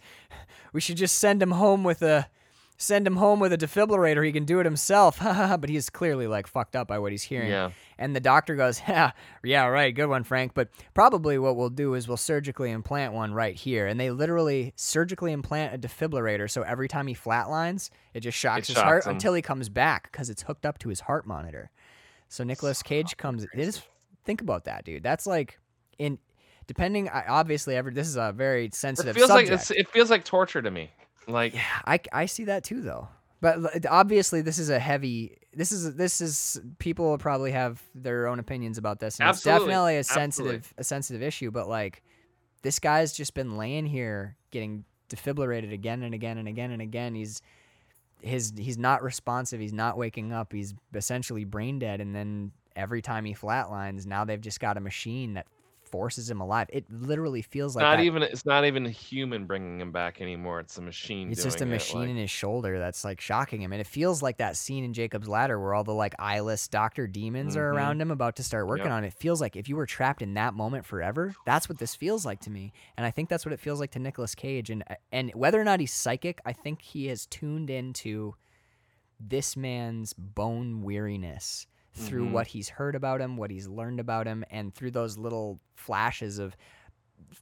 "We 0.75 0.83
should 0.83 0.99
just 0.99 1.17
send 1.17 1.41
him 1.43 1.53
home 1.53 1.83
with 1.83 2.03
a." 2.03 2.29
Send 2.77 3.07
him 3.07 3.17
home 3.17 3.39
with 3.39 3.53
a 3.53 3.57
defibrillator. 3.59 4.25
He 4.27 4.33
can 4.33 4.45
do 4.45 4.59
it 4.59 4.67
himself. 4.67 5.19
but 5.23 5.69
he's 5.69 5.89
clearly 5.91 6.27
like 6.27 6.47
fucked 6.49 6.75
up 6.75 6.89
by 6.89 6.99
what 6.99 7.13
he's 7.13 7.23
hearing. 7.23 7.49
Yeah. 7.51 7.71
And 7.99 8.17
the 8.17 8.21
doctor 8.21 8.57
goes, 8.57 8.81
yeah, 8.89 9.13
yeah, 9.45 9.67
right, 9.67 9.95
good 9.95 10.09
one, 10.09 10.25
Frank. 10.25 10.55
But 10.55 10.71
probably 10.93 11.39
what 11.39 11.55
we'll 11.57 11.71
do 11.71 11.95
is 11.95 12.09
we'll 12.09 12.17
surgically 12.17 12.73
implant 12.73 13.13
one 13.13 13.33
right 13.33 13.55
here. 13.55 13.87
And 13.87 13.99
they 14.01 14.11
literally 14.11 14.73
surgically 14.75 15.31
implant 15.31 15.73
a 15.75 15.79
defibrillator. 15.79 16.51
So 16.51 16.63
every 16.63 16.89
time 16.89 17.07
he 17.07 17.15
flatlines, 17.15 17.91
it 18.13 18.21
just 18.21 18.37
shocks 18.37 18.69
It 18.69 18.75
his 18.75 18.83
heart 18.83 19.07
him. 19.07 19.13
until 19.13 19.35
he 19.35 19.43
comes 19.43 19.69
back 19.69 20.11
because 20.11 20.29
it's 20.29 20.43
hooked 20.43 20.67
up 20.67 20.79
to 20.81 20.89
his 20.89 21.01
heart 21.01 21.27
monitor. 21.27 21.71
So 22.29 22.43
Nicolas 22.43 22.83
Cage 22.83 23.17
comes. 23.17 23.45
It 23.45 23.51
is, 23.55 23.83
think 24.25 24.41
about 24.41 24.65
that, 24.65 24.85
dude. 24.85 25.05
That's 25.05 25.27
like 25.29 25.61
in 26.01 26.19
depending. 26.67 27.09
I- 27.09 27.27
Obviously, 27.29 27.77
every 27.77 27.93
this 27.93 28.09
is 28.09 28.17
a 28.17 28.33
very 28.35 28.65
It 28.67 28.75
sensitive 28.75 29.15
feels 29.15 29.29
subject. 29.29 29.51
like 29.53 29.61
it's, 29.61 29.71
it 29.71 29.89
feels 29.91 30.11
like 30.11 30.25
torture 30.25 30.61
to 30.61 30.71
me. 30.73 30.91
Like 31.27 31.55
Yeah, 31.55 31.63
I, 31.85 32.01
I 32.13 32.27
see 32.27 32.45
that 32.45 32.65
too 32.65 32.81
though. 32.81 33.09
But 33.41 33.85
obviously, 33.91 34.41
this 34.41 34.59
is 34.59 34.71
a 34.71 34.79
heavy. 34.79 35.37
This 35.53 35.71
is 35.71 35.95
this 35.97 36.23
is 36.23 36.59
people 36.79 37.11
will 37.11 37.19
probably 37.19 37.53
have 37.53 37.83
their 37.95 38.27
own 38.27 38.39
opinions 38.39 38.79
about 38.79 39.01
this. 39.01 39.19
And 39.19 39.29
Absolutely, 39.29 39.57
it's 39.57 39.67
definitely 39.67 39.97
a 39.97 39.99
absolutely. 39.99 40.23
sensitive 40.23 40.75
a 40.79 40.85
sensitive 40.85 41.23
issue. 41.23 41.51
But 41.51 41.69
like, 41.69 42.03
this 42.63 42.79
guy's 42.79 43.13
just 43.13 43.35
been 43.35 43.59
laying 43.59 43.85
here 43.85 44.37
getting 44.51 44.85
defibrillated 45.11 45.75
again 45.75 46.03
and 46.03 46.15
again 46.15 46.39
and 46.39 46.49
again 46.49 46.71
and 46.71 46.81
again. 46.81 47.15
He's 47.15 47.43
his 48.23 48.55
he's 48.57 48.79
not 48.79 49.03
responsive. 49.03 49.61
He's 49.61 49.75
not 49.75 49.99
waking 49.99 50.33
up. 50.33 50.51
He's 50.51 50.73
essentially 50.95 51.45
brain 51.45 51.79
dead. 51.79 52.01
And 52.01 52.15
then 52.15 52.53
every 52.75 53.03
time 53.03 53.27
he 53.27 53.35
flatlines, 53.35 54.07
now 54.07 54.25
they've 54.25 54.41
just 54.41 54.59
got 54.59 54.79
a 54.79 54.81
machine 54.81 55.35
that 55.35 55.47
forces 55.95 56.29
him 56.29 56.41
alive. 56.41 56.66
It 56.73 56.91
literally 56.91 57.41
feels 57.41 57.77
like 57.77 57.85
not 57.85 57.99
that- 57.99 58.03
even 58.03 58.25
it's 58.25 58.45
not 58.45 58.65
even 58.65 58.85
a 58.85 58.91
human 58.91 59.47
bringing 59.47 59.81
him 59.81 59.93
back 59.93 60.21
anymore. 60.21 60.59
It's 60.59 60.77
a 60.77 60.83
machine. 60.83 61.31
It's 61.31 61.45
just 61.45 61.59
a 61.59 61.61
doing 61.61 61.71
it, 61.71 61.75
machine 61.75 62.01
like- 62.01 62.09
in 62.09 62.16
his 62.16 62.31
shoulder 62.31 62.81
that's 62.81 63.05
like 63.05 63.21
shocking 63.21 63.62
him, 63.62 63.73
and 63.73 63.81
it 63.81 63.87
feels 63.87 64.21
like 64.23 64.39
that 64.39 64.57
scene 64.57 64.83
in 64.83 64.93
Jacob's 64.93 65.29
Ladder 65.29 65.61
where 65.61 65.73
all 65.73 65.85
the 65.85 65.95
like 65.95 66.16
eyeless 66.19 66.66
doctor 66.66 67.07
demons 67.07 67.57
are 67.57 67.71
Mhm. 67.71 67.77
around 67.77 68.01
him 68.03 68.11
about 68.11 68.35
to 68.37 68.43
start 68.43 68.66
working 68.66 68.87
Yep. 68.87 68.93
on 68.93 69.05
it. 69.05 69.09
It 69.09 69.15
feels 69.15 69.41
like 69.41 69.55
if 69.55 69.69
you 69.69 69.77
were 69.77 69.87
trapped 69.87 70.21
in 70.21 70.35
that 70.35 70.53
moment 70.55 70.85
forever, 70.85 71.33
that's 71.47 71.69
what 71.69 71.79
this 71.79 71.95
feels 71.95 72.27
like 72.27 72.41
to 72.41 72.51
me, 72.51 72.73
and 72.97 73.07
I 73.07 73.12
think 73.12 73.29
that's 73.29 73.47
what 73.47 73.53
it 73.53 73.61
feels 73.61 73.79
like 73.79 73.93
to 73.93 74.01
Nicolas 74.01 74.35
Cage. 74.35 74.71
And 74.71 74.83
and 75.12 75.31
whether 75.37 75.61
or 75.61 75.65
not 75.65 75.79
he's 75.79 75.93
psychic, 75.93 76.41
I 76.45 76.53
think 76.53 76.83
he 76.83 77.07
has 77.07 77.25
tuned 77.27 77.71
into 77.71 78.35
this 79.21 79.57
man's 79.57 80.12
bone 80.12 80.83
weariness 80.83 81.69
through 81.95 82.27
Mhm. 82.27 82.33
what 82.33 82.49
he's 82.49 82.69
heard 82.69 82.95
about 82.95 83.21
him, 83.21 83.37
what 83.37 83.51
he's 83.51 83.69
learned 83.69 84.01
about 84.01 84.27
him, 84.27 84.45
and 84.51 84.75
through 84.75 84.91
those 84.91 85.16
little 85.16 85.61
flashes 85.77 86.39
of 86.39 86.57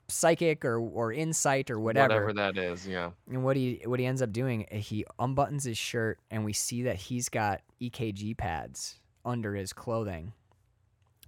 psychic 0.09 0.65
or 0.65 0.79
or 0.79 1.12
insight 1.12 1.70
or 1.70 1.79
whatever 1.81 2.33
that 2.33 2.57
is. 2.57 2.87
Yeah. 2.87 3.11
and 3.29 3.45
what 3.45 3.57
he 3.57 3.83
what 3.85 3.99
he 4.01 4.07
ends 4.07 4.23
up 4.23 4.33
doing, 4.33 4.66
uh, 4.70 4.77
he 4.77 5.05
unbuttons 5.19 5.65
his 5.65 5.79
shirt, 5.79 6.19
and 6.31 6.45
we 6.45 6.53
see 6.53 6.83
that 6.83 6.97
he's 6.97 7.29
got 7.29 7.62
EKG 7.81 8.35
pads 8.35 9.01
under 9.24 9.55
his 9.55 9.73
clothing. 9.73 10.33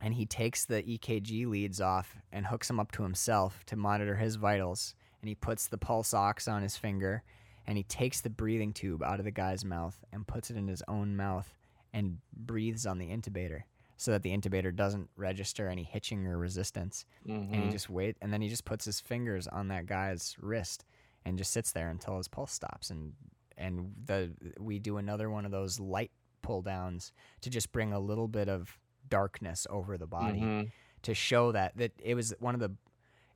And 0.00 0.14
he 0.14 0.26
takes 0.26 0.64
the 0.66 0.82
EKG 0.82 1.46
leads 1.46 1.80
off 1.80 2.18
and 2.30 2.46
hooks 2.46 2.68
them 2.68 2.78
up 2.78 2.92
to 2.92 3.02
himself 3.04 3.64
to 3.66 3.76
monitor 3.76 4.16
his 4.16 4.34
vitals. 4.36 4.94
And 5.22 5.28
he 5.28 5.34
puts 5.34 5.66
the 5.68 5.78
pulse 5.78 6.12
ox 6.12 6.46
on 6.46 6.62
his 6.62 6.76
finger, 6.76 7.22
and 7.66 7.78
he 7.78 7.84
takes 7.84 8.20
the 8.20 8.28
breathing 8.28 8.74
tube 8.74 9.02
out 9.02 9.18
of 9.18 9.24
the 9.24 9.30
guy's 9.30 9.64
mouth 9.64 10.04
and 10.12 10.26
puts 10.26 10.50
it 10.50 10.56
in 10.58 10.68
his 10.68 10.82
own 10.88 11.16
mouth 11.16 11.56
and 11.94 12.18
breathes 12.36 12.84
on 12.84 12.98
the 12.98 13.06
intubator 13.08 13.62
so 13.96 14.10
that 14.10 14.22
the 14.22 14.36
intubator 14.36 14.74
doesn't 14.74 15.08
register 15.16 15.68
any 15.68 15.84
hitching 15.84 16.26
or 16.26 16.36
resistance 16.36 17.06
and 17.24 17.54
he 17.54 17.60
Mhm. 17.68 17.70
just 17.70 17.88
wait 17.88 18.16
and 18.20 18.32
then 18.32 18.42
he 18.42 18.48
just 18.50 18.64
puts 18.66 18.84
his 18.84 19.00
fingers 19.00 19.46
on 19.48 19.68
that 19.68 19.86
guy's 19.86 20.36
wrist 20.40 20.84
and 21.24 21.38
just 21.38 21.52
sits 21.52 21.72
there 21.72 21.88
until 21.88 22.16
his 22.18 22.28
pulse 22.28 22.52
stops 22.52 22.90
and 22.90 23.14
and 23.56 23.94
the 24.04 24.32
we 24.58 24.78
do 24.80 24.96
another 24.98 25.30
one 25.30 25.44
of 25.46 25.52
those 25.52 25.78
light 25.78 26.10
pull 26.42 26.60
downs 26.60 27.12
to 27.40 27.48
just 27.48 27.70
bring 27.72 27.92
a 27.92 28.00
little 28.00 28.26
bit 28.28 28.48
of 28.48 28.78
darkness 29.08 29.66
over 29.70 29.96
the 29.96 30.06
body 30.08 30.40
Mhm. 30.40 30.72
to 31.02 31.14
show 31.14 31.52
that 31.52 31.76
that 31.76 31.92
it 32.02 32.14
was 32.16 32.34
one 32.40 32.54
of 32.54 32.60
the 32.60 32.72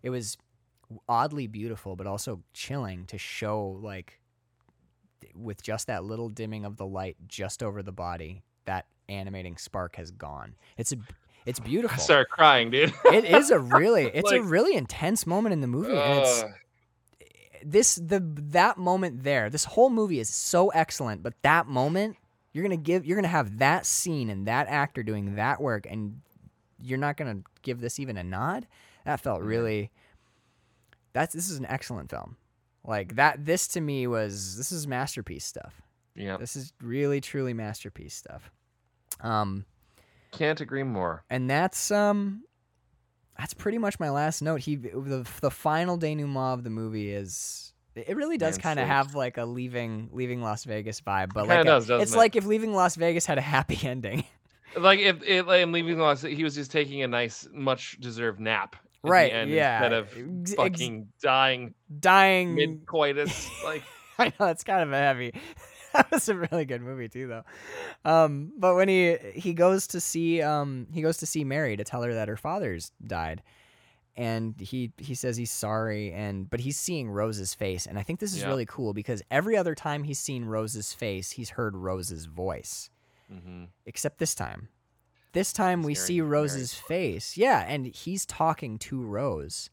it 0.03 0.11
was 0.11 0.37
oddly 1.09 1.47
beautiful 1.47 1.95
but 1.95 2.07
also 2.09 2.43
chilling 2.53 3.07
to 3.07 3.17
show 3.19 3.63
like 3.81 4.21
with 5.35 5.63
just 5.63 5.87
that 5.87 6.05
little 6.05 6.29
dimming 6.29 6.65
of 6.65 6.77
the 6.77 6.87
light 6.87 7.17
just 7.29 7.63
over 7.63 7.83
the 7.83 7.93
body 7.93 8.43
animating 9.09 9.57
spark 9.57 9.97
has 9.97 10.11
gone. 10.11 10.55
It's 10.77 10.93
a 10.93 10.97
it's 11.47 11.61
beautiful. 11.61 11.97
I 11.97 11.99
started 11.99 12.29
crying, 12.31 12.71
dude. 12.71 12.93
it 13.07 13.25
is 13.25 13.51
a 13.51 13.59
really 13.59 14.05
it's 14.05 14.33
a 14.33 14.43
really 14.43 14.75
intense 14.75 15.27
moment 15.27 15.53
in 15.53 15.61
the 15.61 15.67
movie 15.67 15.97
and 15.97 16.21
it's 16.21 16.45
this 17.65 17.97
the 17.97 18.21
that 18.21 18.79
moment 18.79 19.25
there 19.25 19.51
this 19.51 19.65
whole 19.65 19.91
movie 19.91 20.21
is 20.21 20.29
so 20.29 20.69
excellent 20.69 21.25
but 21.25 21.35
that 21.43 21.67
moment 21.67 22.17
you're 22.53 22.63
gonna 22.63 22.77
give 22.77 23.05
you're 23.05 23.17
gonna 23.17 23.27
have 23.27 23.59
that 23.59 23.85
scene 23.85 24.31
and 24.31 24.47
that 24.47 24.69
actor 24.69 25.03
doing 25.03 25.35
that 25.35 25.61
work 25.61 25.87
and 25.91 26.21
you're 26.81 26.99
not 26.99 27.17
gonna 27.17 27.39
give 27.63 27.81
this 27.81 27.99
even 27.99 28.17
a 28.17 28.25
nod? 28.25 28.67
That 29.05 29.21
felt 29.21 29.41
mm-hmm. 29.41 29.49
really 29.49 29.91
that's 31.13 31.35
this 31.35 31.51
is 31.51 31.59
an 31.59 31.67
excellent 31.67 32.11
film. 32.11 32.37
Like 32.85 33.17
that 33.17 33.45
this 33.45 33.67
to 33.69 33.81
me 33.81 34.07
was 34.07 34.57
this 34.57 34.71
is 34.71 34.87
masterpiece 34.87 35.45
stuff. 35.45 35.83
Yeah. 36.15 36.37
this 36.37 36.57
is 36.57 36.73
really 36.83 37.21
truly 37.21 37.55
masterpiece 37.55 38.15
stuff 38.15 38.51
um 39.21 39.65
Can't 40.33 40.61
agree 40.61 40.83
more. 40.83 41.25
and 41.31 41.49
that's 41.51 41.91
um 41.91 42.45
that's 43.39 43.55
pretty 43.55 43.79
much 43.79 43.99
my 44.01 44.11
last 44.11 44.43
note 44.43 44.61
he 44.61 44.77
the, 44.77 45.27
the 45.41 45.51
final 45.51 45.97
denouement 45.97 46.55
of 46.59 46.65
the 46.65 46.71
movie 46.71 47.13
is 47.13 47.73
it 47.95 48.17
really 48.17 48.39
does 48.39 48.59
kind 48.59 48.79
of 48.79 48.87
have 48.87 49.15
like 49.15 49.39
a 49.39 49.45
leaving 49.45 50.09
leaving 50.13 50.41
las 50.43 50.65
vegas 50.65 51.01
vibe 51.01 51.33
but 51.35 51.47
like 51.49 51.65
does, 51.65 51.87
doesn't 51.87 52.03
it's 52.03 52.15
it? 52.15 52.17
like 52.19 52.37
if 52.37 52.47
leaving 52.47 52.73
las 52.73 52.95
vegas 52.97 53.27
had 53.27 53.39
a 53.39 53.43
happy 53.43 53.79
ending 53.87 54.25
Like 54.77 55.01
if 55.01 55.23
it 55.23 55.47
like, 55.47 55.63
in 55.63 55.73
leaving 55.73 55.99
Los, 55.99 56.21
he 56.23 56.45
was 56.45 56.55
just 56.55 56.71
taking 56.71 57.03
a 57.03 57.09
nice, 57.09 57.49
much 57.53 57.97
deserved 58.01 58.39
nap. 58.39 58.77
Right, 59.03 59.33
end 59.33 59.51
yeah. 59.51 59.77
Instead 59.83 59.93
of 59.95 60.07
Ex- 60.09 60.51
ex- 60.53 60.55
fucking 60.55 61.09
dying 61.23 61.75
dying 61.99 62.55
mid 62.55 62.85
coitus. 62.87 63.49
like 63.65 63.83
I 64.19 64.31
know 64.39 64.47
it's 64.49 64.65
kind 64.65 64.83
of 64.83 64.93
a 64.93 64.99
heavy. 64.99 65.33
That 65.95 66.11
was 66.11 66.29
a 66.29 66.37
really 66.37 66.65
good 66.65 66.83
movie 66.83 67.09
too, 67.09 67.27
though. 67.29 67.45
Um, 68.05 68.53
but 68.59 68.75
when 68.75 68.89
he 68.89 69.17
he 69.35 69.55
goes 69.55 69.87
to 69.89 70.01
see 70.01 70.43
um 70.43 70.87
he 70.93 71.03
goes 71.03 71.17
to 71.19 71.27
see 71.27 71.45
Mary 71.45 71.77
to 71.77 71.85
tell 71.85 72.03
her 72.03 72.15
that 72.15 72.29
her 72.29 72.37
father's 72.37 72.93
died, 73.07 73.43
and 74.17 74.55
he 74.61 74.93
he 74.99 75.15
says 75.15 75.37
he's 75.37 75.51
sorry 75.51 76.13
and 76.13 76.49
but 76.51 76.61
he's 76.61 76.79
seeing 76.79 77.11
Rose's 77.11 77.55
face, 77.55 77.87
and 77.87 77.99
I 77.99 78.03
think 78.03 78.21
this 78.21 78.33
is 78.35 78.43
Yeah. 78.43 78.49
really 78.49 78.67
cool 78.67 78.93
because 78.93 79.23
every 79.31 79.57
other 79.57 79.75
time 79.75 80.05
he's 80.05 80.19
seen 80.19 80.45
Rose's 80.45 80.93
face, 80.93 81.33
he's 81.33 81.51
heard 81.51 81.75
Rose's 81.77 82.27
voice, 82.27 82.91
hmm 83.29 83.65
except 83.87 84.19
this 84.19 84.35
time. 84.35 84.69
This 85.33 85.53
time 85.53 85.81
He's 85.81 85.87
we 85.87 85.95
see 85.95 86.21
Rose's 86.23 86.75
face. 86.75 87.37
Yeah, 87.37 87.65
and 87.69 87.87
he's 87.87 88.25
talking 88.25 88.79
to 88.79 89.03
Rose. 89.03 89.69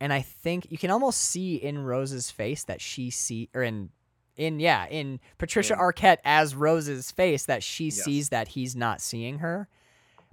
And 0.00 0.12
I 0.12 0.20
think 0.20 0.66
you 0.70 0.78
can 0.78 0.90
almost 0.90 1.20
see 1.20 1.56
in 1.56 1.78
Rose's 1.84 2.30
face 2.30 2.64
that 2.64 2.80
she 2.80 3.10
see 3.10 3.48
or 3.54 3.62
in 3.62 3.90
in 4.36 4.60
yeah, 4.60 4.86
in 4.88 5.20
Patricia 5.38 5.74
In- 5.74 5.78
Arquette 5.80 6.18
as 6.24 6.54
Rose's 6.54 7.10
face 7.10 7.44
that 7.46 7.62
she 7.62 7.86
Yes. 7.86 8.02
sees 8.04 8.28
that 8.30 8.48
he's 8.48 8.74
not 8.76 9.00
seeing 9.00 9.38
her. 9.38 9.68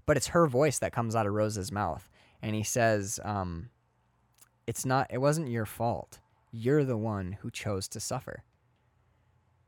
but 0.06 0.18
it's 0.18 0.28
her 0.30 0.48
voice 0.48 0.80
that 0.80 0.92
comes 0.92 1.16
out 1.16 1.28
of 1.28 1.34
Rose's 1.34 1.72
mouth, 1.72 2.10
and 2.42 2.56
he 2.56 2.64
says, 2.64 3.20
um, 3.24 3.70
"It's 4.66 4.84
not. 4.84 5.06
It 5.12 5.20
wasn't 5.20 5.50
your 5.50 5.68
fault. 5.68 6.20
You're 6.52 6.84
the 6.84 6.98
one 6.98 7.34
who 7.42 7.52
chose 7.52 7.88
to 7.90 8.00
suffer." 8.00 8.44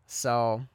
So, 0.07 0.65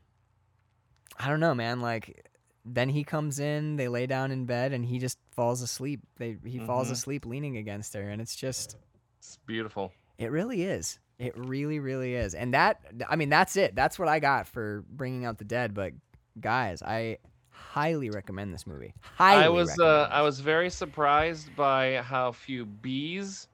I 1.18 1.28
don't 1.28 1.40
know, 1.40 1.54
man. 1.54 1.80
Like, 1.80 2.28
then 2.64 2.88
he 2.90 3.02
comes 3.04 3.38
in, 3.38 3.74
they 3.76 3.88
lay 3.88 4.06
down 4.06 4.30
in 4.30 4.44
bed, 4.46 4.72
and 4.72 4.84
he 4.84 4.98
just 5.00 5.18
falls 5.32 5.62
asleep. 5.62 6.00
They 6.16 6.38
he 6.44 6.58
falls 6.60 6.88
Mhm. 6.88 6.92
asleep 6.92 7.26
leaning 7.26 7.56
against 7.56 7.94
her, 7.94 8.08
and 8.08 8.20
it's 8.22 8.36
just 8.36 8.76
It's 9.18 9.36
beautiful. 9.46 9.92
it 10.18 10.30
really 10.30 10.62
is. 10.62 10.98
It 11.18 11.36
really, 11.36 11.78
really 11.78 12.14
is. 12.14 12.34
And 12.34 12.52
that, 12.54 12.80
I 13.08 13.16
mean, 13.16 13.30
that's 13.30 13.56
it. 13.56 13.74
That's 13.74 13.98
what 13.98 14.08
I 14.08 14.18
got 14.18 14.46
for 14.46 14.84
bringing 14.90 15.24
out 15.24 15.38
the 15.38 15.44
dead. 15.44 15.72
But 15.72 15.92
guys, 16.40 16.82
I 16.82 17.18
highly 17.50 18.10
recommend 18.10 18.52
this 18.52 18.66
movie. 18.66 18.92
Highly. 19.00 19.44
I 19.44 19.48
was 19.48 19.78
uh, 19.78 20.08
I 20.10 20.22
was 20.22 20.40
very 20.40 20.70
surprised 20.70 21.54
by 21.56 21.96
how 22.02 22.32
few 22.32 22.66
bees 22.66 23.48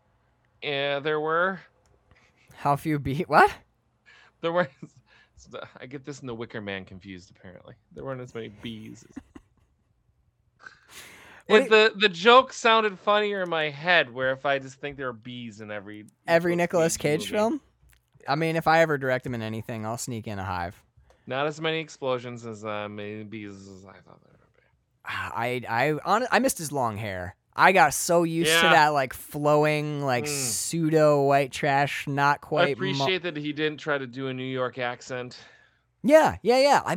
uh, 0.64 1.00
there 1.00 1.20
were. 1.20 1.60
How 2.54 2.76
few 2.76 2.98
bees? 2.98 3.24
what? 3.28 3.52
There 4.40 4.52
were. 4.52 4.68
I 5.80 5.86
get 5.86 6.04
this 6.04 6.20
in 6.20 6.26
the 6.26 6.34
Wicker 6.34 6.60
Man 6.60 6.84
confused. 6.84 7.32
Apparently, 7.36 7.74
there 7.94 8.04
weren't 8.04 8.20
as 8.20 8.34
many 8.34 8.48
bees. 8.48 9.04
If 11.48 11.68
the 11.68 11.92
the 11.96 12.08
joke 12.08 12.52
sounded 12.52 12.98
funnier 12.98 13.42
in 13.42 13.48
my 13.50 13.70
head, 13.70 14.12
where 14.12 14.32
if 14.32 14.46
I 14.46 14.58
just 14.58 14.80
think 14.80 14.96
there 14.96 15.08
are 15.08 15.12
bees 15.12 15.60
in 15.60 15.70
every 15.70 16.06
Every 16.26 16.56
Nicolas 16.56 16.96
Cage 16.96 17.20
movie. 17.22 17.32
film. 17.32 17.60
I 18.28 18.36
mean, 18.36 18.54
if 18.56 18.66
I 18.68 18.80
ever 18.80 18.98
direct 18.98 19.26
him 19.26 19.34
in 19.34 19.42
anything, 19.42 19.84
I'll 19.84 19.98
sneak 19.98 20.28
in 20.28 20.38
a 20.38 20.44
hive. 20.44 20.80
Not 21.26 21.46
as 21.46 21.60
many 21.60 21.80
explosions 21.80 22.46
as 22.46 22.64
uh, 22.64 22.88
many 22.88 23.24
bees 23.24 23.52
as 23.52 23.84
I 23.84 23.92
thought 23.92 24.22
there 24.22 24.32
would 24.40 24.54
be. 24.56 24.62
Ah, 25.04 25.32
I 25.34 25.62
I 25.68 25.98
on, 26.04 26.26
I 26.30 26.38
missed 26.38 26.58
his 26.58 26.70
long 26.72 26.96
hair. 26.96 27.34
I 27.54 27.72
got 27.72 27.92
so 27.92 28.22
used 28.22 28.54
to 28.54 28.62
that 28.62 28.88
like 28.90 29.12
flowing 29.12 30.00
like 30.02 30.24
Mm. 30.24 30.28
pseudo 30.28 31.22
white 31.22 31.52
trash, 31.52 32.06
not 32.06 32.36
I 32.36 32.46
quite. 32.46 32.66
mo- 32.68 32.72
appreciate 32.72 33.22
that 33.24 33.36
he 33.36 33.52
didn't 33.52 33.78
try 33.78 33.98
to 33.98 34.06
do 34.06 34.28
a 34.28 34.32
New 34.34 34.42
York 34.44 34.78
accent. 34.78 35.38
Yeah, 36.02 36.36
yeah, 36.42 36.58
yeah. 36.60 36.80
I 36.86 36.96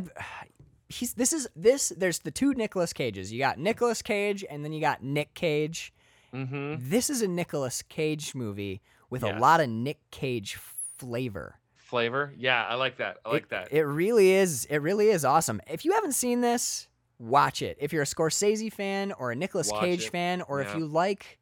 he's 0.88 1.14
this 1.14 1.32
is 1.32 1.48
this 1.56 1.92
there's 1.96 2.20
the 2.20 2.30
two 2.30 2.54
Nicolas 2.54 2.92
Cages. 2.92 3.32
You 3.32 3.38
got 3.38 3.58
Nicolas 3.58 4.02
Cage 4.02 4.44
and 4.48 4.64
then 4.64 4.72
you 4.72 4.80
got 4.80 5.02
Nick 5.02 5.34
Cage. 5.34 5.92
Mm-hmm. 6.34 6.76
This 6.90 7.08
is 7.10 7.22
a 7.22 7.28
Nicolas 7.28 7.82
Cage 7.82 8.34
movie 8.34 8.82
with 9.10 9.22
a 9.22 9.38
lot 9.38 9.60
of 9.60 9.68
Nick 9.68 9.98
Cage 10.10 10.56
flavor. 10.96 11.56
Flavor, 11.76 12.32
yeah, 12.36 12.64
I 12.66 12.74
like 12.74 12.96
that. 12.96 13.18
I 13.24 13.30
like 13.30 13.44
it, 13.44 13.50
that. 13.50 13.72
It 13.72 13.84
really 13.84 14.32
is 14.32 14.64
it 14.66 14.78
really 14.78 15.08
is 15.08 15.24
awesome. 15.24 15.60
If 15.68 15.84
you 15.84 15.92
haven't 15.92 16.12
seen 16.14 16.40
this, 16.40 16.88
watch 17.18 17.62
it. 17.62 17.76
If 17.80 17.92
you're 17.92 18.02
a 18.02 18.06
Scorsese 18.06 18.72
fan 18.72 19.12
or 19.12 19.30
a 19.30 19.36
Nicolas 19.36 19.70
Watch 19.70 19.82
Cage 19.82 20.04
it. 20.06 20.10
fan 20.10 20.42
or 20.42 20.60
if 20.60 20.74
you 20.74 20.86
like 20.86 21.38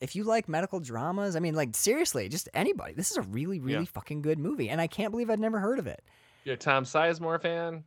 if 0.00 0.14
you 0.14 0.24
like 0.24 0.48
medical 0.48 0.80
dramas, 0.80 1.36
I 1.36 1.38
mean 1.38 1.54
like 1.54 1.74
seriously, 1.76 2.28
just 2.28 2.48
anybody. 2.54 2.92
This 2.94 3.10
is 3.12 3.16
a 3.18 3.22
really 3.22 3.60
really 3.60 3.84
Yeah. 3.84 3.92
fucking 3.92 4.20
good 4.22 4.38
movie 4.38 4.68
and 4.68 4.80
I 4.80 4.88
can't 4.88 5.12
believe 5.12 5.30
I'd 5.30 5.40
never 5.40 5.60
heard 5.60 5.78
of 5.78 5.86
it. 5.86 6.02
You're 6.44 6.54
a 6.56 6.58
Tom 6.58 6.84
Sizemore 6.84 7.40
fan, 7.40 7.84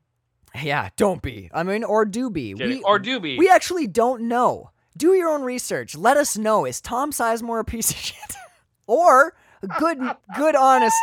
Yeah, 0.61 0.89
don't 0.97 1.21
be. 1.21 1.49
I 1.53 1.63
mean, 1.63 1.83
or 1.83 2.05
do 2.05 2.29
be. 2.29 2.53
Get? 2.53 2.67
We, 2.67 2.81
or 2.83 2.99
Doobie? 2.99 3.37
we 3.37 3.49
actually 3.49 3.87
don't 3.87 4.23
know. 4.27 4.71
Do 4.97 5.13
your 5.13 5.29
own 5.29 5.43
research. 5.43 5.95
Let 5.95 6.17
us 6.17 6.37
know. 6.37 6.65
Is 6.65 6.81
Tom 6.81 7.11
Sizemore 7.11 7.59
a 7.59 7.63
piece 7.63 7.89
of 7.91 7.97
shit, 8.07 8.33
or 8.87 9.33
a 9.61 9.67
good, 9.67 9.99
good, 10.35 10.55
honest, 10.55 10.97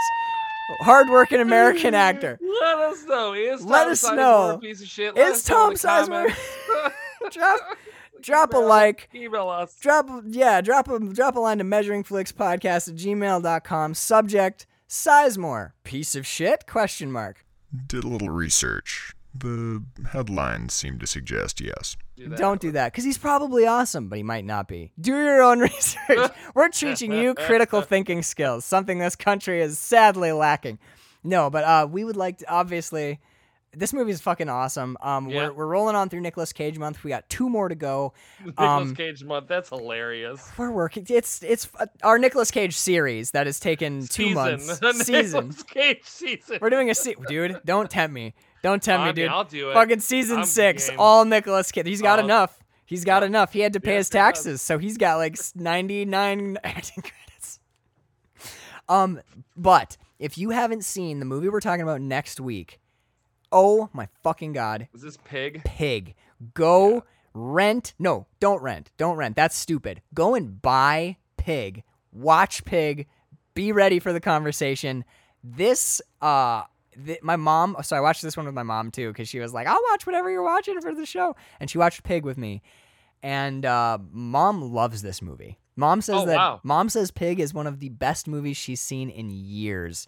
hardworking 0.80 1.40
American 1.40 1.94
actor? 2.08 2.38
Let 2.42 2.78
us 2.78 3.04
know. 3.06 3.32
Is 3.34 3.60
Tom 3.60 3.68
Let 3.70 3.88
us 3.88 4.02
Sizemore 4.04 4.16
know. 4.16 4.50
A 4.50 4.58
piece 4.58 4.82
of 4.82 4.88
shit. 4.88 5.16
Let 5.16 5.28
Is 5.32 5.38
us 5.38 5.48
know 5.48 5.70
in 5.70 5.76
Tom 5.76 6.06
Sizemore- 6.06 6.34
comments. 6.68 6.90
drop, 7.36 7.60
drop 8.20 8.54
a 8.54 8.58
like. 8.58 9.08
Email 9.14 9.48
us. 9.48 9.74
Drop, 9.80 10.08
yeah, 10.26 10.60
drop 10.60 10.88
a 10.88 10.98
drop 10.98 11.36
a 11.36 11.40
line 11.40 11.58
to 11.58 11.64
measuringflixpodcast 11.64 12.88
at 12.88 12.94
gmail.com. 12.96 13.94
Subject: 13.94 14.66
Sizemore, 14.88 15.72
piece 15.84 16.14
of 16.14 16.26
shit? 16.26 16.66
Question 16.66 17.10
mark. 17.10 17.44
Did 17.86 18.04
a 18.04 18.08
little 18.08 18.30
research. 18.30 19.14
The 19.40 19.82
headlines 20.10 20.72
seem 20.74 20.98
to 20.98 21.06
suggest 21.06 21.60
yes. 21.60 21.96
Do 22.16 22.28
that. 22.28 22.38
Don't 22.38 22.60
do 22.60 22.72
that 22.72 22.92
because 22.92 23.04
he's 23.04 23.18
probably 23.18 23.66
awesome, 23.66 24.08
but 24.08 24.16
he 24.16 24.22
might 24.22 24.44
not 24.44 24.68
be. 24.68 24.92
Do 25.00 25.12
your 25.12 25.42
own 25.42 25.58
research. 25.70 26.30
We're 26.54 26.68
teaching 26.68 27.12
you 27.12 27.34
critical 27.46 27.82
thinking 27.82 28.22
skills, 28.22 28.64
something 28.64 28.98
this 28.98 29.16
country 29.16 29.60
is 29.60 29.78
sadly 29.78 30.32
lacking. 30.32 30.78
No, 31.22 31.50
but 31.50 31.64
uh, 31.64 31.86
we 31.90 32.04
would 32.04 32.16
like 32.16 32.38
to, 32.38 32.50
obviously. 32.50 33.20
This 33.78 33.92
movie 33.92 34.10
is 34.12 34.22
fucking 34.22 34.48
awesome. 34.48 34.96
Um, 35.02 35.28
Yeah. 35.28 35.48
we're, 35.48 35.52
we're 35.52 35.66
rolling 35.66 35.96
on 35.96 36.08
through 36.08 36.20
Nicolas 36.20 36.50
Cage 36.54 36.78
month. 36.78 37.04
We 37.04 37.10
got 37.10 37.28
two 37.28 37.50
more 37.50 37.68
to 37.68 37.74
go. 37.74 38.14
Nicolas 38.46 38.58
um, 38.88 38.94
Cage 38.94 39.22
month. 39.22 39.48
That's 39.48 39.68
hilarious. 39.68 40.50
We're 40.56 40.70
working. 40.70 41.04
It's 41.10 41.42
it's 41.42 41.68
uh, 41.78 41.84
our 42.02 42.18
Nicolas 42.18 42.50
Cage 42.50 42.74
series 42.74 43.32
that 43.32 43.44
has 43.46 43.60
taken 43.60 44.00
two 44.06 44.28
season. 44.28 44.34
months. 44.34 44.78
The 44.78 44.92
season. 44.94 45.48
Nicolas 45.48 45.62
Cage 45.64 46.00
season. 46.04 46.58
We're 46.62 46.70
doing 46.70 46.88
a 46.88 46.94
se- 46.94 47.16
dude. 47.28 47.60
Don't 47.66 47.90
tempt 47.90 48.14
me. 48.14 48.32
Don't 48.66 48.82
tempt 48.82 49.00
I 49.02 49.04
me, 49.04 49.08
mean, 49.10 49.14
dude. 49.14 49.28
I'll 49.28 49.44
do 49.44 49.70
it. 49.70 49.74
Fucking 49.74 50.00
season 50.00 50.38
I'm 50.38 50.44
six, 50.44 50.90
game. 50.90 50.98
all 50.98 51.24
Nicolas 51.24 51.70
Cage. 51.70 51.86
He's 51.86 52.02
got 52.02 52.18
I'll- 52.18 52.24
enough. 52.24 52.58
He's 52.84 53.04
got 53.04 53.22
Yeah. 53.22 53.26
enough. 53.28 53.52
He 53.52 53.60
had 53.60 53.72
to 53.74 53.80
pay 53.80 53.92
Yes, 53.92 53.98
his 54.06 54.10
taxes, 54.10 54.60
so 54.60 54.76
he's 54.78 54.96
got 54.98 55.18
like 55.18 55.36
99 55.54 56.58
acting 56.64 57.04
credits. 57.04 57.60
Um, 58.88 59.20
but 59.56 59.96
if 60.18 60.36
you 60.36 60.50
haven't 60.50 60.84
seen 60.84 61.20
the 61.20 61.24
movie 61.26 61.48
we're 61.48 61.60
talking 61.60 61.82
about 61.82 62.00
next 62.00 62.40
week, 62.40 62.80
oh 63.52 63.88
my 63.92 64.08
fucking 64.24 64.52
god, 64.52 64.88
Is 64.94 65.02
this 65.02 65.16
pig? 65.24 65.62
Pig, 65.64 66.16
go 66.54 67.04
rent. 67.34 67.94
No, 68.00 68.26
don't 68.40 68.60
rent. 68.62 68.90
Don't 68.96 69.16
rent. 69.16 69.36
That's 69.36 69.56
stupid. 69.56 70.02
Go 70.12 70.34
and 70.34 70.60
buy 70.60 71.18
Pig. 71.36 71.84
Watch 72.12 72.64
Pig. 72.64 73.06
Be 73.54 73.70
ready 73.70 74.00
for 74.00 74.12
the 74.12 74.20
conversation. 74.20 75.04
This, 75.44 76.02
uh, 76.20 76.62
th- 77.04 77.22
my 77.22 77.36
mom. 77.36 77.76
So 77.82 77.96
I 77.96 78.00
watched 78.00 78.22
this 78.22 78.36
one 78.36 78.46
with 78.46 78.54
my 78.54 78.62
mom 78.62 78.90
too 78.90 79.08
because 79.08 79.28
she 79.28 79.38
was 79.40 79.52
like, 79.52 79.66
"I'll 79.66 79.80
watch 79.90 80.06
whatever 80.06 80.30
you're 80.30 80.42
watching 80.44 80.80
for 80.80 80.94
the 80.94 81.06
show," 81.06 81.36
and 81.60 81.68
she 81.70 81.78
watched 81.78 82.02
Pig 82.04 82.24
with 82.24 82.38
me. 82.38 82.62
And 83.22 83.64
uh, 83.64 83.98
mom 84.12 84.62
loves 84.72 85.02
this 85.02 85.20
movie. 85.22 85.58
Mom 85.74 86.00
says 86.00 86.16
Oh, 86.22 86.26
that 86.26 86.36
wow. 86.36 86.60
mom 86.62 86.88
says 86.88 87.10
Pig 87.10 87.40
is 87.40 87.52
one 87.52 87.66
of 87.66 87.80
the 87.80 87.88
best 87.90 88.26
movies 88.28 88.56
she's 88.56 88.80
seen 88.80 89.10
in 89.10 89.30
years. 89.30 90.06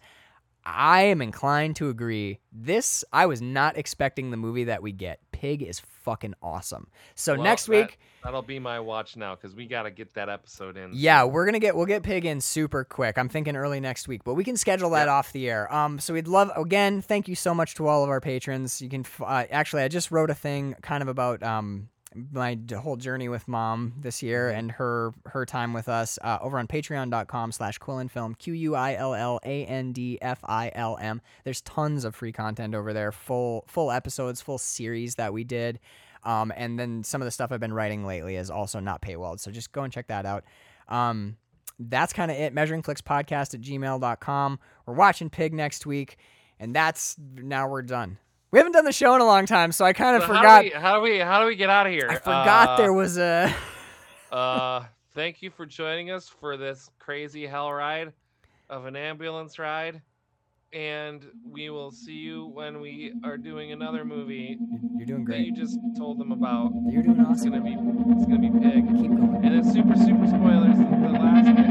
I 0.65 1.03
am 1.03 1.23
inclined 1.23 1.77
to 1.77 1.89
agree. 1.89 2.41
This 2.53 3.05
I 3.13 3.27
was 3.27 3.41
not 3.41 3.77
expecting 3.79 4.31
the 4.31 4.37
movie 4.37 4.65
that 4.65 4.83
we 4.83 4.93
get. 4.93 5.21
Pig 5.41 5.63
is 5.63 5.79
fucking 5.81 6.35
awesome. 6.43 6.89
So 7.15 7.35
Well, 7.35 7.43
next 7.45 7.69
week, 7.69 7.99
That'll 8.25 8.43
be 8.43 8.59
my 8.59 8.81
watch 8.81 9.17
now 9.17 9.37
because 9.37 9.55
we 9.55 9.67
got 9.67 9.85
to 9.85 9.91
get 9.93 10.15
that 10.15 10.29
episode 10.29 10.77
in. 10.77 10.91
yeah, 10.93 11.23
we're 11.25 11.45
gonna 11.47 11.61
get 11.61 11.77
we'll 11.77 11.87
get 11.87 12.03
Pig 12.03 12.25
in 12.25 12.41
super 12.41 12.83
quick. 12.83 13.17
I'm 13.17 13.29
thinking 13.29 13.55
early 13.57 13.79
next 13.79 14.09
week, 14.09 14.25
but 14.25 14.35
we 14.35 14.43
can 14.43 14.57
schedule 14.57 14.91
that 14.91 15.05
Yep. 15.07 15.09
off 15.09 15.33
the 15.33 15.49
air. 15.49 15.73
Um, 15.73 16.01
so 16.01 16.13
we'd 16.15 16.27
love 16.27 16.51
again. 16.57 17.01
Thank 17.01 17.29
you 17.29 17.37
so 17.37 17.55
much 17.55 17.75
to 17.77 17.87
all 17.87 18.03
of 18.03 18.11
our 18.11 18.21
patrons. 18.21 18.83
You 18.83 18.89
can 18.89 19.05
uh, 19.21 19.45
actually, 19.51 19.83
I 19.85 19.89
just 19.89 20.11
wrote 20.11 20.31
a 20.31 20.35
thing 20.35 20.75
kind 20.83 21.01
of 21.03 21.09
about 21.09 21.43
um 21.45 21.89
my 22.33 22.59
whole 22.83 22.97
journey 22.97 23.29
with 23.29 23.47
mom 23.49 23.95
this 24.01 24.19
Mm-hmm. 24.19 24.27
year 24.27 24.49
and 24.51 24.73
her 24.73 25.13
her 25.27 25.45
time 25.47 25.73
with 25.73 25.89
us 25.89 26.19
uh, 26.23 26.39
over 26.41 26.59
on 26.59 26.67
patreon.com 26.67 27.53
slash 27.53 27.79
quillandfilm 27.79 28.37
q-u-i-l-l-a-n-d-f-i-l-m 28.39 31.21
there's 31.45 31.61
tons 31.63 32.05
of 32.05 32.15
free 32.15 32.33
content 32.33 32.75
over 32.75 32.93
there 32.93 33.13
full 33.13 33.65
full 33.67 33.91
episodes 33.91 34.41
full 34.41 34.59
series 34.59 35.15
that 35.17 35.33
we 35.33 35.45
did. 35.45 35.79
Um, 36.25 36.53
and 36.57 36.79
then 36.79 37.05
some 37.05 37.23
of 37.23 37.27
the 37.27 37.31
stuff 37.31 37.53
i've 37.53 37.61
been 37.61 37.73
writing 37.73 38.05
lately 38.05 38.37
is 38.37 38.51
also 38.51 38.81
not 38.81 39.03
paywalled 39.03 39.41
so 39.41 39.51
just 39.51 39.73
go 39.73 39.83
and 39.83 39.93
check 39.93 40.09
that 40.09 40.27
out. 40.27 40.45
Um, 40.89 41.37
that's 41.79 42.13
kind 42.13 42.31
of 42.31 42.37
it. 42.37 42.53
measuring 42.53 42.83
clicks 42.83 43.03
podcast 43.03 43.55
at 43.55 43.61
gmail.com 43.61 44.59
we're 44.87 44.95
watching 44.95 45.31
pig 45.31 45.55
next 45.55 45.87
week 45.87 46.17
and 46.59 46.75
that's 46.75 47.17
now 47.37 47.69
we're 47.69 47.83
done 47.83 48.19
we 48.51 48.59
haven't 48.59 48.73
done 48.73 48.85
the 48.85 48.93
show 48.93 49.15
in 49.15 49.21
a 49.21 49.25
long 49.27 49.47
time 49.47 49.73
so 49.73 49.85
i 49.85 49.93
kind 49.93 50.17
of 50.17 50.23
So 50.23 50.29
forgot 50.29 50.45
How 50.45 50.61
do, 50.63 50.69
we, 50.69 50.71
how 50.81 50.97
do 50.97 51.03
we 51.03 51.19
how 51.19 51.41
do 51.41 51.47
we 51.47 51.57
get 51.57 51.71
out 51.71 51.87
of 51.87 51.93
here? 51.93 52.09
I 52.11 52.17
forgot 52.17 52.69
Uh, 52.71 52.77
there 52.77 52.93
was 52.93 53.19
a. 53.19 53.55
uh, 54.33 54.85
thank 55.15 55.43
you 55.43 55.51
for 55.51 55.67
joining 55.67 56.11
us 56.11 56.29
for 56.29 56.57
this 56.57 56.91
crazy 56.99 57.47
hell 57.47 57.73
ride 57.73 58.13
of 58.71 58.87
an 58.87 58.97
ambulance 58.97 59.59
ride. 59.59 60.03
And 60.75 61.25
we 61.51 61.71
will 61.71 61.91
see 61.91 62.13
you 62.13 62.45
when 62.47 62.81
we 62.83 63.15
are 63.25 63.39
doing 63.39 63.73
another 63.73 64.05
movie 64.05 64.59
You're 64.97 65.07
doing 65.07 65.25
that 65.25 65.41
you 65.41 65.55
just 65.55 65.79
told 65.97 66.19
them 66.19 66.31
about. 66.31 66.73
You're 66.91 67.03
doing 67.03 67.21
awesome. 67.21 67.33
It's 67.33 67.45
gonna 67.45 67.63
be 67.63 67.73
it's 68.13 68.27
gonna 68.27 68.39
be 68.39 68.51
pig. 68.61 68.87
Keep 68.87 69.11
going. 69.17 69.41
And 69.47 69.55
then 69.55 69.65
super 69.65 69.97
super 69.97 70.27
spoilers. 70.27 70.77
The 70.77 71.09
last 71.19 71.47
bit 71.57 71.67